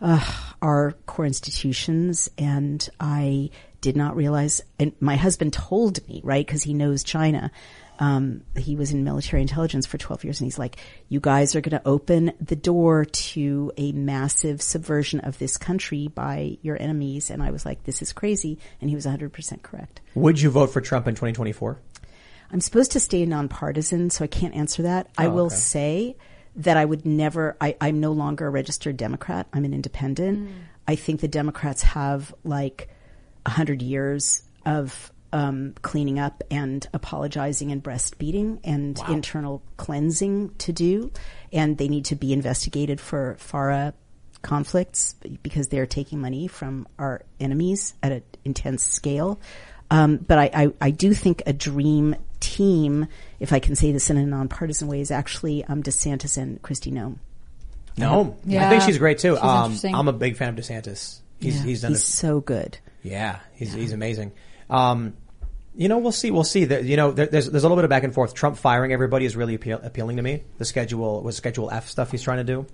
uh, 0.00 0.24
our 0.60 0.92
core 1.06 1.24
institutions, 1.24 2.28
and 2.36 2.86
I 2.98 3.50
did 3.80 3.96
not 3.96 4.16
realize. 4.16 4.60
And 4.80 4.92
my 4.98 5.14
husband 5.14 5.52
told 5.52 6.06
me, 6.08 6.20
right, 6.24 6.44
because 6.44 6.64
he 6.64 6.74
knows 6.74 7.04
China. 7.04 7.52
Um, 7.98 8.42
he 8.56 8.74
was 8.74 8.90
in 8.92 9.04
military 9.04 9.40
intelligence 9.42 9.86
for 9.86 9.98
12 9.98 10.24
years, 10.24 10.40
and 10.40 10.46
he's 10.46 10.58
like, 10.58 10.76
"You 11.08 11.20
guys 11.20 11.54
are 11.54 11.60
going 11.60 11.78
to 11.80 11.86
open 11.88 12.32
the 12.40 12.56
door 12.56 13.04
to 13.04 13.72
a 13.76 13.92
massive 13.92 14.60
subversion 14.60 15.20
of 15.20 15.38
this 15.38 15.56
country 15.56 16.08
by 16.08 16.58
your 16.62 16.76
enemies." 16.80 17.30
And 17.30 17.42
I 17.42 17.50
was 17.52 17.64
like, 17.64 17.84
"This 17.84 18.02
is 18.02 18.12
crazy," 18.12 18.58
and 18.80 18.90
he 18.90 18.96
was 18.96 19.04
100 19.06 19.32
percent 19.32 19.62
correct. 19.62 20.00
Would 20.14 20.40
you 20.40 20.50
vote 20.50 20.70
for 20.70 20.80
Trump 20.80 21.06
in 21.06 21.14
2024? 21.14 21.78
I'm 22.52 22.60
supposed 22.60 22.92
to 22.92 23.00
stay 23.00 23.24
nonpartisan, 23.26 24.10
so 24.10 24.24
I 24.24 24.28
can't 24.28 24.54
answer 24.54 24.82
that. 24.82 25.08
I 25.16 25.26
Oh, 25.26 25.30
will 25.30 25.46
okay. 25.46 25.54
say 25.56 26.16
that 26.56 26.76
I 26.76 26.84
would 26.84 27.04
never, 27.04 27.56
I, 27.60 27.76
I'm 27.80 27.98
no 27.98 28.12
longer 28.12 28.46
a 28.46 28.50
registered 28.50 28.96
Democrat. 28.96 29.48
I'm 29.52 29.64
an 29.64 29.74
independent. 29.74 30.50
I 30.86 30.94
think 30.94 31.20
the 31.20 31.26
Democrats 31.28 31.82
have 31.82 32.32
like 32.44 32.88
a 33.44 33.50
hundred 33.50 33.82
years 33.82 34.42
of, 34.64 35.10
um, 35.34 35.74
cleaning 35.82 36.18
up 36.18 36.42
and 36.50 36.86
apologizing 36.94 37.72
and 37.72 37.82
breastfeeding 37.82 38.60
and 38.64 38.98
internal 39.08 39.62
cleansing 39.76 40.54
to 40.58 40.72
do, 40.72 41.10
and 41.52 41.76
they 41.76 41.88
need 41.88 42.04
to 42.06 42.14
be 42.14 42.32
investigated 42.32 43.00
for 43.00 43.34
FARA 43.38 43.92
conflicts 44.42 45.14
because 45.42 45.68
they're 45.68 45.86
taking 45.86 46.20
money 46.20 46.46
from 46.46 46.86
our 46.98 47.22
enemies 47.40 47.94
at 48.02 48.12
an 48.12 48.22
intense 48.44 48.84
scale. 48.84 49.40
Um, 49.90 50.16
but 50.18 50.38
I, 50.38 50.50
I, 50.54 50.72
I 50.80 50.90
do 50.90 51.12
think 51.14 51.42
a 51.46 51.52
dream 51.52 52.14
team, 52.40 53.06
if 53.40 53.52
I 53.52 53.58
can 53.58 53.74
say 53.74 53.90
this 53.90 54.10
in 54.10 54.16
a 54.16 54.24
nonpartisan 54.24 54.86
way, 54.88 55.00
is 55.00 55.10
actually 55.10 55.64
um, 55.64 55.82
DeSantis 55.82 56.36
and 56.38 56.62
Kristi 56.62 56.92
Noem. 56.92 57.18
No, 57.96 58.36
I 58.48 58.68
think 58.70 58.82
she's 58.82 58.98
great 58.98 59.18
too. 59.18 59.34
She's 59.34 59.84
Um. 59.84 59.94
I'm 59.94 60.08
a 60.08 60.12
big 60.12 60.36
fan 60.36 60.50
of 60.50 60.54
DeSantis. 60.56 61.20
He's 61.40 61.56
Yeah, 61.56 61.62
he's 61.62 61.82
done 61.82 61.92
he's 61.92 62.00
a- 62.00 62.12
so 62.12 62.40
good. 62.40 62.78
Yeah, 63.02 63.40
he's 63.52 63.72
he's 63.72 63.92
amazing. 63.92 64.32
Um, 64.70 65.14
you 65.76 65.88
know, 65.88 65.98
we'll 65.98 66.12
see. 66.12 66.30
We'll 66.30 66.44
see. 66.44 66.64
There, 66.66 66.80
you 66.80 66.96
know, 66.96 67.10
there, 67.10 67.26
there's 67.26 67.50
there's 67.50 67.64
a 67.64 67.66
little 67.66 67.76
bit 67.76 67.84
of 67.84 67.90
back 67.90 68.04
and 68.04 68.14
forth. 68.14 68.34
Trump 68.34 68.56
firing 68.56 68.92
everybody 68.92 69.24
is 69.24 69.34
really 69.36 69.54
appeal, 69.54 69.80
appealing 69.82 70.16
to 70.18 70.22
me. 70.22 70.42
The 70.58 70.64
schedule 70.64 71.22
was 71.22 71.36
Schedule 71.36 71.70
F 71.70 71.88
stuff 71.88 72.10
he's 72.10 72.22
trying 72.22 72.38
to 72.38 72.44
do, 72.44 72.66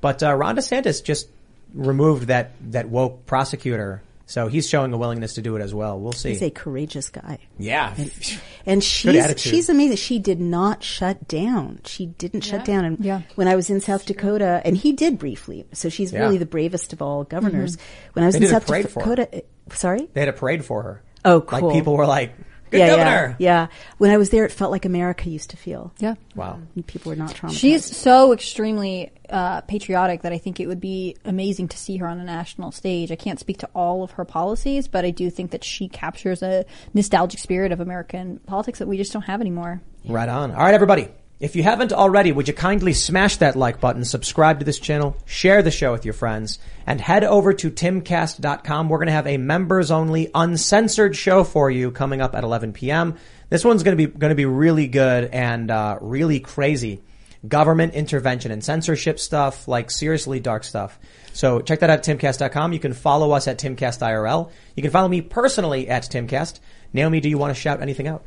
but 0.00 0.22
uh, 0.22 0.34
Ron 0.34 0.56
DeSantis 0.56 1.02
just 1.02 1.28
removed 1.72 2.28
that 2.28 2.52
that 2.70 2.88
woke 2.88 3.26
prosecutor, 3.26 4.02
so 4.26 4.46
he's 4.46 4.68
showing 4.68 4.92
a 4.92 4.96
willingness 4.96 5.34
to 5.34 5.42
do 5.42 5.56
it 5.56 5.62
as 5.62 5.74
well. 5.74 5.98
We'll 5.98 6.12
see. 6.12 6.30
He's 6.30 6.42
a 6.42 6.50
courageous 6.50 7.10
guy. 7.10 7.38
yeah, 7.58 7.92
And, 7.98 8.12
and 8.66 8.84
she's 8.84 9.40
she's 9.40 9.68
amazing. 9.68 9.96
She 9.96 10.18
did 10.20 10.40
not 10.40 10.82
shut 10.84 11.26
down. 11.26 11.80
She 11.84 12.06
didn't 12.06 12.42
shut 12.42 12.64
down. 12.64 12.84
And 12.84 13.00
Yeah. 13.00 13.22
when 13.34 13.48
I 13.48 13.56
was 13.56 13.68
in 13.70 13.80
South 13.80 14.06
Dakota, 14.06 14.62
and 14.64 14.76
he 14.76 14.92
did 14.92 15.18
briefly, 15.18 15.66
so 15.72 15.88
she's 15.88 16.12
Yeah. 16.12 16.20
really 16.20 16.38
the 16.38 16.46
bravest 16.46 16.92
of 16.92 17.02
all 17.02 17.24
governors. 17.24 17.76
Mhm. 17.76 17.80
When 18.12 18.22
I 18.22 18.26
was 18.26 18.36
They 18.38 18.44
in 18.44 18.50
South 18.52 18.66
parade 18.68 18.88
for 18.88 19.02
her. 19.04 19.16
Dakota, 19.16 19.42
sorry, 19.72 20.08
they 20.12 20.20
had 20.20 20.28
a 20.28 20.32
parade 20.32 20.64
for 20.64 20.82
her. 20.84 21.02
Oh, 21.24 21.40
cool. 21.40 21.68
Like 21.68 21.76
people 21.76 21.96
were 21.96 22.06
like, 22.06 22.34
"Good 22.70 22.80
yeah, 22.80 22.88
governor." 22.88 23.36
Yeah, 23.38 23.62
yeah. 23.62 23.66
When 23.98 24.10
I 24.10 24.18
was 24.18 24.30
there, 24.30 24.44
it 24.44 24.52
felt 24.52 24.70
like 24.70 24.84
America 24.84 25.28
used 25.30 25.50
to 25.50 25.56
feel. 25.56 25.92
Yeah. 25.98 26.14
Wow. 26.34 26.60
People 26.86 27.10
were 27.10 27.16
not 27.16 27.34
traumatized. 27.34 27.58
She's 27.58 27.84
so 27.84 28.32
extremely 28.32 29.12
uh, 29.30 29.62
patriotic 29.62 30.22
that 30.22 30.32
I 30.32 30.38
think 30.38 30.60
it 30.60 30.66
would 30.66 30.80
be 30.80 31.16
amazing 31.24 31.68
to 31.68 31.78
see 31.78 31.96
her 31.96 32.06
on 32.06 32.18
a 32.18 32.24
national 32.24 32.72
stage. 32.72 33.10
I 33.10 33.16
can't 33.16 33.40
speak 33.40 33.58
to 33.58 33.68
all 33.74 34.02
of 34.02 34.12
her 34.12 34.24
policies, 34.24 34.88
but 34.88 35.04
I 35.04 35.10
do 35.10 35.30
think 35.30 35.52
that 35.52 35.64
she 35.64 35.88
captures 35.88 36.42
a 36.42 36.64
nostalgic 36.92 37.40
spirit 37.40 37.72
of 37.72 37.80
American 37.80 38.38
politics 38.40 38.78
that 38.80 38.88
we 38.88 38.96
just 38.96 39.12
don't 39.12 39.22
have 39.22 39.40
anymore. 39.40 39.80
Right 40.06 40.28
on. 40.28 40.50
All 40.50 40.58
right, 40.58 40.74
everybody. 40.74 41.08
If 41.44 41.54
you 41.54 41.62
haven't 41.62 41.92
already, 41.92 42.32
would 42.32 42.48
you 42.48 42.54
kindly 42.54 42.94
smash 42.94 43.36
that 43.36 43.54
like 43.54 43.78
button, 43.78 44.02
subscribe 44.06 44.60
to 44.60 44.64
this 44.64 44.78
channel, 44.78 45.14
share 45.26 45.60
the 45.62 45.70
show 45.70 45.92
with 45.92 46.06
your 46.06 46.14
friends, 46.14 46.58
and 46.86 46.98
head 46.98 47.22
over 47.22 47.52
to 47.52 47.70
timcast.com. 47.70 48.88
We're 48.88 48.96
going 48.96 49.08
to 49.08 49.12
have 49.12 49.26
a 49.26 49.36
members 49.36 49.90
only 49.90 50.30
uncensored 50.34 51.14
show 51.14 51.44
for 51.44 51.70
you 51.70 51.90
coming 51.90 52.22
up 52.22 52.34
at 52.34 52.44
11 52.44 52.72
p.m. 52.72 53.16
This 53.50 53.62
one's 53.62 53.82
going 53.82 53.94
to 53.94 54.06
be, 54.08 54.10
going 54.10 54.30
to 54.30 54.34
be 54.34 54.46
really 54.46 54.88
good 54.88 55.26
and, 55.34 55.70
uh, 55.70 55.98
really 56.00 56.40
crazy. 56.40 57.02
Government 57.46 57.92
intervention 57.92 58.50
and 58.50 58.64
censorship 58.64 59.20
stuff, 59.20 59.68
like 59.68 59.90
seriously 59.90 60.40
dark 60.40 60.64
stuff. 60.64 60.98
So 61.34 61.60
check 61.60 61.80
that 61.80 61.90
out 61.90 62.08
at 62.08 62.18
timcast.com. 62.18 62.72
You 62.72 62.80
can 62.80 62.94
follow 62.94 63.32
us 63.32 63.48
at 63.48 63.58
timcastirl. 63.58 64.50
You 64.76 64.82
can 64.82 64.90
follow 64.90 65.08
me 65.08 65.20
personally 65.20 65.90
at 65.90 66.04
timcast. 66.04 66.60
Naomi, 66.94 67.20
do 67.20 67.28
you 67.28 67.36
want 67.36 67.54
to 67.54 67.60
shout 67.60 67.82
anything 67.82 68.08
out? 68.08 68.26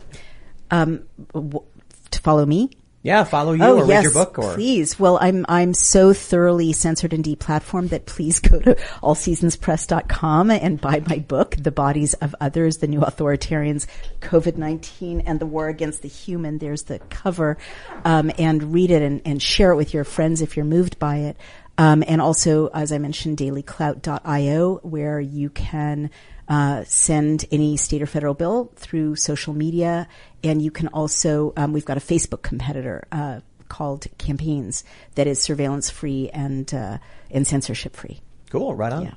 um, 0.70 1.04
w- 1.34 1.64
to 2.12 2.20
follow 2.20 2.46
me. 2.46 2.70
Yeah, 3.08 3.24
follow 3.24 3.54
you 3.54 3.64
oh, 3.64 3.78
or 3.78 3.88
yes, 3.88 3.88
read 3.88 4.04
your 4.04 4.12
book 4.12 4.38
or 4.38 4.54
please. 4.54 5.00
Well, 5.00 5.18
I'm 5.22 5.46
I'm 5.48 5.74
so 5.74 6.12
thoroughly 6.12 6.74
censored 6.74 7.14
and 7.14 7.24
deplatformed 7.24 7.92
that 7.92 8.06
please 8.06 8.40
go 8.42 8.60
to 8.60 8.76
allseasonspress.com 9.02 10.52
and 10.52 10.82
buy 10.82 11.02
my 11.08 11.20
book, 11.20 11.56
The 11.58 11.72
Bodies 11.72 12.16
of 12.16 12.36
Others: 12.42 12.80
The 12.80 12.88
New 12.88 13.00
Authoritarians, 13.00 13.88
COVID-19 14.20 15.24
and 15.26 15.40
the 15.40 15.46
War 15.46 15.70
Against 15.70 16.02
the 16.02 16.10
Human. 16.10 16.58
There's 16.58 16.84
the 16.84 17.00
cover, 17.10 17.58
um, 18.04 18.30
and 18.38 18.74
read 18.74 18.92
it 18.92 19.02
and, 19.02 19.22
and 19.24 19.42
share 19.42 19.72
it 19.72 19.78
with 19.78 19.94
your 19.94 20.04
friends 20.04 20.42
if 20.42 20.58
you're 20.58 20.66
moved 20.66 21.00
by 21.00 21.20
it. 21.20 21.38
Um, 21.78 22.04
and 22.06 22.20
also, 22.20 22.68
as 22.74 22.92
I 22.92 22.98
mentioned, 22.98 23.38
dailyclout.io, 23.38 24.80
where 24.84 25.22
you 25.22 25.50
can 25.50 26.10
uh, 26.48 26.84
send 26.86 27.46
any 27.52 27.78
state 27.78 28.02
or 28.02 28.06
federal 28.06 28.34
bill 28.34 28.72
through 28.76 29.16
social 29.16 29.54
media. 29.54 30.08
And 30.44 30.62
you 30.62 30.72
can 30.72 30.88
also, 30.90 31.54
um, 31.58 31.74
we've 31.74 31.86
got 31.86 31.98
a 31.98 32.02
Facebook 32.02 32.42
competitor 32.42 33.08
uh, 33.12 33.42
called 33.70 34.08
Campaigns 34.18 34.84
that 35.16 35.28
is 35.28 35.42
surveillance 35.42 35.90
free 35.90 36.30
and 36.30 36.74
uh, 36.74 36.98
and 37.30 37.46
censorship 37.46 37.96
free. 37.96 38.22
Cool, 38.50 38.76
right 38.76 38.94
on. 38.94 39.04
Yeah. 39.04 39.14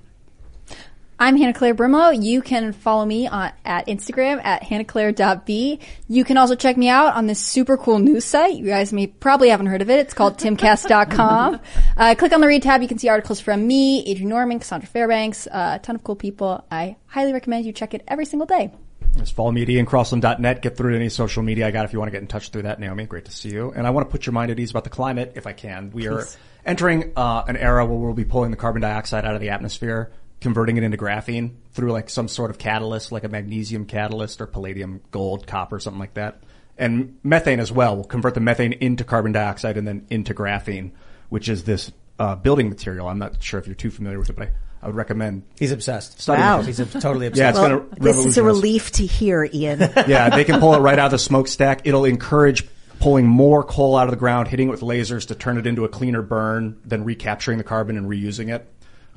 I'm 1.22 1.36
Hannah 1.36 1.52
Claire 1.52 1.74
Brimelow. 1.74 2.24
You 2.24 2.40
can 2.40 2.72
follow 2.72 3.04
me 3.04 3.26
on, 3.26 3.52
at 3.62 3.88
Instagram 3.88 4.42
at 4.42 4.62
hannahclaire.b. 4.62 5.78
You 6.08 6.24
can 6.24 6.38
also 6.38 6.54
check 6.54 6.78
me 6.78 6.88
out 6.88 7.14
on 7.14 7.26
this 7.26 7.38
super 7.38 7.76
cool 7.76 7.98
news 7.98 8.24
site. 8.24 8.54
You 8.54 8.64
guys 8.64 8.90
may 8.90 9.06
probably 9.06 9.50
haven't 9.50 9.66
heard 9.66 9.82
of 9.82 9.90
it. 9.90 9.98
It's 9.98 10.14
called 10.14 10.38
timcast.com. 10.38 11.60
Uh, 11.96 12.14
click 12.14 12.32
on 12.32 12.40
the 12.40 12.46
read 12.46 12.62
tab. 12.62 12.80
You 12.80 12.88
can 12.88 12.98
see 12.98 13.08
articles 13.10 13.40
from 13.40 13.66
me, 13.66 14.02
Adrian 14.06 14.30
Norman, 14.30 14.58
Cassandra 14.58 14.88
Fairbanks, 14.88 15.46
uh, 15.46 15.72
a 15.74 15.78
ton 15.80 15.96
of 15.96 16.02
cool 16.02 16.16
people. 16.16 16.64
I 16.70 16.96
highly 17.06 17.34
recommend 17.34 17.66
you 17.66 17.72
check 17.72 17.92
it 17.92 18.02
every 18.08 18.24
single 18.24 18.46
day. 18.46 18.72
Just 19.18 19.34
follow 19.34 19.52
me 19.52 19.60
at 19.60 19.68
iancrossland.net. 19.68 20.62
Get 20.62 20.78
through 20.78 20.92
to 20.92 20.96
any 20.96 21.10
social 21.10 21.42
media 21.42 21.66
I 21.66 21.72
got 21.72 21.84
if 21.84 21.92
you 21.92 21.98
want 21.98 22.08
to 22.08 22.12
get 22.12 22.22
in 22.22 22.28
touch 22.28 22.48
through 22.48 22.62
that. 22.62 22.80
Naomi, 22.80 23.04
great 23.04 23.26
to 23.26 23.32
see 23.32 23.50
you. 23.50 23.70
And 23.72 23.86
I 23.86 23.90
want 23.90 24.08
to 24.08 24.10
put 24.10 24.24
your 24.24 24.32
mind 24.32 24.50
at 24.50 24.58
ease 24.58 24.70
about 24.70 24.84
the 24.84 24.90
climate 24.90 25.32
if 25.34 25.46
I 25.46 25.52
can. 25.52 25.90
We 25.90 26.06
are 26.08 26.26
entering 26.64 27.12
uh, 27.16 27.44
an 27.46 27.56
era 27.58 27.84
where 27.84 27.98
we'll 27.98 28.14
be 28.14 28.24
pulling 28.24 28.50
the 28.50 28.56
carbon 28.56 28.80
dioxide 28.80 29.26
out 29.26 29.34
of 29.34 29.42
the 29.42 29.50
atmosphere, 29.50 30.10
converting 30.40 30.76
it 30.76 30.82
into 30.82 30.96
graphene 30.96 31.52
through 31.72 31.92
like 31.92 32.08
some 32.08 32.28
sort 32.28 32.50
of 32.50 32.58
catalyst, 32.58 33.12
like 33.12 33.24
a 33.24 33.28
magnesium 33.28 33.84
catalyst 33.84 34.40
or 34.40 34.46
palladium, 34.46 35.00
gold, 35.10 35.46
copper, 35.46 35.78
something 35.78 36.00
like 36.00 36.14
that. 36.14 36.42
And 36.78 37.18
methane 37.22 37.60
as 37.60 37.70
well. 37.70 37.94
We'll 37.94 38.04
convert 38.04 38.34
the 38.34 38.40
methane 38.40 38.72
into 38.72 39.04
carbon 39.04 39.32
dioxide 39.32 39.76
and 39.76 39.86
then 39.86 40.06
into 40.08 40.32
graphene, 40.32 40.92
which 41.28 41.48
is 41.48 41.64
this 41.64 41.92
uh, 42.18 42.36
building 42.36 42.68
material. 42.70 43.08
I'm 43.08 43.18
not 43.18 43.42
sure 43.42 43.60
if 43.60 43.66
you're 43.66 43.74
too 43.74 43.90
familiar 43.90 44.18
with 44.18 44.30
it, 44.30 44.36
but 44.36 44.48
I, 44.48 44.52
I 44.82 44.86
would 44.86 44.96
recommend. 44.96 45.42
He's 45.58 45.72
obsessed. 45.72 46.20
studying 46.20 46.46
Wow. 46.46 46.62
He's 46.62 46.78
totally 46.78 47.26
obsessed. 47.26 47.36
Yeah, 47.38 47.50
it's 47.50 47.58
well, 47.58 47.80
going 47.80 47.90
to 47.90 48.00
this 48.00 48.24
is 48.24 48.38
a 48.38 48.42
relief 48.42 48.92
to 48.92 49.04
hear, 49.04 49.48
Ian. 49.52 49.80
yeah, 50.06 50.30
they 50.30 50.44
can 50.44 50.58
pull 50.58 50.74
it 50.74 50.78
right 50.78 50.98
out 50.98 51.06
of 51.06 51.10
the 51.12 51.18
smokestack. 51.18 51.82
It'll 51.84 52.06
encourage 52.06 52.66
pulling 52.98 53.26
more 53.26 53.62
coal 53.62 53.96
out 53.96 54.04
of 54.04 54.10
the 54.10 54.18
ground, 54.18 54.48
hitting 54.48 54.68
it 54.68 54.70
with 54.70 54.80
lasers 54.80 55.28
to 55.28 55.34
turn 55.34 55.58
it 55.58 55.66
into 55.66 55.84
a 55.84 55.88
cleaner 55.88 56.22
burn, 56.22 56.78
then 56.84 57.04
recapturing 57.04 57.58
the 57.58 57.64
carbon 57.64 57.98
and 57.98 58.06
reusing 58.06 58.54
it. 58.54 58.66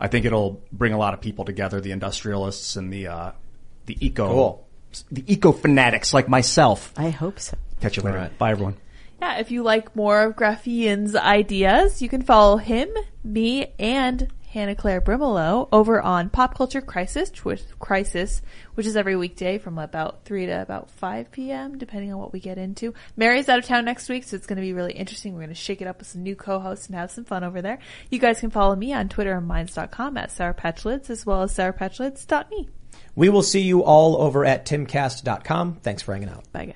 I 0.03 0.09
think 0.09 0.25
it'll 0.25 0.61
bring 0.73 0.91
a 0.91 0.97
lot 0.97 1.13
of 1.13 1.21
people 1.21 1.45
together, 1.45 1.79
the 1.79 1.91
industrialists 1.91 2.75
and 2.75 2.91
the 2.91 3.07
uh, 3.07 3.31
the 3.85 3.95
eco 4.05 4.27
Cool. 4.27 4.67
the 5.09 5.23
eco 5.33 5.53
fanatics 5.53 6.13
like 6.13 6.27
myself. 6.27 6.91
I 6.97 7.09
hope 7.09 7.39
so. 7.39 7.57
Catch 7.79 7.95
you 7.97 8.03
later. 8.03 8.17
All 8.17 8.23
right. 8.25 8.37
Bye 8.37 8.51
everyone. 8.51 8.75
Yeah, 9.21 9.37
if 9.39 9.49
you 9.51 9.63
like 9.63 9.95
more 9.95 10.23
of 10.23 10.35
Graphian's 10.35 11.15
ideas, 11.15 12.01
you 12.01 12.09
can 12.09 12.21
follow 12.21 12.57
him, 12.57 12.89
me, 13.23 13.67
and 13.79 14.27
Hannah 14.53 14.75
Claire 14.75 15.01
Brimelow 15.01 15.67
over 15.71 15.99
on 15.99 16.29
Pop 16.29 16.55
Culture 16.55 16.79
Crisis, 16.79 17.31
which, 17.43 17.63
Crisis, 17.79 18.43
which 18.75 18.85
is 18.85 18.95
every 18.95 19.15
weekday 19.15 19.57
from 19.57 19.79
about 19.79 20.25
3 20.25 20.45
to 20.45 20.61
about 20.61 20.91
5 20.91 21.31
p.m., 21.31 21.79
depending 21.79 22.13
on 22.13 22.19
what 22.19 22.31
we 22.31 22.39
get 22.39 22.59
into. 22.59 22.93
Mary's 23.17 23.49
out 23.49 23.57
of 23.57 23.65
town 23.65 23.83
next 23.83 24.09
week, 24.09 24.23
so 24.23 24.35
it's 24.35 24.45
going 24.45 24.57
to 24.57 24.61
be 24.61 24.73
really 24.73 24.93
interesting. 24.93 25.33
We're 25.33 25.39
going 25.39 25.49
to 25.49 25.55
shake 25.55 25.81
it 25.81 25.87
up 25.87 25.97
with 25.97 26.07
some 26.07 26.21
new 26.21 26.35
co-hosts 26.35 26.85
and 26.85 26.95
have 26.95 27.09
some 27.09 27.25
fun 27.25 27.43
over 27.43 27.63
there. 27.63 27.79
You 28.11 28.19
guys 28.19 28.41
can 28.41 28.51
follow 28.51 28.75
me 28.75 28.93
on 28.93 29.09
Twitter 29.09 29.35
and 29.35 29.47
Minds.com 29.47 30.17
at 30.17 30.29
SourPatchLids, 30.29 31.09
as 31.09 31.25
well 31.25 31.41
as 31.41 31.57
SourPatchLids.me. 31.57 32.69
We 33.15 33.29
will 33.29 33.41
see 33.41 33.61
you 33.61 33.83
all 33.83 34.21
over 34.21 34.45
at 34.45 34.67
timcast.com. 34.67 35.77
Thanks 35.81 36.03
for 36.03 36.13
hanging 36.13 36.29
out. 36.29 36.51
Bye, 36.51 36.65
guys. 36.65 36.75